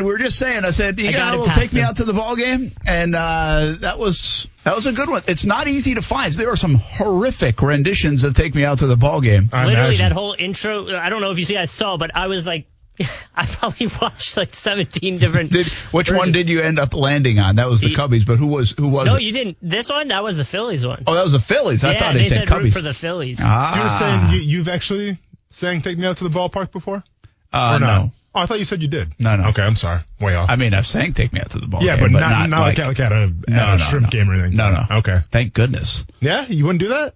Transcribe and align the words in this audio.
are 0.00 0.02
hard 0.02 0.04
to 0.04 0.04
find. 0.04 0.04
We 0.06 0.12
were 0.12 0.18
just 0.18 0.38
saying. 0.38 0.64
I 0.64 0.70
said 0.70 0.98
you 0.98 1.08
I 1.08 1.12
got 1.12 1.18
got 1.18 1.28
a 1.28 1.30
little 1.32 1.46
past 1.46 1.60
take 1.60 1.72
me 1.72 1.80
out 1.82 1.96
to 1.96 2.04
the 2.04 2.12
ball 2.12 2.36
game, 2.36 2.72
and 2.86 3.14
uh, 3.14 3.76
that 3.80 3.98
was 3.98 4.46
that 4.64 4.74
was 4.74 4.86
a 4.86 4.92
good 4.92 5.08
one. 5.08 5.22
It's 5.28 5.44
not 5.44 5.66
easy 5.68 5.94
to 5.94 6.02
find. 6.02 6.32
There 6.32 6.50
are 6.50 6.56
some 6.56 6.74
horrific 6.76 7.62
renditions 7.62 8.24
of 8.24 8.34
"Take 8.34 8.54
Me 8.54 8.64
Out 8.64 8.78
to 8.80 8.86
the 8.86 8.96
Ball 8.96 9.20
Game." 9.20 9.48
I 9.52 9.66
Literally, 9.66 9.88
imagine. 9.96 10.08
that 10.08 10.12
whole 10.14 10.34
intro. 10.38 10.96
I 10.96 11.08
don't 11.08 11.20
know 11.20 11.30
if 11.30 11.38
you 11.38 11.44
see, 11.44 11.56
I 11.56 11.64
saw, 11.66 11.96
but 11.96 12.10
I 12.14 12.26
was 12.26 12.46
like, 12.46 12.66
I 13.36 13.46
probably 13.46 13.88
watched 14.00 14.36
like 14.36 14.54
17 14.54 15.18
different. 15.18 15.52
Did 15.52 15.66
which 15.92 16.10
one 16.10 16.32
did 16.32 16.48
you 16.48 16.60
end 16.60 16.78
up 16.78 16.94
landing 16.94 17.38
on? 17.38 17.56
That 17.56 17.68
was 17.68 17.80
the 17.80 17.88
The- 17.88 17.94
Cubbies, 17.94 18.26
but 18.26 18.38
who 18.38 18.46
was 18.46 18.70
who 18.76 18.88
was 18.88 19.06
No, 19.06 19.16
it? 19.16 19.22
you 19.22 19.32
didn't. 19.32 19.58
This 19.62 19.88
one, 19.88 20.08
that 20.08 20.22
was 20.22 20.36
the 20.36 20.44
Phillies 20.44 20.86
one. 20.86 21.04
Oh, 21.06 21.14
that 21.14 21.22
was 21.24 21.32
the 21.32 21.40
Phillies. 21.40 21.84
I 21.84 21.92
yeah, 21.92 21.98
thought 21.98 22.14
they, 22.14 22.24
said, 22.24 22.48
root 22.48 22.48
Cubbies. 22.48 22.72
for 22.72 22.82
the 22.82 22.94
Phillies. 22.94 23.38
ah, 23.42 23.76
You 23.76 23.82
were 23.84 23.90
saying 24.30 24.32
you, 24.40 24.58
you've 24.58 24.68
actually 24.68 25.18
sang 25.50 25.82
"Take 25.82 25.98
Me 25.98 26.06
Out 26.06 26.16
to 26.18 26.24
the 26.28 26.30
Ballpark" 26.36 26.72
before? 26.72 27.04
uh, 27.52 27.76
or 27.76 27.80
not? 27.80 27.80
no. 27.80 28.10
Oh, 28.36 28.40
I 28.42 28.46
thought 28.46 28.58
you 28.58 28.66
said 28.66 28.82
you 28.82 28.88
did. 28.88 29.14
No, 29.18 29.34
no. 29.36 29.48
Okay, 29.48 29.62
I'm 29.62 29.76
sorry. 29.76 30.02
Way 30.20 30.34
off. 30.34 30.50
I 30.50 30.56
mean, 30.56 30.74
I've 30.74 30.86
sang 30.86 31.14
"Take 31.14 31.32
Me 31.32 31.40
Out 31.40 31.50
to 31.52 31.58
the 31.58 31.66
Ball 31.66 31.82
yeah, 31.82 31.96
Game," 31.96 32.12
but, 32.12 32.20
not, 32.20 32.50
not 32.50 32.60
like, 32.60 32.76
like, 32.76 32.86
like 32.88 33.00
at 33.00 33.12
a, 33.12 33.32
no, 33.48 33.56
at 33.56 33.74
a 33.74 33.78
no, 33.78 33.84
shrimp 33.84 34.04
no. 34.04 34.10
game 34.10 34.28
or 34.30 34.34
anything. 34.34 34.56
No, 34.58 34.70
no. 34.70 34.98
Okay. 34.98 35.20
Thank 35.32 35.54
goodness. 35.54 36.04
Yeah, 36.20 36.44
you 36.46 36.64
wouldn't 36.66 36.80
do 36.82 36.88
that. 36.88 37.14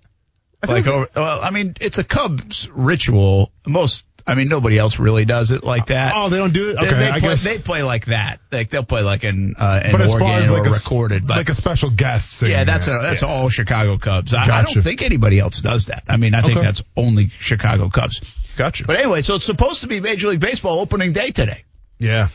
I 0.63 0.73
Like, 0.73 0.87
over, 0.87 1.09
well, 1.15 1.41
I 1.43 1.51
mean, 1.51 1.75
it's 1.81 1.99
a 1.99 2.05
Cubs 2.05 2.69
ritual. 2.71 3.51
Most, 3.67 4.05
I 4.27 4.35
mean, 4.35 4.49
nobody 4.49 4.79
else 4.79 4.99
really 4.99 5.25
does 5.25 5.51
it 5.51 5.63
like 5.65 5.87
that. 5.87 6.13
oh, 6.15 6.29
they 6.31 6.37
don't 6.39 6.53
do 6.53 6.71
it. 6.71 6.75
They- 6.75 6.87
Okay, 6.87 6.99
they, 6.99 7.09
I 7.11 7.19
play, 7.21 7.29
guess. 7.31 7.45
they 7.45 7.59
play 7.59 7.83
like 7.83 8.07
that. 8.07 8.41
Like 8.53 8.69
they'll 8.71 8.85
play 8.85 9.03
like 9.03 9.25
an 9.25 9.55
uh, 9.59 9.81
an 9.85 9.93
but 9.93 10.01
as 10.03 10.15
far 10.15 10.39
as 10.39 10.51
or 10.51 10.59
like 10.59 10.67
a 10.67 10.71
recorded, 10.71 11.27
but 11.27 11.37
like 11.37 11.49
a 11.49 11.55
special 11.55 11.91
guest, 11.91 12.43
yeah, 12.43 12.65
that's 12.65 12.87
a, 12.89 12.99
that's 13.03 13.23
Yeah. 13.23 13.29
all 13.29 13.49
Chicago 13.49 13.97
Cubs. 13.99 14.35
I, 14.35 14.43
I 14.43 14.47
Gotcha. 14.47 14.75
don't 14.75 14.83
think 14.85 15.03
anybody 15.03 15.39
else 15.39 15.61
does 15.63 15.87
that. 15.87 16.05
I 16.09 16.17
mean, 16.17 16.35
I 16.35 16.43
think 16.43 16.57
Okay. 16.59 16.67
that's 16.67 16.83
only 16.97 17.29
Chicago 17.29 17.89
Cubs. 17.91 18.21
Gotcha. 18.61 18.85
But 18.85 18.97
anyway, 18.97 19.23
so 19.23 19.37
it's 19.37 19.47
supposed 19.47 19.81
to 19.81 19.87
be 19.87 20.01
Major 20.01 20.29
League 20.29 20.39
Baseball 20.41 20.81
opening 20.81 21.15
day 21.15 21.31
today. 21.31 21.65
yeah, 21.99 22.29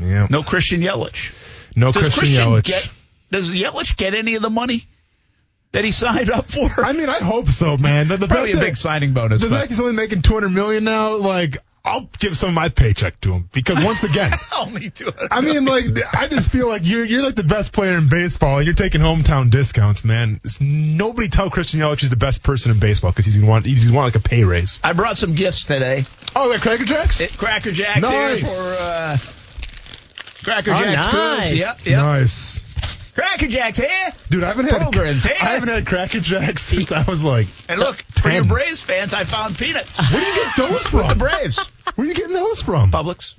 yeah. 0.00 0.26
No 0.30 0.42
Christian 0.42 0.80
Yelich. 0.80 1.34
No 1.76 1.92
Does 1.92 2.04
Christian, 2.04 2.18
Christian 2.18 2.46
Yelich. 2.46 2.62
get? 2.64 2.88
Does 3.30 3.50
Yelich 3.50 3.98
get 3.98 4.14
any 4.14 4.36
of 4.36 4.42
the 4.42 4.48
money 4.48 4.86
that 5.72 5.84
he 5.84 5.90
signed 5.90 6.30
up 6.30 6.50
for? 6.50 6.82
I 6.82 6.94
mean, 6.94 7.10
I 7.10 7.18
hope 7.18 7.48
so, 7.50 7.76
man. 7.76 8.08
The, 8.08 8.16
the 8.16 8.26
Probably 8.26 8.52
a 8.52 8.54
fact 8.54 8.64
big 8.64 8.76
signing 8.78 9.12
bonus. 9.12 9.42
The 9.42 9.50
fact 9.50 9.68
he's 9.68 9.80
only 9.80 9.92
making 9.92 10.22
200 10.22 10.48
million 10.48 10.84
now, 10.84 11.16
like, 11.16 11.58
I'll 11.86 12.08
give 12.18 12.36
some 12.36 12.48
of 12.48 12.54
my 12.54 12.68
paycheck 12.68 13.20
to 13.20 13.32
him 13.32 13.48
because 13.52 13.82
once 13.84 14.02
again. 14.02 14.32
only 14.58 14.90
two. 14.90 15.10
I 15.30 15.40
mean, 15.40 15.64
like, 15.64 15.84
I 16.12 16.26
just 16.26 16.50
feel 16.50 16.68
like 16.68 16.82
you're 16.84 17.04
you're 17.04 17.22
like 17.22 17.36
the 17.36 17.44
best 17.44 17.72
player 17.72 17.96
in 17.96 18.08
baseball, 18.08 18.56
and 18.58 18.66
you're 18.66 18.74
taking 18.74 19.00
hometown 19.00 19.50
discounts, 19.50 20.04
man. 20.04 20.34
It's- 20.44 20.60
nobody 20.60 21.28
tell 21.28 21.48
Christian 21.48 21.78
Yelich 21.80 22.00
he's 22.00 22.10
the 22.10 22.16
best 22.16 22.42
person 22.42 22.72
in 22.72 22.80
baseball 22.80 23.12
because 23.12 23.24
he's 23.24 23.36
gonna 23.36 23.48
want 23.48 23.64
he's 23.66 23.84
gonna 23.84 23.96
want 23.96 24.14
like 24.14 24.22
a 24.24 24.28
pay 24.28 24.42
raise. 24.44 24.80
I 24.82 24.92
brought 24.94 25.16
some 25.16 25.34
gifts 25.36 25.64
today. 25.64 26.04
Oh, 26.34 26.48
like 26.48 26.60
Cracker 26.60 26.84
Jacks. 26.84 27.20
It, 27.20 27.38
Cracker 27.38 27.70
Jacks 27.70 28.02
Nice. 28.02 28.40
here 28.40 28.46
for 28.48 28.82
uh, 28.82 29.16
Cracker 30.44 30.72
Oh, 30.72 30.78
Jacks. 30.80 31.12
nice. 31.12 31.52
Yep, 31.52 31.78
yep. 31.86 31.98
Nice, 32.00 32.60
Cracker 33.16 33.48
Jacks 33.48 33.78
here. 33.78 34.12
dude. 34.28 34.44
I 34.44 34.48
haven't 34.48 34.66
had 34.66 34.82
Programs, 34.82 35.24
I 35.26 35.30
haven't 35.32 35.70
had 35.70 35.86
Cracker 35.86 36.20
Jacks 36.20 36.62
since 36.66 36.92
I 36.92 37.02
was 37.02 37.24
like. 37.24 37.46
And 37.68 37.80
look, 37.80 37.96
for 38.20 38.30
your 38.30 38.44
Braves 38.44 38.82
fans, 38.82 39.14
I 39.14 39.24
found 39.24 39.56
peanuts. 39.58 39.98
Where 40.12 40.20
do 40.20 40.26
you 40.26 40.34
get 40.44 40.56
those 40.56 40.86
from? 40.86 41.08
the? 41.08 41.14
Braves. 41.14 41.58
Where 41.94 42.04
are 42.04 42.08
you 42.08 42.14
getting 42.14 42.34
those 42.34 42.60
from? 42.62 42.92
Publix. 42.92 43.32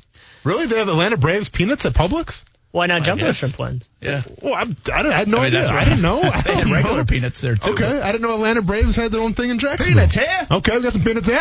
Really? 0.43 0.65
They 0.65 0.77
have 0.79 0.87
Atlanta 0.89 1.15
Braves 1.17 1.47
peanuts 1.49 1.85
at 1.85 1.93
Publix? 1.93 2.43
Why 2.71 2.87
not 2.87 3.03
jump 3.03 3.21
on 3.21 3.27
guess. 3.27 3.37
shrimp 3.37 3.57
ones? 3.59 3.89
Yeah. 4.01 4.23
Well, 4.41 4.53
I'm, 4.55 4.75
I, 4.93 5.03
don't, 5.03 5.11
I 5.13 5.17
had 5.19 5.27
no 5.27 5.37
I 5.37 5.41
mean, 5.41 5.47
idea. 5.47 5.59
that's 5.61 5.71
I 5.71 5.83
didn't 5.85 6.01
know. 6.01 6.21
I 6.23 6.41
They 6.41 6.55
had 6.55 6.69
regular 6.69 6.97
know. 6.97 7.05
peanuts 7.05 7.39
there 7.41 7.55
too. 7.55 7.71
Okay, 7.73 8.01
I 8.01 8.11
didn't 8.11 8.23
know 8.27 8.33
Atlanta 8.33 8.61
Braves 8.61 8.95
had 8.95 9.11
their 9.11 9.21
own 9.21 9.33
thing 9.35 9.51
in 9.51 9.59
Jacksonville. 9.59 9.93
Peanuts 10.07 10.15
here. 10.15 10.47
Okay, 10.51 10.75
we 10.75 10.81
got 10.83 10.93
some 10.93 11.03
peanuts 11.03 11.27
here. 11.27 11.39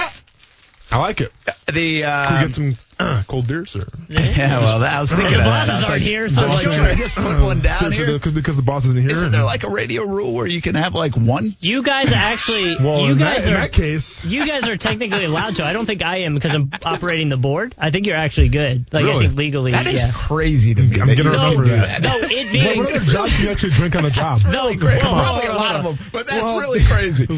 I 0.91 0.99
like 0.99 1.21
it. 1.21 1.33
The 1.67 2.03
Can 2.03 2.05
uh, 2.05 2.39
we 2.41 2.45
get 2.47 2.55
some 2.55 2.77
uh, 2.99 3.23
cold 3.29 3.47
beers 3.47 3.77
or? 3.77 3.84
yeah, 4.09 4.59
well, 4.59 4.83
I 4.83 5.01
was 5.01 5.11
thinking 5.11 5.33
The 5.33 5.39
of 5.41 5.45
that. 5.45 5.67
bosses 5.67 5.75
aren't 5.84 5.89
like, 5.89 6.03
here, 6.03 6.29
so 6.29 6.43
well, 6.49 6.59
sure. 6.59 6.73
should 6.73 6.83
I 6.84 6.95
just 6.95 7.15
put 7.15 7.41
one 7.43 7.61
down 7.62 7.75
so, 7.75 7.91
so 7.91 8.05
here? 8.07 8.19
the- 8.19 8.31
because 8.31 8.57
the 8.57 8.62
boss 8.62 8.84
isn't 8.87 9.01
here. 9.01 9.11
Isn't 9.11 9.33
there 9.33 9.45
like 9.45 9.65
a 9.65 9.71
radio 9.71 10.05
rule 10.05 10.33
where 10.33 10.47
you 10.47 10.61
can 10.62 10.75
have 10.75 10.95
like 10.95 11.17
one? 11.17 11.56
You 11.61 11.83
guys 11.83 12.11
actually, 12.12 12.75
well, 12.81 13.03
you 13.06 13.12
in, 13.12 13.19
guys 13.19 13.45
that, 13.45 13.51
in 13.53 13.56
are, 13.56 13.61
that 13.62 13.73
case, 13.73 14.23
you 14.25 14.47
guys 14.47 14.69
are 14.69 14.77
technically 14.77 15.25
allowed 15.25 15.56
to. 15.56 15.65
I 15.65 15.73
don't 15.73 15.87
think 15.87 16.03
I 16.03 16.19
am 16.23 16.35
because 16.35 16.55
I'm 16.55 16.71
operating 16.85 17.29
the 17.29 17.37
board. 17.37 17.75
I 17.79 17.91
think 17.91 18.06
you're 18.06 18.17
actually 18.17 18.49
good. 18.49 18.93
Like 18.93 19.05
I 19.05 19.19
think 19.19 19.37
legally, 19.37 19.73
That 19.73 19.87
is 19.87 19.95
yeah. 20.01 20.11
crazy 20.15 20.75
to 20.75 20.83
me. 20.83 21.01
I'm 21.01 21.15
gonna 21.15 21.31
remember 21.31 21.65
do 21.65 21.71
that. 21.71 22.03
No, 22.03 22.17
it 22.17 22.23
what, 22.23 22.53
being 22.53 22.79
what 22.79 22.93
other 22.95 23.05
job 23.05 23.29
can 23.31 23.45
you 23.45 23.51
actually 23.51 23.71
drink 23.73 23.95
on 23.97 24.03
the 24.05 24.11
job? 24.11 24.41
Really 24.47 24.77
great. 24.77 25.03
Whoa, 25.03 25.12
whoa, 25.15 25.21
Probably 25.23 25.47
a 25.49 25.53
lot 25.53 25.77
of 25.77 25.85
them, 25.85 25.99
but 26.12 26.27
that's 26.27 26.43
Well, 26.43 26.59
really 26.61 26.81
crazy. 26.83 27.25
it 27.25 27.29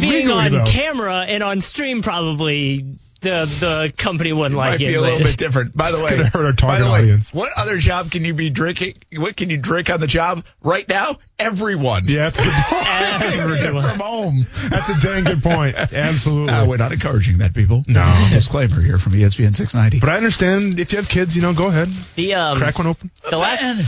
Legally, 0.00 0.32
on 0.32 0.52
though. 0.52 0.64
camera 0.66 1.24
and 1.26 1.42
on 1.42 1.60
stream 1.60 2.02
probably 2.02 2.98
the 3.20 3.46
the 3.60 3.92
company 3.96 4.32
wouldn't 4.32 4.54
Might 4.56 4.70
like 4.70 4.78
be 4.78 4.86
it. 4.86 4.96
a 4.96 5.00
little 5.00 5.18
bit 5.18 5.36
different. 5.36 5.76
By 5.76 5.90
the 5.90 5.96
It's 5.98 6.04
way, 6.04 6.10
gonna 6.10 6.28
hurt 6.28 6.34
our 6.36 6.42
by 6.44 6.50
the 6.52 6.56
target 6.56 6.86
way, 6.86 6.98
audience. 7.00 7.34
What 7.34 7.50
other 7.56 7.78
job 7.78 8.10
can 8.10 8.24
you 8.24 8.32
be 8.34 8.50
drinking? 8.50 8.94
What 9.16 9.36
can 9.36 9.50
you 9.50 9.56
drink 9.56 9.90
on 9.90 10.00
the 10.00 10.06
job 10.06 10.44
right 10.62 10.88
now? 10.88 11.18
Everyone. 11.38 12.04
Yeah, 12.06 12.30
that's 12.30 12.40
good 12.40 12.52
point. 12.68 13.34
Everyone. 13.38 13.82
From 13.82 13.98
home. 14.00 14.46
That's 14.68 14.88
a 14.88 15.00
dang 15.00 15.24
good 15.24 15.42
point. 15.42 15.74
Absolutely. 15.76 16.52
Uh, 16.52 16.66
we're 16.66 16.76
not 16.76 16.92
encouraging 16.92 17.38
that, 17.38 17.54
people. 17.54 17.84
No. 17.88 18.28
Disclaimer 18.32 18.80
here 18.80 18.98
from 18.98 19.12
ESPN 19.12 19.54
690. 19.54 20.00
but 20.00 20.08
I 20.08 20.16
understand 20.16 20.78
if 20.80 20.92
you 20.92 20.98
have 20.98 21.08
kids, 21.08 21.34
you 21.36 21.42
know, 21.42 21.52
go 21.54 21.68
ahead, 21.68 21.88
The 22.16 22.34
um 22.34 22.58
crack 22.58 22.78
one 22.78 22.86
open. 22.88 23.10
the 23.30 23.36
last 23.36 23.62
Man. 23.62 23.76
the 23.78 23.84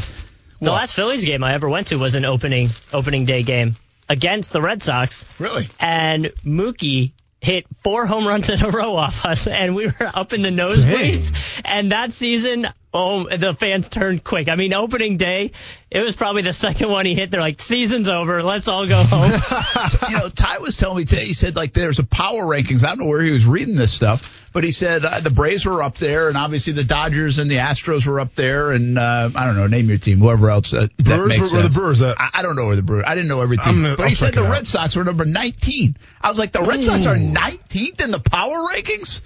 What? 0.71 0.73
last 0.73 0.95
Phillies 0.95 1.25
game 1.25 1.43
I 1.45 1.55
ever 1.55 1.69
went 1.69 1.89
to 1.89 1.97
was 1.97 2.15
an 2.15 2.25
opening 2.25 2.71
opening 2.93 3.25
day 3.25 3.43
game 3.43 3.75
against 4.09 4.53
the 4.53 4.61
Red 4.61 4.83
Sox, 4.83 5.25
Really? 5.39 5.69
and 5.79 6.25
Mookie 6.45 7.13
hit 7.41 7.67
four 7.83 8.06
home 8.06 8.27
runs 8.27 8.51
in 8.51 8.62
a 8.62 8.71
row 8.71 8.97
off 8.97 9.25
us, 9.25 9.47
and 9.47 9.75
we 9.75 9.87
were 9.87 10.11
up 10.12 10.33
in 10.33 10.43
the 10.43 10.51
nosebleeds. 10.51 11.33
And 11.65 11.93
that 11.93 12.12
season, 12.12 12.67
oh, 12.93 13.25
the 13.25 13.55
fans 13.55 13.89
turned 13.89 14.25
quick. 14.25 14.49
I 14.49 14.56
mean, 14.56 14.73
opening 14.75 15.17
day, 15.17 15.53
it 15.91 16.01
was 16.01 16.17
probably 16.17 16.43
the 16.43 16.53
second 16.53 16.91
one 16.91 17.06
he 17.06 17.15
hit. 17.15 17.31
They're 17.31 17.41
like, 17.41 17.61
"Season's 17.61 18.09
over. 18.09 18.43
Let's 18.43 18.69
all 18.69 18.87
go 18.87 19.03
home." 19.03 19.31
you 20.11 20.17
know, 20.17 20.28
Ty 20.28 20.59
was 20.59 20.77
telling 20.77 20.99
me 20.99 21.05
today. 21.05 21.25
He 21.25 21.33
said 21.33 21.56
like 21.56 21.73
there's 21.73 21.99
a 21.99 22.05
power 22.05 22.43
rankings. 22.45 22.84
I 22.84 22.89
don't 22.89 22.99
know 23.01 23.06
where 23.06 23.23
he 23.23 23.31
was 23.31 23.47
reading 23.47 23.77
this 23.77 23.93
stuff, 23.93 24.49
but 24.53 24.65
he 24.65 24.71
said 24.73 25.05
uh, 25.05 25.21
the 25.21 25.31
Braves 25.31 25.65
were 25.65 25.83
up 25.83 25.99
there, 25.99 26.28
and 26.28 26.37
obviously 26.37 26.73
the 26.73 26.84
Dodgers 26.84 27.39
and 27.39 27.51
the 27.51 27.56
Astros 27.56 28.06
were 28.06 28.21
up 28.21 28.34
there, 28.34 28.71
and 28.73 28.99
uh, 28.99 29.31
I 29.34 29.47
don't 29.47 29.57
know, 29.57 29.67
name 29.67 29.89
your 29.89 29.99
team, 29.99 30.19
whoever 30.19 30.51
else 30.51 30.72
uh, 30.75 30.89
that 30.99 31.05
Brewers, 31.05 31.28
makes 31.28 31.53
where, 31.53 31.61
where 31.62 31.69
the. 31.69 31.75
Brewers 31.75 32.03
at? 32.03 32.21
I, 32.21 32.31
I 32.34 32.43
don't 32.43 32.57
know 32.57 32.67
where 32.67 32.77
the 32.77 32.83
Brewers. 32.83 33.05
I 33.07 33.15
didn't 33.15 33.28
know 33.28 33.41
every 33.41 33.57
team, 33.57 33.83
gonna- 33.83 33.97
but 33.97 34.03
I'll 34.05 34.09
he 34.09 34.15
said 34.15 34.27
check 34.27 34.34
it 34.34 34.41
the 34.41 34.47
out. 34.47 34.53
Red 34.53 34.67
Sox 34.67 34.97
were 34.97 35.05
number 35.05 35.25
19. 35.25 35.97
I 36.21 36.28
was 36.28 36.39
like, 36.39 36.53
the 36.53 36.62
Red 36.62 36.83
Sox 36.83 37.07
are 37.07 37.17
19th 37.17 38.01
in 38.03 38.11
the 38.11 38.21
power 38.21 38.67
rankings. 38.69 39.21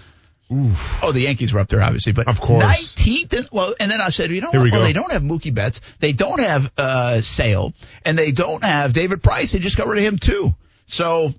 Oh, 1.02 1.12
the 1.12 1.20
Yankees 1.20 1.52
were 1.52 1.60
up 1.60 1.68
there, 1.68 1.82
obviously, 1.82 2.12
but 2.12 2.28
Of 2.28 2.40
course. 2.40 2.62
19th. 2.64 3.32
And, 3.32 3.48
well, 3.52 3.74
and 3.80 3.90
then 3.90 4.00
I 4.00 4.10
said, 4.10 4.30
you 4.30 4.40
know 4.40 4.50
Here 4.50 4.60
what? 4.60 4.64
we 4.64 4.70
Well, 4.70 4.80
go. 4.80 4.84
they 4.86 4.92
don't 4.92 5.12
have 5.12 5.22
Mookie 5.22 5.54
Betts, 5.54 5.80
they 6.00 6.12
don't 6.12 6.40
have 6.40 6.70
uh, 6.78 7.20
Sale, 7.20 7.72
and 8.04 8.16
they 8.18 8.30
don't 8.32 8.62
have 8.64 8.92
David 8.92 9.22
Price. 9.22 9.52
They 9.52 9.58
just 9.58 9.76
got 9.76 9.86
rid 9.88 9.98
of 9.98 10.04
him 10.04 10.18
too. 10.18 10.54
So 10.86 11.32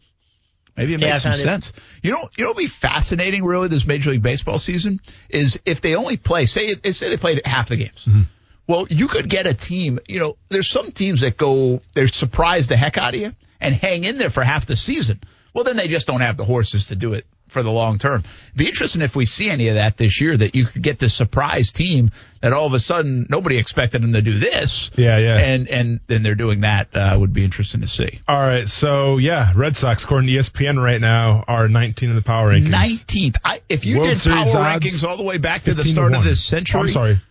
maybe 0.76 0.94
it 0.94 1.00
makes 1.00 1.14
I 1.14 1.18
some 1.20 1.32
found 1.32 1.42
it. 1.42 1.44
sense. 1.46 1.74
You 2.02 2.12
know, 2.12 2.30
you 2.38 2.46
know, 2.46 2.54
be 2.54 2.68
fascinating 2.68 3.44
really 3.46 3.68
this 3.68 3.86
Major 3.86 4.12
League 4.12 4.22
Baseball 4.24 4.60
season 4.60 5.00
is 5.30 5.60
if 5.66 5.82
they 5.82 5.96
only 5.96 6.18
play, 6.18 6.46
say, 6.46 6.76
say 6.92 7.10
they 7.10 7.18
played 7.18 7.46
half 7.46 7.70
the 7.70 7.78
games. 7.78 8.06
Mm-hmm. 8.06 8.22
Well, 8.68 8.88
you 8.90 9.08
could 9.08 9.30
get 9.30 9.46
a 9.46 9.54
team. 9.54 10.00
You 10.08 10.20
know, 10.20 10.38
there's 10.50 10.68
some 10.68 10.92
teams 10.92 11.22
that 11.22 11.38
go, 11.38 11.82
they 11.94 12.08
surprise 12.08 12.68
the 12.68 12.76
heck 12.76 12.98
out 12.98 13.14
of 13.14 13.20
you 13.22 13.32
and 13.62 13.76
hang 13.76 14.04
in 14.04 14.18
there 14.18 14.32
for 14.32 14.44
half 14.44 14.66
the 14.66 14.76
season. 14.76 15.22
Well, 15.54 15.64
then 15.64 15.78
they 15.78 15.88
just 15.88 16.08
don't 16.08 16.22
have 16.22 16.36
the 16.36 16.46
horses 16.46 16.88
to 16.88 16.96
do 16.96 17.14
it 17.14 17.26
for 17.56 17.64
the 17.64 17.72
long 17.72 17.98
term. 17.98 18.24
Be 18.54 18.68
interesting 18.68 19.02
if 19.02 19.16
we 19.16 19.26
see 19.26 19.50
any 19.50 19.70
of 19.70 19.76
that 19.76 19.96
this 19.96 20.20
year. 20.20 20.36
That 20.36 20.56
you 20.56 20.66
could 20.66 20.82
get 20.82 21.00
this 21.00 21.14
surprise 21.14 21.72
team 21.72 22.12
that 22.42 22.52
all 22.52 22.66
of 22.66 22.74
a 22.74 22.82
sudden 22.82 23.28
nobody 23.30 23.58
expected 23.58 24.04
them 24.04 24.12
to 24.12 24.22
do 24.22 24.38
this. 24.38 24.92
Yeah, 24.98 25.18
yeah. 25.18 25.38
And 25.38 25.70
and 25.70 26.00
then 26.08 26.22
they're 26.22 26.36
doing 26.36 26.62
that. 26.62 26.90
Uh, 26.94 27.16
would 27.18 27.32
be 27.32 27.46
interesting 27.46 27.80
to 27.80 27.88
see. 27.88 28.20
All 28.28 28.38
right, 28.38 28.68
so 28.68 29.18
yeah, 29.18 29.54
Red 29.56 29.78
Sox, 29.78 30.04
according 30.04 30.28
to 30.28 30.34
ESPN 30.34 30.84
right 30.84 31.00
now, 31.00 31.46
are 31.48 31.70
19 31.70 32.10
in 32.10 32.16
the 32.18 32.22
power 32.22 32.52
rankings. 32.52 32.70
Nineteenth. 32.70 33.38
I 33.46 33.62
If 33.70 33.86
you 33.86 34.00
World 34.00 34.10
did 34.10 34.18
power 34.18 34.44
Series 34.44 34.56
odds, 34.56 34.86
rankings 34.86 35.08
all 35.08 35.16
the 35.16 35.24
way 35.24 35.38
back 35.38 35.64
to 35.64 35.74
the 35.74 35.84
15 35.84 35.94
start 35.94 36.16
of 36.16 36.26
this 36.26 36.44
century, 36.44 36.82
I'm 36.82 36.90
sorry. 36.90 37.22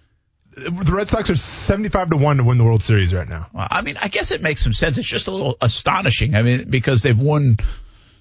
The 0.56 0.92
Red 0.94 1.08
Sox 1.08 1.28
are 1.30 1.36
75 1.36 2.10
to 2.10 2.16
1 2.16 2.36
to 2.38 2.44
win 2.44 2.58
the 2.58 2.64
World 2.64 2.82
Series 2.82 3.12
right 3.12 3.28
now. 3.28 3.48
I 3.54 3.82
mean, 3.82 3.96
I 4.00 4.06
guess 4.06 4.30
it 4.30 4.40
makes 4.40 4.62
some 4.62 4.72
sense. 4.72 4.96
It's 4.96 5.06
just 5.06 5.26
a 5.26 5.32
little 5.32 5.56
astonishing. 5.60 6.36
I 6.36 6.42
mean, 6.42 6.70
because 6.70 7.02
they've 7.02 7.18
won 7.18 7.58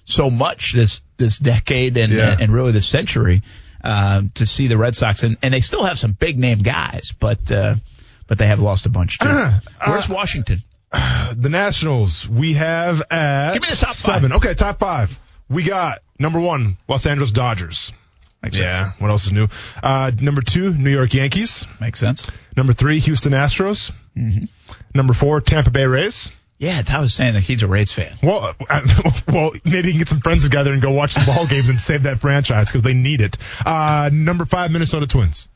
so 0.04 0.30
much 0.30 0.72
this 0.74 1.00
this 1.16 1.38
decade 1.38 1.96
and 1.96 2.12
Yeah. 2.12 2.36
and 2.38 2.52
really 2.52 2.72
this 2.72 2.86
century. 2.86 3.42
Um, 3.82 4.30
to 4.36 4.46
see 4.46 4.68
the 4.68 4.78
Red 4.78 4.96
Sox 4.96 5.24
and, 5.24 5.36
and 5.42 5.52
they 5.52 5.60
still 5.60 5.84
have 5.84 5.98
some 5.98 6.12
big 6.12 6.38
name 6.38 6.60
guys, 6.60 7.12
but 7.20 7.52
uh, 7.52 7.74
but 8.26 8.38
they 8.38 8.46
have 8.46 8.58
lost 8.58 8.86
a 8.86 8.88
bunch 8.88 9.18
too. 9.18 9.28
Uh, 9.28 9.60
Where's 9.86 10.08
uh, 10.08 10.14
Washington? 10.14 10.62
The 11.36 11.48
Nationals, 11.50 12.26
we 12.26 12.54
have 12.54 13.02
at 13.10 13.52
Give 13.52 13.62
me 13.62 13.68
the 13.68 13.76
top 13.76 13.88
five. 13.88 13.96
seven. 13.96 14.32
Okay, 14.32 14.54
top 14.54 14.78
five. 14.78 15.18
We 15.50 15.64
got 15.64 15.98
number 16.18 16.40
one, 16.40 16.78
Los 16.88 17.04
Angeles 17.04 17.30
Dodgers. 17.32 17.92
Makes 18.42 18.58
yeah. 18.58 18.84
sense. 18.90 19.00
What 19.00 19.10
else 19.10 19.26
is 19.26 19.32
new? 19.32 19.48
Uh, 19.82 20.12
number 20.18 20.40
two, 20.40 20.72
New 20.72 20.90
York 20.90 21.12
Yankees. 21.12 21.66
Makes 21.80 21.98
sense. 22.00 22.30
Number 22.56 22.72
three, 22.72 23.00
Houston 23.00 23.32
Astros. 23.32 23.90
Mm-hmm. 24.16 24.44
Number 24.94 25.12
four, 25.12 25.40
Tampa 25.40 25.70
Bay 25.70 25.84
Rays. 25.84 26.30
Yeah, 26.64 26.82
I 26.88 27.00
was 27.00 27.12
saying 27.12 27.34
that 27.34 27.42
he's 27.42 27.62
a 27.62 27.66
Rays 27.66 27.92
fan. 27.92 28.16
Well, 28.22 28.54
uh, 28.70 28.80
well, 29.28 29.52
maybe 29.66 29.88
you 29.88 29.92
can 29.92 29.98
get 29.98 30.08
some 30.08 30.20
friends 30.20 30.44
together 30.44 30.72
and 30.72 30.80
go 30.80 30.92
watch 30.92 31.14
the 31.14 31.22
ball 31.26 31.46
games 31.46 31.68
and 31.68 31.78
save 31.78 32.04
that 32.04 32.20
franchise 32.20 32.68
because 32.68 32.80
they 32.80 32.94
need 32.94 33.20
it. 33.20 33.36
Uh, 33.66 34.08
number 34.10 34.46
five, 34.46 34.70
Minnesota 34.70 35.06
Twins. 35.06 35.46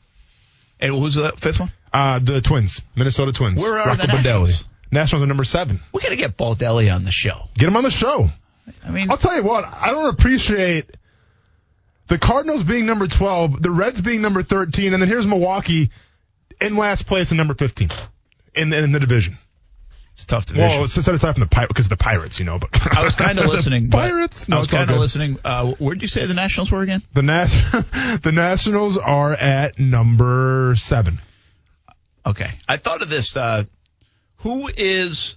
And 0.79 0.93
who's 0.93 1.15
the 1.15 1.31
fifth 1.31 1.61
one? 1.61 1.71
Uh, 1.91 2.19
the 2.19 2.41
Twins, 2.41 2.81
Minnesota 2.95 3.31
Twins. 3.31 3.59
Where 3.59 3.79
are 3.79 3.87
Rocco 3.87 4.03
the 4.03 4.07
Baldelli. 4.07 4.23
Nationals? 4.23 4.65
Nationals 4.91 5.23
are 5.23 5.27
number 5.27 5.43
seven. 5.43 5.79
We 5.91 6.01
got 6.01 6.09
to 6.09 6.15
get 6.15 6.37
Baldelli 6.37 6.93
on 6.93 7.05
the 7.05 7.11
show. 7.11 7.49
Get 7.55 7.67
him 7.67 7.75
on 7.75 7.83
the 7.83 7.89
show. 7.89 8.29
I 8.85 8.91
mean, 8.91 9.09
I'll 9.09 9.17
tell 9.17 9.35
you 9.35 9.41
what, 9.41 9.65
I 9.65 9.91
don't 9.91 10.13
appreciate 10.13 10.95
the 12.05 12.19
Cardinals 12.19 12.61
being 12.61 12.85
number 12.85 13.07
12, 13.07 13.63
the 13.63 13.71
Reds 13.71 13.99
being 13.99 14.21
number 14.21 14.43
13, 14.43 14.93
and 14.93 15.01
then 15.01 15.09
here's 15.09 15.25
Milwaukee 15.25 15.89
in 16.61 16.75
last 16.75 17.07
place 17.07 17.31
and 17.31 17.37
number 17.39 17.55
15 17.55 17.89
in, 18.53 18.71
in 18.71 18.91
the 18.91 18.99
division. 18.99 19.39
It's 20.13 20.23
a 20.23 20.27
tough 20.27 20.45
division. 20.45 20.79
Well, 20.79 20.87
set 20.87 21.13
aside 21.13 21.33
from 21.33 21.41
the 21.41 21.47
Pirates, 21.47 21.69
because 21.69 21.89
the 21.89 21.97
Pirates, 21.97 22.39
you 22.39 22.45
know, 22.45 22.59
but. 22.59 22.69
I 22.97 23.03
was 23.03 23.15
kind 23.15 23.39
of 23.39 23.45
listening. 23.47 23.89
Pirates? 23.89 24.49
No, 24.49 24.57
I 24.57 24.59
was 24.59 24.67
kind 24.67 24.89
of 24.89 24.97
listening. 24.97 25.37
Uh, 25.43 25.73
where 25.73 25.95
did 25.95 26.01
you 26.01 26.07
say 26.07 26.25
the 26.25 26.33
Nationals 26.33 26.71
were 26.71 26.81
again? 26.81 27.01
The, 27.13 27.21
Nas- 27.21 27.63
the 28.21 28.31
Nationals 28.33 28.97
are 28.97 29.31
at 29.31 29.79
number 29.79 30.73
seven. 30.75 31.21
Okay. 32.25 32.51
I 32.67 32.77
thought 32.77 33.01
of 33.01 33.09
this. 33.09 33.37
Uh, 33.37 33.63
who 34.37 34.69
is. 34.75 35.35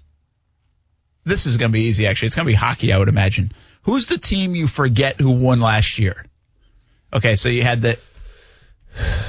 This 1.24 1.46
is 1.46 1.56
going 1.56 1.70
to 1.70 1.72
be 1.72 1.82
easy, 1.82 2.08
actually. 2.08 2.26
It's 2.26 2.34
going 2.34 2.46
to 2.46 2.50
be 2.50 2.56
hockey, 2.56 2.92
I 2.92 2.98
would 2.98 3.08
imagine. 3.08 3.52
Who's 3.82 4.08
the 4.08 4.18
team 4.18 4.56
you 4.56 4.66
forget 4.66 5.20
who 5.20 5.30
won 5.30 5.60
last 5.60 6.00
year? 6.00 6.26
Okay, 7.12 7.36
so 7.36 7.48
you 7.48 7.62
had 7.62 7.82
the. 7.82 7.98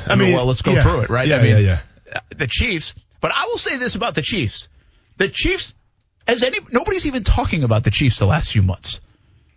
I 0.08 0.16
mean, 0.16 0.34
well, 0.34 0.46
let's 0.46 0.64
go 0.64 0.72
yeah. 0.72 0.82
through 0.82 1.02
it, 1.02 1.10
right? 1.10 1.28
Yeah, 1.28 1.38
I 1.38 1.42
mean, 1.44 1.52
yeah, 1.52 1.80
yeah. 2.08 2.16
uh, 2.16 2.20
The 2.38 2.48
Chiefs. 2.48 2.96
But 3.22 3.32
I 3.34 3.46
will 3.46 3.58
say 3.58 3.78
this 3.78 3.96
about 3.96 4.16
the 4.16 4.22
Chiefs. 4.22 4.68
The 5.18 5.30
Chiefs, 5.30 5.74
as 6.28 6.44
any, 6.44 6.60
nobody's 6.72 7.08
even 7.08 7.24
talking 7.24 7.64
about 7.64 7.84
the 7.84 7.92
Chiefs 7.92 8.20
the 8.20 8.26
last 8.26 8.52
few 8.52 8.62
months. 8.62 9.00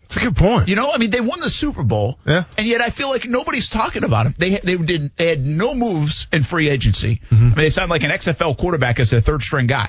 It's 0.04 0.16
a 0.16 0.20
good 0.20 0.36
point. 0.36 0.68
You 0.68 0.76
know, 0.76 0.92
I 0.92 0.98
mean, 0.98 1.10
they 1.10 1.20
won 1.20 1.40
the 1.40 1.50
Super 1.50 1.82
Bowl, 1.82 2.18
Yeah. 2.24 2.44
and 2.56 2.66
yet 2.66 2.80
I 2.80 2.90
feel 2.90 3.08
like 3.08 3.26
nobody's 3.26 3.68
talking 3.68 4.04
about 4.04 4.22
them. 4.24 4.34
They 4.38 4.58
they 4.58 4.76
did 4.76 5.10
they 5.16 5.28
had 5.28 5.44
no 5.44 5.74
moves 5.74 6.28
in 6.32 6.44
free 6.44 6.68
agency. 6.68 7.20
Mm-hmm. 7.30 7.34
I 7.34 7.38
mean, 7.48 7.54
they 7.56 7.70
signed 7.70 7.90
like 7.90 8.04
an 8.04 8.10
XFL 8.12 8.56
quarterback 8.56 9.00
as 9.00 9.10
their 9.10 9.20
third 9.20 9.42
string 9.42 9.66
guy. 9.66 9.88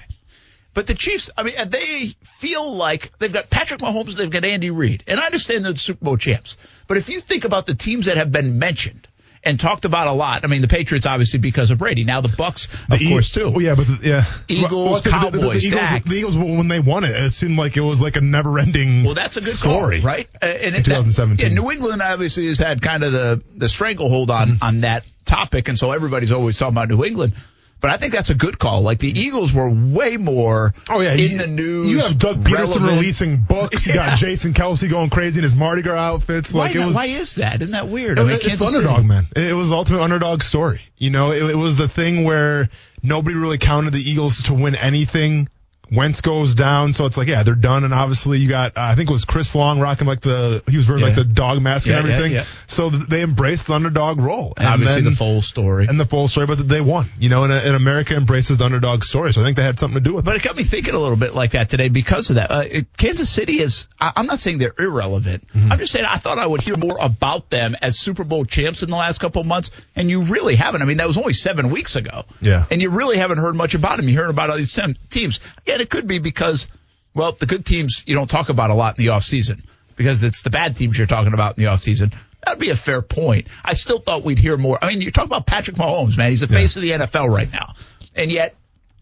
But 0.73 0.87
the 0.87 0.95
Chiefs, 0.95 1.29
I 1.37 1.43
mean, 1.43 1.55
they 1.69 2.15
feel 2.39 2.75
like 2.75 3.11
they've 3.19 3.33
got 3.33 3.49
Patrick 3.49 3.79
Mahomes, 3.79 4.15
they've 4.15 4.29
got 4.29 4.43
Andy 4.45 4.69
Reid, 4.71 5.03
and 5.07 5.19
I 5.19 5.25
understand 5.25 5.65
they're 5.65 5.73
the 5.73 5.79
Super 5.79 6.03
Bowl 6.05 6.17
champs. 6.17 6.57
But 6.87 6.97
if 6.97 7.09
you 7.09 7.19
think 7.19 7.45
about 7.45 7.65
the 7.67 7.75
teams 7.75 8.05
that 8.07 8.17
have 8.17 8.31
been 8.31 8.57
mentioned 8.59 9.07
and 9.47 9.59
talked 9.59 9.85
about 9.85 10.07
a 10.07 10.11
lot, 10.11 10.43
I 10.43 10.47
mean, 10.47 10.61
the 10.61 10.67
Patriots 10.67 11.05
obviously 11.05 11.39
because 11.39 11.71
of 11.71 11.77
Brady. 11.79 12.03
Now 12.03 12.21
the 12.21 12.27
Bucs, 12.29 12.67
of 12.91 12.99
The 12.99 13.05
E- 13.05 13.09
course, 13.09 13.31
too. 13.31 13.53
Oh, 13.55 13.59
yeah, 13.59 13.75
but 13.75 13.87
the, 13.87 14.07
yeah. 14.07 14.25
Eagles, 14.47 15.03
the- 15.03 15.09
the- 15.09 15.15
the- 15.31 15.31
the 15.31 15.37
Cowboys, 15.43 15.65
Eagles, 15.65 16.03
the 16.05 16.15
Eagles, 16.15 16.37
when 16.37 16.67
they 16.67 16.79
won 16.79 17.03
it, 17.03 17.11
it 17.11 17.31
seemed 17.31 17.57
like 17.57 17.77
it 17.77 17.81
was 17.81 18.01
like 18.01 18.15
a 18.17 18.21
never-ending. 18.21 19.03
Well, 19.03 19.13
that's 19.15 19.37
a 19.37 19.41
good 19.41 19.55
story, 19.55 20.01
call, 20.01 20.07
right? 20.09 20.27
Uh, 20.41 20.45
and 20.45 20.75
In 20.75 20.83
2017. 20.83 21.47
yeah, 21.49 21.53
New 21.61 21.71
England 21.71 22.01
obviously 22.01 22.47
has 22.47 22.57
had 22.57 22.81
kind 22.81 23.03
of 23.03 23.11
the 23.11 23.41
the 23.55 23.69
stranglehold 23.69 24.29
on 24.29 24.47
Mm-hmm. 24.49 24.63
on 24.63 24.81
that 24.81 25.03
topic, 25.25 25.67
and 25.69 25.77
so 25.79 25.91
everybody's 25.91 26.31
always 26.31 26.57
talking 26.57 26.73
about 26.73 26.89
New 26.89 27.03
England. 27.03 27.33
But 27.79 27.91
I 27.91 27.97
think 27.97 28.11
that's 28.11 28.29
a 28.31 28.35
good 28.35 28.57
call. 28.57 28.81
Like 28.81 28.99
the 28.99 29.09
Eagles 29.19 29.53
were 29.53 29.69
way 29.69 30.17
more 30.17 30.73
Oh 30.89 30.99
yeah, 30.99 31.13
in 31.13 31.19
you, 31.19 31.37
the 31.37 31.47
news. 31.47 31.87
You 31.87 31.99
have 31.99 32.17
Doug 32.17 32.37
Pederson 32.37 32.51
relevant. 32.53 32.91
releasing 32.93 33.37
books. 33.37 33.85
You 33.85 33.93
Yeah. 33.95 34.09
got 34.09 34.17
Jason 34.17 34.53
Kelce 34.53 34.89
going 34.89 35.09
crazy 35.11 35.39
in 35.39 35.43
his 35.43 35.53
Mardi 35.55 35.83
Gras 35.83 35.99
outfits. 36.13 36.51
Why, 36.53 36.65
Like 36.67 36.75
it 36.75 36.83
was. 36.85 36.95
why 36.95 37.05
is 37.05 37.35
that? 37.35 37.61
Isn't 37.61 37.73
that 37.73 37.87
weird? 37.87 38.17
It- 38.17 38.21
I 38.21 38.25
mean, 38.25 38.35
it's 38.37 38.45
Kansas 38.47 38.59
the 38.61 38.67
City- 38.73 38.85
underdog, 38.87 39.05
man. 39.05 39.27
It, 39.35 39.49
it 39.49 39.53
was 39.53 39.69
the 39.69 39.75
ultimate 39.75 40.01
underdog 40.01 40.41
story. 40.41 40.81
You 40.97 41.11
know, 41.11 41.31
it, 41.31 41.43
it 41.51 41.55
was 41.55 41.77
the 41.77 41.87
thing 41.87 42.23
where 42.23 42.69
nobody 43.03 43.35
really 43.35 43.59
counted 43.59 43.93
the 43.93 44.01
Eagles 44.01 44.43
to 44.43 44.53
win 44.55 44.75
anything. 44.75 45.47
Wentz 45.91 46.21
goes 46.21 46.53
down, 46.53 46.93
so 46.93 47.05
it's 47.05 47.17
like, 47.17 47.27
yeah, 47.27 47.43
they're 47.43 47.55
done. 47.55 47.83
And 47.83 47.93
obviously, 47.93 48.39
you 48.39 48.49
got, 48.49 48.75
uh, 48.77 48.81
I 48.81 48.95
think 48.95 49.09
it 49.09 49.13
was 49.13 49.25
Chris 49.25 49.55
Long 49.55 49.79
rocking 49.79 50.05
like 50.07 50.21
the, 50.21 50.61
he 50.69 50.77
was 50.77 50.87
wearing 50.87 51.03
like 51.03 51.15
the 51.15 51.23
dog 51.23 51.61
mask 51.61 51.87
Yeah, 51.87 51.99
and 51.99 52.07
everything. 52.09 52.33
yeah. 52.33 52.45
So 52.67 52.89
th- 52.89 53.07
they 53.07 53.21
embraced 53.21 53.67
the 53.67 53.73
underdog 53.73 54.19
role. 54.19 54.53
And 54.57 54.67
obviously 54.67 55.01
then- 55.01 55.11
the 55.11 55.17
full 55.17 55.41
story. 55.41 55.87
and 55.87 55.99
the 55.99 56.05
full 56.05 56.27
story, 56.27 56.47
but 56.47 56.67
they 56.67 56.81
won. 56.81 57.09
You 57.19 57.29
know, 57.29 57.43
and, 57.45 57.53
and 57.53 57.75
America 57.75 58.15
embraces 58.15 58.57
the 58.57 58.65
underdog 58.65 59.03
story. 59.03 59.33
So 59.33 59.41
I 59.41 59.45
think 59.45 59.55
they 59.57 59.63
had 59.63 59.79
something 59.79 60.03
to 60.03 60.09
do 60.09 60.15
with 60.15 60.23
it. 60.23 60.25
But 60.25 60.35
it 60.35 60.43
got 60.43 60.55
me 60.57 60.63
thinking 60.63 60.93
a 60.93 60.99
little 60.99 61.17
bit 61.17 61.33
like 61.33 61.51
that 61.51 61.69
today 61.69 61.89
because 61.89 62.29
of 62.29 62.35
that. 62.35 62.51
Uh, 62.51 62.63
it, 62.69 62.97
Kansas 62.97 63.29
City 63.29 63.59
is, 63.61 63.87
I, 63.99 64.11
I'm 64.17 64.25
not 64.25 64.39
saying 64.39 64.57
they're 64.57 64.73
irrelevant. 64.77 65.47
Mm-hmm. 65.55 65.71
I'm 65.71 65.79
just 65.79 65.91
saying 65.93 66.05
I 66.05 66.17
thought 66.17 66.37
I 66.37 66.45
would 66.45 66.61
hear 66.61 66.75
more 66.77 66.97
about 66.99 67.49
them 67.49 67.75
as 67.81 67.97
Super 67.97 68.23
Bowl 68.25 68.43
champs 68.45 68.83
in 68.83 68.89
the 68.89 68.95
last 68.95 69.19
couple 69.19 69.39
of 69.41 69.47
months, 69.47 69.71
and 69.95 70.09
you 70.09 70.23
really 70.23 70.55
haven't. 70.55 70.81
I 70.81 70.85
mean, 70.85 70.97
that 70.97 71.07
was 71.07 71.17
only 71.17 71.33
seven 71.33 71.69
weeks 71.69 71.95
ago. 71.95 72.25
Yeah. 72.41 72.65
And 72.69 72.81
you 72.81 72.89
really 72.89 73.17
haven't 73.17 73.37
heard 73.37 73.55
much 73.55 73.73
about 73.73 73.97
them. 73.97 74.09
You 74.09 74.17
heard 74.17 74.29
about 74.29 74.49
all 74.49 74.57
these 74.57 74.77
teams. 75.09 75.39
And 75.77 75.83
it 75.83 75.91
could 75.91 76.07
be 76.07 76.17
because, 76.17 76.67
well, 77.13 77.33
the 77.33 77.45
good 77.45 77.63
teams 77.63 78.01
you 78.07 78.15
don't 78.15 78.27
talk 78.27 78.49
about 78.49 78.71
a 78.71 78.73
lot 78.73 78.97
in 78.97 79.05
the 79.05 79.11
offseason 79.11 79.61
because 79.95 80.23
it's 80.23 80.41
the 80.41 80.49
bad 80.49 80.75
teams 80.75 80.97
you're 80.97 81.05
talking 81.05 81.35
about 81.35 81.55
in 81.55 81.63
the 81.63 81.69
offseason. 81.69 82.15
That'd 82.43 82.59
be 82.59 82.71
a 82.71 82.75
fair 82.75 83.03
point. 83.03 83.45
I 83.63 83.75
still 83.75 83.99
thought 83.99 84.23
we'd 84.23 84.39
hear 84.39 84.57
more. 84.57 84.79
I 84.83 84.87
mean, 84.87 85.01
you 85.01 85.11
talk 85.11 85.27
about 85.27 85.45
Patrick 85.45 85.77
Mahomes, 85.77 86.17
man. 86.17 86.31
He's 86.31 86.41
the 86.41 86.47
face 86.47 86.77
of 86.77 86.81
the 86.81 86.89
NFL 86.89 87.29
right 87.29 87.51
now. 87.51 87.75
And 88.15 88.31
yet, 88.31 88.55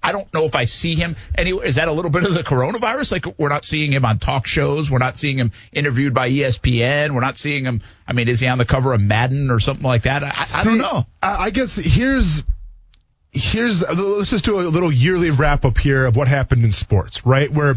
I 0.03 0.11
don't 0.11 0.31
know 0.33 0.43
if 0.43 0.53
I 0.53 0.65
see 0.65 0.95
him 0.95 1.15
anywhere. 1.33 1.65
Is 1.65 1.75
that 1.75 1.87
a 1.87 1.93
little 1.93 2.11
bit 2.11 2.25
of 2.25 2.33
the 2.33 2.43
coronavirus? 2.43 3.13
Like 3.13 3.39
we're 3.39 3.47
not 3.47 3.63
seeing 3.63 3.93
him 3.93 4.03
on 4.03 4.19
talk 4.19 4.45
shows. 4.45 4.91
We're 4.91 4.97
not 4.97 5.17
seeing 5.17 5.39
him 5.39 5.53
interviewed 5.71 6.13
by 6.13 6.29
ESPN. 6.29 7.11
We're 7.11 7.21
not 7.21 7.37
seeing 7.37 7.63
him. 7.63 7.83
I 8.05 8.11
mean, 8.11 8.27
is 8.27 8.41
he 8.41 8.47
on 8.47 8.57
the 8.57 8.65
cover 8.65 8.91
of 8.91 8.99
Madden 8.99 9.49
or 9.49 9.61
something 9.61 9.85
like 9.85 10.03
that? 10.03 10.25
I, 10.25 10.27
I, 10.27 10.45
I 10.55 10.63
don't 10.65 10.79
know. 10.79 11.05
I 11.21 11.51
guess 11.51 11.77
here's 11.77 12.43
here's 13.35 13.81
let's 13.87 14.29
just 14.29 14.45
do 14.45 14.59
a 14.59 14.61
little 14.61 14.91
yearly 14.91 15.29
wrap 15.29 15.65
up 15.65 15.77
here 15.77 16.05
of 16.05 16.15
what 16.15 16.27
happened 16.27 16.63
in 16.63 16.71
sports, 16.71 17.25
right? 17.25 17.51
Where 17.51 17.75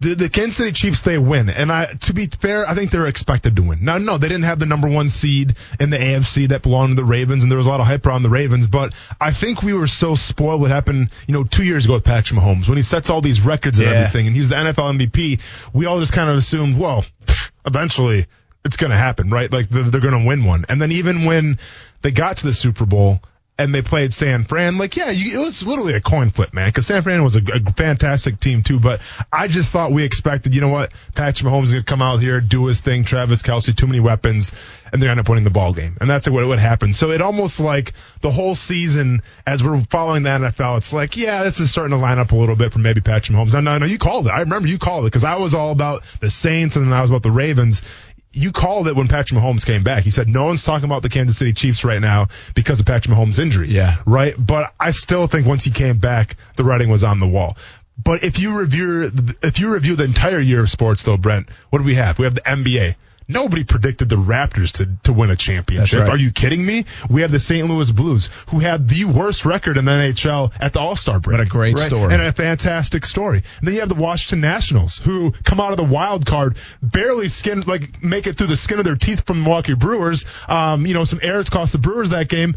the, 0.00 0.14
the 0.14 0.28
Kansas 0.28 0.56
City 0.56 0.72
Chiefs 0.72 1.02
they 1.02 1.16
win, 1.18 1.48
and 1.48 1.70
I 1.72 1.86
to 2.02 2.12
be 2.12 2.26
fair, 2.26 2.68
I 2.68 2.74
think 2.74 2.90
they're 2.90 3.06
expected 3.06 3.56
to 3.56 3.62
win. 3.62 3.84
Now, 3.84 3.96
no, 3.98 4.18
they 4.18 4.28
didn't 4.28 4.44
have 4.44 4.58
the 4.58 4.66
number 4.66 4.88
one 4.88 5.08
seed 5.08 5.54
in 5.80 5.90
the 5.90 5.96
AFC 5.96 6.48
that 6.48 6.62
belonged 6.62 6.90
to 6.90 6.96
the 6.96 7.04
Ravens, 7.04 7.42
and 7.42 7.50
there 7.50 7.56
was 7.56 7.66
a 7.66 7.70
lot 7.70 7.80
of 7.80 7.86
hype 7.86 8.04
around 8.04 8.22
the 8.22 8.28
Ravens. 8.28 8.66
But 8.66 8.92
I 9.20 9.32
think 9.32 9.62
we 9.62 9.72
were 9.72 9.86
so 9.86 10.14
spoiled 10.14 10.60
what 10.60 10.70
happened, 10.70 11.10
you 11.26 11.32
know, 11.32 11.44
two 11.44 11.64
years 11.64 11.84
ago 11.84 11.94
with 11.94 12.04
Patrick 12.04 12.38
Mahomes 12.38 12.68
when 12.68 12.76
he 12.76 12.82
sets 12.82 13.08
all 13.08 13.20
these 13.22 13.40
records 13.40 13.78
and 13.78 13.88
Yeah. 13.88 13.94
everything, 13.94 14.26
and 14.26 14.34
he 14.34 14.40
was 14.40 14.48
the 14.50 14.56
NFL 14.56 14.98
MVP. 14.98 15.40
We 15.72 15.86
all 15.86 16.00
just 16.00 16.12
kind 16.12 16.28
of 16.28 16.36
assumed, 16.36 16.76
well, 16.76 17.04
eventually 17.64 18.26
it's 18.64 18.76
going 18.76 18.90
to 18.90 18.96
happen, 18.96 19.30
right? 19.30 19.50
Like 19.50 19.68
they're, 19.68 19.84
they're 19.84 20.00
going 20.00 20.20
to 20.20 20.26
win 20.26 20.44
one. 20.44 20.64
And 20.68 20.80
then 20.82 20.92
even 20.92 21.24
when 21.24 21.58
they 22.02 22.10
got 22.10 22.38
to 22.38 22.46
the 22.46 22.52
Super 22.54 22.84
Bowl 22.86 23.20
and 23.56 23.72
they 23.72 23.82
played 23.82 24.12
San 24.12 24.42
Fran, 24.44 24.78
like, 24.78 24.96
yeah, 24.96 25.10
you, 25.10 25.40
it 25.40 25.44
was 25.44 25.62
literally 25.64 25.94
a 25.94 26.00
coin 26.00 26.30
flip, 26.30 26.52
man, 26.52 26.68
because 26.68 26.88
San 26.88 27.02
Fran 27.02 27.22
was 27.22 27.36
a, 27.36 27.40
a 27.52 27.60
fantastic 27.72 28.40
team 28.40 28.64
too. 28.64 28.80
But 28.80 29.00
I 29.32 29.46
just 29.46 29.70
thought 29.70 29.92
we 29.92 30.02
expected, 30.02 30.54
you 30.56 30.60
know 30.60 30.68
what, 30.68 30.92
Patrick 31.14 31.48
Mahomes 31.48 31.64
is 31.64 31.72
going 31.72 31.84
to 31.84 31.88
come 31.88 32.02
out 32.02 32.20
here, 32.20 32.40
do 32.40 32.66
his 32.66 32.80
thing, 32.80 33.04
Travis 33.04 33.42
Kelce, 33.42 33.76
too 33.76 33.86
many 33.86 34.00
weapons, 34.00 34.50
and 34.92 35.00
they 35.00 35.08
end 35.08 35.20
up 35.20 35.28
winning 35.28 35.44
the 35.44 35.50
ball 35.50 35.72
game. 35.72 35.96
And 36.00 36.10
that's 36.10 36.28
what 36.28 36.44
would 36.44 36.58
happen. 36.58 36.92
So 36.92 37.12
it 37.12 37.20
almost 37.20 37.60
like 37.60 37.92
the 38.22 38.32
whole 38.32 38.56
season, 38.56 39.22
as 39.46 39.62
we're 39.62 39.80
following 39.82 40.24
the 40.24 40.30
NFL, 40.30 40.78
it's 40.78 40.92
like, 40.92 41.16
yeah, 41.16 41.44
this 41.44 41.60
is 41.60 41.70
starting 41.70 41.92
to 41.92 42.02
line 42.02 42.18
up 42.18 42.32
a 42.32 42.36
little 42.36 42.56
bit 42.56 42.72
for 42.72 42.80
maybe 42.80 43.02
Patrick 43.02 43.36
Mahomes. 43.36 43.52
No, 43.52 43.60
no, 43.60 43.78
no, 43.78 43.86
you 43.86 43.98
called 43.98 44.26
it. 44.26 44.30
I 44.30 44.40
remember 44.40 44.66
you 44.66 44.78
called 44.78 45.04
it 45.04 45.12
because 45.12 45.24
I 45.24 45.36
was 45.36 45.54
all 45.54 45.70
about 45.70 46.02
the 46.20 46.28
Saints 46.28 46.74
and 46.74 46.86
then 46.86 46.92
I 46.92 47.02
was 47.02 47.10
about 47.10 47.22
the 47.22 47.30
Ravens 47.30 47.82
you 48.34 48.52
called 48.52 48.88
it 48.88 48.96
when 48.96 49.08
Patrick 49.08 49.40
Mahomes 49.40 49.64
came 49.64 49.82
back. 49.82 50.02
He 50.02 50.10
said 50.10 50.28
no 50.28 50.44
one's 50.44 50.62
talking 50.62 50.84
about 50.84 51.02
the 51.02 51.08
Kansas 51.08 51.38
City 51.38 51.52
Chiefs 51.52 51.84
right 51.84 52.00
now 52.00 52.28
because 52.54 52.80
of 52.80 52.86
Patrick 52.86 53.16
Mahomes' 53.16 53.38
injury. 53.38 53.68
Yeah. 53.68 53.96
Right. 54.06 54.34
But 54.38 54.74
I 54.78 54.90
still 54.90 55.26
think 55.26 55.46
once 55.46 55.64
he 55.64 55.70
came 55.70 55.98
back, 55.98 56.36
the 56.56 56.64
writing 56.64 56.90
was 56.90 57.04
on 57.04 57.20
the 57.20 57.28
wall. 57.28 57.56
But 58.02 58.24
if 58.24 58.38
you 58.38 58.58
review 58.58 59.10
if 59.42 59.60
you 59.60 59.72
review 59.72 59.96
the 59.96 60.04
entire 60.04 60.40
year 60.40 60.62
of 60.62 60.70
sports, 60.70 61.04
though, 61.04 61.16
Brent, 61.16 61.48
what 61.70 61.78
do 61.78 61.84
we 61.84 61.94
have? 61.94 62.18
We 62.18 62.24
have 62.24 62.34
the 62.34 62.40
NBA. 62.40 62.96
Nobody 63.26 63.64
predicted 63.64 64.08
the 64.08 64.16
Raptors 64.16 64.72
to, 64.72 64.88
to 65.04 65.12
win 65.12 65.30
a 65.30 65.36
championship. 65.36 66.00
Right. 66.00 66.08
Are 66.10 66.16
you 66.16 66.30
kidding 66.30 66.64
me? 66.64 66.84
We 67.08 67.22
have 67.22 67.30
the 67.30 67.38
St. 67.38 67.66
Louis 67.66 67.90
Blues, 67.90 68.28
who 68.48 68.58
had 68.58 68.88
the 68.88 69.06
worst 69.06 69.44
record 69.44 69.78
in 69.78 69.84
the 69.84 69.92
NHL 69.92 70.52
at 70.60 70.72
the 70.72 70.80
All 70.80 70.96
Star 70.96 71.20
break. 71.20 71.38
What 71.38 71.46
a 71.46 71.50
great 71.50 71.78
story. 71.78 72.12
And 72.12 72.22
a 72.22 72.32
fantastic 72.32 73.06
story. 73.06 73.42
And 73.58 73.68
then 73.68 73.74
you 73.74 73.80
have 73.80 73.88
the 73.88 73.94
Washington 73.94 74.40
Nationals, 74.40 74.98
who 74.98 75.32
come 75.44 75.60
out 75.60 75.72
of 75.72 75.78
the 75.78 75.84
wild 75.84 76.26
card, 76.26 76.56
barely 76.82 77.28
skin, 77.28 77.62
like 77.62 78.02
make 78.02 78.26
it 78.26 78.36
through 78.36 78.48
the 78.48 78.56
skin 78.56 78.78
of 78.78 78.84
their 78.84 78.96
teeth 78.96 79.26
from 79.26 79.38
the 79.38 79.44
Milwaukee 79.44 79.74
Brewers. 79.74 80.26
Um, 80.46 80.84
you 80.86 80.94
know, 80.94 81.04
some 81.04 81.20
errors 81.22 81.48
cost 81.48 81.72
the 81.72 81.78
Brewers 81.78 82.10
that 82.10 82.28
game, 82.28 82.56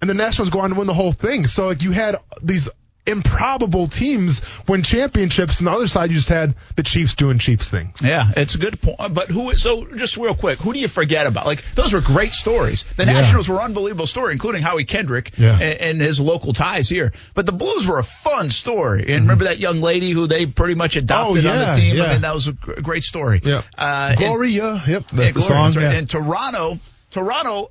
and 0.00 0.08
the 0.08 0.14
Nationals 0.14 0.50
go 0.50 0.60
on 0.60 0.70
to 0.70 0.76
win 0.76 0.86
the 0.86 0.94
whole 0.94 1.12
thing. 1.12 1.46
So 1.46 1.66
like 1.66 1.82
you 1.82 1.90
had 1.90 2.16
these 2.42 2.68
improbable 3.06 3.86
teams 3.88 4.40
win 4.66 4.82
championships, 4.82 5.58
and 5.60 5.66
the 5.66 5.70
other 5.72 5.86
side 5.86 6.10
you 6.10 6.16
just 6.16 6.28
had 6.30 6.54
the 6.76 6.82
Chiefs 6.82 7.14
doing 7.14 7.38
Chiefs 7.38 7.70
things. 7.70 8.00
Yeah, 8.02 8.32
it's 8.36 8.54
a 8.54 8.58
good 8.58 8.80
point. 8.80 9.12
But 9.12 9.30
who? 9.30 9.56
So 9.56 9.84
just 9.96 10.16
real 10.16 10.34
quick, 10.34 10.58
who 10.58 10.72
do 10.72 10.78
you 10.78 10.88
forget 10.88 11.26
about? 11.26 11.44
Like 11.46 11.62
those 11.74 11.92
were 11.92 12.00
great 12.00 12.32
stories. 12.32 12.84
The 12.96 13.04
Yeah. 13.04 13.12
Nationals 13.14 13.48
were 13.48 13.60
unbelievable 13.60 14.06
story, 14.06 14.32
including 14.32 14.62
Howie 14.62 14.84
Kendrick 14.84 15.32
Yeah. 15.36 15.52
and, 15.58 15.80
and 15.80 16.00
his 16.00 16.18
local 16.18 16.52
ties 16.54 16.88
here. 16.88 17.12
But 17.34 17.46
the 17.46 17.52
Blues 17.52 17.86
were 17.86 17.98
a 17.98 18.04
fun 18.04 18.48
story. 18.50 19.00
And 19.12 19.24
remember 19.24 19.44
that 19.44 19.58
young 19.58 19.80
lady 19.80 20.10
who 20.12 20.26
they 20.26 20.46
pretty 20.46 20.74
much 20.74 20.96
adopted 20.96 21.44
Oh, 21.46 21.50
on 21.50 21.58
the 21.58 21.78
team. 21.78 21.96
yeah. 21.96 22.04
I 22.04 22.12
mean, 22.14 22.22
that 22.22 22.34
was 22.34 22.48
a 22.48 22.52
great 22.52 23.02
story. 23.04 23.40
Yeah. 23.44 23.62
Uh, 23.76 24.08
and- 24.10 24.18
Gloria, 24.18 24.82
yep, 24.86 25.06
the, 25.08 25.22
yeah, 25.24 25.26
the 25.28 25.32
Gloria, 25.32 25.48
song. 25.48 25.72
right. 25.74 25.92
yeah. 25.92 25.98
And 25.98 26.08
Toronto, 26.08 26.78
Toronto, 27.10 27.70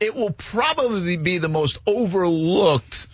it 0.00 0.14
will 0.14 0.30
probably 0.30 1.16
be 1.16 1.38
the 1.38 1.48
most 1.48 1.78
overlooked 1.86 3.08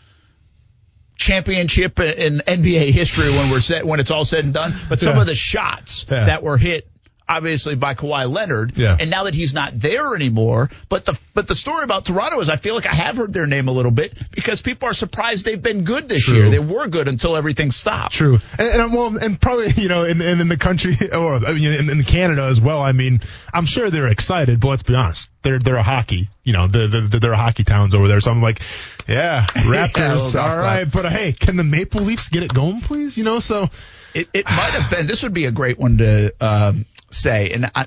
championship 1.16 1.98
in 2.00 2.42
NBA 2.46 2.90
history 2.92 3.30
when 3.30 3.50
we're 3.50 3.60
set, 3.60 3.86
when 3.86 4.00
it's 4.00 4.10
all 4.10 4.24
said 4.24 4.44
and 4.44 4.54
done. 4.54 4.74
But 4.88 5.00
some 5.00 5.14
Yeah. 5.16 5.20
of 5.22 5.26
the 5.26 5.34
shots 5.34 6.06
Yeah. 6.10 6.26
that 6.26 6.42
were 6.42 6.56
hit 6.56 6.88
obviously 7.28 7.74
by 7.76 7.94
Kawhi 7.94 8.30
Leonard. 8.30 8.72
Yeah. 8.76 8.94
And 8.98 9.08
now 9.08 9.24
that 9.24 9.34
he's 9.34 9.54
not 9.54 9.78
there 9.80 10.14
anymore, 10.14 10.68
but 10.90 11.06
the 11.06 11.18
but 11.34 11.48
the 11.48 11.54
story 11.54 11.82
about 11.82 12.04
Toronto 12.04 12.40
is 12.40 12.50
I 12.50 12.56
feel 12.56 12.74
like 12.74 12.84
I 12.86 12.92
have 12.94 13.16
heard 13.16 13.32
their 13.32 13.46
name 13.46 13.68
a 13.68 13.72
little 13.72 13.92
bit 13.92 14.12
because 14.32 14.60
people 14.60 14.86
are 14.88 14.92
surprised 14.92 15.46
they've 15.46 15.62
been 15.62 15.84
good 15.84 16.10
this 16.10 16.24
True. 16.24 16.36
year. 16.38 16.50
They 16.50 16.58
were 16.58 16.88
good 16.88 17.08
until 17.08 17.36
everything 17.36 17.70
stopped. 17.70 18.12
True, 18.14 18.38
and, 18.58 18.68
and 18.82 18.92
well, 18.92 19.16
and 19.16 19.40
probably 19.40 19.70
you 19.78 19.88
know, 19.88 20.02
in, 20.02 20.20
in, 20.20 20.40
in 20.42 20.48
the 20.48 20.58
country 20.58 20.94
or 21.12 21.36
I 21.36 21.52
mean, 21.54 21.72
in, 21.72 21.88
in 21.88 22.02
Canada 22.04 22.42
as 22.42 22.60
well. 22.60 22.82
I 22.82 22.92
mean, 22.92 23.20
I'm 23.54 23.64
sure 23.64 23.88
they're 23.88 24.08
excited, 24.08 24.60
but 24.60 24.68
let's 24.68 24.82
be 24.82 24.94
honest, 24.94 25.30
they're 25.42 25.58
they're 25.60 25.76
a 25.76 25.82
hockey, 25.82 26.28
you 26.44 26.52
know, 26.52 26.66
they're, 26.66 26.88
they're, 26.88 27.08
they're 27.08 27.32
a 27.32 27.36
hockey 27.38 27.64
towns 27.64 27.94
over 27.94 28.08
there. 28.08 28.20
So 28.20 28.30
I'm 28.30 28.42
like, 28.42 28.60
yeah, 29.08 29.46
Raptors, 29.54 30.34
Yeah, 30.34 30.40
all 30.40 30.58
right, 30.58 30.84
but 30.90 31.06
uh, 31.06 31.10
hey, 31.10 31.32
can 31.32 31.56
the 31.56 31.64
Maple 31.64 32.02
Leafs 32.02 32.28
get 32.28 32.42
it 32.42 32.52
going, 32.52 32.80
please? 32.80 33.16
You 33.16 33.24
know, 33.24 33.38
so 33.38 33.68
It, 34.14 34.28
it 34.32 34.46
might 34.46 34.72
have 34.72 34.90
been. 34.90 35.06
This 35.06 35.22
would 35.22 35.32
be 35.32 35.46
a 35.46 35.50
great 35.52 35.78
one 35.78 35.98
to 35.98 36.34
um, 36.40 36.86
say, 37.10 37.50
and 37.50 37.70
I, 37.74 37.86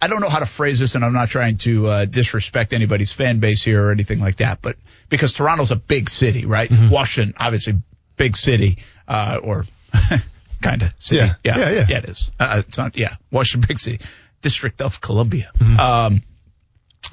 I 0.00 0.06
don't 0.06 0.20
know 0.20 0.28
how 0.28 0.40
to 0.40 0.46
phrase 0.46 0.78
this, 0.78 0.94
and 0.94 1.04
I'm 1.04 1.14
not 1.14 1.28
trying 1.30 1.56
to 1.58 1.86
uh, 1.86 2.04
disrespect 2.04 2.72
anybody's 2.72 3.12
fan 3.12 3.40
base 3.40 3.62
here 3.62 3.86
or 3.86 3.90
anything 3.90 4.18
like 4.18 4.36
that, 4.36 4.60
but 4.60 4.76
because 5.08 5.32
Toronto's 5.32 5.70
a 5.70 5.76
big 5.76 6.10
city, 6.10 6.44
right? 6.44 6.70
Washington, 6.90 7.34
obviously, 7.38 7.80
big 8.16 8.36
city, 8.36 8.78
uh, 9.08 9.40
or 9.42 9.64
kind 10.62 10.82
of 10.82 10.94
city. 10.98 11.26
Yeah. 11.26 11.34
Yeah, 11.42 11.70
yeah. 11.70 11.86
yeah, 11.88 11.98
it 11.98 12.04
is. 12.04 12.32
Uh, 12.38 12.62
it's 12.66 12.76
not. 12.76 12.96
Yeah, 12.96 13.14
Washington, 13.30 13.66
big 13.66 13.78
city, 13.78 14.00
District 14.42 14.82
of 14.82 15.00
Columbia. 15.00 15.50
Mm-hmm. 15.58 15.80
Um, 15.80 16.22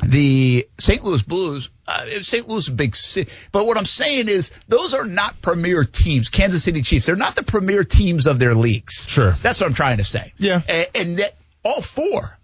the 0.04 0.68
St. 0.80 1.04
Louis 1.04 1.22
Blues, 1.22 1.70
uh, 1.92 2.22
St. 2.22 2.48
Louis 2.48 2.68
a 2.68 2.72
big 2.72 2.96
city, 2.96 3.32
but 3.52 3.66
what 3.66 3.78
I'm 3.78 3.86
saying 3.86 4.30
is 4.30 4.52
those 4.68 4.94
are 4.94 5.06
not 5.06 5.42
premier 5.42 5.84
teams. 5.84 6.30
Kansas 6.30 6.64
City 6.64 6.82
Chiefs, 6.82 7.06
they're 7.06 7.16
not 7.16 7.36
the 7.36 7.44
premier 7.44 7.84
teams 7.84 8.28
of 8.28 8.40
their 8.40 8.56
leagues. 8.56 9.06
Sure. 9.08 9.36
That's 9.42 9.60
what 9.62 9.68
I'm 9.68 9.74
trying 9.74 9.98
to 9.98 10.04
say. 10.04 10.34
Yeah. 10.38 10.62
And, 10.68 10.88
and 10.96 11.20
that 11.20 11.36
all 11.64 11.82
four 11.82 12.38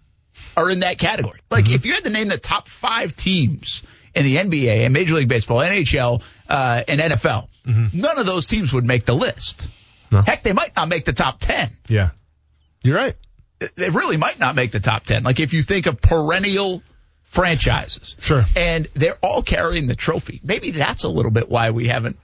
are 0.56 0.70
in 0.70 0.80
that 0.80 0.98
category. 0.98 1.40
Like 1.50 1.64
Mm-hmm. 1.66 1.74
if 1.74 1.86
you 1.86 1.94
had 1.94 2.04
to 2.04 2.10
name 2.10 2.28
the 2.28 2.38
top 2.38 2.68
five 2.68 3.16
teams 3.16 3.82
in 4.14 4.24
the 4.24 4.36
NBA 4.36 4.84
and 4.84 4.92
Major 4.92 5.14
League 5.14 5.28
Baseball, 5.28 5.58
NHL, 5.58 6.22
uh, 6.48 6.82
and 6.88 7.00
NFL, 7.00 7.48
none 7.92 8.18
of 8.18 8.26
those 8.26 8.46
teams 8.46 8.72
would 8.72 8.84
make 8.84 9.04
the 9.04 9.14
list. 9.14 9.68
Mm-hmm. 10.10 10.16
No. 10.16 10.22
Heck, 10.22 10.42
they 10.42 10.52
might 10.54 10.74
not 10.74 10.88
make 10.88 11.04
the 11.04 11.12
top 11.12 11.38
10 11.38 11.70
yeah, 11.88 12.10
you're 12.82 12.96
right. 12.96 13.14
they 13.76 13.90
really 13.90 14.16
might 14.16 14.38
not 14.38 14.54
make 14.54 14.72
the 14.72 14.80
top 14.80 15.04
10. 15.04 15.22
Like 15.22 15.38
if 15.38 15.52
you 15.52 15.62
think 15.62 15.84
of 15.86 16.00
perennial 16.00 16.82
franchises. 17.28 18.16
Sure. 18.20 18.44
And 18.56 18.88
they're 18.94 19.18
all 19.22 19.42
carrying 19.42 19.86
the 19.86 19.96
trophy. 19.96 20.40
Maybe 20.42 20.70
that's 20.72 21.04
a 21.04 21.08
little 21.08 21.30
bit 21.30 21.48
why 21.48 21.70
we 21.70 21.88
haven't 21.88 22.16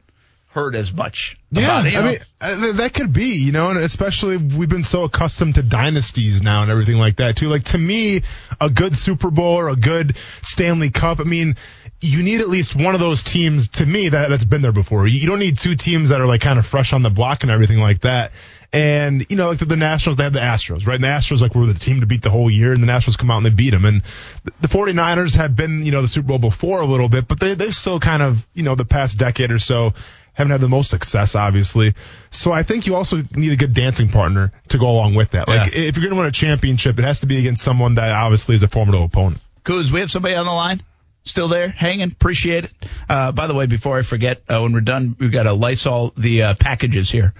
heard 0.48 0.76
as 0.76 0.92
much 0.92 1.36
Yeah, 1.50 1.64
about 1.64 1.86
it. 1.86 1.94
I 1.94 2.00
know? 2.00 2.08
mean 2.10 2.18
uh, 2.40 2.72
that 2.74 2.94
could 2.94 3.12
be, 3.12 3.34
you 3.44 3.50
know, 3.52 3.70
and 3.70 3.78
especially 3.78 4.36
we've 4.36 4.68
been 4.68 4.84
so 4.84 5.02
accustomed 5.02 5.56
to 5.56 5.62
dynasties 5.62 6.42
now 6.42 6.62
and 6.62 6.70
everything 6.70 6.96
like 6.96 7.16
that 7.16 7.36
too. 7.36 7.48
Like 7.48 7.64
to 7.64 7.78
me, 7.78 8.22
a 8.60 8.70
good 8.70 8.94
Super 8.96 9.30
Bowl 9.30 9.56
or 9.58 9.68
a 9.68 9.76
good 9.76 10.16
Stanley 10.42 10.90
Cup. 10.90 11.18
I 11.18 11.24
mean, 11.24 11.56
you 12.00 12.22
need 12.22 12.40
at 12.40 12.48
least 12.48 12.76
one 12.76 12.94
of 12.94 13.00
those 13.00 13.22
teams 13.22 13.68
to 13.68 13.86
me 13.86 14.10
that 14.10 14.28
that's 14.28 14.44
been 14.44 14.62
there 14.62 14.72
before. 14.72 15.06
You 15.08 15.26
don't 15.26 15.38
need 15.40 15.58
two 15.58 15.74
teams 15.74 16.10
that 16.10 16.20
are 16.20 16.26
like 16.26 16.40
kind 16.42 16.58
of 16.58 16.66
fresh 16.66 16.92
on 16.92 17.02
the 17.02 17.10
block 17.10 17.42
and 17.42 17.50
everything 17.50 17.78
like 17.78 18.02
that. 18.02 18.30
And 18.74 19.24
you 19.30 19.36
know, 19.36 19.48
like 19.48 19.58
the, 19.58 19.66
the 19.66 19.76
Nationals, 19.76 20.16
they 20.16 20.24
have 20.24 20.32
the 20.32 20.40
Astros, 20.40 20.86
right? 20.86 20.96
And 20.96 21.04
the 21.04 21.08
Astros 21.08 21.40
like 21.40 21.54
were 21.54 21.66
the 21.66 21.74
team 21.74 22.00
to 22.00 22.06
beat 22.06 22.22
the 22.22 22.30
whole 22.30 22.50
year, 22.50 22.72
and 22.72 22.82
the 22.82 22.86
Nationals 22.86 23.16
come 23.16 23.30
out 23.30 23.36
and 23.38 23.46
they 23.46 23.50
beat 23.50 23.70
them. 23.70 23.84
And 23.84 24.02
the, 24.42 24.52
the 24.62 24.68
49ers 24.68 25.36
have 25.36 25.54
been, 25.54 25.84
you 25.84 25.92
know, 25.92 26.02
the 26.02 26.08
Super 26.08 26.28
Bowl 26.28 26.38
before 26.38 26.80
a 26.80 26.86
little 26.86 27.08
bit, 27.08 27.28
but 27.28 27.38
they 27.38 27.54
they've 27.54 27.74
still 27.74 28.00
kind 28.00 28.22
of, 28.22 28.46
you 28.52 28.64
know, 28.64 28.74
the 28.74 28.84
past 28.84 29.16
decade 29.16 29.52
or 29.52 29.58
so 29.60 29.94
haven't 30.32 30.50
had 30.50 30.60
the 30.60 30.68
most 30.68 30.90
success, 30.90 31.36
obviously. 31.36 31.94
So 32.30 32.50
I 32.50 32.64
think 32.64 32.88
you 32.88 32.96
also 32.96 33.22
need 33.36 33.52
a 33.52 33.56
good 33.56 33.72
dancing 33.72 34.08
partner 34.08 34.50
to 34.70 34.78
go 34.78 34.88
along 34.90 35.14
with 35.14 35.30
that. 35.30 35.46
Like 35.46 35.72
Yeah. 35.72 35.80
if 35.82 35.96
you're 35.96 36.02
going 36.02 36.16
to 36.16 36.20
win 36.20 36.26
a 36.26 36.32
championship, 36.32 36.98
it 36.98 37.04
has 37.04 37.20
to 37.20 37.26
be 37.26 37.38
against 37.38 37.62
someone 37.62 37.94
that 37.94 38.12
obviously 38.12 38.56
is 38.56 38.64
a 38.64 38.68
formidable 38.68 39.04
opponent. 39.04 39.40
Coos, 39.62 39.92
we 39.92 40.00
have 40.00 40.10
somebody 40.10 40.34
on 40.34 40.44
the 40.44 40.50
line? 40.50 40.82
Still 41.22 41.46
there, 41.46 41.68
hanging. 41.68 42.10
Appreciate 42.10 42.64
it. 42.64 42.72
Uh, 43.08 43.30
by 43.30 43.46
the 43.46 43.54
way, 43.54 43.66
before 43.66 43.96
I 43.96 44.02
forget, 44.02 44.42
uh, 44.48 44.60
when 44.60 44.72
we're 44.72 44.80
done, 44.80 45.14
we've 45.20 45.30
got 45.32 45.44
to 45.44 45.52
Lysol 45.52 46.12
the 46.16 46.42
uh, 46.42 46.54
packages 46.58 47.10
here. 47.10 47.32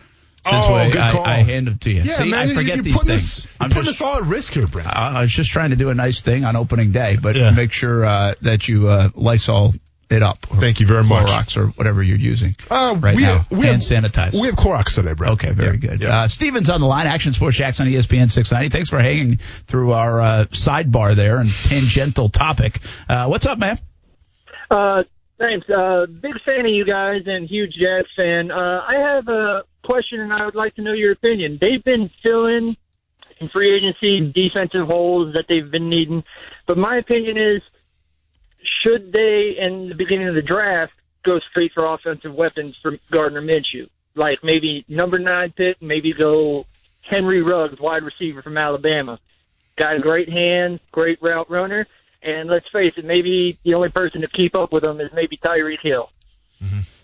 Since 0.48 0.64
Oh, 0.66 0.74
way 0.74 0.90
good 0.90 1.00
I, 1.00 1.12
call. 1.12 1.24
I 1.24 1.42
hand 1.42 1.66
them 1.66 1.78
to 1.78 1.90
you. 1.90 2.02
Yeah, 2.02 2.14
See, 2.16 2.30
man, 2.30 2.40
I 2.40 2.44
you- 2.44 2.54
forget 2.54 2.74
you're 2.76 2.84
these 2.84 2.92
putting 2.94 3.08
things. 3.08 3.34
This, 3.36 3.44
you're 3.46 3.52
I'm 3.60 3.70
putting 3.70 3.84
just, 3.84 4.02
us 4.02 4.06
all 4.06 4.16
at 4.18 4.24
risk 4.24 4.52
here, 4.52 4.66
Brent. 4.66 4.88
I 4.88 5.18
I 5.18 5.20
was 5.22 5.32
just 5.32 5.50
trying 5.50 5.70
to 5.70 5.76
do 5.76 5.88
a 5.90 5.94
nice 5.94 6.22
thing 6.22 6.44
on 6.44 6.54
opening 6.56 6.92
day, 6.92 7.16
but 7.20 7.34
Yeah. 7.36 7.50
make 7.50 7.72
sure 7.72 8.04
uh, 8.04 8.34
that 8.42 8.68
you 8.68 8.88
uh, 8.88 9.08
Lysol 9.14 9.72
it 10.10 10.22
up. 10.22 10.46
or 10.50 10.58
Thank 10.60 10.80
you 10.80 10.86
very 10.86 11.02
much. 11.02 11.28
Clorox 11.28 11.56
or 11.56 11.68
whatever 11.68 12.02
you're 12.02 12.18
using 12.18 12.54
Uh, 12.70 12.94
right 13.00 13.16
we 13.16 13.22
now. 13.22 13.38
have, 13.38 13.50
we 13.50 13.66
Hand 13.66 13.82
have, 13.82 14.04
sanitize. 14.12 14.34
We 14.38 14.46
have 14.48 14.54
Clorox 14.56 14.94
today, 14.94 15.14
Brent. 15.14 15.32
Okay, 15.34 15.52
very 15.52 15.78
Yeah, 15.82 15.88
good. 15.90 16.00
yeah. 16.02 16.20
Uh, 16.24 16.28
Steven's 16.28 16.68
on 16.68 16.82
the 16.82 16.86
line. 16.86 17.06
Action 17.06 17.32
Sports 17.32 17.56
Jax 17.56 17.80
on 17.80 17.86
ESPN 17.86 18.30
690. 18.30 18.68
Thanks 18.68 18.90
for 18.90 18.98
hanging 19.00 19.38
through 19.66 19.92
our 19.92 20.20
uh, 20.20 20.44
sidebar 20.50 21.16
there 21.16 21.38
and 21.38 21.50
tangential 21.50 22.28
topic. 22.28 22.80
Uh, 23.08 23.26
what's 23.28 23.46
up, 23.46 23.58
man? 23.58 23.78
Thanks. 25.38 25.68
Uh, 25.68 26.06
big 26.06 26.34
fan 26.46 26.60
of 26.60 26.72
you 26.72 26.84
guys 26.84 27.22
and 27.26 27.48
huge 27.48 27.72
Jags 27.74 28.08
fan. 28.16 28.50
Uh, 28.50 28.84
I 28.86 28.94
have 29.14 29.28
a 29.28 29.64
question 29.82 30.20
and 30.20 30.32
I 30.32 30.44
would 30.44 30.54
like 30.54 30.74
to 30.76 30.82
know 30.82 30.92
your 30.92 31.12
opinion. 31.12 31.58
They've 31.60 31.82
been 31.82 32.10
filling 32.22 32.76
in 33.40 33.48
free 33.48 33.74
agency 33.74 34.32
defensive 34.32 34.86
holes 34.86 35.34
that 35.34 35.46
they've 35.48 35.70
been 35.70 35.88
needing, 35.88 36.22
but 36.66 36.78
my 36.78 36.96
opinion 36.98 37.36
is 37.36 37.62
should 38.84 39.12
they, 39.12 39.56
in 39.58 39.88
the 39.88 39.94
beginning 39.94 40.28
of 40.28 40.34
the 40.34 40.42
draft, 40.42 40.92
go 41.24 41.38
straight 41.50 41.72
for 41.74 41.84
offensive 41.84 42.34
weapons 42.34 42.76
for 42.80 42.96
Gardner 43.10 43.42
Minshew? 43.42 43.88
Like 44.14 44.38
maybe 44.42 44.84
number 44.88 45.18
nine 45.18 45.52
pick, 45.56 45.82
maybe 45.82 46.12
go 46.12 46.66
Henry 47.02 47.42
Ruggs, 47.42 47.80
wide 47.80 48.04
receiver 48.04 48.42
from 48.42 48.56
Alabama. 48.56 49.18
Got 49.76 49.96
a 49.96 50.00
great 50.00 50.28
hands, 50.30 50.80
great 50.92 51.20
route 51.20 51.50
runner. 51.50 51.86
And 52.24 52.48
let's 52.48 52.68
face 52.70 52.94
it, 52.96 53.04
maybe 53.04 53.58
the 53.64 53.74
only 53.74 53.90
person 53.90 54.22
to 54.22 54.28
keep 54.28 54.56
up 54.56 54.72
with 54.72 54.84
him 54.84 55.00
is 55.00 55.10
maybe 55.12 55.36
Tyreek 55.36 55.80
Hill. 55.82 56.08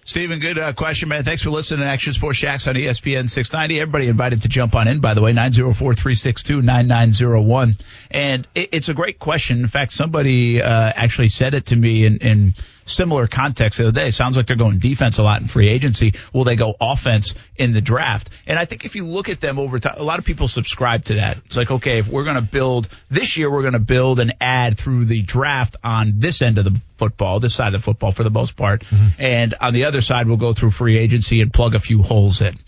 Steven, 0.04 0.38
good 0.40 0.58
uh, 0.58 0.72
question, 0.72 1.10
man. 1.10 1.24
Thanks 1.24 1.42
for 1.42 1.50
listening 1.50 1.80
to 1.80 1.86
Action 1.86 2.14
Sports 2.14 2.38
Jax 2.38 2.66
on 2.66 2.74
ESPN 2.74 3.28
690. 3.28 3.80
Everybody 3.80 4.08
invited 4.08 4.40
to 4.42 4.48
jump 4.48 4.74
on 4.74 4.88
in, 4.88 5.00
by 5.00 5.14
the 5.14 5.20
way, 5.20 5.34
904-362-9901. 5.34 7.78
And 8.10 8.48
it, 8.54 8.70
it's 8.72 8.88
a 8.88 8.94
great 8.94 9.18
question. 9.18 9.60
In 9.60 9.68
fact, 9.68 9.92
somebody 9.92 10.62
uh, 10.62 10.92
actually 10.96 11.28
said 11.28 11.52
it 11.54 11.66
to 11.66 11.76
me 11.76 12.06
in, 12.06 12.16
in 12.16 12.54
similar 12.90 13.26
context 13.26 13.78
the 13.78 13.88
other 13.88 14.00
day. 14.00 14.10
Sounds 14.10 14.36
like 14.36 14.46
they're 14.46 14.56
going 14.56 14.78
defense 14.78 15.18
a 15.18 15.22
lot 15.22 15.40
in 15.40 15.48
free 15.48 15.68
agency. 15.68 16.14
Will 16.32 16.44
they 16.44 16.56
go 16.56 16.74
offense 16.80 17.34
in 17.56 17.72
the 17.72 17.80
draft? 17.80 18.30
And 18.46 18.58
I 18.58 18.64
think 18.64 18.84
if 18.84 18.96
you 18.96 19.06
look 19.06 19.28
at 19.28 19.40
them 19.40 19.58
over 19.58 19.78
time, 19.78 19.94
a 19.96 20.02
lot 20.02 20.18
of 20.18 20.24
people 20.24 20.48
subscribe 20.48 21.04
to 21.06 21.14
that. 21.14 21.38
It's 21.46 21.56
like, 21.56 21.70
okay, 21.70 21.98
if 21.98 22.08
we're 22.08 22.24
going 22.24 22.36
to 22.36 22.42
build 22.42 22.88
this 23.10 23.36
year, 23.36 23.50
we're 23.50 23.62
going 23.62 23.74
to 23.74 23.78
build 23.78 24.20
and 24.20 24.34
add 24.40 24.78
through 24.78 25.06
the 25.06 25.22
draft 25.22 25.76
on 25.82 26.14
this 26.16 26.42
end 26.42 26.58
of 26.58 26.64
the 26.64 26.80
football, 26.98 27.40
this 27.40 27.54
side 27.54 27.74
of 27.74 27.80
the 27.80 27.84
football 27.84 28.12
for 28.12 28.22
the 28.22 28.30
most 28.30 28.56
part. 28.56 28.84
And 29.18 29.54
on 29.60 29.72
the 29.72 29.84
other 29.84 30.00
side, 30.00 30.26
we'll 30.26 30.36
go 30.36 30.52
through 30.52 30.70
free 30.70 30.98
agency 30.98 31.40
and 31.40 31.52
plug 31.52 31.74
a 31.74 31.80
few 31.80 32.02
holes 32.02 32.40
in. 32.42 32.58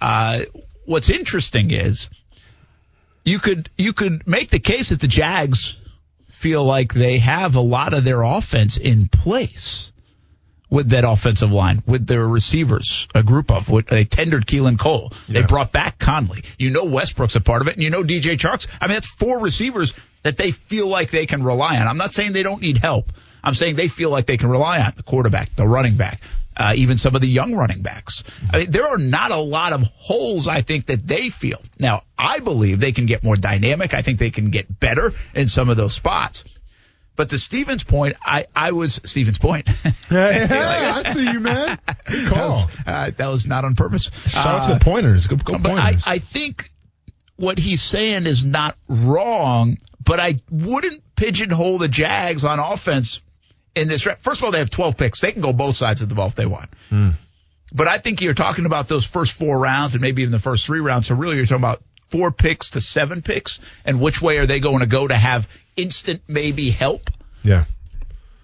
Uh, 0.00 0.42
what's 0.84 1.10
interesting 1.10 1.70
is 1.70 2.08
you 3.24 3.38
could, 3.38 3.70
you 3.78 3.92
could 3.92 4.26
make 4.26 4.50
the 4.50 4.58
case 4.58 4.90
that 4.90 5.00
the 5.00 5.08
Jags 5.08 5.76
feel 6.42 6.64
like 6.64 6.92
they 6.92 7.20
have 7.20 7.54
a 7.54 7.60
lot 7.60 7.94
of 7.94 8.04
their 8.04 8.22
offense 8.22 8.76
in 8.76 9.08
place 9.08 9.92
with 10.68 10.88
that 10.88 11.04
offensive 11.04 11.52
line, 11.52 11.84
with 11.86 12.04
their 12.06 12.26
receivers, 12.26 13.06
a 13.14 13.22
group 13.22 13.52
of. 13.52 13.68
With, 13.68 13.86
they 13.86 14.04
tendered 14.04 14.46
Keelan 14.46 14.76
Cole. 14.78 15.12
They 15.28 15.42
brought 15.42 15.70
back 15.70 16.00
Conley. 16.00 16.42
You 16.58 16.70
know 16.70 16.84
Westbrook's 16.84 17.36
a 17.36 17.40
part 17.40 17.62
of 17.62 17.68
it, 17.68 17.74
and 17.74 17.82
you 17.82 17.90
know 17.90 18.02
DJ 18.02 18.36
Charks. 18.38 18.66
I 18.80 18.88
mean, 18.88 18.94
that's 18.94 19.06
four 19.06 19.38
receivers 19.38 19.94
that 20.24 20.36
they 20.36 20.50
feel 20.50 20.88
like 20.88 21.10
they 21.10 21.26
can 21.26 21.44
rely 21.44 21.78
on. 21.78 21.86
I'm 21.86 21.98
not 21.98 22.12
saying 22.12 22.32
they 22.32 22.42
don't 22.42 22.60
need 22.60 22.78
help. 22.78 23.12
I'm 23.44 23.54
saying 23.54 23.76
they 23.76 23.88
feel 23.88 24.10
like 24.10 24.26
they 24.26 24.36
can 24.36 24.48
rely 24.48 24.80
on 24.80 24.94
the 24.96 25.02
quarterback, 25.04 25.54
the 25.54 25.66
running 25.66 25.96
back, 25.96 26.20
uh, 26.56 26.74
even 26.76 26.98
some 26.98 27.14
of 27.14 27.20
the 27.20 27.28
young 27.28 27.54
running 27.54 27.82
backs. 27.82 28.24
I 28.52 28.58
mean, 28.58 28.70
there 28.70 28.86
are 28.86 28.98
not 28.98 29.30
a 29.30 29.36
lot 29.36 29.72
of 29.72 29.82
holes 29.82 30.48
I 30.48 30.60
think 30.62 30.86
that 30.86 31.06
they 31.06 31.30
feel. 31.30 31.60
Now, 31.78 32.02
I 32.18 32.40
believe 32.40 32.80
they 32.80 32.92
can 32.92 33.06
get 33.06 33.22
more 33.24 33.36
dynamic. 33.36 33.94
I 33.94 34.02
think 34.02 34.18
they 34.18 34.30
can 34.30 34.50
get 34.50 34.78
better 34.80 35.12
in 35.34 35.48
some 35.48 35.68
of 35.68 35.76
those 35.76 35.94
spots. 35.94 36.44
But 37.14 37.30
to 37.30 37.38
Steven's 37.38 37.84
point, 37.84 38.16
I, 38.22 38.46
I 38.56 38.72
was 38.72 38.98
Steven's 39.04 39.38
point. 39.38 39.68
I 40.10 41.02
see 41.12 41.30
you, 41.30 41.40
man. 41.40 41.78
Good 42.06 42.30
that, 42.30 42.48
was, 42.48 42.66
uh, 42.86 43.10
that 43.16 43.26
was 43.26 43.46
not 43.46 43.64
on 43.66 43.74
purpose. 43.74 44.10
Shout 44.28 44.46
out 44.46 44.64
to 44.64 44.70
Uh, 44.70 44.78
the 44.78 44.84
pointers. 44.84 45.26
Good, 45.26 45.44
good 45.44 45.62
but 45.62 45.72
I, 45.72 45.96
I 46.06 46.18
think 46.20 46.70
what 47.36 47.58
he's 47.58 47.82
saying 47.82 48.26
is 48.26 48.44
not 48.46 48.76
wrong, 48.88 49.76
but 50.02 50.20
I 50.20 50.36
wouldn't 50.50 51.02
pigeonhole 51.16 51.78
the 51.78 51.88
Jags 51.88 52.44
on 52.44 52.58
offense 52.58 53.20
in 53.74 53.88
this. 53.88 54.02
draft. 54.02 54.22
First 54.22 54.40
of 54.40 54.44
all, 54.44 54.50
they 54.52 54.58
have 54.58 54.70
12 54.70 54.96
picks. 54.96 55.20
They 55.20 55.32
can 55.32 55.42
go 55.42 55.52
both 55.52 55.76
sides 55.76 56.02
of 56.02 56.08
the 56.08 56.14
ball 56.14 56.28
if 56.28 56.34
they 56.34 56.46
want. 56.46 56.70
Hmm. 56.88 57.10
But 57.72 57.88
I 57.88 57.98
think 57.98 58.20
you're 58.20 58.34
talking 58.34 58.66
about 58.66 58.88
those 58.88 59.06
first 59.06 59.32
four 59.32 59.58
rounds 59.58 59.94
and 59.94 60.02
maybe 60.02 60.22
even 60.22 60.32
the 60.32 60.38
first 60.38 60.66
three 60.66 60.80
rounds. 60.80 61.08
So 61.08 61.14
really 61.14 61.36
you're 61.36 61.46
talking 61.46 61.62
about 61.64 61.82
four 62.10 62.30
picks 62.30 62.70
to 62.70 62.80
seven 62.82 63.22
picks 63.22 63.60
and 63.84 64.00
which 64.00 64.20
way 64.20 64.36
are 64.38 64.46
they 64.46 64.60
going 64.60 64.80
to 64.80 64.86
go 64.86 65.08
to 65.08 65.14
have 65.16 65.48
instant 65.76 66.22
maybe 66.28 66.70
help? 66.70 67.10
yeah. 67.42 67.64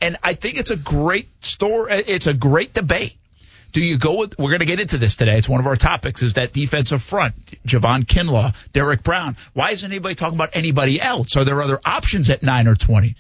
And 0.00 0.16
I 0.22 0.34
think 0.34 0.58
it's 0.58 0.70
a 0.70 0.76
great 0.76 1.28
story. 1.44 1.92
It's 1.92 2.28
a 2.28 2.32
great 2.34 2.72
debate. 2.72 3.16
Do 3.72 3.82
you 3.82 3.98
go 3.98 4.18
with, 4.18 4.38
we're 4.38 4.50
going 4.50 4.60
to 4.60 4.66
get 4.66 4.78
into 4.78 4.96
this 4.96 5.16
today. 5.16 5.36
It's 5.36 5.48
one 5.48 5.58
of 5.60 5.66
our 5.66 5.74
topics 5.76 6.22
is 6.22 6.34
that 6.34 6.52
defensive 6.52 7.02
front, 7.02 7.34
Javon 7.66 8.04
Kinlaw, 8.04 8.54
Derrick 8.72 9.02
Brown. 9.02 9.36
Why 9.54 9.72
isn't 9.72 9.90
anybody 9.90 10.14
talking 10.14 10.36
about 10.36 10.50
anybody 10.52 11.00
else? 11.00 11.36
Are 11.36 11.44
there 11.44 11.60
other 11.60 11.80
options 11.84 12.30
at 12.30 12.42
9 12.44 12.68
or 12.68 12.76
20? 12.76 13.16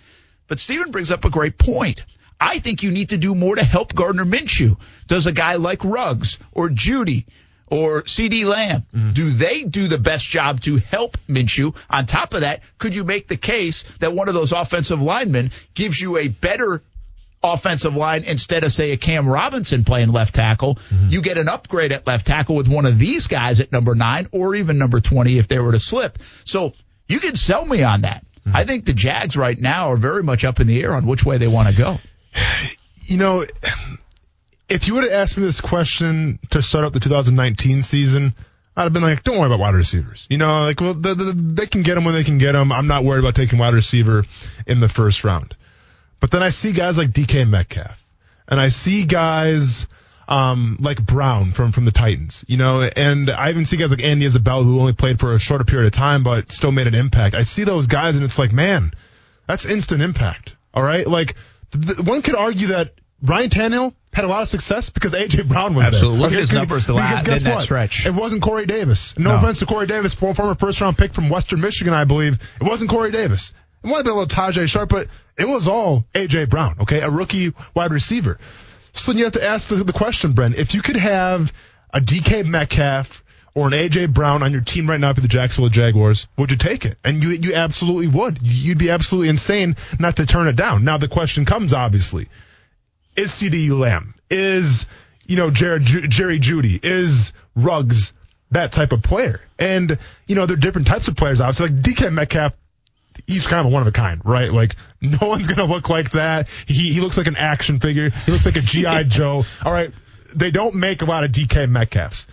But 0.48 0.58
Steven 0.58 0.90
brings 0.90 1.10
up 1.10 1.24
a 1.24 1.30
great 1.30 1.58
point. 1.58 2.04
I 2.40 2.58
think 2.58 2.82
you 2.82 2.90
need 2.90 3.10
to 3.10 3.18
do 3.18 3.34
more 3.34 3.56
to 3.56 3.64
help 3.64 3.94
Gardner 3.94 4.24
Minshew. 4.24 4.76
Does 5.06 5.26
a 5.26 5.32
guy 5.32 5.56
like 5.56 5.84
Ruggs 5.84 6.38
or 6.52 6.68
Jeudy 6.68 7.26
or 7.70 8.02
CeeDee 8.02 8.44
Lamb, 8.44 8.84
mm. 8.94 9.14
do 9.14 9.30
they 9.30 9.64
do 9.64 9.88
the 9.88 9.98
best 9.98 10.28
job 10.28 10.60
to 10.62 10.76
help 10.76 11.18
Minshew? 11.28 11.76
On 11.90 12.06
top 12.06 12.34
of 12.34 12.40
that, 12.40 12.62
could 12.78 12.94
you 12.94 13.04
make 13.04 13.28
the 13.28 13.36
case 13.36 13.84
that 14.00 14.12
one 14.12 14.28
of 14.28 14.34
those 14.34 14.52
offensive 14.52 15.02
linemen 15.02 15.50
gives 15.74 16.00
you 16.00 16.16
a 16.16 16.28
better 16.28 16.82
offensive 17.42 17.94
line 17.94 18.24
instead 18.24 18.64
of 18.64 18.72
say 18.72 18.92
a 18.92 18.96
Cam 18.96 19.28
Robinson 19.28 19.84
playing 19.84 20.10
left 20.10 20.34
tackle, 20.34 20.76
mm-hmm. 20.76 21.10
you 21.10 21.22
get 21.22 21.38
an 21.38 21.48
upgrade 21.48 21.92
at 21.92 22.06
left 22.06 22.26
tackle 22.26 22.56
with 22.56 22.68
one 22.68 22.86
of 22.86 22.98
these 22.98 23.26
guys 23.26 23.60
at 23.60 23.70
number 23.70 23.94
nine 23.94 24.28
or 24.32 24.54
even 24.54 24.78
number 24.78 25.00
20 25.00 25.38
if 25.38 25.46
they 25.46 25.58
were 25.58 25.72
to 25.72 25.78
slip. 25.78 26.18
So 26.44 26.72
you 27.06 27.20
can 27.20 27.36
sell 27.36 27.64
me 27.64 27.82
on 27.82 28.02
that. 28.02 28.24
Mm-hmm. 28.48 28.56
I 28.56 28.64
think 28.64 28.84
the 28.86 28.92
Jags 28.92 29.36
right 29.36 29.58
now 29.58 29.90
are 29.90 29.96
very 29.96 30.22
much 30.22 30.44
up 30.44 30.60
in 30.60 30.66
the 30.66 30.82
air 30.82 30.94
on 30.94 31.06
which 31.06 31.24
way 31.24 31.38
they 31.38 31.48
want 31.48 31.68
to 31.68 31.76
go. 31.76 31.96
You 33.04 33.16
know, 33.16 33.44
if 34.68 34.86
you 34.86 34.94
would 34.94 35.04
have 35.04 35.12
asked 35.12 35.36
me 35.36 35.42
this 35.44 35.60
question 35.60 36.38
to 36.50 36.62
start 36.62 36.84
out 36.84 36.92
the 36.92 37.00
2019 37.00 37.82
season, 37.82 38.34
I'd 38.76 38.84
have 38.84 38.92
been 38.92 39.02
like, 39.02 39.24
don't 39.24 39.38
worry 39.38 39.46
about 39.46 39.60
wide 39.60 39.74
receivers. 39.74 40.26
You 40.30 40.38
know, 40.38 40.64
like, 40.64 40.80
well, 40.80 40.94
the, 40.94 41.14
the, 41.14 41.32
they 41.32 41.66
can 41.66 41.82
get 41.82 41.94
them 41.94 42.04
when 42.04 42.14
they 42.14 42.24
can 42.24 42.38
get 42.38 42.52
them. 42.52 42.70
I'm 42.70 42.86
not 42.86 43.04
worried 43.04 43.20
about 43.20 43.34
taking 43.34 43.58
wide 43.58 43.74
receiver 43.74 44.24
in 44.66 44.80
the 44.80 44.88
first 44.88 45.24
round. 45.24 45.56
But 46.20 46.30
then 46.30 46.42
I 46.42 46.50
see 46.50 46.72
guys 46.72 46.98
like 46.98 47.10
DK 47.10 47.48
Metcalf, 47.48 48.02
and 48.46 48.60
I 48.60 48.68
see 48.68 49.04
guys 49.04 49.86
um, 50.28 50.76
like 50.80 51.04
Brown 51.04 51.52
from 51.52 51.72
from 51.72 51.86
the 51.86 51.90
Titans, 51.90 52.44
you 52.46 52.58
know, 52.58 52.82
and 52.82 53.30
I 53.30 53.48
even 53.48 53.64
see 53.64 53.78
guys 53.78 53.90
like 53.90 54.02
Andy 54.02 54.26
Isabella 54.26 54.62
who 54.62 54.78
only 54.78 54.92
played 54.92 55.18
for 55.18 55.32
a 55.32 55.38
shorter 55.38 55.64
period 55.64 55.86
of 55.86 55.92
time 55.92 56.22
but 56.22 56.52
still 56.52 56.70
made 56.70 56.86
an 56.86 56.94
impact. 56.94 57.34
I 57.34 57.44
see 57.44 57.64
those 57.64 57.86
guys, 57.86 58.16
and 58.16 58.24
it's 58.24 58.38
like, 58.38 58.52
man, 58.52 58.92
that's 59.46 59.64
instant 59.64 60.02
impact. 60.02 60.54
All 60.74 60.82
right, 60.82 61.06
like 61.06 61.34
the, 61.70 62.02
one 62.02 62.20
could 62.20 62.36
argue 62.36 62.68
that 62.68 62.92
Ryan 63.22 63.50
Tannehill 63.50 63.94
had 64.12 64.24
a 64.24 64.28
lot 64.28 64.42
of 64.42 64.48
success 64.48 64.90
because 64.90 65.14
AJ 65.14 65.48
Brown 65.48 65.74
was 65.74 65.86
Absolutely. 65.86 66.18
there. 66.18 66.26
Look 66.28 66.32
at 66.34 66.40
his 66.40 66.52
numbers 66.52 66.86
the 66.86 66.94
last 66.94 67.26
in 67.26 67.42
that 67.44 67.60
stretch. 67.62 68.04
It 68.04 68.14
wasn't 68.14 68.42
Corey 68.42 68.66
Davis. 68.66 69.18
No, 69.18 69.30
no, 69.30 69.36
offense 69.36 69.60
to 69.60 69.66
Corey 69.66 69.86
Davis, 69.86 70.12
former 70.12 70.54
first 70.54 70.80
round 70.80 70.98
pick 70.98 71.14
from 71.14 71.30
Western 71.30 71.60
Michigan, 71.62 71.94
I 71.94 72.04
believe. 72.04 72.34
It 72.60 72.64
wasn't 72.64 72.90
Corey 72.90 73.12
Davis. 73.12 73.52
It 73.82 73.86
might 73.86 73.96
have 73.96 74.04
been 74.04 74.12
a 74.12 74.16
little 74.16 74.26
Tajae 74.26 74.68
Sharpe, 74.68 74.90
but 74.90 75.06
it 75.38 75.48
was 75.48 75.68
all 75.68 76.04
AJ 76.14 76.50
Brown, 76.50 76.76
okay? 76.80 77.00
A 77.00 77.10
rookie 77.10 77.54
wide 77.74 77.92
receiver. 77.92 78.38
So 78.98 79.12
you 79.12 79.24
have 79.24 79.34
to 79.34 79.46
ask 79.46 79.68
the, 79.68 79.76
the 79.76 79.92
question, 79.92 80.32
Brent, 80.32 80.56
if 80.56 80.74
you 80.74 80.82
could 80.82 80.96
have 80.96 81.52
a 81.92 82.00
DK 82.00 82.44
Metcalf 82.44 83.24
or 83.54 83.66
an 83.66 83.72
AJ 83.72 84.12
Brown 84.12 84.42
on 84.42 84.52
your 84.52 84.60
team 84.60 84.88
right 84.88 85.00
now 85.00 85.14
for 85.14 85.20
the 85.20 85.28
Jacksonville 85.28 85.70
Jaguars, 85.70 86.26
would 86.36 86.50
you 86.50 86.56
take 86.56 86.84
it? 86.84 86.96
And 87.04 87.22
you 87.22 87.30
you 87.30 87.54
absolutely 87.54 88.08
would. 88.08 88.38
You'd 88.42 88.78
be 88.78 88.90
absolutely 88.90 89.28
insane 89.28 89.76
not 89.98 90.16
to 90.16 90.26
turn 90.26 90.48
it 90.48 90.56
down. 90.56 90.84
Now 90.84 90.98
the 90.98 91.08
question 91.08 91.44
comes, 91.44 91.72
obviously, 91.72 92.28
is 93.16 93.30
CeeDee 93.30 93.70
Lamb, 93.70 94.14
is 94.30 94.86
you 95.26 95.36
know 95.36 95.50
Jared, 95.50 95.82
Jerry 95.82 96.38
Jeudy 96.38 96.84
is 96.84 97.32
Ruggs 97.56 98.12
that 98.50 98.72
type 98.72 98.92
of 98.92 99.02
player? 99.02 99.40
And 99.58 99.98
you 100.26 100.34
know 100.34 100.46
they're 100.46 100.56
different 100.56 100.86
types 100.86 101.08
of 101.08 101.16
players. 101.16 101.40
Obviously, 101.40 101.68
like 101.68 101.82
DK 101.82 102.12
Metcalf 102.12 102.54
he's 103.26 103.46
kind 103.46 103.66
of 103.66 103.72
one 103.72 103.82
of 103.82 103.88
a 103.88 103.92
kind, 103.92 104.20
right? 104.24 104.52
Like 104.52 104.76
no 105.00 105.28
one's 105.28 105.48
gonna 105.48 105.64
look 105.64 105.88
like 105.88 106.12
that. 106.12 106.48
He 106.66 106.92
he 106.92 107.00
looks 107.00 107.16
like 107.16 107.26
an 107.26 107.36
action 107.36 107.80
figure. 107.80 108.10
He 108.10 108.32
looks 108.32 108.46
like 108.46 108.56
a 108.56 108.60
GI 108.60 109.04
Joe. 109.08 109.44
All 109.64 109.72
right, 109.72 109.90
they 110.34 110.50
don't 110.50 110.76
make 110.76 111.02
a 111.02 111.04
lot 111.04 111.24
of 111.24 111.32
DK 111.32 111.68
Metcalfs, 111.68 112.26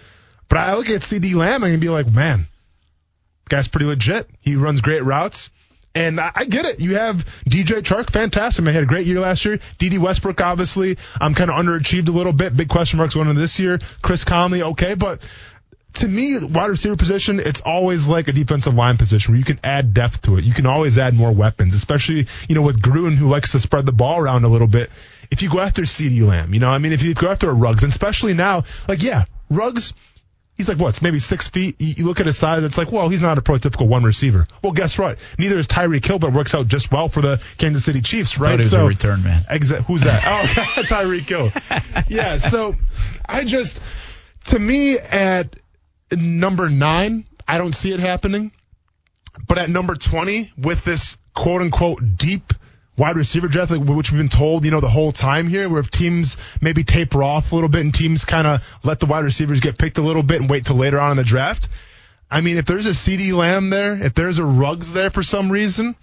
but 0.50 0.60
I 0.60 0.76
look 0.76 0.90
at 0.90 1.02
CeeDee 1.02 1.36
Lamb 1.36 1.64
and 1.64 1.80
be 1.80 1.90
like, 1.90 2.14
man, 2.14 2.48
guy's 3.50 3.68
pretty 3.68 3.86
legit. 3.86 4.30
He 4.42 4.56
runs 4.56 4.82
great 4.82 5.04
routes. 5.04 5.50
And 5.96 6.20
I, 6.20 6.30
I 6.36 6.44
get 6.44 6.66
it. 6.66 6.82
You 6.82 6.96
have 6.96 7.26
DJ 7.50 7.82
Chark, 7.82 8.12
fantastic. 8.12 8.68
I 8.68 8.72
had 8.74 8.84
a 8.84 8.86
great 8.86 9.08
year 9.08 9.22
last 9.22 9.46
year. 9.46 9.60
Dede 9.78 9.98
Westbrook, 9.98 10.42
obviously, 10.42 10.98
I'm 11.22 11.34
kind 11.34 11.50
of 11.50 11.56
underachieved 11.56 12.10
a 12.10 12.12
little 12.12 12.34
bit. 12.34 12.56
Big 12.56 12.68
question 12.68 12.98
marks 12.98 13.14
going 13.14 13.30
into 13.30 13.40
this 13.40 13.58
year. 13.60 13.80
Chris 14.02 14.26
Conley, 14.26 14.62
okay, 14.62 14.96
but 14.96 15.22
to 15.96 16.08
me, 16.08 16.38
wide 16.44 16.70
receiver 16.70 16.96
position, 16.96 17.40
it's 17.40 17.62
always 17.62 18.08
like 18.08 18.28
a 18.28 18.32
defensive 18.32 18.74
line 18.74 18.98
position 18.98 19.34
where 19.34 19.40
you 19.40 19.46
can 19.46 19.60
add 19.64 19.94
depth 19.94 20.24
to 20.24 20.38
it. 20.38 20.46
You 20.46 20.54
can 20.54 20.66
always 20.66 20.98
add 20.98 21.14
more 21.14 21.32
weapons, 21.32 21.74
especially, 21.74 22.28
you 22.48 22.56
know, 22.56 22.62
with 22.62 22.82
Gruden 22.82 23.16
who 23.16 23.28
likes 23.28 23.54
to 23.54 23.60
spread 23.60 23.86
the 23.86 23.92
ball 23.92 24.20
around 24.20 24.44
a 24.44 24.50
little 24.50 24.68
bit. 24.68 24.90
If 25.32 25.42
you 25.42 25.50
go 25.50 25.60
after 25.60 25.84
CeeDee 25.84 26.26
Lamb, 26.26 26.54
you 26.54 26.60
know, 26.60 26.70
I 26.70 26.78
mean, 26.78 26.92
if 26.92 27.02
you 27.02 27.14
go 27.14 27.32
after 27.32 27.50
a 27.50 27.54
Ruggs, 27.54 27.84
and 27.84 27.92
especially 27.92 28.34
now, 28.34 28.64
like, 28.88 29.02
yeah, 29.02 29.26
Ruggs, 29.50 29.94
he's 30.56 30.70
like, 30.70 30.78
what, 30.78 31.02
maybe 31.02 31.20
six 31.20 31.48
feet. 31.48 31.76
You, 31.80 32.06
look 32.06 32.20
at 32.20 32.26
his 32.26 32.38
size, 32.38 32.64
it's 32.64 32.78
like, 32.78 32.92
well, 32.92 33.10
he's 33.10 33.22
not 33.22 33.38
a 33.38 33.42
prototypical 33.42 33.88
one 33.88 34.04
receiver. 34.04 34.48
Well, 34.64 34.74
guess 34.74 34.98
what? 34.98 35.20
Neither 35.38 35.58
is 35.58 35.68
Tyreek 35.68 36.06
Hill, 36.06 36.20
but 36.20 36.34
works 36.34 36.54
out 36.54 36.68
just 36.68 36.92
well 36.92 37.10
for 37.10 37.22
the 37.22 37.42
Kansas 37.58 37.86
City 37.86 38.02
Chiefs, 38.02 38.38
right? 38.38 38.64
so, 38.64 38.86
a 38.86 38.88
return 38.88 39.24
man. 39.24 39.44
Exa- 39.44 39.84
who's 39.86 40.04
that? 40.04 40.24
oh, 40.28 40.82
Tyreek 40.84 41.28
Hill. 41.28 41.52
Yeah, 42.08 42.38
so 42.38 42.76
I 43.26 43.46
just, 43.46 43.82
to 44.46 44.60
me, 44.60 44.98
at, 45.00 45.56
number 46.20 46.70
nine, 46.70 47.26
I 47.48 47.58
don't 47.58 47.74
see 47.74 47.92
it 47.92 48.00
happening. 48.00 48.52
But 49.48 49.58
at 49.58 49.70
number 49.70 49.96
20, 49.96 50.54
with 50.58 50.84
this 50.84 51.18
quote 51.34 51.62
unquote 51.62 52.18
deep 52.18 52.54
wide 52.98 53.18
receiver 53.18 53.48
draft, 53.48 53.72
which 53.72 54.12
we've 54.12 54.20
been 54.20 54.30
told, 54.30 54.66
you 54.66 54.72
know, 54.72 54.80
the 54.80 54.90
whole 54.90 55.12
time 55.12 55.48
here, 55.48 55.68
where 55.68 55.82
if 55.82 55.90
teams 55.90 56.38
maybe 56.62 56.84
taper 56.84 57.22
off 57.24 57.52
a 57.52 57.56
little 57.56 57.70
bit 57.70 57.82
and 57.82 57.94
teams 57.94 58.26
kind 58.26 58.48
of 58.48 58.80
let 58.84 59.00
the 59.00 59.06
wide 59.06 59.26
receivers 59.26 59.60
get 59.60 59.78
picked 59.78 59.98
a 59.98 60.02
little 60.02 60.24
bit 60.24 60.42
and 60.42 60.50
wait 60.50 60.66
till 60.66 60.78
later 60.78 61.00
on 61.00 61.12
in 61.12 61.18
the 61.18 61.24
draft. 61.24 61.68
I 62.32 62.42
mean, 62.42 62.58
if 62.58 62.66
there's 62.66 62.88
a 62.88 62.92
CeeDee 62.92 63.34
Lamb 63.34 63.70
there, 63.70 63.94
if 63.94 64.14
there's 64.14 64.40
a 64.40 64.46
Ruggs 64.46 64.92
there 64.94 65.10
for 65.10 65.24
some 65.24 65.52
reason, 65.52 65.96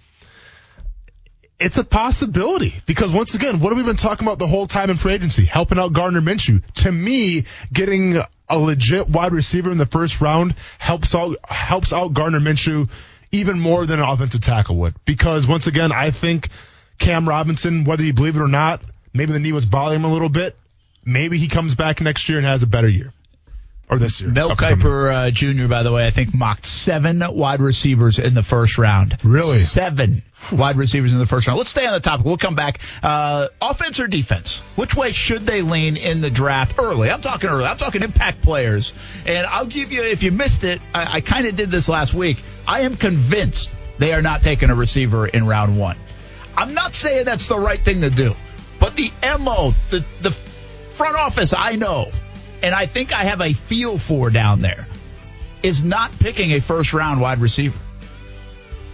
it's 1.63 1.77
a 1.77 1.83
possibility 1.85 2.75
because 2.85 3.13
once 3.13 3.35
again, 3.35 3.61
what 3.61 3.69
have 3.69 3.77
we 3.77 3.83
been 3.83 3.95
talking 3.95 4.27
about 4.27 4.37
the 4.37 4.47
whole 4.47 4.67
time 4.67 4.89
in 4.89 4.97
free 4.97 5.13
agency? 5.13 5.45
Helping 5.45 5.79
out 5.79 5.93
Gardner 5.93 6.19
Minshew. 6.19 6.61
To 6.75 6.91
me, 6.91 7.45
getting 7.71 8.17
a 8.49 8.59
legit 8.59 9.07
wide 9.07 9.31
receiver 9.31 9.71
in 9.71 9.77
the 9.77 9.85
first 9.85 10.19
round 10.19 10.55
helps 10.77 11.15
out 11.15 11.37
helps 11.47 11.93
out 11.93 12.13
Gardner 12.13 12.41
Minshew 12.41 12.89
even 13.31 13.59
more 13.59 13.85
than 13.85 13.99
an 13.99 14.05
offensive 14.05 14.41
tackle 14.41 14.75
would. 14.75 14.93
Because 15.05 15.47
once 15.47 15.65
again, 15.67 15.93
I 15.93 16.11
think 16.11 16.49
Cam 16.99 17.27
Robinson, 17.27 17.85
whether 17.85 18.03
you 18.03 18.13
believe 18.13 18.35
it 18.35 18.41
or 18.41 18.49
not, 18.49 18.81
maybe 19.13 19.31
the 19.31 19.39
knee 19.39 19.53
was 19.53 19.65
bothering 19.65 20.01
him 20.01 20.05
a 20.05 20.11
little 20.11 20.29
bit. 20.29 20.57
Maybe 21.05 21.37
he 21.37 21.47
comes 21.47 21.75
back 21.75 22.01
next 22.01 22.27
year 22.27 22.39
and 22.39 22.45
has 22.45 22.63
a 22.63 22.67
better 22.67 22.89
year. 22.89 23.13
Or 23.93 23.99
this 23.99 24.21
year. 24.21 24.31
Mel 24.31 24.55
Kiper 24.55 25.27
uh, 25.27 25.31
Jr., 25.31 25.67
by 25.67 25.83
the 25.83 25.91
way, 25.91 26.05
I 26.05 26.11
think 26.11 26.33
mocked 26.33 26.65
seven 26.65 27.23
wide 27.35 27.61
receivers 27.61 28.19
in 28.19 28.33
the 28.33 28.43
first 28.43 28.77
round. 28.77 29.17
Really? 29.23 29.57
Seven 29.57 30.23
wide 30.51 30.77
receivers 30.77 31.13
in 31.13 31.19
the 31.19 31.25
first 31.25 31.47
round. 31.47 31.57
Let's 31.57 31.69
stay 31.69 31.85
on 31.85 31.93
the 31.93 31.99
topic. 31.99 32.25
We'll 32.25 32.37
come 32.37 32.55
back. 32.55 32.79
Uh, 33.01 33.47
offense 33.61 33.99
or 33.99 34.07
defense? 34.07 34.59
Which 34.75 34.95
way 34.95 35.11
should 35.11 35.45
they 35.45 35.61
lean 35.61 35.97
in 35.97 36.21
the 36.21 36.29
draft 36.29 36.75
early? 36.79 37.09
I'm 37.09 37.21
talking 37.21 37.49
early. 37.49 37.65
I'm 37.65 37.77
talking 37.77 38.01
impact 38.01 38.41
players. 38.41 38.93
And 39.25 39.45
I'll 39.45 39.65
give 39.65 39.91
you, 39.91 40.03
if 40.03 40.23
you 40.23 40.31
missed 40.31 40.63
it, 40.63 40.81
I, 40.93 41.17
I 41.17 41.21
kind 41.21 41.47
of 41.47 41.55
did 41.55 41.71
this 41.71 41.87
last 41.87 42.13
week. 42.13 42.37
I 42.67 42.81
am 42.81 42.95
convinced 42.95 43.75
they 43.99 44.13
are 44.13 44.21
not 44.21 44.41
taking 44.41 44.69
a 44.69 44.75
receiver 44.75 45.27
in 45.27 45.45
round 45.45 45.77
one. 45.77 45.97
I'm 46.55 46.73
not 46.73 46.95
saying 46.95 47.25
that's 47.25 47.47
the 47.47 47.59
right 47.59 47.83
thing 47.83 48.01
to 48.01 48.09
do, 48.09 48.35
but 48.79 48.95
the 48.95 49.11
MO, 49.39 49.73
the, 49.89 50.03
the 50.21 50.31
front 50.93 51.15
office 51.15 51.53
I 51.57 51.75
know 51.75 52.11
and 52.63 52.73
I 52.73 52.87
think 52.87 53.13
I 53.13 53.25
have 53.25 53.41
a 53.41 53.53
feel 53.53 53.99
for 53.99 54.29
down 54.29 54.61
there, 54.61 54.87
is 55.61 55.83
not 55.83 56.17
picking 56.17 56.51
a 56.51 56.61
first 56.61 56.93
round 56.93 57.21
wide 57.21 57.39
receiver. 57.39 57.77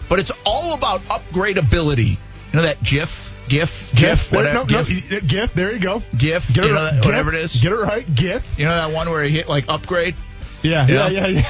But 0.09 0.19
it's 0.19 0.31
all 0.45 0.73
about 0.73 1.01
upgradability. 1.01 2.09
You 2.09 2.17
know 2.53 2.63
that 2.63 2.81
GIF, 2.81 3.31
GIF, 3.47 3.93
GIF, 3.95 4.31
whatever. 4.31 4.55
No, 4.55 4.65
GIF. 4.65 5.11
No, 5.11 5.17
uh, 5.17 5.19
GIF. 5.25 5.53
There 5.53 5.71
you 5.71 5.79
go. 5.79 6.01
GIF. 6.17 6.51
Get 6.51 6.65
it, 6.65 6.71
right. 6.71 6.95
that, 6.95 7.05
whatever 7.05 7.31
it 7.31 7.41
is. 7.41 7.55
Get 7.61 7.71
it 7.71 7.75
right. 7.75 8.15
GIF. 8.15 8.57
You 8.57 8.65
know 8.65 8.75
that 8.75 8.91
one 8.93 9.09
where 9.11 9.23
he 9.23 9.29
hit 9.29 9.47
like 9.47 9.69
upgrade. 9.69 10.15
Yeah. 10.63 10.87
You 10.87 10.93
yeah. 10.93 10.99
Know? 10.99 11.07
Yeah. 11.07 11.27
Yeah. 11.27 11.45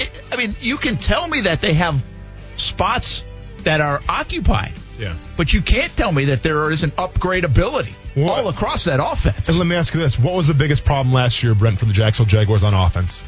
It, 0.00 0.22
I 0.32 0.36
mean, 0.38 0.56
you 0.60 0.78
can 0.78 0.96
tell 0.96 1.28
me 1.28 1.42
that 1.42 1.60
they 1.60 1.74
have 1.74 2.02
spots 2.56 3.22
that 3.64 3.82
are 3.82 4.00
occupied. 4.08 4.72
Yeah. 4.98 5.16
But 5.36 5.52
you 5.52 5.60
can't 5.60 5.94
tell 5.96 6.12
me 6.12 6.26
that 6.26 6.42
there 6.42 6.70
isn't 6.70 6.94
upgradability 6.96 7.94
what? 8.14 8.30
all 8.30 8.48
across 8.48 8.84
that 8.84 9.00
offense. 9.00 9.48
And 9.48 9.58
let 9.58 9.66
me 9.66 9.76
ask 9.76 9.92
you 9.94 10.00
this. 10.00 10.18
What 10.18 10.34
was 10.34 10.46
the 10.46 10.54
biggest 10.54 10.84
problem 10.84 11.12
last 11.12 11.42
year, 11.42 11.54
Brent, 11.54 11.78
for 11.78 11.84
the 11.86 11.92
Jacksonville 11.92 12.30
Jaguars 12.30 12.62
on 12.62 12.74
offense? 12.74 13.20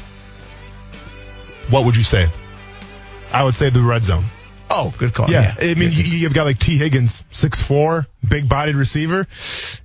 What 1.69 1.85
would 1.85 1.97
you 1.97 2.03
say? 2.03 2.29
I 3.33 3.43
would 3.43 3.55
say 3.55 3.69
the 3.69 3.81
red 3.81 4.03
zone. 4.03 4.23
Oh, 4.69 4.93
good 4.97 5.13
call. 5.13 5.29
Yeah, 5.29 5.55
Yeah, 5.61 5.71
I 5.71 5.75
mean, 5.75 5.91
you, 5.91 6.03
you've 6.03 6.33
got 6.33 6.45
like 6.45 6.59
Tee 6.59 6.77
Higgins, 6.77 7.23
six 7.29 7.61
four, 7.61 8.05
big 8.27 8.49
bodied 8.49 8.75
receiver. 8.75 9.27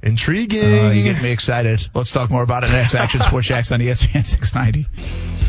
Intriguing. 0.02 0.62
Uh, 0.64 0.90
you 0.90 1.04
get 1.04 1.22
me 1.22 1.30
excited. 1.30 1.86
Let's 1.94 2.10
talk 2.10 2.30
more 2.30 2.42
about 2.42 2.64
it 2.64 2.70
next. 2.70 2.94
Action 2.94 3.20
Sports 3.20 3.46
Jax 3.48 3.70
on 3.72 3.80
ESPN 3.80 4.24
690. 4.26 4.86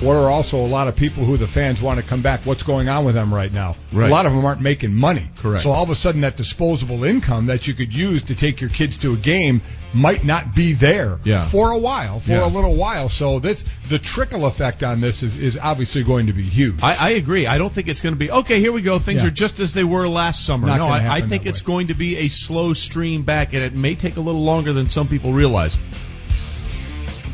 What 0.05 0.15
are 0.15 0.29
also 0.29 0.57
a 0.57 0.67
lot 0.67 0.87
of 0.87 0.95
people 0.95 1.23
who 1.23 1.37
the 1.37 1.47
fans 1.47 1.81
want 1.81 1.99
to 1.99 2.05
come 2.05 2.21
back? 2.21 2.41
What's 2.41 2.63
going 2.63 2.89
on 2.89 3.05
with 3.05 3.15
them 3.15 3.33
right 3.33 3.51
now? 3.51 3.77
Right. 3.91 4.09
A 4.09 4.11
lot 4.11 4.25
of 4.25 4.33
them 4.33 4.43
aren't 4.43 4.59
making 4.61 4.93
money. 4.93 5.23
Correct. 5.37 5.63
So 5.63 5.71
all 5.71 5.83
of 5.83 5.89
a 5.89 5.95
sudden, 5.95 6.21
that 6.21 6.35
disposable 6.35 7.03
income 7.05 7.45
that 7.45 7.67
you 7.67 7.73
could 7.73 7.93
use 7.93 8.23
to 8.23 8.35
take 8.35 8.59
your 8.59 8.69
kids 8.69 8.97
to 8.99 9.13
a 9.13 9.17
game 9.17 9.61
might 9.93 10.23
not 10.25 10.53
be 10.55 10.73
there 10.73 11.19
Yeah. 11.23 11.45
for 11.45 11.71
a 11.71 11.77
while, 11.77 12.19
for 12.19 12.31
Yeah. 12.31 12.45
a 12.45 12.49
little 12.49 12.75
while. 12.75 13.07
So 13.09 13.39
this 13.39 13.63
the 13.87 13.99
trickle 13.99 14.45
effect 14.45 14.83
on 14.83 14.99
this 14.99 15.23
is, 15.23 15.35
is 15.37 15.57
obviously 15.61 16.03
going 16.03 16.27
to 16.27 16.33
be 16.33 16.41
huge. 16.43 16.81
I, 16.81 16.95
I 16.95 17.09
agree. 17.11 17.47
I 17.47 17.57
don't 17.57 17.71
think 17.71 17.87
it's 17.87 18.01
going 18.01 18.13
to 18.15 18.19
be 18.19 18.29
okay. 18.31 18.59
Here 18.59 18.71
we 18.71 18.81
go. 18.81 18.99
Things 18.99 19.22
Yeah. 19.23 19.29
are 19.29 19.31
just 19.31 19.59
as 19.59 19.73
they 19.73 19.83
were 19.83 20.07
last 20.07 20.45
summer. 20.45 20.67
Not 20.67 20.77
no, 20.77 20.87
I, 20.87 21.15
I 21.15 21.21
think 21.21 21.45
it's 21.45 21.63
way. 21.63 21.67
going 21.67 21.87
to 21.87 21.93
be 21.93 22.17
a 22.17 22.27
slow 22.27 22.73
stream 22.73 23.23
back, 23.23 23.53
and 23.53 23.63
it 23.63 23.73
may 23.73 23.95
take 23.95 24.17
a 24.17 24.21
little 24.21 24.43
longer 24.43 24.73
than 24.73 24.89
some 24.89 25.07
people 25.07 25.33
realize. 25.33 25.77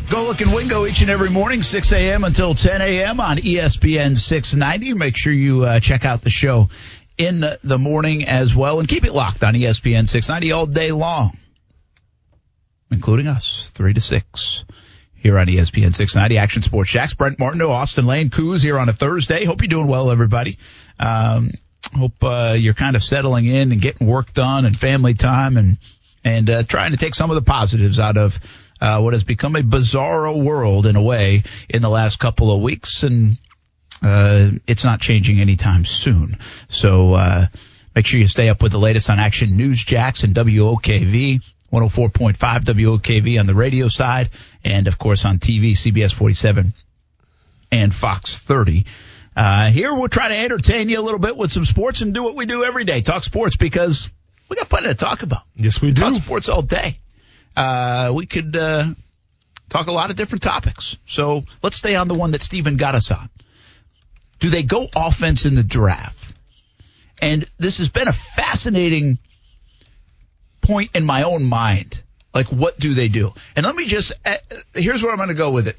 Go 0.10 0.23
look 0.23 0.41
and 0.41 0.52
Wingo 0.52 0.88
each 0.88 1.02
and 1.02 1.10
every 1.12 1.30
morning, 1.30 1.62
6 1.62 1.91
a.m. 1.93 2.23
until 2.23 2.56
10 2.56 2.82
a.m. 2.82 3.19
on 3.19 3.38
ESPN 3.38 4.17
690. 4.17 4.95
Make 4.95 5.15
sure 5.15 5.32
you 5.32 5.63
uh, 5.65 5.80
check 5.80 6.04
out 6.04 6.23
the 6.23 6.32
show 6.32 6.69
in 7.19 7.45
the 7.63 7.78
morning 7.78 8.28
as 8.28 8.56
well 8.56 8.80
and 8.80 8.88
keep 8.88 9.06
it 9.06 9.13
locked 9.13 9.43
on 9.43 9.54
ESPN 9.54 10.08
690 10.08 10.52
all 10.52 10.65
day 10.65 10.91
long, 10.91 11.38
including 12.89 13.28
us, 13.28 13.71
3 13.75 13.93
to 13.93 14.02
6 14.02 14.65
here 15.13 15.38
on 15.38 15.45
ESPN 15.47 15.93
690 15.93 16.38
Action 16.38 16.62
Sports 16.63 16.89
Jax. 16.89 17.13
Brent 17.13 17.38
Martineau, 17.38 17.69
Austin 17.71 18.08
Lane, 18.08 18.30
Coos 18.30 18.63
here 18.63 18.80
on 18.80 18.89
a 18.89 18.93
Thursday. 18.93 19.45
Hope 19.45 19.62
you're 19.62 19.67
doing 19.67 19.88
well, 19.88 20.10
everybody. 20.12 20.58
Um, 20.99 21.52
hope 21.95 22.23
uh, 22.23 22.56
you're 22.58 22.73
kind 22.73 22.95
of 22.95 23.04
settling 23.04 23.45
in 23.45 23.71
and 23.71 23.82
getting 23.82 24.08
work 24.08 24.34
done 24.34 24.65
and 24.65 24.78
family 24.78 25.13
time 25.13 25.58
and 25.58 25.78
and 26.23 26.49
uh, 26.49 26.63
trying 26.63 26.91
to 26.91 26.97
take 26.97 27.15
some 27.15 27.30
of 27.32 27.36
the 27.36 27.41
positives 27.41 27.99
out 27.99 28.17
of 28.17 28.39
uh, 28.82 28.99
what 28.99 29.13
has 29.13 29.23
become 29.23 29.56
a 29.56 29.62
bizarro 29.62 30.41
world 30.41 30.86
in 30.86 30.95
a 30.95 31.02
way 31.02 31.43
in 31.69 31.82
the 31.82 31.89
last 31.89 32.19
couple 32.19 32.52
of 32.52 32.62
weeks, 32.62 33.04
and 33.04 33.38
uh, 34.02 34.52
it's 34.67 34.84
not 34.84 35.02
changing 35.02 35.39
anytime 35.39 35.86
soon. 35.86 36.38
So 36.69 37.13
uh, 37.13 37.47
make 37.95 38.06
sure 38.06 38.19
you 38.19 38.28
stay 38.28 38.49
up 38.49 38.62
with 38.62 38.71
the 38.71 38.80
latest 38.80 39.10
on 39.10 39.19
Action 39.19 39.58
News 39.58 39.84
Jax 39.84 40.23
and 40.23 40.34
WOKV. 40.34 41.41
104.5 41.71 42.36
WOKV 42.36 43.39
on 43.39 43.45
the 43.45 43.54
radio 43.54 43.89
side, 43.89 44.32
and 44.63 44.88
of 44.88 44.97
course 44.97 45.23
on 45.23 45.38
TV, 45.38 45.73
CBS 45.73 46.12
47 46.12 46.73
and 47.71 47.93
Fox 47.93 48.39
30. 48.39 48.86
Uh, 49.39 49.71
here 49.71 49.93
we'll 49.93 50.10
try 50.10 50.28
to 50.28 50.36
entertain 50.36 50.89
you 50.89 50.99
a 50.99 51.02
little 51.02 51.17
bit 51.17 51.38
with 51.38 51.49
some 51.49 51.63
sports 51.63 52.02
and 52.02 52.13
do 52.13 52.21
what 52.21 52.36
we 52.36 52.45
do 52.45 52.65
every 52.65 52.84
day, 52.84 52.99
talk 52.99 53.23
sports 53.23 53.56
because 53.56 54.10
we 54.49 54.58
got 54.58 54.67
plenty 54.67 54.88
to 54.88 54.95
talk 54.95 55.23
about. 55.23 55.43
yes, 55.56 55.82
we 55.82 55.93
do. 55.93 56.02
Talk 56.02 56.15
sports 56.15 56.49
all 56.49 56.62
day. 56.62 56.97
Uh, 57.56 58.12
we 58.13 58.25
could 58.25 58.54
uh, 58.54 58.88
talk 59.69 59.88
a 59.88 59.93
lot 59.93 60.10
of 60.10 60.17
different 60.17 60.41
topics. 60.41 60.97
So 61.06 61.45
let's 61.63 61.78
stay 61.78 61.95
on 61.95 62.10
the 62.10 62.15
one 62.15 62.32
that 62.32 62.41
Steven 62.41 62.75
got 62.75 62.95
us 62.95 63.12
on. 63.12 63.30
Do 64.39 64.49
they 64.49 64.62
go 64.62 64.89
offense 64.93 65.45
in 65.45 65.56
the 65.56 65.63
draft? 65.63 66.36
And 67.21 67.49
this 67.58 67.78
has 67.78 67.88
been 67.88 68.10
a 68.10 68.13
fascinating 68.13 69.19
point 70.60 70.91
in 70.95 71.06
my 71.06 71.23
own 71.23 71.45
mind. 71.45 72.04
Like, 72.34 72.47
what 72.47 72.78
do 72.78 72.93
they 72.93 73.08
do? 73.08 73.32
And 73.56 73.65
let 73.65 73.73
me 73.73 73.86
just, 73.86 74.12
uh, 74.25 74.36
here's 74.73 75.02
where 75.02 75.13
I'm 75.13 75.17
going 75.17 75.30
to 75.30 75.34
go 75.34 75.52
with 75.52 75.69
it. 75.69 75.78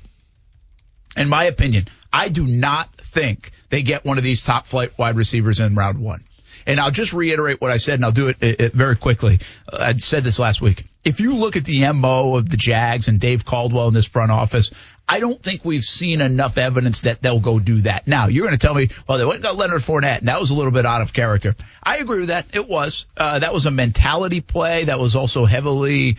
In 1.14 1.28
my 1.28 1.44
opinion, 1.44 1.88
I 2.10 2.28
do 2.28 2.46
not 2.46 2.88
think 3.10 3.50
they 3.68 3.82
get 3.82 4.04
one 4.04 4.18
of 4.18 4.24
these 4.24 4.44
top 4.44 4.66
flight 4.66 4.96
wide 4.98 5.16
receivers 5.16 5.60
in 5.60 5.74
round 5.74 5.98
one. 5.98 6.24
And 6.66 6.78
I'll 6.78 6.90
just 6.90 7.12
reiterate 7.12 7.60
what 7.60 7.70
I 7.70 7.78
said, 7.78 7.94
and 7.94 8.04
I'll 8.04 8.12
do 8.12 8.28
it, 8.28 8.36
it, 8.42 8.60
it 8.60 8.72
very 8.72 8.96
quickly. 8.96 9.40
I 9.72 9.94
said 9.94 10.24
this 10.24 10.38
last 10.38 10.60
week. 10.60 10.84
If 11.02 11.20
you 11.20 11.34
look 11.34 11.56
at 11.56 11.64
the 11.64 11.90
MO 11.92 12.36
of 12.36 12.48
the 12.50 12.58
Jags 12.58 13.08
and 13.08 13.18
Dave 13.18 13.46
Caldwell 13.46 13.88
in 13.88 13.94
this 13.94 14.06
front 14.06 14.30
office, 14.30 14.70
I 15.08 15.18
don't 15.18 15.42
think 15.42 15.64
we've 15.64 15.82
seen 15.82 16.20
enough 16.20 16.58
evidence 16.58 17.02
that 17.02 17.22
they'll 17.22 17.40
go 17.40 17.58
do 17.58 17.80
that. 17.82 18.06
Now, 18.06 18.26
you're 18.26 18.46
going 18.46 18.56
to 18.56 18.64
tell 18.64 18.74
me, 18.74 18.90
well, 19.08 19.18
they 19.18 19.24
went 19.24 19.36
and 19.36 19.42
got 19.42 19.56
Leonard 19.56 19.80
Fournette, 19.80 20.18
and 20.18 20.28
that 20.28 20.38
was 20.38 20.50
a 20.50 20.54
little 20.54 20.70
bit 20.70 20.86
out 20.86 21.00
of 21.00 21.12
character. 21.12 21.56
I 21.82 21.96
agree 21.96 22.20
with 22.20 22.28
that. 22.28 22.54
It 22.54 22.68
was. 22.68 23.06
Uh, 23.16 23.38
that 23.38 23.52
was 23.52 23.66
a 23.66 23.70
mentality 23.70 24.40
play. 24.40 24.84
That 24.84 25.00
was 25.00 25.16
also 25.16 25.46
heavily 25.46 26.18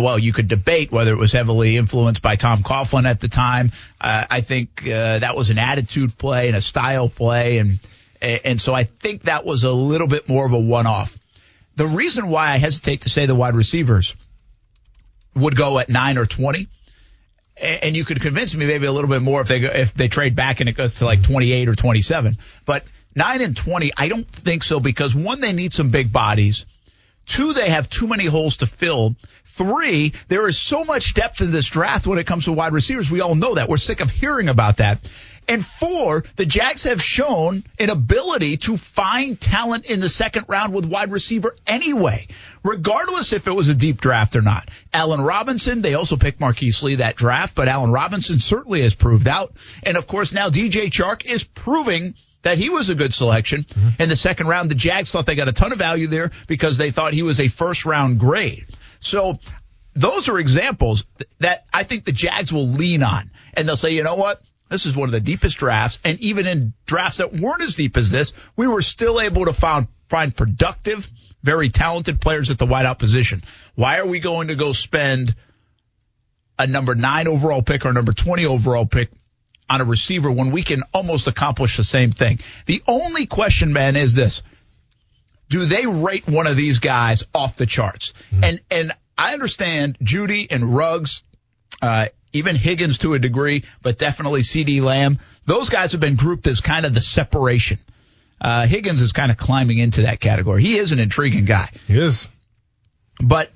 well, 0.00 0.18
you 0.18 0.32
could 0.32 0.48
debate 0.48 0.92
whether 0.92 1.12
it 1.12 1.18
was 1.18 1.32
heavily 1.32 1.76
influenced 1.76 2.22
by 2.22 2.36
Tom 2.36 2.62
Coughlin 2.62 3.08
at 3.08 3.20
the 3.20 3.28
time. 3.28 3.72
Uh, 4.00 4.24
I 4.30 4.40
think 4.40 4.86
uh, 4.86 5.18
that 5.20 5.36
was 5.36 5.50
an 5.50 5.58
attitude 5.58 6.16
play 6.16 6.48
and 6.48 6.56
a 6.56 6.60
style 6.60 7.08
play, 7.08 7.58
and 7.58 7.80
and 8.20 8.60
so 8.60 8.74
I 8.74 8.84
think 8.84 9.22
that 9.22 9.44
was 9.44 9.64
a 9.64 9.70
little 9.72 10.08
bit 10.08 10.28
more 10.28 10.46
of 10.46 10.52
a 10.52 10.58
one-off. 10.58 11.16
The 11.76 11.86
reason 11.86 12.28
why 12.28 12.52
I 12.52 12.58
hesitate 12.58 13.02
to 13.02 13.10
say 13.10 13.26
the 13.26 13.34
wide 13.34 13.54
receivers 13.54 14.16
would 15.34 15.54
go 15.56 15.78
at 15.78 15.88
nine 15.88 16.16
or 16.16 16.26
twenty, 16.26 16.68
and 17.60 17.96
you 17.96 18.04
could 18.04 18.22
convince 18.22 18.54
me 18.54 18.66
maybe 18.66 18.86
a 18.86 18.92
little 18.92 19.10
bit 19.10 19.22
more 19.22 19.42
if 19.42 19.48
they 19.48 19.60
go, 19.60 19.68
if 19.68 19.92
they 19.94 20.08
trade 20.08 20.34
back 20.34 20.60
and 20.60 20.68
it 20.68 20.76
goes 20.76 20.96
to 20.96 21.04
like 21.04 21.22
twenty 21.22 21.52
eight 21.52 21.68
or 21.68 21.74
twenty 21.74 22.02
seven, 22.02 22.38
but 22.64 22.84
nine 23.14 23.42
and 23.42 23.56
twenty, 23.56 23.92
I 23.96 24.08
don't 24.08 24.26
think 24.26 24.62
so 24.62 24.80
because 24.80 25.14
one, 25.14 25.40
they 25.40 25.52
need 25.52 25.72
some 25.72 25.90
big 25.90 26.12
bodies. 26.12 26.66
Two, 27.26 27.52
they 27.52 27.70
have 27.70 27.90
too 27.90 28.06
many 28.06 28.26
holes 28.26 28.58
to 28.58 28.66
fill. 28.66 29.16
Three, 29.56 30.12
there 30.28 30.46
is 30.46 30.58
so 30.58 30.84
much 30.84 31.14
depth 31.14 31.40
in 31.40 31.50
this 31.50 31.66
draft 31.66 32.06
when 32.06 32.18
it 32.18 32.26
comes 32.26 32.44
to 32.44 32.52
wide 32.52 32.74
receivers. 32.74 33.10
We 33.10 33.22
all 33.22 33.34
know 33.34 33.54
that. 33.54 33.70
We're 33.70 33.78
sick 33.78 34.00
of 34.00 34.10
hearing 34.10 34.50
about 34.50 34.76
that. 34.76 35.00
And 35.48 35.64
four, 35.64 36.24
the 36.34 36.44
Jags 36.44 36.82
have 36.82 37.00
shown 37.00 37.64
an 37.78 37.88
ability 37.88 38.58
to 38.58 38.76
find 38.76 39.40
talent 39.40 39.86
in 39.86 40.00
the 40.00 40.08
second 40.08 40.46
round 40.48 40.74
with 40.74 40.86
wide 40.86 41.12
receiver 41.12 41.54
anyway, 41.66 42.26
regardless 42.64 43.32
if 43.32 43.46
it 43.46 43.52
was 43.52 43.68
a 43.68 43.74
deep 43.74 44.00
draft 44.00 44.34
or 44.36 44.42
not. 44.42 44.68
Allen 44.92 45.20
Robinson, 45.20 45.82
they 45.82 45.94
also 45.94 46.16
picked 46.16 46.40
Marquise 46.40 46.82
Lee 46.82 46.96
that 46.96 47.16
draft, 47.16 47.54
but 47.54 47.68
Allen 47.68 47.92
Robinson 47.92 48.38
certainly 48.40 48.82
has 48.82 48.94
proved 48.94 49.28
out. 49.28 49.54
And 49.84 49.96
of 49.96 50.06
course 50.06 50.32
now 50.32 50.50
DJ 50.50 50.90
Chark 50.90 51.24
is 51.24 51.44
proving 51.44 52.14
that 52.42 52.58
he 52.58 52.68
was 52.68 52.90
a 52.90 52.94
good 52.94 53.14
selection 53.14 53.64
mm-hmm. 53.64 54.02
in 54.02 54.08
the 54.08 54.16
second 54.16 54.48
round. 54.48 54.70
The 54.70 54.74
Jags 54.74 55.10
thought 55.12 55.26
they 55.26 55.34
got 55.34 55.48
a 55.48 55.52
ton 55.52 55.72
of 55.72 55.78
value 55.78 56.08
there 56.08 56.30
because 56.46 56.76
they 56.76 56.90
thought 56.90 57.12
he 57.12 57.22
was 57.22 57.40
a 57.40 57.48
first 57.48 57.84
round 57.86 58.18
grade. 58.18 58.66
So 59.06 59.38
those 59.94 60.28
are 60.28 60.38
examples 60.38 61.04
that 61.38 61.64
I 61.72 61.84
think 61.84 62.04
the 62.04 62.12
Jags 62.12 62.52
will 62.52 62.68
lean 62.68 63.02
on 63.02 63.30
and 63.54 63.68
they'll 63.68 63.76
say, 63.76 63.90
you 63.90 64.02
know 64.02 64.16
what? 64.16 64.42
This 64.68 64.84
is 64.84 64.96
one 64.96 65.08
of 65.08 65.12
the 65.12 65.20
deepest 65.20 65.58
drafts. 65.58 65.98
And 66.04 66.18
even 66.20 66.46
in 66.46 66.72
drafts 66.86 67.18
that 67.18 67.32
weren't 67.32 67.62
as 67.62 67.76
deep 67.76 67.96
as 67.96 68.10
this, 68.10 68.32
we 68.56 68.66
were 68.66 68.82
still 68.82 69.20
able 69.20 69.44
to 69.44 69.52
find, 69.52 69.86
find 70.08 70.36
productive, 70.36 71.08
very 71.42 71.68
talented 71.68 72.20
players 72.20 72.50
at 72.50 72.58
the 72.58 72.66
wideout 72.66 72.98
position. 72.98 73.44
Why 73.76 73.98
are 74.00 74.06
we 74.06 74.18
going 74.18 74.48
to 74.48 74.56
go 74.56 74.72
spend 74.72 75.34
a 76.58 76.66
number 76.66 76.94
nine 76.94 77.28
overall 77.28 77.62
pick 77.62 77.86
or 77.86 77.92
number 77.92 78.12
20 78.12 78.46
overall 78.46 78.86
pick 78.86 79.10
on 79.68 79.80
a 79.80 79.84
receiver 79.84 80.30
when 80.30 80.50
we 80.50 80.62
can 80.62 80.82
almost 80.92 81.26
accomplish 81.26 81.76
the 81.76 81.84
same 81.84 82.12
thing. 82.12 82.38
The 82.66 82.82
only 82.86 83.26
question, 83.26 83.72
man, 83.72 83.96
is 83.96 84.14
this. 84.14 84.42
Do 85.48 85.64
they 85.64 85.86
rate 85.86 86.26
one 86.26 86.46
of 86.46 86.56
these 86.56 86.78
guys 86.78 87.24
off 87.34 87.56
the 87.56 87.66
charts? 87.66 88.12
And, 88.42 88.60
and 88.70 88.92
I 89.16 89.32
understand 89.32 89.98
Jeudy 90.02 90.48
and 90.50 90.74
Ruggs, 90.74 91.22
uh, 91.80 92.06
even 92.32 92.56
Higgins 92.56 92.98
to 92.98 93.14
a 93.14 93.18
degree, 93.18 93.64
but 93.82 93.98
definitely 93.98 94.42
CeeDee 94.42 94.82
Lamb. 94.82 95.20
Those 95.44 95.68
guys 95.68 95.92
have 95.92 96.00
been 96.00 96.16
grouped 96.16 96.46
as 96.46 96.60
kind 96.60 96.84
of 96.84 96.94
the 96.94 97.00
separation. 97.00 97.78
Uh, 98.40 98.66
Higgins 98.66 99.00
is 99.00 99.12
kind 99.12 99.30
of 99.30 99.36
climbing 99.36 99.78
into 99.78 100.02
that 100.02 100.20
category. 100.20 100.62
He 100.62 100.76
is 100.76 100.92
an 100.92 100.98
intriguing 100.98 101.44
guy. 101.44 101.70
He 101.86 101.98
is. 101.98 102.28
But 103.20 103.50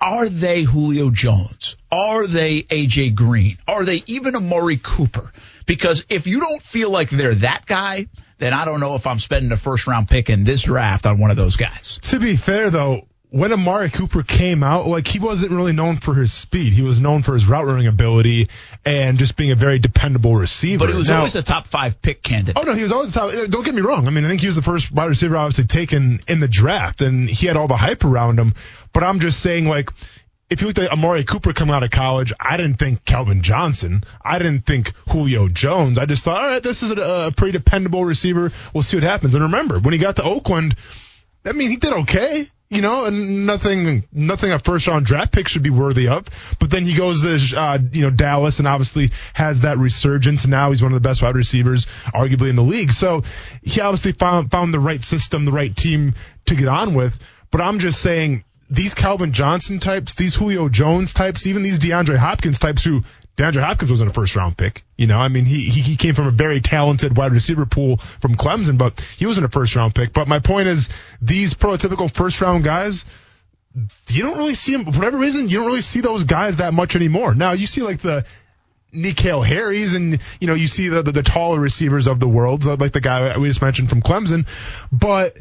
are 0.00 0.28
they 0.28 0.62
Julio 0.62 1.10
Jones? 1.10 1.76
Are 1.90 2.26
they 2.26 2.62
AJ 2.62 3.14
Green? 3.14 3.58
Are 3.68 3.84
they 3.84 4.02
even 4.06 4.34
Amari 4.34 4.78
Cooper? 4.82 5.32
Because 5.66 6.04
if 6.08 6.26
you 6.26 6.40
don't 6.40 6.62
feel 6.62 6.90
like 6.90 7.10
they're 7.10 7.34
that 7.36 7.66
guy, 7.66 8.06
then 8.38 8.52
I 8.52 8.64
don't 8.64 8.80
know 8.80 8.94
if 8.94 9.06
I'm 9.06 9.18
spending 9.18 9.50
a 9.52 9.56
first 9.56 9.86
round 9.86 10.08
pick 10.08 10.30
in 10.30 10.44
this 10.44 10.62
draft 10.62 11.06
on 11.06 11.18
one 11.18 11.30
of 11.30 11.36
those 11.36 11.56
guys. 11.56 11.98
To 12.04 12.18
be 12.18 12.36
fair, 12.36 12.70
though, 12.70 13.08
when 13.30 13.52
Amari 13.52 13.90
Cooper 13.90 14.22
came 14.22 14.62
out, 14.62 14.86
like 14.86 15.08
he 15.08 15.18
wasn't 15.18 15.50
really 15.50 15.72
known 15.72 15.96
for 15.96 16.14
his 16.14 16.32
speed. 16.32 16.72
He 16.72 16.82
was 16.82 17.00
known 17.00 17.22
for 17.22 17.34
his 17.34 17.46
route 17.46 17.66
running 17.66 17.88
ability 17.88 18.46
and 18.84 19.18
just 19.18 19.36
being 19.36 19.50
a 19.50 19.56
very 19.56 19.80
dependable 19.80 20.36
receiver. 20.36 20.84
But 20.86 20.90
he 20.92 20.96
was 20.96 21.08
Now- 21.08 21.18
always 21.18 21.34
a 21.34 21.42
top 21.42 21.66
five 21.66 22.00
pick 22.00 22.22
candidate. 22.22 22.56
Oh 22.56 22.62
no, 22.62 22.72
he 22.74 22.82
was 22.82 22.92
always 22.92 23.12
top. 23.12 23.32
Don't 23.50 23.64
get 23.64 23.74
me 23.74 23.82
wrong. 23.82 24.06
I 24.06 24.10
mean, 24.10 24.24
I 24.24 24.28
think 24.28 24.40
he 24.42 24.46
was 24.46 24.56
the 24.56 24.62
first 24.62 24.92
wide 24.92 25.06
receiver 25.06 25.36
obviously 25.36 25.64
taken 25.64 26.20
in 26.28 26.38
the 26.38 26.48
draft, 26.48 27.02
and 27.02 27.28
he 27.28 27.46
had 27.46 27.56
all 27.56 27.66
the 27.68 27.76
hype 27.76 28.04
around 28.04 28.38
him. 28.38 28.54
But 28.92 29.02
I'm 29.02 29.18
just 29.18 29.40
saying, 29.40 29.66
like, 29.66 29.90
if 30.48 30.60
you 30.60 30.68
looked 30.68 30.78
at 30.78 30.92
Amari 30.92 31.24
Cooper 31.24 31.52
coming 31.52 31.74
out 31.74 31.82
of 31.82 31.90
college, 31.90 32.32
I 32.38 32.56
didn't 32.56 32.76
think 32.76 33.04
Calvin 33.04 33.42
Johnson. 33.42 34.04
I 34.24 34.38
didn't 34.38 34.62
think 34.64 34.92
Julio 35.08 35.48
Jones. 35.48 35.98
I 35.98 36.06
just 36.06 36.22
thought, 36.22 36.40
all 36.40 36.48
right, 36.48 36.62
this 36.62 36.82
is 36.82 36.92
a, 36.92 37.00
a 37.28 37.32
pretty 37.32 37.52
dependable 37.52 38.04
receiver. 38.04 38.52
We'll 38.72 38.82
see 38.82 38.96
what 38.96 39.04
happens. 39.04 39.34
And 39.34 39.44
remember, 39.44 39.80
when 39.80 39.92
he 39.92 39.98
got 39.98 40.16
to 40.16 40.22
Oakland, 40.22 40.76
I 41.44 41.52
mean, 41.52 41.70
he 41.70 41.76
did 41.76 41.92
okay. 41.92 42.48
you 42.68 42.80
know, 42.80 43.04
and 43.04 43.46
nothing, 43.46 44.04
nothing 44.12 44.50
a 44.52 44.58
first 44.58 44.86
round 44.86 45.06
draft 45.06 45.32
pick 45.32 45.46
should 45.48 45.62
be 45.62 45.70
worthy 45.70 46.08
of. 46.08 46.26
But 46.58 46.70
then 46.70 46.84
he 46.84 46.94
goes 46.94 47.22
to, 47.22 47.58
uh, 47.58 47.78
you 47.92 48.02
know, 48.02 48.10
Dallas 48.10 48.58
and 48.58 48.66
obviously 48.66 49.10
has 49.34 49.60
that 49.60 49.78
resurgence. 49.78 50.46
Now 50.46 50.70
he's 50.70 50.82
one 50.82 50.92
of 50.92 51.00
the 51.00 51.08
best 51.08 51.22
wide 51.22 51.36
receivers, 51.36 51.86
arguably 52.14 52.50
in 52.50 52.56
the 52.56 52.62
league. 52.62 52.92
So 52.92 53.22
he 53.62 53.80
obviously 53.80 54.12
found, 54.12 54.50
found 54.50 54.74
the 54.74 54.80
right 54.80 55.02
system, 55.02 55.44
the 55.44 55.52
right 55.52 55.74
team 55.74 56.14
to 56.46 56.54
get 56.54 56.68
on 56.68 56.94
with. 56.94 57.18
But 57.50 57.60
I'm 57.60 57.78
just 57.78 58.00
saying 58.00 58.44
these 58.68 58.94
Calvin 58.94 59.32
Johnson 59.32 59.78
types, 59.78 60.14
these 60.14 60.34
Julio 60.34 60.68
Jones 60.68 61.12
types, 61.12 61.46
even 61.46 61.62
these 61.62 61.78
DeAndre 61.78 62.16
Hopkins 62.16 62.58
types 62.58 62.82
who 62.82 63.02
DeAndre 63.36 63.62
Hopkins 63.62 63.90
wasn't 63.90 64.10
a 64.10 64.12
first 64.12 64.34
round 64.34 64.56
pick. 64.56 64.84
You 64.96 65.06
know, 65.06 65.18
I 65.18 65.28
mean, 65.28 65.44
he, 65.44 65.68
he, 65.68 65.82
he 65.82 65.96
came 65.96 66.14
from 66.14 66.26
a 66.26 66.30
very 66.30 66.60
talented 66.60 67.16
wide 67.16 67.32
receiver 67.32 67.66
pool 67.66 67.98
from 67.98 68.34
Clemson, 68.34 68.78
but 68.78 69.00
he 69.16 69.26
wasn't 69.26 69.46
a 69.46 69.48
first 69.50 69.76
round 69.76 69.94
pick. 69.94 70.12
But 70.12 70.26
my 70.26 70.40
point 70.40 70.68
is 70.68 70.88
these 71.20 71.54
prototypical 71.54 72.12
first 72.12 72.40
round 72.40 72.64
guys, 72.64 73.04
you 74.08 74.22
don't 74.22 74.38
really 74.38 74.54
see 74.54 74.72
them, 74.72 74.90
for 74.90 74.98
whatever 74.98 75.18
reason, 75.18 75.48
you 75.48 75.58
don't 75.58 75.66
really 75.66 75.82
see 75.82 76.00
those 76.00 76.24
guys 76.24 76.56
that 76.56 76.72
much 76.72 76.96
anymore. 76.96 77.34
Now 77.34 77.52
you 77.52 77.66
see 77.66 77.82
like 77.82 78.00
the, 78.00 78.24
N'Keal 78.94 79.44
Harry's 79.44 79.92
and 79.94 80.18
you 80.40 80.46
know 80.46 80.54
you 80.54 80.68
see 80.68 80.88
the, 80.88 81.02
the, 81.02 81.12
the 81.12 81.22
taller 81.22 81.60
receivers 81.60 82.06
of 82.06 82.18
the 82.18 82.28
world 82.28 82.64
like 82.64 82.92
the 82.92 83.00
guy 83.00 83.36
we 83.36 83.48
just 83.48 83.60
mentioned 83.60 83.90
from 83.90 84.00
Clemson, 84.00 84.46
but 84.90 85.38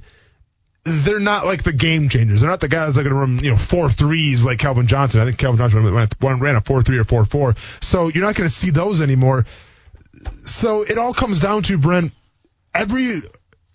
they're 0.86 1.19
not 1.19 1.45
like 1.45 1.63
the 1.63 1.74
game 1.74 2.10
changers. 2.10 2.41
They're 2.41 2.50
not 2.50 2.62
the 2.62 2.67
guys 2.67 2.95
that 2.95 3.02
are 3.02 3.10
going 3.10 3.15
to 3.15 3.19
run, 3.19 3.43
you 3.43 3.52
know, 3.52 3.58
four 3.58 3.89
threes 3.89 4.45
like 4.45 4.60
Calvin 4.60 4.86
Johnson. 4.86 5.19
I 5.19 5.26
think 5.26 5.39
Calvin 5.39 5.58
Johnson 5.58 5.84
ran, 6.21 6.56
a 6.56 6.62
four 6.62 6.84
three 6.84 7.00
or 7.00 7.04
four 7.04 7.26
four. 7.26 7.56
So 7.82 8.08
you're 8.08 8.24
not 8.24 8.36
going 8.36 8.48
to 8.48 8.56
see 8.56 8.69
those 8.69 9.02
anymore. 9.02 9.45
So 10.45 10.84
it 10.84 10.98
all 10.98 11.13
comes 11.13 11.39
down 11.39 11.63
to 11.63 11.78
Brent. 11.80 12.13
Every 12.74 13.21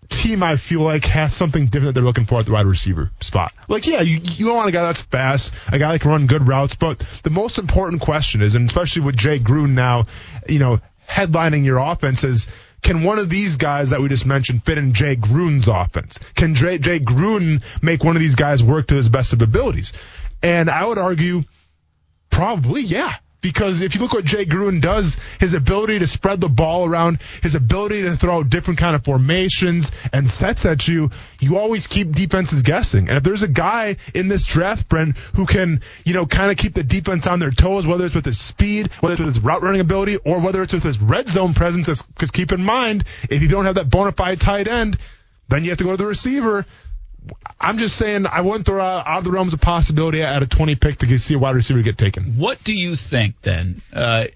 team 0.09 0.43
I 0.43 0.57
feel 0.57 0.83
like 0.83 1.05
has 1.07 1.35
something 1.35 1.67
different 1.67 1.87
that 1.87 1.93
they're 1.95 2.05
looking 2.05 2.27
for 2.27 2.39
at 2.39 2.47
the 2.47 2.53
wide 2.53 2.67
receiver 2.67 3.11
spot. 3.21 3.53
Like, 3.69 3.87
yeah, 3.87 4.03
you, 4.03 4.21
you 4.23 4.53
want 4.53 4.69
a 4.69 4.73
guy 4.73 4.83
that's 4.83 5.01
fast, 5.01 5.53
a 5.69 5.79
guy 5.79 5.93
that 5.93 6.01
can 6.01 6.11
run 6.11 6.27
good 6.27 6.47
routes, 6.47 6.75
but 6.75 6.99
the 7.23 7.31
most 7.31 7.59
important 7.59 8.03
question 8.03 8.43
is, 8.43 8.55
and 8.55 8.69
especially 8.69 9.03
with 9.03 9.17
Jay 9.17 9.39
Gruden 9.39 9.71
now, 9.71 10.05
you 10.49 10.59
know, 10.59 10.81
headlining 11.09 11.65
your 11.65 11.79
offense 11.79 12.25
is, 12.25 12.47
can 12.83 13.03
one 13.03 13.19
of 13.19 13.29
these 13.29 13.57
guys 13.57 13.91
that 13.91 14.01
we 14.01 14.09
just 14.09 14.27
mentioned 14.27 14.65
fit 14.65 14.79
in 14.79 14.95
Jay 14.95 15.17
Gruden's 15.17 15.69
offense? 15.69 16.19
Can 16.35 16.55
Jay, 16.55 16.79
Jay 16.79 17.01
Gruden 17.01 17.63
make 17.83 18.05
one 18.05 18.17
of 18.17 18.21
these 18.21 18.37
guys 18.37 18.63
work 18.63 18.89
to 18.89 18.95
his 18.95 19.09
best 19.09 19.33
of 19.33 19.43
abilities? 19.43 19.93
And 20.43 20.71
I 20.71 20.87
would 20.87 20.99
argue, 20.99 21.43
probably, 22.31 22.83
yeah. 22.83 23.17
Because 23.41 23.81
if 23.81 23.95
you 23.95 24.01
look 24.01 24.13
what 24.13 24.25
Jay 24.25 24.45
Gruden 24.45 24.81
does, 24.81 25.17
his 25.39 25.55
ability 25.55 26.01
to 26.01 26.07
spread 26.07 26.41
the 26.41 26.49
ball 26.49 26.85
around, 26.85 27.21
his 27.43 27.55
ability 27.55 28.03
to 28.03 28.17
throw 28.17 28.43
different 28.43 28.79
kind 28.79 28.95
of 28.95 29.05
formations 29.05 29.91
and 30.13 30.29
sets 30.29 30.67
at 30.67 30.87
you, 30.87 31.11
you 31.39 31.57
always 31.59 31.87
keep 31.87 32.13
defenses 32.13 32.63
guessing. 32.63 33.09
And 33.09 33.17
if 33.17 33.25
there's 33.25 33.43
a 33.43 33.49
guy 33.49 33.97
in 34.15 34.29
this 34.29 34.45
draft, 34.45 34.89
Brent, 34.89 35.17
who 35.37 35.47
can, 35.47 35.81
you 36.05 36.13
know, 36.13 36.27
kind 36.27 36.51
of 36.51 36.59
keep 36.59 36.75
the 36.75 36.83
defense 36.83 37.27
on 37.27 37.39
their 37.39 37.51
toes, 37.51 37.87
whether 37.87 38.07
it's 38.07 38.15
with 38.15 38.27
his 38.27 38.39
speed, 38.39 38.93
whether 39.01 39.15
it's 39.15 39.21
with 39.21 39.35
his 39.35 39.41
route 39.41 39.63
running 39.63 39.81
ability, 39.81 40.19
or 40.19 40.41
whether 40.41 40.63
it's 40.63 40.75
with 40.75 40.83
his 40.83 41.01
red 41.01 41.29
zone 41.29 41.55
presence, 41.55 42.03
because 42.03 42.31
keep 42.31 42.53
in 42.53 42.63
mind, 42.63 43.05
if 43.31 43.41
you 43.41 43.49
don't 43.49 43.65
have 43.65 43.77
that 43.77 43.89
bona 43.89 44.13
fide 44.13 44.41
tight 44.41 44.69
end, 44.69 44.99
then 45.49 45.65
you 45.65 45.71
have 45.71 45.79
to 45.79 45.85
go 45.85 45.93
to 45.93 45.97
the 45.97 46.07
receiver. 46.07 46.67
I'm 47.61 47.79
just 47.79 47.97
saying 47.97 48.27
I 48.27 48.41
wouldn't 48.41 48.67
throw 48.67 48.81
out, 48.81 49.07
out 49.07 49.19
of 49.19 49.25
the 49.25 49.31
realms 49.31 49.55
of 49.55 49.61
possibility 49.61 50.23
at 50.23 50.43
a 50.43 50.47
20 50.47 50.75
pick 50.77 50.99
to 50.99 51.19
see 51.19 51.35
a 51.35 51.39
wide 51.39 51.55
receiver 51.55 51.83
get 51.83 51.99
taken. 51.99 52.39
What 52.39 52.63
do 52.65 52.75
you 52.75 52.97
think 52.97 53.35
then? 53.43 53.83
Uh, 53.93 54.27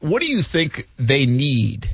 what 0.00 0.22
do 0.22 0.28
you 0.28 0.42
think 0.42 0.88
they 0.98 1.26
need 1.26 1.88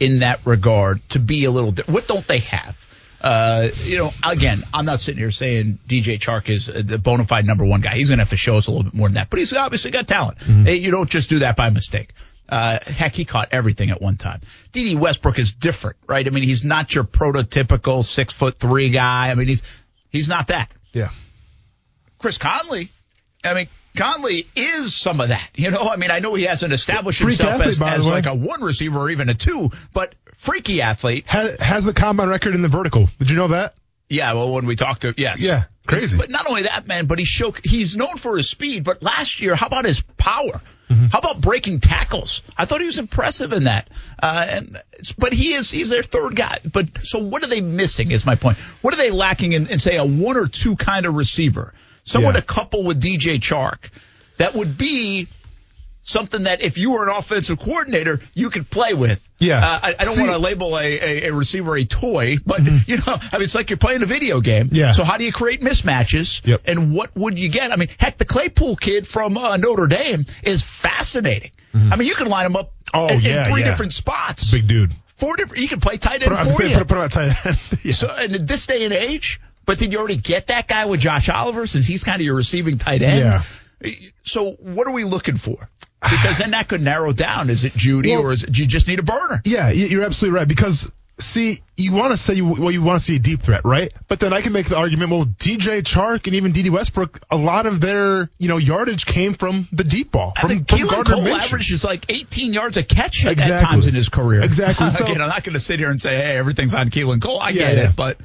in 0.00 0.20
that 0.20 0.40
regard 0.46 1.06
to 1.10 1.18
be 1.18 1.44
a 1.44 1.50
little? 1.50 1.72
Di- 1.72 1.84
what 1.86 2.06
don't 2.06 2.26
they 2.26 2.38
have? 2.40 2.76
Uh, 3.20 3.68
you 3.84 3.98
know, 3.98 4.10
again, 4.24 4.64
I'm 4.74 4.84
not 4.84 4.98
sitting 4.98 5.18
here 5.18 5.30
saying 5.30 5.78
DJ 5.86 6.18
Chark 6.18 6.48
is 6.48 6.66
the 6.66 6.98
bona 6.98 7.24
fide 7.24 7.46
number 7.46 7.64
one 7.64 7.80
guy. 7.80 7.94
He's 7.94 8.08
going 8.08 8.18
to 8.18 8.22
have 8.22 8.30
to 8.30 8.36
show 8.36 8.56
us 8.56 8.66
a 8.66 8.70
little 8.70 8.84
bit 8.84 8.94
more 8.94 9.06
than 9.06 9.14
that, 9.14 9.30
but 9.30 9.38
he's 9.38 9.52
obviously 9.52 9.92
got 9.92 10.08
talent. 10.08 10.38
Mm-hmm. 10.38 10.66
You 10.66 10.90
don't 10.90 11.08
just 11.08 11.28
do 11.28 11.40
that 11.40 11.54
by 11.54 11.70
mistake. 11.70 12.14
Uh, 12.48 12.78
heck, 12.82 13.14
he 13.14 13.24
caught 13.24 13.48
everything 13.52 13.90
at 13.90 14.02
one 14.02 14.16
time. 14.16 14.40
Dede 14.72 14.98
Westbrook 14.98 15.38
is 15.38 15.52
different, 15.52 15.96
right? 16.06 16.26
I 16.26 16.30
mean, 16.30 16.42
he's 16.42 16.64
not 16.64 16.94
your 16.94 17.04
prototypical 17.04 18.04
six 18.04 18.34
foot 18.34 18.58
three 18.58 18.90
guy. 18.90 19.30
I 19.30 19.34
mean, 19.34 19.48
he's 19.48 19.62
he's 20.10 20.28
not 20.28 20.48
that. 20.48 20.70
Yeah. 20.92 21.10
Chris 22.18 22.38
Conley, 22.38 22.90
I 23.42 23.54
mean, 23.54 23.68
Conley 23.96 24.46
is 24.54 24.94
some 24.94 25.20
of 25.20 25.28
that. 25.28 25.50
You 25.54 25.70
know, 25.70 25.88
I 25.88 25.96
mean, 25.96 26.10
I 26.10 26.20
know 26.20 26.34
he 26.34 26.44
hasn't 26.44 26.72
established 26.72 27.20
Freak 27.20 27.38
himself 27.38 27.60
athlete, 27.60 27.80
as, 27.80 27.80
as 27.80 28.06
like 28.06 28.26
a 28.26 28.34
one 28.34 28.62
receiver 28.62 28.98
or 28.98 29.10
even 29.10 29.28
a 29.28 29.34
two, 29.34 29.70
but 29.92 30.14
freaky 30.36 30.82
athlete. 30.82 31.26
Has, 31.26 31.58
has 31.60 31.84
the 31.84 31.92
combine 31.92 32.28
record 32.28 32.54
in 32.54 32.62
the 32.62 32.68
vertical. 32.68 33.08
Did 33.18 33.30
you 33.30 33.36
know 33.36 33.48
that? 33.48 33.74
Yeah, 34.08 34.34
well, 34.34 34.52
when 34.52 34.66
we 34.66 34.76
talked 34.76 35.02
to 35.02 35.14
yes, 35.16 35.40
Yeah, 35.40 35.64
crazy. 35.86 36.18
But 36.18 36.30
not 36.30 36.48
only 36.48 36.62
that, 36.62 36.86
man, 36.86 37.06
but 37.06 37.18
he 37.18 37.24
show 37.24 37.54
he's 37.64 37.96
known 37.96 38.16
for 38.18 38.36
his 38.36 38.48
speed. 38.48 38.84
But 38.84 39.02
last 39.02 39.40
year, 39.40 39.54
how 39.54 39.66
about 39.66 39.86
his 39.86 40.02
power? 40.18 40.60
Mm-hmm. 40.92 41.06
How 41.06 41.18
about 41.18 41.40
breaking 41.40 41.80
tackles? 41.80 42.42
I 42.56 42.64
thought 42.64 42.80
he 42.80 42.86
was 42.86 42.98
impressive 42.98 43.52
in 43.52 43.64
that. 43.64 43.88
Uh, 44.22 44.46
and 44.48 44.82
but 45.18 45.32
he 45.32 45.54
is 45.54 45.70
he's 45.70 45.88
their 45.88 46.02
third 46.02 46.36
guy. 46.36 46.58
But 46.70 46.86
so 47.02 47.18
what 47.18 47.42
are 47.44 47.48
they 47.48 47.60
missing? 47.60 48.10
Is 48.10 48.26
my 48.26 48.34
point. 48.34 48.58
What 48.82 48.94
are 48.94 48.98
they 48.98 49.10
lacking 49.10 49.52
in, 49.52 49.66
in 49.68 49.78
say 49.78 49.96
a 49.96 50.04
one 50.04 50.36
or 50.36 50.46
two 50.46 50.76
kind 50.76 51.06
of 51.06 51.14
receiver? 51.14 51.74
Someone 52.04 52.34
Yeah. 52.34 52.40
to 52.40 52.46
couple 52.46 52.84
with 52.84 53.00
DJ 53.00 53.38
Chark 53.40 53.90
that 54.38 54.54
would 54.54 54.76
be 54.76 55.28
something 56.02 56.44
that 56.44 56.60
if 56.62 56.78
you 56.78 56.92
were 56.92 57.08
an 57.08 57.16
offensive 57.16 57.58
coordinator, 57.58 58.20
you 58.34 58.50
could 58.50 58.68
play 58.68 58.94
with. 58.94 59.26
Yeah. 59.38 59.58
Uh, 59.58 59.80
I, 59.82 59.94
I 59.98 60.04
don't 60.04 60.18
want 60.18 60.30
to 60.30 60.38
label 60.38 60.76
a, 60.76 60.82
a, 60.84 61.28
a 61.28 61.32
receiver 61.32 61.76
a 61.76 61.84
toy, 61.84 62.38
but 62.44 62.60
you 62.86 62.96
know, 62.98 63.04
I 63.06 63.38
mean, 63.38 63.42
it's 63.42 63.54
like 63.54 63.70
you're 63.70 63.76
playing 63.76 64.02
a 64.02 64.06
video 64.06 64.40
game. 64.40 64.66
Mm-hmm. 64.66 64.76
Yeah. 64.76 64.90
So 64.92 65.04
how 65.04 65.16
do 65.16 65.24
you 65.24 65.32
create 65.32 65.60
mismatches? 65.62 66.46
Yep. 66.46 66.62
And 66.66 66.94
what 66.94 67.14
would 67.16 67.38
you 67.38 67.48
get? 67.48 67.72
I 67.72 67.76
mean, 67.76 67.88
heck, 67.98 68.18
the 68.18 68.24
Claypool 68.24 68.76
kid 68.76 69.06
from 69.06 69.36
uh, 69.36 69.56
Notre 69.56 69.86
Dame 69.86 70.26
is 70.42 70.62
fascinating. 70.62 71.52
I 71.74 71.96
mean, 71.96 72.06
you 72.06 72.14
can 72.14 72.28
line 72.28 72.44
him 72.44 72.54
up 72.54 72.74
Mm-hmm. 72.94 73.12
Oh, 73.12 73.18
in, 73.18 73.38
in 73.38 73.44
three 73.44 73.62
yeah. 73.62 73.70
different 73.70 73.92
spots. 73.92 74.50
Big 74.50 74.66
dude. 74.66 74.92
Four 75.16 75.36
different. 75.36 75.62
You 75.62 75.68
can 75.68 75.80
play 75.80 75.96
tight 75.96 76.22
end 76.22 76.36
Put, 76.36 76.38
for 76.46 76.54
say, 76.54 76.74
put, 76.74 76.88
put 76.88 77.10
tight 77.10 77.46
end. 77.46 77.58
yeah. 77.84 77.92
So 77.92 78.14
in 78.16 78.44
this 78.44 78.66
day 78.66 78.84
and 78.84 78.92
age, 78.92 79.40
but 79.64 79.78
did 79.78 79.92
you 79.92 79.98
already 79.98 80.16
get 80.16 80.48
that 80.48 80.68
guy 80.68 80.84
with 80.86 81.00
Josh 81.00 81.28
Oliver 81.28 81.66
since 81.66 81.86
he's 81.86 82.04
kind 82.04 82.20
of 82.20 82.24
your 82.24 82.34
receiving 82.34 82.78
tight 82.78 83.02
end? 83.02 83.42
Yeah. 83.82 84.02
So 84.24 84.52
what 84.52 84.86
are 84.86 84.92
we 84.92 85.04
looking 85.04 85.36
for? 85.36 85.56
Because 86.02 86.38
then 86.38 86.50
that 86.50 86.68
could 86.68 86.80
narrow 86.82 87.12
down. 87.12 87.48
Is 87.50 87.64
it 87.64 87.72
Jeudy 87.74 88.10
Well- 88.10 88.22
or 88.22 88.32
is 88.32 88.42
it 88.44 88.52
do 88.52 88.60
you 88.62 88.66
just 88.68 88.88
need 88.88 88.98
a 88.98 89.02
burner? 89.02 89.40
Yeah, 89.44 89.70
you- 89.70 89.86
you're 89.86 90.02
absolutely 90.04 90.36
right. 90.38 90.48
Because 90.48 90.90
see, 91.20 91.60
you 91.76 91.92
want 91.92 92.10
to 92.12 92.16
say 92.16 92.34
you, 92.34 92.44
well, 92.46 92.70
you 92.72 92.82
want 92.82 92.98
to 92.98 93.04
see 93.04 93.14
a 93.14 93.18
deep 93.20 93.42
threat, 93.42 93.60
right? 93.64 93.92
But 94.08 94.18
then 94.18 94.32
I 94.32 94.40
can 94.40 94.52
make 94.52 94.66
the 94.68 94.76
argument. 94.76 95.10
Well, 95.12 95.24
DJ 95.26 95.82
Chark 95.82 96.26
and 96.26 96.34
even 96.34 96.50
Dede 96.50 96.70
Westbrook, 96.70 97.20
a 97.30 97.36
lot 97.36 97.66
of 97.66 97.80
their 97.80 98.28
you 98.38 98.48
know 98.48 98.56
yardage 98.56 99.06
came 99.06 99.34
from 99.34 99.68
the 99.70 99.84
deep 99.84 100.10
ball. 100.10 100.32
I 100.36 100.40
From, 100.40 100.48
think 100.50 100.68
from 100.68 100.78
Keelan 100.80 101.04
Cole 101.06 101.20
Minshew. 101.22 101.38
averages 101.44 101.84
like 101.84 102.06
18 102.08 102.52
yards 102.52 102.76
a 102.76 102.82
catch 102.82 103.20
at, 103.24 103.26
at 103.26 103.32
Exactly. 103.34 103.66
times 103.66 103.86
in 103.86 103.94
his 103.94 104.08
career. 104.08 104.42
Exactly. 104.42 104.90
So- 104.90 105.04
Again, 105.04 105.20
I'm 105.20 105.28
not 105.28 105.44
going 105.44 105.54
to 105.54 105.60
sit 105.60 105.78
here 105.78 105.90
and 105.90 106.00
say, 106.00 106.10
hey, 106.16 106.36
everything's 106.36 106.74
on 106.74 106.90
Keelan 106.90 107.22
Cole. 107.22 107.38
I 107.40 107.50
Yeah, 107.50 107.66
get 107.68 107.76
yeah. 107.76 107.88
it, 107.90 107.96
but 107.96 108.18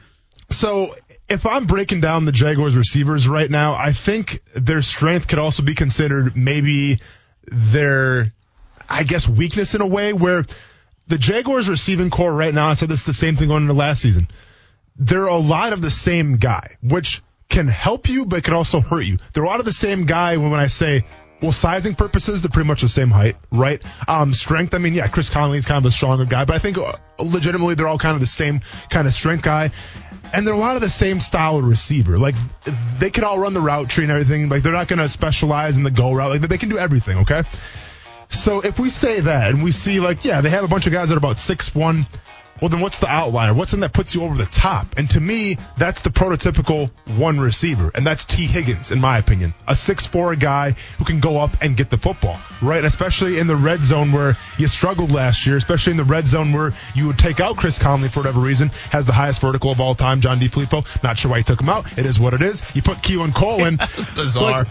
So 0.50 0.96
if 1.30 1.46
I'm 1.46 1.66
breaking 1.68 2.00
down 2.02 2.26
the 2.26 2.32
Jaguars 2.32 2.76
receivers 2.76 3.28
right 3.28 3.52
now, 3.52 3.74
I 3.76 3.92
think 3.92 4.40
their 4.56 4.82
strength 4.82 5.28
could 5.28 5.40
also 5.40 5.62
be 5.62 5.76
considered 5.76 6.36
maybe 6.38 7.00
their, 7.48 8.34
I 8.90 9.04
guess, 9.04 9.28
weakness 9.28 9.76
in 9.76 9.82
a 9.82 9.88
way 9.88 10.14
where 10.14 10.46
the 11.08 11.18
Jaguars 11.18 11.70
receiving 11.70 12.10
core 12.10 12.34
right 12.34 12.54
now, 12.54 12.70
I 12.70 12.74
said 12.74 12.90
this 12.90 13.04
the 13.04 13.14
same 13.14 13.36
thing 13.36 13.48
going 13.48 13.64
into 13.64 13.74
last 13.74 14.02
season. 14.02 14.28
They're 14.98 15.28
a 15.28 15.38
lot 15.38 15.74
of 15.74 15.82
the 15.82 15.92
same 15.92 16.38
guy, 16.38 16.78
which 16.82 17.22
can 17.50 17.68
help 17.68 18.10
you, 18.10 18.26
but 18.26 18.44
can 18.44 18.54
also 18.54 18.82
hurt 18.82 19.06
you. 19.06 19.18
They're 19.34 19.44
a 19.44 19.48
lot 19.48 19.60
of 19.60 19.66
the 19.66 19.72
same 19.72 20.06
guy 20.06 20.38
when, 20.38 20.52
when 20.52 20.60
I 20.60 20.68
say, 20.68 21.06
well, 21.42 21.52
sizing 21.52 21.96
purposes, 21.96 22.42
they're 22.42 22.50
pretty 22.50 22.68
much 22.68 22.82
the 22.82 22.90
same 22.90 23.12
height, 23.12 23.36
right? 23.52 23.82
Um, 24.08 24.34
strength, 24.34 24.74
I 24.74 24.80
mean, 24.80 24.94
yeah, 24.94 25.08
Chris 25.08 25.30
Conley's 25.30 25.66
kind 25.66 25.78
of 25.78 25.86
a 25.86 25.92
stronger 25.92 26.26
guy, 26.26 26.46
but 26.46 26.56
I 26.56 26.60
think 26.60 26.78
uh, 26.78 26.94
legitimately 27.20 27.76
they're 27.76 27.88
all 27.88 28.00
kind 28.00 28.16
of 28.16 28.22
the 28.22 28.28
same 28.28 28.62
kind 28.90 29.08
of 29.08 29.14
strength 29.14 29.44
guy. 29.44 29.72
And 30.34 30.46
they're 30.46 30.54
a 30.54 30.58
lot 30.60 30.76
of 30.76 30.82
the 30.82 30.90
same 30.90 31.22
style 31.22 31.58
of 31.58 31.66
receiver. 31.66 32.18
Like, 32.18 32.36
they 33.00 33.10
can 33.10 33.24
all 33.24 33.40
run 33.40 33.54
the 33.54 33.62
route 33.62 33.90
tree 33.90 34.04
and 34.04 34.12
everything. 34.12 34.50
Like, 34.50 34.62
they're 34.62 34.74
not 34.74 34.90
going 34.90 35.00
to 35.00 35.08
specialize 35.08 35.78
in 35.78 35.84
the 35.84 35.92
go 35.92 36.12
route. 36.12 36.30
Like, 36.32 36.42
they 36.42 36.58
can 36.58 36.68
do 36.68 36.78
everything, 36.78 37.20
okay? 37.20 37.44
So 38.30 38.60
if 38.60 38.78
we 38.78 38.90
say 38.90 39.22
that 39.22 39.52
and 39.52 39.64
we 39.64 39.72
see 39.72 40.00
like, 40.00 40.26
yeah, 40.26 40.42
they 40.42 40.50
have 40.50 40.64
a 40.64 40.68
bunch 40.68 40.86
of 40.86 40.94
guys 40.94 41.10
that 41.10 41.16
are 41.16 41.18
about 41.18 41.40
six 41.40 41.74
one, 41.74 42.08
well 42.62 42.70
then 42.70 42.80
what's 42.80 43.00
the 43.00 43.08
outlier? 43.08 43.54
What's 43.54 43.74
in 43.74 43.82
that 43.82 43.94
puts 43.94 44.16
you 44.16 44.24
over 44.24 44.36
the 44.36 44.46
top? 44.46 44.88
And 44.98 45.10
to 45.12 45.20
me, 45.20 45.58
that's 45.78 46.02
the 46.02 46.10
prototypical 46.10 46.92
one 47.18 47.40
receiver, 47.40 47.92
and 47.94 48.06
that's 48.06 48.26
Tee 48.26 48.48
Higgins, 48.48 48.92
in 48.92 49.00
my 49.00 49.18
opinion, 49.18 49.54
a 49.68 49.76
six 49.76 50.06
four 50.06 50.36
guy 50.36 50.72
who 50.98 51.06
can 51.06 51.20
go 51.20 51.38
up 51.40 51.52
and 51.62 51.76
get 51.76 51.90
the 51.90 51.98
football, 51.98 52.40
right? 52.62 52.84
Especially 52.84 53.40
in 53.40 53.48
the 53.48 53.56
red 53.56 53.82
zone 53.82 54.12
where 54.12 54.38
you 54.58 54.68
struggled 54.68 55.12
last 55.12 55.46
year, 55.46 55.58
especially 55.58 55.92
in 55.92 55.98
the 55.98 56.04
red 56.04 56.28
zone 56.28 56.54
where 56.54 56.74
you 56.96 57.08
would 57.08 57.18
take 57.20 57.40
out 57.40 57.58
Chris 57.58 57.80
Conley 57.80 58.10
for 58.10 58.20
whatever 58.20 58.40
reason, 58.40 58.70
has 58.92 59.06
the 59.06 59.14
highest 59.14 59.42
vertical 59.42 59.72
of 59.72 59.82
all 59.82 59.96
time, 59.96 60.22
John 60.22 60.40
DeFilippo. 60.40 61.04
Not 61.04 61.18
sure 61.18 61.32
why 61.32 61.38
he 61.38 61.44
took 61.44 61.62
him 61.62 61.70
out. 61.70 61.98
It 61.98 62.06
is 62.06 62.20
what 62.20 62.34
it 62.34 62.42
is. 62.42 62.62
You 62.74 62.82
put 62.82 62.98
Keelan 63.00 63.34
Cole 63.34 63.66
in. 63.66 63.78
bizarre. 64.16 64.64
Like, 64.64 64.68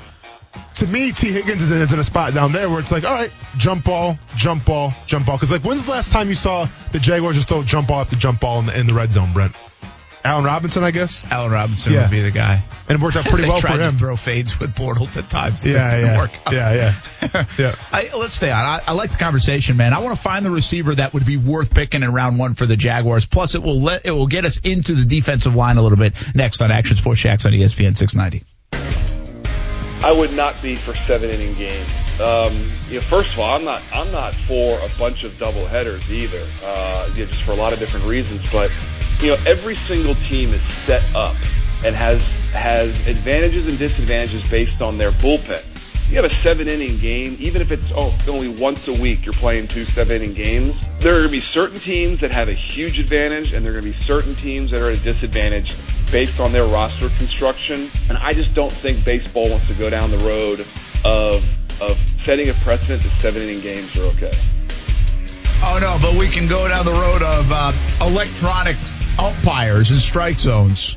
to 0.76 0.86
me, 0.86 1.12
Tee 1.12 1.32
Higgins 1.32 1.62
is 1.62 1.70
in, 1.70 1.78
is 1.78 1.92
in 1.92 1.98
a 1.98 2.04
spot 2.04 2.34
down 2.34 2.52
there 2.52 2.68
where 2.68 2.80
it's 2.80 2.92
like, 2.92 3.04
all 3.04 3.14
right, 3.14 3.32
jump 3.56 3.84
ball, 3.84 4.18
jump 4.36 4.64
ball, 4.64 4.92
jump 5.06 5.26
ball. 5.26 5.36
Because 5.36 5.50
like, 5.52 5.62
when's 5.64 5.84
the 5.84 5.90
last 5.90 6.12
time 6.12 6.28
you 6.28 6.34
saw 6.34 6.68
the 6.92 6.98
Jaguars 6.98 7.36
just 7.36 7.48
throw 7.48 7.62
jump 7.64 7.88
ball 7.88 8.00
after 8.00 8.16
jump 8.16 8.40
ball 8.40 8.60
in 8.60 8.66
the, 8.66 8.78
in 8.78 8.86
the 8.86 8.94
red 8.94 9.12
zone, 9.12 9.32
Brent? 9.32 9.54
Allen 10.24 10.44
Robinson, 10.44 10.82
I 10.82 10.90
guess. 10.90 11.22
Allen 11.30 11.52
Robinson 11.52 11.92
Yeah. 11.92 12.02
would 12.02 12.10
be 12.10 12.20
the 12.20 12.32
guy. 12.32 12.60
And 12.88 12.98
it 12.98 13.02
worked 13.02 13.16
out 13.16 13.24
pretty 13.28 13.48
well 13.48 13.58
for 13.60 13.68
him. 13.68 13.92
to 13.92 13.96
throw 13.96 14.16
fades 14.16 14.58
with 14.58 14.74
Bortles 14.74 15.16
at 15.16 15.30
times. 15.30 15.64
It 15.64 15.70
yeah, 15.74 15.96
yeah. 15.98 16.18
work 16.18 16.32
out. 16.44 16.52
yeah, 16.52 16.92
yeah. 17.22 17.44
Yeah. 17.58 17.74
I, 17.92 18.10
let's 18.16 18.34
stay 18.34 18.50
on. 18.50 18.58
I, 18.58 18.80
I 18.88 18.92
like 18.92 19.12
the 19.12 19.18
conversation, 19.18 19.76
man. 19.76 19.92
I 19.92 20.00
want 20.00 20.16
to 20.16 20.20
find 20.22 20.44
the 20.44 20.50
receiver 20.50 20.96
that 20.96 21.14
would 21.14 21.24
be 21.24 21.36
worth 21.36 21.72
picking 21.72 22.02
in 22.02 22.12
round 22.12 22.40
one 22.40 22.54
for 22.54 22.66
the 22.66 22.76
Jaguars. 22.76 23.24
Plus, 23.24 23.54
it 23.54 23.62
will 23.62 23.80
let 23.80 24.04
it 24.04 24.10
will 24.10 24.26
get 24.26 24.44
us 24.44 24.58
into 24.58 24.94
the 24.94 25.04
defensive 25.04 25.54
line 25.54 25.76
a 25.76 25.82
little 25.82 25.98
bit 25.98 26.14
next 26.34 26.60
on 26.60 26.72
Action 26.72 26.96
Sports 26.96 27.20
Jax 27.20 27.46
on 27.46 27.52
ESPN 27.52 27.96
690. 27.96 29.05
I 30.02 30.12
would 30.12 30.32
not 30.32 30.60
be 30.62 30.76
for 30.76 30.94
seven 30.94 31.30
inning 31.30 31.54
games. 31.54 31.88
Um, 32.20 32.52
you 32.88 32.96
know, 32.96 33.00
first 33.02 33.32
of 33.32 33.40
all, 33.40 33.56
I'm 33.56 33.64
not 33.64 33.82
I'm 33.92 34.10
not 34.12 34.34
for 34.34 34.78
a 34.78 34.88
bunch 34.98 35.24
of 35.24 35.38
double 35.38 35.66
headers 35.66 36.10
either. 36.10 36.46
Uh, 36.62 37.10
you 37.14 37.24
know, 37.24 37.30
just 37.30 37.42
for 37.42 37.52
a 37.52 37.56
lot 37.56 37.72
of 37.72 37.78
different 37.78 38.06
reasons. 38.06 38.50
But 38.50 38.70
you 39.20 39.28
know, 39.28 39.38
every 39.46 39.74
single 39.74 40.14
team 40.16 40.52
is 40.52 40.62
set 40.84 41.14
up 41.14 41.36
and 41.84 41.94
has 41.94 42.22
has 42.52 43.06
advantages 43.06 43.66
and 43.66 43.78
disadvantages 43.78 44.48
based 44.50 44.82
on 44.82 44.98
their 44.98 45.10
bullpen. 45.12 45.75
You 46.08 46.22
have 46.22 46.24
a 46.24 46.34
seven 46.36 46.68
inning 46.68 46.98
game, 46.98 47.36
even 47.40 47.60
if 47.60 47.72
it's 47.72 47.84
oh, 47.94 48.16
only 48.28 48.48
once 48.48 48.86
a 48.86 48.92
week 48.92 49.24
you're 49.26 49.32
playing 49.32 49.66
two 49.66 49.84
seven 49.86 50.22
inning 50.22 50.34
games. 50.34 50.80
There 51.00 51.14
are 51.14 51.18
going 51.18 51.28
to 51.28 51.32
be 51.32 51.40
certain 51.40 51.78
teams 51.78 52.20
that 52.20 52.30
have 52.30 52.48
a 52.48 52.54
huge 52.54 53.00
advantage, 53.00 53.52
and 53.52 53.64
there 53.64 53.72
are 53.72 53.80
going 53.80 53.92
to 53.92 53.98
be 53.98 54.04
certain 54.04 54.36
teams 54.36 54.70
that 54.70 54.80
are 54.80 54.90
at 54.90 54.98
a 54.98 55.02
disadvantage 55.02 55.74
based 56.12 56.38
on 56.38 56.52
their 56.52 56.64
roster 56.66 57.08
construction. 57.18 57.88
And 58.08 58.16
I 58.18 58.32
just 58.32 58.54
don't 58.54 58.72
think 58.72 59.04
baseball 59.04 59.50
wants 59.50 59.66
to 59.66 59.74
go 59.74 59.90
down 59.90 60.12
the 60.12 60.18
road 60.18 60.64
of 61.04 61.44
of 61.80 61.98
setting 62.24 62.48
a 62.48 62.54
precedent 62.54 63.02
that 63.02 63.20
seven 63.20 63.42
inning 63.42 63.60
games 63.60 63.96
are 63.96 64.04
okay. 64.04 64.32
Oh 65.62 65.78
no, 65.80 65.98
but 66.00 66.14
we 66.14 66.28
can 66.28 66.46
go 66.46 66.68
down 66.68 66.84
the 66.84 66.92
road 66.92 67.22
of 67.22 67.50
uh, 67.50 67.72
electronic 68.00 68.76
umpires 69.18 69.90
and 69.90 70.00
strike 70.00 70.38
zones. 70.38 70.96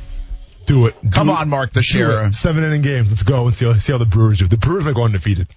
Do 0.70 0.86
it. 0.86 0.96
Come 1.12 1.30
it. 1.30 1.34
on, 1.34 1.50
Mark 1.50 1.72
Do 1.72 1.80
Teixeira. 1.80 2.32
Seven 2.32 2.64
inning 2.64 2.84
games. 2.84 3.10
Let's 3.12 3.24
go 3.24 3.46
and 3.48 3.56
see 3.56 3.66
how, 3.66 3.74
see 3.80 3.92
how 3.92 3.98
the 3.98 4.06
Brewers 4.06 4.38
do. 4.38 4.48
The 4.48 4.56
Brewers 4.58 4.86
might 4.86 4.94
go 4.94 5.04
undefeated. 5.04 5.48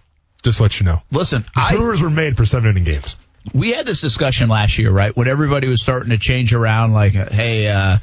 Just 0.43 0.57
to 0.57 0.63
let 0.65 0.81
you 0.81 0.87
know. 0.87 1.03
Listen, 1.11 1.43
The 1.55 1.61
I 1.61 1.77
Brewers 1.77 2.01
were 2.01 2.09
made 2.11 2.39
for 2.39 2.47
seven 2.47 2.71
inning 2.71 2.85
games. 2.85 3.17
we 3.53 3.73
had 3.73 3.85
this 3.85 4.01
discussion 4.01 4.49
last 4.49 4.79
year, 4.79 4.91
right? 4.91 5.15
When 5.15 5.29
everybody 5.29 5.69
was 5.69 5.83
starting 5.83 6.11
to 6.11 6.19
change 6.19 6.55
around, 6.55 6.95
like, 6.95 7.13
hey, 7.13 7.69
uh, 7.69 7.99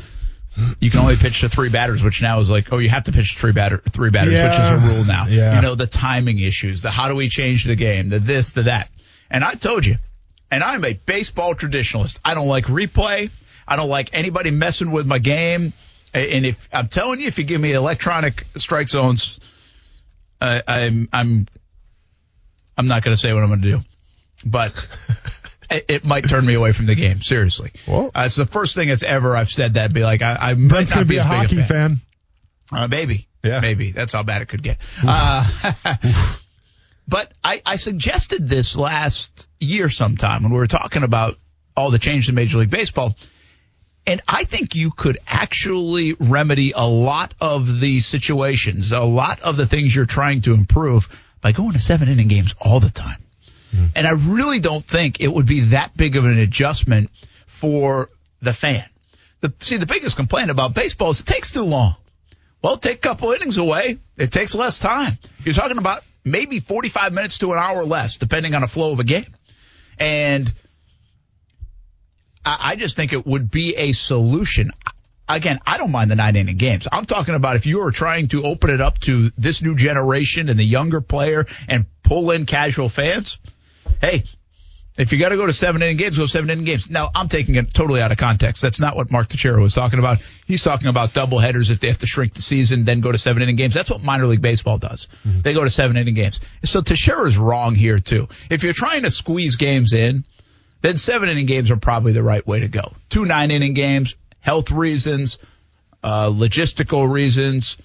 you 0.80 0.92
can 0.92 1.00
only 1.00 1.16
pitch 1.18 1.42
to 1.42 1.50
three 1.50 1.70
batters, 1.70 2.04
which 2.04 2.22
now 2.22 2.40
is 2.42 2.50
like, 2.50 2.72
oh, 2.72 2.78
you 2.78 2.90
have 2.90 3.06
to 3.06 3.12
pitch 3.12 3.34
to 3.34 3.40
three 3.40 3.54
batter, 3.54 3.80
three 3.80 4.12
batters, 4.12 4.34
which 4.40 4.60
is 4.62 4.70
a 4.70 4.78
rule 4.78 5.04
now. 5.04 5.26
Yeah. 5.28 5.56
You 5.56 5.62
know, 5.64 5.76
the 5.76 5.88
timing 5.88 6.40
issues, 6.40 6.84
the 6.84 6.92
how 6.92 7.10
do 7.10 7.16
we 7.16 7.28
change 7.28 7.66
the 7.66 7.76
game, 7.76 8.10
the 8.10 8.20
this, 8.20 8.54
the 8.54 8.64
that. 8.64 8.90
And 9.32 9.44
I 9.44 9.56
told 9.56 9.86
you, 9.86 9.98
and 10.52 10.64
I'm 10.64 10.86
a 10.86 10.94
baseball 10.94 11.56
traditionalist. 11.56 12.20
I 12.24 12.36
don't 12.36 12.48
like 12.48 12.66
replay. 12.66 13.32
I 13.68 13.76
don't 13.76 13.90
like 13.90 14.12
anybody 14.14 14.52
messing 14.52 14.92
with 14.92 15.06
my 15.08 15.20
game. 15.20 15.74
A- 16.14 16.36
And 16.36 16.46
if 16.46 16.68
I'm 16.74 16.88
telling 16.88 17.20
you, 17.20 17.28
if 17.28 17.38
you 17.38 17.44
give 17.44 17.62
me 17.62 17.74
electronic 17.74 18.46
strike 18.58 18.88
zones, 18.90 19.40
uh, 20.42 20.62
I'm 20.68 21.10
I'm 21.14 21.48
I'm 22.78 22.88
not 22.88 23.04
going 23.04 23.16
to 23.16 23.20
say 23.22 23.34
what 23.34 23.44
I'm 23.44 23.50
going 23.50 23.62
to 23.62 23.72
do, 23.78 23.80
but 24.46 24.74
it, 25.70 25.86
it 25.90 26.06
might 26.06 26.28
turn 26.30 26.46
me 26.46 26.54
away 26.54 26.72
from 26.72 26.86
the 26.86 26.96
game. 26.96 27.22
Seriously, 27.22 27.72
Well- 27.88 28.12
uh, 28.16 28.24
it's 28.26 28.36
the 28.36 28.46
first 28.46 28.76
thing 28.76 28.88
that's 28.90 29.04
ever 29.04 29.36
I've 29.36 29.50
said 29.50 29.74
that. 29.76 29.94
Be 29.94 30.02
like, 30.04 30.22
I, 30.22 30.34
I 30.40 30.54
might 30.54 30.70
Brent's 30.70 30.92
not 30.96 31.02
be, 31.08 31.16
be 31.16 31.18
a 31.18 31.24
hockey 31.24 31.56
fan. 31.58 31.66
fan. 31.68 31.98
Uh, 32.72 32.88
maybe. 32.88 33.28
Yeah. 33.44 33.62
Maybe. 33.62 33.92
That's 33.92 34.14
how 34.14 34.22
bad 34.24 34.42
it 34.42 34.48
could 34.50 34.62
get. 34.64 34.78
Uh, 35.06 35.48
but 37.08 37.32
I, 37.44 37.62
I 37.66 37.76
suggested 37.78 38.48
this 38.48 38.76
last 38.76 39.48
year 39.60 39.90
sometime 39.90 40.44
when 40.44 40.52
we 40.52 40.58
were 40.58 40.68
talking 40.68 41.04
about 41.04 41.38
all 41.76 41.90
the 41.90 42.00
changes 42.00 42.30
in 42.30 42.36
Major 42.36 42.58
League 42.58 42.70
Baseball. 42.70 43.16
And 44.10 44.24
I 44.28 44.44
think 44.44 44.74
you 44.74 44.90
could 44.90 45.20
actually 45.28 46.16
remedy 46.20 46.74
a 46.76 46.84
lot 46.84 47.36
of 47.40 47.80
the 47.80 48.00
situations, 48.00 48.92
a 48.92 49.02
lot 49.02 49.40
of 49.42 49.56
the 49.56 49.68
things 49.68 49.96
you're 49.96 50.06
trying 50.06 50.42
to 50.42 50.56
improve 50.56 51.08
by 51.42 51.52
going 51.52 51.74
to 51.74 51.80
seven 51.80 52.10
inning 52.10 52.28
games 52.28 52.56
all 52.60 52.80
the 52.80 52.90
time. 52.90 53.24
Mm-hmm. 53.72 53.86
And 53.96 54.08
I 54.08 54.14
really 54.14 54.60
don't 54.62 54.84
think 54.84 55.22
it 55.22 55.28
would 55.28 55.46
be 55.46 55.60
that 55.60 55.96
big 55.96 56.16
of 56.16 56.26
an 56.26 56.40
adjustment 56.40 57.12
for 57.46 58.10
the 58.42 58.52
fan. 58.52 58.84
The, 59.42 59.54
see, 59.62 59.78
the 59.78 59.86
biggest 59.86 60.16
complaint 60.16 60.50
about 60.50 60.74
baseball 60.74 61.12
is 61.12 61.20
it 61.20 61.28
takes 61.28 61.54
too 61.54 61.62
long. 61.62 61.96
Well, 62.64 62.78
take 62.78 62.98
a 62.98 63.02
couple 63.02 63.32
innings 63.32 63.58
away. 63.58 64.00
It 64.18 64.32
takes 64.32 64.56
less 64.56 64.80
time. 64.80 65.20
You're 65.46 65.54
talking 65.54 65.78
about 65.78 66.04
maybe 66.26 66.60
45 66.60 67.14
minutes 67.14 67.38
to 67.38 67.54
an 67.54 67.60
hour 67.60 67.86
less, 67.86 68.18
depending 68.18 68.56
on 68.56 68.62
the 68.62 68.68
flow 68.68 68.92
of 68.92 69.00
a 69.00 69.04
game. 69.04 69.36
And 70.00 70.52
I, 72.46 72.76
just 72.76 72.96
think 72.96 73.14
it 73.14 73.26
would 73.26 73.52
be 73.52 73.76
a 73.76 73.92
solution. 73.92 74.72
Again, 75.28 75.60
I 75.66 75.78
don't 75.78 75.92
mind 75.92 76.10
the 76.10 76.16
nine 76.16 76.36
inning 76.36 76.58
games. 76.58 76.88
I'm 76.92 77.06
talking 77.06 77.36
about 77.36 77.56
if 77.56 77.66
you 77.66 77.82
are 77.82 77.92
trying 77.92 78.30
to 78.30 78.44
open 78.44 78.70
it 78.70 78.82
up 78.82 79.00
to 79.00 79.32
this 79.38 79.62
new 79.62 79.76
generation 79.76 80.50
and 80.50 80.58
the 80.58 80.64
younger 80.64 81.02
player 81.02 81.46
and 81.68 81.86
pull 82.04 82.32
in 82.32 82.46
casual 82.46 82.90
fans. 82.90 83.38
Hey, 84.02 84.24
if 85.00 85.14
you 85.14 85.18
got 85.18 85.30
to 85.30 85.38
go 85.38 85.46
to 85.46 85.54
seven 85.54 85.82
inning 85.82 85.96
games, 85.96 86.18
go 86.18 86.26
seven 86.26 86.50
inning 86.50 86.66
games. 86.66 86.90
Now, 86.90 87.10
I'm 87.16 87.30
taking 87.30 87.56
it 87.56 87.74
totally 87.74 88.02
out 88.02 88.12
of 88.12 88.18
context. 88.18 88.62
That's 88.62 88.82
not 88.82 88.98
what 88.98 89.12
Mark 89.12 89.28
Teixeira 89.28 89.62
was 89.62 89.74
talking 89.74 89.98
about. 89.98 90.18
He's 90.46 90.62
talking 90.62 90.88
about 90.88 91.14
double 91.14 91.40
headers 91.40 91.70
if 91.70 91.80
they 91.80 91.88
have 91.88 92.00
to 92.00 92.06
shrink 92.06 92.34
the 92.34 92.42
season, 92.42 92.84
then 92.84 93.00
go 93.00 93.12
to 93.12 93.18
seven 93.18 93.42
inning 93.42 93.56
games. 93.56 93.74
That's 93.74 93.90
what 93.90 94.04
minor 94.04 94.26
league 94.26 94.42
baseball 94.42 94.78
does. 94.78 95.08
Mm-hmm. 95.26 95.42
They 95.42 95.54
go 95.54 95.64
to 95.64 95.70
seven 95.70 95.96
inning 95.96 96.16
games. 96.16 96.42
So 96.66 96.82
Teixeira 96.82 97.26
is 97.28 97.38
wrong 97.38 97.76
here 97.76 98.00
too. 98.00 98.28
If 98.50 98.64
you're 98.64 98.74
trying 98.74 99.04
to 99.04 99.10
squeeze 99.10 99.56
games 99.56 99.94
in, 99.94 100.26
then 100.82 100.98
seven 100.98 101.30
inning 101.30 101.46
games 101.46 101.72
are 101.72 101.78
probably 101.78 102.14
the 102.14 102.24
right 102.24 102.46
way 102.46 102.62
to 102.62 102.68
go. 102.68 102.94
Two 103.10 103.26
nine 103.26 103.52
inning 103.52 103.74
games, 103.74 104.16
health 104.40 104.72
reasons, 104.72 105.38
uh, 106.04 106.30
logistical 106.30 107.12
reasons, 107.12 107.78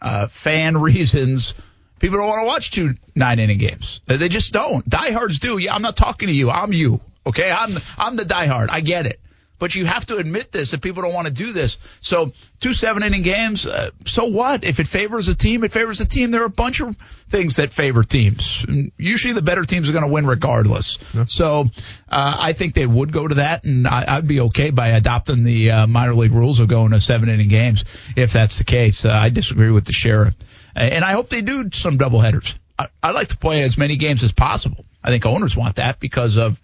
uh, 0.00 0.28
fan 0.28 0.78
reasons. 0.80 1.54
People 1.98 2.18
don't 2.18 2.28
want 2.28 2.42
to 2.42 2.46
watch 2.46 2.70
two 2.70 2.94
nine 3.14 3.38
inning 3.38 3.58
games. 3.58 4.00
They 4.06 4.28
just 4.28 4.52
don't. 4.52 4.88
Diehards 4.88 5.38
do. 5.38 5.58
Yeah, 5.58 5.74
I'm 5.74 5.82
not 5.82 5.96
talking 5.96 6.28
to 6.28 6.34
you. 6.34 6.50
I'm 6.50 6.72
you. 6.72 7.00
Okay, 7.26 7.50
I'm 7.50 7.76
I'm 7.98 8.16
the 8.16 8.24
diehard. 8.24 8.68
I 8.70 8.80
get 8.80 9.06
it. 9.06 9.20
But 9.58 9.74
you 9.74 9.86
have 9.86 10.06
to 10.06 10.16
admit 10.16 10.52
this 10.52 10.72
if 10.72 10.80
people 10.80 11.02
don't 11.02 11.12
want 11.12 11.26
to 11.26 11.32
do 11.32 11.52
this. 11.52 11.78
So 12.00 12.32
two 12.60 12.74
seven 12.74 13.02
inning 13.02 13.22
games. 13.22 13.66
Uh, 13.66 13.90
so 14.04 14.26
what? 14.26 14.64
If 14.64 14.78
it 14.78 14.86
favors 14.86 15.28
a 15.28 15.34
team, 15.34 15.64
it 15.64 15.72
favors 15.72 16.00
a 16.00 16.06
team. 16.06 16.30
There 16.30 16.42
are 16.42 16.46
a 16.46 16.50
bunch 16.50 16.80
of 16.80 16.96
things 17.28 17.56
that 17.56 17.72
favor 17.72 18.02
teams. 18.04 18.64
Usually 18.96 19.34
the 19.34 19.42
better 19.42 19.64
teams 19.64 19.88
are 19.88 19.92
going 19.92 20.06
to 20.06 20.12
win 20.12 20.26
regardless. 20.26 20.98
So 21.26 21.66
uh, 22.08 22.36
I 22.38 22.52
think 22.52 22.74
they 22.74 22.86
would 22.86 23.12
go 23.12 23.26
to 23.26 23.36
that, 23.36 23.64
and 23.64 23.86
I, 23.86 24.16
I'd 24.16 24.28
be 24.28 24.40
okay 24.40 24.70
by 24.70 24.88
adopting 24.88 25.44
the 25.44 25.70
uh, 25.70 25.86
minor 25.86 26.14
league 26.14 26.32
rules 26.32 26.60
of 26.60 26.68
going 26.68 26.92
to 26.92 27.00
seven 27.00 27.28
inning 27.28 27.48
games 27.48 27.84
if 28.16 28.32
that's 28.32 28.58
the 28.58 28.64
case. 28.64 29.04
Uh, 29.04 29.12
I 29.12 29.28
disagree 29.30 29.70
with 29.70 29.84
the 29.84 29.92
sheriff, 29.92 30.34
and 30.74 31.04
I 31.04 31.12
hope 31.12 31.30
they 31.30 31.42
do 31.42 31.70
some 31.72 31.96
double 31.96 32.20
headers. 32.20 32.54
I, 32.78 32.88
I'd 33.02 33.14
like 33.14 33.28
to 33.28 33.36
play 33.36 33.62
as 33.62 33.76
many 33.76 33.96
games 33.96 34.22
as 34.22 34.32
possible. 34.32 34.84
I 35.02 35.10
think 35.10 35.26
owners 35.26 35.56
want 35.56 35.76
that 35.76 36.00
because 36.00 36.36
of 36.36 36.60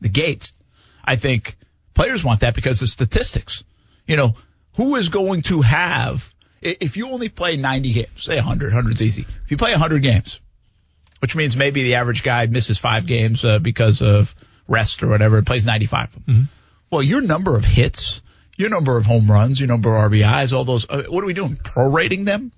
the 0.00 0.08
gates. 0.08 0.52
I 1.04 1.16
think 1.16 1.56
players 2.00 2.24
want 2.24 2.40
that 2.40 2.54
because 2.54 2.80
of 2.80 2.88
statistics. 2.88 3.62
You 4.06 4.16
know, 4.16 4.34
who 4.76 4.96
is 4.96 5.10
going 5.10 5.42
to 5.42 5.60
have, 5.60 6.34
if 6.62 6.96
you 6.96 7.10
only 7.10 7.28
play 7.28 7.58
90 7.58 7.92
games, 7.92 8.08
say 8.16 8.36
100, 8.36 8.72
100's 8.72 9.02
easy. 9.02 9.26
If 9.44 9.50
you 9.50 9.58
play 9.58 9.72
100 9.72 10.02
games, 10.02 10.40
which 11.18 11.36
means 11.36 11.58
maybe 11.58 11.82
the 11.82 11.96
average 11.96 12.22
guy 12.22 12.46
misses 12.46 12.78
five 12.78 13.04
games 13.04 13.44
uh, 13.44 13.58
because 13.58 14.00
of 14.00 14.34
rest 14.66 15.02
or 15.02 15.08
whatever, 15.08 15.36
and 15.36 15.46
plays 15.46 15.66
95 15.66 16.04
of 16.04 16.12
them. 16.12 16.22
Well, 16.90 17.02
your 17.02 17.20
number 17.20 17.54
of 17.54 17.66
hits, 17.66 18.22
your 18.56 18.70
number 18.70 18.96
of 18.96 19.04
home 19.04 19.30
runs, 19.30 19.60
your 19.60 19.68
number 19.68 19.94
of 19.94 20.10
RBIs, 20.10 20.54
all 20.54 20.64
those, 20.64 20.88
uh, 20.88 21.02
what 21.06 21.22
are 21.22 21.26
we 21.26 21.34
doing? 21.34 21.56
Prorating 21.56 22.24
them? 22.24 22.50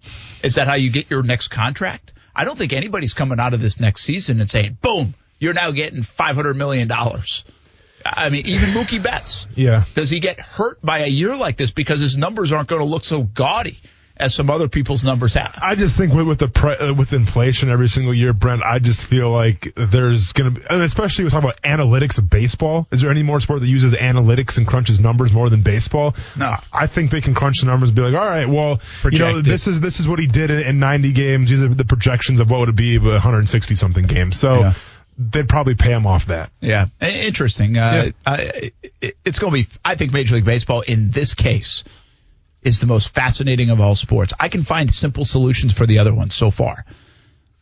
Is 0.45 0.55
that 0.55 0.69
how 0.69 0.75
you 0.75 0.91
get 0.91 1.11
your 1.11 1.25
next 1.25 1.49
contract? 1.49 2.13
I 2.35 2.45
don't 2.45 2.57
think 2.57 2.73
anybody's 2.73 3.13
coming 3.13 3.41
out 3.41 3.55
of 3.55 3.61
this 3.61 3.81
next 3.81 4.05
season 4.05 4.41
and 4.41 4.49
saying, 4.49 4.79
boom, 4.81 5.15
you're 5.41 5.53
now 5.53 5.73
getting 5.73 6.03
$500 6.03 6.55
million. 6.55 6.89
I 8.05 8.29
mean, 8.31 8.47
even 8.47 8.71
Mookie 8.71 9.03
Betts. 9.03 9.47
Yeah. 9.55 9.85
Does 9.95 10.11
he 10.11 10.21
get 10.21 10.41
hurt 10.41 10.81
by 10.83 11.01
a 11.01 11.09
year 11.09 11.37
like 11.37 11.57
this 11.57 11.71
because 11.71 12.01
his 12.01 12.17
numbers 12.17 12.53
aren't 12.53 12.69
going 12.69 12.81
to 12.83 12.87
look 12.87 13.05
so 13.05 13.23
gaudy 13.23 13.79
as 14.17 14.35
some 14.35 14.51
other 14.51 14.69
people's 14.69 15.05
numbers 15.05 15.35
have? 15.35 15.59
I 15.61 15.75
just 15.75 15.97
think 15.97 16.13
with, 16.13 16.27
with 16.27 16.39
the 16.39 16.49
pre, 16.49 16.75
uh, 16.75 16.95
with 16.95 17.13
inflation 17.13 17.71
every 17.71 17.89
single 17.89 18.15
year, 18.15 18.33
Brent, 18.33 18.63
I 18.63 18.79
just 18.79 19.05
feel 19.05 19.31
like 19.31 19.73
there's 19.75 20.33
going 20.33 20.55
to 20.55 20.61
be, 20.61 20.67
and 20.69 20.83
especially 20.83 21.25
we're 21.25 21.31
talking 21.31 21.49
about 21.49 21.63
analytics 21.63 22.19
of 22.19 22.29
baseball. 22.29 22.87
Is 22.91 23.01
there 23.01 23.11
any 23.11 23.23
more 23.23 23.41
sport 23.41 23.61
that 23.61 23.67
uses 23.69 23.95
analytics 23.95 24.59
and 24.59 24.67
crunches 24.67 25.01
numbers 25.01 25.33
more 25.33 25.49
than 25.49 25.63
baseball? 25.63 26.15
No. 26.37 26.57
I 26.73 26.87
think 26.87 27.11
they 27.11 27.21
can 27.21 27.35
crunch 27.35 27.61
the 27.61 27.67
numbers 27.67 27.91
and 27.91 27.97
be 27.97 28.03
like, 28.03 28.15
all 28.15 28.21
right, 28.21 28.49
well, 28.49 28.81
you 29.11 29.19
know, 29.19 29.41
this 29.41 29.67
is 29.67 29.81
this 29.81 29.99
is 30.01 30.07
what 30.07 30.19
he 30.19 30.27
did 30.27 30.51
in, 30.51 30.59
in 30.61 30.79
90 30.79 31.13
games. 31.13 31.51
These 31.51 31.63
are 31.63 31.69
the 31.69 31.85
projections 31.85 32.41
of 32.41 32.51
what 32.51 32.61
would 32.61 32.69
it 32.69 32.77
be 32.77 32.99
with 32.99 33.13
160 33.13 33.75
something 33.75 34.05
games. 34.07 34.39
So 34.39 34.61
Yeah. 34.61 34.75
They'd 35.19 35.49
probably 35.49 35.75
pay 35.75 35.93
him 35.93 36.07
off 36.07 36.27
that. 36.27 36.51
Yeah, 36.61 36.87
interesting. 37.01 37.77
Uh, 37.77 38.11
I, 38.27 38.73
it- 39.01 39.17
it's 39.25 39.39
going 39.39 39.53
to 39.53 39.69
be. 39.69 39.69
I 39.85 39.95
think 39.97 40.13
Major 40.13 40.35
League 40.37 40.45
Baseball 40.45 40.81
in 40.83 41.11
this 41.11 41.35
case 41.35 41.85
is 42.63 42.79
the 42.81 42.87
most 42.87 43.13
fascinating 43.15 43.71
of 43.71 43.81
all 43.81 43.95
sports. 43.97 44.33
I 44.39 44.49
can 44.49 44.63
find 44.63 44.93
simple 44.93 45.25
solutions 45.25 45.77
for 45.77 45.87
the 45.87 45.99
other 45.99 46.15
ones 46.15 46.35
so 46.35 46.51
far. 46.51 46.85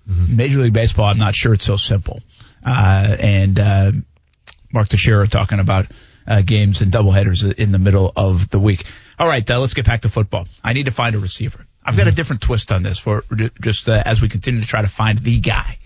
Major 0.07 0.59
League 0.61 0.73
Baseball, 0.73 1.05
I'm 1.07 1.19
not 1.19 1.35
sure 1.37 1.55
it's 1.55 1.65
so 1.65 1.77
simple. 1.77 2.21
Uh, 2.67 3.17
and 3.21 3.59
uh, 3.59 3.93
Mark 4.73 4.89
Teixeira 4.89 5.29
talking 5.29 5.61
about 5.61 5.87
uh, 6.27 6.43
games 6.43 6.81
and 6.81 6.91
doubleheaders 6.91 7.51
in 7.55 7.71
the 7.73 7.79
middle 7.79 8.13
of 8.17 8.51
the 8.51 8.59
week. 8.59 8.85
All 9.19 9.29
right, 9.29 9.49
uh, 9.49 9.61
let's 9.61 9.75
get 9.75 9.87
back 9.87 10.03
to 10.03 10.09
football. 10.09 10.47
I 10.65 10.73
need 10.73 10.87
to 10.87 10.91
find 10.91 11.15
a 11.15 11.19
receiver. 11.21 11.65
I've 11.85 11.97
got 11.97 12.09
a 12.09 12.13
different 12.13 12.43
twist 12.43 12.73
on 12.73 12.83
this 12.83 12.99
for 12.99 13.25
just 13.61 13.89
uh, 13.89 14.03
as 14.05 14.21
we 14.21 14.29
continue 14.29 14.61
to 14.61 14.67
try 14.67 14.83
to 14.83 14.89
find 14.89 15.19
the 15.21 15.39
guy. 15.41 15.79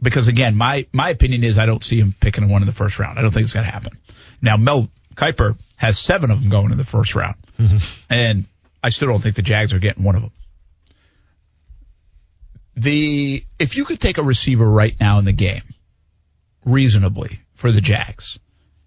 Because 0.00 0.28
again, 0.28 0.56
my 0.56 0.86
my 0.92 1.10
opinion 1.10 1.44
is 1.44 1.58
I 1.58 1.66
don't 1.66 1.82
see 1.82 1.98
him 1.98 2.14
picking 2.18 2.48
one 2.48 2.62
in 2.62 2.66
the 2.66 2.74
first 2.74 2.98
round. 2.98 3.18
I 3.18 3.22
don't 3.22 3.32
think 3.32 3.44
it's 3.44 3.52
going 3.52 3.66
to 3.66 3.72
happen. 3.72 3.98
Now 4.40 4.56
Mel 4.56 4.88
Kiper 5.14 5.58
has 5.76 5.98
seven 5.98 6.30
of 6.30 6.40
them 6.40 6.50
going 6.50 6.70
in 6.70 6.78
the 6.78 6.84
first 6.84 7.14
round, 7.14 7.36
mm-hmm. 7.58 7.78
and 8.08 8.46
I 8.82 8.90
still 8.90 9.08
don't 9.08 9.20
think 9.20 9.36
the 9.36 9.42
Jags 9.42 9.72
are 9.72 9.78
getting 9.78 10.04
one 10.04 10.14
of 10.14 10.22
them. 10.22 10.32
The 12.76 13.44
if 13.58 13.76
you 13.76 13.84
could 13.84 14.00
take 14.00 14.18
a 14.18 14.22
receiver 14.22 14.68
right 14.68 14.94
now 15.00 15.18
in 15.18 15.24
the 15.24 15.32
game, 15.32 15.62
reasonably 16.64 17.40
for 17.54 17.72
the 17.72 17.80
Jags, 17.80 18.38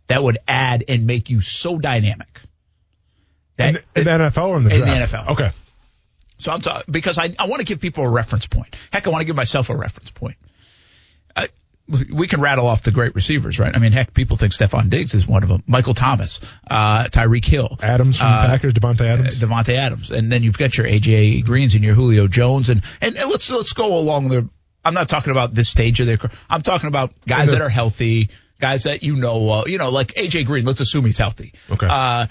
that 0.07 0.24
would 0.24 0.38
add 0.47 0.86
and 0.88 1.05
make 1.05 1.30
you 1.30 1.41
so 1.41 1.78
dynamic. 1.78 2.39
In, 3.57 3.74
That 3.74 3.84
in 3.95 4.03
the 4.05 4.12
NFL 4.12 4.47
or 4.47 4.57
in 4.57 4.64
the 4.64 4.74
In 4.74 4.82
the? 4.82 4.86
NFL. 4.86 5.32
Okay. 5.32 5.51
so 6.38 6.53
I'm 6.53 6.62
talking 6.62 6.91
because 6.91 7.18
I, 7.18 7.36
I 7.38 7.47
want 7.47 7.59
to 7.59 7.66
give 7.66 7.82
people 7.82 8.05
a 8.05 8.09
reference 8.09 8.47
point. 8.47 8.76
Heck, 8.93 9.07
I 9.07 9.09
want 9.09 9.22
to 9.22 9.26
give 9.26 9.36
myself 9.36 9.70
a 9.70 9.76
reference 9.76 10.12
point. 10.12 10.38
We 12.11 12.27
can 12.27 12.41
rattle 12.41 12.67
off 12.67 12.83
the 12.83 12.91
great 12.91 13.15
receivers, 13.15 13.59
right? 13.59 13.75
I 13.75 13.79
mean, 13.79 13.91
heck, 13.91 14.13
people 14.13 14.37
think 14.37 14.53
Stefon 14.53 14.89
Diggs 14.89 15.13
is 15.13 15.27
one 15.27 15.43
of 15.43 15.49
them. 15.49 15.63
Michael 15.67 15.93
Thomas, 15.93 16.39
uh, 16.69 17.03
Tyreek 17.05 17.45
Hill, 17.45 17.77
Adams 17.81 18.17
from 18.17 18.27
Uh, 18.27 18.47
Packers, 18.47 18.73
Davante 18.73 19.01
Adams. 19.01 19.39
Davante 19.39 19.75
Adams, 19.75 20.11
and 20.11 20.31
then 20.31 20.43
you've 20.43 20.57
got 20.57 20.77
your 20.77 20.87
AJ 20.87 21.43
Greens 21.45 21.75
and 21.75 21.83
your 21.83 21.93
Julio 21.95 22.27
Jones, 22.27 22.69
and, 22.69 22.83
and 23.01 23.17
and 23.17 23.29
let's 23.29 23.49
let's 23.49 23.73
go 23.73 23.97
along 23.97 24.29
the. 24.29 24.49
I'm 24.83 24.93
not 24.93 25.09
talking 25.09 25.31
about 25.31 25.53
this 25.53 25.69
stage 25.69 25.99
of 25.99 26.07
their 26.07 26.17
career. 26.17 26.31
I'm 26.49 26.61
talking 26.61 26.87
about 26.87 27.11
guys 27.27 27.49
the- 27.49 27.57
that 27.57 27.61
are 27.61 27.69
healthy, 27.69 28.29
guys 28.59 28.83
that 28.83 29.03
you 29.03 29.15
know, 29.15 29.49
uh, 29.49 29.63
you 29.67 29.77
know, 29.77 29.89
like 29.89 30.13
AJ 30.15 30.45
Green. 30.45 30.65
Let's 30.65 30.79
assume 30.81 31.05
he's 31.05 31.17
healthy. 31.17 31.53
Okay. 31.69 31.87
Uh, 31.89 32.27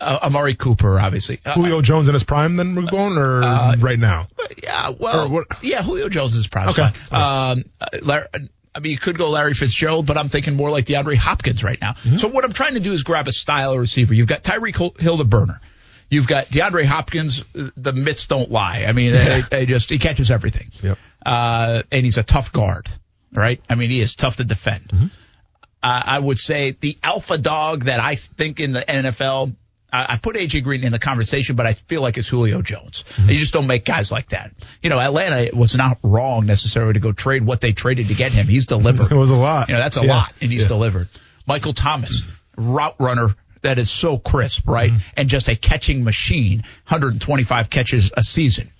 uh, 0.00 0.18
Amari 0.24 0.56
Cooper, 0.56 0.98
obviously. 0.98 1.38
Uh, 1.44 1.54
Julio 1.54 1.80
Jones 1.80 2.08
in 2.08 2.14
his 2.14 2.24
prime, 2.24 2.56
then 2.56 2.74
we're 2.74 2.90
going, 2.90 3.16
or 3.16 3.38
right 3.78 3.98
now? 3.98 4.26
Yeah, 4.60 4.90
well, 4.98 5.44
yeah, 5.62 5.82
Julio 5.82 6.08
Jones 6.08 6.34
is 6.34 6.48
probably 6.48 6.72
Okay. 6.84 6.92
Um, 7.12 7.62
uh, 7.80 7.86
I 8.74 8.80
mean, 8.80 8.92
you 8.92 8.98
could 8.98 9.18
go 9.18 9.28
Larry 9.30 9.54
Fitzgerald, 9.54 10.06
but 10.06 10.16
I'm 10.16 10.28
thinking 10.30 10.56
more 10.56 10.70
like 10.70 10.86
DeAndre 10.86 11.16
Hopkins 11.16 11.62
right 11.62 11.78
now. 11.80 11.92
Mm-hmm. 11.92 12.16
So 12.16 12.28
what 12.28 12.44
I'm 12.44 12.52
trying 12.52 12.74
to 12.74 12.80
do 12.80 12.92
is 12.92 13.02
grab 13.02 13.28
a 13.28 13.32
style 13.32 13.76
receiver. 13.78 14.14
You've 14.14 14.28
got 14.28 14.42
Tyreek 14.42 14.98
Hill- 14.98 15.16
the 15.18 15.24
burner. 15.24 15.60
You've 16.10 16.26
got 16.26 16.48
DeAndre 16.48 16.84
Hopkins. 16.84 17.42
uh, 17.58 17.68
The 17.76 17.92
mitts 17.92 18.26
don't 18.26 18.50
lie. 18.50 18.84
I 18.88 18.92
mean, 18.92 19.12
they, 19.12 19.42
they 19.50 19.66
just 19.66 19.90
he 19.90 19.98
catches 19.98 20.30
everything. 20.30 20.70
Yep. 20.82 20.98
Uh, 21.24 21.82
and 21.92 22.04
he's 22.04 22.18
a 22.18 22.22
tough 22.22 22.52
guard, 22.52 22.86
right? 23.32 23.60
I 23.68 23.74
mean, 23.74 23.90
he 23.90 24.00
is 24.00 24.14
tough 24.14 24.36
to 24.36 24.44
defend. 24.44 24.88
Mm-hmm. 24.88 25.06
Uh, 25.82 26.02
I 26.04 26.18
would 26.18 26.38
say 26.38 26.76
the 26.80 26.96
alpha 27.02 27.36
dog 27.38 27.84
that 27.84 27.98
I 28.00 28.14
think 28.14 28.60
in 28.60 28.72
the 28.72 28.82
NFL. 28.86 29.54
I 29.92 30.14
I 30.14 30.16
put 30.16 30.36
AJ 30.36 30.64
Green 30.64 30.84
in 30.84 30.92
the 30.92 30.98
conversation, 30.98 31.54
but 31.56 31.66
I 31.66 31.72
feel 31.74 32.00
like 32.02 32.16
it's 32.18 32.28
Julio 32.28 32.62
Jones. 32.62 33.04
Mm-hmm. 33.16 33.30
You 33.30 33.38
just 33.38 33.52
don't 33.52 33.66
make 33.66 33.84
guys 33.84 34.10
like 34.10 34.30
that. 34.30 34.52
You 34.82 34.90
know, 34.90 34.98
Atlanta 34.98 35.54
was 35.56 35.74
not 35.76 35.98
wrong 36.02 36.46
necessarily 36.46 36.94
to 36.94 37.00
go 37.00 37.12
trade 37.12 37.44
what 37.44 37.60
they 37.60 37.72
traded 37.72 38.08
to 38.08 38.14
get 38.14 38.32
him. 38.32 38.46
He's 38.46 38.66
delivered. 38.66 39.10
It 39.12 39.16
was 39.16 39.30
a 39.30 39.36
lot. 39.36 39.68
You 39.68 39.74
know, 39.74 39.80
that's 39.80 39.96
a 39.96 40.04
Yeah. 40.04 40.14
lot, 40.16 40.32
and 40.40 40.50
he's 40.50 40.62
Yeah. 40.62 40.68
delivered. 40.68 41.08
Michael 41.46 41.72
Thomas, 41.74 42.24
route 42.56 42.96
runner 42.98 43.34
that 43.62 43.78
is 43.78 43.90
so 43.90 44.18
crisp, 44.18 44.66
right? 44.66 44.90
Mm-hmm. 44.90 45.08
And 45.16 45.28
just 45.28 45.48
a 45.48 45.56
catching 45.56 46.02
machine, 46.04 46.64
125 46.88 47.70
catches 47.70 48.10
a 48.16 48.22
season. 48.24 48.70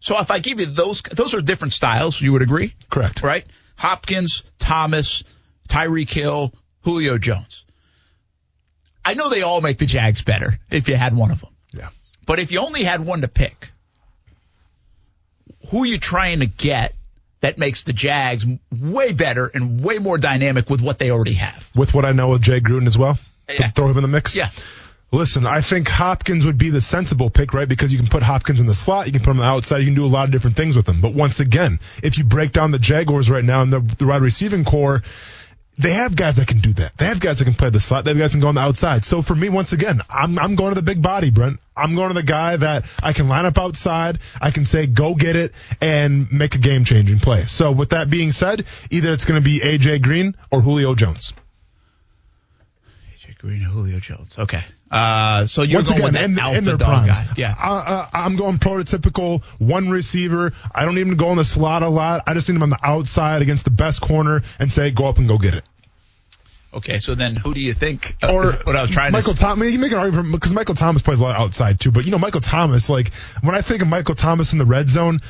So 0.00 0.18
if 0.18 0.30
I 0.30 0.38
give 0.38 0.60
you 0.60 0.66
those, 0.66 1.02
those 1.02 1.34
are 1.34 1.40
different 1.40 1.72
styles. 1.72 2.20
You 2.20 2.32
would 2.32 2.42
agree? 2.42 2.74
Correct. 2.90 3.22
Right? 3.22 3.44
Hopkins, 3.76 4.42
Thomas, 4.58 5.24
Tyreek 5.68 6.10
Hill, 6.10 6.52
Julio 6.82 7.16
Jones. 7.18 7.63
I 9.04 9.14
know 9.14 9.28
they 9.28 9.42
all 9.42 9.60
make 9.60 9.78
the 9.78 9.86
Jags 9.86 10.22
better 10.22 10.58
if 10.70 10.88
you 10.88 10.96
had 10.96 11.14
one 11.14 11.30
of 11.30 11.40
them. 11.40 11.50
Yeah. 11.72 11.88
But 12.26 12.38
if 12.40 12.52
you 12.52 12.60
only 12.60 12.84
had 12.84 13.04
one 13.04 13.20
to 13.20 13.28
pick, 13.28 13.70
who 15.70 15.82
are 15.82 15.86
you 15.86 15.98
trying 15.98 16.40
to 16.40 16.46
get 16.46 16.94
that 17.40 17.58
makes 17.58 17.82
the 17.82 17.92
Jags 17.92 18.46
way 18.72 19.12
better 19.12 19.50
and 19.52 19.82
way 19.84 19.98
more 19.98 20.16
dynamic 20.18 20.70
with 20.70 20.80
what 20.80 20.98
they 20.98 21.10
already 21.10 21.34
have? 21.34 21.68
With 21.74 21.92
what 21.94 22.04
I 22.04 22.12
know 22.12 22.32
of 22.32 22.40
Jay 22.40 22.60
Gruden 22.60 22.86
as 22.86 22.96
well, 22.96 23.18
Yeah. 23.48 23.70
throw 23.70 23.88
him 23.88 23.96
in 23.98 24.02
the 24.02 24.08
mix. 24.08 24.34
Yeah. 24.34 24.48
Listen, 25.12 25.46
I 25.46 25.60
think 25.60 25.86
Hopkins 25.88 26.44
would 26.44 26.58
be 26.58 26.70
the 26.70 26.80
sensible 26.80 27.30
pick, 27.30 27.54
right? 27.54 27.68
Because 27.68 27.92
you 27.92 27.98
can 27.98 28.08
put 28.08 28.22
Hopkins 28.22 28.58
in 28.58 28.66
the 28.66 28.74
slot, 28.74 29.06
you 29.06 29.12
can 29.12 29.20
put 29.22 29.30
him 29.30 29.40
on 29.40 29.46
the 29.46 29.50
outside, 29.50 29.78
you 29.78 29.84
can 29.84 29.94
do 29.94 30.04
a 30.04 30.08
lot 30.08 30.24
of 30.24 30.32
different 30.32 30.56
things 30.56 30.76
with 30.76 30.88
him. 30.88 31.00
But 31.00 31.12
once 31.12 31.38
again, 31.38 31.78
if 32.02 32.18
you 32.18 32.24
break 32.24 32.50
down 32.52 32.72
the 32.72 32.80
Jaguars 32.80 33.30
right 33.30 33.44
now 33.44 33.62
and 33.62 33.72
the, 33.72 33.80
the 33.80 34.06
wide 34.06 34.22
receiving 34.22 34.64
core, 34.64 35.02
they 35.76 35.92
have 35.92 36.14
guys 36.14 36.36
that 36.36 36.46
can 36.46 36.60
do 36.60 36.72
that. 36.74 36.96
They 36.96 37.06
have 37.06 37.20
guys 37.20 37.38
that 37.38 37.46
can 37.46 37.54
play 37.54 37.70
the 37.70 37.80
slot. 37.80 38.04
They 38.04 38.12
have 38.12 38.18
guys 38.18 38.32
that 38.32 38.36
can 38.36 38.42
go 38.42 38.48
on 38.48 38.54
the 38.54 38.60
outside. 38.60 39.04
So 39.04 39.22
for 39.22 39.34
me, 39.34 39.48
once 39.48 39.72
again, 39.72 40.02
I'm, 40.08 40.38
I'm 40.38 40.54
going 40.54 40.70
to 40.70 40.80
the 40.80 40.84
big 40.84 41.02
body, 41.02 41.30
Brent. 41.30 41.58
I'm 41.76 41.96
going 41.96 42.08
to 42.08 42.14
the 42.14 42.22
guy 42.22 42.56
that 42.56 42.84
I 43.02 43.12
can 43.12 43.28
line 43.28 43.44
up 43.44 43.58
outside. 43.58 44.18
I 44.40 44.52
can 44.52 44.64
say, 44.64 44.86
go 44.86 45.14
get 45.14 45.34
it 45.34 45.52
and 45.80 46.30
make 46.30 46.54
a 46.54 46.58
game 46.58 46.84
changing 46.84 47.18
play. 47.18 47.46
So 47.46 47.72
with 47.72 47.90
that 47.90 48.08
being 48.08 48.30
said, 48.30 48.66
either 48.90 49.12
it's 49.12 49.24
going 49.24 49.40
to 49.40 49.44
be 49.44 49.60
AJ 49.60 50.02
Green 50.02 50.36
or 50.52 50.60
Julio 50.60 50.94
Jones. 50.94 51.32
AJ 53.16 53.38
Green, 53.38 53.60
Julio 53.60 53.98
Jones. 53.98 54.38
Okay. 54.38 54.62
Uh, 54.94 55.44
so 55.46 55.62
you're 55.62 55.78
Once 55.78 55.88
going 55.88 56.04
again, 56.04 56.30
with 56.34 56.38
in, 56.38 56.38
alpha 56.38 56.60
dog 56.76 56.78
primes. 56.78 57.08
guy. 57.08 57.26
Yeah. 57.36 57.54
Uh, 57.60 57.68
uh, 57.72 58.08
I'm 58.12 58.36
going 58.36 58.58
prototypical 58.58 59.42
one 59.58 59.90
receiver. 59.90 60.52
I 60.72 60.84
don't 60.84 60.98
even 60.98 61.16
go 61.16 61.30
in 61.32 61.36
the 61.36 61.44
slot 61.44 61.82
a 61.82 61.88
lot. 61.88 62.22
I 62.28 62.34
just 62.34 62.48
need 62.48 62.54
him 62.54 62.62
on 62.62 62.70
the 62.70 62.78
outside 62.80 63.42
against 63.42 63.64
the 63.64 63.72
best 63.72 64.00
corner 64.00 64.42
and 64.60 64.70
say, 64.70 64.92
go 64.92 65.06
up 65.08 65.18
and 65.18 65.26
go 65.26 65.36
get 65.36 65.54
it. 65.54 65.64
Okay. 66.72 66.98
So 67.00 67.14
then 67.16 67.34
who 67.36 67.54
do 67.54 67.60
you 67.60 67.72
think? 67.72 68.16
uh, 68.22 68.32
Or 68.32 68.52
what 68.64 68.76
I 68.76 68.82
was 68.82 68.90
trying 68.90 69.10
Michael 69.12 69.34
to 69.34 69.40
Thomas. 69.40 69.58
I 69.58 69.64
mean, 69.64 69.72
you 69.72 69.78
make 69.80 69.92
an 69.92 69.98
argument 69.98 70.32
because 70.32 70.54
Michael 70.54 70.74
Thomas 70.76 71.02
plays 71.02 71.18
a 71.20 71.22
lot 71.24 71.38
outside 71.40 71.80
too. 71.80 71.90
But 71.90 72.04
you 72.04 72.10
know, 72.12 72.18
Michael 72.18 72.40
Thomas, 72.40 72.88
like 72.88 73.12
when 73.42 73.54
I 73.54 73.62
think 73.62 73.82
of 73.82 73.88
Michael 73.88 74.14
Thomas 74.14 74.52
in 74.52 74.58
the 74.58 74.64
red 74.64 74.88
zone, 74.88 75.20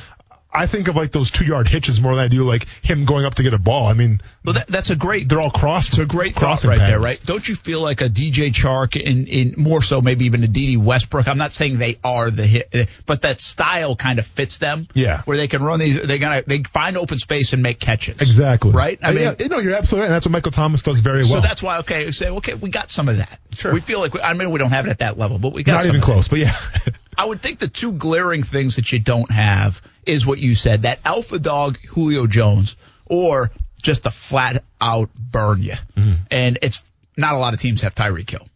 I 0.55 0.67
think 0.67 0.87
of 0.87 0.95
like 0.95 1.11
those 1.11 1.29
two 1.29 1.45
yard 1.45 1.67
hitches 1.67 1.99
more 1.99 2.15
than 2.15 2.23
I 2.23 2.27
do 2.27 2.43
like 2.43 2.67
him 2.83 3.05
going 3.05 3.25
up 3.25 3.35
to 3.35 3.43
get 3.43 3.53
a 3.53 3.59
ball. 3.59 3.87
I 3.87 3.93
mean, 3.93 4.21
Well, 4.43 4.53
that, 4.55 4.67
that's 4.67 4.89
a 4.89 4.95
great. 4.95 5.27
they're 5.29 5.41
all 5.41 5.51
cross. 5.51 5.89
It's 5.89 5.97
a 5.97 6.05
great 6.05 6.35
thought 6.35 6.63
right 6.63 6.77
there, 6.79 6.99
right? 6.99 7.19
Don't 7.25 7.47
you 7.47 7.55
feel 7.55 7.81
like 7.81 8.01
a 8.01 8.09
DJ 8.09 8.51
Chark 8.53 8.99
in, 8.99 9.27
in 9.27 9.55
more 9.57 9.81
so 9.81 10.01
maybe 10.01 10.25
even 10.25 10.43
a 10.43 10.47
Dede 10.47 10.77
Westbrook? 10.77 11.27
I'm 11.27 11.37
not 11.37 11.53
saying 11.53 11.77
they 11.77 11.97
are 12.03 12.29
the 12.31 12.45
hit, 12.45 12.69
eh, 12.73 12.85
but 13.05 13.21
that 13.23 13.41
style 13.41 13.95
kind 13.95 14.19
of 14.19 14.25
fits 14.25 14.57
them. 14.57 14.87
Yeah. 14.93 15.21
Where 15.25 15.37
they 15.37 15.47
can 15.47 15.63
run 15.63 15.79
these, 15.79 16.01
they 16.05 16.17
gonna 16.19 16.43
they 16.45 16.63
find 16.63 16.97
open 16.97 17.17
space 17.19 17.53
and 17.53 17.61
make 17.61 17.79
catches. 17.79 18.21
Exactly. 18.21 18.71
Right. 18.71 18.99
I 19.01 19.09
I 19.09 19.11
mean, 19.11 19.21
yeah, 19.23 19.33
you 19.39 19.49
know, 19.49 19.59
you're 19.59 19.75
absolutely 19.75 20.01
right. 20.01 20.07
And 20.07 20.15
that's 20.15 20.25
what 20.25 20.31
Michael 20.31 20.51
Thomas 20.51 20.81
does 20.81 20.99
very 21.01 21.23
well. 21.23 21.25
so 21.25 21.41
that's 21.41 21.61
why 21.61 21.79
okay, 21.79 22.11
say 22.11 22.29
okay, 22.29 22.53
we 22.53 22.69
got 22.69 22.89
some 22.89 23.09
of 23.09 23.17
that. 23.17 23.39
Sure. 23.55 23.73
We 23.73 23.81
feel 23.81 23.99
like 23.99 24.13
we, 24.13 24.21
I 24.21 24.33
mean 24.33 24.51
we 24.51 24.59
don't 24.59 24.71
have 24.71 24.85
it 24.85 24.89
at 24.89 24.99
that 24.99 25.17
level, 25.17 25.39
but 25.39 25.53
we 25.53 25.63
got 25.63 25.73
not 25.73 25.81
some 25.83 25.89
even 25.91 26.01
close. 26.01 26.27
But 26.27 26.39
yeah. 26.39 26.55
I 27.17 27.25
would 27.25 27.41
think 27.41 27.59
the 27.59 27.67
two 27.69 27.93
glaring 27.93 28.43
things 28.43 28.75
that 28.75 28.91
you 28.91 28.99
don't 28.99 29.31
have 29.31 29.81
is 30.05 30.25
what 30.25 30.39
you 30.39 30.55
said 30.55 30.83
that 30.83 30.99
alpha 31.05 31.39
dog 31.39 31.77
Julio 31.77 32.27
Jones 32.27 32.75
or 33.05 33.51
just 33.81 34.05
a 34.05 34.11
flat 34.11 34.63
out 34.81 35.09
burn 35.15 35.61
you. 35.61 35.75
Mm. 35.95 36.17
And 36.31 36.59
it's 36.61 36.83
not 37.15 37.33
a 37.33 37.37
lot 37.37 37.53
of 37.53 37.59
teams 37.59 37.81
have 37.81 37.95
Tyreek 37.95 38.29
Hill. 38.29 38.47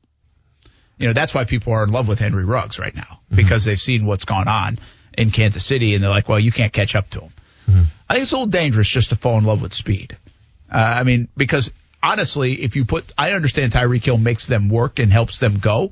You 0.97 1.07
know, 1.07 1.13
that's 1.13 1.33
why 1.33 1.45
people 1.45 1.73
are 1.73 1.83
in 1.83 1.91
love 1.91 2.07
with 2.07 2.19
Henry 2.19 2.43
Ruggs 2.43 2.77
right 2.77 2.93
now 2.93 3.01
mm-hmm. 3.03 3.35
because 3.35 3.63
they've 3.63 3.79
seen 3.79 4.05
what's 4.05 4.25
gone 4.25 4.47
on 4.47 4.79
in 5.17 5.31
Kansas 5.31 5.65
City 5.65 5.95
and 5.95 6.03
they're 6.03 6.09
like, 6.09 6.27
well, 6.27 6.39
you 6.39 6.51
can't 6.51 6.73
catch 6.73 6.95
up 6.95 7.09
to 7.11 7.21
him. 7.21 7.29
Mm-hmm. 7.69 7.83
I 8.09 8.13
think 8.13 8.23
it's 8.23 8.31
a 8.31 8.35
little 8.35 8.47
dangerous 8.47 8.87
just 8.87 9.09
to 9.09 9.15
fall 9.15 9.37
in 9.37 9.45
love 9.45 9.61
with 9.61 9.73
speed. 9.73 10.17
Uh, 10.71 10.77
I 10.77 11.03
mean, 11.03 11.29
because 11.37 11.71
honestly, 12.01 12.61
if 12.61 12.75
you 12.75 12.85
put, 12.85 13.13
I 13.17 13.31
understand 13.31 13.71
Tyreek 13.71 14.03
Hill 14.03 14.17
makes 14.17 14.47
them 14.47 14.69
work 14.69 14.99
and 14.99 15.11
helps 15.11 15.37
them 15.37 15.59
go, 15.59 15.91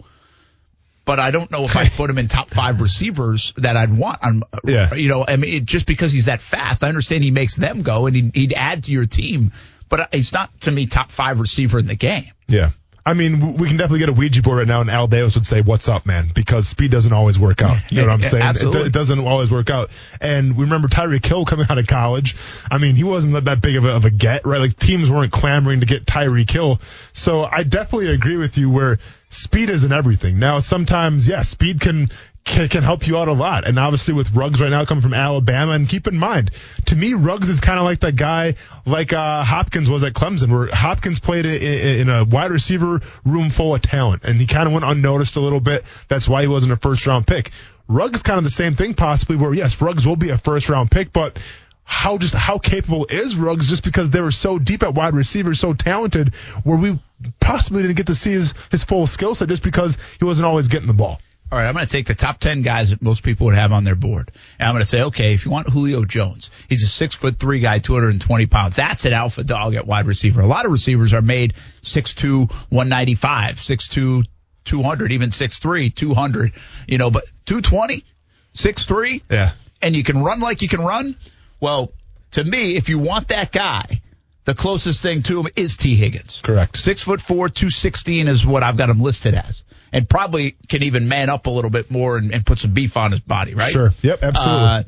but 1.07 1.21
I 1.21 1.31
don't 1.31 1.49
know 1.49 1.63
if 1.63 1.75
I 1.75 1.87
put 1.97 2.09
him 2.09 2.19
in 2.19 2.27
top 2.27 2.51
five 2.51 2.81
receivers 2.81 3.53
that 3.57 3.75
I'd 3.77 3.97
want. 3.97 4.19
On, 4.21 4.43
Yeah. 4.63 4.93
You 4.93 5.09
know, 5.09 5.25
I 5.27 5.37
mean, 5.37 5.53
it, 5.55 5.65
just 5.65 5.87
because 5.87 6.11
he's 6.11 6.25
that 6.25 6.41
fast, 6.41 6.83
I 6.83 6.89
understand 6.89 7.23
he 7.23 7.31
makes 7.31 7.55
them 7.55 7.81
go 7.81 8.05
and 8.05 8.15
he'd, 8.15 8.35
he'd 8.35 8.53
add 8.53 8.83
to 8.83 8.91
your 8.91 9.07
team, 9.07 9.53
but 9.89 10.13
he's 10.13 10.33
not 10.33 10.61
to 10.61 10.71
me 10.71 10.85
top 10.85 11.09
five 11.09 11.39
receiver 11.39 11.79
in 11.79 11.87
the 11.87 11.95
game. 11.95 12.31
Yeah. 12.47 12.71
I 13.07 13.13
mean, 13.13 13.53
we 13.55 13.69
can 13.69 13.77
definitely 13.77 13.99
get 13.99 14.09
a 14.09 14.13
Ouija 14.13 14.41
board 14.41 14.57
right 14.57 14.67
now, 14.67 14.81
and 14.81 14.89
Al 14.89 15.07
Davis 15.07 15.35
would 15.35 15.45
say, 15.45 15.61
"What's 15.61 15.87
up, 15.87 16.05
man?" 16.05 16.29
Because 16.35 16.67
speed 16.67 16.91
doesn't 16.91 17.13
always 17.13 17.39
work 17.39 17.61
out. 17.61 17.77
You 17.89 18.01
know 18.01 18.07
what 18.07 18.13
I'm 18.15 18.21
saying? 18.33 18.43
It, 18.43 18.47
Absolutely. 18.47 18.79
do- 18.81 18.85
it 18.87 18.93
doesn't 18.93 19.19
always 19.19 19.49
work 19.49 19.69
out. 19.69 19.89
And 20.19 20.57
we 20.57 20.65
remember 20.65 20.87
Tyreek 20.89 21.25
Hill 21.25 21.45
coming 21.45 21.67
out 21.69 21.77
of 21.77 21.87
college. 21.87 22.35
I 22.69 22.77
mean, 22.79 22.95
he 22.95 23.03
wasn't 23.05 23.33
that- 23.33 23.45
that 23.45 23.61
big 23.61 23.77
of 23.77 23.85
a, 23.85 23.91
of 23.95 24.03
a 24.05 24.09
get, 24.09 24.45
right? 24.45 24.59
Like 24.59 24.75
teams 24.77 25.09
weren't 25.09 25.31
clamoring 25.31 25.79
to 25.79 25.85
get 25.85 26.05
Tyreek 26.05 26.51
Hill. 26.51 26.81
So 27.13 27.43
I 27.45 27.63
definitely 27.63 28.09
agree 28.09 28.35
with 28.37 28.57
you 28.57 28.69
where 28.69 28.97
speed 29.29 29.69
isn't 29.69 29.91
everything. 29.91 30.37
Now, 30.39 30.59
sometimes, 30.59 31.27
yeah, 31.27 31.43
speed 31.43 31.79
can 31.79 32.09
can, 32.47 32.67
can 32.69 32.83
help 32.83 33.05
you 33.07 33.17
out 33.17 33.27
a 33.27 33.33
lot. 33.33 33.67
And 33.67 33.77
obviously 33.77 34.13
with 34.13 34.31
Ruggs 34.35 34.59
right 34.61 34.69
now 34.71 34.85
coming 34.85 35.01
from 35.01 35.13
Alabama, 35.13 35.73
and 35.73 35.87
keep 35.87 36.07
in 36.07 36.17
mind, 36.17 36.51
to 36.85 36.95
me, 36.95 37.13
Ruggs 37.13 37.49
is 37.49 37.61
kind 37.61 37.77
of 37.77 37.85
like 37.85 37.99
that 37.99 38.15
guy 38.15 38.55
like 38.85 39.13
uh, 39.13 39.43
Hopkins 39.43 39.89
was 39.89 40.03
at 40.03 40.13
Clemson, 40.13 40.51
where 40.51 40.67
Hopkins 40.67 41.19
played 41.19 41.45
i- 41.45 41.49
i- 41.49 41.99
in 42.01 42.09
a 42.09 42.23
wide 42.25 42.51
receiver 42.51 43.01
room 43.25 43.49
full 43.49 43.75
of 43.75 43.81
talent, 43.81 44.23
and 44.23 44.39
he 44.39 44.47
kind 44.47 44.65
of 44.67 44.73
went 44.73 44.85
unnoticed 44.85 45.35
a 45.35 45.39
little 45.41 45.59
bit. 45.59 45.83
That's 46.07 46.27
why 46.27 46.41
he 46.41 46.47
wasn't 46.47 46.73
a 46.73 46.77
first 46.77 47.05
round 47.05 47.27
pick. 47.27 47.51
Ruggs 47.87 48.23
kind 48.23 48.37
of 48.37 48.43
the 48.43 48.49
same 48.49 48.75
thing, 48.75 48.93
possibly, 48.95 49.35
where 49.35 49.53
yes, 49.53 49.79
Ruggs 49.81 50.05
will 50.05 50.15
be 50.17 50.29
a 50.29 50.37
first 50.37 50.69
round 50.69 50.89
pick, 50.91 51.13
but 51.13 51.39
how 51.83 52.17
just 52.17 52.33
how 52.33 52.57
capable 52.57 53.05
is 53.09 53.35
Ruggs 53.37 53.67
just 53.67 53.83
because 53.83 54.09
they 54.09 54.19
were 54.19 54.31
so 54.31 54.59
deep 54.59 54.83
at 54.83 54.93
wide 54.93 55.13
receiver, 55.13 55.53
so 55.55 55.73
talented, 55.73 56.33
where 56.63 56.77
we 56.77 56.99
possibly 57.39 57.81
didn't 57.81 57.95
get 57.97 58.07
to 58.07 58.15
see 58.15 58.31
his, 58.31 58.53
his 58.71 58.83
full 58.83 59.07
skill 59.07 59.35
set 59.35 59.47
just 59.47 59.63
because 59.63 59.97
he 60.19 60.25
wasn't 60.25 60.45
always 60.45 60.67
getting 60.67 60.87
the 60.87 60.93
ball. 60.93 61.19
All 61.49 61.57
right, 61.57 61.65
I'm 61.67 61.73
going 61.73 61.85
to 61.85 61.91
take 61.91 62.07
the 62.07 62.13
top 62.15 62.39
10 62.39 62.61
guys 62.61 62.89
that 62.89 63.01
most 63.01 63.23
people 63.23 63.45
would 63.45 63.55
have 63.55 63.71
on 63.71 63.85
their 63.85 63.95
board. 63.95 64.31
And 64.59 64.67
I'm 64.67 64.73
going 64.73 64.81
to 64.81 64.85
say, 64.85 65.01
okay, 65.03 65.33
if 65.33 65.45
you 65.45 65.51
want 65.51 65.69
Julio 65.69 66.03
Jones, 66.03 66.51
he's 66.67 66.83
a 66.83 66.87
six 66.87 67.15
foot 67.15 67.39
three 67.39 67.61
guy, 67.61 67.79
220 67.79 68.45
pounds. 68.47 68.75
That's 68.75 69.05
an 69.05 69.13
alpha 69.13 69.45
dog 69.45 69.75
at 69.75 69.87
wide 69.87 70.07
receiver. 70.07 70.41
A 70.41 70.45
lot 70.47 70.65
of 70.65 70.71
receivers 70.73 71.13
are 71.13 71.21
made 71.21 71.53
6'2, 71.83 72.49
195, 72.69 73.55
6'2, 73.55 74.25
200, 74.65 75.11
even 75.13 75.29
6'3, 75.29 75.95
200, 75.95 76.51
you 76.85 76.97
know, 76.97 77.09
but 77.09 77.23
220, 77.45 78.03
6'3, 78.53 79.21
Yeah. 79.29 79.51
and 79.81 79.95
you 79.95 80.03
can 80.03 80.21
run 80.21 80.41
like 80.41 80.61
you 80.61 80.67
can 80.67 80.81
run. 80.81 81.15
Well, 81.61 81.93
to 82.31 82.43
me, 82.43 82.75
if 82.75 82.89
you 82.89 82.99
want 82.99 83.29
that 83.29 83.53
guy, 83.53 84.01
the 84.43 84.53
closest 84.53 85.01
thing 85.01 85.23
to 85.23 85.39
him 85.39 85.47
is 85.55 85.77
Tee 85.77 85.95
Higgins. 85.95 86.41
Correct. 86.43 86.77
Six 86.77 87.01
foot 87.03 87.21
four, 87.21 87.47
two 87.49 87.69
sixteen 87.69 88.27
is 88.27 88.45
what 88.45 88.63
I've 88.63 88.77
got 88.77 88.89
him 88.89 89.01
listed 89.01 89.33
as, 89.33 89.63
and 89.91 90.09
probably 90.09 90.55
can 90.67 90.83
even 90.83 91.07
man 91.07 91.29
up 91.29 91.47
a 91.47 91.49
little 91.49 91.71
bit 91.71 91.89
more 91.89 92.17
and, 92.17 92.33
and 92.33 92.45
put 92.45 92.59
some 92.59 92.73
beef 92.73 92.97
on 92.97 93.11
his 93.11 93.19
body, 93.19 93.53
right? 93.53 93.71
Sure. 93.71 93.91
Yep, 94.01 94.23
absolutely. 94.23 94.65
Uh, 94.65 94.83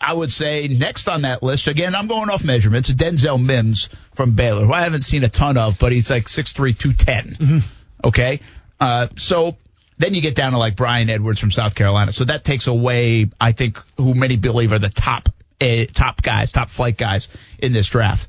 I 0.00 0.12
would 0.12 0.30
say 0.30 0.68
next 0.68 1.08
on 1.08 1.22
that 1.22 1.42
list, 1.42 1.66
again, 1.66 1.94
I'm 1.94 2.08
going 2.08 2.28
off 2.28 2.44
measurements, 2.44 2.90
Denzel 2.90 3.42
Mims 3.42 3.88
from 4.14 4.34
Baylor, 4.34 4.66
who 4.66 4.72
I 4.72 4.82
haven't 4.82 5.02
seen 5.02 5.24
a 5.24 5.28
ton 5.28 5.56
of, 5.56 5.78
but 5.78 5.92
he's 5.92 6.10
like 6.10 6.24
6'3", 6.24 6.78
210. 6.78 7.62
Okay? 8.04 8.40
Uh, 8.78 9.08
so 9.16 9.56
then 9.96 10.12
you 10.12 10.20
get 10.20 10.34
down 10.34 10.52
to 10.52 10.58
like 10.58 10.76
Bryan 10.76 11.08
Edwards 11.08 11.40
from 11.40 11.50
South 11.50 11.74
Carolina. 11.74 12.12
So 12.12 12.24
that 12.24 12.44
takes 12.44 12.66
away, 12.66 13.30
I 13.40 13.52
think, 13.52 13.78
who 13.96 14.14
many 14.14 14.36
believe 14.36 14.72
are 14.72 14.78
the 14.78 14.90
top, 14.90 15.30
uh, 15.60 15.84
top 15.92 16.20
guys, 16.20 16.52
top 16.52 16.68
flight 16.68 16.98
guys 16.98 17.28
in 17.58 17.72
this 17.72 17.88
draft. 17.88 18.28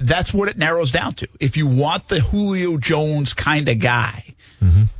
That's 0.00 0.32
what 0.32 0.48
it 0.48 0.56
narrows 0.56 0.90
down 0.92 1.14
to. 1.14 1.28
If 1.40 1.56
you 1.56 1.66
want 1.66 2.08
the 2.08 2.20
Julio 2.20 2.76
Jones 2.76 3.34
kind 3.34 3.68
of 3.68 3.78
guy, 3.78 4.34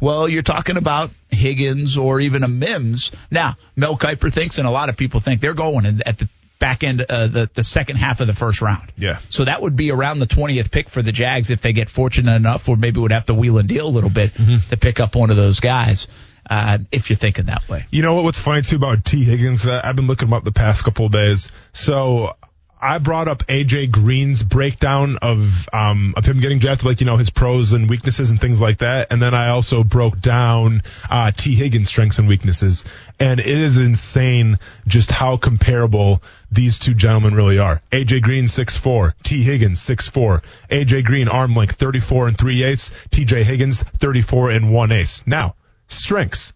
well, 0.01 0.29
you're 0.29 0.43
talking 0.43 0.77
about 0.77 1.11
Higgins 1.31 1.99
or 1.99 2.21
even 2.21 2.43
a 2.43 2.49
Mims. 2.49 3.11
Now, 3.31 3.57
Mel 3.77 3.97
Kiper 3.97 4.33
thinks, 4.33 4.59
and 4.59 4.67
a 4.67 4.71
lot 4.71 4.89
of 4.89 4.97
people 4.97 5.21
think 5.21 5.41
they're 5.41 5.55
going 5.55 5.85
in 5.85 6.03
at 6.07 6.19
the 6.19 6.29
back 6.59 6.83
end, 6.83 7.03
uh, 7.03 7.27
the 7.29 7.51
the 7.55 7.63
second 7.63 7.97
half 7.97 8.21
of 8.21 8.27
the 8.27 8.35
first 8.35 8.63
round. 8.63 8.93
Yeah. 8.97 9.19
So 9.29 9.45
that 9.45 9.63
would 9.63 9.77
be 9.77 9.91
around 9.91 10.19
the 10.21 10.27
20th 10.27 10.71
pick 10.71 10.89
for 10.89 11.03
the 11.03 11.13
Jags 11.13 11.51
if 11.51 11.61
they 11.61 11.73
get 11.73 11.89
fortunate 11.89 12.35
enough, 12.35 12.69
or 12.69 12.77
maybe 12.77 13.01
would 13.01 13.13
have 13.13 13.27
to 13.27 13.35
wheel 13.35 13.59
and 13.59 13.69
deal 13.69 13.87
a 13.87 13.91
little 13.91 14.11
bit 14.11 14.33
to 14.71 14.77
pick 14.77 15.01
up 15.01 15.15
one 15.17 15.31
of 15.31 15.37
those 15.37 15.61
guys. 15.61 16.07
Uh, 16.49 16.79
if 16.91 17.11
you're 17.11 17.17
thinking 17.19 17.45
that 17.47 17.69
way. 17.69 17.85
You 17.91 18.01
know 18.01 18.15
what? 18.15 18.25
What's 18.25 18.39
funny 18.41 18.63
too 18.63 18.77
about 18.77 19.05
Tee 19.05 19.23
Higgins? 19.23 19.67
Uh, 19.67 19.83
I've 19.85 19.97
been 19.97 20.07
looking 20.07 20.29
him 20.29 20.33
up 20.33 20.45
the 20.45 20.53
past 20.53 20.83
couple 20.83 21.05
of 21.05 21.13
days. 21.13 21.51
So 21.75 22.33
I 22.81 22.99
brought 22.99 23.27
up 23.27 23.47
AJ 23.47 23.91
Green's 23.91 24.43
breakdown 24.43 25.19
of 25.21 25.69
um, 25.73 26.15
of 26.17 26.25
him 26.25 26.41
getting 26.41 26.59
drafted, 26.59 26.87
like 26.87 27.01
you 27.01 27.07
know 27.07 27.17
his 27.17 27.31
pros 27.31 27.73
and 27.73 27.91
weaknesses 27.91 28.31
and 28.31 28.41
things 28.41 28.61
like 28.61 28.79
that. 28.79 29.13
And 29.13 29.21
then 29.21 29.35
I 29.35 29.49
also 29.49 29.83
broke 29.83 30.21
down 30.21 30.83
uh, 31.11 31.33
Tee 31.37 31.55
Higgins' 31.55 31.89
strengths 31.89 32.19
and 32.19 32.29
weaknesses. 32.29 32.85
And 33.19 33.41
it 33.41 33.47
is 33.47 33.79
insane 33.79 34.59
just 34.87 35.11
how 35.11 35.37
comparable 35.37 36.23
these 36.53 36.79
two 36.79 36.95
gentlemen 36.95 37.35
really 37.35 37.59
are. 37.59 37.83
AJ 37.91 38.23
Green 38.23 38.47
six 38.47 38.77
four, 38.77 39.15
Tee 39.25 39.43
Higgins 39.43 39.81
six 39.81 40.07
four. 40.07 40.43
AJ 40.71 41.05
Green 41.05 41.29
arm 41.29 41.57
length 41.57 41.77
34 41.77 42.29
and 42.29 42.39
3 42.39 42.63
eighths, 42.63 42.91
TJ 43.11 43.43
Higgins 43.43 43.83
34 43.83 44.51
and 44.51 44.73
1 44.73 44.93
eighth. 44.93 45.27
Now, 45.27 45.57
strengths. 45.89 46.53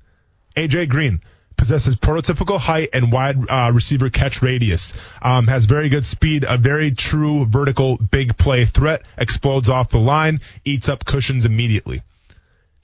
AJ 0.56 0.88
Green 0.88 1.20
possesses 1.56 1.96
prototypical 1.96 2.58
height 2.58 2.90
and 2.92 3.12
wide 3.12 3.36
uh, 3.48 3.70
receiver 3.74 4.10
catch 4.10 4.42
radius. 4.42 4.92
Um, 5.20 5.46
has 5.46 5.66
very 5.66 5.88
good 5.88 6.04
speed, 6.04 6.44
a 6.48 6.58
very 6.58 6.90
true 6.90 7.46
vertical 7.46 7.96
big 7.96 8.36
play 8.36 8.64
threat. 8.64 9.02
Explodes 9.16 9.70
off 9.70 9.90
the 9.90 10.00
line, 10.00 10.40
eats 10.64 10.88
up 10.88 11.04
cushions 11.04 11.44
immediately. 11.44 12.02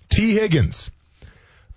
Tee 0.09 0.35
Higgins 0.35 0.91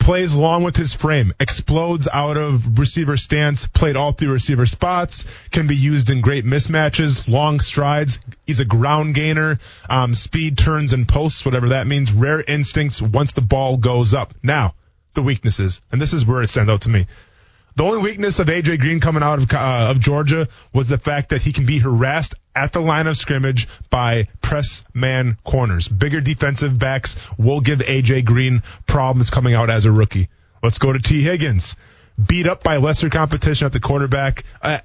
plays 0.01 0.33
long 0.33 0.63
with 0.63 0.75
his 0.75 0.93
frame, 0.93 1.33
explodes 1.39 2.07
out 2.11 2.35
of 2.35 2.79
receiver 2.79 3.15
stance, 3.17 3.67
played 3.67 3.95
all 3.95 4.11
three 4.11 4.27
receiver 4.27 4.65
spots, 4.65 5.25
can 5.51 5.67
be 5.67 5.75
used 5.75 6.09
in 6.09 6.21
great 6.21 6.43
mismatches, 6.43 7.27
long 7.27 7.59
strides. 7.59 8.19
He's 8.47 8.59
a 8.59 8.65
ground 8.65 9.13
gainer, 9.13 9.59
um, 9.89 10.15
speed 10.15 10.57
turns 10.57 10.93
and 10.93 11.07
posts, 11.07 11.45
whatever 11.45 11.69
that 11.69 11.87
means. 11.87 12.11
Rare 12.11 12.41
instincts 12.41 13.01
once 13.01 13.33
the 13.33 13.41
ball 13.41 13.77
goes 13.77 14.13
up. 14.13 14.33
Now, 14.41 14.73
the 15.14 15.22
weaknesses, 15.22 15.82
and 15.91 16.01
this 16.01 16.14
is 16.14 16.26
where 16.26 16.41
it 16.41 16.49
stands 16.49 16.70
out 16.70 16.82
to 16.82 16.89
me. 16.89 17.07
The 17.76 17.84
only 17.84 17.99
weakness 17.99 18.39
of 18.39 18.47
AJ 18.47 18.80
Green 18.80 18.99
coming 18.99 19.24
out 19.24 19.39
of 19.39 19.53
uh, 19.53 19.88
of 19.91 19.99
Georgia 19.99 20.49
was 20.74 20.89
the 20.89 20.97
fact 20.97 21.30
that 21.30 21.41
he 21.41 21.53
can 21.53 21.66
be 21.66 21.80
harassed 21.80 22.36
at 22.53 22.74
the 22.74 22.82
line 22.82 23.07
of 23.07 23.16
scrimmage 23.16 23.68
by 23.89 24.28
press 24.41 24.84
man 24.93 25.38
corners. 25.45 25.88
Bigger 25.88 26.20
defensive 26.20 26.78
backs 26.78 27.16
will 27.38 27.62
give 27.62 27.80
AJ 27.80 28.26
Green 28.26 28.62
problems 28.88 29.30
coming 29.30 29.53
out 29.53 29.70
as 29.70 29.86
a 29.86 29.91
rookie. 29.91 30.28
Let's 30.62 30.80
go 30.80 30.91
to 30.91 30.99
Tee 30.99 31.24
Higgins. 31.24 31.76
Beat 32.24 32.45
up 32.45 32.62
by 32.62 32.78
lesser 32.78 33.09
competition 33.09 33.66
at 33.66 33.72
the 33.72 33.80
quarterback. 33.80 34.43
Uh, 34.62 34.80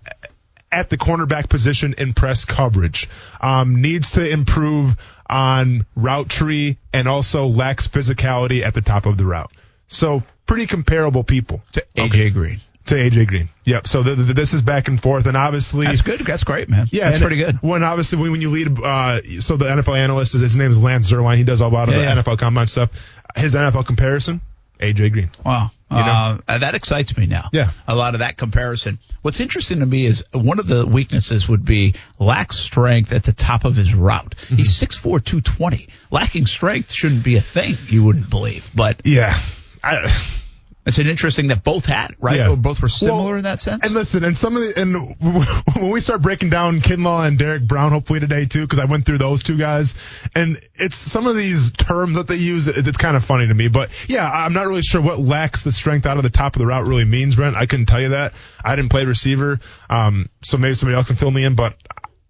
at 0.71 0.91
the 0.91 0.99
cornerback 0.99 1.49
position 1.49 1.95
in 1.97 2.13
press 2.13 2.45
coverage. 2.45 3.09
Um, 3.41 3.81
needs 3.81 4.13
to 4.13 4.29
improve 4.29 4.97
on 5.29 5.87
route 5.95 6.29
tree 6.29 6.79
and 6.93 7.09
also 7.09 7.47
lacks 7.47 7.89
physicality 7.89 8.63
at 8.63 8.75
the 8.75 8.83
top 8.83 9.07
of 9.07 9.17
the 9.17 9.25
route. 9.25 9.51
So 9.89 10.23
pretty 10.47 10.67
comparable 10.67 11.25
people 11.25 11.63
to 11.73 11.85
AJ 11.97 12.33
Green. 12.33 12.61
to 12.87 12.95
AJ 12.95 13.27
Green. 13.27 13.49
Yep. 13.65 13.87
So 13.87 14.03
th 14.03 14.17
th 14.17 14.29
this 14.37 14.55
is 14.55 14.63
back 14.63 14.89
and 14.89 15.01
forth, 15.01 15.27
and 15.27 15.37
obviously 15.37 15.87
That's 15.87 16.03
good. 16.03 16.21
That's 16.21 16.45
great, 16.45 16.69
man. 16.69 16.87
Yeah, 16.91 17.09
that's 17.11 17.21
pretty 17.21 17.37
good. 17.37 17.57
When 17.63 17.83
obviously 17.83 18.19
when, 18.19 18.33
when 18.33 18.41
you 18.41 18.51
lead, 18.51 18.79
uh, 18.81 19.23
so 19.41 19.57
the 19.57 19.67
NFL 19.67 19.97
analyst 19.99 20.35
is 20.35 20.41
his 20.41 20.57
name 20.57 20.71
is 20.71 20.83
Lance 20.83 21.11
Zierlein. 21.11 21.37
He 21.37 21.45
does 21.45 21.61
a 21.61 21.69
lot 21.69 21.89
of 21.89 21.95
Yeah, 21.95 22.15
the 22.15 22.21
yeah. 22.21 22.23
NFL 22.23 22.39
combine 22.39 22.67
stuff. 22.67 22.91
His 23.35 23.55
NFL 23.55 23.87
comparison, 23.87 24.41
AJ 24.81 25.13
Green. 25.13 25.31
Wow. 25.45 25.71
You 25.89 25.99
know? 25.99 26.39
Uh, 26.49 26.59
that 26.59 26.75
excites 26.75 27.17
me 27.17 27.27
now. 27.27 27.49
Yeah. 27.53 27.71
A 27.87 27.95
lot 27.95 28.15
of 28.15 28.19
that 28.19 28.37
comparison. 28.37 28.99
What's 29.23 29.39
interesting 29.39 29.81
to 29.81 29.87
me 29.87 30.05
is 30.05 30.25
one 30.33 30.59
of 30.59 30.67
the 30.67 30.85
weaknesses 30.85 31.49
would 31.49 31.65
be 31.65 31.95
lack 32.19 32.53
strength 32.53 33.13
at 33.13 33.23
the 33.23 33.33
top 33.33 33.65
of 33.65 33.77
his 33.77 33.95
route. 33.95 34.35
Mm-hmm. 34.37 34.57
He's 34.57 34.71
6'4", 34.81 35.25
220. 35.25 35.89
Lacking 36.11 36.47
strength 36.47 36.91
shouldn't 36.91 37.23
be 37.23 37.37
a 37.37 37.41
thing, 37.41 37.77
you 37.87 38.03
wouldn't 38.03 38.29
believe. 38.29 38.69
But 38.75 39.03
Yeah. 39.05 39.39
I, 39.87 40.23
it's 40.87 40.99
an 40.99 41.09
interesting 41.09 41.49
that 41.49 41.65
both 41.65 41.85
had, 41.85 42.15
right? 42.21 42.37
Yeah. 42.37 42.55
Both 42.55 42.81
were 42.81 42.89
similar 42.89 43.25
Well, 43.25 43.35
in 43.35 43.43
that 43.43 43.59
sense. 43.61 43.85
And 43.85 43.93
listen, 43.93 44.23
and 44.25 44.37
some 44.37 44.57
of 44.57 44.63
the, 44.63 44.81
and 44.81 45.17
when 45.77 45.91
we 45.91 46.01
start 46.01 46.23
breaking 46.23 46.51
down 46.51 46.81
Kinlaw 46.81 47.27
and 47.27 47.37
Derrick 47.37 47.67
Brown, 47.67 47.91
hopefully 47.91 48.21
today 48.21 48.47
too, 48.47 48.63
because 48.63 48.79
I 48.79 48.85
went 48.85 49.05
through 49.05 49.19
those 49.19 49.43
two 49.43 49.59
guys, 49.59 49.97
and 50.35 50.61
it's 50.75 50.97
some 50.97 51.27
of 51.27 51.35
these 51.35 51.73
terms 51.73 52.15
that 52.15 52.29
they 52.29 52.37
use, 52.37 52.69
it, 52.69 52.87
it's 52.87 52.99
kind 52.99 53.17
of 53.17 53.25
funny 53.25 53.49
to 53.49 53.55
me. 53.55 53.67
But 53.69 53.91
yeah, 54.09 54.31
I'm 54.31 54.53
not 54.53 54.67
really 54.67 54.83
sure 54.83 55.01
what 55.01 55.19
lacks 55.19 55.65
the 55.65 55.73
strength 55.73 56.07
out 56.07 56.19
of 56.19 56.23
the 56.23 56.31
top 56.31 56.55
of 56.55 56.61
the 56.61 56.67
route 56.67 56.85
really 56.85 57.05
means, 57.05 57.35
Brent. 57.35 57.57
I 57.57 57.67
couldn't 57.67 57.87
tell 57.87 58.01
you 58.01 58.11
that. 58.11 58.35
I 58.65 58.77
didn't 58.77 58.91
play 58.91 59.05
receiver, 59.05 59.59
um, 59.91 60.29
so 60.43 60.57
maybe 60.57 60.75
somebody 60.75 60.97
else 60.97 61.09
can 61.09 61.17
fill 61.17 61.31
me 61.31 61.45
in, 61.45 61.57
but 61.57 61.75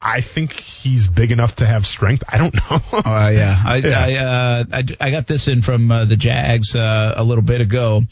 I 0.09 0.21
think 0.21 0.53
he's 0.53 1.09
big 1.09 1.33
enough 1.33 1.57
to 1.57 1.67
have 1.67 1.85
strength. 1.87 2.23
I 2.29 2.39
don't 2.39 2.55
know. 2.55 2.81
Uh, 3.07 3.31
yeah, 3.35 3.61
I, 3.65 3.77
Yeah. 3.79 3.99
I, 3.99 4.15
uh, 4.15 4.65
I, 4.73 5.07
I 5.07 5.11
got 5.11 5.27
this 5.27 5.49
in 5.49 5.63
from 5.63 5.91
uh, 5.91 6.05
the 6.05 6.17
Jags 6.17 6.75
uh, 6.77 7.15
a 7.17 7.25
little 7.25 7.43
bit 7.43 7.61
ago, 7.61 8.03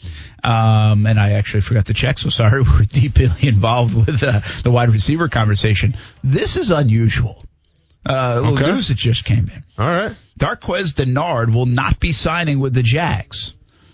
um, 0.43 1.05
and 1.05 1.19
I 1.19 1.31
actually 1.33 1.61
forgot 1.61 1.85
to 1.87 1.93
check. 1.93 2.17
So 2.19 2.29
sorry, 2.29 2.61
we're 2.63 2.83
deeply 2.83 3.29
involved 3.47 3.93
with 3.93 4.21
uh, 4.23 4.41
the 4.63 4.71
wide 4.71 4.89
receiver 4.89 5.27
conversation. 5.29 5.95
This 6.23 6.57
is 6.57 6.69
unusual. 6.71 7.43
Uh, 8.05 8.41
Okay. 8.53 8.71
news 8.71 8.89
that 8.89 8.97
just 8.97 9.25
came 9.25 9.49
in. 9.49 9.63
All 9.77 9.87
right. 9.89 10.15
Darqueze 10.39 10.93
Dennard 10.93 11.53
will 11.53 11.65
not 11.65 11.99
be 11.99 12.11
signing 12.11 12.59
with 12.59 12.73
the 12.73 12.83
Jags. 12.83 13.53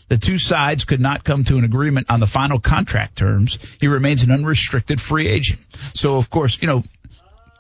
The 0.10 0.18
two 0.18 0.38
sides 0.38 0.84
could 0.84 1.00
not 1.00 1.24
come 1.24 1.46
to 1.46 1.58
an 1.58 1.64
agreement 1.64 2.08
on 2.10 2.20
the 2.20 2.28
final 2.28 2.60
contract 2.60 3.18
terms. 3.18 3.58
He 3.80 3.88
remains 3.88 4.24
an 4.24 4.32
unrestricted 4.32 5.00
free 5.00 5.28
agent. 5.28 5.62
So, 5.94 6.18
of 6.18 6.30
course, 6.30 6.58
you 6.62 6.68
know, 6.68 6.84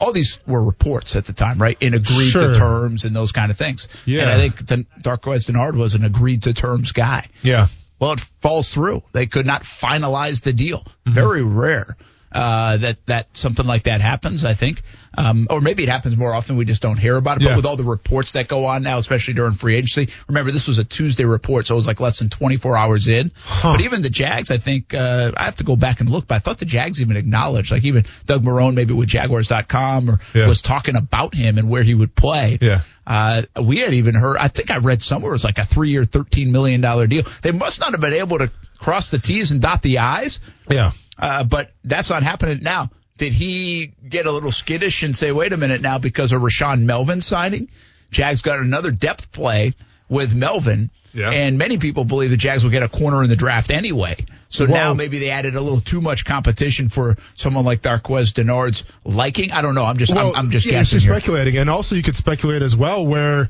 all 0.01 0.11
these 0.11 0.39
were 0.47 0.63
reports 0.63 1.15
at 1.15 1.25
the 1.25 1.33
time, 1.33 1.61
right? 1.61 1.77
In 1.79 1.93
agreed 1.93 2.31
Sure. 2.31 2.51
to 2.51 2.59
terms 2.59 3.05
and 3.05 3.15
those 3.15 3.31
kind 3.31 3.51
of 3.51 3.57
things. 3.57 3.87
Yeah. 4.05 4.23
And 4.23 4.31
I 4.31 4.37
think 4.37 4.65
the 4.65 4.85
Darqueze 5.01 5.45
Dennard 5.49 5.75
was 5.75 5.93
an 5.93 6.03
agreed 6.03 6.43
to 6.43 6.53
terms 6.53 6.91
guy. 6.91 7.27
Yeah. 7.43 7.67
Well, 7.99 8.13
it 8.13 8.19
falls 8.41 8.73
through. 8.73 9.03
They 9.13 9.27
could 9.27 9.45
not 9.45 9.61
finalize 9.61 10.41
the 10.41 10.53
deal. 10.53 10.79
Mm-hmm. 10.79 11.11
Very 11.11 11.43
rare 11.43 11.95
uh, 12.31 12.77
that 12.77 13.05
that 13.07 13.35
something 13.37 13.65
like 13.65 13.83
that 13.83 14.01
happens. 14.01 14.45
I 14.45 14.53
think, 14.53 14.81
um, 15.17 15.47
or 15.49 15.61
maybe 15.61 15.83
it 15.83 15.89
happens 15.89 16.15
more 16.17 16.33
often. 16.33 16.55
We 16.57 16.65
just 16.65 16.81
don't 16.81 16.97
hear 16.97 17.17
about 17.17 17.37
it. 17.37 17.43
Yeah. 17.43 17.49
But 17.49 17.55
with 17.57 17.65
all 17.65 17.75
the 17.77 17.83
reports 17.83 18.33
that 18.33 18.47
go 18.47 18.65
on 18.65 18.83
now, 18.83 18.97
especially 18.97 19.33
during 19.33 19.53
free 19.53 19.75
agency, 19.75 20.09
remember 20.27 20.51
this 20.51 20.67
was 20.67 20.77
a 20.77 20.83
Tuesday 20.83 21.25
report, 21.25 21.67
so 21.67 21.75
it 21.75 21.77
was 21.77 21.87
like 21.87 21.99
less 21.99 22.19
than 22.19 22.29
24 22.29 22.77
hours 22.77 23.07
in. 23.07 23.31
But 23.61 23.81
even 23.81 24.01
the 24.01 24.09
Jags, 24.09 24.51
I 24.51 24.57
think 24.57 24.93
uh, 24.93 25.31
I 25.35 25.45
have 25.45 25.57
to 25.57 25.63
go 25.63 25.75
back 25.75 25.99
and 25.99 26.09
look. 26.09 26.27
But 26.27 26.35
I 26.35 26.39
thought 26.39 26.57
the 26.59 26.65
Jags 26.65 27.01
even 27.01 27.17
acknowledged, 27.17 27.71
like 27.71 27.83
even 27.83 28.05
Doug 28.25 28.43
Marrone, 28.43 28.73
maybe 28.75 28.93
with 28.93 29.09
Jaguars.com, 29.09 30.09
or 30.09 30.19
Yeah. 30.33 30.47
was 30.47 30.61
talking 30.61 30.95
about 30.95 31.33
him 31.35 31.57
and 31.57 31.69
where 31.69 31.83
he 31.83 31.93
would 31.93 32.15
play. 32.15 32.57
Yeah. 32.61 32.81
Uh, 33.05 33.43
we 33.61 33.79
had 33.79 33.93
even 33.93 34.15
heard, 34.15 34.37
I 34.37 34.47
think 34.47 34.71
I 34.71 34.77
read 34.77 35.01
somewhere 35.01 35.31
it 35.31 35.35
was 35.35 35.43
like 35.43 35.57
a 35.57 35.65
three 35.65 35.89
year, 35.89 36.03
$13 36.03 36.51
million 36.51 36.79
deal. 36.81 37.23
They 37.41 37.51
must 37.51 37.79
not 37.79 37.91
have 37.91 37.99
been 38.01 38.13
able 38.13 38.37
to 38.37 38.51
cross 38.77 39.09
the 39.09 39.19
T's 39.19 39.51
and 39.51 39.61
dot 39.61 39.81
the 39.81 39.99
I's, 39.99 40.39
Yeah. 40.69 40.91
Uh, 41.21 41.43
but 41.43 41.71
that's 41.83 42.09
not 42.09 42.23
happening 42.23 42.59
now. 42.61 42.89
did 43.17 43.31
he 43.33 43.93
get 44.09 44.25
a 44.25 44.31
little 44.31 44.51
skittish 44.51 45.03
and 45.03 45.15
say, 45.15 45.31
wait 45.31 45.53
a 45.53 45.57
minute 45.57 45.79
now, 45.81 45.99
because 45.99 46.33
of 46.33 46.41
Rashaan 46.41 46.81
Melvin 46.83 47.21
signing, 47.21 47.69
Jags 48.09 48.41
got 48.41 48.59
another 48.59 48.89
depth 48.91 49.31
play 49.31 49.73
with 50.09 50.33
Melvin. 50.33 50.89
Yeah. 51.13 51.29
And 51.29 51.57
many 51.57 51.77
people 51.77 52.03
believe 52.05 52.29
the 52.31 52.37
Jags 52.37 52.63
will 52.63 52.71
get 52.71 52.83
a 52.83 52.89
corner 52.89 53.21
in 53.21 53.29
the 53.29 53.35
draft 53.35 53.69
anyway. 53.69 54.15
So 54.49 54.65
Well- 54.65 54.73
now 54.73 54.93
maybe 54.93 55.19
they 55.19 55.29
added 55.29 55.55
a 55.55 55.61
little 55.61 55.81
too 55.81 56.01
much 56.01 56.25
competition 56.25 56.89
for 56.89 57.17
someone 57.35 57.65
like 57.65 57.81
Darqueze 57.81 58.33
Dennard's 58.33 58.83
liking. 59.03 59.51
I 59.51 59.61
don't 59.61 59.75
know. 59.75 59.85
I'm 59.85 59.97
just 59.97 60.11
I'm, 60.13 60.35
I'm 60.35 60.49
just 60.51 60.65
yeah, 60.65 60.79
guessing 60.79 61.01
you're 61.01 61.13
speculating, 61.13 61.57
and 61.57 61.69
also 61.69 61.95
you 61.95 62.01
could 62.03 62.15
speculate 62.15 62.61
as 62.61 62.75
well 62.75 63.05
where 63.05 63.49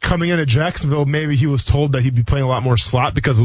coming 0.00 0.30
in 0.30 0.38
at 0.38 0.46
Jacksonville, 0.48 1.04
maybe 1.06 1.36
he 1.36 1.46
was 1.46 1.64
told 1.64 1.92
that 1.92 2.02
he'd 2.02 2.14
be 2.14 2.22
playing 2.22 2.44
a 2.44 2.48
lot 2.48 2.62
more 2.62 2.76
slot 2.76 3.14
because. 3.14 3.40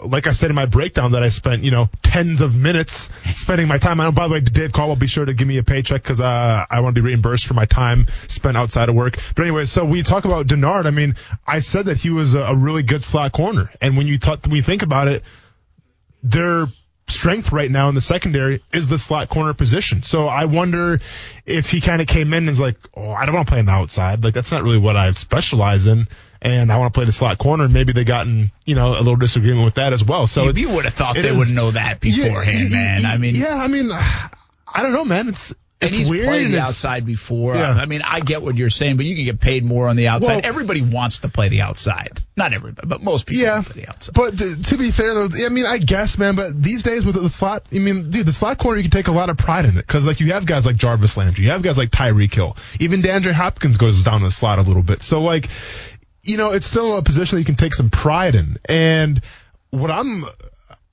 Like 0.00 0.26
I 0.26 0.32
said 0.32 0.50
in 0.50 0.56
my 0.56 0.66
breakdown, 0.66 1.12
that 1.12 1.22
I 1.22 1.28
spent 1.28 1.62
you 1.62 1.70
know 1.70 1.88
tens 2.02 2.40
of 2.40 2.54
minutes 2.54 3.08
spending 3.34 3.68
my 3.68 3.78
time. 3.78 4.00
I 4.00 4.10
by 4.10 4.26
the 4.26 4.34
way, 4.34 4.40
Dave 4.40 4.72
Caldwell, 4.72 4.96
be 4.96 5.06
sure 5.06 5.24
to 5.24 5.34
give 5.34 5.46
me 5.46 5.58
a 5.58 5.62
paycheck 5.62 6.02
because 6.02 6.20
uh, 6.20 6.64
I 6.68 6.80
want 6.80 6.96
to 6.96 7.00
be 7.00 7.06
reimbursed 7.06 7.46
for 7.46 7.54
my 7.54 7.64
time 7.64 8.06
spent 8.26 8.56
outside 8.56 8.88
of 8.88 8.96
work. 8.96 9.18
But 9.36 9.42
anyway, 9.42 9.64
so 9.66 9.84
we 9.84 10.02
talk 10.02 10.24
about 10.24 10.46
Dennard. 10.46 10.86
I 10.86 10.90
mean, 10.90 11.14
I 11.46 11.60
said 11.60 11.86
that 11.86 11.96
he 11.96 12.10
was 12.10 12.34
a, 12.34 12.40
a 12.40 12.56
really 12.56 12.82
good 12.82 13.04
slot 13.04 13.32
corner, 13.32 13.70
and 13.80 13.96
when 13.96 14.08
you 14.08 14.18
talk, 14.18 14.40
you 14.50 14.62
think 14.62 14.82
about 14.82 15.06
it, 15.06 15.22
their 16.22 16.66
strength 17.08 17.52
right 17.52 17.70
now 17.70 17.88
in 17.88 17.94
the 17.94 18.00
secondary 18.00 18.62
is 18.72 18.88
the 18.88 18.98
slot 18.98 19.28
corner 19.28 19.54
position. 19.54 20.02
So 20.02 20.26
I 20.26 20.44
wonder 20.44 20.98
if 21.46 21.70
he 21.70 21.80
kind 21.80 22.00
of 22.00 22.06
came 22.06 22.32
in 22.32 22.44
and 22.44 22.48
is 22.48 22.60
like, 22.60 22.76
oh, 22.94 23.10
I 23.10 23.26
don't 23.26 23.34
want 23.34 23.48
to 23.48 23.52
play 23.52 23.62
the 23.62 23.70
outside. 23.70 24.22
Like 24.22 24.34
that's 24.34 24.52
not 24.52 24.62
really 24.62 24.78
what 24.78 24.96
I 24.96 25.10
specialize 25.12 25.86
in. 25.86 26.06
And 26.40 26.70
I 26.70 26.76
want 26.78 26.92
to 26.94 26.98
play 26.98 27.04
the 27.04 27.12
slot 27.12 27.38
corner. 27.38 27.64
And 27.64 27.72
maybe 27.74 27.92
they 27.92 28.04
gotten, 28.04 28.52
you 28.64 28.74
know, 28.74 28.92
a 28.92 28.98
little 29.02 29.16
disagreement 29.16 29.64
with 29.64 29.74
that 29.74 29.92
as 29.92 30.04
well. 30.04 30.26
So 30.26 30.44
you, 30.50 30.68
you 30.68 30.70
would 30.70 30.84
have 30.84 30.94
thought 30.94 31.14
they 31.14 31.28
is- 31.30 31.36
would 31.38 31.54
know 31.54 31.70
that 31.72 32.00
beforehand, 32.00 32.70
Yeah, 32.70 32.76
man. 32.76 33.06
I 33.06 33.16
mean, 33.18 33.34
yeah, 33.34 33.54
I 33.56 33.66
mean, 33.68 33.90
I 33.92 34.82
don't 34.82 34.92
know, 34.92 35.04
man. 35.04 35.28
It's, 35.28 35.52
and 35.80 35.88
it's 35.90 35.96
he's 35.96 36.10
weird. 36.10 36.26
played 36.26 36.50
the 36.50 36.58
outside 36.60 37.06
before. 37.06 37.54
Yeah. 37.54 37.70
I 37.70 37.86
mean, 37.86 38.02
I 38.02 38.18
get 38.18 38.42
what 38.42 38.56
you're 38.56 38.68
saying, 38.68 38.96
but 38.96 39.06
you 39.06 39.14
can 39.14 39.24
get 39.24 39.38
paid 39.40 39.64
more 39.64 39.86
on 39.88 39.94
the 39.94 40.08
outside. 40.08 40.28
Well- 40.36 40.40
everybody 40.44 40.82
wants 40.82 41.20
to 41.20 41.28
play 41.28 41.48
the 41.50 41.60
outside. 41.62 42.20
Not 42.36 42.52
everybody, 42.52 42.86
but 42.86 43.00
most 43.02 43.26
people 43.26 43.42
Yeah, 43.44 43.62
play 43.62 43.82
the 43.82 43.88
outside. 43.88 44.12
but 44.14 44.38
to, 44.38 44.62
to 44.62 44.76
be 44.76 44.90
fair 44.92 45.14
though, 45.14 45.28
I 45.44 45.48
mean, 45.50 45.66
I 45.66 45.78
guess, 45.78 46.18
man. 46.18 46.34
But 46.36 46.60
these 46.60 46.82
days 46.84 47.04
with 47.06 47.14
the 47.14 47.28
slot, 47.30 47.64
I 47.72 47.78
mean, 47.78 48.10
dude, 48.10 48.26
the 48.26 48.32
slot 48.32 48.58
corner 48.58 48.76
you 48.76 48.82
can 48.84 48.90
take 48.92 49.06
a 49.08 49.12
lot 49.12 49.28
of 49.30 49.36
pride 49.38 49.64
in 49.66 49.72
it 49.78 49.86
because 49.86 50.04
like 50.06 50.18
you 50.20 50.32
have 50.32 50.46
guys 50.46 50.66
like 50.66 50.76
Jarvis 50.76 51.16
Landry, 51.16 51.44
you 51.44 51.50
have 51.52 51.62
guys 51.62 51.78
like 51.78 51.90
Tyreek 51.90 52.34
Hill, 52.34 52.56
even 52.80 53.00
DeAndre 53.02 53.32
Hopkins 53.32 53.76
goes 53.76 54.02
down 54.04 54.22
the 54.22 54.30
slot 54.32 54.58
a 54.58 54.62
little 54.62 54.82
bit. 54.84 55.02
So 55.04 55.20
like, 55.22 55.48
you 56.28 56.36
know, 56.36 56.50
it's 56.50 56.66
still 56.66 56.96
a 56.96 57.02
position 57.02 57.36
that 57.36 57.40
you 57.40 57.46
can 57.46 57.56
take 57.56 57.74
some 57.74 57.88
pride 57.88 58.34
in. 58.34 58.58
And 58.68 59.20
what 59.70 59.90
I'm, 59.90 60.24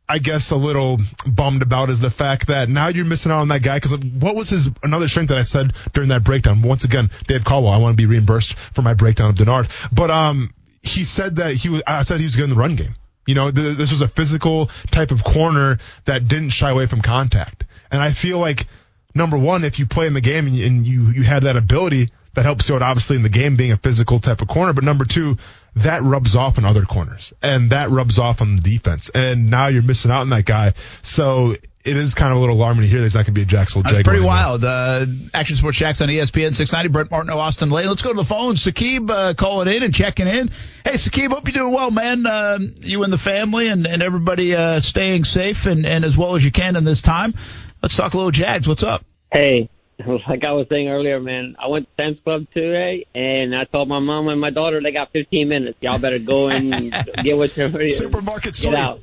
I 0.08 0.20
guess, 0.20 0.52
a 0.52 0.56
little 0.56 1.00
bummed 1.28 1.62
about 1.62 1.90
is 1.90 2.00
the 2.00 2.10
fact 2.10 2.48
that 2.48 2.70
now 2.70 2.88
you're 2.88 3.06
missing 3.06 3.34
out 3.34 3.40
on 3.40 3.50
that 3.50 3.62
guy. 3.62 3.76
Because 3.76 3.98
what 3.98 4.36
was 4.36 4.50
his 4.50 4.70
another 4.82 5.10
strength 5.10 5.30
that 5.30 5.38
I 5.38 5.44
said 5.44 5.74
during 5.94 6.10
that 6.10 6.24
breakdown? 6.24 6.62
Once 6.62 6.86
again, 6.86 7.12
Dave 7.28 7.44
Caldwell, 7.44 7.74
I 7.74 7.78
want 7.78 7.98
to 7.98 8.02
be 8.02 8.06
reimbursed 8.06 8.54
for 8.54 8.82
my 8.82 8.94
breakdown 8.94 9.30
of 9.30 9.36
Dennard. 9.36 9.70
But 9.94 10.10
um, 10.10 10.54
he 10.82 11.04
said 11.04 11.36
that 11.36 11.54
he 11.54 11.68
was. 11.68 11.84
I 11.86 12.04
said 12.04 12.20
he 12.20 12.26
was 12.26 12.38
good 12.38 12.46
in 12.46 12.52
the 12.52 12.56
run 12.56 12.78
game. 12.78 12.94
You 13.28 13.36
know, 13.36 13.52
th- 13.52 13.76
this 13.76 13.92
was 13.92 14.02
a 14.02 14.08
physical 14.08 14.70
type 14.92 15.12
of 15.12 15.24
corner 15.24 15.80
that 16.06 16.28
didn't 16.30 16.52
shy 16.52 16.70
away 16.70 16.86
from 16.86 17.02
contact. 17.02 17.66
And 17.92 18.02
I 18.02 18.14
feel 18.14 18.40
like 18.40 18.68
number 19.14 19.38
one, 19.38 19.66
if 19.66 19.80
you 19.80 19.86
play 19.86 20.08
in 20.08 20.14
the 20.14 20.22
game 20.22 20.48
and 20.48 20.56
you, 20.56 20.66
and 20.66 20.88
you, 20.88 21.10
you 21.10 21.24
have 21.24 21.44
that 21.44 21.58
ability, 21.58 22.10
that 22.36 22.46
helps 22.46 22.70
you 22.70 22.76
out 22.76 22.82
obviously 22.82 23.16
in 23.16 23.24
the 23.24 23.30
game 23.30 23.56
being 23.56 23.72
a 23.72 23.78
physical 23.78 24.20
type 24.20 24.42
of 24.42 24.48
corner. 24.48 24.74
But 24.74 24.84
number 24.84 25.06
two, 25.06 25.38
that 25.76 26.04
rubs 26.04 26.36
off 26.36 26.58
on 26.58 26.66
other 26.66 26.84
corners 26.84 27.34
and 27.42 27.72
that 27.72 27.90
rubs 27.90 28.20
off 28.20 28.42
on 28.42 28.56
the 28.56 28.62
defense. 28.62 29.10
And 29.14 29.50
now 29.50 29.68
you're 29.68 29.84
missing 29.84 30.12
out 30.12 30.22
on 30.22 30.30
that 30.30 30.46
guy. 30.46 30.74
So 31.02 31.56
it 31.86 31.98
is 31.98 32.16
kind 32.16 32.32
of 32.32 32.38
a 32.38 32.40
little 32.40 32.56
alarming 32.56 32.82
to 32.82 32.88
hear 32.88 33.00
that 33.00 33.06
he's 33.06 33.14
not 33.14 33.26
going 33.26 33.26
to 33.28 33.32
be 33.34 33.44
a 33.44 33.46
Jacksonville 33.46 33.84
That's 33.84 34.04
pretty 34.04 34.18
anymore. 34.18 34.36
wild. 34.36 34.66
Uh, 34.66 35.06
Action 35.34 35.56
Sports 35.56 35.78
Jax 35.78 36.02
on 36.02 36.10
ESPN 36.10 36.56
690. 36.56 36.90
Brent 36.90 37.12
Martineau, 37.12 37.38
Austin 37.38 37.70
Lane. 37.70 37.88
Let's 37.88 38.02
go 38.02 38.10
to 38.10 38.16
the 38.16 38.24
phone. 38.26 38.56
Sakib 38.56 39.10
uh, 39.10 39.34
calling 39.36 39.68
in 39.68 39.84
and 39.84 39.94
checking 39.94 40.28
in. 40.28 40.50
Hey, 40.84 40.94
Sakib, 40.94 41.32
hope 41.32 41.48
you're 41.48 41.54
doing 41.54 41.74
well, 41.74 41.92
man. 41.92 42.26
Uh, 42.26 42.58
you 42.82 43.04
and 43.04 43.14
the 43.14 43.18
family 43.18 43.68
and, 43.68 43.86
and 43.86 44.02
everybody 44.02 44.56
uh, 44.56 44.80
staying 44.80 45.26
safe 45.26 45.68
and, 45.68 45.86
and 45.86 46.04
as 46.04 46.18
well 46.18 46.36
as 46.36 46.44
you 46.44 46.52
can 46.52 46.76
in 46.76 46.86
this 46.86 47.02
time. 47.02 47.36
Let's 47.84 47.96
talk 47.96 48.14
a 48.14 48.18
little 48.18 48.32
Jags. 48.32 48.68
What's 48.68 48.82
up? 48.84 49.06
Hey, 49.32 49.70
like 50.28 50.44
I 50.44 50.52
was 50.52 50.68
saying 50.72 50.90
earlier, 50.90 51.20
man, 51.22 51.56
I 51.58 51.68
went 51.68 51.88
to 51.88 52.04
Sam's 52.04 52.20
Club 52.22 52.46
today, 52.54 53.06
and 53.16 53.56
I 53.56 53.64
told 53.64 53.88
my 53.88 54.00
mom 54.00 54.28
and 54.28 54.40
my 54.42 54.50
daughter 54.50 54.82
they 54.82 54.92
got 54.92 55.12
15 55.14 55.48
minutes. 55.48 55.78
Y'all 55.82 56.00
better 56.00 56.20
go 56.20 56.50
and 56.50 56.92
get 57.24 57.38
what 57.38 57.56
you're 57.56 57.88
Supermarket 57.88 58.54
get 58.54 58.56
sweep. 58.56 58.76
out. 58.76 59.00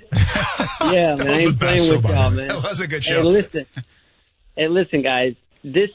Yeah, 0.93 1.17
man, 1.17 1.21
I 1.21 1.25
the 1.25 1.33
ain't 1.41 1.59
best 1.59 1.77
playing 1.79 1.91
with 1.93 2.05
y'all, 2.05 2.31
man. 2.31 2.49
That 2.49 2.63
was 2.63 2.81
a 2.81 2.87
good 2.87 3.05
Hey, 3.05 3.13
show. 3.15 3.21
listen, 3.23 3.67
hey, 4.57 4.69
listen, 4.69 5.03
guys. 5.03 5.35
This 5.65 5.91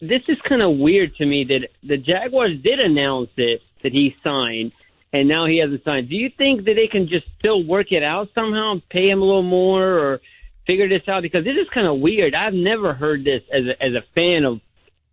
this 0.00 0.22
is 0.28 0.36
kind 0.46 0.62
of 0.62 0.76
weird 0.76 1.14
to 1.16 1.24
me 1.26 1.44
that 1.44 1.68
the 1.82 1.96
Jaguars 1.96 2.60
did 2.62 2.84
announce 2.84 3.30
it 3.38 3.62
that 3.82 3.92
he 3.92 4.14
signed, 4.26 4.72
and 5.12 5.26
now 5.28 5.46
he 5.46 5.58
hasn't 5.58 5.84
signed. 5.84 6.08
Do 6.10 6.16
you 6.16 6.28
think 6.28 6.64
that 6.66 6.74
they 6.76 6.88
can 6.88 7.08
just 7.08 7.26
still 7.38 7.62
work 7.64 7.92
it 7.92 8.02
out 8.02 8.28
somehow, 8.34 8.72
and 8.72 8.88
pay 8.90 9.08
him 9.08 9.22
a 9.22 9.24
little 9.24 9.42
more, 9.42 9.84
or 9.84 10.20
figure 10.66 10.88
this 10.88 11.06
out? 11.08 11.22
Because 11.22 11.44
this 11.44 11.56
is 11.56 11.68
kind 11.70 11.86
of 11.86 11.98
weird. 12.00 12.34
I've 12.34 12.54
never 12.54 12.94
heard 12.94 13.24
this 13.24 13.42
as 13.52 13.64
a, 13.66 13.82
as 13.82 13.94
a 13.94 14.02
fan 14.14 14.44
of 14.44 14.60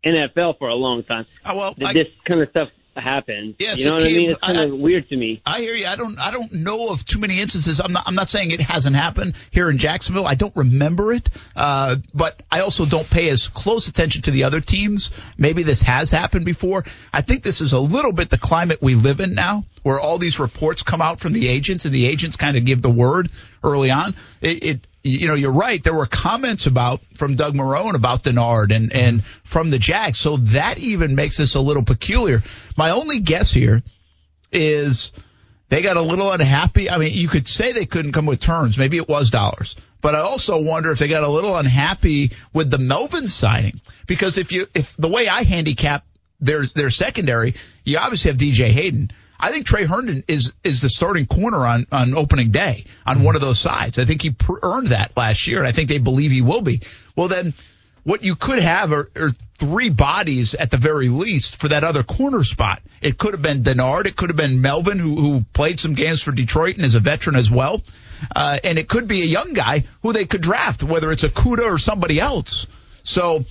NFL 0.03 0.57
for 0.57 0.67
a 0.69 0.75
long 0.75 1.03
time. 1.03 1.25
Oh, 1.45 1.57
well, 1.57 1.73
That 1.77 1.87
I- 1.87 1.93
this 1.93 2.07
kind 2.25 2.41
of 2.41 2.49
stuff 2.49 2.69
happens. 2.95 3.55
Yeah, 3.57 3.73
you 3.75 3.85
know 3.85 3.93
what 3.93 4.03
I 4.03 4.07
mean? 4.07 4.31
It's 4.31 4.39
kind 4.41 4.57
I- 4.57 4.63
of 4.63 4.73
weird 4.73 5.07
to 5.09 5.15
me. 5.15 5.41
I 5.45 5.61
hear 5.61 5.73
you. 5.75 5.85
I 5.87 5.95
don't. 5.95 6.19
I 6.19 6.29
don't 6.31 6.51
know 6.51 6.89
of 6.89 7.05
too 7.05 7.19
many 7.19 7.39
instances. 7.39 7.79
I'm 7.79 7.93
not. 7.93 8.03
I'm 8.05 8.15
not 8.15 8.29
saying 8.29 8.51
it 8.51 8.59
hasn't 8.59 8.95
happened 8.97 9.35
here 9.51 9.69
in 9.69 9.77
Jacksonville. 9.77 10.27
I 10.27 10.35
don't 10.35 10.53
remember 10.57 11.13
it. 11.13 11.29
Uh, 11.55 11.97
but 12.13 12.41
I 12.51 12.59
also 12.61 12.85
don't 12.85 13.09
pay 13.09 13.29
as 13.29 13.47
close 13.47 13.87
attention 13.87 14.23
to 14.23 14.31
the 14.31 14.43
other 14.43 14.59
teams. 14.59 15.11
Maybe 15.37 15.63
this 15.63 15.81
has 15.83 16.09
happened 16.11 16.43
before. 16.43 16.83
I 17.13 17.21
think 17.21 17.43
this 17.43 17.61
is 17.61 17.71
a 17.73 17.79
little 17.79 18.11
bit 18.11 18.29
the 18.29 18.37
climate 18.37 18.79
we 18.81 18.95
live 18.95 19.19
in 19.21 19.35
now, 19.35 19.63
where 19.83 19.99
all 19.99 20.17
these 20.17 20.39
reports 20.39 20.83
come 20.83 21.01
out 21.01 21.19
from 21.21 21.31
the 21.33 21.47
agents, 21.47 21.85
and 21.85 21.93
the 21.95 22.07
agents 22.07 22.35
kind 22.35 22.57
of 22.57 22.65
give 22.65 22.81
the 22.81 22.89
word 22.91 23.31
early 23.63 23.91
on. 23.91 24.15
It. 24.41 24.63
it 24.63 24.87
you 25.03 25.27
know, 25.27 25.33
you're 25.33 25.51
right. 25.51 25.83
There 25.83 25.93
were 25.93 26.05
comments 26.05 26.67
about 26.67 27.01
from 27.15 27.35
Doug 27.35 27.55
Marrone 27.55 27.95
about 27.95 28.23
Dennard 28.23 28.71
and 28.75 28.93
and 28.93 29.23
from 29.43 29.69
the 29.69 29.79
Jags, 29.79 30.19
so 30.19 30.37
that 30.37 30.77
even 30.77 31.15
makes 31.15 31.37
this 31.37 31.55
a 31.55 31.59
little 31.59 31.83
peculiar. 31.83 32.43
My 32.77 32.91
only 32.91 33.19
guess 33.19 33.51
here 33.51 33.81
is 34.51 35.11
they 35.69 35.81
got 35.81 35.97
a 35.97 36.01
little 36.01 36.31
unhappy. 36.31 36.89
I 36.89 36.97
mean, 36.97 37.13
you 37.13 37.27
could 37.27 37.47
say 37.47 37.71
they 37.71 37.85
couldn't 37.85 38.11
come 38.11 38.25
with 38.25 38.39
terms. 38.39 38.77
Maybe 38.77 38.97
it 38.97 39.07
was 39.07 39.31
dollars. 39.31 39.75
But 40.01 40.15
I 40.15 40.19
also 40.19 40.61
wonder 40.61 40.91
if 40.91 40.99
they 40.99 41.07
got 41.07 41.23
a 41.23 41.27
little 41.27 41.55
unhappy 41.55 42.31
with 42.53 42.71
the 42.71 42.79
Melvin 42.79 43.27
signing 43.27 43.81
because 44.07 44.37
if 44.37 44.51
you 44.51 44.67
if 44.73 44.95
the 44.97 45.07
way 45.07 45.27
I 45.27 45.43
handicap 45.43 46.05
their 46.39 46.65
their 46.65 46.89
secondary, 46.89 47.55
you 47.85 47.97
obviously 47.97 48.31
have 48.31 48.37
DJ 48.37 48.69
Hayden. 48.69 49.11
I 49.41 49.51
think 49.51 49.65
Tre 49.65 49.85
Herndon 49.85 50.23
is 50.27 50.53
is 50.63 50.81
the 50.81 50.89
starting 50.89 51.25
corner 51.25 51.65
on 51.65 51.87
on 51.91 52.15
opening 52.15 52.51
day 52.51 52.85
on 53.05 53.23
one 53.23 53.35
of 53.35 53.41
those 53.41 53.59
sides. 53.59 53.97
I 53.97 54.05
think 54.05 54.21
he 54.21 54.29
pr- 54.29 54.59
earned 54.61 54.87
that 54.87 55.17
last 55.17 55.47
year, 55.47 55.59
and 55.59 55.67
I 55.67 55.71
think 55.71 55.89
they 55.89 55.97
believe 55.97 56.31
he 56.31 56.41
will 56.41 56.61
be. 56.61 56.81
Well, 57.15 57.27
then 57.27 57.53
what 58.03 58.23
you 58.23 58.35
could 58.35 58.59
have 58.59 58.91
are, 58.91 59.09
are 59.15 59.31
three 59.57 59.89
bodies 59.89 60.55
at 60.55 60.71
the 60.71 60.77
very 60.77 61.09
least 61.09 61.55
for 61.55 61.67
that 61.69 61.83
other 61.83 62.03
corner 62.03 62.43
spot. 62.43 62.81
It 63.01 63.17
could 63.17 63.33
have 63.33 63.41
been 63.41 63.63
Dennard. 63.63 64.05
It 64.05 64.15
could 64.15 64.29
have 64.29 64.37
been 64.37 64.61
Melvin, 64.61 64.97
who, 64.97 65.15
who 65.15 65.41
played 65.53 65.79
some 65.79 65.93
games 65.93 66.21
for 66.21 66.31
Detroit 66.31 66.77
and 66.77 66.85
is 66.85 66.95
a 66.95 66.99
veteran 66.99 67.35
as 67.35 67.49
well. 67.51 67.81
Uh, 68.35 68.59
and 68.63 68.77
it 68.77 68.87
could 68.87 69.07
be 69.07 69.21
a 69.21 69.25
young 69.25 69.53
guy 69.53 69.85
who 70.01 70.13
they 70.13 70.25
could 70.25 70.41
draft, 70.41 70.83
whether 70.83 71.11
it's 71.11 71.23
Okudah 71.23 71.71
or 71.71 71.77
somebody 71.77 72.19
else. 72.19 72.67
So 73.03 73.45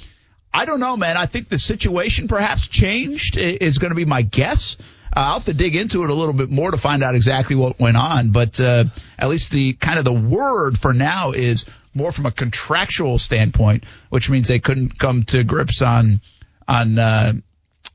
I 0.53 0.65
don't 0.65 0.81
know, 0.81 0.97
man. 0.97 1.17
I 1.17 1.27
think 1.27 1.49
the 1.49 1.59
situation 1.59 2.29
perhaps 2.29 2.67
changed 2.67 3.37
is 3.37 3.79
going 3.79 3.91
to 3.91 3.97
be 3.97 4.05
my 4.05 4.23
guess. 4.23 4.77
Uh, 5.15 5.21
I'll 5.21 5.35
have 5.35 5.45
to 5.45 5.55
dig 5.55 5.77
into 5.77 6.03
it 6.05 6.11
a 6.11 6.15
little 6.15 6.35
bit 6.35 6.51
more 6.51 6.71
to 6.71 6.77
find 6.77 7.03
out 7.03 7.15
exactly 7.15 7.57
what 7.57 7.79
went 7.81 7.97
on, 7.97 8.31
but 8.31 8.61
uh, 8.61 8.85
at 9.19 9.29
least 9.29 9.51
the 9.51 9.73
kind 9.75 9.99
of 9.99 10.05
the 10.05 10.13
word 10.13 10.79
for 10.79 10.93
now 10.93 11.33
is 11.33 11.65
more 11.95 12.13
from 12.13 12.27
a 12.27 12.31
contractual 12.31 13.19
standpoint, 13.19 13.85
which 14.09 14.31
means 14.31 14.49
they 14.49 14.61
couldn't 14.61 14.99
come 14.99 15.25
to 15.25 15.45
grips 15.45 15.83
on 15.83 16.21
on 16.69 16.99
uh, 16.99 17.33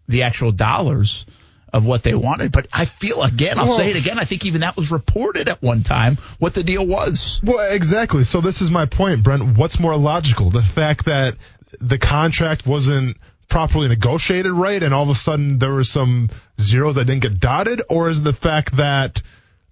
the 0.07 0.23
actual 0.23 0.51
dollars 0.51 1.25
of 1.71 1.85
what 1.85 2.03
they 2.03 2.13
wanted. 2.13 2.51
But 2.51 2.67
I 2.71 2.85
feel 2.85 3.21
again, 3.21 3.59
I'll 3.59 3.67
say 3.67 3.89
it 3.89 3.97
again. 3.97 4.19
I 4.19 4.25
think 4.25 4.45
even 4.45 4.61
that 4.61 4.77
was 4.77 4.91
reported 4.91 5.49
at 5.49 5.61
one 5.61 5.83
time 5.83 6.17
what 6.39 6.53
the 6.53 6.63
deal 6.63 6.85
was. 6.85 7.41
Well, 7.43 7.71
exactly. 7.71 8.23
So 8.23 8.41
this 8.41 8.61
is 8.61 8.71
my 8.71 8.85
point, 8.85 9.23
Brent. 9.23 9.57
What's 9.57 9.79
more 9.79 9.95
logical? 9.97 10.49
The 10.49 10.61
fact 10.61 11.05
that 11.05 11.35
the 11.79 11.97
contract 11.97 12.65
wasn't 12.65 13.17
properly 13.47 13.87
negotiated 13.87 14.51
right 14.51 14.81
and 14.81 14.93
all 14.93 15.03
of 15.03 15.09
a 15.09 15.15
sudden 15.15 15.59
there 15.59 15.71
were 15.71 15.83
some 15.83 16.29
zeros 16.59 16.95
that 16.95 17.05
didn't 17.05 17.21
get 17.21 17.39
dotted 17.39 17.81
or 17.89 18.09
is 18.09 18.21
the 18.21 18.33
fact 18.33 18.75
that 18.77 19.21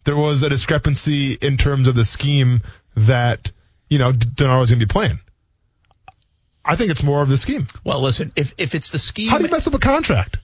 there 0.04 0.16
was 0.16 0.44
a 0.44 0.50
discrepancy 0.50 1.34
in 1.34 1.58
terms 1.58 1.88
of 1.88 1.96
the 1.96 2.06
scheme 2.06 2.62
that, 2.96 3.52
you 3.90 3.98
know, 3.98 4.12
Dennard 4.12 4.60
was 4.60 4.70
going 4.70 4.80
to 4.80 4.86
be 4.86 4.92
playing? 4.92 5.20
I 6.66 6.76
think 6.76 6.92
it's 6.92 7.04
more 7.04 7.22
of 7.22 7.30
the 7.30 7.38
scheme. 7.38 7.68
Well, 7.84 8.02
listen, 8.02 8.32
if 8.36 8.54
if 8.58 8.76
it's 8.76 8.90
the 8.92 9.00
scheme, 9.00 9.30
How 9.30 9.38
do 9.38 9.46
you 9.46 9.52
mess 9.52 9.68
up 9.68 9.74
a 9.74 9.80
contract? 9.80 10.38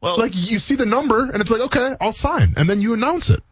well, 0.00 0.18
Like 0.18 0.32
you 0.34 0.58
see 0.58 0.74
the 0.74 0.86
number 0.86 1.30
and 1.30 1.40
it's 1.40 1.50
like, 1.50 1.62
okay, 1.62 1.96
I'll 2.00 2.12
sign, 2.12 2.54
and 2.56 2.68
then 2.68 2.80
you 2.82 2.92
announce 2.94 3.30
it. 3.30 3.42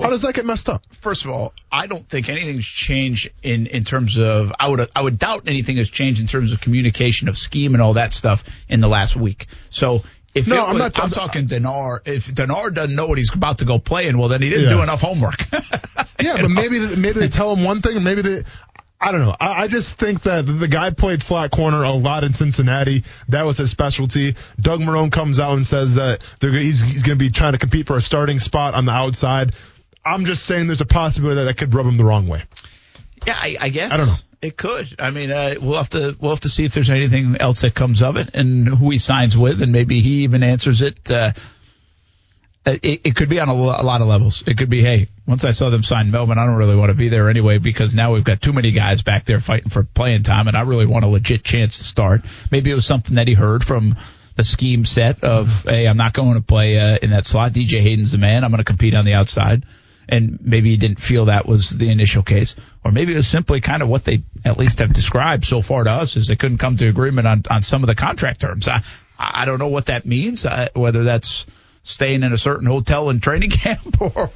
How 0.00 0.10
does 0.10 0.22
that 0.22 0.34
get 0.34 0.46
messed 0.46 0.68
up? 0.68 0.82
First 1.00 1.24
of 1.24 1.30
all, 1.30 1.52
I 1.72 1.86
don't 1.86 2.08
think 2.08 2.28
anything's 2.28 2.66
changed 2.66 3.30
in, 3.42 3.66
in 3.66 3.84
terms 3.84 4.16
of 4.18 4.52
I 4.58 4.68
would 4.68 4.88
I 4.94 5.02
would 5.02 5.18
doubt 5.18 5.42
anything 5.48 5.76
has 5.78 5.90
changed 5.90 6.20
in 6.20 6.26
terms 6.26 6.52
of 6.52 6.60
communication 6.60 7.28
of 7.28 7.36
scheme 7.36 7.74
and 7.74 7.82
all 7.82 7.94
that 7.94 8.12
stuff 8.12 8.44
in 8.68 8.80
the 8.80 8.88
last 8.88 9.16
week. 9.16 9.46
So 9.70 10.04
if 10.34 10.46
No, 10.46 10.56
it 10.66 10.68
I'm 10.70 10.78
not- 10.78 11.00
I'm 11.00 11.10
talking 11.10 11.48
Denar. 11.48 12.00
If 12.06 12.26
Denar 12.26 12.72
doesn't 12.72 12.94
know 12.94 13.06
what 13.06 13.18
he's 13.18 13.32
about 13.34 13.58
to 13.58 13.64
go 13.64 13.78
play 13.78 14.06
in, 14.08 14.18
well 14.18 14.28
then 14.28 14.40
he 14.42 14.48
didn't 14.50 14.64
Yeah. 14.70 14.76
do 14.76 14.82
enough 14.82 15.00
homework. 15.00 15.44
Yeah, 16.20 16.38
but 16.42 16.50
maybe 16.50 16.80
maybe 16.96 17.12
they 17.20 17.28
tell 17.28 17.54
him 17.54 17.62
one 17.62 17.80
thing, 17.80 18.02
maybe 18.02 18.22
they. 18.22 18.42
I 19.00 19.12
don't 19.12 19.20
know. 19.20 19.36
I, 19.38 19.62
I 19.62 19.68
just 19.68 19.94
think 19.94 20.22
that 20.22 20.42
the 20.46 20.66
guy 20.66 20.90
played 20.90 21.22
slot 21.22 21.52
corner 21.52 21.84
a 21.84 21.92
lot 21.92 22.24
in 22.24 22.32
Cincinnati. 22.32 23.04
That 23.28 23.46
was 23.46 23.58
his 23.58 23.70
specialty. 23.70 24.34
Doug 24.60 24.80
Marrone 24.80 25.12
comes 25.12 25.38
out 25.38 25.52
and 25.52 25.64
says 25.64 25.94
that 25.94 26.24
they're, 26.40 26.50
he's, 26.50 26.80
he's 26.80 27.04
going 27.04 27.16
to 27.16 27.24
be 27.24 27.30
trying 27.30 27.52
to 27.52 27.58
compete 27.58 27.86
for 27.86 27.96
a 27.96 28.00
starting 28.00 28.40
spot 28.40 28.74
on 28.74 28.84
the 28.86 28.90
outside. 28.90 29.52
I'm 30.04 30.24
just 30.24 30.44
saying 30.44 30.66
there's 30.66 30.80
a 30.80 30.86
possibility 30.86 31.36
that 31.36 31.44
that 31.44 31.58
could 31.58 31.74
rub 31.74 31.86
him 31.86 31.94
the 31.94 32.04
wrong 32.04 32.28
way. 32.28 32.42
Yeah, 33.26 33.36
I, 33.36 33.56
I 33.60 33.68
guess. 33.68 33.92
I 33.92 33.96
don't 33.96 34.06
know. 34.06 34.14
It 34.40 34.56
could. 34.56 34.94
I 35.00 35.10
mean, 35.10 35.32
uh, 35.32 35.56
we'll 35.60 35.76
have 35.76 35.90
to 35.90 36.16
we'll 36.20 36.30
have 36.30 36.40
to 36.40 36.48
see 36.48 36.64
if 36.64 36.72
there's 36.72 36.90
anything 36.90 37.36
else 37.40 37.62
that 37.62 37.74
comes 37.74 38.02
of 38.02 38.16
it 38.16 38.34
and 38.34 38.68
who 38.68 38.90
he 38.90 38.98
signs 38.98 39.36
with, 39.36 39.60
and 39.60 39.72
maybe 39.72 40.00
he 40.00 40.22
even 40.22 40.42
answers 40.42 40.80
it. 40.80 41.10
Uh, 41.10 41.32
it, 42.64 43.00
it 43.04 43.16
could 43.16 43.28
be 43.28 43.40
on 43.40 43.48
a, 43.48 43.52
a 43.52 43.82
lot 43.82 44.00
of 44.00 44.06
levels. 44.06 44.42
It 44.46 44.58
could 44.58 44.70
be, 44.70 44.82
hey, 44.82 45.08
once 45.26 45.44
I 45.44 45.52
saw 45.52 45.70
them 45.70 45.82
sign 45.82 46.10
Melvin, 46.10 46.38
I 46.38 46.46
don't 46.46 46.56
really 46.56 46.76
want 46.76 46.90
to 46.90 46.96
be 46.96 47.08
there 47.08 47.28
anyway 47.30 47.58
because 47.58 47.94
now 47.94 48.12
we've 48.12 48.24
got 48.24 48.42
too 48.42 48.52
many 48.52 48.72
guys 48.72 49.02
back 49.02 49.24
there 49.24 49.40
fighting 49.40 49.70
for 49.70 49.84
playing 49.84 50.22
time, 50.22 50.48
and 50.48 50.56
I 50.56 50.62
really 50.62 50.86
want 50.86 51.04
a 51.04 51.08
legit 51.08 51.44
chance 51.44 51.78
to 51.78 51.84
start. 51.84 52.22
Maybe 52.50 52.70
it 52.70 52.74
was 52.74 52.86
something 52.86 53.16
that 53.16 53.28
he 53.28 53.34
heard 53.34 53.64
from 53.64 53.96
the 54.36 54.44
scheme 54.44 54.84
set 54.84 55.24
of, 55.24 55.64
hey, 55.64 55.88
I'm 55.88 55.96
not 55.96 56.12
going 56.12 56.34
to 56.34 56.40
play 56.40 56.78
uh, 56.78 56.98
in 57.02 57.10
that 57.10 57.26
slot. 57.26 57.52
DJ 57.52 57.80
Hayden's 57.80 58.12
the 58.12 58.18
man. 58.18 58.44
I'm 58.44 58.50
going 58.50 58.58
to 58.58 58.64
compete 58.64 58.94
on 58.94 59.04
the 59.04 59.14
outside. 59.14 59.64
And 60.08 60.38
maybe 60.40 60.70
he 60.70 60.76
didn't 60.76 61.00
feel 61.00 61.26
that 61.26 61.46
was 61.46 61.70
the 61.70 61.90
initial 61.90 62.22
case, 62.22 62.54
or 62.84 62.92
maybe 62.92 63.12
it 63.12 63.16
was 63.16 63.28
simply 63.28 63.60
kind 63.60 63.82
of 63.82 63.88
what 63.88 64.04
they 64.04 64.22
at 64.44 64.56
least 64.56 64.78
have 64.78 64.92
described 64.92 65.44
so 65.44 65.60
far 65.60 65.84
to 65.84 65.90
us 65.90 66.16
is 66.16 66.28
they 66.28 66.36
couldn't 66.36 66.58
come 66.58 66.76
to 66.78 66.88
agreement 66.88 67.26
on 67.26 67.42
on 67.50 67.62
some 67.62 67.82
of 67.82 67.88
the 67.88 67.94
contract 67.94 68.40
terms. 68.40 68.68
I 68.68 68.82
I 69.18 69.44
don't 69.44 69.58
know 69.58 69.68
what 69.68 69.86
that 69.86 70.06
means, 70.06 70.46
uh, 70.46 70.68
whether 70.74 71.04
that's 71.04 71.44
staying 71.82 72.22
in 72.22 72.32
a 72.32 72.38
certain 72.38 72.66
hotel 72.66 73.08
in 73.10 73.18
training 73.20 73.50
camp 73.64 74.00
or 74.00 74.30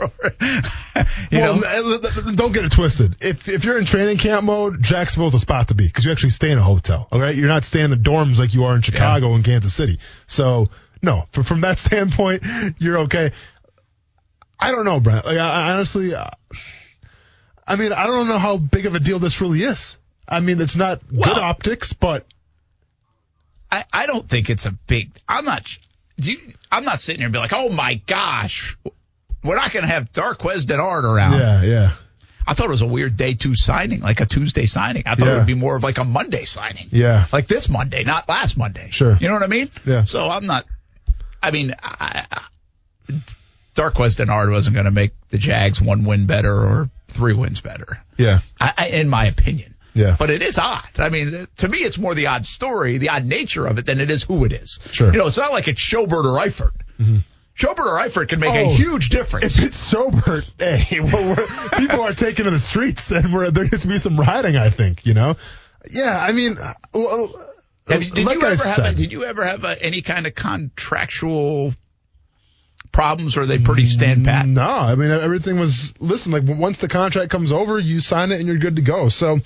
you 1.31 1.39
well, 1.39 1.61
know 1.61 2.01
don't 2.35 2.53
get 2.53 2.65
it 2.65 2.73
twisted. 2.73 3.17
If 3.21 3.49
if 3.49 3.65
you're 3.65 3.79
in 3.79 3.85
training 3.85 4.19
camp 4.19 4.45
mode, 4.45 4.83
Jacksonville's 4.83 5.35
a 5.35 5.39
spot 5.39 5.69
to 5.69 5.75
be 5.75 5.87
because 5.87 6.05
you 6.05 6.13
actually 6.13 6.31
stay 6.31 6.51
in 6.51 6.59
a 6.59 6.63
hotel. 6.63 7.09
All 7.13 7.21
right, 7.21 7.35
you're 7.35 7.49
not 7.49 7.65
staying 7.65 7.87
in 7.87 7.91
the 7.91 7.97
dorms 7.97 8.39
like 8.39 8.55
you 8.55 8.65
are 8.65 8.75
in 8.75 8.83
Chicago 8.83 9.35
and 9.35 9.45
Kansas 9.45 9.73
City. 9.73 9.99
So 10.27 10.69
no, 11.03 11.27
from 11.33 11.45
from 11.45 11.61
that 11.63 11.79
standpoint, 11.79 12.45
you're 12.79 12.99
okay. 13.01 13.33
I 14.63 14.71
don't 14.71 14.85
know, 14.85 15.01
Brent. 15.01 15.25
Like, 15.25 15.39
I, 15.39 15.49
I 15.49 15.73
honestly, 15.73 16.15
uh, 16.15 16.27
I 17.67 17.77
mean, 17.77 17.93
I 17.93 18.07
don't 18.07 18.29
know 18.29 18.39
how 18.39 18.59
big 18.59 18.87
of 18.87 18.95
a 18.95 19.01
deal 19.01 19.19
this 19.19 19.41
really 19.41 19.61
is. 19.63 19.97
I 20.29 20.41
mean, 20.41 20.61
it's 20.61 20.77
not 20.77 21.01
good 21.09 21.39
optics, 21.39 21.93
but 21.93 22.25
I, 23.71 23.85
I 23.93 24.07
don't 24.07 24.29
think 24.29 24.51
it's 24.51 24.67
a 24.67 24.73
big. 24.73 25.11
I'm 25.29 25.45
not. 25.45 25.67
Do 26.19 26.33
you, 26.33 26.39
I'm 26.71 26.85
not 26.85 27.01
sitting 27.01 27.21
here 27.21 27.27
and 27.27 27.33
be 27.33 27.39
like, 27.39 27.53
oh 27.55 27.69
my 27.71 27.95
gosh, 28.07 28.77
we're 29.43 29.57
not 29.57 29.73
going 29.73 29.85
to 29.85 29.91
have 29.91 30.13
Darqueze 30.13 30.67
Dennard 30.67 31.05
around. 31.05 31.39
yeah, 31.39 31.63
yeah, 31.63 31.93
I 32.47 32.55
thought 32.55 32.67
it 32.67 32.71
was 32.71 32.83
a 32.83 32.87
weird 32.87 33.17
day 33.17 33.33
two 33.33 33.57
signing, 33.57 34.01
like 34.01 34.21
a 34.21 34.27
Tuesday 34.27 34.67
signing. 34.67 35.05
I 35.07 35.15
thought 35.15 35.29
it 35.29 35.37
would 35.39 35.47
be 35.47 35.55
more 35.55 35.77
of 35.77 35.83
like 35.83 35.99
a 35.99 36.05
Monday 36.05 36.45
signing. 36.45 36.89
yeah. 36.91 37.27
Like 37.33 37.47
this 37.49 37.69
Monday, 37.69 38.05
not 38.05 38.29
last 38.29 38.57
Monday. 38.57 38.89
Sure. 38.91 39.17
You 39.21 39.29
know 39.29 39.35
what 39.35 39.43
I 39.43 39.49
mean? 39.49 39.71
Yeah. 39.85 40.05
So 40.05 40.29
I'm 40.29 40.47
not. 40.47 40.67
I 41.43 41.51
mean, 41.51 41.75
I, 41.83 42.25
I, 42.31 43.23
Darqueze 43.75 44.17
Dennard 44.17 44.51
wasn't 44.51 44.75
going 44.75 44.85
to 44.85 44.91
make 44.91 45.13
the 45.31 45.39
Jags 45.39 45.81
one 45.81 46.05
win 46.05 46.27
better 46.27 46.55
or 46.55 46.91
three 47.09 47.35
wins 47.35 47.61
better, 47.61 48.03
Yeah, 48.19 48.41
I, 48.61 48.73
I, 48.77 48.87
in 48.89 49.09
my 49.09 49.27
opinion. 49.27 49.75
Yeah. 49.95 50.17
But 50.19 50.31
it 50.31 50.43
is 50.43 50.57
odd. 50.59 50.89
I 50.99 51.11
mean, 51.11 51.47
to 51.59 51.69
me, 51.69 51.79
it's 51.79 51.99
more 51.99 52.15
the 52.15 52.29
odd 52.29 52.47
story, 52.47 52.97
the 52.99 53.11
odd 53.11 53.27
nature 53.27 53.67
of 53.67 53.79
it 53.79 53.85
than 53.85 54.01
it 54.01 54.11
is 54.11 54.23
who 54.23 54.45
it 54.47 54.53
is. 54.53 54.79
Sure. 54.91 55.09
Mm-hmm. 55.09 55.15
You 55.15 55.21
know, 55.21 55.27
it's 55.27 55.37
not 55.37 55.53
like 55.53 55.69
it's 55.69 55.81
Schobert 55.81 56.25
or 56.25 56.39
Eifert. 56.39 56.73
Schobert 57.59 57.81
or 57.87 57.99
Eifert 57.99 58.29
can 58.29 58.41
make 58.41 58.55
a 58.55 58.65
Oh, 58.65 58.71
huge 58.73 59.11
difference. 59.11 59.59
If 59.59 59.65
it's 59.67 59.77
sober, 59.77 60.43
hey, 60.59 61.01
well, 61.01 61.37
people 61.77 62.01
are 62.01 62.15
taking 62.15 62.47
to 62.47 62.51
the 62.51 62.59
streets, 62.59 63.11
and 63.13 63.35
we're, 63.35 63.51
there 63.51 63.65
needs 63.65 63.83
to 63.83 63.89
be 63.89 63.99
some 63.99 64.19
rioting. 64.19 64.57
I 64.57 64.71
think, 64.71 65.05
you 65.05 65.13
know. 65.13 65.37
Yeah, 65.91 66.19
I 66.19 66.33
mean, 66.33 66.57
uh, 66.57 66.73
well, 66.95 67.35
Have 67.89 68.01
did, 68.01 68.25
like 68.25 68.37
you 68.41 68.47
I 68.47 68.53
ever 68.53 68.65
have 68.65 68.79
a, 68.79 68.95
did 68.95 69.13
you 69.13 69.25
ever 69.25 69.45
have 69.45 69.65
a, 69.65 69.83
any 69.83 70.01
kind 70.01 70.27
of 70.27 70.35
contractual 70.35 71.75
problems, 72.93 73.37
or 73.37 73.43
are 73.43 73.47
they 73.47 73.59
pretty 73.59 73.85
stand 73.85 74.25
pat? 74.25 74.47
No, 74.47 74.63
I 74.63 74.95
mean 74.95 75.11
everything 75.11 75.59
was. 75.59 75.93
Listen, 75.99 76.33
like 76.33 76.45
once 76.45 76.79
the 76.79 76.89
contract 76.89 77.31
comes 77.31 77.51
over, 77.51 77.79
you 77.79 78.01
sign 78.01 78.31
it 78.33 78.39
and 78.39 78.47
you're 78.47 78.59
good 78.59 78.77
to 78.77 78.83
go. 78.83 79.09
So. 79.09 79.39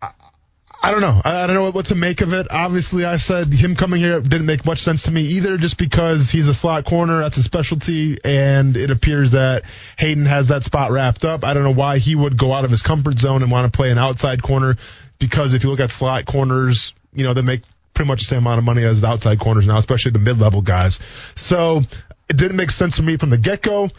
I- 0.00 0.10
I 0.84 0.90
don't 0.90 1.00
know. 1.00 1.22
I 1.24 1.44
I 1.44 1.46
don't 1.46 1.54
know 1.54 1.70
what 1.70 1.86
to 1.86 1.94
make 1.94 2.22
of 2.22 2.32
it. 2.32 2.48
Obviously, 2.50 3.04
I 3.04 3.16
said 3.18 3.52
him 3.52 3.76
coming 3.76 4.00
here 4.00 4.20
didn't 4.20 4.46
make 4.46 4.66
much 4.66 4.80
sense 4.80 5.04
to 5.04 5.12
me 5.12 5.22
either, 5.22 5.56
just 5.56 5.78
because 5.78 6.28
he's 6.28 6.48
a 6.48 6.54
slot 6.54 6.86
corner. 6.86 7.20
That's 7.22 7.36
his 7.36 7.44
specialty, 7.44 8.18
and 8.24 8.76
it 8.76 8.90
appears 8.90 9.30
that 9.30 9.62
Hayden 9.96 10.26
has 10.26 10.48
that 10.48 10.64
spot 10.64 10.90
wrapped 10.90 11.24
up. 11.24 11.44
I 11.44 11.54
don't 11.54 11.62
know 11.62 11.72
why 11.72 11.98
he 11.98 12.16
would 12.16 12.36
go 12.36 12.52
out 12.52 12.64
of 12.64 12.72
his 12.72 12.82
comfort 12.82 13.20
zone 13.20 13.44
and 13.44 13.52
want 13.52 13.72
to 13.72 13.76
play 13.76 13.92
an 13.92 13.98
outside 13.98 14.42
corner, 14.42 14.76
because 15.20 15.54
if 15.54 15.62
you 15.62 15.70
look 15.70 15.78
at 15.78 15.92
slot 15.92 16.26
corners, 16.26 16.92
you 17.14 17.22
know 17.22 17.32
they 17.32 17.42
make 17.42 17.62
pretty 17.94 18.08
much 18.08 18.18
the 18.18 18.24
same 18.26 18.38
amount 18.38 18.58
of 18.58 18.64
money 18.64 18.82
as 18.82 19.02
the 19.02 19.06
outside 19.06 19.38
corners 19.38 19.68
now, 19.68 19.76
especially 19.76 20.10
the 20.10 20.18
mid-level 20.18 20.62
guys. 20.62 20.98
So 21.36 21.82
it 22.28 22.36
didn't 22.36 22.56
make 22.56 22.70
sense 22.70 22.96
for 22.96 23.02
me 23.02 23.16
from 23.16 23.30
the 23.30 23.38
get-go 23.38 23.90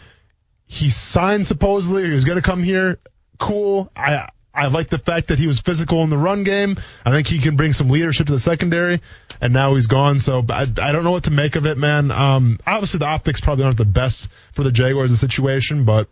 he 0.66 0.90
signed 0.90 1.46
supposedly 1.46 2.04
he 2.04 2.10
was 2.14 2.24
going 2.24 2.36
to 2.36 2.42
come 2.42 2.62
here. 2.62 2.98
Cool. 3.38 3.90
I 3.96 4.28
I 4.54 4.66
like 4.68 4.88
the 4.88 4.98
fact 4.98 5.28
that 5.28 5.38
he 5.38 5.46
was 5.46 5.60
physical 5.60 6.02
in 6.04 6.10
the 6.10 6.18
run 6.18 6.44
game. 6.44 6.76
I 7.04 7.10
think 7.10 7.26
he 7.26 7.38
can 7.38 7.56
bring 7.56 7.72
some 7.72 7.88
leadership 7.88 8.28
to 8.28 8.32
the 8.32 8.38
secondary. 8.38 9.00
And 9.40 9.52
now 9.52 9.74
he's 9.74 9.88
gone, 9.88 10.18
so 10.20 10.44
I, 10.48 10.62
I 10.62 10.92
don't 10.92 11.02
know 11.04 11.10
what 11.10 11.24
to 11.24 11.32
make 11.32 11.56
of 11.56 11.66
it, 11.66 11.76
man. 11.76 12.10
Um, 12.10 12.58
obviously 12.66 12.98
the 12.98 13.06
optics 13.06 13.40
probably 13.40 13.64
aren't 13.64 13.76
the 13.76 13.84
best 13.84 14.28
for 14.52 14.62
the 14.62 14.70
Jaguars 14.70 15.10
the 15.10 15.16
situation, 15.16 15.84
but 15.84 16.08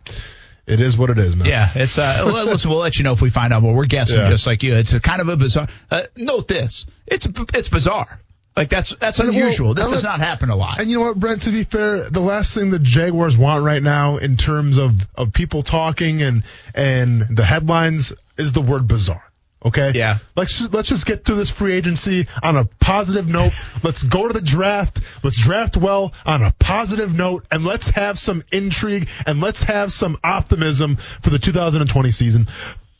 it 0.67 0.81
is 0.81 0.97
what 0.97 1.09
it 1.09 1.17
is, 1.17 1.35
man. 1.35 1.47
Yeah, 1.47 1.69
it's 1.73 1.97
uh. 1.97 2.23
listen, 2.45 2.69
we'll 2.69 2.79
let 2.79 2.97
you 2.97 3.03
know 3.03 3.13
if 3.13 3.21
we 3.21 3.29
find 3.29 3.53
out 3.53 3.63
more. 3.63 3.73
We're 3.73 3.85
guessing 3.85 4.17
Yeah. 4.17 4.29
just 4.29 4.45
like 4.45 4.61
you. 4.61 4.75
It's 4.75 4.93
a 4.93 4.99
kind 4.99 5.21
of 5.21 5.29
a 5.29 5.37
bizarre. 5.37 5.67
Uh, 5.89 6.03
note 6.15 6.47
this: 6.47 6.85
it's 7.07 7.27
it's 7.53 7.69
bizarre. 7.69 8.19
Like 8.55 8.69
that's 8.69 8.95
that's 8.95 9.19
And, 9.19 9.29
well, 9.29 9.37
unusual. 9.37 9.73
this 9.73 9.89
does 9.89 10.03
not 10.03 10.19
happen 10.19 10.49
a 10.49 10.55
lot. 10.55 10.79
And 10.79 10.89
you 10.89 10.99
know 10.99 11.05
what, 11.05 11.19
Brent? 11.19 11.43
To 11.43 11.51
be 11.51 11.63
fair, 11.63 12.09
the 12.09 12.19
last 12.19 12.53
thing 12.53 12.69
the 12.69 12.79
Jaguars 12.79 13.35
want 13.35 13.63
right 13.63 13.81
now, 13.81 14.17
in 14.17 14.37
terms 14.37 14.77
of 14.77 14.95
of 15.15 15.33
people 15.33 15.63
talking 15.63 16.21
and 16.21 16.43
and 16.75 17.21
the 17.35 17.43
headlines, 17.43 18.13
is 18.37 18.51
the 18.51 18.61
word 18.61 18.87
bizarre. 18.87 19.23
Okay. 19.65 19.93
Yeah. 19.95 20.17
Let's 20.35 20.59
just, 20.59 20.73
let's 20.73 20.89
just 20.89 21.05
get 21.05 21.23
through 21.23 21.37
this 21.37 21.49
free 21.49 21.73
agency 21.73 22.27
on 22.41 22.57
a 22.57 22.65
positive 22.65 23.27
note. 23.27 23.53
let's 23.83 24.03
go 24.03 24.27
to 24.27 24.33
the 24.33 24.41
draft. 24.41 24.99
Let's 25.23 25.41
draft 25.41 25.77
well 25.77 26.13
on 26.25 26.43
a 26.43 26.53
positive 26.59 27.15
note, 27.15 27.45
and 27.49 27.63
let's 27.63 27.89
have 27.91 28.19
some 28.19 28.43
intrigue 28.51 29.07
and 29.25 29.39
let's 29.39 29.63
have 29.63 29.91
some 29.91 30.19
optimism 30.23 30.97
for 30.97 31.29
the 31.29 31.39
2020 31.39 32.11
season. 32.11 32.47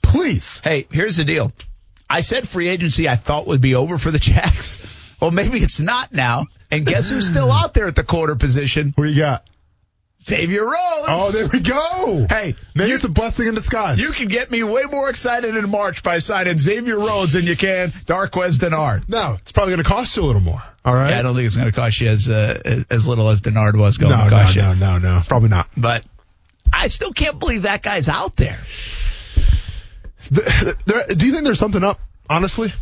Please. 0.01 0.61
Hey, 0.63 0.87
here's 0.89 1.17
the 1.17 1.25
deal. 1.25 1.51
I 2.09 2.21
said 2.21 2.47
free 2.47 2.69
agency 2.69 3.09
I 3.09 3.17
thought 3.17 3.47
would 3.47 3.61
be 3.61 3.75
over 3.75 3.97
for 3.97 4.11
the 4.11 4.19
Jacks. 4.19 4.77
Well, 5.22 5.32
maybe 5.32 5.59
it's 5.59 5.80
not 5.80 6.14
now. 6.14 6.45
And 6.72 6.86
guess 6.86 7.09
who's 7.09 7.28
still 7.28 7.51
out 7.51 7.74
there 7.74 7.88
at 7.88 7.95
the 7.95 8.03
quarter 8.03 8.36
position? 8.36 8.93
Who 8.97 9.03
you 9.03 9.20
got? 9.22 9.45
Xavier 10.22 10.64
Rhodes. 10.64 10.78
Oh, 11.07 11.32
there 11.32 11.47
we 11.51 11.59
go. 11.59 12.26
Hey, 12.30 12.55
maybe 12.74 12.89
you- 12.91 12.95
it's 12.95 13.03
a 13.03 13.09
blessing 13.09 13.47
in 13.47 13.55
disguise. 13.55 13.99
You 13.99 14.11
can 14.11 14.30
get 14.30 14.49
me 14.49 14.64
way 14.64 14.84
more 14.89 15.09
excited 15.09 15.55
in 15.55 15.70
March 15.70 16.01
by 16.01 16.20
signing 16.20 16.57
Xavier 16.57 16.97
Rhodes 16.97 17.34
than 17.34 17.43
you 17.45 17.57
can 17.57 17.91
Darqueze 18.05 18.57
Dennard. 18.57 19.07
no, 19.09 19.34
it's 19.41 19.51
probably 19.51 19.74
going 19.74 19.84
to 19.84 19.89
cost 19.89 20.16
you 20.16 20.24
a 20.24 20.26
little 20.26 20.41
more. 20.41 20.64
All 20.86 20.93
right. 20.93 21.09
Yeah, 21.11 21.20
I 21.20 21.22
don't 21.24 21.36
think 21.36 21.45
it's 21.45 21.55
going 21.57 21.68
to 21.70 21.74
cost 21.74 21.99
you 21.99 22.07
as 22.07 22.30
uh, 22.30 22.61
as, 22.64 22.86
as 22.89 23.07
little 23.07 23.30
as 23.30 23.41
Dennard 23.41 23.78
was 23.78 23.97
going 23.97 24.11
no, 24.11 24.18
to 24.18 24.24
no, 24.24 24.30
cost 24.30 24.55
you. 24.55 24.61
no, 24.61 24.74
no, 24.74 24.97
no, 24.99 25.22
probably 25.28 25.49
not. 25.49 25.68
But 25.76 26.05
I 26.72 26.88
still 26.88 27.11
can't 27.11 27.38
believe 27.39 27.64
that 27.64 27.82
guy's 27.84 28.07
out 28.07 28.36
there. 28.38 28.57
The- 30.32 30.76
there, 30.86 31.05
do 31.16 31.26
you 31.26 31.34
think 31.34 31.43
there's 31.43 31.59
something 31.59 31.84
up? 31.84 31.99
Honestly, 32.30 32.74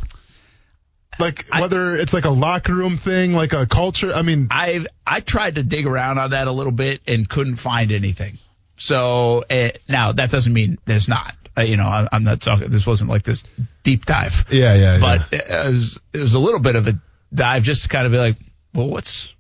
like 1.22 1.46
I- 1.52 1.62
whether 1.62 1.96
it's 1.96 2.14
like 2.14 2.26
a 2.26 2.30
locker 2.32 2.74
room 2.74 2.98
thing, 2.98 3.34
like 3.34 3.54
a 3.54 3.66
culture. 3.66 4.12
I 4.14 4.22
mean, 4.24 4.48
I 4.52 4.86
I 5.06 5.22
tried 5.22 5.56
to 5.56 5.64
dig 5.64 5.86
around 5.88 6.18
on 6.18 6.32
that 6.32 6.48
a 6.48 6.52
little 6.52 6.72
bit 6.72 7.02
and 7.08 7.28
couldn't 7.30 7.56
find 7.56 7.92
anything. 7.92 8.38
So 8.76 9.44
uh, 9.50 9.70
now 9.88 10.12
that 10.14 10.32
doesn't 10.32 10.52
mean 10.52 10.78
there's 10.86 11.08
not. 11.08 11.36
Uh, 11.58 11.62
you 11.62 11.78
know, 11.78 11.84
I, 11.86 12.08
I'm 12.12 12.24
not 12.24 12.42
talking. 12.42 12.70
This 12.70 12.88
wasn't 12.88 13.10
like 13.10 13.24
this 13.24 13.44
deep 13.84 14.06
dive. 14.06 14.46
yeah, 14.50 14.74
yeah, 14.74 14.94
yeah. 14.94 15.00
but 15.00 15.34
it, 15.34 15.48
was, 15.50 16.00
it 16.14 16.20
was 16.20 16.34
a 16.34 16.40
little 16.40 16.62
bit 16.62 16.76
of 16.76 16.88
a 16.88 16.94
dive 17.34 17.64
just 17.64 17.84
to 17.84 17.90
kind 17.90 18.06
of 18.06 18.12
be 18.12 18.18
like, 18.18 18.38
well, 18.74 18.88
what's? 18.88 19.34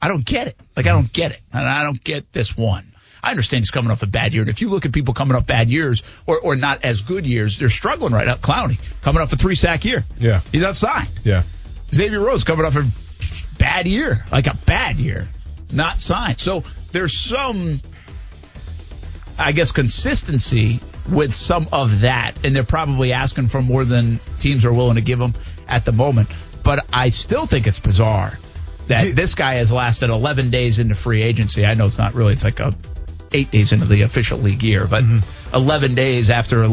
I 0.00 0.06
don't 0.06 0.24
get 0.24 0.46
it. 0.46 0.56
Like 0.76 0.86
I 0.86 0.90
don't 0.90 1.12
get 1.12 1.32
it, 1.32 1.40
and 1.52 1.66
I 1.66 1.82
don't 1.82 2.02
get 2.02 2.32
this 2.32 2.56
one. 2.56 2.92
I 3.22 3.30
understand 3.30 3.62
he's 3.62 3.70
coming 3.70 3.90
off 3.90 4.02
a 4.02 4.06
bad 4.06 4.32
year, 4.34 4.42
and 4.42 4.50
if 4.50 4.60
you 4.60 4.68
look 4.68 4.86
at 4.86 4.92
people 4.92 5.14
coming 5.14 5.36
off 5.36 5.46
bad 5.46 5.70
years 5.70 6.02
or 6.26 6.38
or 6.38 6.56
not 6.56 6.84
as 6.84 7.00
good 7.02 7.26
years, 7.26 7.58
they're 7.58 7.68
struggling 7.68 8.12
right 8.12 8.26
now. 8.26 8.34
Clowney 8.36 8.78
coming 9.02 9.20
off 9.22 9.32
a 9.32 9.36
three 9.36 9.54
sack 9.54 9.84
year. 9.84 10.04
yeah, 10.18 10.40
He's 10.52 10.62
outside. 10.62 11.08
yeah. 11.24 11.42
Xavier 11.94 12.20
Rhodes 12.20 12.44
coming 12.44 12.64
off 12.66 12.76
a 12.76 12.86
bad 13.58 13.86
year, 13.86 14.24
like 14.30 14.46
a 14.46 14.56
bad 14.66 14.98
year, 14.98 15.26
not 15.72 16.00
signed. 16.00 16.38
So 16.38 16.62
there's 16.92 17.16
some 17.16 17.80
I 19.38 19.52
guess, 19.52 19.70
consistency 19.70 20.80
with 21.08 21.32
some 21.32 21.68
of 21.72 22.00
that, 22.00 22.34
and 22.44 22.54
they're 22.56 22.64
probably 22.64 23.12
asking 23.12 23.48
for 23.48 23.62
more 23.62 23.84
than 23.84 24.18
teams 24.40 24.64
are 24.64 24.72
willing 24.72 24.96
to 24.96 25.00
give 25.00 25.18
them 25.20 25.32
at 25.68 25.84
the 25.84 25.92
moment. 25.92 26.28
But 26.64 26.86
I 26.92 27.10
still 27.10 27.46
think 27.46 27.66
it's 27.68 27.78
bizarre 27.78 28.36
that 28.88 29.14
this 29.14 29.34
guy 29.36 29.54
has 29.54 29.70
lasted 29.72 30.10
11 30.10 30.50
days 30.50 30.78
into 30.80 30.94
free 30.96 31.22
agency. 31.22 31.64
I 31.64 31.74
know 31.74 31.86
it's 31.86 31.98
not 31.98 32.14
really; 32.14 32.32
it's 32.32 32.42
like 32.44 32.58
a 32.60 32.74
eight 33.32 33.50
days 33.50 33.72
into 33.72 33.86
the 33.86 34.02
official 34.02 34.38
league 34.38 34.62
year, 34.62 34.86
but 34.86 35.04
11 35.54 35.94
days 35.94 36.30
after 36.30 36.66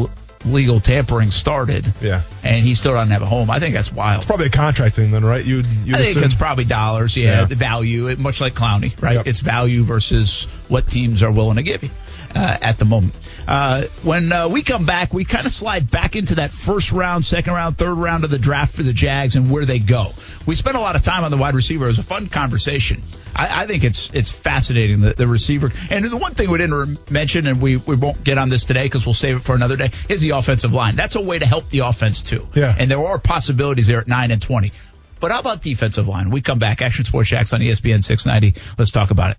legal 0.44 0.78
tampering 0.78 1.30
started, 1.30 1.84
Yeah. 2.00 2.22
and 2.44 2.64
he 2.64 2.74
still 2.76 2.92
doesn't 2.92 3.10
have 3.10 3.22
a 3.22 3.26
home. 3.26 3.50
I 3.50 3.58
think 3.58 3.74
that's 3.74 3.92
wild. 3.92 4.18
It's 4.18 4.26
probably 4.26 4.46
a 4.46 4.50
contract 4.50 4.94
thing 4.94 5.10
then, 5.10 5.24
right? 5.24 5.44
You 5.44 5.62
you 5.84 5.96
I 5.96 6.04
think 6.04 6.18
it's 6.24 6.34
probably 6.34 6.64
dollars, 6.64 7.16
yeah, 7.16 7.40
Yeah. 7.40 7.44
the 7.46 7.56
value, 7.56 8.06
it- 8.08 8.18
much 8.18 8.40
like 8.40 8.54
Clowney, 8.54 8.92
right? 9.02 9.16
Yep. 9.16 9.26
It's 9.26 9.40
value 9.40 9.82
versus 9.82 10.46
what 10.68 10.88
teams 10.88 11.22
are 11.22 11.32
willing 11.32 11.56
to 11.56 11.62
give 11.64 11.82
you 11.82 11.90
uh, 12.34 12.56
at 12.60 12.78
the 12.78 12.84
moment. 12.84 13.14
Uh, 13.48 13.84
when 14.02 14.30
uh, 14.32 14.48
we 14.48 14.62
come 14.62 14.86
back, 14.86 15.12
we 15.12 15.24
kind 15.24 15.46
of 15.46 15.52
slide 15.52 15.90
back 15.90 16.16
into 16.16 16.36
that 16.36 16.52
first 16.52 16.92
round, 16.92 17.24
second 17.24 17.52
round, 17.54 17.78
third 17.78 17.94
round 17.94 18.22
of 18.24 18.30
the 18.30 18.38
draft 18.38 18.74
for 18.74 18.82
the 18.82 18.92
Jags 18.92 19.36
and 19.36 19.50
where 19.50 19.64
they 19.64 19.78
go. 19.78 20.12
We 20.46 20.54
spent 20.54 20.76
a 20.76 20.80
lot 20.80 20.96
of 20.96 21.02
time 21.02 21.24
on 21.24 21.30
the 21.30 21.36
wide 21.36 21.54
receiver. 21.54 21.84
It 21.84 21.88
was 21.88 21.98
a 21.98 22.02
fun 22.04 22.28
conversation. 22.28 23.02
I, 23.36 23.62
I 23.62 23.66
think 23.66 23.84
it's 23.84 24.10
it's 24.14 24.30
fascinating 24.30 25.00
the, 25.00 25.12
the 25.12 25.26
receiver. 25.26 25.72
And 25.90 26.04
the 26.04 26.16
one 26.16 26.34
thing 26.34 26.50
we 26.50 26.58
didn't 26.58 27.10
mention, 27.10 27.46
and 27.46 27.60
we, 27.60 27.76
we 27.76 27.94
won't 27.94 28.24
get 28.24 28.38
on 28.38 28.48
this 28.48 28.64
today 28.64 28.84
because 28.84 29.04
we'll 29.04 29.14
save 29.14 29.36
it 29.36 29.42
for 29.42 29.54
another 29.54 29.76
day, 29.76 29.90
is 30.08 30.22
the 30.22 30.30
offensive 30.30 30.72
line. 30.72 30.96
That's 30.96 31.16
a 31.16 31.20
way 31.20 31.38
to 31.38 31.46
help 31.46 31.68
the 31.68 31.80
offense 31.80 32.22
too. 32.22 32.48
Yeah. 32.54 32.74
And 32.76 32.90
there 32.90 33.00
are 33.00 33.18
possibilities 33.18 33.86
there 33.86 34.00
at 34.00 34.08
nine 34.08 34.30
and 34.30 34.40
twenty. 34.40 34.72
But 35.20 35.32
how 35.32 35.40
about 35.40 35.62
defensive 35.62 36.08
line? 36.08 36.30
We 36.30 36.40
come 36.40 36.58
back. 36.58 36.82
Action 36.82 37.04
Sports 37.04 37.30
Jax 37.30 37.52
on 37.52 37.60
ESPN 37.60 38.04
690. 38.04 38.60
Let's 38.78 38.90
talk 38.90 39.10
about 39.10 39.32
it. 39.32 39.38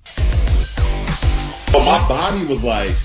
But 1.71 1.85
my 1.85 2.07
body 2.07 2.45
was 2.45 2.63
like, 2.63 2.95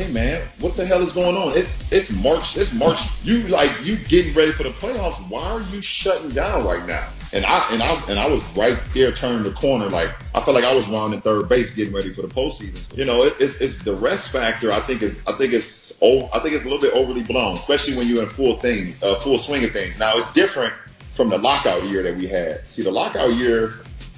"Hey 0.00 0.10
man, 0.12 0.40
what 0.60 0.76
the 0.76 0.86
hell 0.86 1.02
is 1.02 1.12
going 1.12 1.36
on? 1.36 1.58
It's 1.58 1.92
it's 1.92 2.10
March. 2.10 2.56
It's 2.56 2.72
March. 2.72 3.00
You 3.22 3.42
like 3.48 3.70
you 3.84 3.96
getting 3.96 4.32
ready 4.32 4.50
for 4.50 4.62
the 4.62 4.70
playoffs? 4.70 5.20
Why 5.28 5.42
are 5.42 5.60
you 5.60 5.82
shutting 5.82 6.30
down 6.30 6.64
right 6.64 6.86
now?" 6.86 7.06
And 7.34 7.44
I 7.44 7.68
and 7.68 7.82
I 7.82 8.02
and 8.08 8.18
I 8.18 8.26
was 8.26 8.42
right 8.56 8.78
there 8.94 9.12
turning 9.12 9.42
the 9.42 9.52
corner. 9.52 9.90
Like 9.90 10.08
I 10.34 10.40
felt 10.40 10.54
like 10.54 10.64
I 10.64 10.72
was 10.72 10.88
rounding 10.88 11.20
third 11.20 11.50
base, 11.50 11.70
getting 11.72 11.92
ready 11.92 12.14
for 12.14 12.22
the 12.22 12.28
postseason. 12.28 12.96
You 12.96 13.04
know, 13.04 13.24
it, 13.24 13.34
it's 13.38 13.56
it's 13.56 13.82
the 13.82 13.94
rest 13.94 14.32
factor. 14.32 14.72
I 14.72 14.80
think 14.86 15.02
is 15.02 15.20
I 15.26 15.32
think 15.32 15.52
it's 15.52 15.92
oh 16.00 16.30
I 16.32 16.38
think 16.38 16.54
it's 16.54 16.64
a 16.64 16.68
little 16.68 16.80
bit 16.80 16.94
overly 16.94 17.22
blown, 17.22 17.58
especially 17.58 17.98
when 17.98 18.08
you're 18.08 18.22
in 18.22 18.30
full 18.30 18.56
thing, 18.58 18.94
uh, 19.02 19.16
full 19.16 19.36
swing 19.36 19.64
of 19.64 19.72
things. 19.72 19.98
Now 19.98 20.16
it's 20.16 20.32
different 20.32 20.72
from 21.12 21.28
the 21.28 21.36
lockout 21.36 21.84
year 21.84 22.02
that 22.04 22.16
we 22.16 22.26
had. 22.26 22.66
See, 22.70 22.82
the 22.82 22.90
lockout 22.90 23.34
year, 23.34 23.74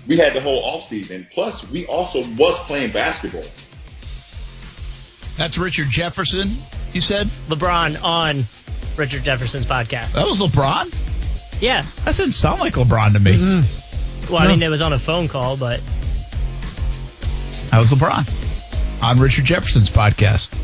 we 0.07 0.17
had 0.17 0.33
the 0.33 0.41
whole 0.41 0.63
off 0.63 0.87
season. 0.87 1.27
Plus, 1.33 1.69
we 1.73 1.87
also 1.87 2.25
was 2.37 2.57
playing 2.61 2.93
basketball. 2.93 3.43
That's 5.43 5.59
Richard 5.59 5.89
Jefferson, 5.89 6.55
you 6.93 7.01
said? 7.01 7.27
LeBron 7.49 8.01
on 8.05 8.45
Richard 8.97 9.25
Jefferson's 9.25 9.67
podcast. 9.67 10.13
That 10.13 10.25
was 10.25 10.39
LeBron? 10.39 10.95
Yeah. 11.61 11.83
That 12.05 12.15
didn't 12.15 12.35
sound 12.35 12.61
like 12.61 12.75
LeBron 12.75 13.15
to 13.15 13.19
me. 13.19 13.33
Mm-hmm. 13.33 14.33
Well, 14.33 14.41
I 14.41 14.47
mean, 14.47 14.63
it 14.63 14.69
was 14.69 14.83
on 14.83 14.93
a 14.93 15.01
phone 15.01 15.27
call, 15.27 15.57
but 15.57 15.81
That 17.73 17.81
was 17.81 17.91
LeBron 17.91 19.03
on 19.05 19.19
Richard 19.19 19.45
Jefferson's 19.45 19.91
podcast. 19.91 20.57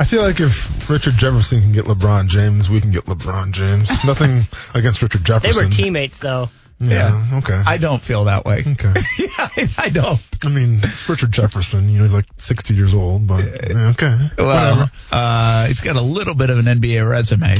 I 0.00 0.06
feel 0.06 0.22
like 0.22 0.40
if 0.40 0.88
Richard 0.88 1.18
Jefferson 1.18 1.60
can 1.60 1.72
get 1.72 1.84
LeBron 1.84 2.28
James, 2.28 2.70
we 2.70 2.80
can 2.80 2.92
get 2.92 3.04
LeBron 3.04 3.50
James. 3.50 3.90
Nothing 4.06 4.40
against 4.74 5.02
Richard 5.02 5.22
Jefferson. 5.22 5.60
they 5.60 5.66
were 5.66 5.70
teammates, 5.70 6.18
though. 6.18 6.48
Yeah. 6.82 7.26
Okay. 7.34 7.54
I 7.66 7.76
don't 7.76 8.02
feel 8.02 8.24
that 8.24 8.44
way. 8.46 8.64
okay. 8.66 8.94
yeah, 9.18 9.28
I, 9.38 9.68
I 9.76 9.88
don't. 9.90 10.18
I 10.44 10.48
mean, 10.48 10.80
it's 10.82 11.06
Richard 11.08 11.30
Jefferson. 11.30 11.88
You 11.90 11.98
know, 11.98 12.04
he's 12.04 12.14
like 12.14 12.24
60 12.38 12.74
years 12.74 12.94
old, 12.94 13.26
but 13.26 13.44
yeah, 13.44 13.88
okay. 13.90 14.16
Well, 14.38 14.90
uh, 15.12 15.66
he's 15.66 15.82
got 15.82 15.96
a 15.96 16.00
little 16.00 16.34
bit 16.34 16.48
of 16.48 16.58
an 16.58 16.64
NBA 16.64 17.06
resume. 17.08 17.54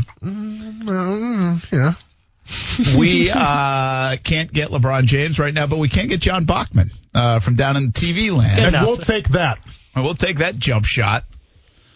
Well, 0.86 1.60
yeah. 1.70 1.92
we 2.98 3.30
uh, 3.30 4.16
can't 4.24 4.50
get 4.52 4.70
LeBron 4.70 5.04
James 5.04 5.38
right 5.38 5.52
now, 5.54 5.66
but 5.66 5.78
we 5.78 5.88
can 5.90 6.06
get 6.08 6.20
John 6.20 6.46
Bachman 6.46 6.90
uh, 7.14 7.38
from 7.40 7.54
down 7.56 7.76
in 7.76 7.92
TV 7.92 8.36
land. 8.36 8.56
Good 8.56 8.64
And 8.66 8.74
enough. 8.74 8.86
we'll 8.86 8.96
take 8.96 9.28
that. 9.30 9.58
And 9.94 10.02
we'll 10.04 10.14
take 10.14 10.38
that 10.38 10.56
jump 10.56 10.84
shot. 10.86 11.24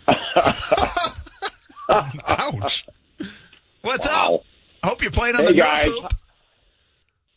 Ouch. 1.88 2.86
What's 3.82 4.06
Wow. 4.06 4.34
up? 4.36 4.40
I 4.82 4.88
hope 4.88 5.02
you're 5.02 5.10
playing 5.10 5.36
on 5.36 5.42
Hey, 5.42 5.52
the 5.52 5.52
Nerf 5.54 5.56
guys. 5.58 5.84
hoop. 5.86 6.12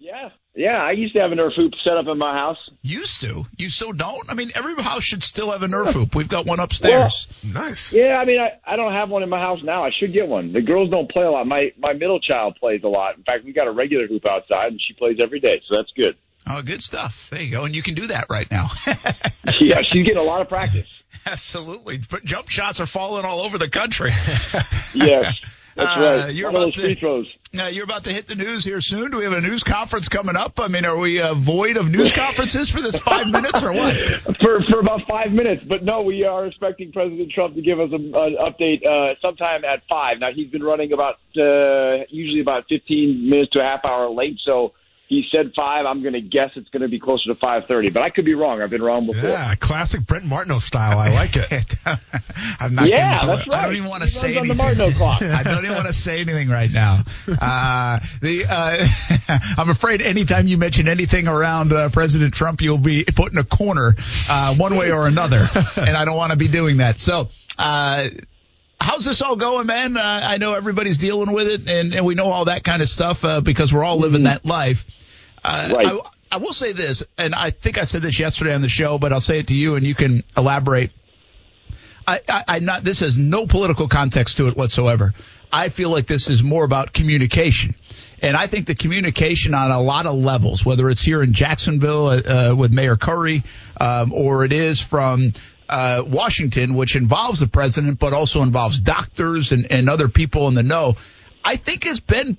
Yeah, 0.08 0.30
yeah. 0.56 0.78
I 0.82 0.92
used 0.92 1.14
to 1.16 1.22
have 1.22 1.32
a 1.34 1.36
Nerf 1.36 1.54
hoop 1.56 1.74
set 1.84 1.98
up 1.98 2.08
in 2.08 2.18
my 2.18 2.34
house. 2.34 2.58
Used 2.82 3.20
to. 3.22 3.46
You 3.58 3.70
so 3.70 3.92
don't? 3.92 4.30
I 4.30 4.36
mean, 4.36 4.52
every 4.56 4.74
house 4.82 5.04
should 5.04 5.22
still 5.22 5.52
have 5.52 5.64
a 5.64 5.68
Nerf 5.68 5.92
hoop. 5.92 6.16
We've 6.16 6.30
got 6.30 6.46
one 6.46 6.60
upstairs. 6.62 7.28
Nice. 7.44 7.92
Yeah, 7.92 8.18
I 8.18 8.24
mean, 8.26 8.40
I, 8.40 8.52
I 8.66 8.78
don't 8.78 8.94
have 8.94 9.10
one 9.10 9.22
in 9.24 9.28
my 9.30 9.40
house 9.42 9.62
now. 9.64 9.84
I 9.84 9.90
should 9.92 10.14
get 10.14 10.30
one. 10.30 10.54
The 10.54 10.62
girls 10.62 10.90
don't 10.90 11.12
play 11.12 11.26
a 11.26 11.30
lot. 11.32 11.46
My 11.46 11.74
my 11.78 11.92
middle 11.94 12.20
child 12.22 12.56
plays 12.60 12.82
a 12.84 12.88
lot. 12.88 13.18
In 13.18 13.24
fact, 13.24 13.44
we 13.44 13.52
got 13.52 13.68
a 13.68 13.72
regular 13.72 14.08
hoop 14.08 14.26
outside, 14.26 14.72
and 14.72 14.82
she 14.82 14.94
plays 14.94 15.18
every 15.20 15.42
day, 15.42 15.62
so 15.68 15.76
that's 15.76 15.92
good. 15.96 16.16
Oh, 16.50 16.62
good 16.62 16.82
stuff. 16.82 17.30
There 17.30 17.42
you 17.42 17.52
go. 17.52 17.66
And 17.66 17.76
you 17.76 17.84
can 17.84 17.94
do 17.94 18.08
that 18.08 18.28
right 18.30 18.50
now. 18.50 18.70
Yeah, 19.60 19.80
she's 19.92 20.06
getting 20.06 20.18
a 20.18 20.24
lot 20.24 20.42
of 20.42 20.50
practice. 20.50 20.88
Absolutely. 21.26 22.00
But 22.10 22.24
jump 22.26 22.50
shots 22.50 22.80
are 22.80 22.86
falling 22.86 23.26
all 23.26 23.40
over 23.42 23.58
the 23.58 23.70
country. 23.70 24.12
Yes, 24.94 25.36
that's 25.76 25.98
Uh, 25.98 26.24
right. 26.26 26.34
you're 26.36 26.48
One 26.52 26.56
of 26.56 26.62
about 26.62 26.66
those 26.68 26.76
to- 26.76 26.82
free 26.82 26.96
throws. 26.96 27.28
Now, 27.54 27.68
you're 27.68 27.86
about 27.86 28.04
to 28.04 28.14
hit 28.14 28.28
the 28.28 28.36
news 28.36 28.66
here 28.66 28.82
soon. 28.82 29.12
Do 29.12 29.18
we 29.18 29.24
have 29.24 29.32
a 29.32 29.40
news 29.40 29.64
conference 29.64 30.10
coming 30.10 30.36
up? 30.36 30.60
I 30.60 30.68
mean, 30.68 30.84
are 30.84 30.98
we 30.98 31.22
uh, 31.22 31.34
void 31.34 31.78
of 31.78 31.90
news 31.90 32.12
conferences 32.12 32.70
for 32.70 32.82
this 32.82 32.98
five 32.98 33.28
minutes 33.28 33.64
or 33.64 33.72
what? 33.72 33.96
for 34.42 34.62
for 34.70 34.80
about 34.80 35.02
five 35.10 35.32
minutes. 35.32 35.64
But 35.66 35.84
no, 35.84 36.02
we 36.02 36.26
are 36.26 36.46
expecting 36.46 36.92
President 36.92 37.32
Trump 37.32 37.56
to 37.56 37.62
give 37.62 37.80
us 37.80 37.90
a, 37.92 37.96
an 37.96 38.36
update 38.40 38.86
uh, 38.86 39.16
sometime 39.24 39.64
at 39.64 39.84
five. 39.90 40.20
Now 40.20 40.32
he's 40.34 40.50
been 40.50 40.64
running 40.64 40.92
about 40.92 41.16
uh, 41.38 42.04
usually 42.10 42.42
about 42.42 42.66
fifteen 42.68 43.30
minutes 43.30 43.52
to 43.54 43.62
a 43.62 43.64
half 43.64 43.86
hour 43.86 44.10
late, 44.10 44.40
so 44.44 44.74
he 45.08 45.24
said 45.34 45.54
five. 45.58 45.86
I'm 45.86 46.02
going 46.02 46.14
to 46.14 46.22
guess 46.22 46.52
it's 46.56 46.70
going 46.70 46.82
to 46.82 46.88
be 46.90 47.00
closer 47.00 47.30
to 47.34 47.36
five 47.36 47.64
thirty, 47.68 47.90
but 47.90 48.02
I 48.04 48.10
could 48.10 48.26
be 48.26 48.34
wrong. 48.34 48.62
I've 48.62 48.70
been 48.70 48.82
wrong 48.84 49.06
before. 49.06 49.24
Yeah, 49.30 49.56
classic 49.56 50.06
Brent 50.06 50.26
Martineau 50.26 50.60
style. 50.60 50.98
I 51.00 51.10
like 51.12 51.36
it. 51.36 51.76
I'm 52.60 52.76
not 52.76 52.88
Yeah, 52.88 53.14
getting 53.22 53.28
that's 53.28 53.56
I 53.56 53.64
don't 53.66 53.76
even 53.76 53.88
want 53.90 54.04
to 54.04 54.10
say 54.10 54.36
runs 54.36 54.52
on 54.52 54.58
the 54.58 54.64
anything. 54.64 54.78
Martineau 54.80 54.98
clock. 54.98 55.22
I 55.22 55.44
don't 55.44 55.64
even 55.64 55.76
want 55.76 55.88
to 55.88 55.94
say 55.94 56.20
anything 56.20 56.50
right 56.50 56.72
now. 56.72 57.04
Uh, 57.28 58.00
the 58.22 58.46
uh, 58.50 59.40
I'm 59.58 59.70
afraid 59.70 60.02
anytime 60.02 60.48
you 60.48 60.58
mention 60.58 60.88
anything 60.88 61.28
around 61.28 61.72
uh, 61.72 61.90
President 61.90 62.34
Trump, 62.34 62.62
you'll 62.62 62.78
be 62.78 63.04
put 63.06 63.32
in 63.32 63.38
a 63.38 63.44
corner 63.44 63.96
uh, 64.30 64.56
one 64.56 64.76
way 64.76 64.92
or 64.92 65.08
another, 65.08 65.46
and 65.78 65.96
I 65.96 66.04
don't 66.06 66.18
want 66.18 66.32
to 66.32 66.38
be 66.38 66.48
doing 66.48 66.78
that. 66.78 67.00
So. 67.00 67.30
How's 68.80 69.06
this 69.06 69.22
all 69.22 69.36
going, 69.36 69.68
man? 69.68 69.98
Uh, 69.98 70.22
I 70.24 70.38
know 70.38 70.54
everybody's 70.54 70.98
dealing 70.98 71.34
with 71.34 71.48
it, 71.48 71.68
and, 71.68 71.94
and 71.94 72.06
we 72.06 72.16
know 72.16 72.32
all 72.32 72.46
that 72.46 72.64
kind 72.64 72.82
of 72.82 72.90
stuff 72.90 73.24
uh, 73.26 73.42
because 73.42 73.74
we're 73.74 73.84
all 73.84 73.98
living 74.00 74.24
that 74.24 74.46
life. 74.46 74.86
Uh, 75.44 75.74
Right. 75.76 75.88
I, 75.88 76.00
I 76.30 76.38
will 76.38 76.54
say 76.54 76.74
this, 76.74 77.04
and 77.18 77.34
I 77.34 77.52
think 77.52 77.78
I 77.78 77.86
said 77.86 78.02
this 78.02 78.20
yesterday 78.20 78.54
on 78.54 78.62
the 78.62 78.70
show, 78.70 78.98
but 78.98 79.14
I'll 79.14 79.22
say 79.22 79.40
it 79.40 79.48
to 79.48 79.56
you, 79.56 79.76
and 79.76 79.86
you 79.86 79.96
can 79.96 80.24
elaborate. 80.36 80.92
I, 82.06 82.22
I, 82.28 82.44
I 82.48 82.60
not 82.60 82.84
this 82.84 83.00
has 83.02 83.18
no 83.18 83.48
political 83.48 83.88
context 83.88 84.38
to 84.38 84.48
it 84.48 84.56
whatsoever. 84.56 85.14
I 85.52 85.70
feel 85.70 85.90
like 85.90 86.08
this 86.08 86.30
is 86.30 86.44
more 86.44 86.64
about 86.66 86.94
communication. 86.94 87.76
And 88.22 88.36
I 88.36 88.48
think 88.48 88.68
the 88.68 88.76
communication 88.76 89.54
on 89.54 89.72
a 89.72 89.82
lot 89.82 90.06
of 90.06 90.16
levels, 90.16 90.66
whether 90.66 90.90
it's 90.90 91.02
here 91.02 91.22
in 91.22 91.34
Jacksonville 91.34 92.08
uh, 92.08 92.22
uh, 92.52 92.56
with 92.56 92.74
Mayor 92.74 92.96
Curry, 92.98 93.44
um, 93.80 94.12
or 94.12 94.44
it 94.44 94.52
is 94.52 94.82
from 94.82 95.34
uh, 95.70 96.04
Washington, 96.06 96.76
which 96.76 96.96
involves 96.96 97.40
the 97.40 97.48
president, 97.48 98.00
but 98.00 98.14
also 98.14 98.42
involves 98.42 98.80
doctors 98.80 99.52
and, 99.52 99.72
and 99.72 99.90
other 99.90 100.08
people 100.08 100.48
in 100.48 100.54
the 100.54 100.64
know, 100.64 100.96
I 101.44 101.58
think 101.58 101.86
has 101.86 102.00
been 102.00 102.38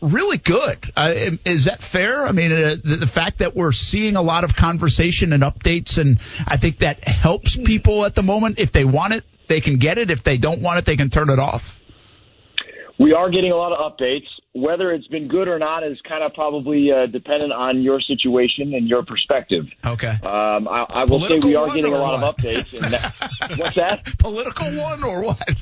really 0.00 0.38
good. 0.38 0.78
Uh, 0.96 1.12
is 1.44 1.66
that 1.66 1.82
fair? 1.82 2.26
I 2.26 2.32
mean, 2.32 2.52
uh, 2.52 2.76
the, 2.82 2.96
the 2.96 3.06
fact 3.06 3.38
that 3.38 3.54
we're 3.54 3.72
seeing 3.72 4.16
a 4.16 4.22
lot 4.22 4.44
of 4.44 4.54
conversation 4.54 5.32
and 5.32 5.42
updates, 5.42 5.98
and 5.98 6.18
I 6.46 6.56
think 6.56 6.78
that 6.78 7.04
helps 7.04 7.56
people 7.56 8.04
at 8.04 8.14
the 8.14 8.22
moment. 8.22 8.58
If 8.58 8.72
they 8.72 8.84
want 8.84 9.14
it, 9.14 9.24
they 9.48 9.60
can 9.60 9.78
get 9.78 9.98
it. 9.98 10.10
If 10.10 10.24
they 10.24 10.36
don't 10.36 10.60
want 10.60 10.78
it, 10.78 10.84
they 10.84 10.96
can 10.96 11.08
turn 11.08 11.30
it 11.30 11.38
off. 11.38 11.80
We 13.02 13.12
are 13.14 13.30
getting 13.30 13.52
a 13.52 13.56
lot 13.56 13.72
of 13.72 13.80
updates. 13.92 14.26
Whether 14.54 14.92
it's 14.92 15.06
been 15.08 15.28
good 15.28 15.48
or 15.48 15.58
not 15.58 15.82
is 15.82 15.98
kind 16.02 16.22
of 16.22 16.34
probably 16.34 16.92
uh, 16.92 17.06
dependent 17.06 17.52
on 17.52 17.82
your 17.82 18.00
situation 18.00 18.74
and 18.74 18.86
your 18.86 19.02
perspective. 19.02 19.66
Okay. 19.84 20.08
Um, 20.10 20.68
I, 20.68 20.86
I 20.88 21.04
will 21.04 21.18
Political 21.18 21.42
say 21.42 21.48
we 21.48 21.56
are 21.56 21.66
getting 21.74 21.94
a 21.94 21.98
lot 21.98 22.20
what? 22.20 22.28
of 22.28 22.36
updates. 22.36 22.72
And 22.80 22.92
that, 22.92 23.58
what's 23.58 23.76
that? 23.76 24.04
Political 24.18 24.76
one 24.76 25.02
or 25.04 25.22
what? 25.24 25.42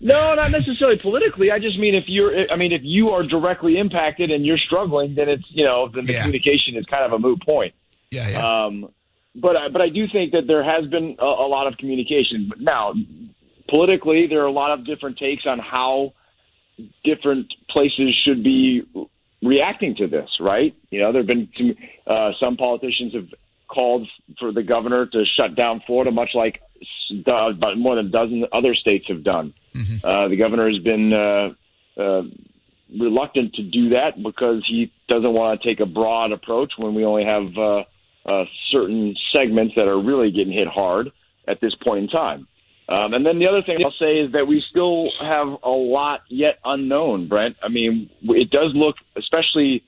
No, 0.00 0.34
not 0.34 0.50
necessarily 0.50 0.98
politically. 0.98 1.50
I 1.50 1.58
just 1.58 1.78
mean 1.78 1.94
if 1.94 2.04
you're, 2.08 2.52
I 2.52 2.56
mean 2.56 2.72
if 2.72 2.82
you 2.84 3.10
are 3.10 3.22
directly 3.22 3.78
impacted 3.78 4.30
and 4.30 4.44
you're 4.44 4.58
struggling, 4.58 5.14
then 5.14 5.30
it's 5.30 5.44
you 5.48 5.64
know 5.64 5.88
then 5.88 6.04
the 6.04 6.12
Yeah. 6.12 6.22
communication 6.24 6.76
is 6.76 6.84
kind 6.84 7.04
of 7.04 7.12
a 7.12 7.18
moot 7.18 7.40
point. 7.46 7.72
yeah, 8.10 8.28
yeah. 8.28 8.64
Um, 8.66 8.90
but 9.34 9.58
I, 9.58 9.68
but 9.70 9.82
I 9.82 9.88
do 9.88 10.06
think 10.06 10.32
that 10.32 10.46
there 10.46 10.62
has 10.62 10.86
been 10.90 11.16
a, 11.18 11.24
a 11.24 11.48
lot 11.48 11.68
of 11.68 11.78
communication. 11.78 12.48
But 12.50 12.60
now, 12.60 12.92
politically, 13.68 14.26
there 14.28 14.42
are 14.42 14.46
a 14.46 14.52
lot 14.52 14.78
of 14.78 14.84
different 14.84 15.16
takes 15.16 15.46
on 15.46 15.58
how 15.58 16.12
different 17.04 17.52
places 17.68 18.14
should 18.24 18.42
be 18.42 18.82
reacting 19.42 19.96
to 19.96 20.06
this. 20.06 20.30
Right? 20.40 20.74
You 20.90 21.00
know, 21.00 21.12
there 21.12 21.22
have 21.22 21.26
been 21.26 21.48
some, 21.56 21.76
uh, 22.06 22.30
some 22.42 22.56
politicians 22.56 23.14
have 23.14 23.28
called 23.68 24.08
for 24.38 24.52
the 24.52 24.62
governor 24.62 25.06
to 25.06 25.24
shut 25.38 25.54
down 25.54 25.82
Florida, 25.86 26.10
much 26.10 26.30
like 26.34 26.60
uh, 27.26 27.52
more 27.76 27.96
than 27.96 28.06
a 28.06 28.10
dozen 28.10 28.44
other 28.52 28.74
states 28.74 29.06
have 29.08 29.24
done. 29.24 29.54
Mm-hmm. 29.74 30.06
Uh, 30.06 30.28
the 30.28 30.36
governor 30.36 30.68
has 30.70 30.78
been 30.82 31.12
uh, 31.12 31.54
uh, 32.00 32.22
reluctant 32.98 33.54
to 33.54 33.62
do 33.62 33.90
that 33.90 34.22
because 34.22 34.64
he 34.68 34.92
doesn't 35.08 35.32
want 35.32 35.60
to 35.60 35.68
take 35.68 35.80
a 35.80 35.86
broad 35.86 36.32
approach 36.32 36.72
when 36.76 36.94
we 36.94 37.04
only 37.04 37.24
have 37.24 37.56
uh, 37.56 37.84
uh, 38.26 38.44
certain 38.70 39.14
segments 39.32 39.74
that 39.76 39.88
are 39.88 40.00
really 40.00 40.30
getting 40.30 40.52
hit 40.52 40.68
hard 40.68 41.10
at 41.46 41.60
this 41.60 41.74
point 41.86 42.04
in 42.04 42.08
time. 42.08 42.46
Um, 42.88 43.14
and 43.14 43.26
then 43.26 43.38
the 43.38 43.48
other 43.48 43.62
thing 43.62 43.78
I'll 43.82 43.94
say 43.98 44.18
is 44.18 44.32
that 44.32 44.46
we 44.46 44.62
still 44.70 45.10
have 45.20 45.48
a 45.62 45.70
lot 45.70 46.20
yet 46.28 46.58
unknown, 46.64 47.28
Brent. 47.28 47.56
I 47.62 47.68
mean, 47.68 48.10
it 48.22 48.50
does 48.50 48.72
look, 48.74 48.96
especially, 49.16 49.82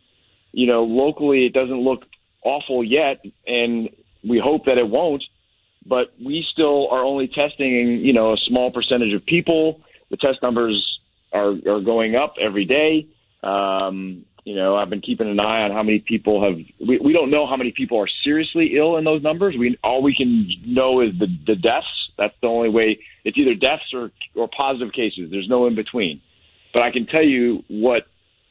you 0.53 0.67
know, 0.67 0.85
locally, 0.85 1.45
it 1.45 1.53
doesn't 1.53 1.81
look 1.81 2.05
awful 2.43 2.83
yet, 2.83 3.23
and 3.47 3.91
we 4.27 4.41
hope 4.43 4.65
that 4.65 4.79
it 4.79 4.89
won't. 4.89 5.23
But 5.85 6.15
we 6.23 6.45
still 6.53 6.89
are 6.91 7.05
only 7.05 7.29
testing, 7.29 8.01
you 8.03 8.13
know, 8.13 8.33
a 8.33 8.37
small 8.49 8.71
percentage 8.73 9.13
of 9.13 9.25
people. 9.27 9.83
The 10.11 10.17
test 10.17 10.39
numbers 10.43 10.83
are 11.33 11.55
are 11.69 11.81
going 11.81 12.17
up 12.17 12.37
every 12.41 12.65
day. 12.65 13.09
Um, 13.43 14.25
you 14.47 14.55
know, 14.55 14.77
I've 14.77 14.89
been 14.89 15.01
keeping 15.01 15.29
an 15.29 15.41
eye 15.41 15.65
on 15.65 15.73
how 15.73 15.83
many 15.83 15.99
people 15.99 16.45
have. 16.45 16.55
We, 16.79 16.99
we 16.99 17.13
don't 17.13 17.31
know 17.31 17.49
how 17.49 17.57
many 17.57 17.73
people 17.73 17.99
are 17.99 18.07
seriously 18.23 18.77
ill 18.77 18.97
in 18.97 19.03
those 19.03 19.21
numbers. 19.21 19.57
We 19.59 19.77
all 19.83 20.05
we 20.05 20.15
can 20.15 20.49
know 20.65 21.01
is 21.01 21.19
the 21.19 21.27
the 21.49 21.57
deaths. 21.57 22.13
That's 22.17 22.35
the 22.41 22.47
only 22.47 22.69
way. 22.69 23.01
It's 23.25 23.37
either 23.37 23.55
deaths 23.55 23.93
or 23.93 24.13
or 24.37 24.49
positive 24.57 24.93
cases. 24.93 25.33
There's 25.33 25.49
no 25.49 25.67
in 25.67 25.75
between. 25.75 26.23
But 26.73 26.83
I 26.83 26.93
can 26.93 27.07
tell 27.07 27.25
you 27.25 27.65
what 27.67 28.07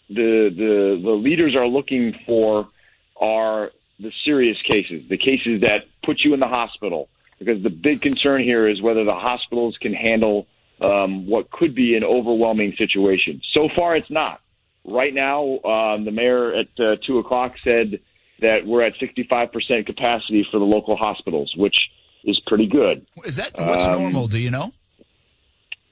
the 0.10 0.50
the 0.54 1.02
the 1.02 1.12
leaders 1.12 1.56
are 1.56 1.66
looking 1.66 2.14
for 2.26 2.68
are 3.16 3.72
the 3.98 4.12
serious 4.26 4.58
cases, 4.70 5.08
the 5.10 5.18
cases 5.18 5.62
that 5.62 5.86
put 6.04 6.20
you 6.26 6.34
in 6.34 6.42
the 6.42 6.50
hospital. 6.50 7.08
Because 7.40 7.64
the 7.64 7.70
big 7.70 8.02
concern 8.02 8.44
here 8.44 8.68
is 8.68 8.82
whether 8.82 9.06
the 9.06 9.16
hospitals 9.16 9.78
can 9.80 9.94
handle 9.94 10.46
um, 10.82 11.26
what 11.26 11.52
could 11.52 11.74
be 11.74 11.96
an 11.96 12.04
overwhelming 12.04 12.76
situation. 12.78 13.42
So 13.54 13.70
far, 13.78 13.96
it's 13.96 14.12
not. 14.12 14.42
Right 14.88 15.14
now, 15.14 15.60
um, 15.64 16.06
the 16.06 16.12
mayor 16.12 16.54
at 16.54 16.68
uh, 16.80 16.96
two 17.06 17.18
o'clock 17.18 17.54
said 17.64 18.00
that 18.42 18.66
we're 18.66 18.84
at 18.84 18.94
65% 18.96 19.86
capacity 19.86 20.46
for 20.52 20.60
the 20.60 20.66
local 20.66 20.96
hospitals, 20.96 21.52
which 21.58 21.90
is 22.24 22.40
pretty 22.46 22.68
good. 22.68 23.06
Is 23.24 23.38
that 23.38 23.52
what's 23.58 23.86
um, 23.86 24.02
normal? 24.02 24.28
Do 24.28 24.38
you 24.38 24.52
know? 24.52 24.72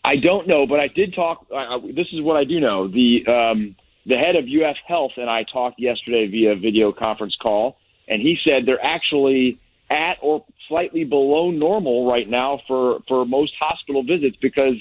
I 0.03 0.17
don't 0.17 0.47
know, 0.47 0.67
but 0.67 0.79
I 0.79 0.87
did 0.87 1.13
talk. 1.13 1.47
Uh, 1.53 1.79
this 1.95 2.07
is 2.11 2.21
what 2.21 2.37
I 2.37 2.43
do 2.43 2.59
know. 2.59 2.87
The 2.87 3.25
um, 3.27 3.75
the 4.05 4.17
head 4.17 4.37
of 4.37 4.45
UF 4.45 4.75
Health 4.85 5.13
and 5.17 5.29
I 5.29 5.43
talked 5.43 5.79
yesterday 5.79 6.27
via 6.27 6.55
video 6.55 6.91
conference 6.91 7.35
call, 7.41 7.77
and 8.07 8.21
he 8.21 8.37
said 8.45 8.65
they're 8.65 8.85
actually 8.85 9.59
at 9.89 10.17
or 10.21 10.45
slightly 10.67 11.05
below 11.05 11.51
normal 11.51 12.05
right 12.05 12.27
now 12.27 12.59
for 12.67 12.99
for 13.07 13.25
most 13.25 13.53
hospital 13.59 14.03
visits 14.03 14.35
because 14.41 14.75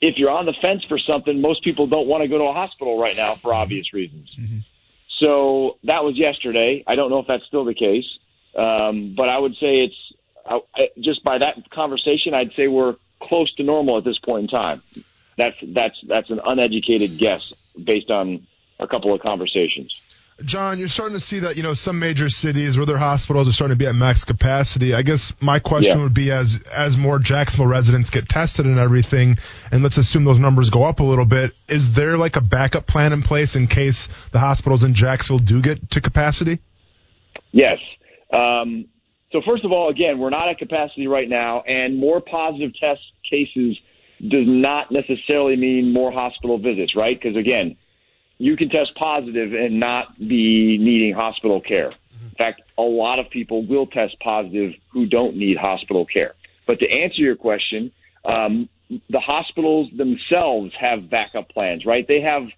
if 0.00 0.16
you're 0.18 0.30
on 0.30 0.46
the 0.46 0.54
fence 0.60 0.84
for 0.84 0.98
something, 0.98 1.40
most 1.40 1.64
people 1.64 1.86
don't 1.86 2.06
want 2.06 2.22
to 2.22 2.28
go 2.28 2.38
to 2.38 2.44
a 2.44 2.52
hospital 2.52 2.98
right 3.00 3.16
now 3.16 3.34
for 3.34 3.54
obvious 3.54 3.92
reasons. 3.92 4.30
Mm-hmm. 4.38 4.58
So 5.20 5.78
that 5.84 6.04
was 6.04 6.16
yesterday. 6.16 6.84
I 6.86 6.96
don't 6.96 7.10
know 7.10 7.20
if 7.20 7.26
that's 7.26 7.44
still 7.46 7.64
the 7.64 7.74
case, 7.74 8.06
um, 8.56 9.14
but 9.16 9.28
I 9.28 9.38
would 9.38 9.54
say 9.54 9.74
it's 9.74 10.12
I, 10.44 10.60
I, 10.74 10.88
just 11.00 11.24
by 11.24 11.38
that 11.38 11.70
conversation, 11.70 12.34
I'd 12.34 12.52
say 12.54 12.68
we're 12.68 12.96
close 13.20 13.52
to 13.54 13.62
normal 13.62 13.98
at 13.98 14.04
this 14.04 14.18
point 14.18 14.42
in 14.42 14.48
time. 14.48 14.82
That's 15.36 15.56
that's 15.62 15.96
that's 16.06 16.30
an 16.30 16.40
uneducated 16.44 17.18
guess 17.18 17.52
based 17.82 18.10
on 18.10 18.46
a 18.78 18.86
couple 18.86 19.14
of 19.14 19.20
conversations. 19.20 19.94
John, 20.42 20.80
you're 20.80 20.88
starting 20.88 21.16
to 21.16 21.20
see 21.20 21.40
that, 21.40 21.56
you 21.56 21.62
know, 21.62 21.74
some 21.74 22.00
major 22.00 22.28
cities 22.28 22.76
where 22.76 22.86
their 22.86 22.98
hospitals 22.98 23.48
are 23.48 23.52
starting 23.52 23.76
to 23.76 23.78
be 23.78 23.86
at 23.86 23.94
max 23.94 24.24
capacity. 24.24 24.92
I 24.92 25.02
guess 25.02 25.32
my 25.40 25.60
question 25.60 25.98
yeah. 25.98 26.02
would 26.02 26.14
be 26.14 26.32
as 26.32 26.60
as 26.72 26.96
more 26.96 27.20
Jacksonville 27.20 27.68
residents 27.68 28.10
get 28.10 28.28
tested 28.28 28.66
and 28.66 28.78
everything, 28.78 29.38
and 29.70 29.84
let's 29.84 29.96
assume 29.96 30.24
those 30.24 30.40
numbers 30.40 30.70
go 30.70 30.82
up 30.82 30.98
a 30.98 31.04
little 31.04 31.24
bit, 31.24 31.52
is 31.68 31.94
there 31.94 32.18
like 32.18 32.34
a 32.34 32.40
backup 32.40 32.86
plan 32.86 33.12
in 33.12 33.22
place 33.22 33.54
in 33.54 33.68
case 33.68 34.08
the 34.32 34.40
hospitals 34.40 34.82
in 34.82 34.94
Jacksonville 34.94 35.38
do 35.38 35.62
get 35.62 35.90
to 35.90 36.00
capacity? 36.00 36.58
Yes. 37.52 37.78
Um, 38.32 38.86
so 39.30 39.40
first 39.46 39.64
of 39.64 39.70
all, 39.70 39.88
again, 39.88 40.18
we're 40.18 40.30
not 40.30 40.48
at 40.48 40.58
capacity 40.58 41.06
right 41.06 41.28
now, 41.28 41.60
and 41.60 41.96
more 41.96 42.20
positive 42.20 42.72
test 42.74 43.02
cases 43.28 43.78
does 44.20 44.46
not 44.46 44.90
necessarily 44.90 45.54
mean 45.54 45.92
more 45.92 46.10
hospital 46.10 46.58
visits, 46.58 46.96
right? 46.96 47.20
Because 47.20 47.36
again, 47.36 47.76
you 48.38 48.56
can 48.56 48.68
test 48.68 48.94
positive 48.96 49.52
and 49.52 49.80
not 49.80 50.18
be 50.18 50.78
needing 50.78 51.14
hospital 51.14 51.60
care. 51.60 51.90
In 52.22 52.36
fact, 52.36 52.62
a 52.76 52.82
lot 52.82 53.18
of 53.18 53.30
people 53.30 53.64
will 53.64 53.86
test 53.86 54.18
positive 54.20 54.72
who 54.92 55.06
don't 55.06 55.36
need 55.36 55.56
hospital 55.56 56.04
care. 56.04 56.34
But 56.66 56.80
to 56.80 56.90
answer 56.90 57.20
your 57.20 57.36
question, 57.36 57.92
um, 58.24 58.68
the 58.88 59.20
hospitals 59.20 59.90
themselves 59.96 60.72
have 60.78 61.08
backup 61.08 61.48
plans, 61.48 61.86
right? 61.86 62.06
They 62.06 62.20
have 62.22 62.48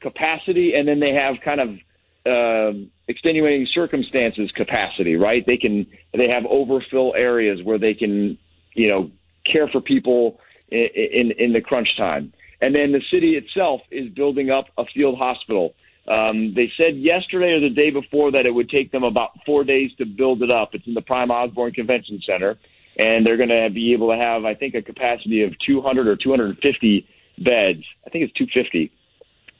capacity 0.00 0.74
and 0.74 0.86
then 0.88 1.00
they 1.00 1.14
have 1.14 1.36
kind 1.44 1.60
of 1.60 1.78
uh, 2.24 2.78
extenuating 3.08 3.66
circumstances 3.72 4.50
capacity, 4.52 5.16
right? 5.16 5.44
They 5.46 5.56
can 5.56 5.86
they 6.12 6.28
have 6.28 6.44
overfill 6.46 7.14
areas 7.16 7.62
where 7.62 7.78
they 7.78 7.94
can 7.94 8.38
you 8.74 8.90
know 8.90 9.10
care 9.44 9.68
for 9.68 9.80
people 9.80 10.40
in 10.70 10.88
in, 10.94 11.30
in 11.32 11.52
the 11.52 11.60
crunch 11.60 11.88
time. 11.98 12.32
And 12.62 12.74
then 12.74 12.92
the 12.92 13.02
city 13.10 13.34
itself 13.34 13.80
is 13.90 14.08
building 14.10 14.50
up 14.50 14.66
a 14.78 14.84
field 14.94 15.18
hospital. 15.18 15.74
Um, 16.06 16.54
they 16.54 16.70
said 16.80 16.96
yesterday 16.96 17.50
or 17.50 17.60
the 17.60 17.70
day 17.70 17.90
before 17.90 18.30
that 18.32 18.46
it 18.46 18.54
would 18.54 18.70
take 18.70 18.92
them 18.92 19.02
about 19.02 19.30
four 19.44 19.64
days 19.64 19.90
to 19.98 20.06
build 20.06 20.42
it 20.42 20.50
up. 20.50 20.70
It's 20.72 20.86
in 20.86 20.94
the 20.94 21.02
Prime 21.02 21.32
Osborne 21.32 21.72
Convention 21.72 22.20
Center, 22.24 22.56
and 22.96 23.26
they're 23.26 23.36
going 23.36 23.48
to 23.48 23.68
be 23.70 23.92
able 23.92 24.10
to 24.10 24.16
have, 24.16 24.44
I 24.44 24.54
think, 24.54 24.76
a 24.76 24.82
capacity 24.82 25.42
of 25.42 25.52
200 25.66 26.06
or 26.06 26.16
250 26.16 27.06
beds. 27.38 27.82
I 28.06 28.10
think 28.10 28.24
it's 28.24 28.32
250, 28.34 28.92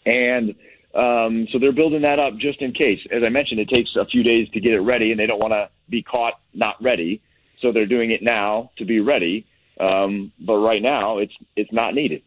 and 0.06 0.54
um, 0.94 1.48
so 1.50 1.58
they're 1.58 1.72
building 1.72 2.02
that 2.02 2.20
up 2.20 2.36
just 2.38 2.60
in 2.60 2.72
case. 2.72 3.00
As 3.10 3.22
I 3.24 3.30
mentioned, 3.30 3.60
it 3.60 3.68
takes 3.68 3.90
a 3.98 4.04
few 4.04 4.22
days 4.22 4.48
to 4.50 4.60
get 4.60 4.74
it 4.74 4.80
ready, 4.80 5.10
and 5.10 5.18
they 5.18 5.26
don't 5.26 5.42
want 5.42 5.52
to 5.52 5.70
be 5.88 6.02
caught 6.02 6.34
not 6.54 6.76
ready, 6.80 7.20
so 7.60 7.72
they're 7.72 7.86
doing 7.86 8.12
it 8.12 8.22
now 8.22 8.70
to 8.78 8.84
be 8.84 9.00
ready. 9.00 9.46
Um, 9.80 10.32
but 10.38 10.56
right 10.58 10.82
now, 10.82 11.18
it's 11.18 11.34
it's 11.56 11.72
not 11.72 11.94
needed. 11.94 12.22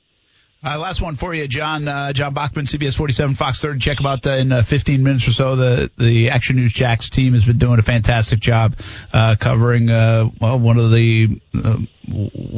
Uh, 0.65 0.79
last 0.79 0.99
one 0.99 1.15
for 1.15 1.31
you, 1.31 1.47
John. 1.47 1.87
Uh, 1.87 2.11
John 2.11 2.33
Bachman, 2.33 2.65
CBS 2.65 2.97
47, 2.97 3.35
Fox 3.35 3.61
30. 3.61 3.79
Check 3.79 3.97
them 3.97 4.07
out 4.07 4.25
uh, 4.25 4.31
in 4.31 4.51
uh, 4.51 4.63
15 4.63 5.03
minutes 5.03 5.27
or 5.27 5.31
so. 5.31 5.55
The 5.55 5.91
the 5.95 6.31
Action 6.31 6.55
News 6.55 6.73
Jax 6.73 7.11
team 7.11 7.33
has 7.33 7.45
been 7.45 7.59
doing 7.59 7.77
a 7.77 7.83
fantastic 7.83 8.39
job 8.39 8.75
uh, 9.13 9.35
covering 9.39 9.91
uh, 9.91 10.27
well 10.41 10.57
one 10.57 10.79
of 10.79 10.89
the 10.91 11.39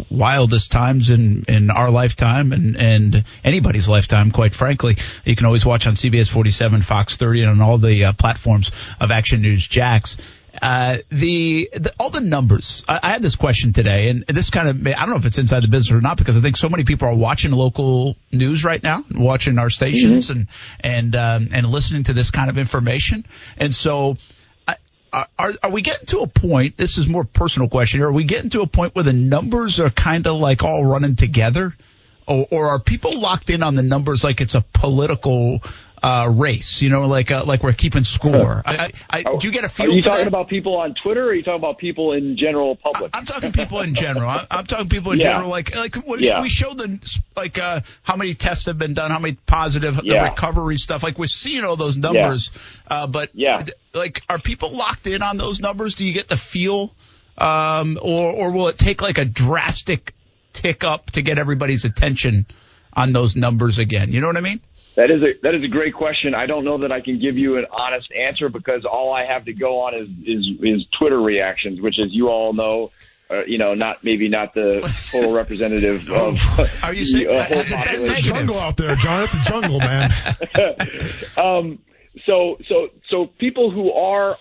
wildest 0.09 0.71
times 0.71 1.09
in 1.09 1.43
in 1.49 1.69
our 1.69 1.91
lifetime 1.91 2.53
and 2.53 2.77
and 2.77 3.25
anybody's 3.43 3.89
lifetime, 3.89 4.31
quite 4.31 4.55
frankly. 4.55 4.95
You 5.25 5.35
can 5.35 5.45
always 5.45 5.65
watch 5.65 5.85
on 5.85 5.95
CBS 5.95 6.29
47, 6.29 6.83
Fox 6.83 7.17
30, 7.17 7.41
and 7.41 7.49
on 7.49 7.61
all 7.61 7.77
the 7.77 8.13
platforms 8.17 8.71
of 9.01 9.11
Action 9.11 9.41
News 9.41 9.67
Jax. 9.67 10.15
Uh, 10.61 10.97
the, 11.09 11.69
the, 11.73 11.93
all 11.99 12.09
the 12.09 12.21
numbers. 12.21 12.83
I, 12.87 12.99
I, 13.03 13.09
had 13.11 13.21
this 13.21 13.35
question 13.35 13.73
today, 13.73 14.09
and 14.09 14.23
this 14.27 14.49
kind 14.49 14.67
of 14.67 14.87
I 14.87 14.91
don't 14.91 15.09
know 15.11 15.17
if 15.17 15.25
it's 15.25 15.37
inside 15.37 15.63
the 15.63 15.67
business 15.67 15.95
or 15.95 16.01
not 16.01 16.17
because 16.17 16.35
I 16.35 16.41
think 16.41 16.57
so 16.57 16.67
many 16.67 16.83
people 16.83 17.07
are 17.07 17.15
watching 17.15 17.51
local 17.51 18.15
news 18.31 18.63
right 18.65 18.81
now, 18.81 19.03
watching 19.11 19.59
our 19.59 19.69
stations, 19.69 20.29
mm-hmm. 20.29 20.39
and 20.39 21.13
and 21.13 21.15
um, 21.15 21.49
and 21.53 21.67
listening 21.67 22.05
to 22.05 22.13
this 22.13 22.31
kind 22.31 22.49
of 22.49 22.57
information, 22.57 23.25
and 23.57 23.73
so. 23.73 24.17
Are, 25.39 25.53
are 25.63 25.71
we 25.71 25.81
getting 25.81 26.05
to 26.07 26.19
a 26.19 26.27
point? 26.27 26.75
This 26.77 26.97
is 26.97 27.07
more 27.07 27.23
personal 27.23 27.69
question. 27.69 28.01
Are 28.01 28.11
we 28.11 28.25
getting 28.25 28.49
to 28.51 28.61
a 28.61 28.67
point 28.67 28.93
where 28.93 29.05
the 29.05 29.13
numbers 29.13 29.79
are 29.79 29.89
kind 29.89 30.27
of 30.27 30.37
like 30.37 30.63
all 30.63 30.85
running 30.85 31.15
together, 31.15 31.73
or, 32.27 32.45
or 32.51 32.67
are 32.67 32.79
people 32.79 33.17
locked 33.17 33.49
in 33.49 33.63
on 33.63 33.73
the 33.73 33.81
numbers 33.81 34.23
like 34.23 34.41
it's 34.41 34.53
a 34.53 34.61
political 34.73 35.61
uh, 36.01 36.31
race. 36.33 36.81
You 36.81 36.89
know, 36.89 37.07
like 37.07 37.31
uh, 37.31 37.43
like 37.45 37.63
we're 37.63 37.73
keeping 37.73 38.03
score. 38.03 38.61
I, 38.65 38.91
I, 39.09 39.23
I, 39.25 39.37
do 39.37 39.47
you 39.47 39.53
get 39.53 39.63
a 39.63 39.69
feel? 39.69 39.87
Are 39.87 39.89
you 39.89 40.01
talking 40.01 40.19
that? 40.19 40.27
about 40.27 40.47
people 40.47 40.77
on 40.77 40.95
Twitter, 41.01 41.21
or 41.21 41.29
are 41.29 41.33
you 41.33 41.43
talking 41.43 41.59
about 41.59 41.77
people 41.77 42.13
in 42.13 42.37
general 42.37 42.75
public? 42.75 43.11
I, 43.15 43.19
am 43.19 43.25
talking 43.25 43.51
people 43.51 43.81
in 43.81 43.95
general. 43.95 44.29
I, 44.29 44.45
am 44.51 44.65
talking 44.65 44.89
people 44.89 45.11
in 45.13 45.19
yeah. 45.19 45.33
general. 45.33 45.49
Like 45.49 45.75
like 45.75 45.95
we, 46.05 46.19
yeah. 46.19 46.41
we 46.41 46.49
show 46.49 46.73
the 46.73 46.99
like 47.35 47.57
uh, 47.57 47.81
how 48.03 48.15
many 48.15 48.35
tests 48.35 48.65
have 48.67 48.77
been 48.77 48.93
done, 48.93 49.11
how 49.11 49.19
many 49.19 49.37
positive, 49.45 49.99
yeah. 50.03 50.23
the 50.23 50.29
recovery 50.29 50.77
stuff. 50.77 51.03
Like 51.03 51.17
we're 51.17 51.27
seeing 51.27 51.63
all 51.63 51.75
those 51.75 51.97
numbers. 51.97 52.51
Uh, 52.87 53.07
but 53.07 53.31
yeah, 53.33 53.63
like 53.93 54.21
are 54.29 54.39
people 54.39 54.71
locked 54.71 55.07
in 55.07 55.21
on 55.21 55.37
those 55.37 55.59
numbers? 55.59 55.95
Do 55.95 56.05
you 56.05 56.13
get 56.13 56.27
the 56.27 56.37
feel, 56.37 56.93
um, 57.37 57.97
or 58.01 58.31
or 58.31 58.51
will 58.51 58.67
it 58.67 58.77
take 58.77 59.01
like 59.01 59.17
a 59.17 59.25
drastic 59.25 60.13
tick 60.53 60.83
up 60.83 61.11
to 61.11 61.21
get 61.21 61.37
everybody's 61.37 61.85
attention 61.85 62.45
on 62.93 63.11
those 63.11 63.35
numbers 63.35 63.79
again? 63.79 64.11
You 64.11 64.21
know 64.21 64.27
what 64.27 64.37
I 64.37 64.41
mean? 64.41 64.61
That 64.97 65.11
is 65.11 65.21
a 65.21 65.39
that 65.43 65.53
is 65.53 65.63
a 65.63 65.67
great 65.67 65.93
question. 65.93 66.33
I 66.33 66.47
don't 66.47 66.65
know 66.65 66.79
that 66.79 66.91
I 66.91 67.01
can 67.01 67.19
give 67.19 67.37
you 67.37 67.57
an 67.57 67.67
honest 67.71 68.11
answer 68.11 68.49
because 68.49 68.83
all 68.83 69.13
I 69.13 69.25
have 69.31 69.45
to 69.45 69.53
go 69.53 69.81
on 69.81 69.93
is 69.93 70.09
is, 70.25 70.47
is 70.59 70.85
Twitter 70.97 71.21
reactions, 71.21 71.79
which, 71.79 71.99
as 72.03 72.11
you 72.11 72.29
all 72.29 72.51
know, 72.51 72.89
uh, 73.29 73.45
you 73.45 73.59
know, 73.59 73.75
not 73.75 74.03
maybe 74.03 74.27
not 74.27 74.55
the 74.55 74.81
total 75.11 75.33
representative 75.33 76.09
of. 76.09 76.39
Are 76.81 76.95
you 76.95 77.05
saying 77.05 77.29
uh, 77.29 77.43
has 77.43 77.71
it 77.71 78.07
been 78.07 78.21
jungle 78.23 78.57
out 78.57 78.75
there, 78.75 78.95
John? 78.95 79.23
It's 79.23 79.35
a 79.35 79.43
jungle, 79.43 79.77
man. 79.77 80.09
um, 81.37 81.77
so 82.25 82.57
so 82.67 82.87
so 83.11 83.27
people 83.37 83.69
who 83.69 83.91
are 83.91 84.35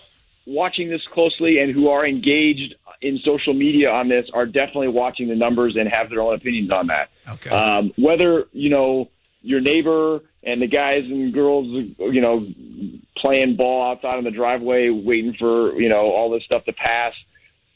watching 0.47 0.89
this 0.89 1.01
closely 1.13 1.59
and 1.59 1.71
who 1.71 1.89
are 1.89 2.03
engaged 2.03 2.73
in 3.03 3.19
social 3.23 3.53
media 3.53 3.91
on 3.91 4.09
this 4.09 4.25
are 4.33 4.47
definitely 4.47 4.87
watching 4.87 5.27
the 5.27 5.35
numbers 5.35 5.75
and 5.77 5.87
have 5.93 6.09
their 6.09 6.21
own 6.21 6.33
opinions 6.33 6.71
on 6.71 6.87
that. 6.87 7.09
Okay. 7.29 7.51
Um, 7.51 7.91
whether 7.95 8.45
you 8.53 8.71
know 8.71 9.11
your 9.41 9.61
neighbor 9.61 10.21
and 10.47 10.61
the 10.61 10.67
guys 10.67 11.03
and 11.03 11.33
girls, 11.33 11.67
you 11.99 12.21
know, 12.21 12.47
playing 13.17 13.57
ball 13.57 13.91
outside 13.91 14.17
in 14.17 14.23
the 14.23 14.31
driveway, 14.31 14.89
waiting 14.89 15.35
for 15.37 15.79
you 15.79 15.89
know 15.89 16.11
all 16.11 16.31
this 16.31 16.43
stuff 16.45 16.63
to 16.65 16.73
pass, 16.73 17.13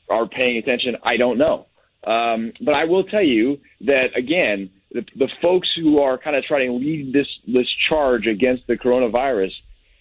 are 0.09 0.28
paying 0.28 0.57
attention. 0.57 0.95
I 1.03 1.17
don't 1.17 1.38
know, 1.38 1.67
um, 2.05 2.53
but 2.61 2.74
I 2.74 2.86
will 2.86 3.03
tell 3.03 3.24
you 3.24 3.59
that 3.82 4.17
again, 4.17 4.69
the, 4.91 5.05
the 5.15 5.30
folks 5.41 5.67
who 5.76 5.99
are 5.99 6.17
kind 6.17 6.36
of 6.36 6.45
trying 6.45 6.67
to 6.67 6.74
lead 6.74 7.13
this 7.13 7.28
this 7.45 7.67
charge 7.89 8.26
against 8.26 8.65
the 8.67 8.78
coronavirus 8.78 9.51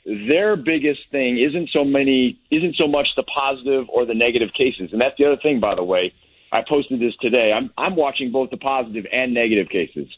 their 0.06 0.56
biggest 0.56 1.00
thing 1.10 1.38
isn't 1.38 1.68
so 1.76 1.84
many 1.84 2.40
isn't 2.50 2.74
so 2.80 2.88
much 2.88 3.06
the 3.16 3.22
positive 3.22 3.84
or 3.90 4.06
the 4.06 4.14
negative 4.14 4.48
cases 4.56 4.88
and 4.92 5.00
that's 5.00 5.14
the 5.18 5.26
other 5.26 5.36
thing 5.42 5.60
by 5.60 5.74
the 5.74 5.84
way 5.84 6.12
i 6.52 6.62
posted 6.62 7.00
this 7.00 7.14
today. 7.20 7.52
I'm 7.52 7.70
i'm 7.76 7.96
watching 7.96 8.32
both 8.32 8.50
the 8.50 8.56
positive 8.56 9.06
and 9.12 9.34
negative 9.34 9.68
cases. 9.68 10.08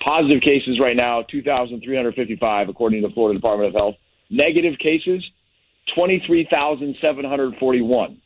Positive 0.00 0.42
cases 0.42 0.78
right 0.78 0.96
now 0.96 1.22
2355 1.22 2.68
according 2.68 3.00
to 3.02 3.08
the 3.08 3.14
florida 3.14 3.38
department 3.38 3.68
of 3.68 3.74
health. 3.74 3.94
Negative 4.28 4.78
cases 4.78 5.24
23741 5.94 8.20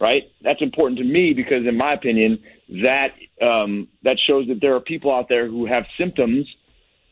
right? 0.00 0.32
That's 0.40 0.62
important 0.62 0.98
to 0.98 1.04
me 1.04 1.34
because 1.34 1.66
in 1.66 1.76
my 1.76 1.92
opinion 1.92 2.42
that 2.82 3.12
um 3.46 3.86
that 4.02 4.18
shows 4.18 4.48
that 4.48 4.60
there 4.60 4.74
are 4.74 4.80
people 4.80 5.14
out 5.14 5.28
there 5.28 5.46
who 5.46 5.66
have 5.66 5.84
symptoms 5.98 6.48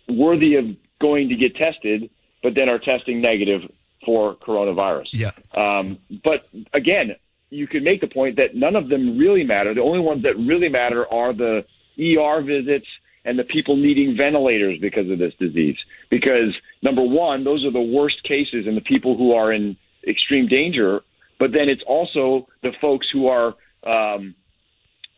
worthy 0.08 0.56
of 0.56 0.64
going 1.00 1.28
to 1.28 1.36
get 1.36 1.54
tested 1.56 2.10
but 2.42 2.54
then 2.54 2.68
are 2.68 2.78
testing 2.78 3.20
negative 3.20 3.62
for 4.04 4.36
coronavirus. 4.36 5.08
Yeah. 5.12 5.30
Um, 5.56 5.98
but 6.24 6.48
again, 6.72 7.16
you 7.50 7.66
could 7.66 7.82
make 7.82 8.00
the 8.00 8.08
point 8.08 8.36
that 8.36 8.54
none 8.54 8.76
of 8.76 8.88
them 8.88 9.18
really 9.18 9.44
matter. 9.44 9.74
The 9.74 9.82
only 9.82 10.00
ones 10.00 10.22
that 10.24 10.36
really 10.36 10.68
matter 10.68 11.06
are 11.12 11.32
the 11.32 11.64
ER 11.98 12.42
visits 12.42 12.86
and 13.24 13.38
the 13.38 13.44
people 13.44 13.76
needing 13.76 14.16
ventilators 14.18 14.78
because 14.80 15.10
of 15.10 15.18
this 15.18 15.34
disease. 15.38 15.76
Because 16.10 16.54
number 16.82 17.02
one, 17.02 17.44
those 17.44 17.64
are 17.64 17.72
the 17.72 17.80
worst 17.80 18.22
cases 18.24 18.66
and 18.66 18.76
the 18.76 18.82
people 18.82 19.16
who 19.16 19.32
are 19.32 19.52
in 19.52 19.76
extreme 20.06 20.46
danger. 20.46 21.00
But 21.38 21.52
then 21.52 21.68
it's 21.68 21.82
also 21.86 22.48
the 22.62 22.72
folks 22.80 23.06
who 23.12 23.28
are 23.28 23.54
um, 23.86 24.34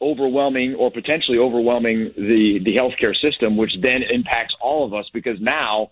overwhelming 0.00 0.74
or 0.74 0.90
potentially 0.90 1.38
overwhelming 1.38 2.12
the 2.16 2.60
the 2.64 2.76
healthcare 2.76 3.14
system, 3.14 3.56
which 3.56 3.72
then 3.80 4.02
impacts 4.02 4.54
all 4.60 4.84
of 4.84 4.94
us 4.94 5.06
because 5.12 5.40
now 5.40 5.90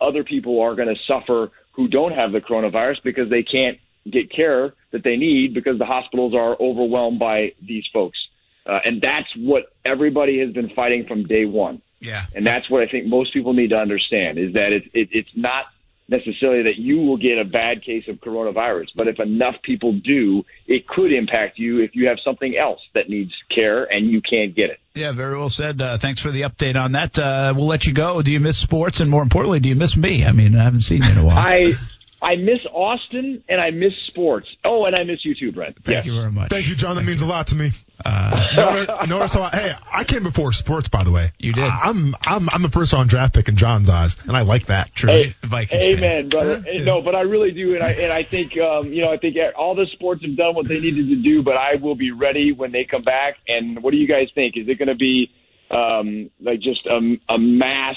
other 0.00 0.24
people 0.24 0.60
are 0.60 0.74
going 0.74 0.88
to 0.88 1.00
suffer 1.06 1.50
who 1.72 1.88
don't 1.88 2.12
have 2.12 2.32
the 2.32 2.40
coronavirus 2.40 3.02
because 3.02 3.28
they 3.30 3.42
can't 3.42 3.78
get 4.10 4.30
care 4.30 4.72
that 4.92 5.02
they 5.04 5.16
need 5.16 5.54
because 5.54 5.78
the 5.78 5.86
hospitals 5.86 6.34
are 6.34 6.56
overwhelmed 6.60 7.18
by 7.18 7.52
these 7.60 7.84
folks. 7.92 8.18
Uh, 8.66 8.78
and 8.84 9.00
that's 9.00 9.28
what 9.36 9.64
everybody 9.84 10.40
has 10.40 10.52
been 10.52 10.70
fighting 10.70 11.06
from 11.06 11.24
day 11.24 11.44
one. 11.44 11.82
Yeah. 12.00 12.26
And 12.34 12.46
that's 12.46 12.68
what 12.68 12.82
I 12.82 12.90
think 12.90 13.06
most 13.06 13.32
people 13.32 13.52
need 13.52 13.70
to 13.70 13.78
understand 13.78 14.38
is 14.38 14.54
that 14.54 14.72
it, 14.72 14.84
it, 14.92 15.08
it's 15.12 15.30
not 15.34 15.66
necessarily 16.08 16.64
that 16.64 16.76
you 16.76 16.98
will 16.98 17.16
get 17.16 17.38
a 17.38 17.44
bad 17.44 17.82
case 17.84 18.04
of 18.08 18.16
coronavirus, 18.16 18.86
but 18.94 19.08
if 19.08 19.18
enough 19.18 19.56
people 19.62 19.92
do, 19.92 20.44
it 20.66 20.86
could 20.86 21.12
impact 21.12 21.58
you 21.58 21.80
if 21.80 21.94
you 21.94 22.08
have 22.08 22.18
something 22.24 22.56
else 22.56 22.80
that 22.94 23.08
needs 23.08 23.32
care 23.52 23.84
and 23.84 24.08
you 24.08 24.20
can't 24.20 24.54
get 24.54 24.70
it. 24.70 24.78
Yeah, 24.94 25.12
very 25.12 25.36
well 25.36 25.48
said. 25.48 25.80
Uh, 25.80 25.98
thanks 25.98 26.20
for 26.20 26.30
the 26.30 26.42
update 26.42 26.76
on 26.76 26.92
that. 26.92 27.18
Uh, 27.18 27.54
we'll 27.56 27.66
let 27.66 27.86
you 27.86 27.92
go. 27.92 28.22
Do 28.22 28.32
you 28.32 28.40
miss 28.40 28.56
sports? 28.56 29.00
And 29.00 29.10
more 29.10 29.22
importantly, 29.22 29.60
do 29.60 29.68
you 29.68 29.74
miss 29.74 29.96
me? 29.96 30.24
I 30.24 30.32
mean, 30.32 30.56
I 30.56 30.64
haven't 30.64 30.80
seen 30.80 31.02
you 31.02 31.10
in 31.10 31.18
a 31.18 31.24
while. 31.24 31.36
I 31.36 31.74
I 32.20 32.36
miss 32.36 32.60
Austin 32.72 33.44
and 33.48 33.60
I 33.60 33.70
miss 33.70 33.92
sports. 34.08 34.48
Oh, 34.64 34.86
and 34.86 34.96
I 34.96 35.04
miss 35.04 35.24
you 35.24 35.34
too, 35.34 35.52
Brent. 35.52 35.76
Thank 35.84 35.96
yes. 35.96 36.06
you 36.06 36.14
very 36.14 36.32
much. 36.32 36.50
Thank 36.50 36.68
you, 36.68 36.74
John. 36.74 36.96
That 36.96 37.04
means 37.04 37.22
a 37.22 37.26
lot 37.26 37.48
to 37.48 37.54
me. 37.54 37.72
Uh, 38.04 38.46
Notice, 38.56 39.08
notice 39.08 39.34
how 39.34 39.42
I, 39.42 39.50
hey, 39.50 39.74
I 39.90 40.04
came 40.04 40.22
before 40.22 40.52
sports, 40.52 40.88
by 40.88 41.02
the 41.02 41.10
way. 41.10 41.32
You 41.38 41.52
did. 41.52 41.64
I, 41.64 41.80
I'm 41.84 42.14
I'm 42.20 42.48
I'm 42.50 42.64
a 42.64 42.70
first 42.70 42.92
round 42.92 43.08
draft 43.08 43.34
pick 43.34 43.48
in 43.48 43.56
John's 43.56 43.88
eyes, 43.88 44.16
and 44.22 44.36
I 44.36 44.42
like 44.42 44.66
that. 44.66 44.94
True. 44.94 45.10
Hey, 45.10 45.34
Vikings 45.42 45.82
fan. 45.82 45.92
Amen, 45.92 46.28
brother. 46.28 46.62
Yeah. 46.66 46.84
No, 46.84 47.00
but 47.00 47.14
I 47.14 47.22
really 47.22 47.52
do, 47.52 47.74
and 47.74 47.82
I 47.82 47.92
and 47.92 48.12
I 48.12 48.22
think 48.22 48.56
um, 48.58 48.92
you 48.92 49.02
know 49.02 49.12
I 49.12 49.16
think 49.16 49.36
all 49.56 49.74
the 49.74 49.86
sports 49.92 50.22
have 50.24 50.36
done 50.36 50.54
what 50.54 50.68
they 50.68 50.78
needed 50.78 51.08
to 51.08 51.16
do, 51.16 51.42
but 51.42 51.56
I 51.56 51.76
will 51.76 51.96
be 51.96 52.10
ready 52.10 52.52
when 52.52 52.70
they 52.70 52.84
come 52.84 53.02
back. 53.02 53.38
And 53.48 53.82
what 53.82 53.92
do 53.92 53.96
you 53.96 54.06
guys 54.06 54.28
think? 54.34 54.56
Is 54.56 54.68
it 54.68 54.78
going 54.78 54.88
to 54.88 54.94
be 54.94 55.32
um, 55.70 56.30
like 56.40 56.60
just 56.60 56.86
a, 56.86 57.18
a 57.28 57.38
mass 57.38 57.96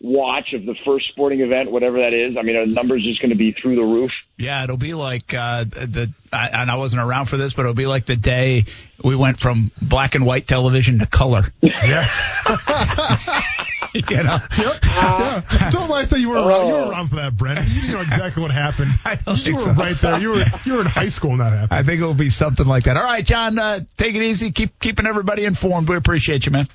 watch 0.00 0.52
of 0.52 0.64
the 0.64 0.76
first 0.84 1.08
sporting 1.08 1.40
event, 1.40 1.70
whatever 1.72 1.98
that 2.00 2.12
is? 2.12 2.36
I 2.38 2.42
mean, 2.42 2.56
are 2.56 2.66
the 2.66 2.72
numbers 2.72 3.02
just 3.02 3.20
going 3.20 3.30
to 3.30 3.36
be 3.36 3.52
through 3.52 3.76
the 3.76 3.82
roof? 3.82 4.12
Yeah, 4.36 4.62
it'll 4.64 4.76
be 4.76 4.94
like 4.94 5.34
uh, 5.34 5.64
the, 5.64 6.12
I, 6.32 6.48
and 6.48 6.70
I 6.70 6.76
wasn't 6.76 7.02
around 7.02 7.26
for 7.26 7.36
this, 7.36 7.54
but 7.54 7.62
it'll 7.62 7.74
be 7.74 7.86
like 7.86 8.06
the 8.06 8.14
day 8.14 8.66
we 9.02 9.16
went 9.16 9.40
from 9.40 9.72
black 9.82 10.14
and 10.14 10.24
white 10.24 10.46
television 10.46 11.00
to 11.00 11.06
color. 11.06 11.42
Yeah. 11.60 12.08
you 13.94 14.22
know, 14.22 14.38
Yep. 14.58 14.76
yeah. 14.84 15.70
Don't 15.70 15.88
lie. 15.88 16.04
Say 16.04 16.18
you 16.18 16.28
were 16.28 16.36
around. 16.36 16.68
You 16.68 16.74
were 16.74 16.90
around 16.90 17.08
for 17.08 17.16
that, 17.16 17.36
Brent. 17.36 17.60
You 17.68 17.92
know 17.94 18.00
exactly 18.00 18.42
what 18.42 18.52
happened. 18.52 18.90
I 19.04 19.16
don't 19.16 19.36
you 19.38 19.42
think 19.44 19.56
were 19.56 19.62
so. 19.62 19.72
right 19.72 20.00
there. 20.00 20.18
You 20.20 20.30
were 20.30 20.44
you 20.64 20.74
were 20.74 20.80
in 20.82 20.86
high 20.86 21.08
school 21.08 21.30
when 21.30 21.38
that 21.40 21.52
happened. 21.52 21.72
I 21.72 21.82
think 21.82 22.00
it 22.00 22.04
will 22.04 22.14
be 22.14 22.30
something 22.30 22.66
like 22.66 22.84
that. 22.84 22.96
All 22.96 23.02
right, 23.02 23.24
John, 23.24 23.58
uh, 23.58 23.80
take 23.96 24.14
it 24.14 24.22
easy. 24.22 24.50
Keep 24.52 24.78
keeping 24.78 25.06
everybody 25.06 25.44
informed. 25.44 25.88
We 25.88 25.96
appreciate 25.96 26.46
you, 26.46 26.52
man. 26.52 26.68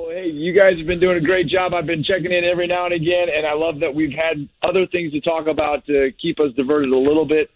Well, 0.00 0.16
hey, 0.16 0.30
you 0.30 0.54
guys 0.54 0.78
have 0.78 0.86
been 0.86 0.98
doing 0.98 1.18
a 1.18 1.20
great 1.20 1.46
job. 1.46 1.74
I've 1.74 1.84
been 1.84 2.02
checking 2.02 2.32
in 2.32 2.44
every 2.50 2.66
now 2.66 2.86
and 2.86 2.94
again, 2.94 3.28
and 3.28 3.46
I 3.46 3.52
love 3.52 3.80
that 3.80 3.94
we've 3.94 4.16
had 4.16 4.48
other 4.62 4.86
things 4.86 5.12
to 5.12 5.20
talk 5.20 5.46
about 5.46 5.84
to 5.86 6.10
keep 6.18 6.40
us 6.40 6.54
diverted 6.56 6.90
a 6.90 6.98
little 6.98 7.26
bit. 7.26 7.50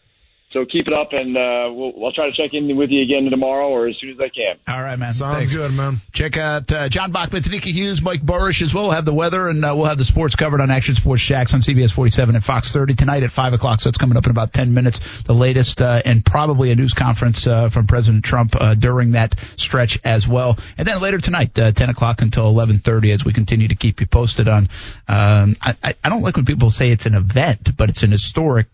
So 0.55 0.65
keep 0.65 0.87
it 0.87 0.95
up, 0.95 1.13
and 1.13 1.37
uh, 1.37 1.69
we'll, 1.73 1.93
I'll 2.05 2.13
try 2.13 2.31
to 2.31 2.33
check 2.33 2.55
in 2.55 2.77
with 2.77 2.91
you 2.91 3.03
again 3.03 3.29
tomorrow 3.29 3.69
or 3.71 3.89
as 3.89 3.97
soon 3.99 4.11
as 4.11 4.21
I 4.21 4.29
can. 4.29 4.57
All 4.69 4.81
right, 4.81 4.97
man. 4.97 5.13
Sounds 5.13 5.35
Thanks. 5.35 5.57
good, 5.57 5.73
man. 5.73 5.97
Check 6.13 6.37
out 6.37 6.71
uh, 6.71 6.89
John 6.89 7.11
Bachman, 7.11 7.43
Tenikka 7.43 7.73
Hughes, 7.73 8.01
Mike 8.01 8.23
Buresh 8.23 8.63
as 8.63 8.73
well. 8.73 8.85
We'll 8.85 8.93
have 8.93 9.05
the 9.05 9.13
weather 9.13 9.49
and 9.49 9.65
uh, 9.65 9.75
we'll 9.75 9.87
have 9.87 9.99
the 9.99 10.05
sports 10.05 10.37
covered 10.37 10.61
on 10.61 10.71
Action 10.71 10.95
Sports 10.95 11.25
Jax 11.25 11.53
on 11.55 11.61
CBS 11.61 11.91
47 11.91 12.37
and 12.37 12.45
Fox 12.45 12.73
30 12.73 12.95
tonight 12.95 13.25
at 13.25 13.33
5 13.33 13.55
o'clock. 13.55 13.81
So 13.81 13.89
it's 13.89 13.99
coming 13.99 14.17
up 14.17 14.27
in 14.27 14.31
about 14.31 14.53
10 14.53 14.73
minutes. 14.73 15.01
The 15.25 15.35
latest 15.35 15.83
uh, 15.83 16.03
and 16.05 16.25
probably 16.25 16.71
a 16.71 16.77
news 16.77 16.95
conference 16.95 17.49
uh, 17.49 17.69
from 17.71 17.89
President 17.89 18.25
Trump 18.25 18.55
uh, 18.55 18.77
during 18.77 19.13
that 19.13 19.35
stretch 19.57 19.99
as 20.05 20.29
well. 20.29 20.57
And 20.79 20.87
then 20.87 21.01
later 21.01 21.19
tonight, 21.19 21.59
uh, 21.59 21.73
10 21.73 21.91
o'clock 21.91 22.23
until 22.23 22.45
11:30, 22.55 23.13
as 23.13 23.25
we 23.25 23.33
continue 23.33 23.67
to 23.67 23.75
keep 23.75 24.01
you 24.01 24.07
posted 24.07 24.47
on. 24.47 24.69
Um, 25.09 25.57
I, 25.61 25.75
I, 25.83 25.95
I 26.05 26.09
don't 26.11 26.23
like 26.23 26.37
when 26.37 26.45
people 26.45 26.71
say 26.71 26.93
it's 26.93 27.07
an 27.07 27.15
event, 27.15 27.77
but 27.77 27.89
it's 27.89 28.05
an 28.05 28.13
historic 28.13 28.69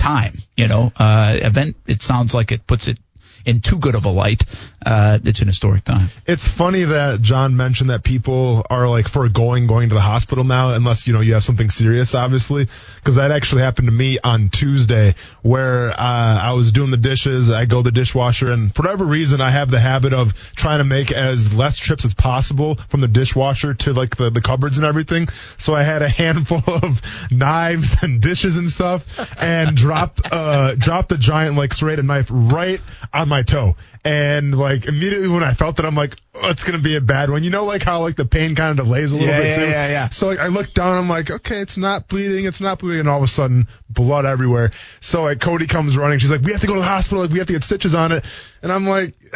time. 0.00 0.38
You 0.56 0.66
know, 0.66 0.92
uh, 0.96 1.36
event. 1.40 1.76
It 1.86 2.02
sounds 2.02 2.34
like 2.34 2.50
it 2.52 2.66
puts 2.66 2.88
it 2.88 2.98
in 3.44 3.60
too 3.60 3.78
good 3.78 3.94
of 3.94 4.04
a 4.04 4.10
light. 4.10 4.44
Uh, 4.84 5.18
it's 5.24 5.40
an 5.40 5.46
historic 5.48 5.84
time. 5.84 6.08
It's 6.26 6.48
funny 6.48 6.84
that 6.84 7.20
John 7.20 7.56
mentioned 7.56 7.90
that 7.90 8.02
people 8.02 8.64
are 8.70 8.88
like 8.88 9.08
foregoing 9.08 9.66
going 9.66 9.90
to 9.90 9.94
the 9.94 10.00
hospital 10.00 10.44
now, 10.44 10.72
unless 10.72 11.06
you 11.06 11.12
know 11.12 11.20
you 11.20 11.34
have 11.34 11.44
something 11.44 11.70
serious, 11.70 12.14
obviously. 12.14 12.68
Because 12.96 13.16
that 13.16 13.30
actually 13.30 13.62
happened 13.62 13.88
to 13.88 13.92
me 13.92 14.18
on 14.22 14.48
Tuesday, 14.48 15.14
where 15.42 15.90
uh, 15.90 15.94
I 15.98 16.52
was 16.52 16.72
doing 16.72 16.90
the 16.90 16.96
dishes. 16.96 17.50
I 17.50 17.66
go 17.66 17.82
to 17.82 17.90
the 17.90 17.92
dishwasher, 17.92 18.50
and 18.50 18.74
for 18.74 18.82
whatever 18.82 19.04
reason, 19.04 19.40
I 19.40 19.50
have 19.50 19.70
the 19.70 19.80
habit 19.80 20.12
of 20.12 20.34
trying 20.54 20.78
to 20.78 20.84
make 20.84 21.12
as 21.12 21.52
less 21.52 21.76
trips 21.76 22.04
as 22.04 22.14
possible 22.14 22.76
from 22.88 23.00
the 23.00 23.08
dishwasher 23.08 23.74
to 23.74 23.92
like 23.92 24.16
the, 24.16 24.30
the 24.30 24.40
cupboards 24.40 24.78
and 24.78 24.86
everything. 24.86 25.28
So 25.58 25.74
I 25.74 25.82
had 25.82 26.02
a 26.02 26.08
handful 26.20 26.62
of 26.66 27.02
knives 27.30 27.96
and 28.02 28.20
dishes 28.20 28.56
and 28.56 28.70
stuff, 28.70 29.04
and 29.42 29.76
dropped 29.76 30.20
uh 30.30 30.74
dropped 30.74 31.10
the 31.10 31.18
giant 31.18 31.56
like 31.56 31.72
serrated 31.74 32.04
knife 32.04 32.28
right 32.30 32.80
on 33.12 33.28
my 33.30 33.42
toe. 33.42 33.74
And 34.04 34.56
like 34.56 34.86
immediately 34.86 35.28
when 35.28 35.42
I 35.42 35.52
felt 35.54 35.78
it, 35.78 35.84
I'm 35.84 35.94
like, 35.94 36.16
oh, 36.34 36.48
it's 36.48 36.64
gonna 36.64 36.78
be 36.78 36.96
a 36.96 37.00
bad 37.00 37.30
one. 37.30 37.42
You 37.44 37.50
know, 37.50 37.64
like 37.64 37.82
how 37.82 38.00
like 38.00 38.16
the 38.16 38.24
pain 38.24 38.54
kind 38.54 38.70
of 38.78 38.84
delays 38.84 39.12
a 39.12 39.14
little 39.16 39.28
Yeah, 39.28 39.40
bit 39.40 39.48
yeah, 39.48 39.56
too. 39.56 39.70
yeah, 39.70 39.88
yeah. 39.88 40.08
So 40.08 40.26
like 40.28 40.38
I 40.38 40.46
looked 40.48 40.74
down, 40.74 40.96
I'm 40.98 41.08
like, 41.08 41.30
okay, 41.30 41.58
it's 41.60 41.76
not 41.76 42.08
bleeding, 42.08 42.46
it's 42.46 42.60
not 42.60 42.78
bleeding, 42.78 43.00
and 43.00 43.08
all 43.08 43.18
of 43.18 43.24
a 43.24 43.26
sudden 43.26 43.68
blood 43.88 44.24
everywhere. 44.26 44.70
So 45.00 45.22
like 45.24 45.40
Cody 45.40 45.66
comes 45.66 45.96
running, 45.96 46.18
she's 46.18 46.30
like, 46.30 46.40
we 46.42 46.52
have 46.52 46.60
to 46.62 46.66
go 46.66 46.74
to 46.74 46.80
the 46.80 46.86
hospital, 46.86 47.22
like 47.22 47.30
we 47.30 47.38
have 47.38 47.46
to 47.46 47.52
get 47.54 47.64
stitches 47.64 47.94
on 47.94 48.12
it, 48.12 48.24
and 48.62 48.72
I'm 48.72 48.86
like. 48.86 49.14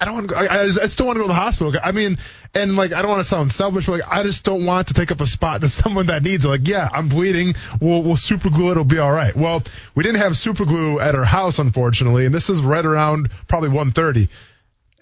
I 0.00 0.04
don't 0.04 0.14
want 0.14 0.28
to 0.28 0.34
go. 0.36 0.40
I, 0.40 0.46
I, 0.46 0.60
I 0.62 0.86
still 0.86 1.06
want 1.06 1.16
to 1.16 1.22
go 1.22 1.24
to 1.24 1.32
the 1.32 1.34
hospital. 1.34 1.72
I 1.82 1.90
mean, 1.90 2.18
and 2.54 2.76
like, 2.76 2.92
I 2.92 3.02
don't 3.02 3.10
want 3.10 3.20
to 3.20 3.28
sound 3.28 3.52
selfish, 3.52 3.86
but 3.86 3.92
like, 3.92 4.08
I 4.08 4.22
just 4.22 4.44
don't 4.44 4.64
want 4.64 4.88
to 4.88 4.94
take 4.94 5.12
up 5.12 5.20
a 5.20 5.26
spot 5.26 5.60
to 5.60 5.68
someone 5.68 6.06
that 6.06 6.22
needs 6.22 6.44
it. 6.44 6.48
Like, 6.48 6.66
yeah, 6.66 6.88
I'm 6.90 7.08
bleeding. 7.08 7.54
We'll, 7.80 8.02
we'll 8.02 8.16
super 8.16 8.50
glue 8.50 8.68
it. 8.68 8.72
It'll 8.72 8.84
be 8.84 8.98
all 8.98 9.12
right. 9.12 9.34
Well, 9.34 9.62
we 9.94 10.02
didn't 10.02 10.20
have 10.20 10.36
super 10.36 10.64
glue 10.64 11.00
at 11.00 11.14
our 11.14 11.24
house, 11.24 11.58
unfortunately, 11.58 12.26
and 12.26 12.34
this 12.34 12.50
is 12.50 12.62
right 12.62 12.84
around 12.84 13.30
probably 13.48 13.70
1.30 13.70 14.28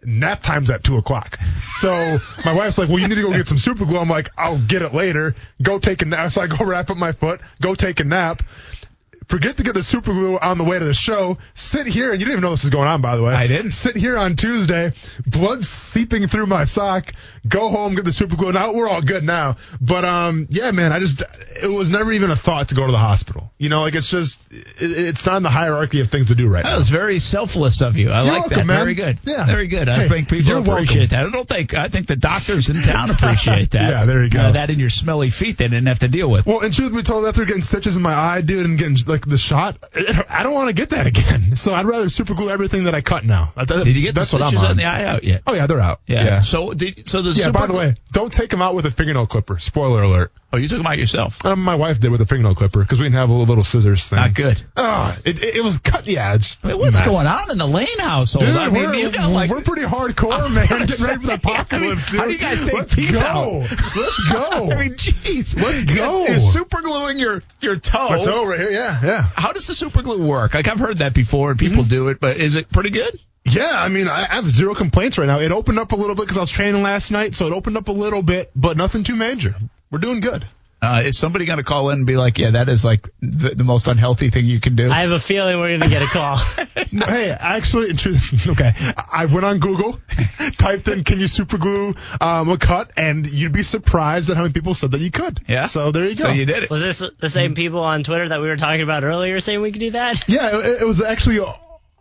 nap 0.06 0.42
time's 0.42 0.70
at 0.70 0.84
two 0.84 0.96
o'clock. 0.96 1.38
So 1.80 2.18
my 2.44 2.54
wife's 2.54 2.78
like, 2.78 2.88
well, 2.88 2.98
you 2.98 3.08
need 3.08 3.16
to 3.16 3.22
go 3.22 3.32
get 3.32 3.48
some 3.48 3.58
super 3.58 3.84
glue. 3.84 3.98
I'm 3.98 4.08
like, 4.08 4.30
I'll 4.38 4.58
get 4.58 4.82
it 4.82 4.94
later. 4.94 5.34
Go 5.60 5.78
take 5.78 6.02
a 6.02 6.04
nap. 6.04 6.30
So 6.30 6.42
I 6.42 6.46
go 6.46 6.64
wrap 6.64 6.90
up 6.90 6.96
my 6.96 7.12
foot, 7.12 7.40
go 7.60 7.74
take 7.74 8.00
a 8.00 8.04
nap. 8.04 8.42
Forget 9.28 9.56
to 9.56 9.62
get 9.62 9.74
the 9.74 9.82
super 9.82 10.12
glue 10.12 10.38
on 10.38 10.58
the 10.58 10.64
way 10.64 10.78
to 10.78 10.84
the 10.84 10.94
show. 10.94 11.38
Sit 11.54 11.86
here, 11.86 12.12
and 12.12 12.20
you 12.20 12.26
didn't 12.26 12.38
even 12.38 12.42
know 12.42 12.50
this 12.50 12.62
was 12.64 12.70
going 12.70 12.88
on, 12.88 13.00
by 13.00 13.16
the 13.16 13.22
way. 13.22 13.34
I 13.34 13.46
didn't. 13.46 13.72
Sit 13.72 13.96
here 13.96 14.16
on 14.16 14.36
Tuesday, 14.36 14.92
blood 15.26 15.62
seeping 15.64 16.26
through 16.28 16.46
my 16.46 16.64
sock. 16.64 17.12
Go 17.46 17.68
home, 17.68 17.94
get 17.94 18.04
the 18.04 18.12
super 18.12 18.34
glue. 18.36 18.52
Now 18.52 18.72
we're 18.74 18.88
all 18.88 19.02
good 19.02 19.22
now. 19.22 19.56
But 19.80 20.04
um, 20.04 20.46
yeah, 20.50 20.70
man, 20.72 20.92
I 20.92 20.98
just 20.98 21.22
it 21.62 21.68
was 21.68 21.90
never 21.90 22.12
even 22.12 22.30
a 22.30 22.36
thought 22.36 22.70
to 22.70 22.74
go 22.74 22.86
to 22.86 22.92
the 22.92 22.98
hospital. 22.98 23.52
You 23.58 23.68
know, 23.68 23.82
like 23.82 23.94
it's 23.94 24.10
just 24.10 24.40
it, 24.50 24.64
it's 24.80 25.26
on 25.28 25.42
the 25.44 25.50
hierarchy 25.50 26.00
of 26.00 26.10
things 26.10 26.28
to 26.28 26.34
do 26.34 26.48
right 26.48 26.62
That 26.64 26.70
now. 26.70 26.70
That 26.72 26.78
was 26.78 26.90
very 26.90 27.18
selfless 27.20 27.82
of 27.82 27.96
you. 27.96 28.10
I 28.10 28.22
You're 28.24 28.32
like 28.32 28.40
welcome, 28.42 28.58
that. 28.58 28.66
man. 28.66 28.78
Very 28.78 28.94
good. 28.94 29.18
Yeah. 29.24 29.46
Very 29.46 29.68
good. 29.68 29.88
I 29.88 29.96
Hey, 29.96 30.08
think 30.08 30.28
people 30.28 30.56
appreciate 30.58 31.12
welcome. 31.12 31.18
that. 31.18 31.26
I 31.26 31.30
don't 31.30 31.48
think 31.48 31.74
I 31.74 31.88
think 31.88 32.06
the 32.08 32.16
doctors 32.16 32.68
in 32.68 32.82
town 32.82 33.10
appreciate 33.10 33.70
that. 33.72 33.86
Yeah, 33.96 34.04
there 34.04 34.24
you 34.24 34.30
go. 34.30 34.40
Uh, 34.40 34.52
that 34.52 34.70
in 34.70 34.80
your 34.80 34.88
smelly 34.88 35.30
feet 35.30 35.58
they 35.58 35.64
didn't 35.68 35.86
have 35.86 36.00
to 36.00 36.08
deal 36.08 36.28
with. 36.28 36.44
Well, 36.46 36.60
and 36.60 36.74
truth 36.74 36.92
be 36.94 37.02
told, 37.02 37.24
after 37.26 37.44
getting 37.44 37.62
stitches 37.62 37.94
in 37.96 38.02
my 38.02 38.12
eye, 38.12 38.40
dude, 38.40 38.64
and 38.64 38.76
getting 38.76 38.96
like 39.06 39.15
the 39.24 39.38
shot, 39.38 39.78
I 40.28 40.42
don't 40.42 40.54
want 40.54 40.68
to 40.68 40.72
get 40.72 40.90
that 40.90 41.06
again. 41.06 41.44
So 41.56 41.74
I'd 41.74 41.86
rather 41.86 42.08
super 42.08 42.34
glue 42.34 42.50
everything 42.50 42.84
that 42.84 42.94
I 42.94 43.00
cut 43.00 43.24
now. 43.24 43.52
Did 43.56 43.86
you 43.86 44.02
get 44.02 44.14
that's 44.14 44.30
the 44.30 44.38
stitches 44.38 44.62
on. 44.62 44.76
the 44.76 44.84
eye 44.84 45.04
out 45.04 45.20
oh, 45.22 45.26
yet? 45.26 45.42
Oh 45.46 45.54
yeah, 45.54 45.66
they're 45.66 45.80
out. 45.80 46.00
Yeah. 46.06 46.40
So 46.40 46.74
did 46.74 47.08
so 47.08 47.22
the 47.22 47.30
Yeah, 47.30 47.50
by 47.50 47.66
the 47.66 47.72
way, 47.72 47.94
don't 48.12 48.32
take 48.32 48.50
them 48.50 48.62
out 48.62 48.74
with 48.74 48.84
a 48.84 48.90
fingernail 48.90 49.26
clipper. 49.26 49.58
Spoiler 49.58 50.02
alert. 50.02 50.32
Oh, 50.56 50.58
you 50.58 50.68
took 50.68 50.78
them 50.78 50.86
out 50.86 50.96
yourself. 50.96 51.44
Um, 51.44 51.62
my 51.62 51.74
wife 51.74 52.00
did 52.00 52.10
with 52.10 52.22
a 52.22 52.24
fingernail 52.24 52.54
clipper 52.54 52.80
because 52.80 52.98
we 52.98 53.04
didn't 53.04 53.16
have 53.16 53.28
a 53.28 53.34
little 53.34 53.62
scissors 53.62 54.08
thing. 54.08 54.18
Not 54.18 54.32
good. 54.32 54.62
Oh, 54.74 55.14
it, 55.22 55.44
it, 55.44 55.62
was 55.62 55.76
cut. 55.76 56.06
Yeah, 56.06 56.34
it's 56.34 56.56
I 56.64 56.68
mean, 56.68 56.78
what's 56.78 56.98
mess. 56.98 57.10
going 57.10 57.26
on 57.26 57.50
in 57.50 57.58
the 57.58 57.66
Lane 57.66 57.98
household? 57.98 58.46
Dude, 58.46 58.56
I 58.56 58.70
mean, 58.70 58.86
we're, 58.86 58.94
you 58.94 59.10
got 59.10 59.30
like 59.30 59.50
we're 59.50 59.60
pretty 59.60 59.82
hardcore, 59.82 60.50
man. 60.54 60.86
Getting 60.86 61.04
ready 61.04 61.20
for 61.20 61.26
the 61.26 61.26
say, 61.26 61.34
apocalypse, 61.34 62.08
I 62.08 62.12
mean, 62.12 62.20
how 62.20 62.26
do 62.26 62.32
you 62.32 62.38
guys 62.38 62.64
take 62.64 62.72
Let's 62.72 62.94
teeth 62.94 63.12
go. 63.12 63.20
out? 63.20 63.70
Let's 63.94 64.28
go. 64.32 64.70
I 64.72 64.76
mean, 64.76 64.94
jeez. 64.94 65.62
Let's 65.62 65.84
go. 65.84 66.26
You're 66.26 66.38
super 66.38 66.80
gluing 66.80 67.18
your 67.18 67.42
your 67.60 67.76
toe. 67.76 68.08
My 68.08 68.24
toe 68.24 68.48
right 68.48 68.58
here. 68.58 68.70
Yeah, 68.70 68.98
yeah. 69.04 69.22
How 69.34 69.52
does 69.52 69.66
the 69.66 69.74
super 69.74 70.00
glue 70.00 70.26
work? 70.26 70.54
Like 70.54 70.68
I've 70.68 70.78
heard 70.78 71.00
that 71.00 71.12
before, 71.12 71.50
and 71.50 71.58
people 71.58 71.84
do 71.84 72.08
it, 72.08 72.18
but 72.18 72.38
is 72.38 72.56
it 72.56 72.72
pretty 72.72 72.90
good? 72.90 73.20
Yeah, 73.44 73.76
I 73.78 73.90
mean, 73.90 74.08
I 74.08 74.22
I 74.22 74.36
have 74.36 74.48
zero 74.48 74.74
complaints 74.74 75.18
right 75.18 75.26
now. 75.26 75.38
It 75.38 75.52
opened 75.52 75.78
up 75.78 75.92
a 75.92 75.96
little 75.96 76.16
bit 76.16 76.22
because 76.22 76.38
I 76.38 76.40
was 76.40 76.50
training 76.50 76.82
last 76.82 77.10
night, 77.10 77.34
so 77.34 77.46
it 77.46 77.52
opened 77.52 77.76
up 77.76 77.88
a 77.88 77.92
little 77.92 78.22
bit, 78.22 78.50
but 78.56 78.78
nothing 78.78 79.04
too 79.04 79.16
major. 79.16 79.54
We're 79.90 79.98
doing 79.98 80.20
good. 80.20 80.46
Uh, 80.82 81.02
is 81.06 81.18
somebody 81.18 81.46
going 81.46 81.56
to 81.56 81.64
call 81.64 81.88
in 81.88 82.00
and 82.00 82.06
be 82.06 82.16
like, 82.16 82.38
"Yeah, 82.38 82.50
that 82.50 82.68
is 82.68 82.84
like 82.84 83.08
the, 83.22 83.54
the 83.54 83.64
most 83.64 83.88
unhealthy 83.88 84.28
thing 84.28 84.44
you 84.44 84.60
can 84.60 84.76
do"? 84.76 84.90
I 84.90 85.00
have 85.00 85.10
a 85.10 85.18
feeling 85.18 85.58
we're 85.58 85.76
gonna 85.78 85.90
get 85.90 86.02
a 86.02 86.06
call. 86.06 86.38
No, 86.92 87.04
hey, 87.04 87.30
actually, 87.30 87.88
okay, 88.46 88.72
I 88.96 89.26
went 89.26 89.44
on 89.44 89.58
Google, 89.58 89.98
typed 90.58 90.86
in 90.88 91.02
"Can 91.02 91.18
you 91.18 91.26
super 91.26 91.58
glue 91.58 91.94
um, 92.20 92.48
a 92.48 92.58
cut?" 92.58 92.92
and 92.96 93.26
you'd 93.26 93.52
be 93.52 93.64
surprised 93.64 94.30
at 94.30 94.36
how 94.36 94.42
many 94.42 94.52
people 94.52 94.72
said 94.72 94.92
that 94.92 95.00
you 95.00 95.10
could. 95.10 95.40
Yeah. 95.48 95.64
So 95.64 95.90
there 95.90 96.04
you 96.04 96.14
go. 96.14 96.24
So 96.24 96.28
you 96.28 96.46
did 96.46 96.62
it. 96.64 96.70
Was 96.70 96.82
this 96.82 97.02
the 97.18 97.28
same 97.30 97.54
people 97.54 97.80
on 97.80 98.04
Twitter 98.04 98.28
that 98.28 98.40
we 98.40 98.46
were 98.46 98.56
talking 98.56 98.82
about 98.82 99.02
earlier 99.02 99.40
saying 99.40 99.60
we 99.60 99.72
could 99.72 99.80
do 99.80 99.90
that? 99.92 100.28
Yeah, 100.28 100.58
it, 100.58 100.82
it 100.82 100.86
was 100.86 101.02
actually 101.02 101.40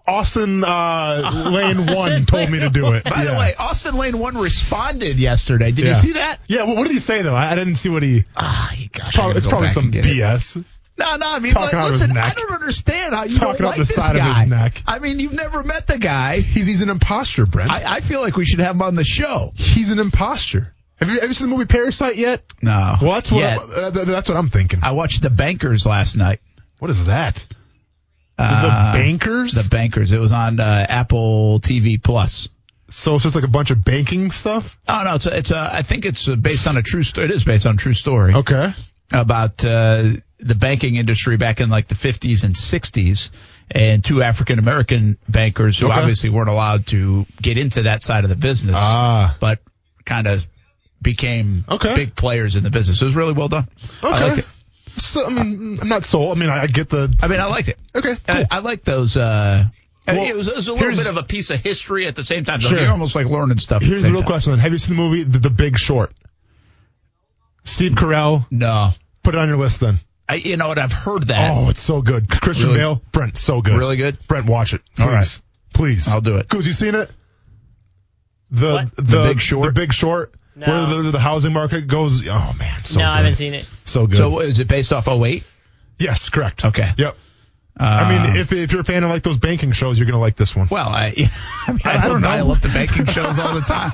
Austin 0.08 0.64
uh, 0.64 1.50
Lane 1.52 1.86
One 1.88 2.26
told 2.26 2.50
me 2.52 2.60
to 2.60 2.70
do 2.70 2.94
it. 2.94 3.04
By 3.04 3.26
the 3.26 3.34
way, 3.34 3.56
Austin 3.56 3.96
Lane 3.96 4.18
one 4.20 4.38
responded 4.38 5.18
yesterday. 5.18 5.72
Did 5.72 5.86
you 5.86 5.94
see 5.96 6.14
that? 6.14 6.40
Yeah, 6.48 6.64
well, 6.64 6.76
what 6.76 6.84
did 6.84 6.94
he 6.94 7.00
say 7.00 7.22
though? 7.22 7.34
I, 7.36 7.52
I 7.52 7.56
didn't 7.56 7.76
see 7.76 7.90
what 7.90 8.04
he. 8.04 8.26
Ah, 8.36 8.74
you 8.76 8.90
gosh, 8.90 9.08
It's 9.08 9.16
probably, 9.16 9.38
it's 9.38 9.46
probably 9.48 9.70
some 9.70 9.94
it. 9.94 10.06
BS. 10.06 10.64
No, 10.98 11.18
no, 11.18 11.28
I 11.28 11.40
mean, 11.40 11.52
like, 11.54 11.74
out 11.74 11.88
of 11.88 11.92
his 11.92 12.02
listen. 12.02 12.18
I 12.18 12.34
don't 12.34 12.52
understand 12.54 13.14
how 13.14 13.24
you 13.24 13.38
Talking 13.38 13.64
don't 13.64 13.68
like 13.68 13.78
the 13.78 13.82
this 13.82 13.96
side 13.96 14.16
of 14.16 14.22
his 14.24 14.48
neck. 14.48 14.82
I 14.88 15.00
mean, 15.00 15.20
you've 15.20 15.34
never 15.34 15.62
met 15.62 15.88
the 15.88 15.98
guy. 15.98 16.40
He's 16.40 16.68
he's 16.68 16.82
an 16.82 16.90
imposter, 16.90 17.46
Brent. 17.46 17.70
I, 17.70 17.96
I 17.96 18.00
feel 18.00 18.22
like 18.22 18.38
we 18.38 18.46
should 18.46 18.60
have 18.60 18.76
him 18.76 18.82
on 18.82 18.96
the 18.96 19.04
show. 19.04 19.52
he's 19.56 19.92
an 19.92 20.00
imposter. 20.00 20.74
Have 20.98 21.10
you 21.10 21.20
have 21.20 21.28
you 21.28 21.34
seen 21.34 21.50
the 21.50 21.54
movie 21.56 21.66
Parasite 21.68 22.16
yet? 22.16 22.44
No. 22.62 22.96
Well, 23.02 23.12
that's 23.12 23.30
what 23.32 23.44
uh, 23.44 23.90
that's 23.90 24.30
what 24.30 24.38
I'm 24.38 24.50
thinking. 24.50 24.80
I 24.84 24.94
watched 24.94 25.22
The 25.22 25.30
Bankers 25.30 25.86
last 25.86 26.16
night. 26.16 26.40
What 26.80 26.90
is 26.90 27.06
that? 27.06 27.44
Uh, 28.38 28.92
the 28.94 28.98
Bankers. 29.00 29.54
The 29.54 29.70
Bankers. 29.70 30.12
It 30.12 30.20
was 30.20 30.32
on 30.32 30.60
uh, 30.60 30.86
Apple 30.90 31.60
TV 31.62 32.02
Plus. 32.02 32.50
so 32.90 33.16
it's 33.16 33.24
just 33.24 33.36
like 33.36 33.46
a 33.46 33.50
bunch 33.50 33.72
of 33.72 33.84
banking 33.84 34.30
stuff. 34.32 34.78
Oh 34.88 35.02
no, 35.06 35.16
it's 35.16 35.26
a, 35.26 35.38
it's 35.38 35.52
a, 35.52 35.70
I 35.74 35.82
think 35.84 36.06
it's 36.06 36.28
uh, 36.28 36.36
based 36.36 36.68
on 36.68 36.78
a 36.78 36.82
true 36.82 37.04
story. 37.04 37.26
It 37.26 37.32
is 37.32 37.44
based 37.44 37.66
on 37.66 37.76
a 37.76 37.78
true 37.78 37.94
story 37.94 38.34
Okay. 38.36 38.74
about 39.12 39.64
uh, 39.64 40.04
the 40.40 40.56
banking 40.56 40.96
industry 40.96 41.38
back 41.38 41.62
in 41.62 41.70
like 41.70 41.88
the 41.88 41.96
50s 41.96 42.44
and 42.44 42.54
60s, 42.56 43.30
and 43.72 44.04
two 44.04 44.22
African 44.22 44.60
American 44.60 45.18
bankers 45.30 45.80
who 45.80 45.88
Okay. 45.88 45.98
obviously 46.00 46.30
weren't 46.30 46.50
allowed 46.50 46.86
to 46.88 47.26
get 47.42 47.58
into 47.58 47.84
that 47.84 48.04
side 48.04 48.24
of 48.26 48.30
the 48.30 48.36
business, 48.36 48.76
Ah. 48.78 49.36
but 49.40 49.60
kind 50.06 50.28
of 50.28 50.46
became 51.02 51.64
Okay. 51.70 51.94
big 51.96 52.16
players 52.16 52.56
in 52.56 52.64
the 52.64 52.70
business. 52.70 53.02
It 53.02 53.06
was 53.06 53.16
really 53.16 53.34
well 53.34 53.48
done. 53.48 53.68
I 54.04 54.08
Okay. 54.08 54.24
liked 54.24 54.38
it. 54.40 54.46
So 54.98 55.26
I 55.26 55.30
mean, 55.30 55.80
I'm 55.82 55.88
not 55.90 56.06
sold. 56.06 56.38
I 56.38 56.40
mean, 56.40 56.50
I, 56.50 56.62
I 56.64 56.68
get 56.68 56.90
the. 56.90 57.14
I 57.22 57.28
mean, 57.28 57.40
I 57.40 57.46
liked 57.46 57.68
it. 57.70 57.78
Okay. 57.96 58.16
I, 58.28 58.34
Cool. 58.36 58.46
I 58.52 58.60
like 58.60 58.84
those. 58.84 59.18
Uh, 59.18 59.66
I 60.08 60.12
mean, 60.12 60.22
Well, 60.22 60.30
it 60.30 60.36
was, 60.36 60.48
it 60.48 60.56
was 60.56 60.68
a 60.68 60.74
little 60.74 60.96
bit 60.96 61.08
of 61.08 61.18
a 61.18 61.24
piece 61.24 61.50
of 61.50 61.60
history 61.60 62.06
at 62.08 62.16
the 62.16 62.24
same 62.24 62.44
time. 62.44 62.62
So 62.62 62.70
Sure. 62.70 62.80
you're 62.80 62.92
almost 62.92 63.16
like 63.16 63.26
learning 63.26 63.58
stuff. 63.58 63.82
Here's 63.82 64.04
the 64.04 64.12
real 64.12 64.20
time. 64.22 64.28
question. 64.28 64.60
Have 64.60 64.72
you 64.72 64.78
seen 64.78 64.96
the 64.96 65.02
movie 65.02 65.24
The, 65.24 65.40
the 65.40 65.50
Big 65.50 65.78
Short? 65.78 66.14
Steve 67.64 67.94
Carell. 67.94 68.46
No, 68.52 68.92
Put 69.24 69.34
it 69.34 69.40
on 69.40 69.48
your 69.48 69.58
list 69.58 69.80
then. 69.80 70.00
I, 70.30 70.36
you 70.36 70.56
know 70.58 70.68
what? 70.68 70.78
I've 70.80 70.94
heard 70.94 71.28
that. 71.28 71.52
Oh, 71.56 71.70
it's 71.70 71.80
so 71.82 72.02
good. 72.02 72.30
Christian 72.30 72.68
Really? 72.68 72.80
Bale. 72.80 73.02
Brent, 73.12 73.38
so 73.38 73.62
good. 73.62 73.78
Really 73.78 73.98
good? 73.98 74.18
Brent, 74.28 74.46
watch 74.48 74.74
it. 74.74 74.82
Please. 74.96 75.04
All 75.06 75.12
right. 75.12 75.42
Please. 75.74 76.08
I'll 76.08 76.22
do 76.22 76.38
it. 76.38 76.48
Goose, 76.50 76.66
you 76.68 76.74
seen 76.74 76.94
it? 76.96 77.12
The, 78.52 78.90
the 78.96 79.02
The 79.02 79.24
Big 79.30 79.40
Short? 79.42 79.74
The 79.74 79.80
Big 79.82 79.94
Short. 79.94 80.34
No. 80.56 80.68
Where 80.68 81.04
the, 81.04 81.12
the 81.12 81.20
housing 81.20 81.54
market 81.54 81.88
goes. 81.88 82.28
Oh 82.28 82.54
man, 82.58 82.86
so 82.86 83.00
no, 83.00 83.06
good. 83.06 83.12
I 83.12 83.18
haven't 83.18 83.36
seen 83.36 83.54
it. 83.54 83.66
So 83.84 84.08
good. 84.08 84.18
So 84.18 84.40
is 84.40 84.60
it 84.60 84.68
based 84.68 84.94
off 84.94 85.08
08? 85.08 85.44
yes, 86.00 86.30
correct. 86.30 86.64
Okay. 86.66 86.90
Yep. 86.98 87.18
Uh, 87.78 87.84
I 87.84 88.10
mean, 88.28 88.38
if 88.38 88.54
if 88.54 88.72
you're 88.72 88.82
a 88.82 88.86
fan 88.86 89.04
of 89.04 89.10
like 89.10 89.24
those 89.24 89.38
banking 89.38 89.74
shows, 89.74 90.00
you're 90.00 90.06
gonna 90.06 90.18
like 90.20 90.38
this 90.38 90.56
one. 90.56 90.70
well, 90.72 90.88
I, 90.88 91.14
I, 91.68 91.72
mean, 91.72 91.82
I, 91.84 91.90
I 91.90 92.02
don't 92.04 92.12
don't 92.14 92.22
dial 92.22 92.52
up 92.52 92.62
the 92.62 92.70
banking 92.70 93.06
shows 93.06 93.38
all 93.38 93.54
the 93.54 93.62
time. 93.62 93.92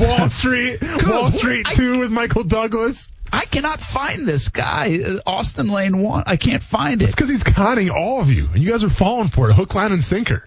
Wall 0.00 0.28
Street, 0.28 0.80
Wall? 1.06 1.30
Street 1.30 1.66
I- 1.68 1.74
Two 1.74 2.00
with 2.00 2.10
Michael 2.10 2.42
Douglas. 2.44 3.08
I 3.32 3.46
cannot 3.46 3.80
find 3.80 4.26
this 4.26 4.50
guy, 4.50 5.00
uh, 5.06 5.18
Austin 5.24 5.68
Lane 5.68 5.98
one. 5.98 6.24
I 6.26 6.36
can't 6.36 6.62
find 6.62 7.00
it. 7.00 7.06
It's 7.06 7.14
because 7.14 7.30
he's 7.30 7.44
conning 7.44 7.88
all 7.90 8.20
of 8.20 8.28
you, 8.28 8.48
and 8.52 8.58
you 8.62 8.70
guys 8.70 8.84
are 8.84 8.90
falling 8.90 9.28
for 9.28 9.48
it, 9.48 9.54
hook, 9.54 9.74
line, 9.74 9.92
and 9.92 10.04
sinker. 10.04 10.44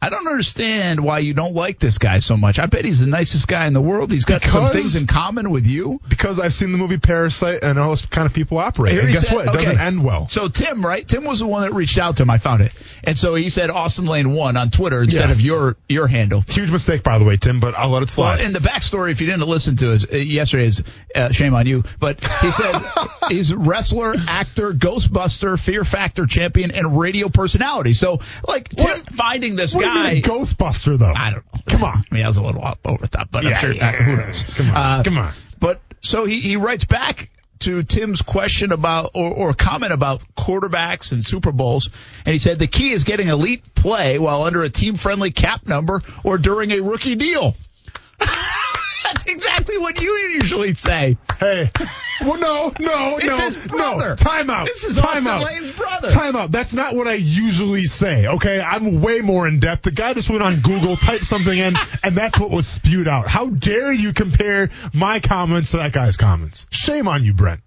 I 0.00 0.10
don't 0.10 0.28
understand 0.28 1.00
why 1.00 1.18
you 1.18 1.34
don't 1.34 1.54
like 1.54 1.80
this 1.80 1.98
guy 1.98 2.20
so 2.20 2.36
much. 2.36 2.60
I 2.60 2.66
bet 2.66 2.84
he's 2.84 3.00
the 3.00 3.06
nicest 3.08 3.48
guy 3.48 3.66
in 3.66 3.72
the 3.72 3.80
world. 3.80 4.12
He's 4.12 4.24
got 4.24 4.44
some 4.44 4.70
things 4.70 4.94
in 4.94 5.08
common 5.08 5.50
with 5.50 5.66
you. 5.66 6.00
Because 6.08 6.38
I've 6.38 6.54
seen 6.54 6.70
the 6.70 6.78
movie 6.78 6.98
Parasite, 6.98 7.64
and 7.64 7.78
all 7.80 7.88
those 7.88 8.06
kind 8.06 8.24
of 8.24 8.32
people 8.32 8.58
operate. 8.58 8.92
Here 8.92 9.02
And 9.02 9.10
guess 9.10 9.26
said- 9.26 9.34
what? 9.34 9.46
It 9.46 9.48
okay. 9.50 9.58
doesn't 9.64 9.80
end 9.80 10.04
well. 10.04 10.28
So 10.28 10.48
Tim, 10.48 10.86
right? 10.86 11.06
Tim 11.06 11.24
was 11.24 11.40
the 11.40 11.48
one 11.48 11.62
that 11.62 11.74
reached 11.74 11.98
out 11.98 12.16
to 12.18 12.22
him. 12.22 12.30
I 12.30 12.38
found 12.38 12.62
it, 12.62 12.72
and 13.02 13.18
so 13.18 13.34
he 13.34 13.48
said 13.50 13.70
Austin 13.70 14.06
Lane 14.06 14.32
one 14.34 14.56
on 14.56 14.70
Twitter 14.70 15.02
instead 15.02 15.26
Yeah. 15.30 15.32
of 15.32 15.40
your 15.40 15.76
your 15.88 16.06
handle. 16.06 16.44
Huge 16.48 16.70
mistake, 16.70 17.02
by 17.02 17.18
the 17.18 17.24
way, 17.24 17.36
Tim, 17.36 17.58
but 17.58 17.76
I'll 17.76 17.90
let 17.90 18.04
it 18.04 18.16
Well, 18.16 18.36
slide. 18.36 18.40
in 18.42 18.52
the 18.52 18.60
backstory, 18.60 19.10
if 19.10 19.20
you 19.20 19.26
didn't 19.26 19.48
listen 19.48 19.74
to 19.78 19.88
his 19.88 20.06
uh, 20.06 20.16
yesterday's, 20.16 20.80
uh, 21.16 21.32
shame 21.32 21.54
on 21.54 21.66
you. 21.66 21.82
But 21.98 22.22
he 22.40 22.50
said 22.52 22.76
he's 23.30 23.52
wrestler, 23.52 24.14
actor, 24.28 24.72
Ghostbuster, 24.72 25.58
Fear 25.58 25.84
Factor 25.84 26.26
champion, 26.26 26.70
and 26.70 26.98
radio 27.00 27.28
personality. 27.28 27.94
So, 27.94 28.20
like 28.46 28.68
Tim 28.68 28.86
What? 29.00 29.10
finding 29.10 29.56
this 29.56 29.74
what 29.74 29.84
you 29.84 29.87
guy, 29.94 30.20
Ghostbuster, 30.20 30.98
though? 30.98 31.12
I 31.14 31.30
don't 31.30 31.44
know. 31.54 31.60
Come 31.66 31.84
on. 31.84 31.98
I 32.10 32.14
mean, 32.14 32.22
that 32.22 32.28
was 32.28 32.36
a 32.36 32.42
little 32.42 32.62
over 32.84 33.02
the 33.02 33.08
top, 33.08 33.28
but 33.30 33.44
I'm 33.44 33.50
Yeah, 33.50 33.58
sure 33.58 33.72
yeah. 33.72 33.88
uh, 33.88 33.92
who 33.92 34.16
knows. 34.16 34.42
Come 34.42 34.70
on, 34.70 34.76
Uh, 34.76 35.02
come 35.02 35.18
on. 35.18 35.32
But 35.60 35.80
so 36.00 36.24
he 36.24 36.40
he 36.40 36.56
writes 36.56 36.84
back 36.84 37.30
to 37.60 37.82
Tim's 37.82 38.22
question 38.22 38.70
about 38.70 39.10
or, 39.14 39.32
or 39.32 39.52
comment 39.54 39.92
about 39.92 40.22
quarterbacks 40.36 41.10
and 41.12 41.24
Super 41.24 41.50
Bowls, 41.52 41.90
and 42.24 42.32
he 42.32 42.38
said 42.38 42.58
the 42.58 42.68
key 42.68 42.90
is 42.92 43.02
getting 43.04 43.28
elite 43.28 43.74
play 43.74 44.18
while 44.18 44.42
under 44.42 44.62
a 44.62 44.68
team 44.70 44.94
friendly 44.94 45.32
cap 45.32 45.66
number 45.66 46.00
or 46.24 46.38
during 46.38 46.70
a 46.70 46.80
rookie 46.80 47.16
deal. 47.16 47.56
That's 49.68 49.76
exactly 49.76 49.78
what 49.78 50.00
you 50.02 50.10
usually 50.40 50.74
say. 50.74 51.16
Hey. 51.38 51.70
Well, 52.20 52.36
no, 52.36 52.72
no, 52.80 53.16
It's 53.18 53.24
no, 53.26 53.36
his 53.36 53.56
brother. 53.56 54.08
no. 54.08 54.14
Time 54.16 54.50
out. 54.50 54.66
This 54.66 54.82
is 54.82 54.96
Time 54.96 55.06
Austin 55.18 55.28
out. 55.28 55.44
Lane's 55.44 55.70
brother. 55.70 56.08
Time 56.10 56.34
out. 56.34 56.50
That's 56.50 56.74
not 56.74 56.96
what 56.96 57.06
I 57.06 57.12
usually 57.12 57.84
say. 57.84 58.26
Okay, 58.26 58.60
I'm 58.60 59.00
way 59.02 59.20
more 59.20 59.46
in 59.46 59.60
depth. 59.60 59.84
The 59.84 59.92
guy 59.92 60.14
just 60.14 60.28
went 60.28 60.42
on 60.42 60.58
Google, 60.58 60.96
typed 60.96 61.26
something 61.26 61.56
in, 61.56 61.76
and 62.02 62.16
that's 62.16 62.40
what 62.40 62.50
was 62.50 62.66
spewed 62.66 63.06
out. 63.06 63.28
How 63.28 63.48
dare 63.50 63.92
you 63.92 64.12
compare 64.12 64.70
my 64.92 65.20
comments 65.20 65.70
to 65.70 65.76
that 65.76 65.92
guy's 65.92 66.16
comments? 66.16 66.66
Shame 66.70 67.06
on 67.06 67.22
you, 67.22 67.34
Brent. 67.34 67.60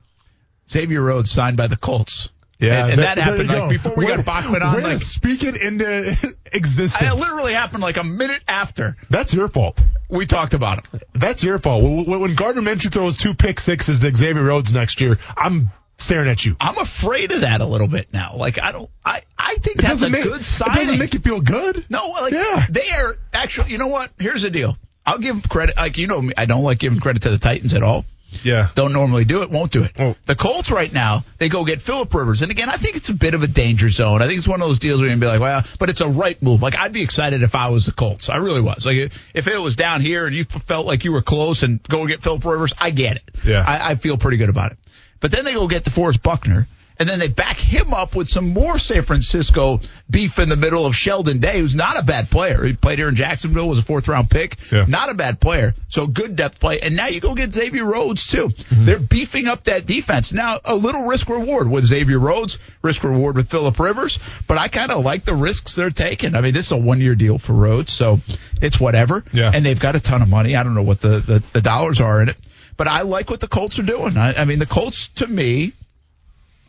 Xavier 0.70 1.02
Rhodes 1.02 1.32
signed 1.32 1.56
by 1.56 1.68
the 1.68 1.78
Colts. 1.78 2.28
And, 2.62 2.92
and 2.92 3.02
that, 3.02 3.16
there 3.16 3.24
happened 3.26 3.50
like 3.50 3.58
go. 3.58 3.70
before 3.70 3.94
we 3.96 4.06
got 4.08 4.24
Bachman 4.26 4.62
on. 4.62 4.76
way 4.76 4.82
to 4.82 4.88
Like, 4.90 5.00
speak 5.00 5.44
it 5.44 5.56
into 5.56 6.36
existence. 6.54 7.10
it 7.12 7.16
literally 7.16 7.54
happened 7.54 7.82
like 7.82 7.98
a 7.98 8.04
minute 8.04 8.42
after 8.48 8.96
That's 9.10 9.34
your 9.34 9.48
fault. 9.48 9.80
we 10.10 10.26
talked 10.26 10.54
about 10.54 10.86
him. 10.86 11.02
That's 11.14 11.44
your 11.44 11.60
fault. 11.60 11.84
When, 11.84 12.20
when 12.20 12.36
Gardner 12.36 12.62
Minshew 12.62 12.92
throws 12.92 13.18
two 13.18 13.34
pick 13.34 13.60
sixes 13.60 14.00
to 14.00 14.16
Xavier 14.16 14.44
Rhodes 14.44 14.72
next 14.72 15.02
year, 15.02 15.18
I'm 15.36 15.70
staring 15.98 16.30
at 16.30 16.44
you. 16.46 16.56
I'm 16.60 16.78
afraid 16.78 17.32
of 17.32 17.42
that 17.42 17.62
a 17.62 17.66
little 17.66 17.88
bit 17.88 18.12
now. 18.14 18.36
Like 18.36 18.62
I 18.62 18.72
don't, 18.72 18.90
I, 19.06 19.22
I 19.38 19.56
think 19.56 19.78
It 19.78 19.82
that's 19.84 20.02
a 20.02 20.10
make, 20.10 20.24
good 20.24 20.42
It 20.42 20.58
doesn't 20.74 21.00
make 21.00 21.14
you 21.14 21.20
feel 21.20 21.42
good. 21.42 21.86
no, 21.90 22.08
like 22.10 22.34
Yeah. 22.34 22.66
they 22.70 22.90
are 22.92 23.16
actually. 23.34 23.72
You 23.72 23.78
know 23.78 23.88
what? 23.88 24.12
Here's 24.20 24.42
the 24.44 24.50
deal. 24.50 24.78
I'll 25.06 25.18
give 25.18 25.48
credit. 25.50 25.78
Like 25.78 25.98
you 25.98 26.06
know 26.08 26.22
me, 26.22 26.34
I 26.38 26.46
don't 26.46 26.64
like 26.64 26.78
giving 26.80 27.00
credit 27.00 27.24
to 27.24 27.30
the 27.32 27.40
Titans 27.40 27.74
at 27.74 27.82
all. 27.84 28.06
Yeah. 28.44 28.70
Don't 28.76 28.94
normally 28.94 29.26
do 29.26 29.42
it, 29.44 29.50
won't 29.50 29.72
do 29.72 29.84
it. 29.84 29.92
Well- 29.98 30.16
the 30.26 30.36
Colts 30.36 30.72
right 30.72 30.92
now, 30.92 31.24
they 31.38 31.50
go 31.50 31.64
get 31.66 31.82
Philip 31.82 32.14
Rivers. 32.14 32.42
And 32.42 32.52
again, 32.52 32.70
I 32.70 32.78
think 32.78 32.96
it's 32.96 33.10
a 33.10 33.14
bit 33.14 33.34
of 33.34 33.44
a 33.44 33.48
danger 33.48 33.90
zone. 33.90 34.22
I 34.22 34.28
think 34.28 34.38
it's 34.40 34.48
one 34.48 34.62
of 34.62 34.68
those 34.68 34.80
deals 34.80 35.00
where 35.02 35.10
you're 35.10 35.18
going 35.18 35.22
to 35.22 35.26
be 35.26 35.40
like, 35.40 35.42
well, 35.42 35.64
but 35.80 35.90
it's 35.90 36.02
a 36.02 36.08
right 36.08 36.42
move. 36.42 36.62
Like, 36.62 36.78
I'd 36.78 36.94
be 36.94 37.02
excited 37.04 37.44
if 37.44 37.56
I 37.56 37.70
was 37.70 37.86
the 37.86 37.92
Colts. 37.92 38.30
I 38.30 38.38
really 38.38 38.62
was. 38.62 38.86
Like, 38.86 39.12
if 39.34 39.48
it 39.48 39.58
was 39.62 39.76
down 39.76 40.02
here 40.02 40.26
and 40.26 40.36
you 40.36 40.44
felt 40.46 40.86
like 40.86 41.04
you 41.04 41.12
were 41.12 41.22
close 41.22 41.64
and 41.64 41.82
go 41.84 42.08
get 42.08 42.24
Philip 42.24 42.44
Rivers, 42.46 42.74
I 42.78 42.92
get 42.92 43.18
it. 43.18 43.24
Yeah. 43.46 43.64
I, 43.66 43.92
I 43.92 43.96
feel 43.96 44.18
pretty 44.18 44.38
good 44.38 44.50
about 44.50 44.72
it. 44.72 44.78
But 45.20 45.32
then 45.32 45.46
they 45.46 45.54
go 45.54 45.68
get 45.68 45.84
DeForest 45.84 46.24
Buckner. 46.24 46.68
And 47.02 47.10
then 47.10 47.18
they 47.18 47.30
back 47.30 47.58
him 47.58 47.96
up 47.96 48.16
with 48.16 48.30
some 48.30 48.50
more 48.50 48.78
San 48.78 49.02
Francisco 49.02 49.80
beef 50.08 50.38
in 50.38 50.50
the 50.50 50.56
middle 50.56 50.86
of 50.86 50.96
Sheldon 50.96 51.40
Day, 51.40 51.60
who's 51.60 51.74
not 51.74 51.98
a 51.98 52.04
bad 52.04 52.30
player. 52.30 52.64
He 52.64 52.74
played 52.74 53.00
here 53.00 53.10
in 53.10 53.16
Jacksonville, 53.16 53.68
was 53.68 53.80
a 53.80 53.82
fourth 53.82 54.08
round 54.08 54.30
pick. 54.30 54.58
Yeah. 54.72 54.86
Not 54.88 55.10
a 55.10 55.16
bad 55.16 55.42
player. 55.42 55.74
So 55.88 56.06
good 56.06 56.36
depth 56.36 56.60
play. 56.60 56.80
And 56.80 56.96
now 56.96 57.08
you 57.08 57.20
go 57.20 57.34
get 57.34 57.54
Xavier 57.54 57.86
Rhodes 57.86 58.28
too. 58.28 58.50
Mm-hmm. 58.50 58.86
They're 58.86 59.00
beefing 59.00 59.48
up 59.48 59.64
that 59.64 59.88
defense. 59.88 60.32
Now 60.32 60.60
a 60.64 60.76
little 60.76 61.08
risk 61.08 61.28
reward 61.28 61.72
with 61.72 61.86
Xavier 61.86 62.20
Rhodes, 62.20 62.60
risk 62.84 63.04
reward 63.04 63.36
with 63.36 63.50
Philip 63.50 63.80
Rivers, 63.80 64.20
but 64.46 64.60
I 64.60 64.68
kind 64.68 64.92
of 64.92 65.04
like 65.04 65.26
the 65.26 65.34
risks 65.34 65.76
they're 65.76 65.90
taking. 65.90 66.36
I 66.36 66.42
mean, 66.42 66.54
this 66.54 66.68
is 66.68 66.72
a 66.72 66.78
one 66.78 67.02
year 67.02 67.16
deal 67.16 67.40
for 67.40 67.54
Rhodes, 67.54 67.92
so 67.92 68.20
it's 68.62 68.80
whatever. 68.80 69.24
Yeah. 69.34 69.50
And 69.52 69.66
they've 69.66 69.80
got 69.80 69.96
a 69.96 70.00
ton 70.00 70.22
of 70.22 70.30
money. 70.30 70.56
I 70.56 70.62
don't 70.62 70.76
know 70.76 70.84
what 70.84 71.02
the, 71.02 71.18
the, 71.18 71.44
the 71.52 71.62
dollars 71.62 72.00
are 72.00 72.22
in 72.22 72.30
it, 72.30 72.38
but 72.78 72.88
I 72.88 73.02
like 73.02 73.32
what 73.32 73.40
the 73.40 73.48
Colts 73.48 73.80
are 73.80 73.84
doing. 73.84 74.18
I, 74.18 74.36
I 74.36 74.46
mean, 74.46 74.60
the 74.60 74.68
Colts 74.68 75.08
to 75.16 75.26
me 75.26 75.74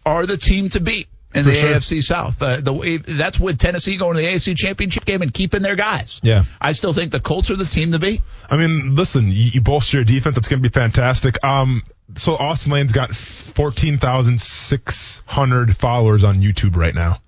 are 0.04 0.26
the 0.26 0.36
team 0.36 0.68
to 0.70 0.80
beat 0.80 1.06
in 1.34 1.44
For 1.44 1.50
the 1.50 1.56
sure. 1.56 1.74
AFC 1.76 2.02
South. 2.02 2.42
Uh, 2.42 2.60
the 2.60 2.72
way 2.72 2.96
that's 2.98 3.38
with 3.40 3.58
Tennessee 3.58 3.96
going 3.96 4.16
to 4.16 4.22
the 4.22 4.28
AFC 4.28 4.56
Championship 4.56 5.04
game 5.04 5.22
and 5.22 5.32
keeping 5.32 5.62
their 5.62 5.76
guys. 5.76 6.20
Yeah. 6.22 6.44
I 6.60 6.72
still 6.72 6.92
think 6.92 7.10
the 7.12 7.20
Colts 7.20 7.50
are 7.50 7.56
the 7.56 7.64
team 7.64 7.92
to 7.92 7.98
beat. 7.98 8.20
I 8.50 8.56
mean, 8.58 8.94
listen, 8.96 9.28
you, 9.28 9.32
you 9.52 9.60
bolster 9.62 9.96
your 9.98 10.04
defense. 10.04 10.36
It's 10.36 10.48
going 10.48 10.62
to 10.62 10.68
be 10.68 10.72
fantastic. 10.72 11.42
Um, 11.44 11.82
so 12.16 12.34
Austin 12.34 12.72
Lane's 12.72 12.92
got 12.92 13.14
14,600 13.14 15.76
followers 15.76 16.24
on 16.24 16.36
YouTube 16.36 16.76
right 16.76 16.94
now. 16.94 17.20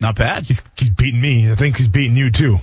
Not 0.00 0.16
bad. 0.16 0.44
He's, 0.46 0.60
he's 0.76 0.90
beating 0.90 1.20
me. 1.20 1.50
I 1.50 1.54
think 1.54 1.76
he's 1.78 1.88
beating 1.88 2.16
you 2.16 2.30
too. 2.30 2.58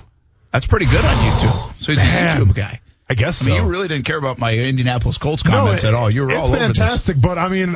That's 0.52 0.66
pretty 0.66 0.86
good 0.86 1.04
on 1.04 1.16
YouTube. 1.16 1.82
So 1.82 1.92
he's 1.92 2.00
Man. 2.00 2.40
a 2.40 2.44
YouTube 2.44 2.54
guy. 2.54 2.80
I 3.10 3.14
guess 3.14 3.42
I 3.42 3.46
mean, 3.46 3.56
so. 3.58 3.64
you 3.64 3.68
really 3.70 3.88
didn't 3.88 4.06
care 4.06 4.16
about 4.16 4.38
my 4.38 4.54
Indianapolis 4.54 5.18
Colts 5.18 5.42
comments 5.42 5.82
No, 5.82 5.88
at 5.90 5.94
all. 5.94 6.10
You 6.10 6.22
were 6.22 6.34
all 6.34 6.46
over 6.46 6.56
this. 6.56 6.78
fantastic, 6.78 7.20
but 7.20 7.36
I 7.38 7.48
mean, 7.48 7.74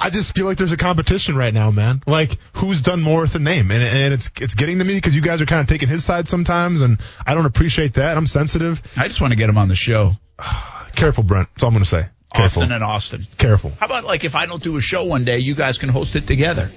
I 0.00 0.10
just 0.10 0.34
feel 0.34 0.46
like 0.46 0.58
there's 0.58 0.72
a 0.72 0.76
competition 0.76 1.36
right 1.36 1.52
now, 1.52 1.70
man. 1.70 2.00
Like 2.06 2.38
who's 2.54 2.82
done 2.82 3.02
more 3.02 3.22
with 3.22 3.32
the 3.32 3.40
name, 3.40 3.70
and, 3.70 3.82
and 3.82 4.14
it's 4.14 4.30
it's 4.40 4.54
getting 4.54 4.78
to 4.78 4.84
me 4.84 4.94
because 4.94 5.14
you 5.14 5.22
guys 5.22 5.42
are 5.42 5.46
kind 5.46 5.60
of 5.60 5.66
taking 5.66 5.88
his 5.88 6.04
side 6.04 6.28
sometimes, 6.28 6.80
and 6.80 7.00
I 7.26 7.34
don't 7.34 7.46
appreciate 7.46 7.94
that. 7.94 8.16
I'm 8.16 8.26
sensitive. 8.26 8.80
I 8.96 9.08
just 9.08 9.20
want 9.20 9.32
to 9.32 9.36
get 9.36 9.48
him 9.48 9.58
on 9.58 9.68
the 9.68 9.76
show. 9.76 10.12
Careful, 10.94 11.24
Brent. 11.24 11.48
That's 11.50 11.62
all 11.62 11.68
I'm 11.68 11.74
going 11.74 11.84
to 11.84 11.90
say. 11.90 12.06
Careful. 12.32 12.62
Austin 12.62 12.72
and 12.72 12.84
Austin. 12.84 13.26
Careful. 13.38 13.72
How 13.80 13.86
about 13.86 14.04
like 14.04 14.24
if 14.24 14.34
I 14.34 14.46
don't 14.46 14.62
do 14.62 14.76
a 14.76 14.80
show 14.80 15.04
one 15.04 15.24
day, 15.24 15.38
you 15.38 15.54
guys 15.54 15.78
can 15.78 15.88
host 15.88 16.14
it 16.14 16.26
together? 16.26 16.70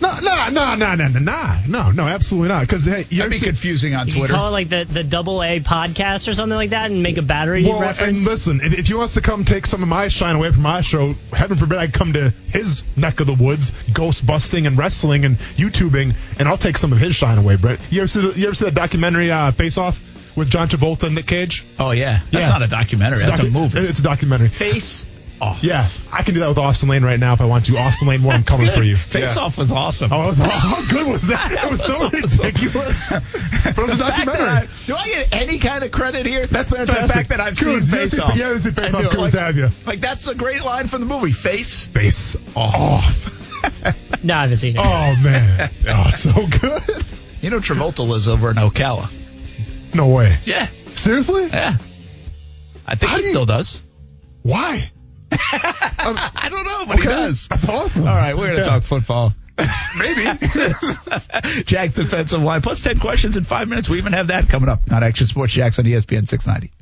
No, 0.00 0.20
no, 0.20 0.48
no, 0.50 0.74
no, 0.76 0.94
no, 0.94 1.06
no, 1.08 1.18
no, 1.18 1.60
no, 1.66 1.90
no, 1.90 2.02
absolutely 2.04 2.48
not. 2.50 2.60
Because 2.60 2.84
hey, 2.84 2.98
you 3.10 3.18
That'd 3.18 3.20
ever 3.20 3.30
be 3.30 3.36
see- 3.38 3.46
confusing 3.46 3.94
on 3.94 4.06
You 4.08 4.14
Twitter. 4.14 4.32
call 4.34 4.48
it 4.48 4.50
like 4.52 4.68
the, 4.68 4.84
the 4.84 5.02
double 5.02 5.42
A 5.42 5.60
podcast 5.60 6.28
or 6.28 6.34
something 6.34 6.54
like 6.56 6.70
that 6.70 6.90
and 6.90 7.02
make 7.02 7.18
a 7.18 7.22
battery 7.22 7.64
Well, 7.64 7.80
reference. 7.80 8.18
and 8.18 8.24
listen, 8.26 8.60
if, 8.62 8.72
if 8.78 8.86
he 8.86 8.94
wants 8.94 9.14
to 9.14 9.20
come 9.20 9.44
take 9.44 9.66
some 9.66 9.82
of 9.82 9.88
my 9.88 10.08
shine 10.08 10.36
away 10.36 10.52
from 10.52 10.62
my 10.62 10.80
show, 10.82 11.14
heaven 11.32 11.58
forbid 11.58 11.78
I 11.78 11.88
come 11.88 12.12
to 12.12 12.30
his 12.48 12.84
neck 12.96 13.20
of 13.20 13.26
the 13.26 13.34
woods, 13.34 13.72
ghost 13.92 14.24
busting 14.24 14.66
and 14.66 14.78
wrestling 14.78 15.24
and 15.24 15.36
YouTubing, 15.36 16.14
and 16.38 16.48
I'll 16.48 16.56
take 16.58 16.78
some 16.78 16.92
of 16.92 16.98
his 16.98 17.14
shine 17.16 17.38
away, 17.38 17.56
Brett. 17.56 17.80
You 17.90 18.02
ever 18.02 18.08
see, 18.08 18.20
the- 18.20 18.38
you 18.38 18.46
ever 18.46 18.54
see 18.54 18.66
that 18.66 18.74
documentary, 18.74 19.30
uh, 19.30 19.50
Face 19.50 19.76
Off, 19.78 20.00
with 20.36 20.48
John 20.48 20.68
Travolta 20.68 21.04
and 21.04 21.16
Nick 21.16 21.26
Cage? 21.26 21.64
Oh 21.80 21.90
yeah, 21.90 22.20
that's 22.30 22.44
Yeah. 22.46 22.50
not 22.50 22.62
a 22.62 22.68
documentary. 22.68 23.14
It's 23.16 23.24
That's 23.24 23.38
a 23.40 23.50
movie. 23.50 23.80
It's 23.80 23.98
a 23.98 24.02
documentary. 24.02 24.48
Face 24.48 25.04
off. 25.40 25.62
Yeah, 25.62 25.86
I 26.12 26.22
can 26.22 26.34
do 26.34 26.40
that 26.40 26.48
with 26.48 26.58
Austin 26.58 26.88
Lane 26.88 27.04
right 27.04 27.18
now 27.18 27.32
if 27.34 27.40
I 27.40 27.44
want 27.44 27.66
to. 27.66 27.76
Austin 27.76 28.08
Lane, 28.08 28.20
more 28.20 28.32
I'm 28.32 28.44
coming 28.44 28.70
for 28.70 28.82
you. 28.82 28.96
Face 28.96 29.36
Yeah. 29.36 29.42
off 29.42 29.56
was 29.58 29.70
awesome. 29.72 30.12
Oh, 30.12 30.24
it 30.24 30.26
was, 30.26 30.38
how 30.38 30.82
good 30.90 31.06
was 31.06 31.26
that? 31.28 31.50
That 31.52 31.70
was 31.70 31.82
so 31.84 32.08
That 32.08 32.12
was 32.22 32.24
awesome. 32.40 32.44
ridiculous. 32.46 33.08
but 33.10 33.78
it 33.78 33.78
was 33.78 33.92
a 33.94 33.96
The 33.96 34.04
fact 34.04 34.26
that 34.26 34.26
documentary. 34.26 34.48
I- 34.48 34.68
do 34.86 34.94
I 34.96 35.06
get 35.08 35.34
any 35.34 35.58
kind 35.58 35.84
of 35.84 35.90
credit 35.92 36.26
here? 36.26 36.44
That's 36.46 36.70
For 36.70 36.76
fantastic. 36.76 37.06
The 37.08 37.12
fact 37.12 37.28
that 37.30 37.40
I've 37.40 37.56
Coos, 37.58 37.88
seen 37.90 37.98
Face 37.98 38.18
Off. 38.18 38.36
you 38.36 38.44
ever 38.44 38.58
see 38.58 38.70
Face 38.70 38.94
Off? 38.94 39.10
do. 39.12 39.18
Like, 39.18 39.32
have 39.32 39.56
you? 39.56 39.68
Like 39.86 40.00
that's 40.00 40.26
a 40.26 40.34
great 40.34 40.62
line 40.64 40.86
from 40.88 41.00
the 41.00 41.06
movie. 41.06 41.32
Face 41.32 41.86
Face 41.88 42.36
off. 42.56 43.34
no, 44.24 44.34
I 44.34 44.42
haven't 44.42 44.56
seen 44.56 44.76
it. 44.76 44.80
Oh 44.82 45.16
man, 45.22 45.70
oh 45.88 46.10
so 46.10 46.32
good. 46.60 46.82
You 47.42 47.50
know 47.50 47.58
Travolta 47.58 48.06
lives 48.06 48.28
over 48.28 48.50
in 48.50 48.56
Ocala. 48.56 49.08
No 49.94 50.08
way. 50.08 50.36
Yeah, 50.44 50.66
Seriously? 50.96 51.46
yeah. 51.46 51.76
I 52.86 52.94
think 52.94 53.10
How 53.10 53.16
he 53.16 53.22
do 53.22 53.26
you- 53.28 53.32
still 53.32 53.46
does. 53.46 53.82
Why? 54.42 54.90
I 55.32 56.48
don't 56.50 56.64
know, 56.64 56.86
but 56.86 56.98
he 56.98 57.04
does. 57.04 57.48
That's 57.48 57.68
awesome. 57.68 58.06
All 58.08 58.14
right, 58.14 58.36
we're 58.36 58.48
gonna 58.48 58.58
Yeah. 58.60 58.64
talk 58.64 58.82
football. 58.84 59.34
Maybe. 59.98 60.22
Jack's 61.64 61.94
defensive 61.94 62.40
line 62.42 62.62
plus 62.62 62.82
ten 62.82 62.98
questions 62.98 63.36
in 63.36 63.44
five 63.44 63.68
minutes. 63.68 63.88
We 63.88 63.98
even 63.98 64.12
have 64.12 64.28
that 64.28 64.48
coming 64.48 64.68
up. 64.68 64.86
Not 64.88 65.02
Action 65.02 65.26
Sports 65.26 65.52
Jax 65.52 65.78
on 65.78 65.84
ESPN 65.84 66.28
690. 66.28 66.72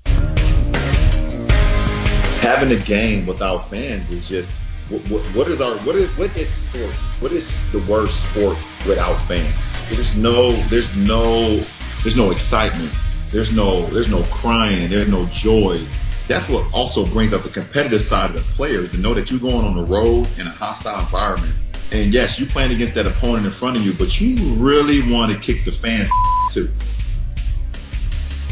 having 2.41 2.71
a 2.71 2.81
game 2.85 3.27
without 3.27 3.69
fans 3.69 4.09
is 4.11 4.29
just 4.29 4.53
what, 4.91 5.01
what, 5.11 5.23
what 5.35 5.49
is 5.49 5.61
our 5.61 5.77
what 5.79 5.97
is 5.97 6.09
what 6.19 6.37
is 6.37 6.49
sport? 6.49 6.93
What 7.21 7.33
is 7.33 7.71
the 7.73 7.81
worst 7.91 8.31
sport 8.31 8.57
without 8.87 9.17
fans? 9.27 9.53
There's 9.91 10.17
no 10.17 10.53
there's 10.69 10.95
no 10.97 11.59
there's 12.03 12.17
no 12.17 12.31
excitement. 12.31 12.93
There's 13.33 13.53
no 13.55 13.87
there's 13.87 14.09
no 14.09 14.23
crying. 14.25 14.89
There's 14.89 15.09
no 15.09 15.27
joy. 15.27 15.85
That's 16.29 16.49
what 16.49 16.67
also 16.75 17.07
brings 17.07 17.33
up 17.33 17.43
the 17.43 17.49
competitive 17.49 18.03
side 18.03 18.31
of 18.31 18.37
the 18.37 18.55
players 18.55 18.91
to 18.91 18.99
know 18.99 19.15
that 19.15 19.31
you're 19.31 19.41
going 19.41 19.65
on 19.65 19.77
the 19.77 19.85
road 19.85 20.29
in 20.39 20.47
a 20.47 20.51
hostile 20.51 20.99
environment. 21.01 21.55
And 21.93 22.13
yes, 22.13 22.39
you're 22.39 22.49
playing 22.49 22.73
against 22.73 22.95
that 22.95 23.07
opponent 23.07 23.47
in 23.47 23.53
front 23.53 23.77
of 23.77 23.85
you, 23.85 23.93
but 23.93 24.21
you 24.21 24.55
really 24.55 25.09
want 25.13 25.33
to 25.33 25.39
kick 25.39 25.65
the 25.65 25.71
fans 25.71 26.11
too. 26.53 26.69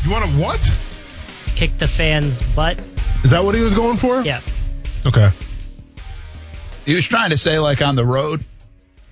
you 0.04 0.10
want 0.10 0.24
to 0.24 0.30
what? 0.38 0.70
Kick 1.56 1.76
the 1.78 1.88
fans' 1.88 2.42
butt. 2.54 2.78
Is 3.24 3.32
that 3.32 3.44
what 3.44 3.54
he 3.54 3.60
was 3.60 3.74
going 3.74 3.96
for? 3.96 4.20
Yeah. 4.22 4.40
Okay. 5.06 5.30
He 6.84 6.94
was 6.94 7.06
trying 7.06 7.30
to 7.30 7.36
say 7.36 7.58
like 7.58 7.82
on 7.82 7.96
the 7.96 8.04
road. 8.04 8.44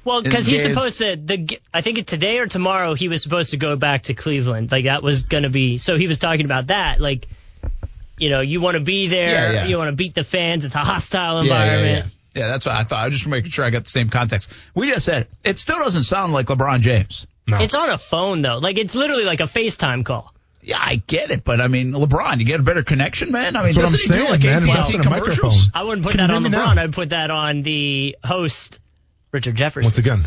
Well, 0.04 0.22
because 0.22 0.46
he's 0.46 0.62
supposed 0.62 0.98
to. 0.98 1.16
The 1.16 1.60
I 1.72 1.80
think 1.80 2.04
today 2.06 2.38
or 2.38 2.46
tomorrow 2.46 2.94
he 2.94 3.08
was 3.08 3.22
supposed 3.22 3.52
to 3.52 3.56
go 3.56 3.76
back 3.76 4.04
to 4.04 4.14
Cleveland. 4.14 4.72
Like 4.72 4.84
that 4.84 5.02
was 5.02 5.22
gonna 5.22 5.48
be. 5.48 5.78
So 5.78 5.96
he 5.96 6.08
was 6.08 6.18
talking 6.18 6.44
about 6.44 6.68
that. 6.68 7.00
Like, 7.00 7.28
you 8.22 8.30
know, 8.30 8.40
you 8.40 8.60
want 8.60 8.74
to 8.76 8.80
be 8.80 9.08
there. 9.08 9.22
Yeah, 9.26 9.52
yeah. 9.52 9.64
You 9.66 9.76
want 9.78 9.88
to 9.88 9.96
beat 9.96 10.14
the 10.14 10.24
fans. 10.24 10.64
It's 10.64 10.74
a 10.74 10.78
hostile 10.78 11.44
Yeah, 11.44 11.52
yeah, 11.52 11.62
environment. 11.64 12.06
yeah. 12.06 12.42
Yeah, 12.42 12.48
that's 12.48 12.64
what 12.64 12.74
I 12.74 12.84
thought. 12.84 13.00
I 13.00 13.04
was 13.06 13.14
just 13.14 13.26
making 13.26 13.50
sure 13.50 13.64
I 13.64 13.70
got 13.70 13.84
the 13.84 13.90
same 13.90 14.08
context. 14.08 14.50
We 14.74 14.88
just 14.90 15.04
said 15.04 15.28
it 15.44 15.58
still 15.58 15.78
doesn't 15.78 16.04
sound 16.04 16.32
like 16.32 16.46
LeBron 16.46 16.80
James. 16.80 17.26
No. 17.46 17.58
It's 17.58 17.74
on 17.74 17.90
a 17.90 17.98
phone 17.98 18.40
though. 18.40 18.56
Like 18.56 18.78
it's 18.78 18.94
literally 18.94 19.24
like 19.24 19.40
a 19.40 19.44
FaceTime 19.44 20.04
call. 20.04 20.32
Yeah, 20.62 20.78
I 20.80 20.96
get 20.96 21.30
it, 21.32 21.42
but 21.44 21.60
I 21.60 21.66
mean, 21.68 21.92
LeBron, 21.92 22.38
you 22.38 22.44
get 22.44 22.60
a 22.60 22.62
better 22.62 22.84
connection, 22.84 23.32
man. 23.32 23.56
I 23.56 23.64
mean, 23.64 23.74
That's 23.74 23.76
what 23.78 23.84
I'm 23.86 23.90
doesn't 23.92 24.08
do 24.08 24.14
saying, 24.14 24.30
like 24.30 24.42
man. 24.44 24.52
AT&T 24.58 24.70
Invest 24.70 24.94
in 24.94 25.00
a 25.00 25.02
commercials? 25.02 25.36
microphone. 25.42 25.70
I 25.74 25.82
wouldn't 25.84 26.04
put 26.06 26.12
Can 26.12 26.18
that 26.20 26.30
on 26.30 26.42
hear 26.42 26.50
me 26.52 26.56
LeBron. 26.56 26.76
now? 26.76 26.82
I'd 26.84 26.92
put 26.92 27.08
that 27.10 27.30
on 27.32 27.62
the 27.62 28.16
host, 28.24 28.78
Richard 29.32 29.56
Jefferson. 29.56 29.88
Once 29.88 29.98
again, 29.98 30.24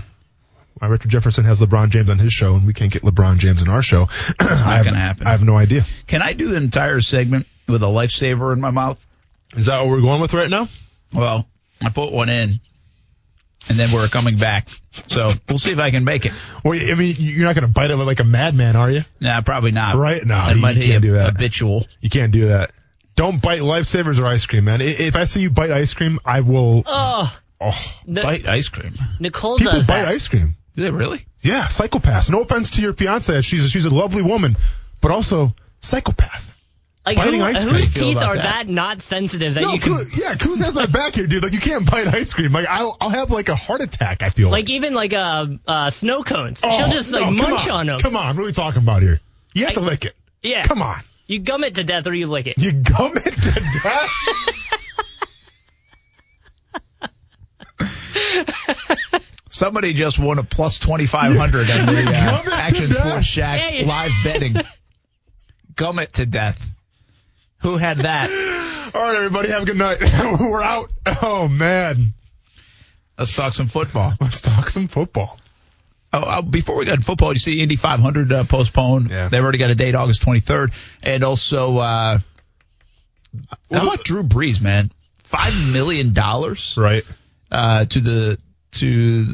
uh, 0.84 0.88
Richard 0.90 1.10
Jefferson 1.10 1.46
has 1.46 1.62
LeBron 1.62 1.90
James 1.90 2.10
on 2.10 2.20
his 2.20 2.34
show, 2.34 2.54
and 2.56 2.68
we 2.68 2.74
can't 2.74 2.92
get 2.92 3.02
LeBron 3.04 3.38
James 3.38 3.62
in 3.62 3.70
our 3.70 3.82
show. 3.82 4.10
It's 4.30 4.40
not 4.40 4.84
gonna 4.84 4.98
happen. 4.98 5.26
I 5.26 5.32
have 5.32 5.42
no 5.44 5.56
idea. 5.56 5.86
Can 6.06 6.22
I 6.22 6.34
do 6.34 6.50
the 6.50 6.58
entire 6.58 7.00
segment 7.02 7.48
with 7.68 7.84
a 7.84 7.88
lifesaver 7.88 8.54
in 8.54 8.62
my 8.62 8.72
mouth? 8.72 9.06
Is 9.56 9.68
that 9.68 9.80
what 9.82 9.90
we're 9.90 10.02
going 10.02 10.22
with 10.22 10.34
right 10.34 10.50
now? 10.50 10.68
Well, 11.14 11.48
I 11.82 11.90
put 11.90 12.12
one 12.12 12.30
in, 12.30 12.60
and 13.70 13.78
then 13.80 13.92
we're 13.92 14.08
coming 14.08 14.38
back. 14.38 14.68
So 15.08 15.32
we'll 15.50 15.58
see 15.58 15.72
if 15.72 15.80
I 15.80 15.92
can 15.92 16.04
make 16.04 16.26
it. 16.26 16.34
Well, 16.64 16.80
I 16.80 16.94
mean, 16.96 17.16
you're 17.20 17.46
not 17.46 17.56
going 17.56 17.68
to 17.68 17.72
bite 17.74 17.92
it 17.92 17.96
like 17.98 18.20
a 18.20 18.24
madman, 18.24 18.76
are 18.76 18.90
you? 18.92 19.04
Nah, 19.20 19.42
probably 19.42 19.72
not. 19.72 19.96
Right? 19.96 20.24
No, 20.26 20.48
it 20.50 20.56
you 20.56 20.62
might 20.62 20.76
be 20.76 20.82
can't 20.88 21.04
a- 21.04 21.08
do 21.08 21.14
that. 21.14 21.34
habitual. 21.34 21.86
You 22.02 22.10
can't 22.10 22.32
do 22.32 22.48
that. 22.50 22.72
Don't 23.16 23.42
bite 23.42 23.62
lifesavers 23.62 24.20
or 24.20 24.26
ice 24.26 24.46
cream, 24.46 24.66
man. 24.66 24.82
If 24.82 25.16
I 25.16 25.24
see 25.24 25.42
you 25.42 25.50
bite 25.50 25.72
ice 25.72 25.94
cream, 25.94 26.20
I 26.26 26.42
will. 26.42 26.84
oh, 26.86 27.40
Oh, 27.62 27.96
the, 28.06 28.22
Bite 28.22 28.46
ice 28.46 28.68
cream. 28.68 28.94
Nicole 29.22 29.58
people 29.58 29.72
does 29.74 29.88
bite 29.88 30.00
that. 30.00 30.10
ice 30.10 30.28
cream. 30.28 30.58
Do 30.76 30.82
they 30.84 30.92
really? 30.92 31.26
Yeah, 31.40 31.68
psychopaths. 31.68 32.30
No 32.30 32.42
offense 32.42 32.72
to 32.72 32.82
your 32.82 32.92
fiance, 32.92 33.40
she's 33.42 33.72
she's 33.72 33.86
a 33.86 33.90
lovely 33.96 34.22
woman, 34.22 34.58
but 35.00 35.12
also 35.12 35.56
psychopath. 35.80 36.52
Like 37.06 37.18
biting 37.18 37.40
who, 37.40 37.46
ice 37.46 37.64
cream. 37.64 37.76
whose 37.76 37.92
teeth 37.92 38.18
are 38.18 38.36
that? 38.36 38.44
that? 38.66 38.68
not 38.68 39.02
sensitive 39.02 39.54
that 39.54 39.62
No, 39.62 39.74
you 39.74 39.80
can 39.80 39.94
Kuz, 39.94 40.20
yeah, 40.20 40.34
Kuz 40.34 40.58
has 40.60 40.74
my 40.74 40.88
back 40.88 41.14
here, 41.16 41.28
dude. 41.28 41.44
Like 41.44 41.54
you 41.54 41.60
can't 41.60 41.90
bite 41.90 42.08
ice 42.08 42.34
cream. 42.34 42.52
Like 42.52 42.66
I'll 42.68 42.98
I'll 43.00 43.10
have 43.10 43.30
like 43.30 43.50
a 43.50 43.56
heart 43.56 43.82
attack. 43.82 44.24
I 44.24 44.30
feel 44.30 44.50
like 44.50 44.70
even 44.70 44.94
like 44.96 45.14
uh, 45.14 45.46
uh 45.68 45.90
snow 45.92 46.24
cones. 46.24 46.62
Oh, 46.64 46.72
She'll 46.76 46.90
just 46.90 47.12
like 47.12 47.26
no, 47.26 47.32
munch 47.32 47.68
on. 47.68 47.82
on 47.82 47.86
them. 47.86 48.00
Come 48.00 48.16
on, 48.16 48.36
what 48.36 48.44
are 48.44 48.46
we 48.48 48.52
talking 48.54 48.82
about 48.82 49.04
here? 49.04 49.20
You 49.54 49.66
have 49.66 49.76
to 49.76 49.82
lick 49.82 50.06
it. 50.06 50.16
Yeah. 50.42 50.64
Come 50.64 50.82
on. 50.82 51.02
You 51.28 51.40
gum 51.40 51.64
it 51.64 51.76
to 51.76 51.84
death 51.84 52.06
or 52.08 52.14
you 52.14 52.28
lick 52.28 52.48
it. 52.48 52.58
You 52.58 52.72
gum 52.72 53.14
it 53.18 53.24
to 53.24 53.62
death. 53.84 54.12
Somebody 59.50 59.94
just 59.94 60.20
won 60.20 60.38
a 60.40 60.44
plus 60.44 60.80
2,500 60.80 61.70
on 61.70 61.86
the 61.86 61.94
Gum 61.94 61.98
it 61.98 62.08
uh, 62.08 62.50
Action. 62.52 62.92
Sports 62.92 63.28
Jax 63.28 63.70
Hey. 63.70 63.86
live 63.86 64.12
betting. 64.24 64.56
Gum 65.76 66.00
it 66.00 66.14
to 66.14 66.26
death. 66.26 66.60
Who 67.60 67.78
had 67.78 68.00
that? 68.00 68.30
All 68.96 69.02
right, 69.02 69.16
everybody, 69.18 69.50
have 69.50 69.64
a 69.64 69.66
good 69.66 69.78
night. 69.78 69.98
We're 70.40 70.62
out. 70.64 70.90
Oh 71.22 71.48
man, 71.48 72.14
Let's 73.18 73.36
talk 73.36 73.54
some 73.54 73.68
football. 73.68 74.14
let's 74.22 74.42
talk 74.42 74.70
some 74.70 74.88
football. 74.88 75.40
Oh, 76.14 76.20
uh, 76.20 76.42
before 76.42 76.76
we 76.78 76.86
got 76.86 76.96
in 76.96 77.02
football, 77.02 77.34
you 77.34 77.40
see 77.40 77.62
Indy 77.62 77.76
500 77.76 78.32
uh, 78.32 78.44
postponed. 78.46 79.10
Yeah. 79.10 79.28
They've 79.30 79.42
already 79.44 79.58
got 79.58 79.70
a 79.70 79.76
date, 79.76 79.96
August 79.96 80.22
23rd, 80.22 80.74
and 81.04 81.24
also 81.24 81.78
uh, 81.78 82.20
how 83.72 83.82
about 83.84 84.04
Drew 84.04 84.24
Brees, 84.24 84.62
man? 84.62 84.92
Five 85.24 85.54
million 85.74 86.14
dollars 86.14 86.76
Right. 86.78 87.04
uh, 87.52 87.86
to 87.86 88.00
the 88.00 88.38
to 88.74 89.26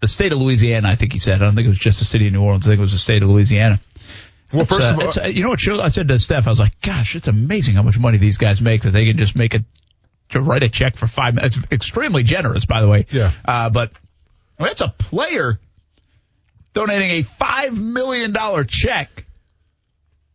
the 0.00 0.08
state 0.08 0.32
of 0.32 0.38
Louisiana. 0.38 0.88
I 0.88 0.96
think 0.96 1.12
he 1.12 1.18
said. 1.18 1.34
I 1.36 1.38
don't 1.44 1.54
think 1.54 1.66
it 1.66 1.68
was 1.68 1.78
just 1.78 1.98
the 1.98 2.04
city 2.04 2.26
of 2.28 2.32
New 2.32 2.42
Orleans. 2.42 2.66
I 2.66 2.70
think 2.70 2.78
it 2.78 2.82
was 2.82 2.92
the 2.92 2.98
state 2.98 3.22
of 3.22 3.28
Louisiana. 3.28 3.80
Well, 4.54 4.64
first 4.64 4.82
uh, 4.82 5.08
of 5.08 5.18
all, 5.18 5.28
you 5.28 5.42
know 5.42 5.50
what? 5.50 5.60
Show, 5.60 5.80
I 5.80 5.88
said 5.88 6.08
to 6.08 6.18
Steph, 6.18 6.46
I 6.46 6.50
was 6.50 6.60
like, 6.60 6.80
"Gosh, 6.80 7.16
it's 7.16 7.28
amazing 7.28 7.74
how 7.74 7.82
much 7.82 7.98
money 7.98 8.18
these 8.18 8.38
guys 8.38 8.60
make 8.60 8.82
that 8.82 8.90
they 8.90 9.06
can 9.06 9.18
just 9.18 9.34
make 9.34 9.54
a 9.54 9.64
to 10.30 10.40
write 10.40 10.62
a 10.62 10.68
check 10.68 10.96
for 10.96 11.06
five. 11.06 11.38
It's 11.38 11.58
extremely 11.70 12.22
generous, 12.22 12.64
by 12.64 12.80
the 12.80 12.88
way. 12.88 13.06
Yeah. 13.10 13.30
Uh, 13.44 13.70
but 13.70 13.90
I 14.58 14.62
mean, 14.62 14.70
that's 14.70 14.80
a 14.80 14.94
player 14.96 15.58
donating 16.72 17.10
a 17.10 17.22
five 17.22 17.78
million 17.80 18.32
dollar 18.32 18.64
check 18.64 19.26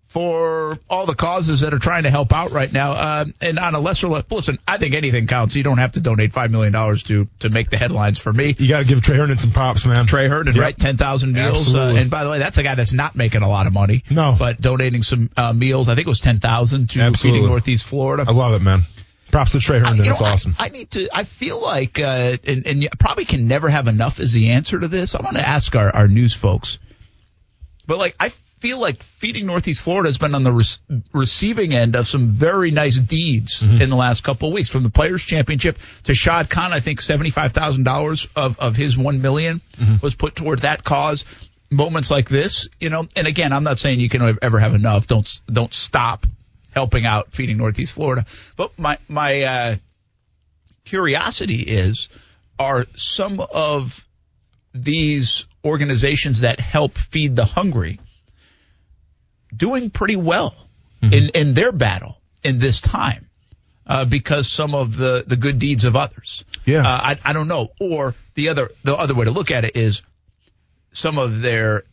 for 0.09 0.79
all 0.89 1.05
the 1.05 1.13
causes 1.15 1.61
that 1.61 1.71
are 1.73 1.77
trying 1.79 2.03
to 2.03 2.09
help 2.09 2.33
out 2.33 2.51
right 2.51 2.71
now. 2.73 2.93
Uh, 2.93 3.25
and 3.41 3.59
on 3.59 3.75
a 3.75 3.79
lesser 3.79 4.07
level, 4.07 4.37
listen, 4.37 4.57
I 4.67 4.77
think 4.79 4.95
anything 4.95 5.27
counts. 5.27 5.55
You 5.55 5.61
don't 5.63 5.77
have 5.77 5.91
to 5.93 5.99
donate 5.99 6.33
five 6.33 6.49
million 6.49 6.73
dollars 6.73 7.03
to 7.03 7.27
to 7.39 7.49
make 7.49 7.69
the 7.69 7.77
headlines 7.77 8.17
for 8.19 8.33
me. 8.33 8.55
you 8.57 8.67
got 8.67 8.79
to 8.79 8.85
give 8.85 9.03
Tre 9.03 9.15
Herndon 9.17 9.37
some 9.37 9.51
props, 9.51 9.85
man. 9.85 10.07
Tre 10.07 10.27
Herndon, 10.27 10.55
Yep. 10.55 10.61
right? 10.63 10.77
10,000 10.77 11.31
meals. 11.33 11.75
Uh, 11.75 11.93
and 11.95 12.09
by 12.09 12.23
the 12.23 12.29
way, 12.31 12.39
that's 12.39 12.57
a 12.57 12.63
guy 12.63 12.73
that's 12.75 12.91
not 12.91 13.15
making 13.15 13.43
a 13.43 13.47
lot 13.47 13.67
of 13.67 13.73
money. 13.73 14.03
No. 14.09 14.35
But 14.37 14.59
donating 14.59 15.03
some 15.03 15.29
uh, 15.37 15.53
meals. 15.53 15.89
I 15.89 15.95
think 15.95 16.07
it 16.07 16.09
was 16.09 16.19
10,000 16.21 16.89
to 16.89 17.01
Absolutely. 17.01 17.37
Feeding 17.39 17.47
Northeast 17.49 17.85
Florida. 17.85 18.25
I 18.27 18.31
love 18.31 18.53
it, 18.59 18.63
man. 18.63 18.81
Props 19.31 19.51
to 19.51 19.59
Tre 19.59 19.77
I- 19.77 19.81
Herndon. 19.81 19.97
know, 19.99 20.03
That's 20.05 20.21
awesome. 20.21 20.55
I, 20.57 20.65
I 20.65 20.69
need 20.69 20.89
to. 20.91 21.07
I 21.15 21.23
feel 21.23 21.61
like, 21.61 21.99
uh, 21.99 22.37
and, 22.43 22.65
and 22.65 22.81
you 22.81 22.89
probably 22.99 23.25
can 23.25 23.47
never 23.47 23.69
have 23.69 23.87
enough 23.87 24.19
is 24.19 24.33
the 24.33 24.49
answer 24.53 24.79
to 24.79 24.87
this. 24.87 25.13
I 25.13 25.21
want 25.21 25.35
to 25.37 25.47
ask 25.47 25.75
our, 25.75 25.95
our 25.95 26.07
news 26.07 26.33
folks, 26.33 26.79
but 27.85 27.99
like 27.99 28.15
I 28.19 28.31
feel 28.59 28.79
like 28.79 29.01
feeding 29.03 29.45
Northeast 29.45 29.81
Florida 29.83 30.07
has 30.09 30.17
been 30.17 30.35
on 30.35 30.43
the 30.43 30.51
re- 30.51 31.01
receiving 31.13 31.73
end 31.73 31.95
of 31.95 32.07
some 32.07 32.29
very 32.29 32.71
nice 32.71 32.97
deeds 32.99 33.61
Mm-hmm. 33.67 33.81
in 33.81 33.89
the 33.89 33.95
last 33.95 34.23
couple 34.23 34.49
of 34.49 34.53
weeks, 34.53 34.69
from 34.69 34.83
the 34.83 34.89
Players 34.89 35.23
Championship 35.23 35.77
to 36.03 36.13
Shad 36.13 36.49
Khan. 36.49 36.71
I 36.73 36.79
think 36.79 37.01
seventy 37.01 37.29
five 37.29 37.53
thousand 37.53 37.83
dollars 37.83 38.27
of 38.35 38.59
of 38.59 38.75
his 38.75 38.97
one 38.97 39.21
million 39.21 39.61
Mm-hmm. 39.77 39.95
was 40.01 40.15
put 40.15 40.35
toward 40.35 40.59
that 40.59 40.83
cause. 40.83 41.25
Moments 41.71 42.09
like 42.09 42.27
this, 42.27 42.67
you 42.79 42.89
know, 42.89 43.07
and 43.15 43.27
again, 43.27 43.53
I'm 43.53 43.63
not 43.63 43.77
saying 43.77 43.99
you 43.99 44.09
can 44.09 44.37
ever 44.41 44.57
have 44.59 44.73
enough. 44.73 45.05
Don't 45.05 45.29
don't 45.51 45.71
stop 45.73 46.25
helping 46.71 47.05
out 47.05 47.31
feeding 47.31 47.57
Northeast 47.57 47.93
Florida. 47.93 48.25
But 48.55 48.77
my 48.79 48.97
my 49.07 49.41
uh, 49.43 49.75
curiosity 50.85 51.61
is, 51.61 52.09
are 52.57 52.85
some 52.95 53.39
of 53.39 54.05
these 54.73 55.45
organizations 55.63 56.41
that 56.41 56.59
help 56.59 56.97
feed 56.97 57.35
the 57.35 57.45
hungry 57.45 57.99
doing 59.55 59.89
pretty 59.89 60.15
well 60.15 60.55
in 61.01 61.29
in 61.29 61.53
their 61.53 61.71
battle 61.71 62.17
in 62.43 62.59
this 62.59 62.81
time? 62.81 63.29
Uh, 63.85 64.05
because 64.05 64.47
some 64.47 64.75
of 64.75 64.95
the, 64.95 65.23
the 65.25 65.35
good 65.35 65.57
deeds 65.57 65.83
of 65.83 65.95
others. 65.95 66.45
Yeah. 66.63 66.87
Uh, 66.87 67.15
I, 67.15 67.19
I 67.25 67.33
don't 67.33 67.47
know. 67.47 67.69
Or 67.79 68.13
the 68.35 68.49
other 68.49 68.69
the 68.83 68.95
other 68.95 69.15
way 69.15 69.25
to 69.25 69.31
look 69.31 69.49
at 69.49 69.65
it 69.65 69.75
is 69.75 70.03
some 70.91 71.17
of 71.17 71.41
their 71.41 71.83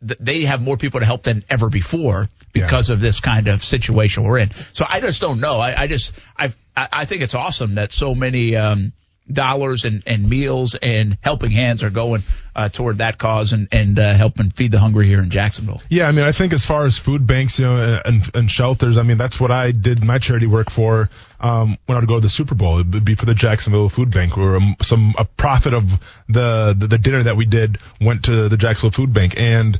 they 0.00 0.44
have 0.44 0.60
more 0.60 0.76
people 0.76 1.00
to 1.00 1.06
help 1.06 1.22
than 1.24 1.44
ever 1.48 1.68
before 1.68 2.28
because 2.52 2.90
of 2.90 3.00
this 3.00 3.20
kind 3.20 3.48
of 3.48 3.62
situation 3.64 4.22
we're 4.22 4.38
in. 4.38 4.50
So 4.72 4.84
I 4.88 5.00
just 5.00 5.20
don't 5.20 5.40
know. 5.40 5.58
I, 5.58 5.82
I 5.82 5.86
just 5.86 6.12
I've, 6.36 6.56
I 6.76 6.88
I 6.92 7.04
think 7.04 7.22
it's 7.22 7.34
awesome 7.34 7.76
that 7.76 7.92
so 7.92 8.14
many 8.14 8.54
um, 8.54 8.92
dollars 9.32 9.84
and, 9.84 10.02
and 10.06 10.28
meals 10.28 10.74
and 10.74 11.18
helping 11.20 11.50
hands 11.50 11.82
are 11.82 11.90
going 11.90 12.22
uh, 12.54 12.68
toward 12.68 12.98
that 12.98 13.18
cause 13.18 13.52
and 13.52 13.68
and 13.72 13.98
uh, 13.98 14.14
helping 14.14 14.50
feed 14.50 14.72
the 14.72 14.78
hungry 14.78 15.06
here 15.06 15.22
in 15.22 15.30
Jacksonville. 15.30 15.80
Yeah, 15.88 16.06
I 16.06 16.12
mean, 16.12 16.24
I 16.24 16.32
think 16.32 16.52
as 16.52 16.64
far 16.64 16.86
as 16.86 16.98
food 16.98 17.26
banks, 17.26 17.58
you 17.58 17.66
know, 17.66 18.00
and, 18.04 18.22
and 18.34 18.50
shelters, 18.50 18.98
I 18.98 19.02
mean, 19.02 19.18
that's 19.18 19.38
what 19.38 19.50
I 19.50 19.72
did 19.72 20.02
my 20.02 20.18
charity 20.18 20.46
work 20.46 20.70
for 20.70 21.10
um, 21.40 21.78
when 21.86 21.96
I 21.96 22.00
would 22.00 22.08
go 22.08 22.16
to 22.16 22.20
the 22.20 22.28
Super 22.28 22.54
Bowl. 22.54 22.80
It 22.80 22.86
would 22.88 23.04
be 23.04 23.14
for 23.14 23.26
the 23.26 23.34
Jacksonville 23.34 23.88
Food 23.88 24.12
Bank, 24.12 24.36
where 24.36 24.56
um, 24.56 24.76
some 24.82 25.14
a 25.18 25.24
profit 25.24 25.74
of 25.74 25.88
the, 26.28 26.74
the 26.76 26.86
the 26.88 26.98
dinner 26.98 27.22
that 27.22 27.36
we 27.36 27.44
did 27.44 27.78
went 28.00 28.24
to 28.24 28.48
the 28.48 28.56
Jacksonville 28.56 28.92
Food 28.92 29.12
Bank, 29.12 29.38
and 29.38 29.78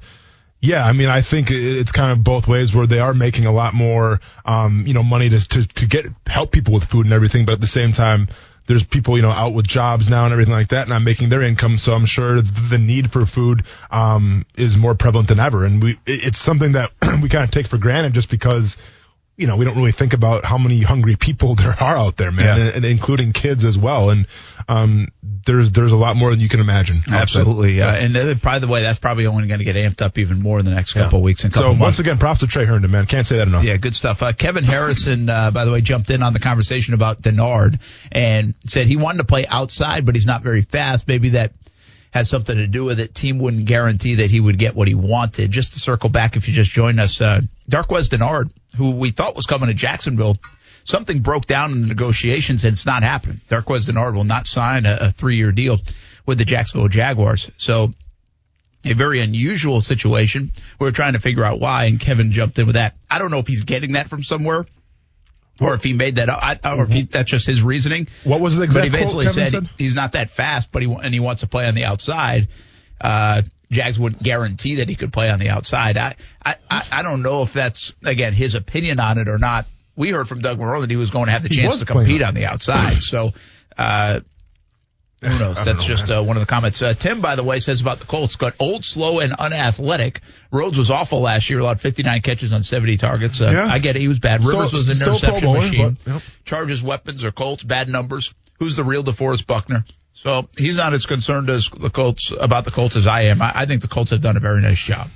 yeah, 0.60 0.82
I 0.82 0.92
mean, 0.92 1.08
I 1.08 1.22
think 1.22 1.50
it's 1.50 1.92
kind 1.92 2.10
of 2.10 2.24
both 2.24 2.48
ways 2.48 2.74
where 2.74 2.86
they 2.86 2.98
are 2.98 3.14
making 3.14 3.46
a 3.46 3.52
lot 3.52 3.74
more, 3.74 4.20
um, 4.44 4.84
you 4.86 4.94
know, 4.94 5.04
money 5.04 5.28
to, 5.28 5.48
to 5.48 5.66
to 5.66 5.86
get 5.86 6.06
help 6.26 6.50
people 6.50 6.74
with 6.74 6.84
food 6.84 7.06
and 7.06 7.12
everything, 7.12 7.44
but 7.44 7.52
at 7.52 7.60
the 7.60 7.66
same 7.66 7.92
time. 7.92 8.28
There's 8.68 8.84
people, 8.84 9.16
you 9.16 9.22
know, 9.22 9.30
out 9.30 9.54
with 9.54 9.66
jobs 9.66 10.08
now 10.08 10.24
and 10.24 10.32
everything 10.32 10.54
like 10.54 10.68
that, 10.68 10.88
not 10.88 11.00
making 11.00 11.30
their 11.30 11.42
income. 11.42 11.78
So 11.78 11.94
I'm 11.94 12.06
sure 12.06 12.40
the 12.42 12.78
need 12.78 13.10
for 13.10 13.26
food 13.26 13.64
um, 13.90 14.44
is 14.56 14.76
more 14.76 14.94
prevalent 14.94 15.28
than 15.28 15.40
ever, 15.40 15.64
and 15.64 15.82
we, 15.82 15.98
it's 16.06 16.38
something 16.38 16.72
that 16.72 16.92
we 17.22 17.28
kind 17.28 17.44
of 17.44 17.50
take 17.50 17.66
for 17.66 17.78
granted 17.78 18.12
just 18.12 18.30
because 18.30 18.76
you 19.38 19.46
know, 19.46 19.56
we 19.56 19.64
don't 19.64 19.76
really 19.76 19.92
think 19.92 20.12
about 20.12 20.44
how 20.44 20.58
many 20.58 20.82
hungry 20.82 21.16
people 21.16 21.54
there 21.54 21.70
are 21.80 21.96
out 21.96 22.16
there, 22.18 22.30
man, 22.32 22.44
Yeah. 22.58 22.64
and, 22.66 22.76
and 22.76 22.84
including 22.84 23.32
kids 23.32 23.64
as 23.64 23.78
well. 23.78 24.10
And 24.10 24.26
um, 24.68 25.06
there's 25.46 25.70
there's 25.72 25.92
a 25.92 25.96
lot 25.96 26.16
more 26.16 26.30
than 26.30 26.40
you 26.40 26.48
can 26.50 26.60
imagine. 26.60 27.00
Absolutely, 27.10 27.80
uh, 27.80 27.90
and 27.94 28.14
uh, 28.16 28.34
by 28.34 28.58
the 28.58 28.66
way, 28.68 28.82
that's 28.82 28.98
probably 28.98 29.24
only 29.26 29.46
going 29.48 29.60
to 29.60 29.64
get 29.64 29.76
amped 29.76 30.02
up 30.02 30.18
even 30.18 30.42
more 30.42 30.58
in 30.58 30.64
the 30.66 30.72
next 30.72 30.92
couple 30.92 31.18
of 31.20 31.22
weeks 31.24 31.44
and 31.44 31.54
So 31.54 31.60
couple 31.60 31.70
months. 31.76 31.80
once 31.82 31.98
again, 32.00 32.18
props 32.18 32.40
to 32.40 32.46
Tre 32.48 32.66
Herndon, 32.66 32.90
man. 32.90 33.06
Can't 33.06 33.26
say 33.26 33.36
that 33.38 33.48
enough. 33.48 33.64
Yeah, 33.64 33.76
good 33.78 33.94
stuff. 33.94 34.20
Uh, 34.22 34.32
Kevin 34.32 34.64
Harrison, 34.64 35.30
uh, 35.30 35.50
by 35.52 35.64
the 35.64 35.72
way, 35.72 35.80
jumped 35.80 36.10
in 36.10 36.22
on 36.22 36.34
the 36.34 36.40
conversation 36.40 36.92
about 36.92 37.22
Dennard 37.22 37.80
and 38.12 38.54
said 38.66 38.86
he 38.88 38.96
wanted 38.96 39.18
to 39.18 39.24
play 39.24 39.46
outside, 39.46 40.04
but 40.04 40.16
he's 40.16 40.26
not 40.26 40.42
very 40.42 40.62
fast. 40.62 41.08
Maybe 41.08 41.30
that 41.30 41.52
has 42.10 42.28
something 42.28 42.56
to 42.56 42.66
do 42.66 42.84
with 42.84 43.00
it. 43.00 43.14
Team 43.14 43.38
wouldn't 43.38 43.66
guarantee 43.66 44.16
that 44.16 44.30
he 44.30 44.40
would 44.40 44.58
get 44.58 44.74
what 44.74 44.88
he 44.88 44.94
wanted. 44.94 45.50
Just 45.50 45.74
to 45.74 45.78
circle 45.78 46.08
back, 46.10 46.36
if 46.36 46.48
you 46.48 46.54
just 46.54 46.70
joined 46.70 46.98
us, 47.00 47.20
uh, 47.20 47.40
Darqueze 47.70 48.08
Dennard, 48.08 48.50
who 48.78 48.92
we 48.92 49.10
thought 49.10 49.36
was 49.36 49.44
coming 49.44 49.66
to 49.68 49.74
Jacksonville, 49.74 50.38
something 50.84 51.18
broke 51.18 51.46
down 51.46 51.72
in 51.72 51.82
the 51.82 51.88
negotiations 51.88 52.64
and 52.64 52.72
it's 52.72 52.86
not 52.86 53.02
happening. 53.02 53.40
Darqueze 53.50 53.86
Dennard 53.86 54.14
will 54.14 54.24
not 54.24 54.46
sign 54.46 54.86
a, 54.86 54.96
a 55.00 55.10
three-year 55.10 55.52
deal 55.52 55.78
with 56.24 56.38
the 56.38 56.44
Jacksonville 56.46 56.88
Jaguars. 56.88 57.50
So 57.58 57.92
a 58.84 58.94
very 58.94 59.20
unusual 59.20 59.80
situation. 59.80 60.52
We're 60.78 60.92
trying 60.92 61.14
to 61.14 61.20
figure 61.20 61.44
out 61.44 61.60
why, 61.60 61.84
and 61.86 61.98
Kevin 61.98 62.32
jumped 62.32 62.58
in 62.58 62.66
with 62.66 62.76
that. 62.76 62.94
I 63.10 63.18
don't 63.18 63.30
know 63.30 63.40
if 63.40 63.46
he's 63.46 63.64
getting 63.64 63.92
that 63.92 64.08
from 64.08 64.22
somewhere, 64.22 64.66
or 65.60 65.74
if 65.74 65.82
he 65.82 65.92
made 65.92 66.16
that, 66.16 66.28
up, 66.28 66.60
or 66.64 66.84
if 66.84 66.90
he, 66.90 67.02
that's 67.02 67.30
just 67.30 67.46
his 67.46 67.60
reasoning. 67.62 68.06
What 68.24 68.40
was 68.40 68.56
the 68.56 68.60
But 68.60 68.66
exact 68.66 68.84
he 68.84 68.90
quote 68.90 69.00
basically 69.02 69.28
said, 69.30 69.50
said? 69.50 69.70
he's 69.76 69.96
not 69.96 70.12
that 70.12 70.30
fast, 70.30 70.70
but 70.70 70.82
he 70.82 70.88
and 70.90 71.12
he 71.12 71.20
wants 71.20 71.40
to 71.40 71.48
play 71.48 71.66
on 71.66 71.74
the 71.74 71.84
outside. 71.84 72.48
Uh, 73.00 73.42
Jags 73.70 73.98
wouldn't 74.00 74.22
guarantee 74.22 74.76
that 74.76 74.88
he 74.88 74.94
could 74.94 75.12
play 75.12 75.28
on 75.28 75.38
the 75.38 75.50
outside. 75.50 75.96
I, 75.98 76.14
I, 76.44 76.54
I 76.70 77.02
don't 77.02 77.22
know 77.22 77.42
if 77.42 77.52
that's 77.52 77.92
again 78.04 78.32
his 78.32 78.54
opinion 78.54 78.98
on 79.00 79.18
it 79.18 79.28
or 79.28 79.38
not. 79.38 79.66
We 79.96 80.10
heard 80.10 80.28
from 80.28 80.40
Doug 80.40 80.58
Marrone 80.58 80.80
that 80.82 80.90
he 80.90 80.96
was 80.96 81.10
going 81.10 81.26
to 81.26 81.32
have 81.32 81.42
the 81.42 81.48
He 81.48 81.56
chance 81.56 81.80
to 81.80 81.84
compete 81.84 82.22
on- 82.22 82.34
the 82.34 82.46
outside. 82.46 83.02
So, 83.02 83.32
uh, 83.76 84.20
who 85.20 85.28
knows? 85.40 85.56
That's 85.64 85.80
know, 85.80 85.84
just 85.96 86.08
uh, 86.10 86.22
one 86.22 86.36
of 86.36 86.40
the 86.40 86.46
comments. 86.46 86.80
Uh, 86.80 86.94
Tim, 86.94 87.20
by 87.20 87.34
the 87.34 87.42
way, 87.42 87.58
says 87.58 87.80
about 87.80 87.98
the 87.98 88.06
Colts, 88.06 88.36
got 88.36 88.54
old, 88.60 88.84
slow, 88.84 89.18
and 89.18 89.32
unathletic. 89.32 90.20
Rhodes 90.52 90.78
was 90.78 90.92
awful 90.92 91.20
last 91.20 91.50
year, 91.50 91.58
allowed 91.58 91.80
59 91.80 92.22
catches 92.22 92.52
on 92.52 92.62
70 92.62 92.96
targets. 92.98 93.40
Uh, 93.40 93.50
Yeah. 93.52 93.66
I 93.66 93.80
get 93.80 93.96
it. 93.96 94.00
He 94.00 94.06
was 94.06 94.20
bad. 94.20 94.42
Still- 94.44 94.54
Rivers 94.58 94.72
was 94.72 94.88
an 95.00 95.06
interception 95.08 95.52
machine. 95.52 95.96
but, 96.04 96.12
yep. 96.14 96.22
Charges, 96.44 96.80
weapons, 96.82 97.24
or 97.24 97.32
Colts, 97.32 97.64
bad 97.64 97.88
numbers. 97.88 98.32
Who's 98.60 98.76
the 98.76 98.84
real 98.84 99.02
DeForest 99.02 99.46
Buckner? 99.46 99.84
So 100.18 100.48
he's 100.58 100.76
not 100.76 100.94
as 100.94 101.06
concerned 101.06 101.48
as 101.48 101.68
the 101.68 101.90
Colts 101.90 102.32
about 102.40 102.64
the 102.64 102.72
Colts 102.72 102.96
as 102.96 103.06
I 103.06 103.22
am. 103.22 103.40
I, 103.40 103.52
I 103.54 103.66
think 103.66 103.82
the 103.82 103.88
Colts 103.88 104.10
have 104.10 104.20
done 104.20 104.36
a 104.36 104.40
very 104.40 104.60
nice 104.60 104.80
job. 104.80 105.10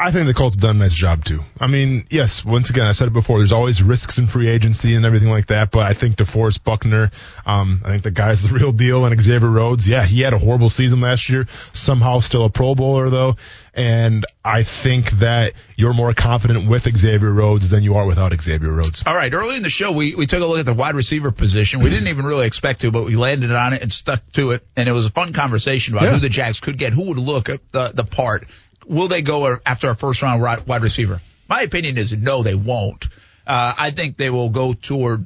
I 0.00 0.12
think 0.12 0.26
the 0.28 0.34
Colts 0.34 0.54
have 0.54 0.62
done 0.62 0.76
a 0.76 0.78
nice 0.78 0.94
job 0.94 1.24
too. 1.24 1.42
I 1.60 1.66
mean, 1.66 2.06
yes, 2.08 2.44
once 2.44 2.70
again, 2.70 2.84
I 2.86 2.92
said 2.92 3.08
it 3.08 3.12
before, 3.12 3.38
there's 3.38 3.52
always 3.52 3.82
risks 3.82 4.18
in 4.18 4.28
free 4.28 4.48
agency 4.48 4.94
and 4.94 5.04
everything 5.04 5.28
like 5.28 5.46
that, 5.46 5.72
but 5.72 5.84
I 5.84 5.92
think 5.94 6.16
DeForest 6.16 6.62
Buckner, 6.62 7.10
um, 7.44 7.80
I 7.84 7.90
think 7.90 8.04
the 8.04 8.12
guy's 8.12 8.42
the 8.48 8.54
real 8.54 8.70
deal 8.72 9.04
and 9.04 9.20
Xavier 9.20 9.48
Rhodes, 9.50 9.88
yeah, 9.88 10.04
he 10.04 10.20
had 10.20 10.34
a 10.34 10.38
horrible 10.38 10.70
season 10.70 11.00
last 11.00 11.28
year, 11.28 11.46
somehow 11.72 12.20
still 12.20 12.44
a 12.44 12.50
pro 12.50 12.76
bowler 12.76 13.10
though, 13.10 13.36
and 13.74 14.24
I 14.44 14.62
think 14.62 15.10
that 15.18 15.52
you're 15.76 15.94
more 15.94 16.12
confident 16.14 16.68
with 16.68 16.84
Xavier 16.96 17.32
Rhodes 17.32 17.70
than 17.70 17.82
you 17.82 17.94
are 17.96 18.06
without 18.06 18.32
Xavier 18.40 18.72
Rhodes. 18.72 19.04
All 19.06 19.14
right. 19.14 19.32
Early 19.32 19.56
in 19.56 19.62
the 19.62 19.70
show, 19.70 19.92
we, 19.92 20.14
we 20.16 20.26
took 20.26 20.42
a 20.42 20.46
look 20.46 20.58
at 20.58 20.66
the 20.66 20.74
wide 20.74 20.96
receiver 20.96 21.30
position. 21.30 21.80
We 21.80 21.90
didn't 21.90 22.08
even 22.08 22.24
really 22.26 22.46
expect 22.46 22.80
to, 22.80 22.90
but 22.90 23.04
we 23.04 23.14
landed 23.14 23.52
on 23.52 23.74
it 23.74 23.82
and 23.82 23.92
stuck 23.92 24.20
to 24.32 24.50
it. 24.52 24.66
And 24.76 24.88
it 24.88 24.92
was 24.92 25.06
a 25.06 25.10
fun 25.10 25.32
conversation 25.32 25.94
about 25.94 26.06
Yeah. 26.06 26.14
who 26.14 26.18
the 26.20 26.28
Jags 26.28 26.58
could 26.58 26.76
get, 26.76 26.92
who 26.92 27.08
would 27.08 27.18
look 27.18 27.48
at 27.48 27.60
the, 27.70 27.88
the 27.94 28.04
part. 28.04 28.46
Will 28.88 29.08
they 29.08 29.22
go 29.22 29.56
after 29.64 29.90
a 29.90 29.94
first 29.94 30.22
round 30.22 30.42
wide 30.42 30.82
receiver? 30.82 31.20
My 31.48 31.62
opinion 31.62 31.98
is 31.98 32.16
no, 32.16 32.42
they 32.42 32.54
won't. 32.54 33.06
Uh, 33.46 33.74
I 33.78 33.90
think 33.92 34.16
they 34.16 34.30
will 34.30 34.50
go 34.50 34.72
toward 34.74 35.24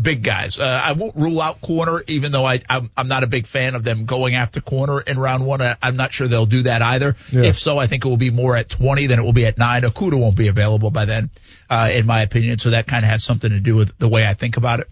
big 0.00 0.22
guys. 0.22 0.58
Uh, 0.58 0.64
I 0.64 0.92
won't 0.92 1.14
rule 1.16 1.40
out 1.40 1.60
corner, 1.60 2.02
even 2.08 2.32
though 2.32 2.44
I, 2.46 2.62
I'm, 2.68 2.90
I'm 2.96 3.08
not 3.08 3.22
a 3.24 3.26
big 3.26 3.46
fan 3.46 3.74
of 3.74 3.84
them 3.84 4.06
going 4.06 4.34
after 4.34 4.60
corner 4.60 5.00
in 5.00 5.18
round 5.18 5.44
one. 5.44 5.60
I, 5.60 5.76
I'm 5.82 5.96
not 5.96 6.12
sure 6.12 6.26
they'll 6.26 6.46
do 6.46 6.62
that 6.62 6.80
either. 6.82 7.14
Yeah. 7.30 7.42
If 7.42 7.58
so, 7.58 7.78
I 7.78 7.86
think 7.86 8.04
it 8.04 8.08
will 8.08 8.16
be 8.16 8.30
more 8.30 8.56
at 8.56 8.70
20 8.70 9.06
than 9.08 9.18
it 9.18 9.22
will 9.22 9.34
be 9.34 9.46
at 9.46 9.58
nine. 9.58 9.82
Okudah 9.82 10.18
won't 10.18 10.36
be 10.36 10.48
available 10.48 10.90
by 10.90 11.04
then. 11.04 11.30
uh, 11.68 11.90
in 11.92 12.06
my 12.06 12.22
opinion. 12.22 12.58
So 12.58 12.70
that 12.70 12.86
kind 12.86 13.04
of 13.04 13.10
has 13.10 13.22
something 13.24 13.50
to 13.50 13.60
do 13.60 13.74
with 13.74 13.96
the 13.98 14.08
way 14.08 14.24
I 14.24 14.34
think 14.34 14.56
about 14.56 14.80
it. 14.80 14.88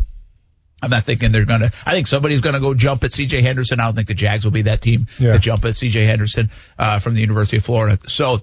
I'm 0.83 0.91
not 0.91 1.05
thinking 1.05 1.33
they're 1.33 1.45
going 1.45 1.61
to. 1.61 1.73
I 1.85 1.93
think 1.93 2.07
somebody's 2.07 2.41
going 2.41 2.55
to 2.55 2.61
go 2.61 2.75
jump 2.75 3.05
at 3.05 3.13
C.J. 3.13 3.43
Henderson. 3.43 3.81
I 3.81 3.85
don't 3.87 3.95
think 3.97 4.09
the 4.09 4.15
Jags 4.15 4.45
will 4.45 4.53
be 4.53 4.63
that 4.63 4.81
team 4.81 5.07
Yeah. 5.19 5.35
to 5.35 5.39
jump 5.39 5.65
at 5.65 5.77
C.J. 5.77 6.05
Henderson 6.07 6.51
uh, 6.79 6.99
from 7.01 7.15
the 7.15 7.21
University 7.21 7.59
of 7.59 7.65
Florida. 7.65 7.99
So 8.09 8.43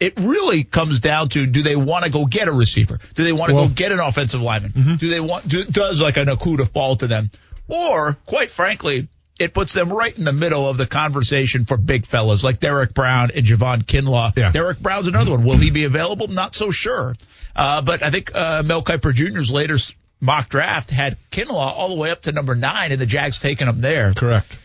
it 0.00 0.14
really 0.18 0.64
comes 0.64 1.00
down 1.00 1.28
to 1.30 1.46
do 1.46 1.62
they 1.62 1.76
want 1.76 2.04
to 2.04 2.10
go 2.10 2.24
get 2.26 2.48
a 2.48 2.52
receiver? 2.52 2.98
Do 3.14 3.24
they 3.24 3.32
want 3.32 3.50
to 3.50 3.54
Well- 3.54 3.68
go 3.68 3.74
get 3.74 3.92
an 3.92 4.00
offensive 4.00 4.40
lineman? 4.40 4.96
Do 4.98 5.08
they 5.08 5.20
want 5.20 5.46
do, 5.46 5.64
does 5.64 6.00
like 6.00 6.16
an 6.16 6.26
Okudah 6.26 6.68
fall 6.68 6.96
to 6.96 7.06
them? 7.06 7.30
Or 7.68 8.14
quite 8.26 8.50
frankly, 8.50 9.08
it 9.38 9.54
puts 9.54 9.72
them 9.72 9.92
right 9.92 10.16
in 10.16 10.24
the 10.24 10.32
middle 10.32 10.68
of 10.68 10.76
the 10.76 10.86
conversation 10.86 11.64
for 11.64 11.76
big 11.76 12.06
fellas 12.06 12.42
like 12.44 12.58
Derrick 12.60 12.94
Brown 12.94 13.30
and 13.34 13.46
Javon 13.46 13.82
Kinlaw. 13.84 14.36
Yeah. 14.36 14.50
Derrick 14.52 14.78
Brown's 14.80 15.06
another 15.06 15.30
one. 15.32 15.44
Will 15.44 15.56
he 15.56 15.70
be 15.70 15.84
available? 15.84 16.28
Not 16.28 16.54
so 16.54 16.70
sure. 16.70 17.14
Uh, 17.54 17.80
but 17.82 18.02
I 18.02 18.10
think 18.10 18.34
uh, 18.34 18.62
Mel 18.64 18.82
Kiper 18.82 19.12
Jr.'s 19.14 19.50
later 19.50 19.74
s- 19.74 19.94
mock 20.22 20.48
draft 20.48 20.88
had 20.88 21.18
Kinlaw 21.30 21.50
all 21.76 21.90
the 21.90 21.96
way 21.96 22.10
up 22.10 22.22
to 22.22 22.32
number 22.32 22.54
nine, 22.54 22.92
and 22.92 23.00
the 23.00 23.06
Jags 23.06 23.38
taking 23.38 23.68
him 23.68 23.80
there 23.82 24.14
Correct. 24.14 24.58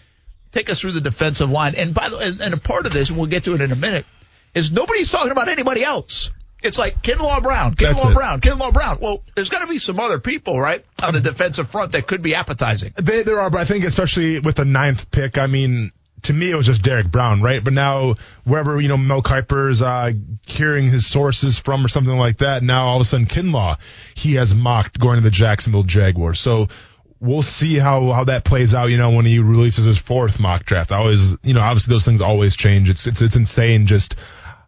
take 0.52 0.70
us 0.70 0.80
through 0.80 0.94
the 0.94 1.02
defensive 1.02 1.50
line. 1.50 1.76
And 1.76 1.94
by 1.94 2.10
the 2.10 2.18
and, 2.18 2.40
and 2.40 2.54
a 2.54 2.58
part 2.58 2.86
of 2.86 2.94
this, 2.94 3.10
and 3.10 3.18
we'll 3.18 3.28
get 3.28 3.44
to 3.46 3.56
it 3.56 3.62
in 3.62 3.72
a 3.72 3.76
minute, 3.76 4.06
is 4.54 4.72
nobody's 4.72 5.12
talking 5.12 5.32
about 5.32 5.50
anybody 5.50 5.84
else. 5.84 6.32
It's 6.64 6.80
like 6.80 7.04
Kinlaw 7.04 7.44
Brown, 7.44 7.76
Kinlaw. 7.76 8.16
Brown, 8.16 8.42
Kinlaw 8.42 8.74
Brown. 8.74 8.98
Well, 9.00 9.24
there's 9.36 9.50
got 9.50 9.62
to 9.62 9.68
be 9.68 9.78
some 9.78 10.00
other 10.00 10.20
people, 10.20 10.60
right, 10.60 10.84
on 11.04 11.14
the 11.14 11.22
defensive 11.22 11.70
front 11.70 11.92
that 11.92 12.08
could 12.08 12.24
be 12.24 12.34
appetizing. 12.34 12.94
They, 12.96 13.22
there 13.22 13.40
are, 13.40 13.52
but 13.52 13.62
I 13.62 13.66
think 13.66 13.86
especially 13.86 14.40
with 14.40 14.56
the 14.56 14.66
ninth 14.66 15.12
pick, 15.12 15.38
I 15.38 15.46
mean, 15.46 15.92
to 16.28 16.34
me 16.34 16.52
it 16.52 16.56
was 16.56 16.66
just 16.66 16.82
Derrick 16.82 17.10
Brown, 17.10 17.42
right? 17.42 17.64
But 17.64 17.74
now 17.74 18.16
wherever 18.44 18.80
you 18.80 18.88
know 18.88 18.98
Mel 18.98 19.22
Kiper's 19.22 19.82
uh, 19.82 20.14
hearing 20.46 20.88
his 20.88 21.08
sources 21.08 21.58
from 21.58 21.84
or 21.84 21.88
something 21.88 22.18
like 22.18 22.38
that, 22.38 22.64
now 22.64 22.88
all 22.88 22.98
of 22.98 23.02
a 23.02 23.06
sudden 23.06 23.26
Kinlaw 23.26 23.78
he 24.16 24.36
has 24.36 24.54
mocked 24.54 25.00
going 25.00 25.18
to 25.18 25.24
the 25.24 25.32
Jacksonville 25.32 25.84
Jaguars. 25.84 26.40
So 26.40 26.68
we'll 27.20 27.42
see 27.42 27.78
how 27.78 28.12
how 28.12 28.26
that 28.26 28.44
plays 28.44 28.74
out. 28.74 28.86
You 28.86 28.98
know, 28.98 29.12
when 29.12 29.26
he 29.26 29.40
releases 29.40 29.86
his 29.86 29.98
fourth 29.98 30.40
mock 30.40 30.66
draft, 30.66 30.92
I 30.92 30.98
always 30.98 31.36
you 31.44 31.54
know 31.54 31.62
obviously 31.62 31.94
those 31.94 32.06
things 32.06 32.22
always 32.22 32.56
change. 32.56 32.90
It's 32.90 33.08
it's 33.08 33.22
it's 33.22 33.36
insane 33.36 33.86
just 33.86 34.16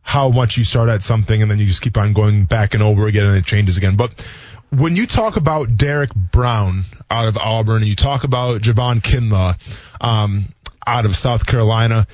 how 0.01 0.29
much 0.29 0.57
you 0.57 0.63
start 0.63 0.89
at 0.89 1.03
something 1.03 1.41
and 1.41 1.51
then 1.51 1.59
you 1.59 1.65
just 1.65 1.81
keep 1.81 1.97
on 1.97 2.13
going 2.13 2.45
back 2.45 2.73
and 2.73 2.81
over 2.81 3.05
again 3.05 3.25
and 3.25 3.37
it 3.37 3.45
changes 3.45 3.77
again. 3.77 3.95
But 3.95 4.25
when 4.71 4.95
you 4.95 5.05
talk 5.05 5.35
about 5.35 5.77
Derrick 5.77 6.13
Brown 6.15 6.85
out 7.11 7.27
of 7.27 7.37
Auburn 7.37 7.77
and 7.77 7.87
you 7.87 7.95
talk 7.95 8.23
about 8.23 8.61
Javon 8.61 9.01
Kinlaw 9.01 9.57
um, 10.01 10.45
out 10.89 11.05
of 11.05 11.15
South 11.15 11.45
Carolina, 11.45 12.07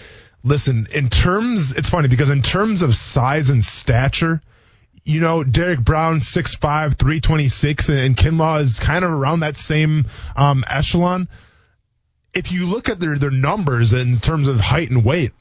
listen, 0.44 0.88
in 0.94 1.10
terms, 1.10 1.72
it's 1.72 1.90
funny 1.90 2.10
because 2.10 2.30
in 2.30 2.42
terms 2.42 2.82
of 2.82 2.96
size 2.96 3.50
and 3.50 3.64
stature, 3.64 4.42
you 5.06 5.22
know, 5.22 5.44
Derrick 5.44 5.80
Brown, 5.80 6.20
6'5", 6.20 6.60
326, 6.98 7.90
and, 7.90 8.18
Kinlaw 8.18 8.62
is 8.62 8.80
kind 8.80 9.06
of 9.06 9.12
around 9.12 9.42
that 9.42 9.56
same 9.56 10.06
um, 10.36 10.64
echelon. 10.68 11.30
If 12.34 12.52
you 12.52 12.66
look 12.66 12.90
at 12.90 13.00
their, 13.00 13.18
their 13.18 13.32
numbers 13.32 13.94
in 13.94 14.18
terms 14.18 14.48
of 14.48 14.60
height 14.60 14.90
and 14.90 15.06
weight, 15.06 15.32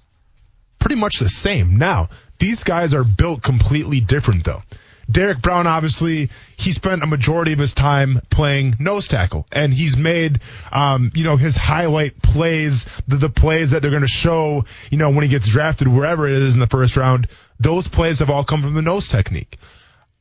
pretty 0.78 0.96
much 0.96 1.18
the 1.18 1.28
same. 1.28 1.76
Now, 1.76 2.10
these 2.38 2.62
guys 2.62 2.94
are 2.94 3.04
built 3.04 3.42
completely 3.42 4.00
different 4.00 4.44
though. 4.44 4.62
Derrick 5.10 5.42
Brown, 5.42 5.66
obviously, 5.66 6.30
he 6.56 6.72
spent 6.72 7.02
a 7.02 7.06
majority 7.06 7.52
of 7.52 7.58
his 7.58 7.74
time 7.74 8.20
playing 8.30 8.76
nose 8.78 9.08
tackle, 9.08 9.46
and 9.52 9.72
he's 9.72 9.96
made, 9.96 10.40
um, 10.72 11.10
you 11.14 11.24
know, 11.24 11.36
his 11.36 11.56
highlight 11.56 12.20
plays, 12.22 12.86
the, 13.06 13.16
the 13.16 13.28
plays 13.28 13.72
that 13.72 13.82
they're 13.82 13.90
going 13.90 14.02
to 14.02 14.08
show, 14.08 14.64
you 14.90 14.98
know, 14.98 15.10
when 15.10 15.22
he 15.22 15.28
gets 15.28 15.48
drafted, 15.48 15.88
wherever 15.88 16.26
it 16.28 16.34
is 16.34 16.54
in 16.54 16.60
the 16.60 16.66
first 16.66 16.96
round. 16.96 17.28
Those 17.60 17.86
plays 17.88 18.18
have 18.20 18.30
all 18.30 18.44
come 18.44 18.62
from 18.62 18.74
the 18.74 18.82
nose 18.82 19.08
technique. 19.08 19.58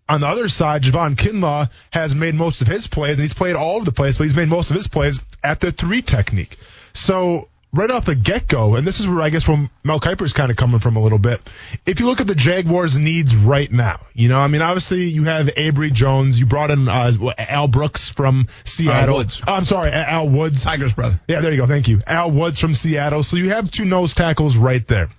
On 0.09 0.19
the 0.19 0.27
other 0.27 0.49
side, 0.49 0.83
Javon 0.83 1.15
Kinlaw 1.15 1.69
has 1.91 2.13
made 2.13 2.35
most 2.35 2.61
of 2.61 2.67
his 2.67 2.87
plays, 2.87 3.19
and 3.19 3.23
he's 3.23 3.33
played 3.33 3.55
all 3.55 3.79
of 3.79 3.85
the 3.85 3.93
plays, 3.93 4.17
but 4.17 4.25
he's 4.25 4.35
made 4.35 4.49
most 4.49 4.69
of 4.69 4.75
his 4.75 4.87
plays 4.87 5.21
at 5.43 5.61
the 5.61 5.71
three 5.71 6.01
technique. 6.01 6.57
So 6.93 7.47
right 7.73 7.89
off 7.89 8.05
the 8.05 8.15
get 8.15 8.47
go, 8.47 8.75
and 8.75 8.87
this 8.87 8.99
is 8.99 9.07
where 9.07 9.21
I 9.21 9.29
guess 9.29 9.47
where 9.47 9.67
Mel 9.83 9.99
Kiper's 9.99 10.33
kind 10.33 10.51
of 10.51 10.57
coming 10.57 10.79
from 10.79 10.95
a 10.95 11.01
little 11.01 11.17
bit. 11.17 11.41
If 11.85 11.99
you 11.99 12.05
look 12.05 12.21
at 12.21 12.27
the 12.27 12.35
Jaguars' 12.35 12.97
needs 12.97 13.35
right 13.35 13.71
now, 13.71 13.99
you 14.13 14.29
know, 14.29 14.39
I 14.39 14.47
mean, 14.47 14.61
obviously 14.61 15.05
you 15.05 15.23
have 15.23 15.47
Abry 15.47 15.91
Jones, 15.91 16.39
you 16.39 16.45
brought 16.45 16.71
in 16.71 16.87
uh, 16.87 17.11
Al 17.37 17.67
Brooks 17.67 18.09
from 18.09 18.47
Seattle. 18.63 19.17
Woods. 19.17 19.41
Oh, 19.45 19.53
I'm 19.53 19.65
sorry, 19.65 19.91
Al 19.91 20.29
Woods. 20.29 20.63
Tiger's 20.63 20.93
brother. 20.93 21.19
Yeah, 21.27 21.41
there 21.41 21.51
you 21.51 21.57
go. 21.57 21.67
Thank 21.67 21.87
you. 21.87 22.01
Al 22.05 22.31
Woods 22.31 22.59
from 22.59 22.75
Seattle. 22.75 23.23
So 23.23 23.37
you 23.37 23.49
have 23.49 23.71
two 23.71 23.85
nose 23.85 24.13
tackles 24.13 24.55
right 24.55 24.87
there. 24.87 25.09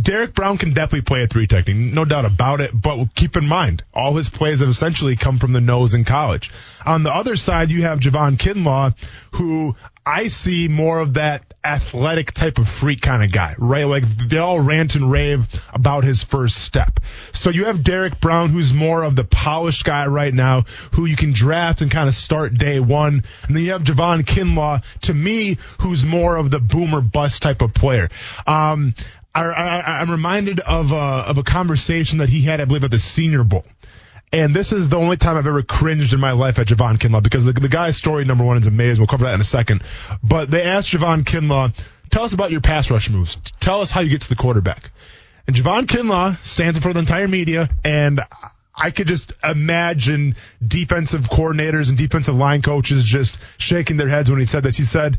Derrick 0.00 0.34
Brown 0.34 0.58
can 0.58 0.72
definitely 0.72 1.02
play 1.02 1.22
a 1.22 1.26
three 1.26 1.46
technique, 1.46 1.92
no 1.92 2.04
doubt 2.04 2.24
about 2.24 2.60
it. 2.60 2.70
But 2.74 3.14
keep 3.14 3.36
in 3.36 3.46
mind, 3.46 3.82
all 3.92 4.14
his 4.14 4.28
plays 4.28 4.60
have 4.60 4.68
essentially 4.68 5.16
come 5.16 5.38
from 5.38 5.52
the 5.52 5.60
nose 5.60 5.94
in 5.94 6.04
college. 6.04 6.50
On 6.84 7.02
the 7.02 7.14
other 7.14 7.36
side, 7.36 7.70
you 7.70 7.82
have 7.82 8.00
Javon 8.00 8.36
Kinlaw, 8.36 8.94
who 9.32 9.74
I 10.08 10.28
see 10.28 10.68
more 10.68 11.00
of 11.00 11.14
that 11.14 11.44
athletic 11.62 12.32
type 12.32 12.56
of 12.56 12.66
freak 12.66 13.02
kind 13.02 13.22
of 13.22 13.30
guy, 13.30 13.54
right? 13.58 13.84
Like 13.84 14.04
they 14.04 14.38
all 14.38 14.58
rant 14.58 14.94
and 14.94 15.10
rave 15.10 15.46
about 15.70 16.02
his 16.02 16.24
first 16.24 16.56
step. 16.56 17.00
So 17.34 17.50
you 17.50 17.66
have 17.66 17.84
Derrick 17.84 18.18
Brown, 18.18 18.48
who's 18.48 18.72
more 18.72 19.02
of 19.02 19.16
the 19.16 19.24
polished 19.24 19.84
guy 19.84 20.06
right 20.06 20.32
now, 20.32 20.62
who 20.92 21.04
you 21.04 21.14
can 21.14 21.32
draft 21.34 21.82
and 21.82 21.90
kind 21.90 22.08
of 22.08 22.14
start 22.14 22.54
day 22.54 22.80
one. 22.80 23.22
And 23.46 23.56
then 23.56 23.64
you 23.64 23.72
have 23.72 23.82
Javon 23.82 24.22
Kinlaw, 24.22 24.82
to 25.02 25.12
me, 25.12 25.58
who's 25.80 26.06
more 26.06 26.36
of 26.36 26.50
the 26.50 26.60
boomer 26.60 27.02
bust 27.02 27.42
type 27.42 27.60
of 27.60 27.74
player. 27.74 28.08
Um, 28.46 28.94
I, 29.34 30.00
I'm 30.00 30.10
reminded 30.10 30.60
of 30.60 30.92
a, 30.92 30.96
of 30.96 31.38
a 31.38 31.42
conversation 31.42 32.18
that 32.18 32.28
he 32.28 32.42
had, 32.42 32.60
I 32.60 32.64
believe, 32.64 32.84
at 32.84 32.90
the 32.90 32.98
Senior 32.98 33.44
Bowl. 33.44 33.64
And 34.32 34.54
this 34.54 34.72
is 34.72 34.88
the 34.88 34.96
only 34.96 35.16
time 35.16 35.36
I've 35.36 35.46
ever 35.46 35.62
cringed 35.62 36.12
in 36.12 36.20
my 36.20 36.32
life 36.32 36.58
at 36.58 36.66
Javon 36.66 36.98
Kinlaw 36.98 37.22
because 37.22 37.44
the, 37.44 37.52
the 37.52 37.68
guy's 37.68 37.96
story, 37.96 38.24
number 38.24 38.44
one, 38.44 38.58
is 38.58 38.66
amazing. 38.66 39.00
We'll 39.00 39.06
cover 39.06 39.24
that 39.24 39.34
in 39.34 39.40
a 39.40 39.44
second. 39.44 39.82
But 40.22 40.50
they 40.50 40.62
asked 40.62 40.90
Javon 40.92 41.22
Kinlaw, 41.24 41.72
tell 42.10 42.24
us 42.24 42.34
about 42.34 42.50
your 42.50 42.60
pass 42.60 42.90
rush 42.90 43.08
moves. 43.08 43.36
Tell 43.60 43.80
us 43.80 43.90
how 43.90 44.00
you 44.00 44.10
get 44.10 44.22
to 44.22 44.28
the 44.28 44.36
quarterback. 44.36 44.90
And 45.46 45.56
Javon 45.56 45.86
Kinlaw 45.86 46.36
stands 46.42 46.76
in 46.76 46.82
front 46.82 46.98
of 46.98 47.06
the 47.06 47.10
entire 47.10 47.26
media, 47.28 47.70
and 47.84 48.20
I 48.74 48.90
could 48.90 49.06
just 49.06 49.32
imagine 49.42 50.36
defensive 50.66 51.22
coordinators 51.30 51.88
and 51.88 51.96
defensive 51.96 52.34
line 52.34 52.60
coaches 52.60 53.04
just 53.04 53.38
shaking 53.56 53.96
their 53.96 54.08
heads 54.08 54.30
when 54.30 54.40
he 54.40 54.46
said 54.46 54.62
this. 54.62 54.76
He 54.76 54.84
said, 54.84 55.18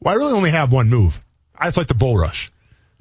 well, 0.00 0.14
I 0.14 0.16
really 0.16 0.32
only 0.32 0.50
have 0.50 0.72
one 0.72 0.88
move. 0.88 1.20
I 1.56 1.66
just 1.66 1.76
like 1.76 1.86
the 1.86 1.94
bull 1.94 2.18
rush. 2.18 2.50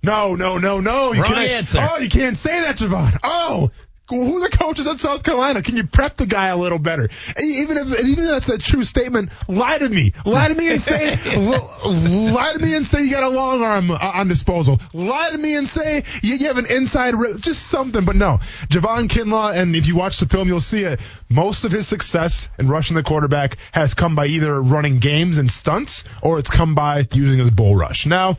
No, 0.08 0.36
no, 0.36 0.58
no, 0.58 0.80
no. 0.80 1.12
You 1.12 1.22
Wrong 1.22 1.34
can't, 1.34 1.52
answer. 1.52 1.90
Oh, 1.92 1.98
you 1.98 2.08
can't 2.10 2.38
say 2.38 2.62
that, 2.62 2.78
Javon. 2.78 3.20
Oh, 3.24 3.72
who 4.10 4.38
are 4.38 4.50
the 4.50 4.58
coaches 4.58 4.88
at 4.88 5.00
South 5.00 5.24
Carolina? 5.24 5.62
Can 5.62 5.76
you 5.76 5.86
prep 5.86 6.16
the 6.16 6.26
guy 6.26 6.48
a 6.48 6.58
little 6.58 6.80
better? 6.80 7.10
Even 7.42 7.78
if 7.78 7.88
even 8.06 8.24
if 8.24 8.30
that's 8.32 8.50
a 8.50 8.58
true 8.58 8.84
statement, 8.84 9.32
lie 9.48 9.78
to 9.78 9.90
me. 9.90 10.14
Lie 10.26 10.48
to 10.48 10.56
me 10.56 10.70
and 10.70 10.82
say 10.82 11.10
lie 11.38 12.54
to 12.54 12.60
me 12.60 12.76
and 12.76 12.86
say 12.86 13.04
you 13.04 13.12
got 13.12 13.24
a 13.24 13.30
long 13.30 13.64
arm 13.64 13.92
uh, 13.92 13.98
on 13.98 14.28
disposal. 14.28 14.80
Lie 14.94 15.32
to 15.32 15.38
me 15.38 15.56
and 15.56 15.68
say 15.68 16.04
you, 16.22 16.36
you 16.36 16.48
have 16.48 16.58
an 16.58 16.68
inside 16.68 17.16
rib, 17.16 17.42
just 17.42 17.68
something. 17.68 18.06
But 18.06 18.16
no, 18.16 18.40
Javon 18.68 19.10
Kinlaw, 19.10 19.58
and 19.58 19.76
if 19.76 19.88
you 19.88 19.96
watch 19.96 20.20
the 20.20 20.26
film, 20.26 20.48
you'll 20.48 20.60
see 20.60 20.84
it. 20.84 21.00
Most 21.30 21.66
of 21.66 21.72
his 21.72 21.88
success 21.88 22.48
in 22.58 22.70
rushing 22.70 22.96
the 22.96 23.04
quarterback 23.04 23.58
has 23.74 23.94
come 23.94 24.16
by 24.16 24.28
either 24.28 24.62
running 24.62 25.00
games 25.00 25.38
and 25.38 25.50
stunts, 25.50 26.06
or 26.22 26.40
it's 26.40 26.50
come 26.50 26.76
by 26.76 27.08
using 27.12 27.40
his 27.40 27.50
bull 27.50 27.76
rush. 27.76 28.06
Now, 28.06 28.38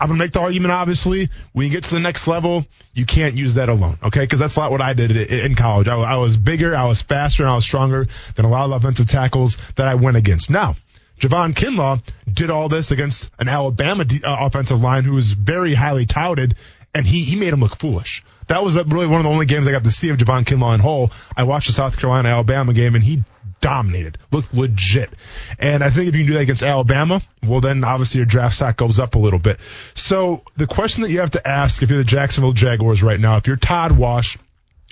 I'm 0.00 0.08
gonna 0.08 0.18
make 0.18 0.32
the 0.32 0.40
argument. 0.40 0.72
Obviously, 0.72 1.28
when 1.52 1.66
you 1.66 1.72
get 1.72 1.84
to 1.84 1.94
the 1.94 2.00
next 2.00 2.26
level, 2.26 2.64
you 2.94 3.04
can't 3.04 3.36
use 3.36 3.54
that 3.54 3.68
alone, 3.68 3.98
okay? 4.04 4.20
Because 4.20 4.38
that's 4.38 4.56
not 4.56 4.70
what 4.70 4.80
I 4.80 4.94
did 4.94 5.09
i- 5.16 5.44
in 5.44 5.54
college. 5.54 5.88
I, 5.88 5.96
I 5.96 6.16
was 6.16 6.36
bigger, 6.36 6.74
I 6.74 6.86
was 6.86 7.02
faster, 7.02 7.42
and 7.42 7.50
I 7.50 7.54
was 7.54 7.64
stronger 7.64 8.06
than 8.34 8.44
a 8.44 8.48
lot 8.48 8.64
of 8.64 8.72
offensive 8.72 9.08
tackles 9.08 9.56
that 9.76 9.86
I 9.86 9.94
went 9.94 10.16
against. 10.16 10.50
Now, 10.50 10.76
Javon 11.20 11.52
Kinlaw 11.54 12.02
did 12.32 12.50
all 12.50 12.68
this 12.68 12.90
against 12.92 13.30
an 13.38 13.48
Alabama 13.48 14.04
de- 14.04 14.24
uh, 14.24 14.46
offensive 14.46 14.80
line 14.80 15.04
who 15.04 15.12
was 15.12 15.32
very 15.32 15.74
highly 15.74 16.06
touted, 16.06 16.54
and 16.94 17.06
he 17.06 17.24
he 17.24 17.36
made 17.36 17.52
him 17.52 17.60
look 17.60 17.76
foolish. 17.76 18.24
That 18.48 18.64
was 18.64 18.74
really 18.74 19.06
one 19.06 19.20
of 19.20 19.24
the 19.24 19.30
only 19.30 19.46
games 19.46 19.68
I 19.68 19.70
got 19.70 19.84
to 19.84 19.92
see 19.92 20.08
of 20.08 20.16
Javon 20.16 20.44
Kinlaw 20.44 20.74
in 20.74 20.80
whole. 20.80 21.12
I 21.36 21.44
watched 21.44 21.68
the 21.68 21.72
South 21.72 21.96
Carolina 21.98 22.30
Alabama 22.30 22.72
game, 22.72 22.94
and 22.96 23.04
he 23.04 23.22
dominated, 23.60 24.16
looked 24.32 24.54
legit. 24.54 25.10
And 25.58 25.84
I 25.84 25.90
think 25.90 26.08
if 26.08 26.16
you 26.16 26.22
can 26.22 26.28
do 26.28 26.32
that 26.34 26.40
against 26.42 26.62
Alabama, 26.62 27.20
well, 27.46 27.60
then 27.60 27.84
obviously 27.84 28.18
your 28.18 28.26
draft 28.26 28.54
stock 28.56 28.76
goes 28.78 28.98
up 28.98 29.14
a 29.14 29.18
little 29.18 29.38
bit. 29.38 29.60
So 29.94 30.42
the 30.56 30.66
question 30.66 31.02
that 31.02 31.10
you 31.10 31.20
have 31.20 31.32
to 31.32 31.46
ask 31.46 31.82
if 31.82 31.90
you're 31.90 31.98
the 31.98 32.04
Jacksonville 32.04 32.54
Jaguars 32.54 33.02
right 33.02 33.20
now, 33.20 33.36
if 33.36 33.46
you're 33.46 33.56
Todd 33.56 33.92
Wash, 33.92 34.38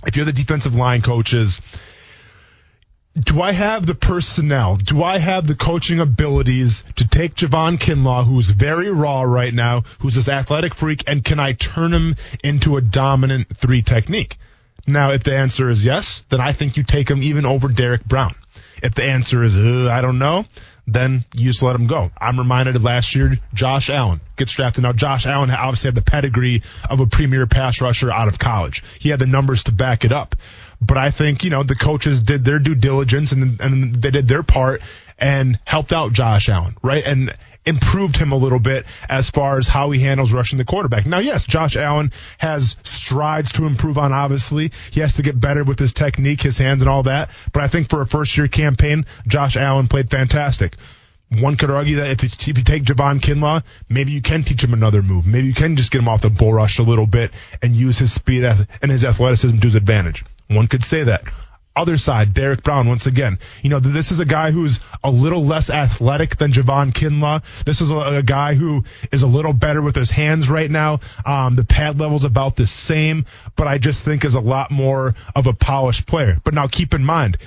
if 0.06 0.16
you're 0.16 0.24
the 0.24 0.32
defensive 0.32 0.74
line 0.74 1.02
coaches, 1.02 1.60
do 3.18 3.42
I 3.42 3.52
have 3.52 3.84
the 3.84 3.94
personnel? 3.94 4.76
Do 4.76 5.02
I 5.02 5.18
have 5.18 5.46
the 5.46 5.56
coaching 5.56 5.98
abilities 5.98 6.84
to 6.96 7.08
take 7.08 7.34
Javon 7.34 7.78
Kinlaw, 7.78 8.24
who's 8.24 8.50
very 8.50 8.90
raw 8.90 9.22
right 9.22 9.52
now, 9.52 9.82
who's 9.98 10.14
this 10.14 10.28
athletic 10.28 10.74
freak, 10.74 11.02
and 11.06 11.24
can 11.24 11.40
I 11.40 11.52
turn 11.52 11.92
him 11.92 12.16
into 12.44 12.76
a 12.76 12.80
dominant 12.80 13.56
three 13.56 13.82
technique? 13.82 14.36
Now, 14.86 15.10
if 15.10 15.24
the 15.24 15.36
answer 15.36 15.68
is 15.68 15.84
yes, 15.84 16.22
then 16.30 16.40
I 16.40 16.52
think 16.52 16.76
you 16.76 16.84
take 16.84 17.10
him 17.10 17.22
even 17.22 17.44
over 17.44 17.68
Derrick 17.68 18.04
Brown. 18.04 18.34
If 18.82 18.94
the 18.94 19.04
answer 19.04 19.42
is 19.42 19.58
I 19.58 20.00
don't 20.00 20.18
know, 20.18 20.46
then 20.92 21.24
you 21.34 21.46
just 21.46 21.62
let 21.62 21.76
him 21.76 21.86
go. 21.86 22.10
I'm 22.18 22.38
reminded 22.38 22.76
of 22.76 22.82
last 22.82 23.14
year, 23.14 23.38
Josh 23.52 23.90
Allen 23.90 24.20
gets 24.36 24.52
drafted. 24.52 24.82
Now, 24.82 24.92
Josh 24.92 25.26
Allen 25.26 25.50
obviously 25.50 25.88
had 25.88 25.94
the 25.94 26.02
pedigree 26.02 26.62
of 26.88 27.00
a 27.00 27.06
premier 27.06 27.46
pass 27.46 27.80
rusher 27.80 28.10
out 28.10 28.28
of 28.28 28.38
college. 28.38 28.82
He 28.98 29.10
had 29.10 29.18
the 29.18 29.26
numbers 29.26 29.64
to 29.64 29.72
back 29.72 30.04
it 30.04 30.12
up. 30.12 30.34
But 30.80 30.96
I 30.96 31.10
think, 31.10 31.44
you 31.44 31.50
know, 31.50 31.62
the 31.62 31.74
coaches 31.74 32.20
did 32.20 32.44
their 32.44 32.58
due 32.58 32.74
diligence 32.74 33.32
and, 33.32 33.60
and 33.60 33.94
they 33.96 34.10
did 34.10 34.28
their 34.28 34.42
part 34.42 34.80
and 35.18 35.58
helped 35.66 35.92
out 35.92 36.12
Josh 36.12 36.48
Allen, 36.48 36.76
right? 36.82 37.04
And 37.04 37.34
improved 37.68 38.16
him 38.16 38.32
a 38.32 38.36
little 38.36 38.58
bit 38.58 38.86
as 39.08 39.30
far 39.30 39.58
as 39.58 39.68
how 39.68 39.90
he 39.90 40.00
handles 40.00 40.32
rushing 40.32 40.58
the 40.58 40.64
quarterback. 40.64 41.06
Now, 41.06 41.18
yes, 41.18 41.44
Josh 41.44 41.76
Allen 41.76 42.12
has 42.38 42.76
strides 42.82 43.52
to 43.52 43.66
improve 43.66 43.98
on, 43.98 44.12
obviously. 44.12 44.72
He 44.90 45.00
has 45.00 45.14
to 45.14 45.22
get 45.22 45.40
better 45.40 45.64
with 45.64 45.78
his 45.78 45.92
technique, 45.92 46.42
his 46.42 46.58
hands, 46.58 46.82
and 46.82 46.88
all 46.88 47.04
that. 47.04 47.30
But 47.52 47.62
I 47.62 47.68
think 47.68 47.90
for 47.90 48.00
a 48.00 48.06
first 48.06 48.36
year 48.36 48.48
campaign, 48.48 49.06
Josh 49.26 49.56
Allen 49.56 49.86
played 49.86 50.10
fantastic. 50.10 50.76
One 51.30 51.56
could 51.56 51.70
argue 51.70 51.96
that 51.96 52.10
if 52.10 52.22
you, 52.22 52.52
if 52.52 52.58
you 52.58 52.64
take 52.64 52.84
Javon 52.84 53.20
Kinlaw, 53.20 53.62
maybe 53.88 54.12
you 54.12 54.22
can 54.22 54.44
teach 54.44 54.64
him 54.64 54.72
another 54.72 55.02
move. 55.02 55.26
Maybe 55.26 55.46
you 55.46 55.54
can 55.54 55.76
just 55.76 55.90
get 55.90 55.98
him 55.98 56.08
off 56.08 56.22
the 56.22 56.30
bull 56.30 56.54
rush 56.54 56.78
a 56.78 56.82
little 56.82 57.06
bit 57.06 57.32
and 57.60 57.76
use 57.76 57.98
his 57.98 58.12
speed 58.12 58.44
and 58.44 58.90
his 58.90 59.04
athleticism 59.04 59.58
to 59.58 59.66
his 59.66 59.74
advantage. 59.74 60.24
One 60.48 60.68
could 60.68 60.82
say 60.82 61.04
that. 61.04 61.24
Other 61.78 61.96
side, 61.96 62.34
Derrick 62.34 62.64
Brown, 62.64 62.88
once 62.88 63.06
again, 63.06 63.38
you 63.62 63.70
know, 63.70 63.78
this 63.78 64.10
is 64.10 64.18
a 64.18 64.24
guy 64.24 64.50
who's 64.50 64.80
a 65.04 65.10
little 65.10 65.44
less 65.44 65.70
athletic 65.70 66.36
than 66.36 66.52
Javon 66.52 66.92
Kinlaw. 66.92 67.44
This 67.64 67.80
is 67.80 67.90
a, 67.90 67.96
a 67.96 68.22
guy 68.24 68.54
who 68.54 68.84
is 69.12 69.22
a 69.22 69.28
little 69.28 69.52
better 69.52 69.80
with 69.80 69.94
his 69.94 70.10
hands 70.10 70.50
right 70.50 70.68
now. 70.68 70.98
Um, 71.24 71.54
the 71.54 71.64
pad 71.64 72.00
level's 72.00 72.24
about 72.24 72.56
the 72.56 72.66
same, 72.66 73.26
but 73.54 73.68
I 73.68 73.78
just 73.78 74.04
think 74.04 74.24
is 74.24 74.34
a 74.34 74.40
lot 74.40 74.72
more 74.72 75.14
of 75.36 75.46
a 75.46 75.52
polished 75.52 76.06
player. 76.06 76.40
But 76.42 76.52
now 76.52 76.66
keep 76.66 76.94
in 76.94 77.04
mind, 77.04 77.38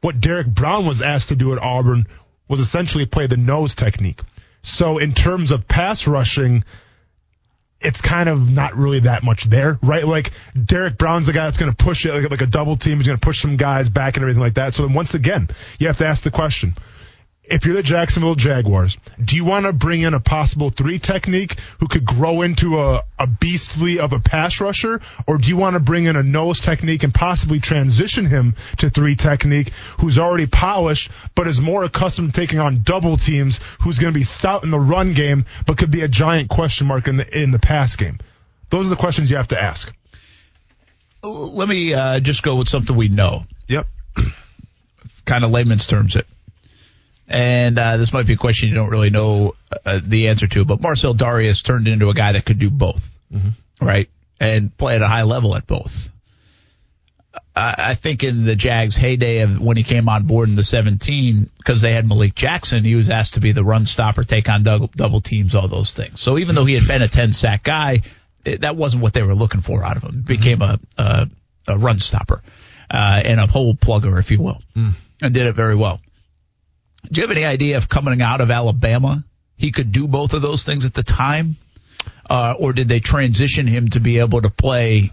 what 0.00 0.20
Derrick 0.20 0.46
Brown 0.46 0.86
was 0.86 1.02
asked 1.02 1.28
to 1.28 1.36
do 1.36 1.52
at 1.52 1.58
Auburn 1.58 2.06
was 2.48 2.60
essentially 2.60 3.04
play 3.04 3.26
the 3.26 3.36
nose 3.36 3.74
technique. 3.74 4.22
So 4.62 4.96
in 4.96 5.12
terms 5.12 5.50
of 5.50 5.68
pass 5.68 6.06
rushing, 6.06 6.64
it's 7.86 8.02
kind 8.02 8.28
of 8.28 8.50
not 8.50 8.74
really 8.74 8.98
that 9.00 9.22
much 9.22 9.44
there, 9.44 9.78
right? 9.80 10.04
Like 10.04 10.32
Derrick 10.60 10.98
Brown's 10.98 11.26
the 11.26 11.32
guy 11.32 11.44
that's 11.44 11.56
going 11.56 11.70
to 11.70 11.76
push 11.76 12.04
it 12.04 12.12
like, 12.12 12.28
like 12.28 12.40
a 12.40 12.46
double 12.46 12.76
team. 12.76 12.98
He's 12.98 13.06
going 13.06 13.18
to 13.18 13.24
push 13.24 13.40
some 13.40 13.56
guys 13.56 13.88
back 13.88 14.16
and 14.16 14.24
everything 14.24 14.42
like 14.42 14.54
that. 14.54 14.74
So 14.74 14.84
then 14.84 14.92
once 14.92 15.14
again, 15.14 15.48
you 15.78 15.86
have 15.86 15.98
to 15.98 16.06
ask 16.06 16.24
the 16.24 16.32
question: 16.32 16.74
if 17.48 17.64
you're 17.64 17.76
the 17.76 17.82
Jacksonville 17.82 18.34
Jaguars, 18.34 18.96
do 19.22 19.36
you 19.36 19.44
want 19.44 19.66
to 19.66 19.72
bring 19.72 20.02
in 20.02 20.14
a 20.14 20.20
possible 20.20 20.70
three 20.70 20.98
technique 20.98 21.58
who 21.80 21.86
could 21.86 22.04
grow 22.04 22.42
into 22.42 22.80
a, 22.80 23.04
a 23.18 23.26
beastly 23.26 24.00
of 24.00 24.12
a 24.12 24.20
pass 24.20 24.60
rusher, 24.60 25.00
or 25.26 25.38
do 25.38 25.48
you 25.48 25.56
want 25.56 25.74
to 25.74 25.80
bring 25.80 26.06
in 26.06 26.16
a 26.16 26.22
nose 26.22 26.60
technique 26.60 27.04
and 27.04 27.14
possibly 27.14 27.60
transition 27.60 28.26
him 28.26 28.54
to 28.78 28.90
three 28.90 29.14
technique 29.14 29.70
who's 30.00 30.18
already 30.18 30.46
polished 30.46 31.10
but 31.34 31.46
is 31.46 31.60
more 31.60 31.84
accustomed 31.84 32.34
to 32.34 32.40
taking 32.40 32.58
on 32.58 32.82
double 32.82 33.16
teams, 33.16 33.60
who's 33.80 33.98
going 33.98 34.12
to 34.12 34.18
be 34.18 34.24
stout 34.24 34.64
in 34.64 34.70
the 34.70 34.80
run 34.80 35.12
game 35.12 35.44
but 35.66 35.78
could 35.78 35.90
be 35.90 36.02
a 36.02 36.08
giant 36.08 36.48
question 36.48 36.86
mark 36.86 37.06
in 37.08 37.16
the 37.16 37.42
in 37.42 37.50
the 37.50 37.58
pass 37.58 37.96
game? 37.96 38.18
Those 38.70 38.86
are 38.86 38.90
the 38.90 38.96
questions 38.96 39.30
you 39.30 39.36
have 39.36 39.48
to 39.48 39.62
ask. 39.62 39.92
Let 41.22 41.68
me 41.68 41.94
uh, 41.94 42.20
just 42.20 42.42
go 42.42 42.56
with 42.56 42.68
something 42.68 42.94
we 42.94 43.08
know. 43.08 43.42
Yep. 43.68 43.86
kind 45.24 45.44
of 45.44 45.50
layman's 45.50 45.86
terms 45.86 46.16
it 46.16 46.26
and 47.28 47.78
uh, 47.78 47.96
this 47.96 48.12
might 48.12 48.26
be 48.26 48.34
a 48.34 48.36
question 48.36 48.68
you 48.68 48.74
don't 48.74 48.90
really 48.90 49.10
know 49.10 49.54
uh, 49.84 50.00
the 50.02 50.28
answer 50.28 50.46
to, 50.46 50.64
but 50.64 50.80
Marcell 50.80 51.14
Dareus 51.14 51.62
turned 51.62 51.88
into 51.88 52.08
a 52.08 52.14
guy 52.14 52.32
that 52.32 52.44
could 52.44 52.58
do 52.58 52.70
both, 52.70 53.08
mm-hmm. 53.32 53.84
right? 53.84 54.08
And 54.38 54.76
play 54.76 54.94
at 54.96 55.02
a 55.02 55.08
high 55.08 55.22
level 55.22 55.54
at 55.56 55.66
both. 55.66 56.10
I, 57.54 57.74
I 57.78 57.94
think 57.94 58.22
in 58.22 58.44
the 58.44 58.54
Jags' 58.54 58.94
heyday 58.94 59.40
of 59.40 59.60
when 59.60 59.76
he 59.76 59.82
came 59.82 60.08
on 60.08 60.26
board 60.26 60.48
in 60.48 60.54
the 60.54 60.64
17, 60.64 61.50
because 61.56 61.82
they 61.82 61.92
had 61.92 62.06
Malik 62.06 62.34
Jackson, 62.34 62.84
he 62.84 62.94
was 62.94 63.10
asked 63.10 63.34
to 63.34 63.40
be 63.40 63.52
the 63.52 63.64
run 63.64 63.86
stopper, 63.86 64.22
take 64.22 64.48
on 64.48 64.62
double, 64.62 64.88
double 64.88 65.20
teams, 65.20 65.54
all 65.54 65.68
those 65.68 65.94
things. 65.94 66.20
So 66.20 66.38
even 66.38 66.54
though 66.54 66.64
he 66.64 66.74
had 66.74 66.86
been 66.86 67.02
a 67.02 67.08
10 67.08 67.32
sack 67.32 67.64
guy, 67.64 68.02
it, 68.44 68.60
that 68.60 68.76
wasn't 68.76 69.02
what 69.02 69.14
they 69.14 69.22
were 69.22 69.34
looking 69.34 69.62
for 69.62 69.84
out 69.84 69.96
of 69.96 70.04
him. 70.04 70.24
He 70.28 70.36
became 70.36 70.62
a, 70.62 70.78
a, 70.96 71.28
a 71.66 71.78
run 71.78 71.98
stopper 71.98 72.42
uh, 72.90 73.22
and 73.24 73.40
a 73.40 73.46
hole 73.46 73.74
plugger, 73.74 74.18
if 74.20 74.30
you 74.30 74.40
will, 74.40 74.62
mm. 74.76 74.92
and 75.20 75.34
did 75.34 75.46
it 75.46 75.54
very 75.54 75.74
well. 75.74 76.00
Do 77.10 77.20
you 77.20 77.26
have 77.26 77.36
any 77.36 77.44
idea 77.44 77.76
if 77.76 77.88
coming 77.88 78.20
out 78.20 78.40
of 78.40 78.50
Alabama, 78.50 79.24
he 79.56 79.72
could 79.72 79.92
do 79.92 80.06
both 80.06 80.32
of 80.34 80.42
those 80.42 80.64
things 80.64 80.84
at 80.84 80.94
the 80.94 81.02
time? 81.02 81.56
Uh, 82.28 82.54
or 82.58 82.72
did 82.72 82.88
they 82.88 83.00
transition 83.00 83.66
him 83.66 83.88
to 83.88 84.00
be 84.00 84.18
able 84.18 84.42
to 84.42 84.50
play 84.50 85.12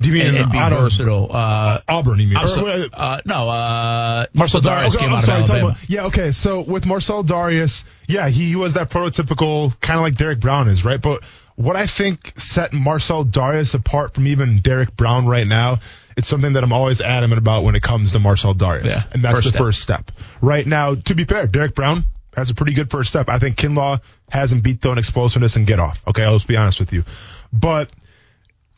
do 0.00 0.08
you 0.08 0.14
mean 0.14 0.28
and, 0.28 0.38
and 0.38 0.52
be 0.52 0.58
out 0.58 0.72
versatile? 0.72 1.28
Uh, 1.30 1.80
Auburn, 1.86 2.20
you 2.20 2.28
mean? 2.28 2.46
So, 2.46 2.66
uh, 2.66 3.20
no, 3.26 3.48
uh, 3.50 4.26
Marcell 4.32 4.62
Dareus 4.62 4.94
okay, 4.94 5.00
came 5.00 5.10
I'm 5.10 5.16
out 5.16 5.24
sorry, 5.24 5.42
of 5.42 5.50
Alabama. 5.50 5.68
About, 5.72 5.90
yeah, 5.90 6.06
okay. 6.06 6.32
So 6.32 6.62
with 6.62 6.86
Marcell 6.86 7.22
Dareus, 7.22 7.84
yeah, 8.08 8.30
he 8.30 8.56
was 8.56 8.74
that 8.74 8.88
prototypical 8.88 9.78
kind 9.80 9.98
of 9.98 10.02
like 10.02 10.16
Derrick 10.16 10.40
Brown 10.40 10.68
is, 10.68 10.86
right? 10.86 11.00
But 11.00 11.22
what 11.56 11.76
I 11.76 11.86
think 11.86 12.32
set 12.38 12.72
Marcell 12.72 13.26
Dareus 13.26 13.74
apart 13.74 14.14
from 14.14 14.26
even 14.26 14.60
Derrick 14.60 14.96
Brown 14.96 15.26
right 15.26 15.46
now 15.46 15.80
it's 16.20 16.28
something 16.28 16.52
that 16.52 16.62
I'm 16.62 16.72
always 16.72 17.00
adamant 17.00 17.38
about 17.38 17.64
when 17.64 17.74
it 17.74 17.82
comes 17.82 18.12
to 18.12 18.18
Marcell 18.18 18.54
Dareus. 18.54 18.84
Yeah, 18.84 19.02
and 19.10 19.24
that's 19.24 19.42
the 19.42 19.48
step. 19.48 19.58
first 19.58 19.80
step. 19.80 20.12
Right 20.42 20.66
now, 20.66 20.94
to 20.94 21.14
be 21.14 21.24
fair, 21.24 21.46
Derrick 21.46 21.74
Brown 21.74 22.04
has 22.34 22.50
a 22.50 22.54
pretty 22.54 22.74
good 22.74 22.90
first 22.90 23.08
step. 23.08 23.30
I 23.30 23.38
think 23.38 23.56
Kinlaw 23.56 24.02
has 24.28 24.52
him 24.52 24.60
beat 24.60 24.82
though 24.82 24.92
in 24.92 24.98
explosiveness 24.98 25.56
and 25.56 25.66
get 25.66 25.78
off. 25.78 26.06
Okay, 26.06 26.22
I'll 26.22 26.34
just 26.34 26.46
be 26.46 26.58
honest 26.58 26.78
with 26.78 26.92
you. 26.92 27.04
But 27.54 27.90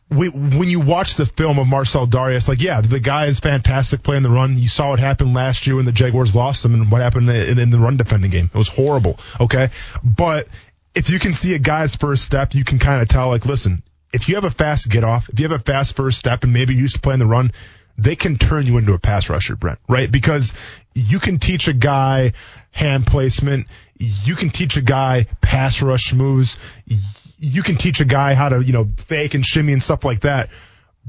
we, 0.09 0.29
when 0.29 0.69
you 0.69 0.79
watch 0.79 1.15
the 1.15 1.25
film 1.25 1.59
of 1.59 1.67
Marcell 1.67 2.07
Dareus, 2.07 2.47
like, 2.47 2.61
yeah, 2.61 2.79
the 2.79 3.01
guy 3.01 3.25
is 3.25 3.39
fantastic 3.39 4.03
playing 4.03 4.23
the 4.23 4.29
run. 4.29 4.57
You 4.57 4.69
saw 4.69 4.91
what 4.91 4.99
happened 4.99 5.33
last 5.33 5.67
year 5.67 5.75
when 5.75 5.85
the 5.85 5.91
Jaguars 5.91 6.33
lost 6.33 6.63
him 6.63 6.73
and 6.73 6.89
what 6.89 7.01
happened 7.01 7.29
in, 7.29 7.59
in 7.59 7.69
the 7.71 7.79
run 7.79 7.97
defending 7.97 8.31
game. 8.31 8.49
It 8.53 8.57
was 8.57 8.69
horrible. 8.69 9.19
Okay. 9.41 9.69
But 10.01 10.47
if 10.95 11.09
you 11.09 11.19
can 11.19 11.33
see 11.33 11.55
a 11.55 11.59
guy's 11.59 11.95
first 11.95 12.23
step, 12.23 12.53
you 12.53 12.63
can 12.63 12.79
kind 12.79 13.01
of 13.01 13.09
tell, 13.09 13.27
like, 13.27 13.45
listen, 13.45 13.83
if 14.13 14.29
you 14.29 14.35
have 14.35 14.45
a 14.45 14.51
fast 14.51 14.89
get 14.89 15.03
off, 15.03 15.27
if 15.29 15.39
you 15.39 15.49
have 15.49 15.59
a 15.59 15.63
fast 15.63 15.95
first 15.95 16.19
step 16.19 16.43
and 16.43 16.53
maybe 16.53 16.75
you 16.75 16.81
used 16.81 16.95
to 16.95 17.01
play 17.01 17.15
in 17.15 17.19
the 17.19 17.25
run, 17.25 17.51
they 17.97 18.15
can 18.15 18.37
turn 18.37 18.65
you 18.65 18.77
into 18.77 18.93
a 18.93 18.99
pass 18.99 19.29
rusher, 19.29 19.55
Brent, 19.55 19.79
right? 19.89 20.09
Because 20.09 20.53
you 20.93 21.19
can 21.19 21.39
teach 21.39 21.67
a 21.67 21.73
guy 21.73 22.33
hand 22.71 23.07
placement. 23.07 23.67
You 23.97 24.35
can 24.35 24.51
teach 24.51 24.77
a 24.77 24.81
guy 24.81 25.25
pass 25.41 25.81
rush 25.81 26.13
moves. 26.13 26.57
You 27.37 27.63
can 27.63 27.75
teach 27.75 27.99
a 27.99 28.05
guy 28.05 28.35
how 28.35 28.49
to, 28.49 28.63
you 28.63 28.73
know, 28.73 28.87
fake 28.97 29.33
and 29.33 29.45
shimmy 29.45 29.73
and 29.73 29.83
stuff 29.83 30.03
like 30.03 30.21
that. 30.21 30.49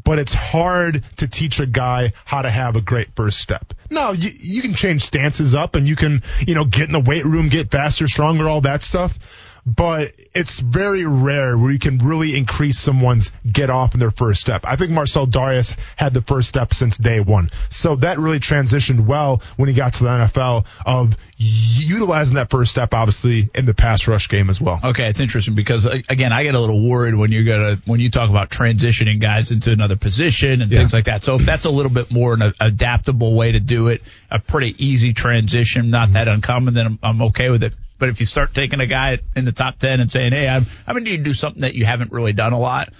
But 0.03 0.19
it's 0.19 0.35
hard 0.35 1.05
to 1.19 1.29
teach 1.29 1.61
a 1.61 1.67
guy 1.67 2.13
how 2.25 2.43
to 2.43 2.51
have 2.51 2.75
a 2.75 2.81
great 2.81 3.15
first 3.15 3.39
step. 3.39 3.75
No, 3.91 4.13
you, 4.13 4.31
you 4.41 4.61
can 4.61 4.75
change 4.75 5.05
stances 5.05 5.55
up 5.55 5.77
and 5.77 5.87
you 5.87 5.95
can, 5.95 6.23
you 6.47 6.55
know, 6.55 6.65
get 6.65 6.87
in 6.87 6.93
the 6.93 7.01
weight 7.01 7.25
room, 7.25 7.49
get 7.49 7.71
faster, 7.71 8.09
stronger, 8.09 8.49
all 8.49 8.63
that 8.63 8.83
stuff 8.83 9.19
but 9.67 10.13
it's 10.35 10.59
very 10.59 11.07
rare 11.07 11.57
where 11.57 11.71
you 11.71 11.79
can 11.79 11.99
really 11.99 12.37
increase 12.37 12.79
someone's 12.79 13.31
get 13.51 13.71
off 13.71 13.95
in 13.95 14.01
their 14.01 14.11
first 14.11 14.41
step. 14.41 14.65
I 14.67 14.77
think 14.77 14.91
Marcell 14.91 15.27
Dareus 15.27 15.75
had 15.97 16.13
the 16.13 16.23
first 16.23 16.49
step 16.49 16.75
since 16.75 16.99
day 16.99 17.21
one. 17.21 17.51
So 17.71 17.97
that 17.97 18.19
really 18.19 18.41
transitioned 18.41 19.07
well 19.07 19.43
when 19.57 19.69
he 19.69 19.75
got 19.75 19.95
to 19.95 20.05
the 20.05 20.11
NFL 20.11 20.67
of 20.85 21.17
utilizing 21.37 22.37
that 22.37 22.51
first 22.51 22.71
step, 22.71 22.93
obviously, 22.95 23.49
in 23.55 23.67
the 23.67 23.75
pass 23.75 24.07
rush 24.07 24.29
game 24.29 24.51
as 24.51 24.61
well. 24.61 24.81
Okay, 24.85 25.09
it's 25.09 25.21
interesting 25.21 25.55
because 25.55 25.87
again, 25.87 26.33
I 26.33 26.43
get 26.45 26.55
a 26.55 26.61
little 26.61 26.87
worried 26.87 27.15
when 27.15 27.33
you're 27.33 27.45
gonna 27.45 27.81
when 27.87 28.01
you 28.01 28.11
talk 28.11 28.31
about 28.31 28.51
transitioning 28.51 29.21
guys 29.21 29.51
into 29.51 29.73
another 29.73 29.97
position 29.97 30.61
and 30.63 30.71
Yeah. 30.71 30.79
things 30.79 30.93
like 30.93 31.07
that. 31.07 31.25
So 31.25 31.37
if 31.37 31.47
that's 31.47 31.65
a 31.65 31.71
little 31.71 31.91
bit 31.93 32.11
more 32.11 32.35
an 32.35 32.53
adaptable 32.61 33.35
way 33.35 33.53
to 33.53 33.61
do 33.61 33.89
it, 33.89 34.03
a 34.31 34.39
pretty 34.39 34.75
easy 34.85 35.13
transition, 35.13 35.91
not 35.91 36.07
mm-hmm. 36.07 36.15
that 36.15 36.29
uncommon, 36.29 36.75
then 36.75 36.87
I'm, 36.87 36.99
I'm 37.03 37.23
okay 37.23 37.51
with 37.51 37.65
it. 37.65 37.75
But 37.99 38.09
if 38.09 38.21
you 38.21 38.27
start 38.27 38.55
taking 38.55 38.81
a 38.81 38.87
guy 38.87 39.19
in 39.37 39.45
the 39.45 39.53
top 39.53 39.79
ten 39.79 40.01
and 40.01 40.11
saying, 40.11 40.33
"Hey, 40.33 40.49
I'm 40.49 40.67
I'm 40.87 40.95
going 40.95 41.05
to 41.05 41.11
need 41.11 41.19
to 41.19 41.23
do 41.25 41.35
something 41.35 41.63
that 41.63 41.75
you 41.75 41.85
haven't 41.85 42.13
really 42.13 42.33
done 42.33 42.53
a 42.53 42.59
lot," 42.59 42.91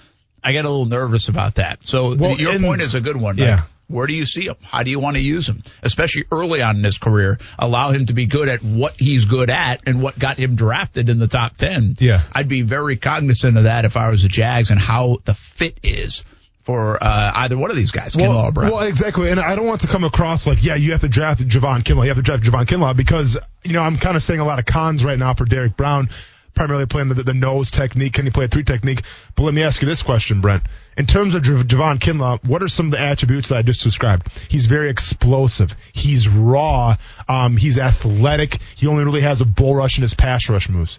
I 0.43 0.51
get 0.51 0.65
a 0.65 0.69
little 0.69 0.85
nervous 0.85 1.27
about 1.27 1.55
that. 1.55 1.85
So 1.85 2.15
Well, 2.15 2.37
your 2.39 2.53
and- 2.53 2.63
point 2.63 2.81
is 2.81 2.93
a 2.95 3.01
good 3.01 3.17
one. 3.17 3.37
Yeah. 3.37 3.55
Like, 3.55 3.63
where 3.87 4.07
do 4.07 4.13
you 4.13 4.25
see 4.25 4.47
him? 4.47 4.55
How 4.63 4.81
do 4.81 4.89
you 4.89 4.99
want 4.99 5.15
to 5.15 5.21
use 5.21 5.47
him? 5.47 5.61
Especially 5.83 6.23
early 6.31 6.59
on 6.63 6.75
in 6.77 6.83
his 6.83 6.97
career, 6.97 7.37
allow 7.59 7.91
him 7.91 8.07
to 8.07 8.13
be 8.13 8.25
good 8.25 8.47
at 8.49 8.63
what 8.63 8.95
he's 8.97 9.25
good 9.25 9.51
at 9.51 9.81
and 9.85 10.01
what 10.01 10.17
got 10.17 10.37
him 10.37 10.55
drafted 10.55 11.07
in 11.07 11.19
the 11.19 11.27
top 11.27 11.55
10. 11.57 11.97
Yeah. 11.99 12.23
I'd 12.31 12.47
be 12.47 12.63
very 12.63 12.97
cognizant 12.97 13.57
of 13.57 13.65
that 13.65 13.85
if 13.85 13.95
I 13.95 14.09
was 14.09 14.23
the 14.23 14.27
Jags 14.29 14.71
and 14.71 14.79
how 14.79 15.17
the 15.25 15.35
fit 15.35 15.77
is 15.83 16.23
for 16.65 16.97
uh, 17.01 17.31
either 17.35 17.57
one 17.57 17.69
of 17.69 17.77
these 17.77 17.91
guys, 17.91 18.15
Kinlaw 18.15 18.25
or 18.25 18.27
Well, 18.27 18.51
Brown. 18.51 18.71
well, 18.71 18.81
exactly. 18.81 19.29
And 19.29 19.39
I 19.39 19.55
don't 19.55 19.67
want 19.67 19.81
to 19.81 19.87
come 19.87 20.03
across 20.03 20.45
like, 20.47 20.63
yeah, 20.63 20.75
you 20.75 20.91
have 20.91 21.01
to 21.01 21.07
draft 21.07 21.39
Javon 21.47 21.83
Kinlaw. 21.83 22.01
You 22.03 22.09
have 22.09 22.17
to 22.17 22.23
draft 22.23 22.43
Javon 22.43 22.65
Kinlaw 22.65 22.97
because, 22.97 23.37
you 23.63 23.73
know, 23.73 23.81
I'm 23.81 23.97
kind 23.97 24.15
of 24.15 24.23
saying 24.23 24.39
a 24.39 24.45
lot 24.45 24.57
of 24.59 24.65
cons 24.65 25.05
right 25.05 25.17
now 25.19 25.35
for 25.35 25.45
Derrick 25.45 25.77
Brown, 25.77 26.09
primarily 26.55 26.87
playing 26.87 27.09
the, 27.09 27.21
the 27.21 27.35
nose 27.35 27.69
technique. 27.69 28.13
Can 28.13 28.25
he 28.25 28.31
play 28.31 28.45
a 28.45 28.47
three 28.47 28.63
technique? 28.63 29.03
But 29.35 29.43
let 29.43 29.53
me 29.53 29.61
ask 29.61 29.79
you 29.81 29.87
this 29.87 30.01
question, 30.01 30.41
Brent. 30.41 30.63
In 30.97 31.05
terms 31.05 31.35
of 31.35 31.43
Javon 31.43 31.99
Kinlaw, 31.99 32.43
what 32.47 32.63
are 32.63 32.67
some 32.67 32.87
of 32.87 32.91
the 32.93 32.99
attributes 32.99 33.49
that 33.49 33.59
I 33.59 33.61
just 33.61 33.83
described? 33.83 34.27
He's 34.49 34.65
very 34.65 34.89
explosive. 34.89 35.75
He's 35.93 36.27
raw. 36.27 36.95
Um, 37.29 37.57
he's 37.57 37.77
athletic. 37.77 38.57
He 38.75 38.87
only 38.87 39.03
really 39.03 39.21
has 39.21 39.39
a 39.41 39.45
bull 39.45 39.75
rush 39.75 39.99
in 39.99 40.01
his 40.01 40.15
pass 40.15 40.49
rush 40.49 40.67
moves. 40.67 40.97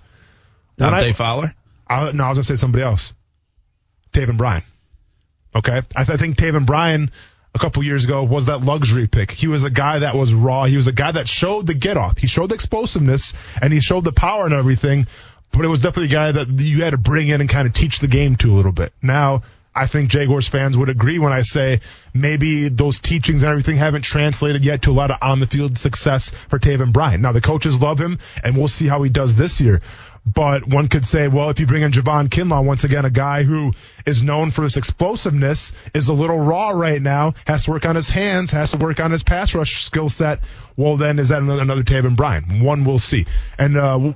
When 0.76 0.90
Dante 0.92 1.08
I- 1.08 1.12
Fowler? 1.12 1.54
I, 1.88 2.12
no, 2.12 2.22
I 2.24 2.28
was 2.28 2.38
gonna 2.38 2.44
say 2.44 2.54
somebody 2.56 2.84
else. 2.84 3.12
Taven 4.12 4.36
Bryan. 4.36 4.62
Okay, 5.56 5.78
I, 5.96 6.04
th- 6.04 6.10
I 6.10 6.16
think 6.18 6.36
Taven 6.36 6.66
Bryan 6.66 7.10
a 7.54 7.58
couple 7.58 7.82
years 7.82 8.04
ago 8.04 8.22
was 8.22 8.46
that 8.46 8.60
luxury 8.60 9.06
pick. 9.06 9.30
He 9.30 9.48
was 9.48 9.64
a 9.64 9.70
guy 9.70 10.00
that 10.00 10.14
was 10.14 10.34
raw. 10.34 10.64
He 10.64 10.76
was 10.76 10.86
a 10.86 10.92
guy 10.92 11.12
that 11.12 11.26
showed 11.26 11.66
the 11.66 11.72
get 11.74 11.96
off. 11.96 12.18
He 12.18 12.26
showed 12.26 12.50
the 12.50 12.54
explosiveness 12.54 13.32
and 13.62 13.72
he 13.72 13.80
showed 13.80 14.04
the 14.04 14.12
power 14.12 14.44
and 14.44 14.52
everything. 14.52 15.06
But 15.52 15.64
it 15.64 15.68
was 15.68 15.80
definitely 15.80 16.08
a 16.08 16.20
guy 16.20 16.32
that 16.32 16.48
you 16.50 16.82
had 16.84 16.90
to 16.90 16.98
bring 16.98 17.28
in 17.28 17.40
and 17.40 17.48
kind 17.48 17.66
of 17.66 17.72
teach 17.72 18.00
the 18.00 18.08
game 18.08 18.36
to 18.36 18.50
a 18.50 18.54
little 18.54 18.72
bit. 18.72 18.92
Now 19.00 19.42
I 19.76 19.86
think 19.86 20.08
Jaguars 20.08 20.48
fans 20.48 20.76
would 20.76 20.88
agree 20.88 21.18
when 21.18 21.34
I 21.34 21.42
say 21.42 21.80
maybe 22.14 22.70
those 22.70 22.98
teachings 22.98 23.42
and 23.42 23.50
everything 23.50 23.76
haven't 23.76 24.02
translated 24.02 24.64
yet 24.64 24.82
to 24.82 24.90
a 24.90 24.92
lot 24.92 25.10
of 25.10 25.18
on 25.20 25.38
the 25.38 25.46
field 25.46 25.76
success 25.76 26.30
for 26.30 26.58
Taven 26.58 26.92
Bryan. 26.94 27.20
Now 27.20 27.32
the 27.32 27.42
coaches 27.42 27.80
love 27.80 27.98
him 27.98 28.18
and 28.42 28.56
we'll 28.56 28.68
see 28.68 28.86
how 28.86 29.02
he 29.02 29.10
does 29.10 29.36
this 29.36 29.60
year. 29.60 29.82
But 30.26 30.66
one 30.66 30.88
could 30.88 31.06
say, 31.06 31.28
well, 31.28 31.50
if 31.50 31.60
you 31.60 31.66
bring 31.66 31.82
in 31.82 31.92
Javon 31.92 32.28
Kinlaw, 32.28 32.64
once 32.64 32.82
again, 32.82 33.04
a 33.04 33.10
guy 33.10 33.44
who 33.44 33.72
is 34.04 34.24
known 34.24 34.50
for 34.50 34.64
his 34.64 34.76
explosiveness, 34.76 35.72
is 35.94 36.08
a 36.08 36.12
little 36.12 36.38
raw 36.38 36.70
right 36.70 37.00
now, 37.00 37.34
has 37.46 37.64
to 37.66 37.70
work 37.70 37.86
on 37.86 37.94
his 37.94 38.08
hands, 38.08 38.50
has 38.50 38.72
to 38.72 38.76
work 38.76 38.98
on 38.98 39.12
his 39.12 39.22
pass 39.22 39.54
rush 39.54 39.84
skill 39.84 40.08
set. 40.08 40.40
Well, 40.76 40.96
then 40.96 41.20
is 41.20 41.28
that 41.28 41.42
another, 41.42 41.84
Taven 41.84 42.16
Bryan? 42.16 42.60
One 42.64 42.84
we'll 42.84 42.98
see. 42.98 43.26
And, 43.56 43.76
uh, 43.76 44.14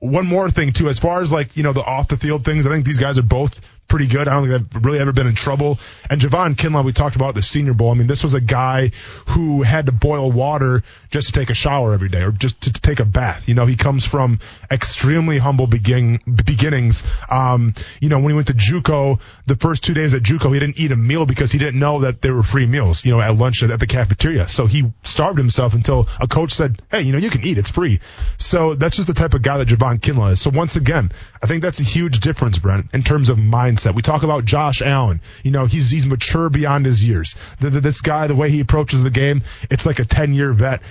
one 0.00 0.26
more 0.26 0.50
thing 0.50 0.72
too, 0.72 0.88
as 0.88 0.98
far 0.98 1.22
as 1.22 1.32
like, 1.32 1.56
you 1.56 1.62
know, 1.62 1.72
the 1.72 1.84
off 1.84 2.08
the 2.08 2.16
field 2.16 2.44
things, 2.44 2.66
I 2.66 2.70
think 2.70 2.84
these 2.84 2.98
guys 2.98 3.18
are 3.18 3.22
both 3.22 3.60
pretty 3.86 4.08
good. 4.08 4.26
I 4.26 4.32
don't 4.32 4.48
think 4.48 4.72
they've 4.72 4.84
really 4.84 4.98
ever 4.98 5.12
been 5.12 5.28
in 5.28 5.36
trouble. 5.36 5.78
And 6.10 6.20
Javon 6.20 6.56
Kinlaw, 6.56 6.84
we 6.84 6.92
talked 6.92 7.14
about 7.14 7.36
the 7.36 7.42
Senior 7.42 7.74
Bowl. 7.74 7.90
I 7.90 7.94
mean, 7.94 8.08
this 8.08 8.24
was 8.24 8.34
a 8.34 8.40
guy 8.40 8.90
who 9.28 9.62
had 9.62 9.86
to 9.86 9.92
boil 9.92 10.32
water 10.32 10.82
just 11.12 11.28
to 11.28 11.32
take 11.32 11.50
a 11.50 11.54
shower 11.54 11.92
every 11.92 12.08
day 12.08 12.22
or 12.22 12.32
just 12.32 12.60
to, 12.62 12.72
to 12.72 12.80
take 12.80 12.98
a 12.98 13.04
bath. 13.04 13.48
You 13.48 13.54
know, 13.54 13.66
he 13.66 13.76
comes 13.76 14.04
from 14.04 14.40
extremely 14.70 15.38
humble 15.38 15.66
begin, 15.66 16.18
beginnings. 16.26 17.04
Um, 17.30 17.74
you 18.00 18.08
know, 18.08 18.18
when 18.18 18.30
he 18.30 18.34
went 18.34 18.48
to 18.48 18.54
JUCO, 18.54 19.20
the 19.46 19.56
first 19.56 19.84
two 19.84 19.94
days 19.94 20.14
at 20.14 20.22
JUCO, 20.22 20.52
he 20.52 20.58
didn't 20.58 20.80
eat 20.80 20.90
a 20.90 20.96
meal 20.96 21.26
because 21.26 21.52
he 21.52 21.58
didn't 21.58 21.78
know 21.78 22.00
that 22.00 22.22
there 22.22 22.34
were 22.34 22.42
free 22.42 22.66
meals, 22.66 23.04
you 23.04 23.12
know, 23.12 23.20
at 23.20 23.36
lunch 23.36 23.62
at, 23.62 23.70
at 23.70 23.78
the 23.78 23.86
cafeteria. 23.86 24.48
So 24.48 24.66
he 24.66 24.90
starved 25.02 25.38
himself 25.38 25.74
until 25.74 26.08
a 26.18 26.26
coach 26.26 26.52
said, 26.52 26.80
Hey, 26.90 27.02
you 27.02 27.12
know, 27.12 27.18
you 27.18 27.30
can 27.30 27.44
eat. 27.44 27.58
It's 27.58 27.68
free. 27.68 28.00
So 28.38 28.74
that's 28.74 28.96
just 28.96 29.08
the 29.08 29.14
type 29.14 29.34
of 29.34 29.42
guy 29.42 29.58
that 29.58 29.68
Javon 29.68 29.98
Kinlaw 29.98 30.32
is. 30.32 30.40
So 30.40 30.50
once 30.50 30.76
again, 30.76 31.12
I 31.42 31.46
think 31.46 31.62
that's 31.62 31.80
a 31.80 31.84
huge 31.84 32.20
difference, 32.20 32.58
Brent, 32.58 32.86
in 32.94 33.02
terms 33.02 33.28
of 33.28 33.36
mindset. 33.36 33.94
We 33.94 34.02
talk 34.02 34.22
about 34.22 34.46
Josh 34.46 34.80
Allen. 34.80 35.20
You 35.42 35.50
know, 35.50 35.66
he's, 35.66 35.90
he's 35.90 36.06
mature 36.06 36.48
beyond 36.48 36.86
his 36.86 37.06
years. 37.06 37.36
The, 37.60 37.68
the, 37.68 37.80
this 37.80 38.00
guy, 38.00 38.26
the 38.28 38.34
way 38.34 38.50
he 38.50 38.60
approaches 38.60 39.02
the 39.02 39.10
game, 39.10 39.42
it's 39.70 39.84
like 39.84 39.98
a 39.98 40.04
10 40.04 40.32
year 40.32 40.52
vet. 40.52 40.82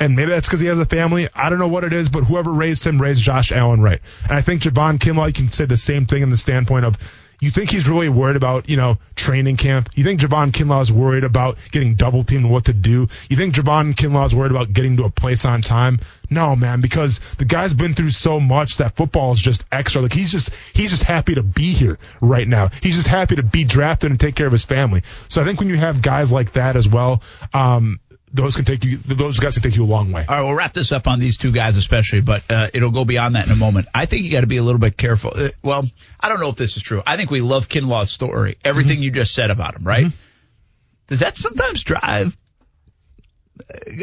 And 0.00 0.16
maybe 0.16 0.30
that's 0.30 0.48
because 0.48 0.60
he 0.60 0.66
has 0.66 0.78
a 0.78 0.86
family. 0.86 1.28
I 1.34 1.50
don't 1.50 1.58
know 1.58 1.68
what 1.68 1.84
it 1.84 1.92
is, 1.92 2.08
but 2.08 2.24
whoever 2.24 2.50
raised 2.50 2.86
him 2.86 3.00
raised 3.00 3.22
Josh 3.22 3.52
Allen 3.52 3.82
right. 3.82 4.00
And 4.24 4.32
I 4.32 4.40
think 4.40 4.62
Javon 4.62 4.98
Kinlaw, 4.98 5.26
you 5.26 5.32
can 5.34 5.52
say 5.52 5.66
the 5.66 5.76
same 5.76 6.06
thing 6.06 6.22
in 6.22 6.30
the 6.30 6.38
standpoint 6.38 6.86
of 6.86 6.96
you 7.40 7.50
think 7.50 7.70
he's 7.70 7.88
really 7.88 8.08
worried 8.08 8.36
about, 8.36 8.68
you 8.68 8.76
know, 8.76 8.98
training 9.16 9.56
camp? 9.56 9.88
You 9.94 10.04
think 10.04 10.20
Javon 10.20 10.52
Kinlaw 10.52 10.82
is 10.82 10.92
worried 10.92 11.24
about 11.24 11.56
getting 11.70 11.94
double 11.94 12.22
teamed 12.22 12.44
and 12.44 12.52
what 12.52 12.66
to 12.66 12.74
do? 12.74 13.08
You 13.30 13.36
think 13.36 13.54
Javon 13.54 13.94
Kinlaw 13.94 14.26
is 14.26 14.34
worried 14.34 14.50
about 14.50 14.72
getting 14.72 14.98
to 14.98 15.04
a 15.04 15.10
place 15.10 15.44
on 15.46 15.62
time? 15.62 16.00
No, 16.28 16.54
man, 16.54 16.82
because 16.82 17.20
the 17.38 17.46
guy's 17.46 17.72
been 17.72 17.94
through 17.94 18.10
so 18.10 18.40
much 18.40 18.76
that 18.76 18.94
football 18.94 19.32
is 19.32 19.40
just 19.40 19.64
extra. 19.72 20.02
Like 20.02 20.12
he's 20.12 20.30
just 20.30 20.50
he's 20.74 20.90
just 20.90 21.02
happy 21.02 21.34
to 21.34 21.42
be 21.42 21.72
here 21.72 21.98
right 22.20 22.46
now. 22.46 22.70
He's 22.82 22.96
just 22.96 23.08
happy 23.08 23.36
to 23.36 23.42
be 23.42 23.64
drafted 23.64 24.10
and 24.10 24.20
take 24.20 24.34
care 24.34 24.46
of 24.46 24.52
his 24.52 24.64
family. 24.64 25.02
So 25.28 25.40
I 25.40 25.44
think 25.46 25.58
when 25.58 25.68
you 25.68 25.76
have 25.76 26.02
guys 26.02 26.30
like 26.30 26.52
that 26.52 26.76
as 26.76 26.88
well, 26.88 27.22
um, 27.54 28.00
those 28.32 28.54
can 28.56 28.64
take 28.64 28.84
you 28.84 28.98
those 28.98 29.38
guys 29.38 29.54
can 29.54 29.62
take 29.62 29.76
you 29.76 29.84
a 29.84 29.86
long 29.86 30.12
way. 30.12 30.24
All 30.28 30.36
right, 30.36 30.42
we'll 30.42 30.54
wrap 30.54 30.72
this 30.72 30.92
up 30.92 31.08
on 31.08 31.18
these 31.18 31.36
two 31.36 31.52
guys 31.52 31.76
especially, 31.76 32.20
but 32.20 32.42
uh, 32.48 32.68
it'll 32.72 32.92
go 32.92 33.04
beyond 33.04 33.34
that 33.34 33.46
in 33.46 33.52
a 33.52 33.56
moment. 33.56 33.88
I 33.94 34.06
think 34.06 34.24
you 34.24 34.30
got 34.30 34.42
to 34.42 34.46
be 34.46 34.58
a 34.58 34.62
little 34.62 34.78
bit 34.78 34.96
careful. 34.96 35.32
Uh, 35.34 35.48
well, 35.62 35.84
I 36.20 36.28
don't 36.28 36.40
know 36.40 36.48
if 36.48 36.56
this 36.56 36.76
is 36.76 36.82
true. 36.82 37.02
I 37.06 37.16
think 37.16 37.30
we 37.30 37.40
love 37.40 37.68
Kinlaw's 37.68 38.10
story, 38.10 38.56
everything 38.64 38.96
mm-hmm. 38.96 39.04
you 39.04 39.10
just 39.10 39.34
said 39.34 39.50
about 39.50 39.76
him, 39.76 39.84
right? 39.84 40.06
Mm-hmm. 40.06 40.16
Does 41.08 41.20
that 41.20 41.36
sometimes 41.36 41.82
drive 41.82 42.36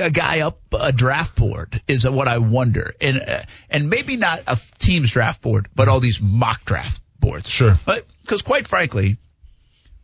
a 0.01 0.09
guy 0.09 0.41
up 0.41 0.59
a 0.77 0.91
draft 0.91 1.35
board? 1.35 1.81
Is 1.87 2.07
what 2.07 2.27
I 2.27 2.39
wonder, 2.39 2.93
and 2.99 3.21
uh, 3.21 3.41
and 3.69 3.89
maybe 3.89 4.17
not 4.17 4.43
a 4.47 4.59
team's 4.79 5.11
draft 5.11 5.41
board, 5.41 5.69
but 5.73 5.87
all 5.87 6.01
these 6.01 6.19
mock 6.21 6.65
draft 6.65 7.01
boards. 7.19 7.49
Sure, 7.49 7.77
because 8.21 8.41
quite 8.41 8.67
frankly. 8.67 9.17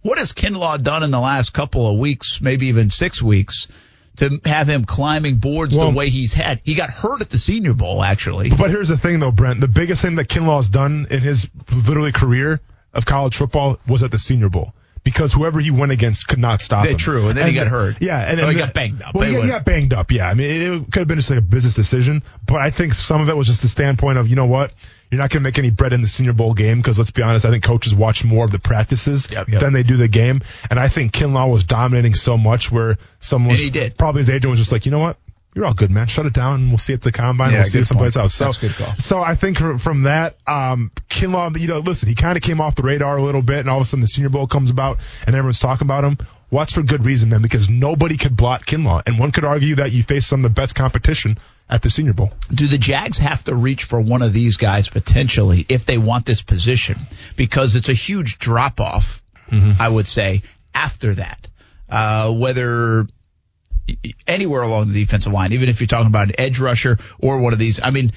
What 0.01 0.17
has 0.17 0.33
Kinlaw 0.33 0.83
done 0.83 1.01
in 1.03 1.11
the 1.11 1.19
last 1.21 1.53
couple 1.53 1.89
of 1.89 1.97
weeks, 1.97 2.41
maybe 2.41 2.67
even 2.67 2.89
six 2.89 3.21
weeks, 3.21 3.69
to 4.17 4.39
have 4.45 4.67
him 4.67 4.85
climbing 4.85 5.37
boards 5.37 5.75
well, 5.75 5.91
the 5.91 5.97
way 5.97 6.09
he's 6.09 6.33
had. 6.33 6.61
He 6.63 6.75
got 6.75 6.89
hurt 6.89 7.21
at 7.21 7.29
the 7.29 7.37
Senior 7.37 7.73
Bowl, 7.73 8.03
actually. 8.03 8.49
But 8.49 8.69
here's 8.69 8.89
the 8.89 8.97
thing, 8.97 9.19
though, 9.19 9.31
Brent. 9.31 9.59
The 9.59 9.67
biggest 9.67 10.01
thing 10.01 10.15
that 10.15 10.29
Kinlaw's 10.29 10.69
done 10.69 11.07
in 11.09 11.21
his 11.21 11.49
literally 11.71 12.11
career 12.11 12.61
of 12.93 13.05
college 13.05 13.35
football 13.35 13.79
was 13.87 14.03
at 14.03 14.11
the 14.11 14.19
Senior 14.19 14.49
Bowl 14.49 14.73
because 15.03 15.33
whoever 15.33 15.59
he 15.59 15.71
went 15.71 15.91
against 15.91 16.27
could 16.27 16.39
not 16.39 16.61
stop 16.61 16.85
him. 16.85 16.97
True, 16.97 17.27
and 17.27 17.37
then 17.37 17.47
and 17.47 17.51
he 17.51 17.59
got 17.59 17.67
hurt. 17.67 18.01
Yeah, 18.01 18.19
and 18.19 18.37
then 18.37 18.45
oh, 18.45 18.49
he 18.49 18.57
got 18.57 18.73
banged 18.73 19.01
up. 19.01 19.13
Well, 19.13 19.29
he, 19.29 19.41
he 19.41 19.47
got 19.47 19.65
banged 19.65 19.93
up. 19.93 20.11
Yeah, 20.11 20.29
I 20.29 20.33
mean, 20.33 20.49
it 20.49 20.91
could 20.91 20.99
have 20.99 21.07
been 21.07 21.17
just 21.17 21.29
like 21.29 21.39
a 21.39 21.43
business 21.43 21.75
decision, 21.75 22.23
but 22.45 22.61
I 22.61 22.69
think 22.69 22.93
some 22.93 23.21
of 23.21 23.29
it 23.29 23.35
was 23.35 23.47
just 23.47 23.61
the 23.61 23.67
standpoint 23.67 24.17
of, 24.17 24.27
you 24.27 24.35
know 24.35 24.45
what, 24.45 24.71
you're 25.11 25.19
not 25.19 25.29
going 25.29 25.43
to 25.43 25.47
make 25.47 25.59
any 25.59 25.69
bread 25.69 25.93
in 25.93 26.01
the 26.01 26.07
Senior 26.07 26.33
Bowl 26.33 26.53
game 26.53 26.79
because 26.79 26.97
let's 26.97 27.11
be 27.11 27.21
honest, 27.21 27.45
I 27.45 27.51
think 27.51 27.63
coaches 27.63 27.93
watch 27.93 28.23
more 28.23 28.45
of 28.45 28.51
the 28.51 28.59
practices 28.59 29.29
yep, 29.29 29.49
yep. 29.49 29.61
than 29.61 29.73
they 29.73 29.83
do 29.83 29.97
the 29.97 30.07
game, 30.07 30.41
and 30.69 30.79
I 30.79 30.87
think 30.87 31.11
Kinlaw 31.11 31.51
was 31.51 31.63
dominating 31.63 32.15
so 32.15 32.37
much 32.37 32.71
where 32.71 32.97
someone 33.19 33.51
was, 33.51 33.59
he 33.59 33.69
did. 33.69 33.97
probably 33.97 34.21
his 34.21 34.29
agent 34.29 34.49
was 34.49 34.59
just 34.59 34.71
like, 34.71 34.85
you 34.85 34.91
know 34.91 34.99
what, 34.99 35.17
you're 35.55 35.65
all 35.65 35.73
good, 35.73 35.91
man. 35.91 36.07
Shut 36.07 36.25
it 36.25 36.33
down, 36.33 36.61
and 36.61 36.69
we'll 36.69 36.77
see 36.77 36.93
at 36.93 37.01
the 37.01 37.11
combine. 37.11 37.51
Yeah, 37.51 37.57
we'll 37.57 37.65
see 37.65 37.77
you 37.79 37.83
someplace 37.83 38.15
else. 38.15 38.33
So, 38.33 38.51
good 38.53 38.71
call. 38.71 38.95
so 38.95 39.21
I 39.21 39.35
think 39.35 39.59
from 39.59 40.03
that, 40.03 40.35
um, 40.47 40.91
Kinlaw, 41.09 41.59
you 41.59 41.67
know, 41.67 41.79
listen, 41.79 42.09
he 42.09 42.15
kind 42.15 42.37
of 42.37 42.43
came 42.43 42.59
off 42.59 42.75
the 42.75 42.83
radar 42.83 43.17
a 43.17 43.21
little 43.21 43.41
bit, 43.41 43.59
and 43.59 43.69
all 43.69 43.77
of 43.77 43.83
a 43.83 43.85
sudden 43.85 44.01
the 44.01 44.07
Senior 44.07 44.29
Bowl 44.29 44.47
comes 44.47 44.69
about, 44.69 44.97
and 45.27 45.35
everyone's 45.35 45.59
talking 45.59 45.85
about 45.85 46.03
him. 46.03 46.17
Well, 46.49 46.59
that's 46.59 46.73
for 46.73 46.83
good 46.83 47.05
reason, 47.05 47.29
man, 47.29 47.41
because 47.41 47.69
nobody 47.69 48.17
could 48.17 48.35
blot 48.35 48.65
Kinlaw, 48.65 49.03
and 49.07 49.17
one 49.17 49.31
could 49.31 49.45
argue 49.45 49.75
that 49.75 49.91
you 49.91 50.03
face 50.03 50.25
some 50.25 50.39
of 50.39 50.43
the 50.43 50.49
best 50.49 50.75
competition 50.75 51.39
at 51.69 51.81
the 51.81 51.89
Senior 51.89 52.13
Bowl. 52.13 52.31
Do 52.53 52.67
the 52.67 52.77
Jags 52.77 53.17
have 53.17 53.43
to 53.45 53.55
reach 53.55 53.85
for 53.85 53.99
one 53.99 54.21
of 54.21 54.33
these 54.33 54.57
guys 54.57 54.87
potentially 54.87 55.65
if 55.67 55.85
they 55.85 55.97
want 55.97 56.25
this 56.25 56.41
position? 56.41 56.99
Because 57.35 57.75
it's 57.75 57.89
a 57.89 57.93
huge 57.93 58.37
drop 58.37 58.79
off, 58.79 59.23
mm-hmm. 59.49 59.81
I 59.81 59.89
would 59.89 60.07
say, 60.07 60.43
after 60.75 61.15
that. 61.15 61.47
Uh, 61.89 62.31
whether 62.31 63.07
anywhere 64.27 64.61
along 64.61 64.91
the 64.91 64.99
defensive 64.99 65.31
line, 65.31 65.53
even 65.53 65.69
if 65.69 65.79
you're 65.79 65.87
talking 65.87 66.07
about 66.07 66.29
an 66.29 66.35
edge 66.39 66.59
rusher 66.59 66.97
or 67.19 67.39
one 67.39 67.53
of 67.53 67.59
these. 67.59 67.79
I 67.81 67.89
mean, 67.91 68.13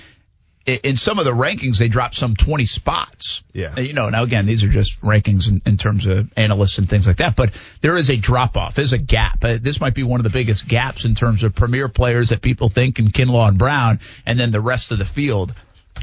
in 0.66 0.96
some 0.96 1.18
of 1.18 1.24
the 1.24 1.32
rankings, 1.32 1.78
they 1.78 1.88
dropped 1.88 2.16
some 2.16 2.34
20 2.34 2.66
spots. 2.66 3.42
Yeah. 3.52 3.78
You 3.78 3.92
know, 3.92 4.08
now 4.08 4.24
again, 4.24 4.46
these 4.46 4.64
are 4.64 4.68
just 4.68 5.00
rankings 5.00 5.48
in, 5.48 5.62
in 5.64 5.76
terms 5.76 6.06
of 6.06 6.32
analysts 6.36 6.78
and 6.78 6.88
things 6.88 7.06
like 7.06 7.18
that, 7.18 7.36
but 7.36 7.52
there 7.82 7.96
is 7.96 8.10
a 8.10 8.16
drop 8.16 8.56
off, 8.56 8.74
there's 8.74 8.92
a 8.92 8.98
gap. 8.98 9.44
Uh, 9.44 9.58
this 9.60 9.80
might 9.80 9.94
be 9.94 10.02
one 10.02 10.18
of 10.18 10.24
the 10.24 10.30
biggest 10.30 10.66
gaps 10.66 11.04
in 11.04 11.14
terms 11.14 11.44
of 11.44 11.54
premier 11.54 11.88
players 11.88 12.30
that 12.30 12.42
people 12.42 12.68
think 12.68 12.98
in 12.98 13.08
Kinlaw 13.08 13.48
and 13.48 13.58
Brown, 13.58 14.00
and 14.24 14.38
then 14.38 14.50
the 14.50 14.60
rest 14.60 14.90
of 14.90 14.98
the 14.98 15.04
field. 15.04 15.54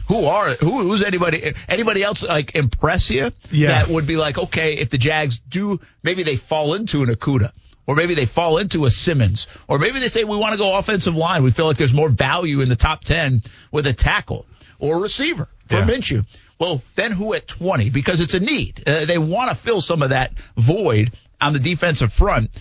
Who 0.08 0.26
are 0.26 0.56
who? 0.56 0.82
Who's 0.82 1.04
anybody? 1.04 1.54
Anybody 1.70 2.02
else 2.02 2.24
like 2.24 2.56
impress 2.56 3.12
you? 3.12 3.32
Yeah. 3.52 3.68
That 3.68 3.90
would 3.90 4.08
be 4.08 4.18
like, 4.18 4.40
okay, 4.40 4.74
if 4.74 4.90
the 4.90 4.98
Jags 4.98 5.38
do, 5.38 5.80
maybe 6.02 6.24
they 6.24 6.36
fall 6.36 6.74
into 6.74 7.04
an 7.04 7.10
Okudah 7.10 7.52
or 7.86 7.96
maybe 7.96 8.16
they 8.16 8.26
fall 8.26 8.58
into 8.58 8.86
a 8.86 8.92
Simmons, 8.92 9.48
or 9.68 9.78
maybe 9.78 10.00
they 10.00 10.08
say 10.08 10.24
we 10.24 10.38
want 10.38 10.54
to 10.54 10.58
go 10.58 10.78
offensive 10.78 11.16
line. 11.16 11.44
We 11.44 11.52
feel 11.52 11.66
like 11.66 11.78
there's 11.78 11.94
more 11.94 12.10
value 12.10 12.62
in 12.62 12.70
the 12.70 12.76
top 12.76 13.04
10 13.04 13.42
with 13.72 13.88
a 13.88 13.94
tackle 13.94 14.46
or 14.80 14.98
a 14.98 15.00
receiver 15.00 15.48
for 15.68 15.76
yeah. 15.76 15.86
Minshew. 15.86 16.26
Well, 16.60 16.82
then 16.96 17.12
who 17.12 17.34
at 17.34 17.48
20? 17.48 17.90
Because 17.90 18.22
it's 18.22 18.34
a 18.34 18.40
need. 18.40 18.84
Uh, 18.88 19.06
they 19.06 19.18
want 19.18 19.50
to 19.50 19.56
fill 19.56 19.82
some 19.82 20.02
of 20.02 20.10
that 20.10 20.32
void 20.56 21.12
on 21.42 21.54
the 21.54 21.60
defensive 21.60 22.14
front. 22.14 22.52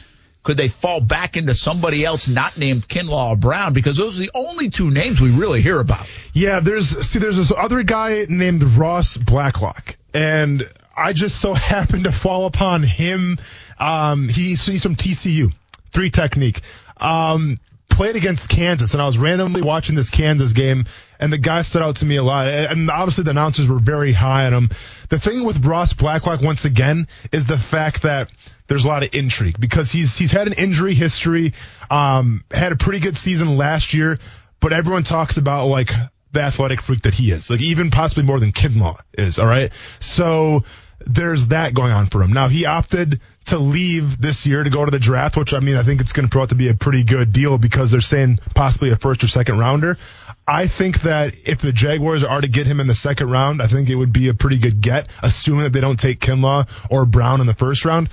Could 0.43 0.57
they 0.57 0.69
fall 0.69 1.01
back 1.01 1.37
into 1.37 1.55
somebody 1.55 2.05
else 2.05 2.27
not 2.27 2.59
named 2.59 2.89
Kinlaw 2.89 3.31
or 3.31 3.37
Brown? 3.37 3.75
Because 3.75 3.97
those 3.97 4.19
are 4.19 4.23
the 4.23 4.33
only 4.35 4.71
two 4.71 4.91
names 4.91 5.21
we 5.21 5.31
really 5.31 5.63
hear 5.63 5.79
about. 5.79 6.05
Yeah, 6.33 6.59
there's 6.59 7.07
see, 7.07 7.21
there's 7.21 7.37
this 7.37 7.53
other 7.57 7.85
guy 7.85 8.27
named 8.29 8.65
Ross 8.65 9.17
Blacklock, 9.17 9.97
and 10.13 10.65
I 10.97 11.13
just 11.13 11.41
so 11.41 11.55
happened 11.55 12.05
to 12.05 12.13
fall 12.13 12.47
upon 12.47 12.83
him 12.83 13.39
um, 13.83 14.29
he's, 14.29 14.65
he's 14.65 14.83
from 14.83 14.97
TCU, 14.97 15.53
three 15.93 16.11
technique. 16.11 16.61
Um, 16.99 17.59
played 17.89 18.17
against 18.17 18.49
Kansas, 18.49 18.95
and 18.95 19.03
I 19.03 19.07
was 19.07 19.19
randomly 19.19 19.63
watching 19.63 19.95
this 19.95 20.11
Kansas 20.11 20.53
game, 20.53 20.87
and 21.21 21.33
the 21.33 21.39
guy 21.39 21.63
stood 21.63 21.83
out 21.83 21.97
to 21.97 22.07
me 22.07 22.17
a 22.17 22.23
lot. 22.23 22.49
And 22.49 22.91
obviously, 22.91 23.25
the 23.25 23.31
announcers 23.31 23.67
were 23.67 23.79
very 23.79 24.13
high 24.13 24.47
on 24.47 24.55
him. 24.55 24.71
The 25.09 25.19
thing 25.19 25.45
with 25.45 25.65
Ross 25.65 25.93
Blacklock, 25.93 26.43
once 26.43 26.65
again, 26.65 27.09
is 27.33 27.47
the 27.47 27.59
fact 27.59 28.03
that 28.03 28.31
there's 28.67 28.85
a 28.85 28.89
lot 28.89 29.03
of 29.03 29.15
intrigue 29.15 29.61
because 29.61 29.91
he's 29.91 30.17
he's 30.17 30.31
had 30.31 30.47
an 30.47 30.55
injury 30.55 30.95
history, 30.95 31.53
um, 31.91 32.45
had 32.51 32.73
a 32.73 32.77
pretty 32.77 33.01
good 33.01 33.17
season 33.17 33.57
last 33.57 33.93
year, 33.93 34.19
but 34.61 34.73
everyone 34.73 35.03
talks 35.03 35.37
about 35.37 35.67
like 35.67 35.91
the 36.33 36.41
athletic 36.41 36.81
freak 36.81 37.03
that 37.03 37.15
he 37.15 37.31
is, 37.31 37.51
like 37.51 37.61
even 37.61 37.91
possibly 37.91 38.25
more 38.25 38.41
than 38.41 38.53
Kinlaw 38.53 38.99
is. 39.13 39.39
All 39.39 39.47
right, 39.47 39.71
so 39.99 40.65
there's 41.07 41.49
that 41.49 41.75
going 41.75 41.93
on 41.93 42.07
for 42.07 42.23
him. 42.23 42.33
Now 42.33 42.49
he 42.49 42.67
opted 42.67 43.21
to 43.47 43.59
leave 43.59 44.21
this 44.21 44.47
year 44.47 44.63
to 44.63 44.71
go 44.71 44.85
to 44.85 44.91
the 44.91 44.99
draft, 44.99 45.37
which 45.37 45.53
I 45.53 45.61
mean, 45.61 45.77
I 45.77 45.83
think 45.83 46.01
it's 46.01 46.13
going 46.13 46.27
to 46.27 46.31
prove 46.31 46.43
out 46.43 46.49
to 46.51 46.55
be 46.55 46.69
a 46.69 46.75
pretty 46.75 47.03
good 47.03 47.33
deal 47.33 47.59
because 47.59 47.91
they're 47.91 48.01
saying 48.01 48.39
possibly 48.55 48.91
a 48.91 48.97
first 48.97 49.25
or 49.25 49.29
second 49.29 49.59
rounder. 49.59 49.99
I 50.47 50.67
think 50.67 51.03
that 51.03 51.37
if 51.49 51.59
the 51.59 51.73
Jaguars 51.73 52.25
are 52.25 52.41
to 52.41 52.49
get 52.49 52.67
him 52.67 52.81
in 52.81 52.87
the 52.87 52.95
second 52.95 53.31
round, 53.31 53.63
I 53.63 53.67
think 53.67 53.89
it 53.89 53.95
would 53.95 54.13
be 54.13 54.29
a 54.29 54.35
pretty 54.35 54.59
good 54.59 54.81
get, 54.81 55.09
assuming 55.23 55.65
that 55.65 55.73
they 55.73 55.81
don't 55.81 55.99
take 55.99 56.21
Kinlaw 56.21 56.69
or 56.91 57.05
Brown 57.05 57.41
in 57.41 57.47
the 57.47 57.55
first 57.55 57.85
round. 57.85 58.09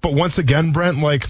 But 0.00 0.14
once 0.14 0.38
again, 0.38 0.72
Brent, 0.72 0.98
like, 0.98 1.28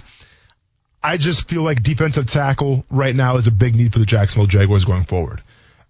I 1.01 1.17
just 1.17 1.49
feel 1.49 1.63
like 1.63 1.83
defensive 1.83 2.27
tackle 2.27 2.85
right 2.89 3.15
now 3.15 3.37
is 3.37 3.47
a 3.47 3.51
big 3.51 3.75
need 3.75 3.93
for 3.93 3.99
the 3.99 4.05
Jacksonville 4.05 4.47
Jaguars 4.47 4.85
going 4.85 5.05
forward. 5.05 5.41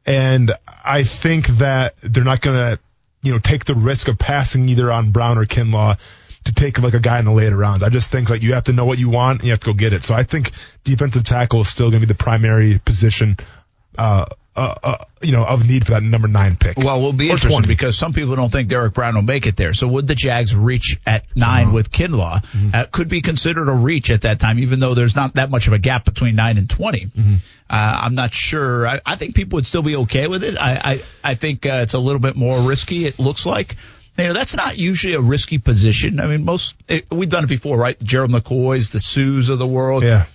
And 0.06 0.52
I 0.84 1.04
think 1.04 1.48
that 1.48 1.96
they're 2.02 2.24
not 2.24 2.42
going 2.42 2.58
to, 2.58 2.80
you 3.24 3.32
know, 3.32 3.40
take 3.40 3.66
the 3.66 3.74
risk 3.74 4.08
of 4.08 4.20
passing 4.20 4.70
either 4.70 4.92
on 4.92 5.12
Brown 5.12 5.38
or 5.38 5.46
Kinlaw 5.46 5.98
to 6.44 6.54
take 6.54 6.80
like 6.80 6.94
a 6.94 7.00
guy 7.00 7.20
in 7.20 7.26
the 7.26 7.32
later 7.32 7.56
rounds. 7.56 7.84
I 7.84 7.90
just 7.90 8.12
think 8.12 8.30
like 8.30 8.42
you 8.42 8.54
have 8.54 8.66
to 8.66 8.74
know 8.74 8.86
what 8.86 9.00
you 9.00 9.10
want 9.10 9.40
and 9.40 9.46
you 9.46 9.52
have 9.52 9.62
to 9.62 9.68
go 9.68 9.74
get 9.74 9.94
it. 9.94 10.04
So 10.04 10.14
I 10.14 10.24
think 10.24 10.52
defensive 10.84 11.24
tackle 11.24 11.62
is 11.62 11.70
still 11.70 11.90
going 11.90 12.02
to 12.02 12.08
be 12.08 12.14
the 12.14 12.18
primary 12.18 12.80
position. 12.84 13.38
Uh, 13.98 14.26
uh, 14.56 14.76
uh, 14.84 15.06
you 15.22 15.32
know, 15.32 15.44
of 15.44 15.66
need 15.68 15.86
for 15.86 15.94
that 15.94 16.04
number 16.04 16.28
nine 16.28 16.56
pick. 16.56 16.78
Well, 16.78 17.02
we'll 17.02 17.14
be 17.14 17.30
Or 17.30 17.34
interested 17.34 17.50
20. 17.64 17.68
because 17.68 17.98
some 17.98 18.14
people 18.14 18.36
don't 18.36 18.52
think 18.52 18.70
Derrick 18.70 18.94
Brown 18.94 19.16
will 19.16 19.22
make 19.24 19.48
it 19.48 19.56
there. 19.56 19.74
So 19.74 19.88
would 19.88 20.08
the 20.08 20.16
Jags 20.16 20.56
reach 20.56 21.00
at 21.08 21.26
9 21.36 21.64
Uh-huh. 21.68 21.74
with 21.74 21.92
Kinlaw? 21.92 22.44
Mm-hmm. 22.46 22.70
Uh, 22.74 22.86
could 22.92 23.10
be 23.10 23.22
considered 23.22 23.68
a 23.68 23.72
reach 23.74 24.12
at 24.12 24.22
that 24.22 24.40
time, 24.40 24.60
even 24.60 24.80
though 24.80 24.94
there's 24.94 25.16
not 25.16 25.36
that 25.36 25.50
much 25.50 25.68
of 25.68 25.74
a 25.74 25.80
gap 25.80 26.06
between 26.06 26.36
nine 26.36 26.58
and 26.58 26.70
20. 26.70 27.06
Mm-hmm. 27.08 27.34
Uh, 27.70 28.00
I'm 28.04 28.14
not 28.16 28.34
sure. 28.34 28.88
I, 28.88 29.02
I 29.06 29.16
think 29.16 29.34
people 29.36 29.58
would 29.58 29.66
still 29.66 29.82
be 29.82 29.96
okay 29.98 30.28
with 30.28 30.44
it. 30.44 30.56
I, 30.58 30.74
I, 31.24 31.32
I 31.32 31.36
think 31.36 31.66
uh, 31.66 31.80
it's 31.84 31.94
a 31.94 32.00
little 32.00 32.20
bit 32.22 32.36
more 32.36 32.62
risky. 32.62 33.06
It 33.06 33.18
looks 33.20 33.46
like. 33.46 33.76
You 34.16 34.26
know, 34.26 34.34
that's 34.34 34.56
not 34.56 34.78
usually 34.78 35.16
a 35.16 35.22
risky 35.22 35.58
position. 35.58 36.20
I 36.20 36.28
mean, 36.28 36.46
most, 36.46 36.76
it, 36.88 37.08
we've 37.10 37.30
done 37.30 37.46
it 37.46 37.48
before, 37.48 37.80
right? 37.80 38.00
Gerald 38.04 38.30
McCoys, 38.30 38.92
the 38.92 39.00
Suhs 39.00 39.50
of 39.50 39.58
the 39.58 39.66
world 39.66 40.04
Yeah. 40.04 40.26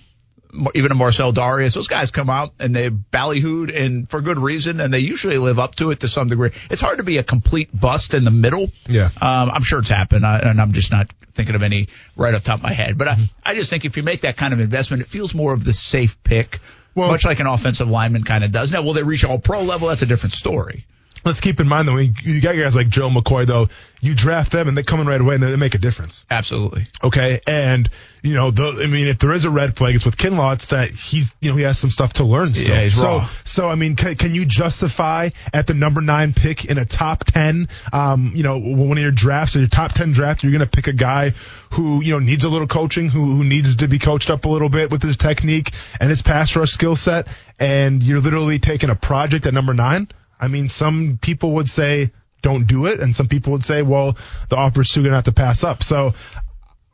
Even 0.73 0.91
a 0.91 0.95
Marcell 0.95 1.31
Dareus, 1.31 1.75
those 1.75 1.87
guys 1.87 2.09
come 2.09 2.29
out 2.29 2.53
and 2.59 2.75
they 2.75 2.89
ballyhooed 2.89 3.75
and 3.75 4.09
for 4.09 4.19
good 4.21 4.39
reason, 4.39 4.79
and 4.79 4.91
they 4.93 4.99
usually 4.99 5.37
live 5.37 5.59
up 5.59 5.75
to 5.75 5.91
it 5.91 5.99
to 5.99 6.07
some 6.07 6.27
degree. 6.27 6.51
It's 6.71 6.81
hard 6.81 6.97
to 6.97 7.03
be 7.03 7.17
a 7.17 7.23
complete 7.23 7.69
bust 7.77 8.13
in 8.15 8.23
the 8.23 8.31
middle. 8.31 8.71
Yeah. 8.87 9.09
Um, 9.21 9.51
I'm 9.51 9.61
sure 9.61 9.79
it's 9.79 9.89
happened, 9.89 10.25
I, 10.25 10.39
and 10.39 10.59
I'm 10.59 10.71
just 10.71 10.89
not 10.91 11.11
thinking 11.33 11.53
of 11.55 11.61
any 11.61 11.87
right 12.15 12.33
off 12.33 12.43
the 12.43 12.47
top 12.47 12.59
of 12.59 12.63
my 12.63 12.73
head. 12.73 12.97
But 12.97 13.09
I, 13.09 13.17
I 13.45 13.53
just 13.53 13.69
think 13.69 13.85
if 13.85 13.95
you 13.95 14.03
make 14.03 14.21
that 14.21 14.37
kind 14.37 14.53
of 14.53 14.59
investment, 14.59 15.03
it 15.03 15.09
feels 15.09 15.35
more 15.35 15.53
of 15.53 15.63
the 15.63 15.73
safe 15.73 16.21
pick, 16.23 16.59
Well- 16.95 17.09
much 17.09 17.25
like 17.25 17.39
an 17.39 17.47
offensive 17.47 17.87
lineman 17.87 18.23
kind 18.23 18.43
of 18.43 18.51
does. 18.51 18.71
Now, 18.71 18.81
will 18.81 18.93
they 18.93 19.03
reach 19.03 19.23
all 19.23 19.37
pro 19.37 19.61
level? 19.61 19.87
That's 19.89 20.01
a 20.01 20.07
different 20.07 20.33
story. 20.33 20.85
Let's 21.25 21.41
keep 21.41 21.59
in 21.59 21.67
mind 21.67 21.87
though, 21.87 21.95
when 21.95 22.15
you 22.23 22.41
got 22.41 22.55
guys 22.55 22.75
like 22.75 22.89
Joe 22.89 23.09
McCoy 23.09 23.45
though, 23.45 23.67
you 24.01 24.15
draft 24.15 24.51
them 24.51 24.67
and 24.67 24.77
they 24.77 24.83
come 24.83 25.01
in 25.01 25.07
right 25.07 25.19
away 25.19 25.35
and 25.35 25.43
they 25.43 25.55
make 25.57 25.75
a 25.75 25.79
difference. 25.79 26.23
Absolutely. 26.31 26.87
Okay. 27.03 27.41
And, 27.45 27.89
you 28.21 28.33
know, 28.33 28.51
the, 28.51 28.81
I 28.81 28.87
mean, 28.87 29.07
if 29.07 29.19
there 29.19 29.33
is 29.33 29.43
a 29.43 29.49
red 29.49 29.75
flag, 29.75 29.95
it's 29.95 30.05
with 30.05 30.15
Kinlaw, 30.15 30.53
it's 30.53 30.67
that 30.67 30.91
he's, 30.91 31.35
you 31.41 31.51
know, 31.51 31.57
he 31.57 31.63
has 31.63 31.77
some 31.77 31.89
stuff 31.89 32.13
to 32.13 32.23
learn 32.23 32.53
still. 32.53 32.69
Yeah, 32.69 32.83
he's 32.83 32.95
so, 32.95 33.17
raw. 33.17 33.29
so, 33.43 33.69
I 33.69 33.75
mean, 33.75 33.97
can, 33.97 34.15
can 34.15 34.33
you 34.33 34.45
justify 34.45 35.29
at 35.53 35.67
the 35.67 35.73
number 35.73 35.99
nine 35.99 36.33
pick 36.33 36.65
in 36.65 36.77
a 36.77 36.85
top 36.85 37.25
10, 37.25 37.67
um, 37.91 38.31
you 38.33 38.43
know, 38.43 38.57
one 38.57 38.97
of 38.97 39.01
your 39.01 39.11
drafts 39.11 39.57
or 39.57 39.59
your 39.59 39.67
top 39.67 39.91
10 39.91 40.13
draft, 40.13 40.43
you're 40.43 40.53
going 40.53 40.61
to 40.61 40.67
pick 40.67 40.87
a 40.87 40.93
guy 40.93 41.31
who, 41.71 42.01
you 42.01 42.13
know, 42.13 42.19
needs 42.19 42.45
a 42.45 42.49
little 42.49 42.67
coaching, 42.67 43.09
who, 43.09 43.35
who 43.35 43.43
needs 43.43 43.75
to 43.75 43.87
be 43.89 43.99
coached 43.99 44.29
up 44.29 44.45
a 44.45 44.49
little 44.49 44.69
bit 44.69 44.91
with 44.91 45.03
his 45.03 45.17
technique 45.17 45.71
and 45.99 46.09
his 46.09 46.21
pass 46.21 46.55
rush 46.55 46.71
skill 46.71 46.95
set. 46.95 47.27
And 47.59 48.01
you're 48.01 48.21
literally 48.21 48.59
taking 48.59 48.89
a 48.89 48.95
project 48.95 49.45
at 49.45 49.53
number 49.53 49.73
nine. 49.73 50.07
I 50.39 50.47
mean, 50.47 50.69
some 50.69 51.19
people 51.21 51.53
would 51.53 51.69
say, 51.69 52.11
don't 52.41 52.67
do 52.67 52.85
it. 52.85 52.99
And 52.99 53.15
some 53.15 53.27
people 53.27 53.53
would 53.53 53.63
say, 53.63 53.81
well, 53.81 54.17
the 54.49 54.55
offer's 54.55 54.89
too 54.89 55.03
good 55.03 55.11
not 55.11 55.25
to 55.25 55.31
pass 55.31 55.63
up. 55.63 55.83
So 55.83 56.13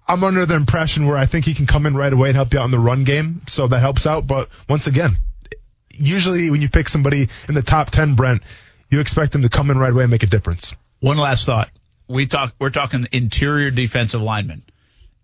I'm 0.08 0.24
under 0.24 0.46
the 0.46 0.56
impression 0.56 1.08
where 1.08 1.18
I 1.18 1.26
think 1.26 1.46
he 1.46 1.54
can 1.54 1.68
come 1.68 1.86
in 1.86 1.96
right 1.96 2.12
away 2.12 2.30
and 2.30 2.36
help 2.36 2.54
you 2.54 2.60
out 2.60 2.66
in 2.66 2.72
the 2.72 2.80
run 2.80 3.04
game. 3.04 3.42
So 3.48 3.68
that 3.68 3.80
helps 3.80 4.08
out. 4.08 4.28
But 4.28 4.50
once 4.68 4.88
again, 4.88 5.18
usually 5.92 6.50
when 6.50 6.62
you 6.62 6.70
pick 6.70 6.90
somebody 6.90 7.30
in 7.48 7.54
the 7.54 7.62
top 7.62 7.90
10, 7.92 8.16
Brent, 8.16 8.42
you 8.90 9.00
expect 9.00 9.32
them 9.32 9.42
to 9.44 9.50
come 9.50 9.72
in 9.72 9.78
right 9.78 9.92
away 9.92 10.04
and 10.04 10.12
make 10.12 10.24
a 10.24 10.28
difference. 10.28 10.76
One 11.00 11.18
last 11.18 11.46
thought. 11.46 11.70
We 12.08 12.28
talk, 12.28 12.54
we're 12.60 12.70
talking 12.70 13.08
interior 13.12 13.72
defensive 13.72 14.22
linemen. 14.22 14.64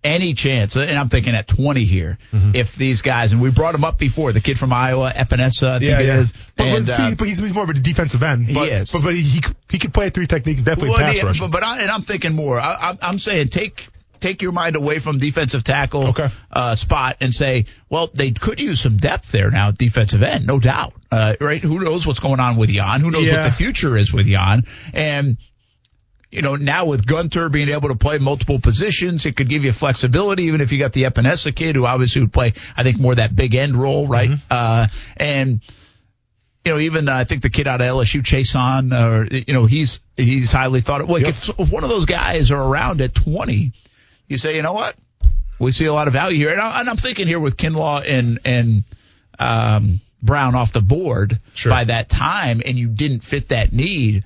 Any 0.04 0.34
chance, 0.34 0.76
and 0.76 0.98
I'm 0.98 1.10
thinking 1.10 1.36
at 1.36 1.48
20 1.48 1.86
here, 1.86 2.18
Mm-hmm. 2.32 2.56
if 2.56 2.76
these 2.76 3.02
guys, 3.04 3.34
and 3.34 3.42
we 3.42 3.52
brought 3.52 3.76
him 3.76 3.84
up 3.84 4.00
before, 4.00 4.32
the 4.34 4.42
kid 4.42 4.58
from 4.58 4.74
Iowa, 4.74 5.12
Epenesa, 5.16 5.70
I 5.74 5.80
think 5.80 5.92
it 6.00 6.10
is. 6.10 6.34
But, 6.56 6.68
and, 6.68 6.86
but, 6.86 6.92
see, 6.92 7.04
uh, 7.04 7.16
but 7.16 7.28
he's, 7.28 7.38
he's 7.38 7.54
more 7.54 7.64
of 7.66 7.70
a 7.70 7.74
defensive 7.74 8.24
end. 8.24 8.48
He 8.48 8.54
But, 8.56 8.70
is. 8.70 8.92
But, 8.92 9.04
but 9.04 9.14
he, 9.14 9.22
he, 9.22 9.42
he 9.70 9.78
could 9.80 9.94
play 9.94 10.08
a 10.08 10.10
three 10.10 10.26
technique 10.26 10.58
and 10.58 10.66
definitely 10.66 10.90
well, 10.92 11.00
pass 11.00 11.18
yeah, 11.18 11.26
rush. 11.26 11.40
but, 11.40 11.52
but 11.52 11.64
I, 11.64 11.82
and 11.82 11.92
I'm 11.92 12.02
thinking 12.02 12.34
more. 12.34 12.60
I, 12.60 12.74
I'm, 12.90 12.98
I'm 13.02 13.20
saying 13.20 13.50
take 13.50 13.88
take 14.22 14.42
your 14.44 14.52
mind 14.52 14.76
away 14.76 15.00
from 15.00 15.18
defensive 15.18 15.64
tackle 15.64 16.10
Okay. 16.10 16.30
uh, 16.52 16.76
spot 16.76 17.18
and 17.22 17.34
say, 17.34 17.66
well, 17.90 18.08
they 18.14 18.30
could 18.32 18.60
use 18.60 18.80
some 18.80 18.98
depth 18.98 19.32
there 19.32 19.50
now 19.50 19.70
at 19.70 19.78
defensive 19.80 20.22
end, 20.22 20.46
no 20.46 20.60
doubt. 20.60 20.94
Uh, 21.12 21.36
right? 21.42 21.60
Who 21.60 21.80
knows 21.80 22.06
what's 22.06 22.20
going 22.20 22.40
on 22.40 22.56
with 22.56 22.70
Jan? 22.70 23.02
Who 23.02 23.10
knows 23.12 23.30
what 23.32 23.42
the 23.42 23.52
future 23.52 23.98
is 23.98 24.14
with 24.14 24.28
Jan? 24.28 24.64
And 24.94 25.38
you 26.32 26.42
know, 26.42 26.56
now 26.56 26.86
with 26.86 27.06
Gunter 27.06 27.50
being 27.50 27.70
able 27.70 27.90
to 27.90 27.96
play 27.96 28.18
multiple 28.18 28.60
positions, 28.60 29.26
it 29.26 29.36
could 29.36 29.50
give 29.50 29.66
you 29.66 29.74
flexibility, 29.74 30.44
even 30.44 30.62
if 30.62 30.72
you 30.72 30.80
got 30.80 30.94
the 30.94 31.04
Epenesa 31.04 31.54
kid 31.54 31.76
who 31.76 31.86
obviously 31.86 32.22
would 32.22 32.32
play, 32.32 32.54
I 32.78 32.84
think, 32.84 32.98
more 33.00 33.14
that 33.16 33.36
big 33.36 33.54
end 33.54 33.76
role, 33.76 34.08
right? 34.08 34.30
Uh, 34.50 34.88
and, 35.18 35.60
you 36.64 36.72
know, 36.72 36.80
even 36.80 37.10
uh, 37.10 37.16
I 37.16 37.26
think 37.26 37.42
the 37.42 37.50
kid 37.50 37.68
out 37.68 37.82
of 37.82 37.88
LSU, 37.88 38.22
Chaisson, 38.22 38.94
or, 38.94 39.26
you 39.36 39.54
know, 39.54 39.66
he's, 39.66 40.00
he's 40.16 40.52
highly 40.52 40.80
thought 40.80 41.02
of. 41.02 41.10
Like, 41.10 41.28
if, 41.28 41.50
if 41.50 41.70
one 41.72 41.84
of 41.84 41.90
those 41.90 42.06
guys 42.06 42.50
are 42.50 42.62
around 42.62 43.02
at 43.02 43.14
20, 43.14 43.74
you 44.28 44.38
say, 44.38 44.56
you 44.56 44.62
know 44.62 44.74
what? 44.74 44.96
We 45.60 45.74
see 45.74 45.86
a 45.86 45.94
lot 45.94 46.08
of 46.08 46.14
value 46.14 46.38
here. 46.38 46.52
And, 46.52 46.62
I, 46.62 46.80
and 46.80 46.90
I'm 46.90 46.98
thinking 46.98 47.28
here 47.28 47.40
with 47.40 47.58
Kinlaw 47.58 48.10
and, 48.10 48.40
and, 48.46 48.84
um, 49.38 50.02
Brown 50.24 50.56
off 50.56 50.72
the 50.72 50.82
board 50.82 51.40
Sure. 51.56 51.72
by 51.72 51.86
that 51.86 52.08
time, 52.08 52.62
and 52.64 52.78
you 52.78 52.88
didn't 52.88 53.22
fit 53.22 53.50
that 53.50 53.74
need. 53.74 54.24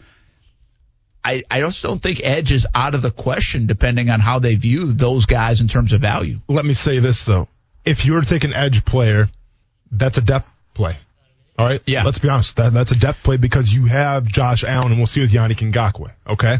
I, 1.25 1.43
I 1.49 1.59
just 1.61 1.81
don't 1.81 2.01
think 2.01 2.21
edge 2.23 2.51
is 2.51 2.67
out 2.75 2.93
of 2.93 3.01
the 3.01 3.09
question 3.09 3.65
depending 3.65 4.11
on 4.11 4.19
how 4.19 4.37
they 4.37 4.55
view 4.55 4.93
those 4.93 5.25
guys 5.25 5.59
in 5.59 5.67
terms 5.67 5.91
of 5.91 6.01
value. 6.01 6.37
let 6.47 6.65
me 6.65 6.75
say 6.75 6.99
this 6.99 7.23
though. 7.23 7.47
If 7.83 8.05
you 8.05 8.13
were 8.13 8.21
to 8.21 8.27
take 8.27 8.43
an 8.43 8.53
edge 8.53 8.85
player, 8.85 9.27
that's 9.91 10.19
a 10.19 10.21
depth 10.21 10.49
play. 10.75 10.97
All 11.57 11.65
right. 11.65 11.81
Yeah. 11.87 12.03
Let's 12.03 12.19
be 12.19 12.29
honest. 12.29 12.57
That, 12.57 12.73
that's 12.73 12.91
a 12.91 12.95
depth 12.95 13.23
play 13.23 13.37
because 13.37 13.73
you 13.73 13.85
have 13.85 14.27
Josh 14.27 14.63
Allen 14.63 14.91
and 14.91 14.97
we'll 14.97 15.07
see 15.07 15.21
with 15.21 15.31
Yannick 15.31 15.71
Ngakoue. 15.71 16.11
Okay. 16.27 16.59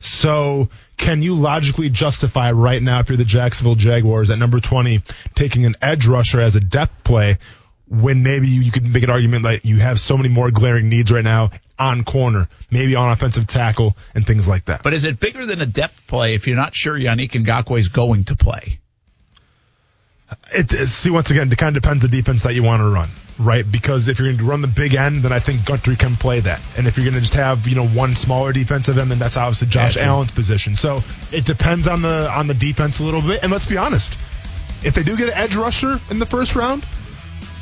So 0.00 0.70
can 0.96 1.22
you 1.22 1.34
logically 1.34 1.90
justify 1.90 2.50
right 2.52 2.82
now 2.82 3.00
if 3.00 3.08
you're 3.10 3.18
the 3.18 3.24
Jacksonville 3.24 3.74
Jaguars 3.74 4.30
at 4.30 4.38
number 4.38 4.58
20 4.58 5.02
taking 5.34 5.66
an 5.66 5.74
edge 5.80 6.06
rusher 6.06 6.40
as 6.40 6.56
a 6.56 6.60
depth 6.60 7.04
play 7.04 7.38
when 7.90 8.22
maybe 8.22 8.46
you, 8.46 8.62
you 8.62 8.70
could 8.70 8.86
make 8.86 9.02
an 9.02 9.10
argument 9.10 9.42
that 9.42 9.64
you 9.66 9.78
have 9.78 9.98
so 9.98 10.16
many 10.16 10.28
more 10.28 10.50
glaring 10.52 10.88
needs 10.88 11.10
right 11.10 11.24
now 11.24 11.50
on 11.76 12.04
corner, 12.04 12.48
maybe 12.70 12.94
on 12.94 13.10
offensive 13.10 13.48
tackle 13.48 13.96
and 14.14 14.24
things 14.24 14.46
like 14.46 14.66
that. 14.66 14.84
But 14.84 14.94
is 14.94 15.04
it 15.04 15.18
bigger 15.18 15.44
than 15.44 15.60
a 15.60 15.66
depth 15.66 16.06
play 16.06 16.34
if 16.34 16.46
you're 16.46 16.56
not 16.56 16.72
sure 16.72 16.96
Yannick 16.96 17.32
Ngakoue 17.32 17.80
is 17.80 17.88
going 17.88 18.24
to 18.24 18.36
play? 18.36 18.78
It, 20.54 20.70
see, 20.88 21.10
once 21.10 21.32
again, 21.32 21.50
it 21.50 21.58
kind 21.58 21.76
of 21.76 21.82
depends 21.82 22.02
the 22.02 22.08
defense 22.08 22.44
that 22.44 22.54
you 22.54 22.62
want 22.62 22.80
to 22.80 22.88
run, 22.88 23.08
right? 23.36 23.64
Because 23.68 24.06
if 24.06 24.20
you're 24.20 24.28
going 24.28 24.38
to 24.38 24.44
run 24.44 24.60
the 24.60 24.68
big 24.68 24.94
end, 24.94 25.24
then 25.24 25.32
I 25.32 25.40
think 25.40 25.64
Gunter 25.64 25.96
can 25.96 26.14
play 26.14 26.38
that. 26.38 26.60
And 26.78 26.86
if 26.86 26.96
you're 26.96 27.04
going 27.04 27.14
to 27.14 27.20
just 27.20 27.34
have, 27.34 27.66
you 27.66 27.74
know, 27.74 27.88
one 27.88 28.14
smaller 28.14 28.52
defensive 28.52 28.96
end, 28.98 29.10
then 29.10 29.18
that's 29.18 29.36
obviously 29.36 29.66
Josh 29.66 29.96
Yeah. 29.96 30.04
Allen's 30.04 30.30
position. 30.30 30.76
So 30.76 31.00
it 31.32 31.44
depends 31.44 31.88
on 31.88 32.02
the 32.02 32.30
on 32.30 32.46
the 32.46 32.54
defense 32.54 33.00
a 33.00 33.04
little 33.04 33.22
bit. 33.22 33.42
And 33.42 33.50
let's 33.50 33.66
be 33.66 33.76
honest, 33.76 34.16
if 34.84 34.94
they 34.94 35.02
do 35.02 35.16
get 35.16 35.30
an 35.30 35.34
edge 35.34 35.56
rusher 35.56 35.98
in 36.10 36.20
the 36.20 36.26
first 36.26 36.54
round, 36.54 36.86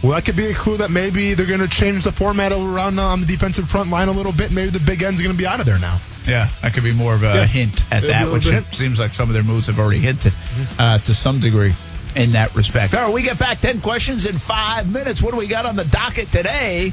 well, 0.03 0.13
that 0.13 0.25
could 0.25 0.37
be 0.37 0.47
a 0.47 0.55
clue 0.55 0.77
that 0.79 0.91
maybe 0.91 1.35
they're 1.35 1.47
going 1.47 1.61
to 1.61 1.69
change 1.69 2.05
the 2.05 2.13
format 2.13 2.53
around 2.53 2.99
uh, 2.99 3.03
on 3.03 3.21
the 3.21 3.27
defensive 3.27 3.69
front 3.69 3.91
line 3.91 4.09
a 4.09 4.13
little 4.13 4.33
bit. 4.33 4.53
Maybe 4.53 4.71
the 4.71 4.81
big 4.81 5.03
end's 5.03 5.21
going 5.21 5.33
to 5.35 5.39
be 5.39 5.47
out 5.47 5.61
of 5.61 5.67
there 5.67 5.79
now. 5.79 5.99
Yeah, 6.27 6.49
that 6.63 6.75
could 6.75 6.85
be 6.85 6.93
more 6.93 7.15
of 7.15 7.23
a 7.23 7.27
Yeah. 7.35 7.47
hint 7.47 7.81
at 7.93 8.03
Maybe 8.03 8.07
a 8.07 8.19
that, 8.27 8.33
which 8.33 8.45
bit. 8.45 8.55
it 8.69 8.75
seems 8.75 9.01
like 9.01 9.15
some 9.15 9.29
of 9.29 9.35
their 9.35 9.43
moves 9.43 9.67
have 9.67 9.79
already 9.79 10.01
hinted 10.01 10.33
uh, 10.79 10.99
to 10.99 11.15
some 11.15 11.41
degree 11.41 11.75
in 12.15 12.33
that 12.33 12.55
respect. 12.55 12.95
All 12.95 13.05
right, 13.07 13.13
we 13.13 13.23
get 13.23 13.39
back 13.39 13.61
10 13.61 13.81
questions 13.81 14.27
in 14.27 14.39
five 14.39 14.91
minutes. 14.91 15.23
What 15.23 15.33
do 15.33 15.39
we 15.39 15.47
got 15.47 15.65
on 15.67 15.75
the 15.77 15.85
docket 15.85 16.31
today, 16.31 16.93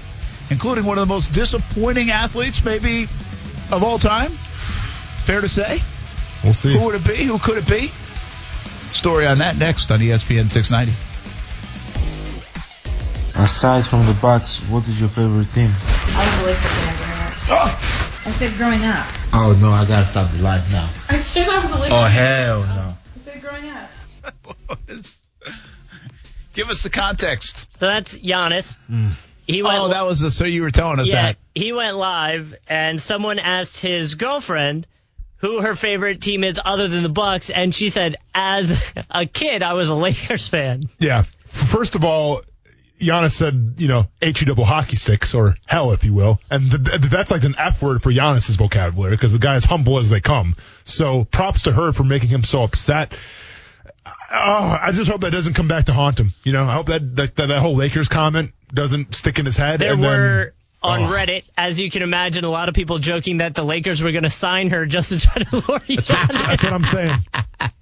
including 0.49 0.85
one 0.85 0.97
of 0.97 1.07
the 1.07 1.13
most 1.13 1.33
disappointing 1.33 2.11
athletes, 2.11 2.63
maybe 2.63 3.03
of 3.71 3.83
all 3.83 3.99
time? 3.99 4.31
Fair 5.25 5.41
to 5.41 5.49
say? 5.49 5.81
We'll 6.43 6.53
see. 6.53 6.73
Who 6.77 6.85
would 6.85 6.95
it 6.95 7.05
be? 7.05 7.15
Who 7.25 7.37
could 7.39 7.57
it 7.57 7.67
be? 7.67 7.91
Story 8.93 9.25
on 9.27 9.39
that 9.39 9.57
next 9.57 9.91
on 9.91 9.99
ESPN 9.99 10.49
690. 10.49 10.93
Aside 13.37 13.85
from 13.85 14.05
the 14.05 14.13
Bucks, 14.13 14.59
what 14.69 14.87
is 14.87 14.97
your 14.99 15.09
favorite 15.09 15.51
team? 15.53 15.69
I 15.69 16.25
was 16.25 16.39
a 16.39 16.45
Laker 16.45 16.61
fan 16.61 16.95
growing 16.95 17.21
up. 17.21 17.33
Ah! 17.49 18.21
I 18.25 18.31
said 18.31 18.57
growing 18.57 18.83
up. 18.83 19.05
Oh 19.33 19.57
no, 19.61 19.71
I 19.71 19.85
gotta 19.85 20.05
stop 20.05 20.31
the 20.31 20.41
live 20.41 20.71
now. 20.71 20.89
I 21.09 21.19
said 21.19 21.49
I 21.49 21.59
was 21.59 21.71
a 21.71 21.77
Laker 21.77 21.93
Oh 21.93 22.03
hell 22.03 22.59
no. 22.61 22.93
I 22.95 23.19
said 23.23 23.41
growing 23.41 23.69
up. 23.69 23.89
Give 26.53 26.69
us 26.69 26.83
the 26.83 26.89
context. 26.89 27.67
So 27.77 27.87
that's 27.87 28.15
Giannis. 28.15 28.77
Hmm. 28.87 29.09
He 29.45 29.61
went. 29.61 29.77
Oh, 29.79 29.89
that 29.89 30.05
was 30.05 30.21
the, 30.21 30.31
so 30.31 30.45
you 30.45 30.61
were 30.61 30.71
telling 30.71 30.99
us 30.99 31.09
yeah, 31.09 31.33
that. 31.33 31.37
he 31.53 31.73
went 31.73 31.97
live, 31.97 32.55
and 32.67 32.99
someone 32.99 33.37
asked 33.37 33.79
his 33.79 34.15
girlfriend 34.15 34.87
who 35.35 35.61
her 35.61 35.75
favorite 35.75 36.21
team 36.21 36.43
is 36.45 36.59
other 36.63 36.87
than 36.87 37.03
the 37.03 37.09
Bucks, 37.09 37.49
and 37.49 37.75
she 37.75 37.89
said, 37.89 38.15
"As 38.33 38.71
a 39.11 39.25
kid, 39.25 39.61
I 39.61 39.73
was 39.73 39.89
a 39.89 39.95
Lakers 39.95 40.47
fan." 40.47 40.83
Yeah. 40.99 41.25
First 41.45 41.95
of 41.95 42.03
all, 42.03 42.41
Giannis 42.99 43.31
said, 43.31 43.75
you 43.77 43.87
know, 43.87 44.07
HE 44.21 44.45
double 44.45 44.65
hockey 44.65 44.95
sticks 44.95 45.33
or 45.33 45.55
hell, 45.65 45.91
if 45.91 46.03
you 46.05 46.13
will. 46.13 46.39
And 46.49 46.71
th- 46.71 46.83
th- 46.83 47.11
that's 47.11 47.31
like 47.31 47.43
an 47.43 47.55
F 47.57 47.81
word 47.81 48.01
for 48.01 48.11
Giannis's 48.11 48.55
vocabulary 48.55 49.11
because 49.15 49.33
the 49.33 49.39
guy 49.39 49.55
is 49.55 49.65
humble 49.65 49.97
as 49.97 50.09
they 50.09 50.21
come. 50.21 50.55
So 50.85 51.25
props 51.25 51.63
to 51.63 51.71
her 51.73 51.91
for 51.91 52.03
making 52.03 52.29
him 52.29 52.43
so 52.43 52.63
upset. 52.63 53.13
Uh, 54.05 54.11
oh, 54.31 54.79
I 54.81 54.91
just 54.93 55.09
hope 55.11 55.21
that 55.21 55.31
doesn't 55.31 55.53
come 55.53 55.67
back 55.67 55.85
to 55.85 55.93
haunt 55.93 56.19
him. 56.19 56.33
You 56.43 56.53
know, 56.53 56.63
I 56.63 56.73
hope 56.73 56.87
that 56.87 57.15
that, 57.15 57.35
that, 57.35 57.47
that 57.47 57.59
whole 57.59 57.75
Lakers 57.75 58.07
comment 58.07 58.53
doesn't 58.73 59.13
stick 59.13 59.39
in 59.39 59.45
his 59.45 59.57
head. 59.57 59.79
There 59.79 59.93
and 59.93 60.03
then- 60.03 60.09
were 60.09 60.53
oh. 60.83 60.89
on 60.89 61.03
Oh. 61.03 61.07
Reddit. 61.07 61.43
As 61.57 61.79
you 61.79 61.89
can 61.91 62.01
imagine, 62.01 62.43
a 62.45 62.49
lot 62.49 62.69
of 62.69 62.75
people 62.75 62.97
joking 62.99 63.37
that 63.37 63.55
the 63.55 63.63
Lakers 63.63 64.01
were 64.01 64.11
going 64.11 64.23
to 64.23 64.29
sign 64.29 64.69
her 64.69 64.85
just 64.85 65.09
to 65.09 65.19
try 65.19 65.43
to 65.43 65.55
lure 65.67 65.81
you 65.87 65.99
out. 66.09 66.31
That's 66.31 66.63
what 66.63 66.73
I'm 66.73 66.83
saying. 66.85 67.17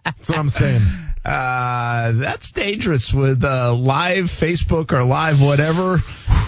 That's 0.06 0.30
what 0.30 0.40
I'm 0.40 0.49
saying. 0.49 0.81
Uh, 1.25 2.11
that's 2.13 2.51
dangerous 2.51 3.13
with 3.13 3.43
uh, 3.43 3.73
live 3.73 4.25
Facebook 4.25 4.91
or 4.91 5.03
live 5.03 5.41
whatever. 5.41 5.99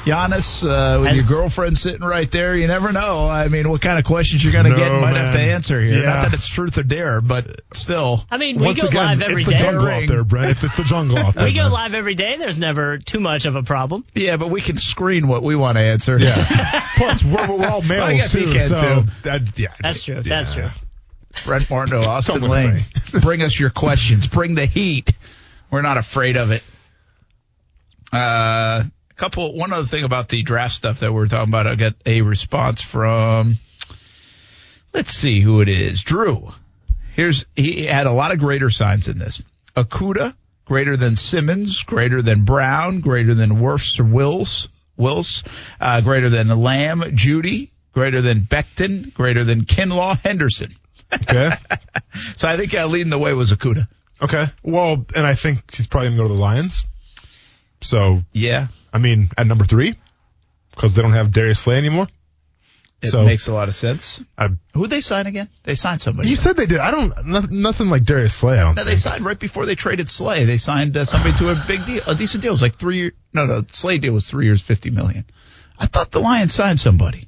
Giannis, 0.05 0.63
uh, 0.63 1.01
with 1.01 1.11
As- 1.11 1.29
your 1.29 1.39
girlfriend 1.39 1.77
sitting 1.77 2.05
right 2.05 2.29
there, 2.29 2.55
you 2.55 2.67
never 2.67 2.91
know. 2.91 3.27
I 3.27 3.47
mean, 3.47 3.69
what 3.69 3.81
kind 3.81 3.97
of 3.97 4.05
questions 4.05 4.43
you're 4.43 4.53
going 4.53 4.65
to 4.65 4.75
get 4.75 4.91
No, 4.91 5.01
might 5.01 5.15
have 5.15 5.33
to 5.33 5.39
answer 5.39 5.81
here. 5.81 6.03
Yeah. 6.03 6.13
Not 6.13 6.21
that 6.23 6.33
it's 6.35 6.47
truth 6.47 6.77
or 6.77 6.83
dare, 6.83 7.21
but 7.21 7.61
still. 7.73 8.23
I 8.29 8.37
mean, 8.37 8.59
we 8.59 8.67
Once 8.67 8.81
go 8.81 8.87
again, 8.89 9.19
live 9.19 9.21
every 9.23 9.41
it's 9.41 9.51
the 9.51 9.57
jungle 9.57 9.87
out 9.87 10.07
there, 10.07 10.23
Brent. 10.23 10.51
It's, 10.51 10.63
it's 10.63 10.77
the 10.77 10.83
jungle 10.83 11.17
out 11.17 11.33
there. 11.33 11.45
We 11.45 11.53
go 11.53 11.63
man. 11.63 11.71
live 11.71 11.93
every 11.95 12.13
day. 12.13 12.35
There's 12.37 12.59
never 12.59 12.99
too 12.99 13.19
much 13.19 13.45
of 13.45 13.55
a 13.55 13.63
problem. 13.63 14.05
Yeah, 14.13 14.37
but 14.37 14.51
we 14.51 14.61
can 14.61 14.77
screen 14.77 15.27
what 15.27 15.41
we 15.41 15.55
want 15.55 15.77
to 15.77 15.81
answer. 15.81 16.19
Yeah. 16.19 16.45
Plus, 16.97 17.23
we're, 17.23 17.57
we're 17.57 17.67
all 17.67 17.81
males 17.81 18.03
I 18.03 18.13
guess 18.17 18.33
he 18.33 18.45
too, 18.45 18.51
can, 18.51 18.67
so 18.69 19.01
too. 19.01 19.07
that, 19.23 19.57
yeah, 19.57 19.73
That's 19.81 20.03
true. 20.03 20.21
That's 20.21 20.53
true. 20.53 20.69
Brent 21.43 21.69
Martineau, 21.69 21.99
Austin 22.07 22.41
Lane. 22.41 22.83
Bring 23.21 23.41
us 23.41 23.59
your 23.59 23.69
questions. 23.69 24.27
Bring 24.27 24.55
the 24.55 24.65
heat. 24.65 25.11
We're 25.71 25.81
not 25.81 25.97
afraid 25.97 26.37
of 26.37 26.51
it. 26.51 26.63
Uh, 28.13 28.83
a 28.85 29.13
couple. 29.15 29.55
One 29.55 29.73
other 29.73 29.87
thing 29.87 30.03
about 30.03 30.29
the 30.29 30.43
draft 30.43 30.73
stuff 30.73 30.99
that 31.01 31.11
we 31.11 31.15
we're 31.15 31.27
talking 31.27 31.49
about. 31.49 31.67
I 31.67 31.75
got 31.75 31.93
a 32.05 32.21
response 32.21 32.81
from. 32.81 33.57
Let's 34.93 35.11
see 35.11 35.41
who 35.41 35.61
it 35.61 35.67
is. 35.67 36.03
Drew. 36.03 36.51
Here's 37.13 37.45
he 37.55 37.85
had 37.85 38.07
a 38.07 38.11
lot 38.11 38.31
of 38.31 38.39
greater 38.39 38.69
signs 38.69 39.07
in 39.07 39.17
this. 39.17 39.41
Okudah 39.75 40.33
greater 40.65 40.97
than 40.97 41.15
Simmons, 41.15 41.83
greater 41.83 42.21
than 42.21 42.43
Brown, 42.43 42.99
greater 42.99 43.33
than 43.33 43.57
Wirfs 43.57 43.99
or 43.99 44.03
Wills, 44.03 44.67
Wills, 44.97 45.43
uh, 45.79 46.01
greater 46.01 46.29
than 46.29 46.47
Lamb, 46.49 47.01
Jeudy, 47.01 47.69
greater 47.93 48.21
than 48.21 48.41
Becton, 48.41 49.13
greater 49.13 49.43
than 49.43 49.65
Kinlaw, 49.65 50.19
Henderson. 50.19 50.75
Okay. 51.13 51.51
So 52.37 52.47
I 52.47 52.55
think 52.55 52.73
uh, 52.73 52.85
leading 52.85 53.09
the 53.09 53.17
way 53.19 53.33
was 53.33 53.51
Okudah. 53.51 53.87
Okay. 54.21 54.45
Well, 54.63 55.05
and 55.15 55.27
I 55.27 55.35
think 55.35 55.59
she's 55.73 55.85
probably 55.87 56.09
gonna 56.09 56.17
go 56.21 56.27
to 56.29 56.33
the 56.33 56.39
Lions. 56.39 56.85
So 57.81 58.21
Yeah, 58.31 58.67
I 58.93 58.99
mean, 58.99 59.29
at 59.37 59.45
number 59.47 59.65
three, 59.65 59.95
because 60.71 60.93
they 60.93 61.01
don't 61.01 61.11
have 61.13 61.31
Darius 61.33 61.59
Slay 61.59 61.77
anymore. 61.77 62.07
it 63.01 63.09
So- 63.09 63.23
makes 63.25 63.47
a 63.47 63.53
lot 63.53 63.67
of 63.67 63.75
sense. 63.75 64.21
I, 64.37 64.47
Who'd 64.73 64.89
they 64.89 65.01
sign 65.01 65.27
again? 65.27 65.49
They 65.63 65.75
signed 65.75 65.99
somebody. 65.99 66.29
you 66.29 66.37
said 66.37 66.55
they 66.55 66.65
did. 66.67 66.79
I 66.79 66.91
don't. 66.91 67.25
Nothing, 67.27 67.61
nothing 67.61 67.89
like 67.89 68.03
Darius 68.05 68.33
Slay. 68.33 68.57
I 68.57 68.61
don't. 68.63 68.75
no, 68.75 68.85
they 68.85 68.91
think. 68.91 68.99
signed 69.01 69.25
right 69.25 69.37
before 69.39 69.65
they 69.65 69.75
traded 69.75 70.09
Slay. 70.09 70.45
They 70.45 70.57
signed 70.57 70.95
uh, 70.95 71.03
somebody 71.03 71.37
to 71.39 71.49
a 71.49 71.63
big 71.67 71.85
deal, 71.85 72.01
a 72.07 72.15
decent 72.15 72.41
deal. 72.43 72.51
It 72.51 72.53
was 72.53 72.61
like 72.61 72.77
three 72.77 72.97
year. 72.97 73.11
No, 73.33 73.45
no, 73.45 73.63
Slay 73.69 73.97
deal 73.97 74.13
was 74.13 74.29
three 74.29 74.45
years, 74.45 74.61
fifty 74.61 74.89
million. 74.89 75.25
I 75.77 75.87
thought 75.87 76.11
the 76.11 76.21
Lions 76.21 76.53
signed 76.53 76.79
somebody. 76.79 77.27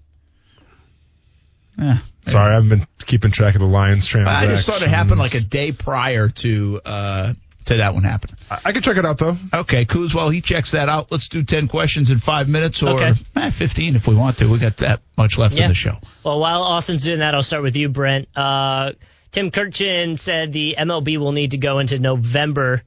Yeah, 1.77 1.97
Sorry, 2.27 2.51
I 2.51 2.53
haven't 2.55 2.69
been 2.69 2.87
keeping 3.05 3.31
track 3.31 3.55
of 3.55 3.61
the 3.61 3.67
Lions 3.67 4.05
transaction. 4.05 4.49
I 4.49 4.53
just 4.53 4.65
thought 4.67 4.81
it 4.81 4.89
happened 4.89 5.19
like 5.19 5.33
a 5.35 5.41
day 5.41 5.71
prior 5.71 6.29
to 6.29 6.81
uh 6.85 7.33
to 7.65 7.77
that 7.77 7.93
one 7.93 8.03
happening. 8.03 8.37
I, 8.49 8.59
I 8.65 8.71
can 8.71 8.81
check 8.81 8.95
it 8.97 9.05
out 9.05 9.17
though. 9.17 9.37
Okay, 9.53 9.83
Kuz, 9.85 10.13
while 10.15 10.29
he 10.29 10.39
checks 10.41 10.71
that 10.71 10.87
out, 10.87 11.11
let's 11.11 11.27
do 11.27 11.43
10 11.43 11.67
questions 11.67 12.09
in 12.11 12.17
five 12.19 12.47
minutes 12.47 12.81
or 12.81 12.91
Okay. 13.01 13.13
eh, 13.35 13.49
15 13.49 13.95
if 13.97 14.07
we 14.07 14.15
want 14.15 14.37
to. 14.37 14.47
We 14.49 14.57
got 14.57 14.77
that 14.77 15.01
much 15.17 15.37
left 15.37 15.59
in 15.59 15.67
the 15.67 15.73
show. 15.73 15.97
Well, 16.23 16.39
while 16.39 16.63
Austin's 16.63 17.03
doing 17.03 17.19
that, 17.19 17.35
I'll 17.35 17.43
start 17.43 17.63
with 17.63 17.75
you, 17.75 17.89
Brent. 17.89 18.29
Uh, 18.37 18.93
Tim 19.31 19.51
Kurkjian 19.51 20.17
said 20.17 20.53
the 20.53 20.75
MLB 20.79 21.17
will 21.17 21.33
need 21.33 21.51
to 21.51 21.57
go 21.57 21.79
into 21.79 21.99
November 21.99 22.83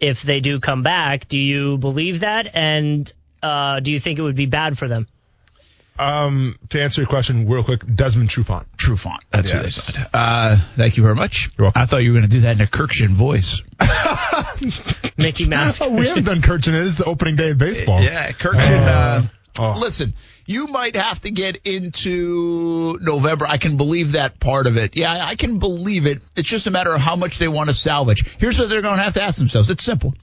if 0.00 0.22
they 0.22 0.40
do 0.40 0.60
come 0.60 0.82
back. 0.82 1.28
Do 1.28 1.38
you 1.38 1.76
believe 1.76 2.20
that? 2.20 2.56
And 2.56 3.12
uh, 3.42 3.80
do 3.80 3.92
you 3.92 4.00
think 4.00 4.18
it 4.18 4.22
would 4.22 4.34
be 4.34 4.46
bad 4.46 4.78
for 4.78 4.88
them? 4.88 5.06
Um, 5.98 6.58
to 6.70 6.80
answer 6.82 7.02
your 7.02 7.08
question 7.08 7.48
real 7.48 7.62
quick, 7.64 7.82
Desmond 7.94 8.30
Trufant. 8.30 8.64
Trufant. 8.76 9.18
That's 9.30 9.50
who 9.50 9.58
they 9.58 9.64
Yes. 9.64 9.74
signed. 9.92 10.06
Uh, 10.12 10.56
thank 10.76 10.96
you 10.96 11.02
very 11.02 11.14
much. 11.14 11.50
You're 11.58 11.66
welcome. 11.66 11.82
I 11.82 11.86
thought 11.86 11.98
you 11.98 12.12
were 12.12 12.18
going 12.18 12.30
to 12.30 12.36
do 12.36 12.40
that 12.42 12.56
in 12.56 12.62
a 12.62 12.66
Kurkjian 12.66 13.10
voice. 13.10 13.62
Mickey 15.18 15.46
Mouse. 15.46 15.80
Oh, 15.80 15.90
we 15.96 16.06
haven't 16.06 16.24
done 16.24 16.40
Kurkjian. 16.40 16.68
It 16.74 16.86
is 16.86 16.96
the 16.96 17.04
opening 17.04 17.36
day 17.36 17.50
of 17.50 17.58
baseball. 17.58 18.02
Yeah, 18.02 18.30
Kurkjian. 18.32 18.86
Uh, 18.86 19.22
Oh. 19.58 19.74
Listen, 19.78 20.14
you 20.46 20.68
might 20.68 20.96
have 20.96 21.20
to 21.20 21.30
get 21.30 21.56
into 21.66 22.98
November. 23.02 23.44
I 23.46 23.58
can 23.58 23.76
believe 23.76 24.12
that 24.12 24.40
part 24.40 24.66
of 24.66 24.78
it. 24.78 24.96
Yeah, 24.96 25.12
I 25.26 25.34
can 25.34 25.58
believe 25.58 26.06
it. 26.06 26.22
It's 26.36 26.48
just 26.48 26.66
a 26.66 26.70
matter 26.70 26.90
of 26.90 27.02
how 27.02 27.16
much 27.16 27.36
they 27.38 27.48
want 27.48 27.68
to 27.68 27.74
salvage. 27.74 28.24
Here's 28.38 28.58
what 28.58 28.70
they're 28.70 28.80
going 28.80 28.96
to 28.96 29.02
have 29.02 29.12
to 29.12 29.22
ask 29.22 29.38
themselves. 29.38 29.68
It's 29.68 29.84
simple. 29.84 30.14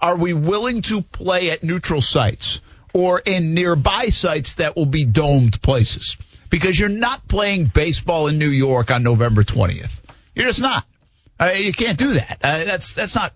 Are 0.00 0.16
we 0.16 0.32
willing 0.32 0.80
to 0.82 1.02
play 1.02 1.50
at 1.50 1.62
neutral 1.62 2.00
sites 2.00 2.62
or 2.94 3.18
in 3.18 3.54
nearby 3.54 4.08
sites 4.08 4.54
that 4.54 4.76
will 4.76 4.86
be 4.86 5.04
domed 5.04 5.60
places? 5.62 6.16
Because 6.50 6.78
you're 6.78 6.88
not 6.88 7.28
playing 7.28 7.70
baseball 7.74 8.28
in 8.28 8.38
New 8.38 8.48
York 8.48 8.90
on 8.90 9.02
November 9.02 9.44
20th. 9.44 10.00
You're 10.34 10.46
just 10.46 10.62
not. 10.62 10.84
Uh, 11.40 11.50
you 11.50 11.72
can't 11.72 11.98
do 11.98 12.14
that. 12.14 12.38
Uh, 12.42 12.64
that's 12.64 12.94
that's 12.94 13.14
not. 13.14 13.32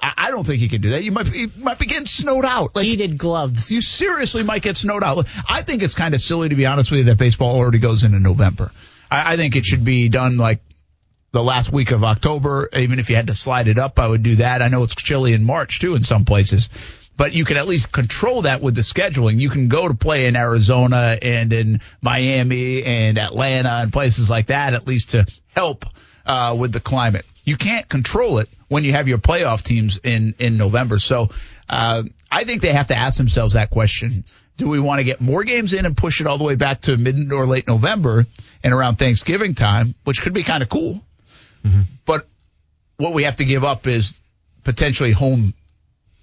I, 0.00 0.12
I 0.16 0.30
don't 0.30 0.46
think 0.46 0.62
you 0.62 0.68
can 0.68 0.80
do 0.80 0.90
that. 0.90 1.04
You 1.04 1.12
might 1.12 1.32
you 1.34 1.50
might 1.58 1.78
be 1.78 1.86
getting 1.86 2.06
snowed 2.06 2.44
out. 2.44 2.74
Like 2.74 2.86
Heated 2.86 3.18
gloves. 3.18 3.70
you 3.70 3.82
seriously 3.82 4.42
might 4.42 4.62
get 4.62 4.76
snowed 4.76 5.04
out. 5.04 5.26
I 5.48 5.62
think 5.62 5.82
it's 5.82 5.94
kind 5.94 6.14
of 6.14 6.20
silly 6.20 6.48
to 6.48 6.56
be 6.56 6.66
honest 6.66 6.90
with 6.90 6.98
you 7.00 7.04
that 7.04 7.18
baseball 7.18 7.56
already 7.56 7.78
goes 7.78 8.02
into 8.04 8.18
November. 8.18 8.72
I, 9.10 9.34
I 9.34 9.36
think 9.36 9.56
it 9.56 9.64
should 9.64 9.84
be 9.84 10.08
done 10.08 10.38
like 10.38 10.60
the 11.32 11.42
last 11.42 11.72
week 11.72 11.92
of 11.92 12.02
October. 12.02 12.68
Even 12.76 12.98
if 12.98 13.10
you 13.10 13.16
had 13.16 13.28
to 13.28 13.34
slide 13.34 13.68
it 13.68 13.78
up, 13.78 13.98
I 13.98 14.06
would 14.08 14.22
do 14.22 14.36
that. 14.36 14.62
I 14.62 14.68
know 14.68 14.82
it's 14.82 14.94
chilly 14.94 15.32
in 15.32 15.44
March 15.44 15.80
too 15.80 15.94
in 15.94 16.02
some 16.02 16.24
places, 16.24 16.68
but 17.16 17.32
you 17.32 17.44
can 17.44 17.56
at 17.56 17.68
least 17.68 17.92
control 17.92 18.42
that 18.42 18.62
with 18.62 18.74
the 18.74 18.80
scheduling. 18.80 19.40
You 19.40 19.50
can 19.50 19.68
go 19.68 19.86
to 19.86 19.94
play 19.94 20.26
in 20.26 20.36
Arizona 20.36 21.18
and 21.20 21.52
in 21.52 21.80
Miami 22.00 22.82
and 22.82 23.18
Atlanta 23.18 23.80
and 23.82 23.92
places 23.92 24.30
like 24.30 24.46
that 24.46 24.74
at 24.74 24.86
least 24.86 25.10
to 25.10 25.26
help 25.54 25.84
uh, 26.24 26.56
with 26.58 26.72
the 26.72 26.80
climate. 26.80 27.26
You 27.44 27.56
can't 27.56 27.88
control 27.88 28.38
it 28.38 28.48
when 28.68 28.84
you 28.84 28.92
have 28.92 29.08
your 29.08 29.18
playoff 29.18 29.62
teams 29.62 29.98
in 30.02 30.34
in 30.38 30.56
November. 30.56 30.98
So 30.98 31.30
uh, 31.68 32.04
I 32.30 32.44
think 32.44 32.62
they 32.62 32.72
have 32.72 32.88
to 32.88 32.96
ask 32.96 33.16
themselves 33.18 33.54
that 33.54 33.70
question. 33.70 34.24
Do 34.56 34.68
we 34.68 34.78
want 34.78 34.98
to 34.98 35.04
get 35.04 35.20
more 35.20 35.42
games 35.42 35.72
in 35.72 35.86
and 35.86 35.96
push 35.96 36.20
it 36.20 36.26
all 36.26 36.36
the 36.38 36.44
way 36.44 36.54
back 36.54 36.82
to 36.82 36.96
mid 36.96 37.32
or 37.32 37.46
late 37.46 37.66
November 37.66 38.26
and 38.62 38.72
around 38.74 38.96
Thanksgiving 38.96 39.54
time, 39.54 39.94
which 40.04 40.20
could 40.20 40.34
be 40.34 40.42
kind 40.42 40.62
of 40.62 40.68
cool? 40.68 41.00
But 42.04 42.26
what 42.98 43.12
we 43.12 43.24
have 43.24 43.36
to 43.36 43.44
give 43.44 43.64
up 43.64 43.86
is 43.86 44.18
potentially 44.64 45.12
home 45.12 45.54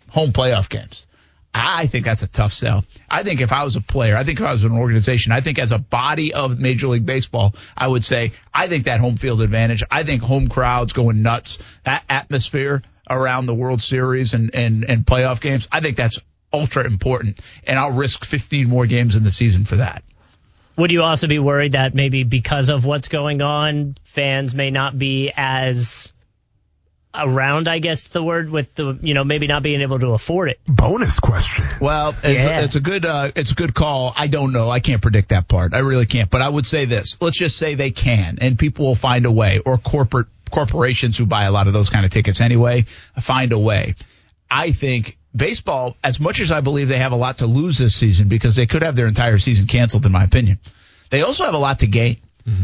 home 0.09 0.31
playoff 0.31 0.69
games. 0.69 1.07
I 1.53 1.87
think 1.87 2.05
that's 2.05 2.21
a 2.21 2.27
tough 2.27 2.53
sell. 2.53 2.85
I 3.09 3.23
think 3.23 3.41
if 3.41 3.51
I 3.51 3.63
was 3.63 3.75
a 3.75 3.81
player, 3.81 4.15
I 4.15 4.23
think 4.23 4.39
if 4.39 4.45
I 4.45 4.51
was 4.51 4.63
an 4.63 4.73
organization, 4.73 5.31
I 5.31 5.41
think 5.41 5.57
as 5.57 5.71
a 5.71 5.79
body 5.79 6.33
of 6.33 6.59
Major 6.59 6.87
League 6.87 7.05
Baseball, 7.05 7.55
I 7.75 7.87
would 7.87 8.03
say 8.03 8.33
I 8.53 8.67
think 8.67 8.85
that 8.85 8.99
home 8.99 9.17
field 9.17 9.41
advantage, 9.41 9.83
I 9.89 10.03
think 10.03 10.21
home 10.21 10.49
crowds 10.49 10.93
going 10.93 11.23
nuts, 11.23 11.57
that 11.83 12.03
atmosphere 12.09 12.83
around 13.09 13.47
the 13.47 13.55
World 13.55 13.81
Series 13.81 14.33
and, 14.33 14.53
and, 14.53 14.83
and 14.83 15.05
playoff 15.05 15.41
games, 15.41 15.67
I 15.71 15.81
think 15.81 15.97
that's 15.97 16.19
ultra 16.53 16.85
important. 16.85 17.39
And 17.65 17.79
I'll 17.79 17.93
risk 17.93 18.25
15 18.25 18.67
more 18.67 18.85
games 18.85 19.15
in 19.15 19.23
the 19.23 19.31
season 19.31 19.65
for 19.65 19.77
that. 19.77 20.03
Would 20.77 20.91
you 20.91 21.01
also 21.01 21.27
be 21.27 21.39
worried 21.39 21.71
that 21.71 21.95
maybe 21.95 22.23
because 22.23 22.69
of 22.69 22.85
what's 22.85 23.07
going 23.07 23.41
on, 23.41 23.95
fans 24.03 24.53
may 24.53 24.69
not 24.69 24.97
be 24.97 25.31
as 25.35 26.13
around, 27.17 27.67
I 27.67 27.79
guess 27.79 28.07
the 28.09 28.21
word, 28.23 28.49
with 28.49 28.73
the, 28.75 28.97
you 29.01 29.13
know, 29.13 29.23
maybe 29.23 29.47
not 29.47 29.63
being 29.63 29.81
able 29.81 29.99
to 29.99 30.09
afford 30.09 30.49
it? 30.49 30.59
Bonus 30.67 31.19
question. 31.19 31.65
Well, 31.81 32.15
it's, 32.23 32.43
Yeah. 32.43 32.59
a, 32.59 32.63
it's 32.63 32.75
a 32.75 32.79
good 32.79 33.05
uh, 33.05 33.31
it's 33.35 33.51
a 33.51 33.55
good 33.55 33.73
call. 33.73 34.13
I 34.15 34.27
don't 34.27 34.51
know. 34.53 34.69
I 34.69 34.79
can't 34.79 35.01
predict 35.01 35.29
that 35.29 35.47
part. 35.47 35.73
I 35.73 35.79
really 35.79 36.05
can't. 36.05 36.29
But 36.29 36.41
I 36.41 36.49
would 36.49 36.65
say 36.65 36.85
this. 36.85 37.17
Let's 37.21 37.37
just 37.37 37.57
say 37.57 37.75
they 37.75 37.91
can, 37.91 38.37
and 38.41 38.57
people 38.57 38.85
will 38.85 38.95
find 38.95 39.25
a 39.25 39.31
way, 39.31 39.59
or 39.59 39.77
corporate 39.77 40.27
corporations 40.49 41.17
who 41.17 41.25
buy 41.25 41.43
a 41.43 41.51
lot 41.51 41.67
of 41.67 41.73
those 41.73 41.89
kind 41.89 42.05
of 42.05 42.11
tickets 42.11 42.39
anyway, 42.39 42.85
find 43.21 43.51
a 43.51 43.59
way. 43.59 43.95
I 44.49 44.71
think 44.71 45.17
baseball, 45.35 45.97
as 46.03 46.19
much 46.19 46.39
as 46.39 46.51
I 46.53 46.61
believe 46.61 46.87
they 46.87 46.99
have 46.99 47.11
a 47.11 47.17
lot 47.17 47.39
to 47.39 47.47
lose 47.47 47.77
this 47.77 47.95
season 47.95 48.29
because 48.29 48.55
they 48.55 48.65
could 48.65 48.81
have 48.81 48.95
their 48.95 49.07
entire 49.07 49.39
season 49.39 49.67
canceled, 49.67 50.05
in 50.05 50.11
my 50.13 50.23
opinion, 50.23 50.59
they 51.09 51.21
also 51.21 51.43
have 51.43 51.53
a 51.53 51.57
lot 51.59 51.79
to 51.79 51.87
gain 51.87 52.17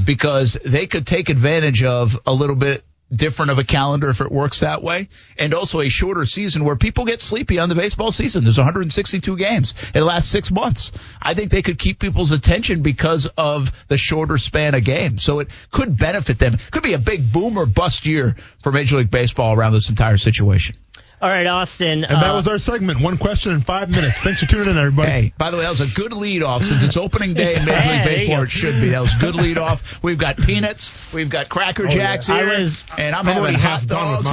because 0.05 0.57
they 0.63 0.87
could 0.87 1.05
take 1.05 1.27
advantage 1.27 1.83
of 1.83 2.17
a 2.25 2.33
little 2.33 2.55
bit 2.55 2.85
different 3.11 3.51
of 3.51 3.59
a 3.59 3.63
calendar 3.63 4.09
if 4.09 4.21
it 4.21 4.31
works 4.31 4.61
that 4.61 4.83
way, 4.83 5.09
and 5.37 5.53
also 5.53 5.79
a 5.81 5.89
shorter 5.89 6.25
season 6.25 6.63
where 6.63 6.75
people 6.75 7.05
get 7.05 7.21
sleepy 7.21 7.59
on 7.59 7.69
the 7.69 7.75
baseball 7.75 8.11
season. 8.11 8.43
There's 8.43 8.57
162 8.57 9.37
games. 9.37 9.73
It 9.93 10.01
lasts 10.01 10.31
six 10.31 10.51
months. 10.51 10.91
I 11.21 11.33
think 11.33 11.51
they 11.51 11.61
could 11.61 11.79
keep 11.79 11.99
people's 11.99 12.31
attention 12.31 12.81
because 12.81 13.27
of 13.37 13.71
the 13.87 13.97
shorter 13.97 14.37
span 14.37 14.75
of 14.75 14.83
games. 14.83 15.23
So 15.23 15.39
it 15.39 15.49
could 15.71 15.97
benefit 15.97 16.39
them. 16.39 16.57
Could 16.71 16.83
be 16.83 16.93
a 16.93 16.99
big 16.99 17.31
boom 17.31 17.57
or 17.57 17.65
bust 17.65 18.05
year 18.05 18.35
for 18.61 18.71
Major 18.71 18.97
League 18.97 19.11
Baseball 19.11 19.53
around 19.53 19.73
this 19.73 19.89
entire 19.89 20.17
situation. 20.17 20.75
All 21.23 21.29
right, 21.29 21.47
Austin. 21.47 22.03
And 22.03 22.21
that 22.21 22.31
uh, 22.31 22.35
was 22.35 22.49
our 22.49 22.57
segment. 22.57 22.99
One 22.99 23.17
question 23.17 23.53
in 23.53 23.61
five 23.61 23.89
minutes. 23.89 24.21
Thanks 24.21 24.41
for 24.41 24.45
tuning 24.45 24.71
in, 24.71 24.77
everybody. 24.77 25.09
Hey, 25.09 25.33
by 25.37 25.51
the 25.51 25.57
way, 25.57 25.63
that 25.63 25.69
was 25.69 25.79
a 25.79 25.87
good 25.95 26.11
lead 26.11 26.43
off 26.43 26.63
since 26.63 26.83
it's 26.83 26.97
opening 26.97 27.33
day 27.33 27.55
in 27.55 27.63
Major 27.63 27.77
Yeah, 27.77 27.91
League 27.91 28.03
Baseball. 28.03 28.43
It 28.43 28.51
should 28.51 28.81
be. 28.81 28.89
That 28.89 28.99
was 28.99 29.15
a 29.15 29.19
good 29.19 29.35
lead 29.35 29.57
off. 29.57 30.03
We've 30.03 30.17
got 30.17 30.35
peanuts. 30.35 31.13
We've 31.13 31.29
got 31.29 31.47
Cracker 31.47 31.87
Jacks 31.87 32.27
I 32.29 32.39
here. 32.39 32.59
was- 32.59 32.85
and 32.97 33.15
I'm, 33.15 33.25
I'm 33.25 33.35
having 33.35 33.53
hot 33.53 33.61
half 33.61 33.87
done 33.87 34.23
dogs 34.25 34.31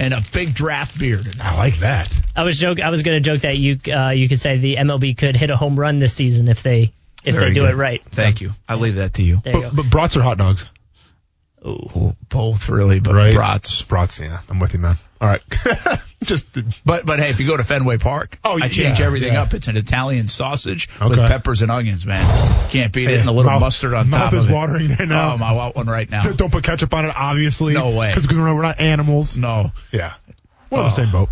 and, 0.00 0.12
and 0.12 0.14
a 0.14 0.22
big 0.32 0.54
draft 0.54 0.98
beer 0.98 1.18
tonight. 1.18 1.46
I 1.46 1.56
like 1.56 1.76
that. 1.78 2.12
I 2.34 2.42
was 2.42 2.58
joke. 2.58 2.80
I 2.80 2.90
was 2.90 3.04
going 3.04 3.16
to 3.16 3.22
joke 3.30 3.42
that 3.42 3.56
you 3.56 3.78
uh, 3.96 4.10
you 4.10 4.28
could 4.28 4.40
say 4.40 4.58
the 4.58 4.74
MLB 4.74 5.16
could 5.16 5.36
hit 5.36 5.50
a 5.52 5.56
home 5.56 5.78
run 5.78 6.00
this 6.00 6.14
season 6.14 6.48
if 6.48 6.64
they 6.64 6.92
if 7.22 7.36
Very 7.36 7.50
they 7.50 7.54
do 7.54 7.60
good. 7.60 7.70
it 7.70 7.76
right. 7.76 8.02
Thank 8.10 8.40
you. 8.40 8.50
I 8.68 8.74
leave 8.74 8.96
that 8.96 9.14
to 9.14 9.22
you. 9.22 9.40
There 9.44 9.54
you 9.54 9.62
But, 9.62 9.70
go. 9.70 9.76
but 9.82 9.90
brats 9.90 10.16
are 10.16 10.22
hot 10.22 10.38
dogs. 10.38 10.66
Ooh. 11.64 12.14
Both 12.28 12.68
really, 12.68 12.98
but 13.00 13.14
Right. 13.14 13.32
brats. 13.32 13.82
Brats, 13.82 14.18
yeah. 14.20 14.40
I'm 14.50 14.58
with 14.58 14.72
you, 14.74 14.80
man. 14.80 14.96
All 15.24 15.30
right. 15.30 16.00
Just 16.24 16.46
But 16.84 17.04
but 17.06 17.18
hey, 17.18 17.30
if 17.30 17.40
you 17.40 17.46
go 17.46 17.56
to 17.56 17.64
Fenway 17.64 17.98
Park, 17.98 18.38
Oh, 18.44 18.56
I 18.60 18.68
change 18.68 18.98
yeah, 19.00 19.06
everything 19.06 19.34
yeah. 19.34 19.42
up. 19.42 19.54
It's 19.54 19.68
an 19.68 19.76
Italian 19.76 20.28
sausage 20.28 20.88
with 21.00 21.16
peppers 21.18 21.62
and 21.62 21.70
onions, 21.70 22.04
man. 22.06 22.24
Can't 22.70 22.92
beat 22.92 23.08
it, 23.10 23.20
and 23.20 23.28
a 23.28 23.32
little 23.32 23.50
mouth- 23.50 23.60
mustard 23.60 23.94
on 23.94 24.10
mouth 24.10 24.24
top 24.30 24.32
is 24.34 24.44
of 24.44 24.50
it. 24.50 24.54
watering 24.54 24.88
right 24.90 25.08
now. 25.08 25.36
Oh, 25.40 25.44
I 25.44 25.52
want 25.52 25.76
one 25.76 25.86
right 25.86 26.08
now. 26.08 26.22
don't 26.24 26.50
put 26.52 26.64
ketchup 26.64 26.92
on 26.94 27.06
it, 27.06 27.12
obviously. 27.16 27.74
No 27.74 27.96
way. 27.96 28.08
Because 28.10 28.28
we're, 28.28 28.36
not- 28.44 28.54
we're 28.54 28.62
not 28.62 28.80
animals. 28.80 29.36
No. 29.38 29.72
Yeah. 29.92 30.14
We're 30.70 30.78
on 30.78 30.84
Oh. 30.84 30.88
the 30.88 30.90
same 30.90 31.10
boat. 31.10 31.28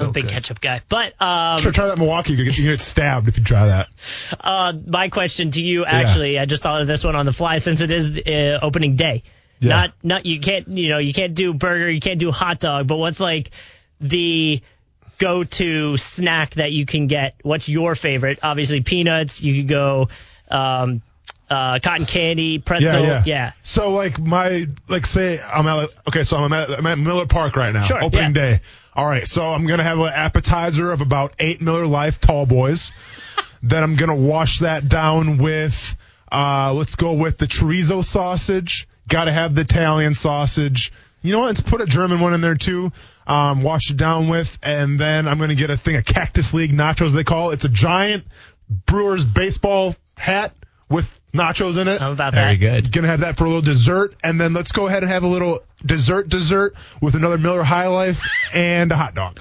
I'm 0.00 0.08
a 0.08 0.12
big 0.12 0.28
ketchup 0.28 0.60
guy. 0.60 0.80
But 0.88 1.20
um, 1.20 1.58
Sure, 1.60 1.70
try 1.72 1.86
that 1.88 1.98
Milwaukee. 1.98 2.32
You 2.32 2.44
get, 2.46 2.56
you 2.56 2.70
get 2.70 2.80
stabbed 2.80 3.28
if 3.28 3.36
you 3.36 3.44
try 3.44 3.66
that. 3.66 3.88
uh, 4.40 4.72
my 4.86 5.08
question 5.10 5.50
to 5.50 5.60
you, 5.60 5.84
actually, 5.84 6.38
I 6.38 6.46
just 6.46 6.62
thought 6.62 6.80
of 6.80 6.86
this 6.86 7.04
one 7.04 7.14
on 7.16 7.26
the 7.26 7.32
fly 7.32 7.58
since 7.58 7.82
it 7.82 7.92
is 7.92 8.16
uh, 8.26 8.58
opening 8.64 8.96
day. 8.96 9.22
Yeah. 9.62 9.70
Not, 9.70 9.92
not 10.02 10.26
you 10.26 10.40
can't, 10.40 10.68
you 10.68 10.90
know, 10.90 10.98
you 10.98 11.14
can't 11.14 11.34
do 11.34 11.54
burger, 11.54 11.88
you 11.88 12.00
can't 12.00 12.18
do 12.18 12.30
hot 12.30 12.60
dog, 12.60 12.86
but 12.86 12.96
what's 12.96 13.20
like 13.20 13.50
the 14.00 14.60
go-to 15.18 15.96
snack 15.96 16.54
that 16.54 16.72
you 16.72 16.84
can 16.84 17.06
get? 17.06 17.36
What's 17.42 17.68
your 17.68 17.94
favorite? 17.94 18.40
Obviously, 18.42 18.80
peanuts. 18.80 19.40
You 19.40 19.54
could 19.54 19.68
go 19.68 20.08
um, 20.50 21.02
uh, 21.48 21.78
cotton 21.78 22.06
candy, 22.06 22.58
pretzel. 22.58 23.02
Yeah, 23.02 23.22
yeah. 23.24 23.52
So 23.62 23.92
like 23.92 24.18
my 24.18 24.66
like 24.88 25.06
say 25.06 25.38
I'm 25.40 25.66
at 25.66 25.90
okay, 26.08 26.24
so 26.24 26.38
I'm 26.38 26.52
at, 26.52 26.70
I'm 26.70 26.86
at 26.86 26.98
Miller 26.98 27.26
Park 27.26 27.56
right 27.56 27.72
now. 27.72 27.82
Sure, 27.82 28.02
opening 28.02 28.34
yeah. 28.34 28.50
day. 28.50 28.60
All 28.94 29.06
right, 29.06 29.26
so 29.26 29.46
I'm 29.46 29.66
gonna 29.66 29.84
have 29.84 29.98
an 29.98 30.12
appetizer 30.12 30.92
of 30.92 31.00
about 31.00 31.34
eight 31.38 31.60
Miller 31.60 31.86
Life 31.86 32.18
Tall 32.20 32.46
Boys. 32.46 32.92
then 33.62 33.82
I'm 33.82 33.96
gonna 33.96 34.16
wash 34.16 34.58
that 34.60 34.88
down 34.88 35.38
with 35.38 35.96
uh 36.30 36.72
let's 36.74 36.96
go 36.96 37.12
with 37.12 37.38
the 37.38 37.46
chorizo 37.46 38.04
sausage. 38.04 38.88
Got 39.08 39.24
to 39.24 39.32
have 39.32 39.54
the 39.54 39.62
Italian 39.62 40.14
sausage. 40.14 40.92
You 41.22 41.32
know 41.32 41.40
what? 41.40 41.46
Let's 41.46 41.60
put 41.60 41.80
a 41.80 41.86
German 41.86 42.20
one 42.20 42.34
in 42.34 42.40
there 42.40 42.54
too. 42.56 42.92
Um, 43.26 43.62
wash 43.62 43.90
it 43.90 43.96
down 43.96 44.28
with, 44.28 44.58
and 44.62 44.98
then 44.98 45.28
I'm 45.28 45.38
gonna 45.38 45.54
get 45.54 45.70
a 45.70 45.76
thing 45.76 45.94
of 45.94 46.04
Cactus 46.04 46.52
League 46.52 46.72
nachos. 46.72 47.12
They 47.12 47.22
call 47.22 47.50
it. 47.50 47.54
It's 47.54 47.64
a 47.64 47.68
giant 47.68 48.24
Brewers 48.86 49.24
baseball 49.24 49.94
hat 50.16 50.52
with 50.88 51.08
nachos 51.32 51.78
in 51.80 51.86
it. 51.86 52.00
How 52.00 52.10
about 52.10 52.34
Very 52.34 52.56
that? 52.56 52.60
Very 52.60 52.80
good. 52.80 52.92
Gonna 52.92 53.08
have 53.08 53.20
that 53.20 53.36
for 53.36 53.44
a 53.44 53.46
little 53.46 53.62
dessert, 53.62 54.16
and 54.24 54.40
then 54.40 54.54
let's 54.54 54.72
go 54.72 54.88
ahead 54.88 55.04
and 55.04 55.12
have 55.12 55.22
a 55.22 55.28
little 55.28 55.60
dessert 55.84 56.28
dessert 56.28 56.74
with 57.00 57.14
another 57.14 57.38
Miller 57.38 57.62
High 57.62 57.86
Life 57.86 58.24
and 58.54 58.90
a 58.90 58.96
hot 58.96 59.14
dog. 59.14 59.40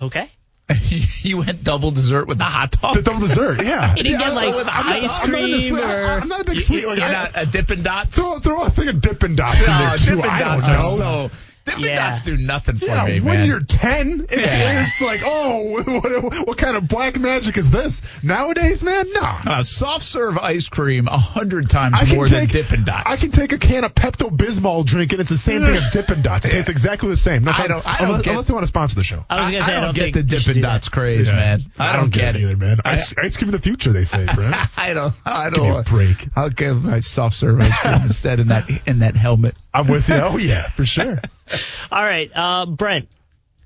Okay. 0.00 0.30
you 1.22 1.38
went 1.38 1.62
double 1.64 1.90
dessert 1.90 2.26
with 2.28 2.38
the 2.38 2.44
hot 2.44 2.72
dog. 2.80 2.94
The 2.94 3.02
double 3.02 3.20
dessert, 3.20 3.62
yeah. 3.62 3.94
You 3.96 4.02
didn't 4.04 4.20
Yeah, 4.20 4.26
get, 4.28 4.34
like, 4.34 4.54
I'm 4.54 4.86
not- 4.86 5.02
ice 5.02 5.10
I'm 5.22 5.30
not 5.32 5.40
cream 5.40 5.60
sweet- 5.60 5.80
or- 5.82 6.06
I'm 6.20 6.28
not 6.28 6.40
a 6.40 6.44
big 6.44 6.60
sweet. 6.60 6.82
You're 6.82 6.90
Like, 6.96 7.02
I- 7.02 7.12
not 7.12 7.30
a 7.34 7.46
Dippin' 7.46 7.82
Dots. 7.82 8.16
throw, 8.16 8.38
throw 8.38 8.62
a 8.64 8.70
thing 8.70 8.88
of 8.88 9.00
Dippin' 9.00 9.36
Dots 9.36 9.58
in 9.60 9.66
there 9.66 9.96
too. 9.98 10.16
Dippin' 10.16 10.30
I 10.30 10.38
Dots 10.40 10.66
don't 10.66 10.76
are 10.76 10.78
know. 10.78 10.96
so. 11.28 11.30
Dippin' 11.64 11.82
Yeah. 11.84 12.10
Dots 12.10 12.22
do 12.22 12.36
nothing 12.36 12.76
for 12.76 12.86
yeah, 12.86 13.04
me, 13.04 13.20
man. 13.20 13.24
when 13.24 13.46
you're 13.46 13.60
10, 13.60 14.26
it's, 14.30 14.36
Yeah. 14.36 14.86
it's 14.86 15.00
like, 15.00 15.20
oh, 15.24 15.82
what, 16.00 16.46
what 16.48 16.56
kind 16.58 16.76
of 16.76 16.88
black 16.88 17.18
magic 17.18 17.56
is 17.58 17.70
this? 17.70 18.02
Nowadays, 18.22 18.82
man, 18.82 19.04
no. 19.12 19.20
Uh, 19.20 19.62
soft 19.62 20.04
serve 20.04 20.38
ice 20.38 20.68
cream 20.68 21.06
a 21.08 21.18
hundred 21.18 21.68
times 21.70 21.94
I 21.98 22.04
can 22.06 22.16
more 22.16 22.26
take 22.26 22.50
than 22.52 22.62
Dippin' 22.62 22.84
Dots. 22.84 23.02
I 23.10 23.16
can 23.16 23.30
take 23.30 23.52
a 23.52 23.58
can 23.58 23.84
of 23.84 23.94
Pepto 23.94 24.30
Bismol 24.34 24.84
drink 24.86 25.12
and 25.12 25.20
it's 25.20 25.30
the 25.30 25.36
same 25.36 25.62
thing 25.62 25.74
as 25.76 25.88
Dippin' 25.88 26.22
Dots. 26.22 26.46
It 26.46 26.50
tastes 26.50 26.70
exactly 26.70 27.08
the 27.10 27.16
same. 27.16 27.44
No, 27.44 27.52
I 27.54 27.66
don't- 27.66 27.86
I 27.86 27.98
don't 27.98 28.06
unless, 28.08 28.22
get- 28.22 28.30
unless 28.30 28.46
they 28.48 28.54
want 28.54 28.62
to 28.62 28.68
sponsor 28.68 28.96
the 28.96 29.04
show. 29.04 29.24
I 29.28 29.40
was 29.40 29.50
gonna 29.50 29.64
say 29.64 29.74
I, 29.74 29.80
don't, 29.80 29.94
get 29.94 30.02
think 30.14 30.14
the 30.14 30.22
you 30.34 30.38
should 30.40 30.46
Dippin' 30.54 30.62
do. 30.62 30.68
Dots 30.68 30.88
craze, 30.88 31.28
Yeah. 31.28 31.36
man. 31.36 31.62
I, 31.78 31.96
don't, 31.96 32.10
get 32.10 32.36
it 32.36 32.42
either, 32.42 32.56
man. 32.56 32.78
I- 32.84 32.92
Ice, 32.92 33.14
ice 33.22 33.36
cream 33.36 33.48
of 33.48 33.52
the 33.52 33.62
future, 33.62 33.92
they 33.92 34.04
say, 34.06 34.26
Brent. 34.34 34.56
I 34.76 34.92
don't. 34.94 35.14
I 35.24 35.50
Give 35.50 35.62
me 35.62 35.68
a 35.68 35.72
don't. 35.74 35.86
break. 35.86 36.28
I'll 36.34 36.50
give 36.50 36.82
my 36.84 37.00
soft 37.00 37.36
serve 37.36 37.60
ice 37.60 37.78
cream 37.78 37.94
instead 38.02 38.40
in 38.40 38.48
that 38.48 38.68
in 38.86 39.00
that 39.00 39.14
helmet. 39.16 39.54
I'm 39.72 39.86
with 39.86 40.08
you. 40.08 40.14
Oh 40.22 40.36
yeah, 40.36 40.62
for 40.62 40.84
sure. 40.84 41.18
All 41.92 42.04
right, 42.04 42.30
uh, 42.34 42.66
Brent. 42.66 43.08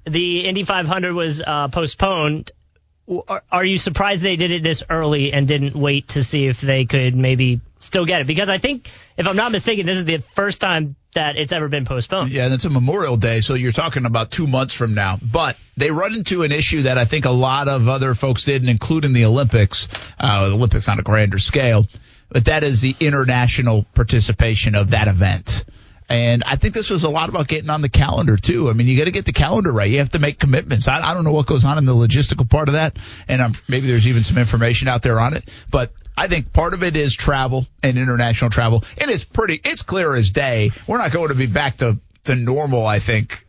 The 0.06 0.40
Indy 0.47 0.64
500 0.64 1.14
was 1.14 1.40
uh, 1.40 1.68
postponed. 1.68 2.52
Are, 3.28 3.43
are 3.51 3.64
you 3.64 3.78
surprised 3.78 4.22
they 4.22 4.36
did 4.36 4.51
it 4.51 4.62
this 4.62 4.82
early 4.89 5.32
and 5.32 5.48
didn't 5.48 5.74
wait 5.74 6.09
to 6.09 6.22
see 6.22 6.47
if 6.47 6.60
they 6.60 6.85
could 6.85 7.14
maybe 7.14 7.60
still 7.81 8.05
get 8.05 8.20
it? 8.20 8.26
Because 8.26 8.48
I 8.48 8.59
think, 8.59 8.90
if 9.16 9.26
I'm 9.26 9.36
not 9.36 9.52
mistaken, 9.52 9.86
this 9.86 9.98
is 9.98 10.05
the 10.05 10.18
first 10.18 10.60
time 10.60 10.97
that 11.14 11.36
it's 11.36 11.52
ever 11.52 11.68
been 11.68 11.85
postponed. 11.85 12.31
Yeah, 12.31 12.44
and 12.44 12.55
it's 12.55 12.64
a 12.64 12.70
Memorial 12.70 13.16
Day, 13.16 13.40
so 13.40 13.55
you're 13.55 13.72
talking 13.72 14.05
about 14.05 14.31
two 14.31 14.47
months 14.47 14.74
from 14.74 14.94
now. 14.94 15.18
But 15.22 15.56
they 15.76 15.90
run 15.90 16.14
into 16.14 16.43
an 16.43 16.52
issue 16.52 16.82
that 16.82 16.98
I 16.98 17.05
think 17.05 17.24
a 17.24 17.31
lot 17.31 17.68
of 17.68 17.89
other 17.89 18.14
folks 18.14 18.44
did, 18.44 18.62
and 18.62 18.70
including 18.70 19.12
the 19.12 19.24
Olympics. 19.24 19.89
Uh, 20.18 20.48
the 20.48 20.55
Olympics 20.55 20.89
on 20.89 20.98
a 20.98 21.02
grander 21.02 21.39
scale, 21.39 21.86
but 22.28 22.47
that 22.47 22.64
is 22.64 22.81
the 22.81 22.94
international 23.01 23.85
participation 23.94 24.74
of 24.74 24.90
that 24.90 25.09
event. 25.09 25.64
And 26.15 26.45
I 26.45 26.55
think 26.55 26.74
this 26.74 26.91
was 26.91 27.03
a 27.03 27.11
lot 27.11 27.28
about 27.28 27.49
getting 27.49 27.70
on 27.70 27.82
the 27.82 27.89
calendar 27.89 28.36
too. 28.36 28.70
I 28.70 28.73
mean, 28.73 28.86
you 28.86 28.97
got 28.97 29.07
to 29.07 29.11
get 29.11 29.24
the 29.24 29.32
calendar 29.32 29.73
right. 29.73 29.91
You 29.91 29.99
have 29.99 30.11
to 30.11 30.20
make 30.20 30.39
commitments. 30.39 30.86
I, 30.86 31.01
I 31.01 31.12
don't 31.12 31.24
know 31.24 31.32
what 31.32 31.47
goes 31.47 31.65
on 31.65 31.77
in 31.77 31.86
the 31.86 31.95
logistical 31.95 32.49
part 32.49 32.69
of 32.69 32.74
that, 32.74 32.97
and 33.27 33.43
I'm, 33.43 33.55
maybe 33.69 33.89
there's 33.89 34.07
even 34.07 34.23
some 34.23 34.39
information 34.39 34.86
out 34.86 35.03
there 35.03 35.19
on 35.19 35.35
it. 35.35 35.45
But 35.73 35.91
I 36.16 36.28
think 36.28 36.53
part 36.53 36.73
of 36.73 36.85
it 36.85 36.95
is 36.95 37.16
travel 37.16 37.66
and 37.82 37.99
international 37.99 38.51
travel, 38.51 38.85
and 38.97 39.11
it's 39.11 39.24
pretty. 39.24 39.61
It's 39.65 39.82
clear 39.82 40.15
as 40.15 40.31
day. 40.31 40.70
We're 40.86 40.99
not 40.99 41.11
going 41.11 41.28
to 41.28 41.35
be 41.35 41.47
back 41.47 41.78
to 41.78 41.99
to 42.24 42.36
normal. 42.36 42.86
I 42.86 43.01
think 43.01 43.45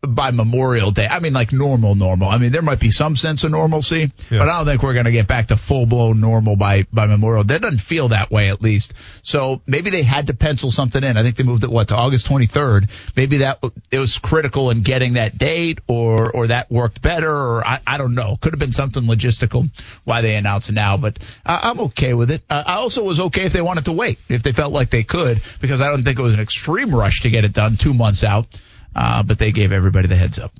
by 0.00 0.30
Memorial 0.30 0.92
Day. 0.92 1.06
I 1.08 1.18
mean, 1.18 1.32
like 1.32 1.52
normal, 1.52 1.96
normal. 1.96 2.28
I 2.28 2.38
mean, 2.38 2.52
there 2.52 2.62
might 2.62 2.78
be 2.78 2.90
some 2.90 3.16
sense 3.16 3.42
of 3.42 3.50
normalcy, 3.50 4.12
Yeah. 4.30 4.38
but 4.38 4.48
I 4.48 4.58
don't 4.58 4.66
think 4.66 4.82
we're 4.82 4.92
going 4.92 5.06
to 5.06 5.12
get 5.12 5.26
back 5.26 5.48
to 5.48 5.56
full 5.56 5.86
blown 5.86 6.20
normal 6.20 6.54
by, 6.54 6.86
by 6.92 7.06
Memorial 7.06 7.42
Day. 7.42 7.56
It 7.56 7.62
doesn't 7.62 7.80
feel 7.80 8.08
that 8.10 8.30
way, 8.30 8.48
at 8.48 8.62
least. 8.62 8.94
So 9.22 9.60
maybe 9.66 9.90
they 9.90 10.02
had 10.04 10.28
to 10.28 10.34
pencil 10.34 10.70
something 10.70 11.02
in. 11.02 11.16
I 11.16 11.22
think 11.22 11.36
they 11.36 11.42
moved 11.42 11.64
it, 11.64 11.70
what, 11.70 11.88
to 11.88 11.96
August 11.96 12.28
23rd. 12.28 12.88
Maybe 13.16 13.38
that, 13.38 13.58
it 13.90 13.98
was 13.98 14.18
critical 14.18 14.70
in 14.70 14.82
getting 14.82 15.14
that 15.14 15.36
date 15.36 15.80
or, 15.88 16.30
or 16.30 16.46
that 16.46 16.70
worked 16.70 17.02
better 17.02 17.34
or 17.34 17.66
I, 17.66 17.80
I 17.84 17.98
don't 17.98 18.14
know. 18.14 18.36
Could 18.40 18.52
have 18.52 18.60
been 18.60 18.72
something 18.72 19.02
logistical 19.02 19.68
why 20.04 20.20
they 20.20 20.36
announced 20.36 20.68
it 20.68 20.74
now, 20.74 20.96
but 20.96 21.18
I, 21.44 21.70
I'm 21.70 21.80
okay 21.80 22.14
with 22.14 22.30
it. 22.30 22.42
Uh, 22.48 22.62
I 22.64 22.74
also 22.76 23.02
was 23.02 23.18
okay 23.18 23.46
if 23.46 23.52
they 23.52 23.62
wanted 23.62 23.86
to 23.86 23.92
wait, 23.92 24.18
if 24.28 24.44
they 24.44 24.52
felt 24.52 24.72
like 24.72 24.90
they 24.90 25.02
could, 25.02 25.42
because 25.60 25.80
I 25.82 25.88
don't 25.88 26.04
think 26.04 26.20
it 26.20 26.22
was 26.22 26.34
an 26.34 26.40
extreme 26.40 26.94
rush 26.94 27.22
to 27.22 27.30
get 27.30 27.44
it 27.44 27.52
done 27.52 27.76
two 27.76 27.94
months 27.94 28.22
out. 28.22 28.46
Uh, 28.94 29.22
but 29.22 29.38
they 29.38 29.52
gave 29.52 29.72
everybody 29.72 30.08
the 30.08 30.16
heads 30.16 30.38
up. 30.38 30.52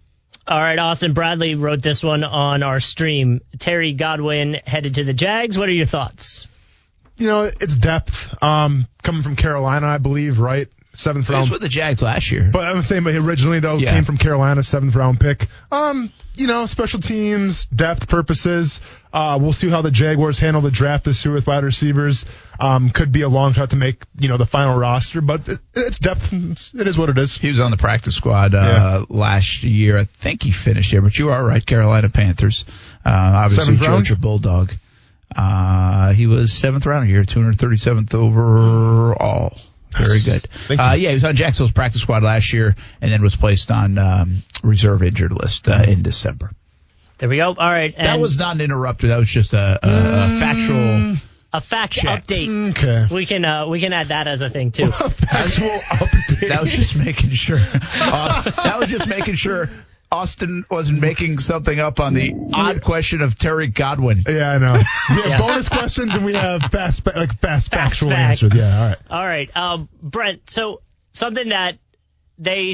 All 0.47 0.59
right, 0.59 0.79
Austin 0.79 1.13
Bradley 1.13 1.55
wrote 1.57 1.83
this 1.83 2.03
one 2.03 2.25
on 2.25 2.63
our 2.63 2.81
stream. 2.81 3.43
Terry 3.59 3.93
Godwin 3.93 4.55
headed 4.67 4.95
to 4.95 5.05
the 5.05 5.13
Jags. 5.13 5.59
What 5.59 5.69
are 5.69 5.73
your 5.73 5.87
thoughts? 5.87 6.49
You 7.19 7.27
know, 7.27 7.43
it's 7.43 7.77
depth. 7.77 8.43
Um, 8.43 8.87
coming 9.03 9.23
from 9.23 9.37
Carolina, 9.37 9.87
I 9.89 9.99
believe, 9.99 10.39
right? 10.39 10.69
Seventh 10.99 11.29
He 11.29 11.35
was 11.35 11.49
with 11.49 11.61
the 11.61 11.69
Jags 11.69 12.03
last 12.03 12.33
year. 12.33 12.51
But 12.53 12.65
I'm 12.65 12.83
saying, 12.83 13.05
but 13.05 13.15
originally 13.15 13.61
though, 13.61 13.77
Yeah. 13.77 13.93
came 13.93 14.03
from 14.05 14.16
Carolina, 14.19 14.65
seventh 14.65 14.97
round 14.97 15.20
pick. 15.20 15.47
Um, 15.70 16.11
you 16.35 16.49
know, 16.49 16.66
special 16.66 16.99
teams, 16.99 17.66
depth 17.66 18.09
purposes. 18.09 18.81
Uh, 19.12 19.39
we'll 19.41 19.53
see 19.53 19.69
how 19.69 19.81
the 19.81 19.93
Jaguars 19.93 20.41
handle 20.41 20.61
the 20.61 20.73
draft 20.73 21.05
this 21.05 21.25
year 21.25 21.33
with 21.33 21.47
wide 21.47 21.62
receivers. 21.62 22.25
Um, 22.59 22.91
could 22.91 23.12
be 23.12 23.23
a 23.23 23.29
long 23.29 23.53
shot 23.53 23.70
to 23.70 23.77
make, 23.77 24.03
you 24.19 24.29
know, 24.29 24.39
the 24.39 24.45
final 24.47 24.77
roster, 24.77 25.20
but 25.20 25.47
it, 25.49 25.61
it's 25.73 26.01
depth. 26.01 26.33
It's, 26.33 26.75
it 26.75 26.89
is 26.89 26.99
what 26.99 27.11
it 27.11 27.16
is. 27.19 27.39
He 27.39 27.47
was 27.47 27.61
on 27.61 27.70
the 27.70 27.77
practice 27.77 28.16
squad 28.16 28.57
uh, 28.57 29.07
last 29.09 29.62
year. 29.62 29.99
I 29.99 30.05
think 30.05 30.43
he 30.43 30.51
finished 30.51 30.91
there, 30.91 31.01
but 31.01 31.16
you 31.16 31.31
are 31.31 31.45
right. 31.45 31.65
Carolina 31.65 32.09
Panthers. 32.09 32.65
Uh, 33.07 33.11
obviously, 33.11 33.65
Seventh 33.77 33.81
round? 33.83 34.05
Georgia 34.05 34.20
Bulldog. 34.20 34.73
Uh, 35.37 36.12
he 36.12 36.27
was 36.27 36.53
seventh 36.53 36.87
round 36.87 37.07
here, 37.09 37.23
237th 37.23 38.15
overall. 38.15 39.57
Very 39.97 40.20
good. 40.20 40.47
Thank 40.66 40.81
you. 40.81 40.86
Uh, 40.86 40.93
yeah, 40.94 41.09
he 41.10 41.15
was 41.15 41.24
on 41.24 41.35
Jacksonville's 41.36 41.73
practice 41.73 42.02
squad 42.02 42.23
last 42.23 42.52
year, 42.52 42.77
and 43.01 43.10
then 43.12 43.23
was 43.23 43.36
placed 43.36 43.70
on 43.70 43.98
um, 43.98 44.43
reserve 44.62 45.02
injured 45.02 45.32
list 45.32 45.69
uh, 45.69 45.85
in 45.86 46.02
December. 46.02 46.51
There 47.19 47.28
we 47.28 47.36
go. 47.39 47.47
All 47.48 47.55
right. 47.55 47.93
And 47.97 48.06
That 48.06 48.20
was 48.20 48.39
not 48.39 48.55
an 48.56 48.60
interrupter. 48.60 49.09
That 49.09 49.16
was 49.19 49.28
just 49.28 49.52
a, 49.52 49.78
a, 49.82 50.36
a 50.36 50.39
factual. 50.39 51.16
a 51.52 51.60
fact 51.60 51.94
checked. 51.94 52.28
update. 52.28 52.70
Okay. 52.70 53.12
We 53.12 53.27
can 53.27 53.44
uh, 53.44 53.66
we 53.66 53.81
can 53.81 53.93
add 53.93 54.09
that 54.09 54.28
as 54.28 54.40
a 54.43 54.51
thing 54.51 54.70
too. 54.70 54.85
Actual 55.32 55.69
update. 55.69 56.15
That 56.48 56.62
was 56.62 56.70
just 56.70 56.94
making 56.94 57.31
sure. 57.31 57.59
Uh, 58.01 58.43
that 58.62 58.78
was 58.78 58.89
just 58.89 59.09
making 59.09 59.35
sure 59.35 59.69
Austin 60.11 60.65
wasn't 60.71 61.01
making 61.01 61.39
something 61.39 61.79
up 61.79 62.01
on 62.01 62.15
the 62.15 62.33
odd 62.55 62.83
question 62.83 63.21
of 63.21 63.39
Terry 63.39 63.67
Godwin. 63.67 64.23
Yeah, 64.27 64.53
I 64.53 64.59
know. 64.59 64.73
We 64.73 65.17
have 65.17 65.27
Yeah. 65.27 65.39
bonus 65.39 65.69
questions 65.69 66.17
and 66.17 66.25
we 66.25 66.35
have 66.35 66.63
fast, 66.63 67.05
fa- 67.05 67.13
like 67.15 67.39
fast, 67.41 67.71
Fast 67.71 67.91
factual 67.93 68.11
fact. 68.11 68.43
answers. 68.43 68.55
Yeah, 68.55 68.79
all 68.81 68.89
right. 68.89 68.99
All 69.11 69.27
right, 69.27 69.57
um, 69.57 69.89
Brent. 70.03 70.49
So 70.49 70.81
something 71.13 71.51
that 71.51 71.79
they 72.39 72.73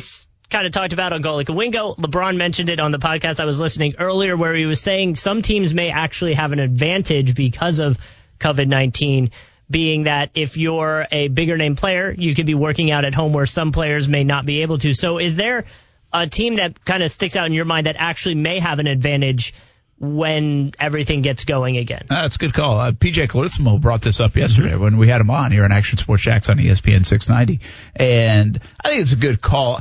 kind 0.50 0.66
of 0.66 0.72
talked 0.72 0.92
about 0.92 1.12
on 1.12 1.22
Golic 1.22 1.48
and 1.48 1.56
Wingo. 1.56 1.94
LeBron 1.94 2.36
mentioned 2.36 2.70
it 2.70 2.78
on 2.78 2.92
the 2.92 2.98
podcast 2.98 3.40
I 3.40 3.44
was 3.46 3.58
listening 3.58 3.94
earlier, 3.98 4.36
where 4.36 4.54
he 4.54 4.66
was 4.66 4.80
saying 4.80 5.16
some 5.16 5.42
teams 5.42 5.74
may 5.74 5.90
actually 5.90 6.34
have 6.34 6.52
an 6.52 6.60
advantage 6.60 7.34
because 7.34 7.80
of 7.80 7.98
COVID 8.38 8.68
nineteen. 8.68 9.30
Being 9.70 10.04
that 10.04 10.28
if 10.34 10.58
you're 10.58 11.06
a 11.10 11.28
bigger 11.28 11.56
name 11.56 11.74
player, 11.74 12.14
you 12.16 12.34
could 12.34 12.44
be 12.44 12.54
working 12.54 12.90
out 12.92 13.06
at 13.06 13.14
home 13.14 13.32
where 13.32 13.46
some 13.46 13.72
players 13.72 14.06
may 14.06 14.22
not 14.22 14.44
be 14.44 14.60
able 14.60 14.76
to. 14.78 14.92
So, 14.92 15.16
is 15.18 15.36
there 15.36 15.64
a 16.14 16.28
team 16.28 16.54
that 16.54 16.82
kind 16.84 17.02
of 17.02 17.10
sticks 17.10 17.36
out 17.36 17.46
in 17.46 17.52
your 17.52 17.64
mind 17.64 17.86
that 17.86 17.96
actually 17.98 18.36
may 18.36 18.60
have 18.60 18.78
an 18.78 18.86
advantage 18.86 19.52
when 19.98 20.72
everything 20.78 21.22
gets 21.22 21.44
going 21.44 21.76
again. 21.76 22.06
Uh, 22.08 22.22
That's 22.22 22.36
a 22.36 22.38
good 22.38 22.54
call. 22.54 22.78
Uh, 22.78 22.92
PJ 22.92 23.28
Carlesimo 23.28 23.80
brought 23.80 24.02
this 24.02 24.20
up 24.20 24.36
yesterday 24.36 24.76
when 24.76 24.96
we 24.96 25.08
had 25.08 25.20
him 25.20 25.30
on 25.30 25.50
here 25.52 25.64
on 25.64 25.72
Action 25.72 25.98
Sports 25.98 26.22
Jax 26.22 26.48
on 26.48 26.58
ESPN 26.58 27.04
690, 27.04 27.60
and 27.96 28.60
I 28.82 28.88
think 28.90 29.02
it's 29.02 29.12
a 29.12 29.16
good 29.16 29.40
call. 29.40 29.80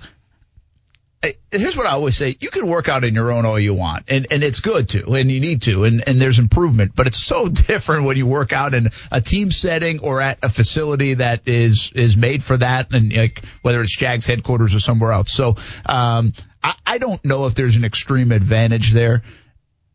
Here's 1.52 1.78
what 1.78 1.86
I 1.86 1.92
always 1.92 2.18
say: 2.18 2.36
you 2.42 2.50
can 2.50 2.68
work 2.68 2.90
out 2.90 3.06
in 3.06 3.16
your 3.16 3.32
own 3.32 3.46
all 3.46 3.58
you 3.58 3.74
want, 3.74 4.06
and 4.10 4.28
and 4.30 4.44
it's 4.44 4.60
good 4.60 4.90
to, 4.90 5.14
and 5.14 5.32
you 5.32 5.40
need 5.40 5.62
to, 5.64 5.86
and 5.86 6.04
and 6.06 6.22
there's 6.22 6.38
improvement. 6.38 6.94
But 6.96 7.08
it's 7.08 7.24
so 7.24 7.48
different 7.50 8.04
when 8.04 8.18
you 8.18 8.28
work 8.28 8.52
out 8.52 8.74
in 8.74 8.90
a 9.10 9.22
team 9.22 9.50
setting 9.50 10.00
or 10.00 10.20
at 10.20 10.44
a 10.44 10.50
facility 10.50 11.14
that 11.16 11.48
is 11.48 11.92
is 11.96 12.18
made 12.18 12.44
for 12.44 12.58
that, 12.58 12.94
and 12.94 13.14
like 13.14 13.42
whether 13.62 13.82
it's 13.82 13.96
Jags 13.96 14.26
headquarters 14.26 14.76
or 14.76 14.80
somewhere 14.80 15.14
else. 15.14 15.32
So 15.32 15.56
um, 15.86 16.34
I, 16.62 16.76
I 16.86 16.98
don't 16.98 17.24
know 17.24 17.46
if 17.46 17.56
there's 17.56 17.78
an 17.78 17.86
extreme 17.86 18.34
advantage 18.34 18.92
there, 18.92 19.24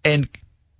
and 0.04 0.28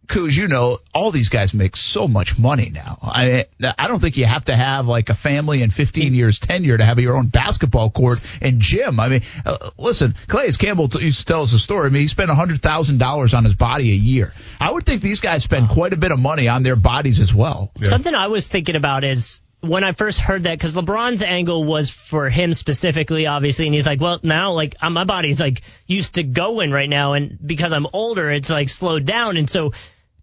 Kuz, 0.09 0.37
you 0.37 0.49
know, 0.49 0.79
all 0.95 1.11
these 1.11 1.29
guys 1.29 1.53
make 1.53 1.77
so 1.77 2.09
much 2.09 2.39
money 2.39 2.71
now. 2.75 2.99
I 3.03 3.45
I 3.79 3.89
don't 3.89 4.01
think 4.01 4.17
you 4.17 4.25
have 4.25 4.47
to 4.47 4.57
have 4.57 4.87
like 4.87 5.11
a 5.11 5.15
family 5.15 5.63
and 5.63 5.73
15 5.73 6.15
years 6.15 6.41
tenure 6.41 6.79
to 6.79 6.85
have 6.85 6.99
your 6.99 7.17
own 7.17 7.27
basketball 7.27 7.91
court 7.91 8.19
and 8.41 8.59
gym. 8.61 8.99
I 9.01 9.09
mean, 9.09 9.23
uh, 9.45 9.71
listen, 9.77 10.15
Calais 10.27 10.53
Campbell 10.59 10.89
t- 10.89 11.05
used 11.05 11.21
to 11.21 11.25
tell 11.27 11.43
us 11.43 11.53
a 11.53 11.59
story. 11.59 11.87
I 11.87 11.91
mean, 11.91 12.01
he 12.03 12.09
spent 12.09 12.31
$100,000 12.31 13.37
on 13.37 13.45
his 13.45 13.55
body 13.55 13.93
a 13.93 13.95
year. 13.95 14.33
I 14.59 14.73
would 14.73 14.87
think 14.87 15.03
these 15.03 15.21
guys 15.21 15.45
spend 15.45 15.69
quite 15.69 15.93
a 15.93 15.97
bit 15.97 16.11
of 16.11 16.19
money 16.19 16.49
on 16.49 16.63
their 16.63 16.77
bodies 16.77 17.21
as 17.21 17.35
well. 17.35 17.71
Something 17.83 18.15
I 18.15 18.29
was 18.29 18.49
thinking 18.49 18.77
about 18.77 19.05
is 19.05 19.43
when 19.61 19.85
I 19.85 19.93
first 19.93 20.19
heard 20.21 20.45
that, 20.45 20.57
because 20.57 20.77
LeBron's 20.77 21.23
angle 21.23 21.65
was 21.65 21.91
for 21.91 22.29
him 22.29 22.55
specifically, 22.55 23.27
obviously, 23.27 23.67
and 23.67 23.75
he's 23.75 23.87
like, 23.87 24.01
well, 24.01 24.21
now, 24.23 24.53
like, 24.53 24.77
my 24.81 25.05
body's 25.05 25.41
like 25.41 25.63
used 25.87 26.15
to 26.15 26.23
going 26.23 26.71
right 26.71 26.89
now, 26.89 27.15
and 27.15 27.39
because 27.45 27.73
I'm 27.73 27.87
older, 27.93 28.31
it's 28.31 28.51
like 28.51 28.69
slowed 28.69 29.05
down, 29.05 29.37
and 29.37 29.51
so 29.51 29.73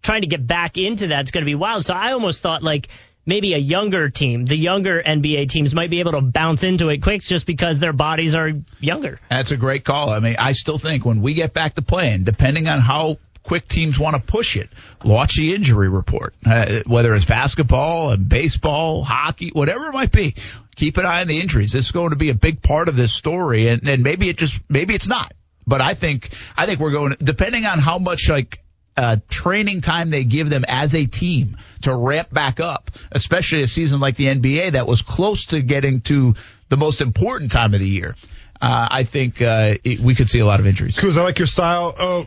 trying 0.06 0.22
to 0.22 0.28
get 0.28 0.46
back 0.46 0.78
into 0.78 1.08
that's 1.08 1.30
going 1.30 1.42
to 1.42 1.46
be 1.46 1.54
wild. 1.54 1.84
So 1.84 1.92
I 1.92 2.12
almost 2.12 2.42
thought 2.42 2.62
like 2.62 2.88
maybe 3.26 3.52
a 3.52 3.58
younger 3.58 4.08
team, 4.08 4.46
the 4.46 4.56
younger 4.56 5.02
NBA 5.02 5.48
teams 5.48 5.74
might 5.74 5.90
be 5.90 6.00
able 6.00 6.12
to 6.12 6.20
bounce 6.20 6.62
into 6.64 6.88
it 6.88 7.02
quick 7.02 7.20
just 7.20 7.44
because 7.44 7.80
their 7.80 7.92
bodies 7.92 8.34
are 8.34 8.52
younger. 8.80 9.20
That's 9.28 9.50
a 9.50 9.56
great 9.56 9.84
call. 9.84 10.10
I 10.10 10.20
mean, 10.20 10.36
I 10.38 10.52
still 10.52 10.78
think 10.78 11.04
when 11.04 11.20
we 11.20 11.34
get 11.34 11.52
back 11.52 11.74
to 11.74 11.82
playing, 11.82 12.24
depending 12.24 12.68
on 12.68 12.80
how 12.80 13.18
quick 13.42 13.68
teams 13.68 13.98
want 13.98 14.16
to 14.16 14.22
push 14.22 14.56
it, 14.56 14.70
watch 15.04 15.36
the 15.36 15.54
injury 15.54 15.88
report, 15.88 16.34
uh, 16.44 16.82
whether 16.86 17.14
it's 17.14 17.24
basketball 17.24 18.10
and 18.10 18.28
baseball, 18.28 19.02
hockey, 19.02 19.50
whatever 19.52 19.86
it 19.88 19.92
might 19.92 20.12
be. 20.12 20.34
Keep 20.76 20.98
an 20.98 21.06
eye 21.06 21.22
on 21.22 21.26
the 21.26 21.40
injuries. 21.40 21.72
This 21.72 21.86
is 21.86 21.92
going 21.92 22.10
to 22.10 22.16
be 22.16 22.28
a 22.28 22.34
big 22.34 22.62
part 22.62 22.88
of 22.88 22.96
this 22.96 23.12
story, 23.12 23.68
and, 23.68 23.88
and 23.88 24.02
maybe 24.02 24.28
it 24.28 24.36
just 24.36 24.60
maybe 24.68 24.94
it's 24.94 25.08
not. 25.08 25.32
But 25.66 25.80
I 25.80 25.94
think 25.94 26.30
I 26.54 26.66
think 26.66 26.80
we're 26.80 26.90
going 26.90 27.16
depending 27.18 27.64
on 27.64 27.78
how 27.78 27.98
much 27.98 28.28
like 28.28 28.60
uh, 28.96 29.16
training 29.28 29.80
time 29.80 30.10
they 30.10 30.24
give 30.24 30.48
them 30.48 30.64
as 30.66 30.94
a 30.94 31.06
team 31.06 31.56
to 31.82 31.94
ramp 31.94 32.32
back 32.32 32.60
up, 32.60 32.90
especially 33.12 33.62
a 33.62 33.66
season 33.66 34.00
like 34.00 34.16
the 34.16 34.26
NBA 34.26 34.72
that 34.72 34.86
was 34.86 35.02
close 35.02 35.46
to 35.46 35.60
getting 35.60 36.00
to 36.02 36.34
the 36.68 36.76
most 36.76 37.00
important 37.00 37.52
time 37.52 37.74
of 37.74 37.80
the 37.80 37.88
year. 37.88 38.16
Uh, 38.60 38.88
I 38.90 39.04
think 39.04 39.42
uh, 39.42 39.74
it, 39.84 40.00
we 40.00 40.14
could 40.14 40.30
see 40.30 40.38
a 40.38 40.46
lot 40.46 40.60
of 40.60 40.66
injuries. 40.66 40.96
Kuz, 40.96 41.16
I 41.16 41.22
like 41.22 41.38
your 41.38 41.46
style. 41.46 41.94
Oh, 41.98 42.26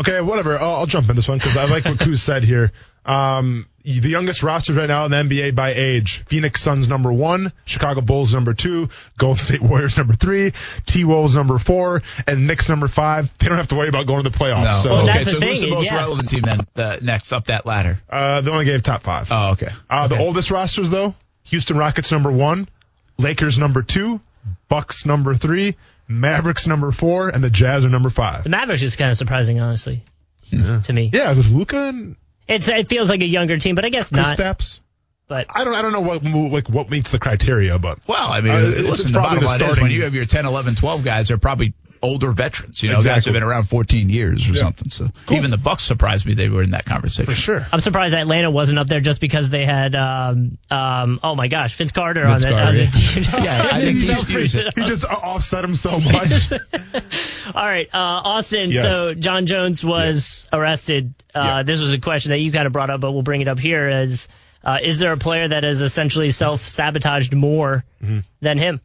okay, 0.00 0.20
whatever. 0.20 0.58
I'll, 0.58 0.76
I'll 0.76 0.86
jump 0.86 1.08
in 1.08 1.16
this 1.16 1.28
one 1.28 1.38
because 1.38 1.56
I 1.56 1.66
like 1.66 1.84
what 1.84 1.98
Kuz 1.98 2.18
said 2.18 2.42
here. 2.42 2.72
Um, 3.04 3.66
the 3.82 4.10
youngest 4.10 4.42
rosters 4.42 4.76
right 4.76 4.88
now 4.88 5.06
in 5.06 5.10
the 5.10 5.16
NBA 5.16 5.54
by 5.54 5.72
age: 5.72 6.22
Phoenix 6.26 6.60
Suns 6.60 6.86
number 6.86 7.10
one, 7.12 7.50
Chicago 7.64 8.02
Bulls 8.02 8.34
number 8.34 8.52
two, 8.52 8.90
Golden 9.16 9.38
State 9.42 9.62
Warriors 9.62 9.96
number 9.96 10.12
three, 10.14 10.52
T 10.84 11.04
Wolves 11.04 11.34
number 11.34 11.58
four, 11.58 12.02
and 12.28 12.46
Knicks 12.46 12.68
number 12.68 12.88
five. 12.88 13.30
They 13.38 13.48
don't 13.48 13.56
have 13.56 13.68
to 13.68 13.76
worry 13.76 13.88
about 13.88 14.06
going 14.06 14.22
to 14.22 14.28
the 14.28 14.36
playoffs. 14.36 14.64
No. 14.64 14.80
So, 14.82 14.90
Well, 14.90 15.02
okay, 15.08 15.12
that's 15.14 15.32
the 15.32 15.40
so 15.40 15.46
who's 15.46 15.60
the 15.62 15.70
most 15.70 15.86
yeah. 15.90 15.96
relevant 15.96 16.28
team 16.28 16.42
then 16.42 16.60
uh, 16.76 16.96
next 17.00 17.32
up 17.32 17.46
that 17.46 17.64
ladder? 17.64 17.98
uh, 18.10 18.42
they 18.42 18.50
only 18.50 18.66
gave 18.66 18.82
top 18.82 19.02
five. 19.02 19.28
Oh, 19.30 19.52
okay. 19.52 19.70
Uh, 19.88 20.08
The 20.08 20.18
oldest 20.18 20.50
rosters 20.50 20.90
though: 20.90 21.14
Houston 21.44 21.78
Rockets 21.78 22.12
number 22.12 22.30
one, 22.30 22.68
Lakers 23.16 23.58
number 23.58 23.80
two, 23.80 24.20
Bucks 24.68 25.06
number 25.06 25.34
three, 25.34 25.74
Mavericks 26.06 26.66
number 26.66 26.92
four, 26.92 27.30
and 27.30 27.42
the 27.42 27.50
Jazz 27.50 27.86
are 27.86 27.90
number 27.90 28.10
five. 28.10 28.44
The 28.44 28.50
Mavericks 28.50 28.82
is 28.82 28.96
kind 28.96 29.10
of 29.10 29.16
surprising, 29.16 29.58
honestly, 29.58 30.02
to 30.50 30.92
me. 30.92 31.10
Yeah, 31.14 31.32
because 31.32 31.50
Luka 31.50 31.88
and 31.88 32.16
It's 32.50 32.68
it 32.68 32.88
feels 32.88 33.08
like 33.08 33.20
a 33.22 33.26
younger 33.26 33.56
team, 33.58 33.74
but 33.74 33.84
I 33.84 33.88
guess 33.90 34.12
not. 34.12 34.34
Steps. 34.34 34.80
But 35.28 35.46
I 35.48 35.62
don't 35.64 35.74
I 35.74 35.82
don't 35.82 35.92
know 35.92 36.00
what 36.00 36.24
like 36.24 36.68
what 36.68 36.90
meets 36.90 37.12
the 37.12 37.18
criteria, 37.20 37.78
but 37.78 37.98
Well, 38.08 38.18
I 38.32 38.40
mean, 38.40 38.52
Uh, 38.52 38.58
listen, 38.58 38.78
it's- 38.80 39.00
it's 39.00 39.08
the 39.10 39.12
probably 39.12 39.28
bottom 39.28 39.40
the 39.40 39.46
line 39.46 39.60
is 39.60 39.64
starting- 39.64 39.82
when 39.82 39.92
you 39.92 40.02
have 40.02 40.14
your 40.14 40.26
10, 40.26 40.44
11, 40.44 40.74
12 40.74 41.04
guys, 41.04 41.28
they're 41.28 41.38
probably 41.38 41.72
older 42.02 42.32
veterans. 42.32 42.82
You 42.82 42.88
know, 42.90 42.96
guys 42.96 43.06
Exactly. 43.06 43.30
have 43.32 43.34
been 43.34 43.42
around 43.48 43.64
14 43.64 44.08
years 44.08 44.48
or 44.48 44.54
something. 44.56 44.88
So 44.90 45.08
even 45.30 45.50
the 45.50 45.58
Bucks 45.58 45.82
surprised 45.84 46.24
me 46.24 46.34
they 46.34 46.48
were 46.48 46.62
in 46.62 46.70
that 46.70 46.84
conversation. 46.86 47.26
for 47.26 47.34
sure. 47.38 47.66
I'm 47.72 47.80
surprised 47.80 48.14
Atlanta 48.14 48.50
wasn't 48.50 48.78
up 48.78 48.86
there 48.86 49.00
just 49.00 49.20
because 49.20 49.48
they 49.50 49.64
had 49.66 49.94
um 49.94 50.58
um 50.70 51.20
oh 51.22 51.34
my 51.34 51.48
gosh 51.48 51.74
Vince 51.76 51.92
Carter 51.92 52.26
Vince 52.26 52.44
on 52.44 52.50
the, 52.50 52.56
Carter, 52.56 52.68
on 52.68 52.74
the 52.76 52.84
yeah. 52.84 52.90
team. 52.90 53.24
Yeah, 53.44 53.68
I 53.72 53.80
think 53.82 53.98
he's 53.98 54.22
Freeze 54.24 54.56
it 54.56 54.72
He 54.74 54.82
up. 54.82 54.88
just 54.88 55.04
offset 55.04 55.62
him 55.64 55.76
so 55.76 56.00
much. 56.00 56.52
All 57.54 57.66
right, 57.66 57.88
uh, 57.92 57.98
Austin. 57.98 58.70
Yes. 58.70 58.82
So 58.82 59.14
Jon 59.14 59.46
Jones 59.46 59.84
was 59.84 60.46
arrested. 60.52 61.14
Uh, 61.34 61.40
Yeah. 61.40 61.62
This 61.64 61.80
was 61.80 61.92
a 61.92 61.98
question 61.98 62.30
that 62.30 62.38
you 62.38 62.52
kind 62.52 62.66
of 62.66 62.72
brought 62.72 62.90
up, 62.90 63.00
but 63.00 63.12
we'll 63.12 63.22
bring 63.22 63.40
it 63.40 63.48
up 63.48 63.58
here. 63.58 63.88
As 63.88 64.28
uh, 64.64 64.78
is 64.82 64.98
there 64.98 65.12
a 65.12 65.16
player 65.16 65.48
that 65.48 65.64
has 65.64 65.80
essentially 65.82 66.30
self 66.30 66.68
sabotaged 66.68 67.34
more 67.34 67.84
Mm-hmm. 68.02 68.20
than 68.40 68.56
him? 68.56 68.80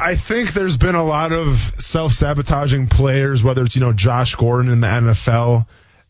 I 0.00 0.16
think 0.16 0.54
there's 0.54 0.76
been 0.76 0.94
a 0.94 1.04
lot 1.04 1.32
of 1.32 1.58
self 1.78 2.12
sabotaging 2.12 2.88
players, 2.88 3.42
whether 3.42 3.62
it's, 3.64 3.76
you 3.76 3.80
know, 3.80 3.92
Josh 3.92 4.34
Gordon 4.34 4.72
in 4.72 4.80
the 4.80 4.86
NFL. 4.86 5.66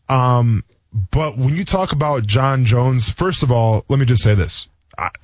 Um, 0.07 0.63
but 1.11 1.37
when 1.37 1.55
you 1.55 1.65
talk 1.65 1.91
about 1.91 2.25
Jon 2.25 2.65
Jones, 2.65 3.09
first 3.09 3.43
of 3.43 3.51
all, 3.51 3.85
let 3.89 3.99
me 3.99 4.05
just 4.05 4.23
say 4.23 4.35
this. 4.35 4.67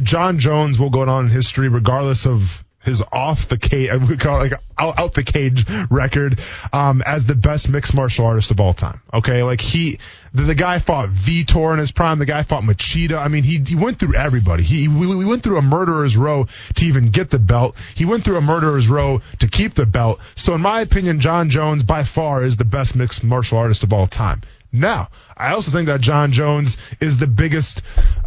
Jon 0.02 0.40
Jones 0.40 0.80
will 0.80 0.90
go 0.90 1.06
down 1.06 1.26
in 1.26 1.32
history 1.32 1.70
regardless 1.70 2.26
of 2.26 2.64
his 2.88 3.04
off 3.12 3.50
the 3.50 3.58
cage, 3.58 3.90
call 4.20 4.42
it 4.42 4.52
like 4.52 4.62
out, 4.80 4.98
out 4.98 5.14
the 5.14 5.24
cage 5.24 5.66
record, 5.92 6.40
um, 6.72 7.04
as 7.06 7.26
the 7.26 7.36
best 7.36 7.70
mixed 7.70 7.94
martial 7.94 8.26
artist 8.26 8.50
of 8.50 8.60
all 8.60 8.74
time. 8.74 9.02
Okay. 9.14 9.44
Like 9.44 9.60
he, 9.62 10.00
the, 10.34 10.44
the 10.44 10.56
guy 10.56 10.80
fought 10.80 11.10
Vitor 11.10 11.74
in 11.74 11.80
his 11.80 11.92
prime. 11.92 12.18
The 12.18 12.26
guy 12.26 12.44
fought 12.44 12.64
Machida. 12.64 13.18
I 13.18 13.28
mean, 13.28 13.44
he, 13.44 13.60
he 13.60 13.76
went 13.76 14.00
through 14.00 14.16
everybody. 14.16 14.64
He, 14.64 14.88
we, 14.88 15.06
we 15.06 15.26
went 15.26 15.44
through 15.44 15.58
a 15.58 15.62
murderer's 15.62 16.16
row 16.16 16.48
to 16.76 16.86
even 16.86 17.12
get 17.12 17.30
the 17.30 17.40
belt. 17.40 17.76
He 17.94 18.06
went 18.06 18.24
through 18.24 18.38
a 18.38 18.42
murderer's 18.42 18.88
row 18.88 19.22
to 19.40 19.48
keep 19.48 19.74
the 19.74 19.86
belt. 19.86 20.20
So 20.36 20.56
in 20.56 20.62
my 20.62 20.82
opinion, 20.82 21.20
Jon 21.20 21.50
Jones 21.50 21.84
by 21.84 22.06
far 22.06 22.44
is 22.44 22.58
the 22.58 22.66
best 22.66 22.96
mixed 22.96 23.24
martial 23.24 23.58
artist 23.58 23.84
of 23.84 23.92
all 23.92 24.08
time. 24.08 24.42
Now, 24.72 25.10
I 25.36 25.54
also 25.54 25.72
think 25.72 25.88
that 25.88 26.02
Jon 26.02 26.32
Jones 26.32 26.78
is 27.00 27.18
the 27.18 27.28
biggest 27.28 27.82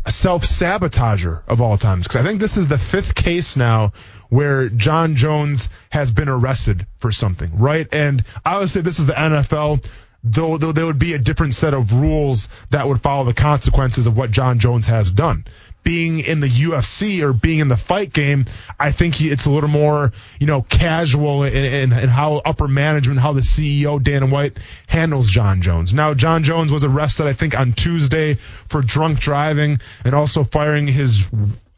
self-sabotager 0.08 1.42
of 1.46 1.60
all 1.60 1.76
times 1.76 2.06
because 2.06 2.24
I 2.24 2.26
think 2.26 2.40
this 2.40 2.56
is 2.56 2.66
the 2.66 2.78
fifth 2.78 3.14
case 3.14 3.56
now 3.56 3.92
where 4.30 4.68
Jon 4.68 5.16
Jones 5.16 5.68
has 5.90 6.10
been 6.10 6.28
arrested 6.28 6.86
for 6.98 7.12
something, 7.12 7.58
right? 7.58 7.86
And 7.92 8.24
I 8.44 8.58
would 8.58 8.70
say 8.70 8.80
this 8.80 8.98
is 8.98 9.06
the 9.06 9.12
NFL. 9.12 9.84
Though, 10.22 10.58
though 10.58 10.72
there 10.72 10.84
would 10.84 10.98
be 10.98 11.14
a 11.14 11.18
different 11.18 11.54
set 11.54 11.72
of 11.72 11.94
rules 11.94 12.50
that 12.68 12.86
would 12.86 13.00
follow 13.00 13.24
the 13.24 13.32
consequences 13.32 14.06
of 14.06 14.16
what 14.16 14.30
Jon 14.30 14.58
Jones 14.58 14.86
has 14.86 15.10
done. 15.10 15.46
Being 15.82 16.18
in 16.18 16.40
the 16.40 16.46
UFC 16.46 17.22
or 17.22 17.32
being 17.32 17.60
in 17.60 17.68
the 17.68 17.76
fight 17.78 18.12
game, 18.12 18.44
I 18.78 18.92
think 18.92 19.14
he, 19.14 19.30
it's 19.30 19.46
a 19.46 19.50
little 19.50 19.70
more, 19.70 20.12
you 20.38 20.46
know, 20.46 20.60
casual 20.60 21.44
in, 21.44 21.54
in, 21.54 21.92
in 21.94 22.08
how 22.10 22.34
upper 22.36 22.68
management, 22.68 23.18
how 23.18 23.32
the 23.32 23.40
CEO, 23.40 24.02
Dana 24.02 24.26
White, 24.26 24.58
handles 24.86 25.30
Jon 25.30 25.62
Jones. 25.62 25.94
Now, 25.94 26.12
Jon 26.12 26.42
Jones 26.42 26.70
was 26.70 26.84
arrested, 26.84 27.26
I 27.26 27.32
think, 27.32 27.58
on 27.58 27.72
Tuesday 27.72 28.34
for 28.34 28.82
drunk 28.82 29.20
driving 29.20 29.78
and 30.04 30.12
also 30.12 30.44
firing 30.44 30.86
his 30.86 31.24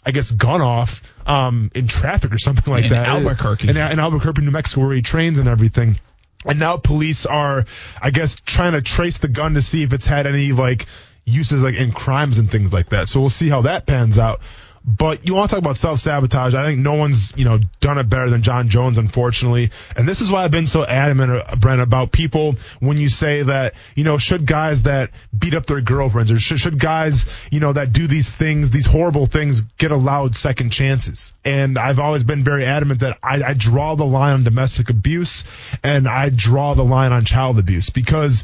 I 0.04 0.10
guess 0.10 0.30
gun 0.32 0.60
off 0.60 1.02
um, 1.26 1.70
in 1.74 1.86
traffic 1.86 2.32
or 2.32 2.38
something 2.38 2.72
like 2.72 2.84
In 2.84 2.90
that. 2.90 3.08
Albuquerque. 3.08 3.68
In, 3.68 3.76
in 3.76 3.98
Albuquerque, 3.98 4.42
New 4.42 4.50
Mexico, 4.50 4.82
where 4.82 4.94
he 4.94 5.02
trains 5.02 5.38
and 5.38 5.48
everything. 5.48 5.98
And 6.44 6.58
now 6.58 6.76
police 6.76 7.24
are, 7.26 7.64
I 8.00 8.10
guess, 8.10 8.36
trying 8.44 8.72
to 8.72 8.82
trace 8.82 9.18
the 9.18 9.28
gun 9.28 9.54
to 9.54 9.62
see 9.62 9.82
if 9.82 9.92
it's 9.92 10.06
had 10.06 10.26
any 10.26 10.52
like 10.52 10.86
uses 11.24 11.62
like 11.62 11.76
in 11.76 11.92
crimes 11.92 12.38
and 12.38 12.50
things 12.50 12.72
like 12.72 12.88
that. 12.90 13.08
So 13.08 13.20
we'll 13.20 13.30
see 13.30 13.48
how 13.48 13.62
that 13.62 13.86
pans 13.86 14.18
out. 14.18 14.40
But 14.84 15.26
you 15.26 15.34
want 15.34 15.50
to 15.50 15.56
talk 15.56 15.64
about 15.64 15.76
self 15.76 16.00
sabotage? 16.00 16.54
I 16.54 16.66
think 16.66 16.80
no 16.80 16.94
one's 16.94 17.32
you 17.36 17.44
know 17.44 17.60
done 17.80 17.98
it 17.98 18.08
better 18.08 18.28
than 18.30 18.42
Jon 18.42 18.68
Jones, 18.68 18.98
unfortunately. 18.98 19.70
And 19.96 20.08
this 20.08 20.20
is 20.20 20.30
why 20.30 20.44
I've 20.44 20.50
been 20.50 20.66
so 20.66 20.84
adamant, 20.84 21.30
uh, 21.30 21.56
Brent, 21.56 21.80
about 21.80 22.10
people 22.10 22.56
when 22.80 22.98
you 22.98 23.08
say 23.08 23.42
that 23.42 23.74
you 23.94 24.02
know 24.02 24.18
should 24.18 24.44
guys 24.44 24.82
that 24.82 25.10
beat 25.36 25.54
up 25.54 25.66
their 25.66 25.80
girlfriends 25.80 26.32
or 26.32 26.38
should, 26.38 26.58
should 26.58 26.80
guys 26.80 27.26
you 27.50 27.60
know 27.60 27.72
that 27.72 27.92
do 27.92 28.08
these 28.08 28.30
things, 28.30 28.70
these 28.70 28.86
horrible 28.86 29.26
things, 29.26 29.62
get 29.78 29.92
allowed 29.92 30.34
second 30.34 30.70
chances? 30.70 31.32
And 31.44 31.78
I've 31.78 32.00
always 32.00 32.24
been 32.24 32.42
very 32.42 32.64
adamant 32.64 33.00
that 33.00 33.18
I, 33.22 33.42
I 33.42 33.54
draw 33.54 33.94
the 33.94 34.04
line 34.04 34.34
on 34.34 34.44
domestic 34.44 34.90
abuse 34.90 35.44
and 35.84 36.08
I 36.08 36.28
draw 36.28 36.74
the 36.74 36.84
line 36.84 37.12
on 37.12 37.24
child 37.24 37.60
abuse 37.60 37.90
because 37.90 38.42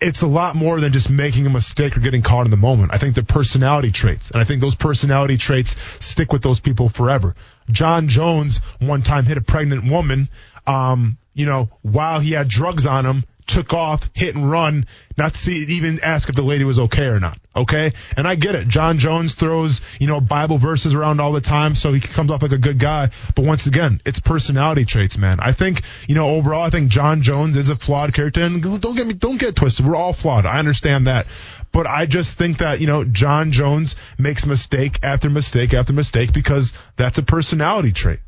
it's 0.00 0.22
a 0.22 0.26
lot 0.26 0.56
more 0.56 0.80
than 0.80 0.92
just 0.92 1.10
making 1.10 1.46
a 1.46 1.50
mistake 1.50 1.96
or 1.96 2.00
getting 2.00 2.22
caught 2.22 2.46
in 2.46 2.50
the 2.50 2.56
moment. 2.56 2.92
I 2.92 2.98
think 2.98 3.14
the 3.14 3.22
personality 3.22 3.90
traits, 3.90 4.30
and 4.30 4.40
I 4.40 4.44
think 4.44 4.60
those 4.60 4.74
personality 4.74 5.36
traits 5.36 5.76
stick 6.00 6.32
with 6.32 6.42
those 6.42 6.60
people 6.60 6.88
forever. 6.88 7.34
Jon 7.70 8.08
Jones 8.08 8.58
one 8.78 9.02
time 9.02 9.26
hit 9.26 9.36
a 9.36 9.42
pregnant 9.42 9.90
woman, 9.90 10.28
um, 10.66 11.18
you 11.34 11.46
know, 11.46 11.68
while 11.82 12.20
he 12.20 12.32
had 12.32 12.48
drugs 12.48 12.86
on 12.86 13.06
him 13.06 13.24
took 13.50 13.74
off, 13.74 14.08
hit 14.14 14.36
and 14.36 14.48
run, 14.48 14.86
not 15.18 15.34
to 15.34 15.38
see 15.38 15.64
even 15.64 15.98
ask 16.02 16.28
if 16.28 16.36
the 16.36 16.42
lady 16.42 16.62
was 16.62 16.78
okay 16.78 17.06
or 17.06 17.18
not. 17.18 17.36
Okay, 17.54 17.92
and 18.16 18.26
I 18.26 18.36
get 18.36 18.54
it. 18.54 18.68
Jon 18.68 18.98
Jones 18.98 19.34
throws 19.34 19.80
you 19.98 20.06
know 20.06 20.20
Bible 20.20 20.58
verses 20.58 20.94
around 20.94 21.20
all 21.20 21.32
the 21.32 21.40
time, 21.40 21.74
so 21.74 21.92
he 21.92 22.00
comes 22.00 22.30
off 22.30 22.42
like 22.42 22.52
a 22.52 22.58
good 22.58 22.78
guy. 22.78 23.10
But 23.34 23.44
once 23.44 23.66
again, 23.66 24.00
it's 24.06 24.20
personality 24.20 24.84
traits, 24.84 25.18
man. 25.18 25.40
I 25.40 25.52
think 25.52 25.82
you 26.06 26.14
know 26.14 26.28
overall, 26.28 26.62
I 26.62 26.70
think 26.70 26.90
Jon 26.90 27.22
Jones 27.22 27.56
is 27.56 27.68
a 27.68 27.76
flawed 27.76 28.14
character, 28.14 28.40
and 28.40 28.62
don't 28.62 28.96
get 28.96 29.06
me, 29.06 29.14
don't 29.14 29.38
get 29.38 29.56
twisted. 29.56 29.86
We're 29.86 29.96
all 29.96 30.12
flawed. 30.12 30.46
I 30.46 30.58
understand 30.58 31.08
that. 31.08 31.26
But 31.72 31.86
I 31.86 32.06
just 32.06 32.34
think 32.34 32.58
that, 32.58 32.80
you 32.80 32.88
know, 32.88 33.04
Jon 33.04 33.52
Jones 33.52 33.94
makes 34.18 34.44
mistake 34.44 34.98
after 35.04 35.30
mistake 35.30 35.72
after 35.72 35.92
mistake 35.92 36.32
because 36.32 36.72
that's 36.96 37.18
a 37.18 37.22
personality 37.22 37.92
trait. 37.92 38.18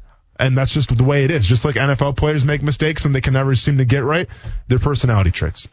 And 0.43 0.59
that's 0.59 0.75
just 0.75 0.95
the 0.97 1.05
way 1.05 1.23
it 1.23 1.31
is. 1.31 1.47
Just 1.47 1.65
like 1.65 1.77
NFL 1.77 2.17
players 2.17 2.45
make 2.45 2.65
mistakes 2.65 3.05
and 3.05 3.15
they 3.15 3.21
can 3.21 3.33
never 3.33 3.55
seem 3.55 3.79
to 3.79 3.85
get 3.85 4.03
right, 4.03 4.29
they're 4.67 4.81
personality 4.81 5.31
traits. 5.31 5.69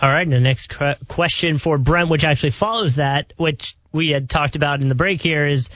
All 0.00 0.08
right, 0.08 0.22
and 0.22 0.32
the 0.32 0.40
next 0.40 0.70
qu- 0.70 0.94
question 1.06 1.58
for 1.58 1.76
Brent, 1.76 2.08
which 2.08 2.24
actually 2.24 2.50
follows 2.50 2.94
that, 2.94 3.34
which 3.36 3.76
we 3.92 4.10
had 4.10 4.30
talked 4.30 4.56
about 4.56 4.80
in 4.80 4.88
the 4.88 4.94
break 4.94 5.20
here, 5.20 5.46
is 5.46 5.68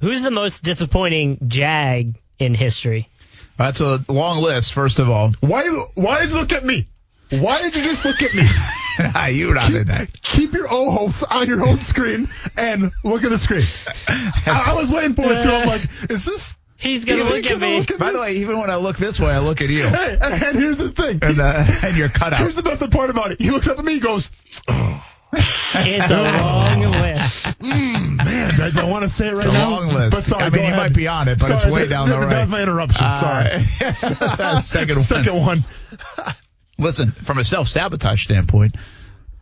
who's 0.00 0.22
the 0.22 0.30
most 0.30 0.62
disappointing 0.62 1.38
Jag 1.48 2.14
in 2.38 2.54
history? 2.54 3.08
That's 3.56 3.80
a 3.80 4.04
long 4.08 4.38
list, 4.38 4.72
first 4.72 5.00
of 5.00 5.10
all. 5.10 5.32
Why, 5.40 5.66
why 5.96 6.20
is 6.20 6.32
look 6.32 6.52
at 6.52 6.64
me? 6.64 6.86
Why 7.30 7.60
did 7.62 7.74
you 7.74 7.82
just 7.82 8.04
look 8.04 8.22
at 8.22 8.32
me? 8.34 8.46
nah, 9.14 9.26
you're 9.26 9.54
not 9.54 9.64
keep, 9.68 9.76
in 9.76 9.86
that. 9.88 10.22
Keep 10.22 10.52
your 10.54 10.66
O-hosts 10.72 11.22
on 11.22 11.46
your 11.48 11.58
home 11.58 11.80
screen 11.80 12.28
and 12.56 12.92
look 13.04 13.24
at 13.24 13.30
the 13.30 13.38
screen. 13.38 13.62
I, 14.08 14.70
I 14.70 14.74
was 14.74 14.90
waiting 14.90 15.14
for 15.14 15.24
it 15.32 15.42
too. 15.42 15.50
I'm 15.50 15.66
like, 15.68 15.82
is 16.10 16.24
this? 16.24 16.56
He's 16.76 17.04
gonna 17.04 17.20
is 17.20 17.28
he 17.28 17.34
look 17.36 17.46
at 17.46 17.52
gonna 17.60 17.66
me. 17.72 17.78
look 17.78 17.90
at 17.92 17.98
By 17.98 18.10
the 18.12 18.20
way, 18.20 18.36
even 18.38 18.58
when 18.58 18.68
I 18.68 18.74
look 18.76 18.96
this 18.96 19.20
way, 19.20 19.30
I 19.30 19.38
look 19.38 19.60
at 19.60 19.68
you. 19.68 19.86
Hey, 19.86 20.18
and, 20.20 20.42
and 20.42 20.58
here's 20.58 20.78
the 20.78 20.90
thing. 20.90 21.20
And, 21.22 21.38
uh, 21.38 21.64
and 21.84 21.96
you're 21.96 22.08
cut 22.08 22.32
out. 22.32 22.40
Here's 22.40 22.56
the 22.56 22.62
best 22.64 22.88
part 22.90 23.08
about 23.08 23.30
it. 23.30 23.40
He 23.40 23.50
looks 23.52 23.68
up 23.68 23.78
at 23.78 23.84
me. 23.84 23.94
He 23.94 24.00
goes, 24.00 24.30
oh, 24.66 25.04
It's 25.32 26.10
a 26.10 26.22
long 26.22 26.80
list. 26.90 27.44
mm, 27.60 28.16
man, 28.16 28.60
I 28.60 28.70
don't 28.70 28.90
want 28.90 29.04
to 29.04 29.08
say 29.08 29.28
it 29.28 29.34
right 29.34 29.46
now. 29.46 29.50
It's 29.50 29.54
a 29.54 29.58
now. 29.58 29.70
long 29.70 29.88
list. 29.94 30.10
But 30.16 30.24
sorry, 30.24 30.42
I 30.42 30.50
mean, 30.50 30.62
go 30.62 30.68
you 30.70 30.74
might 30.74 30.92
be 30.94 31.06
on 31.06 31.28
it, 31.28 31.38
but 31.38 31.50
it's 31.52 31.62
Sorry, 31.62 31.72
way 31.72 31.78
th- 31.82 31.90
down 31.90 32.08
th- 32.08 32.18
the 32.18 32.26
That 32.26 32.32
right. 32.34 32.40
was 32.40 32.50
my 32.50 32.62
interruption. 32.62 33.06
Sorry. 33.14 33.64
Uh, 34.20 34.60
second 34.60 34.96
one. 34.96 35.04
Second 35.04 35.36
one. 35.36 35.64
Listen, 36.78 37.12
from 37.12 37.38
a 37.38 37.44
self 37.44 37.68
sabotage 37.68 38.24
standpoint, 38.24 38.76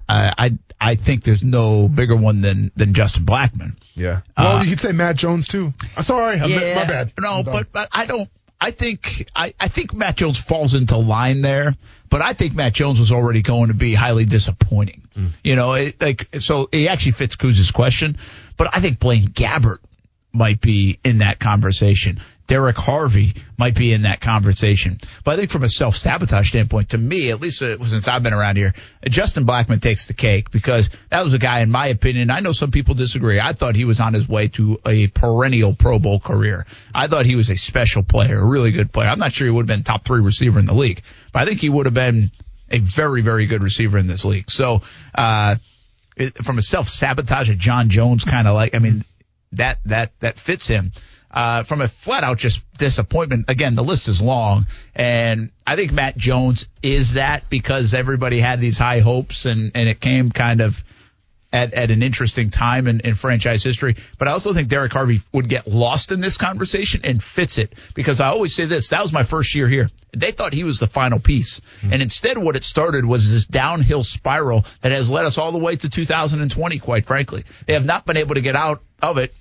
uh, 0.08 0.34
I 0.36 0.58
I 0.80 0.94
think 0.96 1.24
there's 1.24 1.44
no 1.44 1.88
bigger 1.88 2.16
one 2.16 2.40
than 2.40 2.70
than 2.76 2.94
Justin 2.94 3.24
Blackmon. 3.24 3.76
Yeah. 3.94 4.20
Well, 4.36 4.56
Uh, 4.58 4.62
you 4.64 4.70
could 4.70 4.80
say 4.80 4.92
Matt 4.92 5.16
Jones 5.16 5.46
too. 5.46 5.72
Uh, 5.96 6.02
Sorry, 6.02 6.38
I'm- 6.40 6.50
my 6.50 6.86
bad. 6.86 7.12
No, 7.20 7.42
but 7.42 7.72
but 7.72 7.88
I 7.92 8.06
don't. 8.06 8.28
I 8.62 8.72
think 8.72 9.26
I, 9.34 9.54
I 9.58 9.68
think 9.68 9.94
Matt 9.94 10.16
Jones 10.16 10.36
falls 10.36 10.74
into 10.74 10.96
line 10.98 11.40
there, 11.40 11.74
but 12.10 12.20
I 12.20 12.34
think 12.34 12.54
Matt 12.54 12.74
Jones 12.74 13.00
was 13.00 13.10
already 13.10 13.40
going 13.40 13.68
to 13.68 13.74
be 13.74 13.94
highly 13.94 14.26
disappointing. 14.26 15.02
Mm. 15.16 15.30
You 15.42 15.56
know, 15.56 15.72
it, 15.74 15.98
like 16.00 16.28
so 16.38 16.68
he 16.70 16.86
actually 16.88 17.12
fits 17.12 17.36
Kuz's 17.36 17.70
question, 17.70 18.18
but 18.58 18.68
I 18.76 18.80
think 18.80 18.98
Blaine 18.98 19.28
Gabbert 19.28 19.78
might 20.32 20.60
be 20.60 20.98
in 21.04 21.18
that 21.18 21.38
conversation. 21.38 22.20
Derrick 22.50 22.76
Harvey 22.76 23.34
might 23.56 23.76
be 23.76 23.92
in 23.92 24.02
that 24.02 24.20
conversation. 24.20 24.98
But 25.22 25.34
I 25.34 25.36
think 25.36 25.52
from 25.52 25.62
a 25.62 25.68
self 25.68 25.94
sabotage 25.94 26.48
standpoint, 26.48 26.90
to 26.90 26.98
me, 26.98 27.30
at 27.30 27.40
least 27.40 27.62
uh, 27.62 27.78
since 27.84 28.08
I've 28.08 28.24
been 28.24 28.32
around 28.32 28.56
here, 28.56 28.74
Justin 29.08 29.46
Blackmon 29.46 29.80
takes 29.80 30.08
the 30.08 30.14
cake 30.14 30.50
because 30.50 30.90
that 31.10 31.22
was 31.22 31.32
a 31.32 31.38
guy, 31.38 31.60
in 31.60 31.70
my 31.70 31.86
opinion. 31.86 32.28
I 32.28 32.40
know 32.40 32.50
some 32.50 32.72
people 32.72 32.96
disagree. 32.96 33.38
I 33.38 33.52
thought 33.52 33.76
he 33.76 33.84
was 33.84 34.00
on 34.00 34.14
his 34.14 34.28
way 34.28 34.48
to 34.48 34.80
a 34.84 35.06
perennial 35.06 35.74
Pro 35.76 36.00
Bowl 36.00 36.18
career. 36.18 36.66
I 36.92 37.06
thought 37.06 37.24
he 37.24 37.36
was 37.36 37.50
a 37.50 37.56
special 37.56 38.02
player, 38.02 38.40
a 38.40 38.44
really 38.44 38.72
good 38.72 38.92
player. 38.92 39.06
I'm 39.08 39.20
not 39.20 39.30
sure 39.30 39.46
he 39.46 39.52
would 39.52 39.68
have 39.68 39.76
been 39.78 39.84
top 39.84 40.04
three 40.04 40.20
receiver 40.20 40.58
in 40.58 40.64
the 40.64 40.74
league, 40.74 41.02
but 41.32 41.42
I 41.42 41.44
think 41.46 41.60
he 41.60 41.68
would 41.68 41.86
have 41.86 41.94
been 41.94 42.32
a 42.68 42.80
very, 42.80 43.22
very 43.22 43.46
good 43.46 43.62
receiver 43.62 43.96
in 43.96 44.08
this 44.08 44.24
league. 44.24 44.50
So, 44.50 44.82
uh, 45.14 45.54
it, 46.16 46.36
from 46.38 46.58
a 46.58 46.62
self 46.62 46.88
sabotage 46.88 47.48
of 47.48 47.58
Jon 47.58 47.90
Jones 47.90 48.24
kind 48.24 48.48
of 48.48 48.54
like, 48.54 48.74
I 48.74 48.80
mean, 48.80 49.04
that, 49.52 49.78
that, 49.84 50.18
that 50.18 50.36
fits 50.40 50.66
him. 50.66 50.90
Uh, 51.30 51.62
from 51.62 51.80
a 51.80 51.86
flat 51.86 52.24
out 52.24 52.38
just 52.38 52.64
disappointment, 52.76 53.44
again, 53.48 53.76
the 53.76 53.84
list 53.84 54.08
is 54.08 54.20
long 54.20 54.66
and 54.94 55.50
I 55.66 55.76
think 55.76 55.92
Matt 55.92 56.16
Jones 56.16 56.68
is 56.82 57.14
that 57.14 57.48
because 57.48 57.94
everybody 57.94 58.40
had 58.40 58.60
these 58.60 58.76
high 58.76 59.00
hopes 59.00 59.46
and, 59.46 59.70
and 59.76 59.88
it 59.88 60.00
came 60.00 60.30
kind 60.32 60.60
of 60.60 60.82
at, 61.52 61.74
at 61.74 61.90
an 61.90 62.02
interesting 62.02 62.50
time 62.50 62.86
in, 62.86 63.00
in 63.00 63.14
franchise 63.14 63.62
history. 63.62 63.96
But 64.18 64.28
I 64.28 64.32
also 64.32 64.52
think 64.52 64.68
Derrick 64.68 64.92
Harvey 64.92 65.20
would 65.32 65.48
get 65.48 65.66
lost 65.66 66.12
in 66.12 66.20
this 66.20 66.36
conversation 66.36 67.00
and 67.04 67.22
fits 67.22 67.58
it 67.58 67.74
because 67.94 68.20
I 68.20 68.28
always 68.28 68.54
say 68.54 68.66
this, 68.66 68.88
that 68.88 69.02
was 69.02 69.12
my 69.12 69.22
first 69.22 69.54
year 69.54 69.68
here. 69.68 69.88
They 70.12 70.32
thought 70.32 70.52
he 70.52 70.64
was 70.64 70.78
the 70.78 70.86
final 70.86 71.20
piece. 71.20 71.60
And 71.82 72.02
instead 72.02 72.36
what 72.38 72.56
it 72.56 72.64
started 72.64 73.04
was 73.04 73.30
this 73.30 73.46
downhill 73.46 74.02
spiral 74.02 74.64
that 74.80 74.92
has 74.92 75.10
led 75.10 75.24
us 75.24 75.38
all 75.38 75.52
the 75.52 75.58
way 75.58 75.76
to 75.76 75.88
2020, 75.88 76.78
quite 76.78 77.06
frankly. 77.06 77.44
They 77.66 77.74
have 77.74 77.84
not 77.84 78.06
been 78.06 78.16
able 78.16 78.34
to 78.34 78.40
get 78.40 78.56
out 78.56 78.82
of 79.02 79.18
it, 79.18 79.34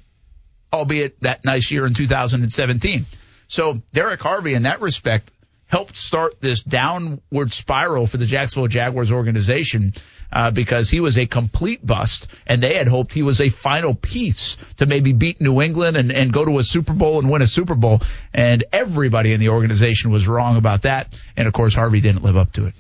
albeit 0.72 1.22
that 1.22 1.46
nice 1.46 1.72
year 1.72 1.86
in 1.86 1.94
2017. 1.94 3.06
So 3.48 3.82
Derrick 3.94 4.22
Harvey 4.22 4.54
in 4.54 4.64
that 4.64 4.82
respect 4.82 5.32
helped 5.70 5.96
start 5.96 6.41
this 6.41 6.64
downward 6.64 7.54
spiral 7.54 8.08
for 8.08 8.18
the 8.18 8.26
Jacksonville 8.26 8.68
Jaguars 8.68 9.12
organization 9.12 9.94
uh, 10.32 10.52
because 10.52 10.90
he 10.90 11.00
was 11.00 11.18
a 11.18 11.26
complete 11.26 11.86
bust, 11.86 12.28
and 12.46 12.62
they 12.62 12.76
had 12.76 12.88
hoped 12.88 13.14
he 13.14 13.22
was 13.22 13.40
a 13.40 13.50
final 13.50 13.96
piece 13.96 14.58
to 14.78 14.86
maybe 14.86 15.14
beat 15.14 15.40
New 15.40 15.62
England 15.62 15.96
and, 15.96 16.12
and 16.12 16.34
go 16.34 16.44
to 16.44 16.60
a 16.60 16.64
Super 16.64 16.94
Bowl 16.94 17.20
and 17.20 17.30
win 17.30 17.41
a 17.41 17.48
Super 17.48 17.76
Bowl. 17.76 18.02
And 18.34 18.64
everybody 18.72 19.34
in 19.34 19.40
the 19.40 19.50
organization 19.50 20.12
was 20.12 20.28
wrong 20.28 20.58
about 20.58 20.84
that. 20.84 21.20
And 21.38 21.48
of 21.48 21.54
course, 21.54 21.74
Harvey 21.74 22.02
didn't 22.02 22.24
live 22.24 22.38
up 22.38 22.54
to 22.54 22.66
it. 22.66 22.74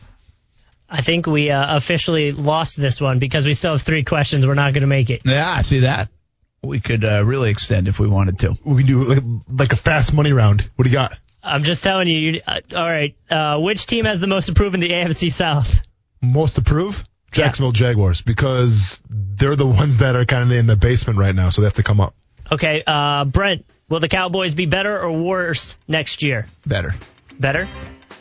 I 0.89 1.01
think 1.01 1.27
we 1.27 1.51
uh, 1.51 1.77
officially 1.77 2.31
lost 2.31 2.75
this 2.75 2.99
one 2.99 3.19
because 3.19 3.45
we 3.45 3.53
still 3.53 3.73
have 3.73 3.83
three 3.83 4.03
questions. 4.03 4.47
We're 4.47 4.55
not 4.55 4.73
going 4.73 4.81
to 4.81 4.87
make 4.87 5.11
it. 5.11 5.21
Yeah, 5.23 5.51
I 5.51 5.61
see 5.61 5.81
that. 5.81 6.09
We 6.63 6.79
could 6.79 7.05
uh, 7.05 7.23
really 7.25 7.49
extend 7.49 7.87
if 7.87 7.99
we 7.99 8.07
wanted 8.07 8.39
to. 8.39 8.57
We 8.63 8.83
can 8.83 8.87
do 8.87 9.03
like, 9.03 9.23
like 9.49 9.73
a 9.73 9.77
fast 9.77 10.13
money 10.13 10.33
round. 10.33 10.69
What 10.75 10.83
do 10.83 10.89
you 10.89 10.95
got? 10.95 11.17
I'm 11.41 11.63
just 11.63 11.83
telling 11.83 12.07
you. 12.07 12.17
you 12.17 12.41
uh, 12.45 12.59
all 12.75 12.89
right. 12.89 13.15
Uh, 13.29 13.59
which 13.59 13.85
team 13.85 14.05
has 14.05 14.19
the 14.19 14.27
most 14.27 14.49
approved 14.49 14.75
in 14.75 14.81
the 14.81 14.89
AFC 14.89 15.31
South? 15.31 15.81
Most 16.21 16.57
approved? 16.57 17.07
Jacksonville 17.31 17.71
Jaguars 17.71 18.21
because 18.21 19.03
they're 19.09 19.55
the 19.55 19.67
ones 19.67 19.99
that 19.99 20.15
are 20.15 20.25
kind 20.25 20.51
of 20.51 20.57
in 20.57 20.67
the 20.67 20.75
basement 20.75 21.19
right 21.19 21.35
now, 21.35 21.49
so 21.49 21.61
they 21.61 21.67
have 21.67 21.73
to 21.73 21.83
come 21.83 22.01
up. 22.01 22.15
Okay, 22.51 22.83
uh, 22.85 23.25
Brent, 23.25 23.65
will 23.87 23.99
the 23.99 24.07
Cowboys 24.07 24.55
be 24.55 24.65
better 24.65 24.99
or 24.99 25.11
worse 25.11 25.77
next 25.87 26.23
year? 26.23 26.47
Better. 26.65 26.95
Better? 27.39 27.69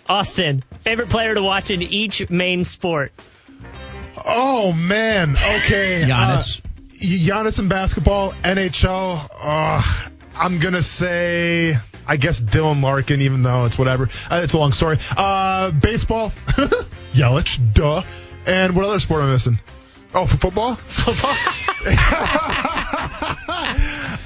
Austin, 0.06 0.62
favorite 0.80 1.08
player 1.08 1.34
to 1.34 1.42
watch 1.42 1.70
in 1.70 1.82
each 1.82 2.28
main 2.28 2.64
sport? 2.64 3.12
Oh 4.24 4.72
man, 4.72 5.32
okay. 5.32 6.04
Giannis. 6.06 6.60
Giannis 7.00 7.58
in 7.58 7.68
basketball, 7.68 8.32
NHL. 8.44 9.28
Uh, 9.32 9.82
I'm 10.34 10.58
gonna 10.58 10.82
say, 10.82 11.76
I 12.06 12.16
guess 12.16 12.40
Dylan 12.40 12.82
Larkin, 12.82 13.22
even 13.22 13.42
though 13.42 13.64
it's 13.64 13.78
whatever. 13.78 14.08
Uh, 14.30 14.40
it's 14.44 14.54
a 14.54 14.58
long 14.58 14.72
story. 14.72 14.98
Uh, 15.16 15.70
baseball, 15.70 16.30
Yelich, 17.12 17.58
duh. 17.74 18.02
And 18.46 18.74
what 18.74 18.84
other 18.84 19.00
sport 19.00 19.22
am 19.22 19.28
I 19.28 19.32
missing? 19.32 19.58
Oh, 20.14 20.26
for 20.26 20.36
football? 20.38 20.76
Football? 20.76 21.34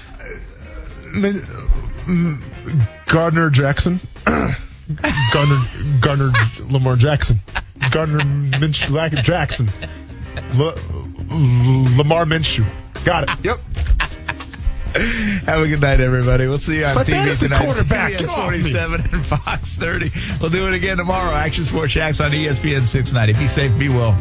Gardner 3.06 3.50
Jackson. 3.50 4.00
Gardner 4.24 5.58
Gardner 6.00 6.32
Lamar 6.70 6.96
Jackson. 6.96 7.40
Gardner 7.90 8.20
Minshew 8.20 9.22
Jackson. 9.22 9.68
L- 10.54 10.74
Mm, 11.28 11.96
Lamar 11.98 12.24
Minshew. 12.24 12.64
Got 13.04 13.24
it. 13.24 13.30
Yep. 13.44 13.58
Have 15.46 15.60
a 15.62 15.68
good 15.68 15.80
night, 15.80 16.00
everybody. 16.00 16.46
We'll 16.46 16.58
see 16.58 16.78
you 16.80 16.84
on 16.84 16.94
my 16.94 17.02
TV 17.04 17.12
fantasy 17.12 17.46
tonight. 17.46 17.64
quarterback. 17.64 18.10
Get 18.10 18.20
CBS 18.20 18.28
off 18.28 18.50
me. 18.52 18.60
47 18.60 19.00
and 19.14 19.26
Fox 19.26 19.76
30. 19.76 20.10
We'll 20.38 20.50
do 20.50 20.66
it 20.68 20.74
again 20.74 20.98
tomorrow. 20.98 21.34
Action 21.34 21.64
Sports 21.64 21.94
Jax 21.94 22.20
on 22.20 22.30
ESPN 22.30 22.86
690. 22.86 23.32
Be 23.42 23.48
safe, 23.48 23.78
be 23.78 23.88
well. 23.88 24.14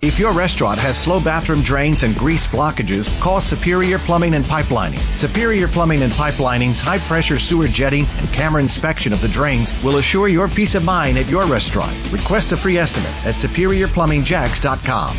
If 0.00 0.20
your 0.20 0.32
restaurant 0.32 0.78
has 0.78 0.96
slow 0.96 1.18
bathroom 1.18 1.62
drains 1.62 2.04
and 2.04 2.14
grease 2.14 2.46
blockages, 2.46 3.18
call 3.18 3.40
Superior 3.40 3.98
Plumbing 3.98 4.34
and 4.34 4.44
Pipelining. 4.44 5.00
Superior 5.16 5.66
Plumbing 5.66 6.02
and 6.02 6.12
Pipelining's 6.12 6.80
high 6.80 6.98
pressure 7.00 7.38
sewer 7.40 7.66
jetting 7.66 8.04
and 8.18 8.32
camera 8.32 8.62
inspection 8.62 9.12
of 9.12 9.20
the 9.20 9.28
drains 9.28 9.72
will 9.82 9.96
assure 9.96 10.28
your 10.28 10.46
peace 10.46 10.76
of 10.76 10.84
mind 10.84 11.18
at 11.18 11.28
your 11.28 11.46
restaurant. 11.46 11.96
Request 12.12 12.52
a 12.52 12.56
free 12.56 12.78
estimate 12.78 13.10
at 13.26 13.34
superiorplumbingjacks.com. 13.34 15.16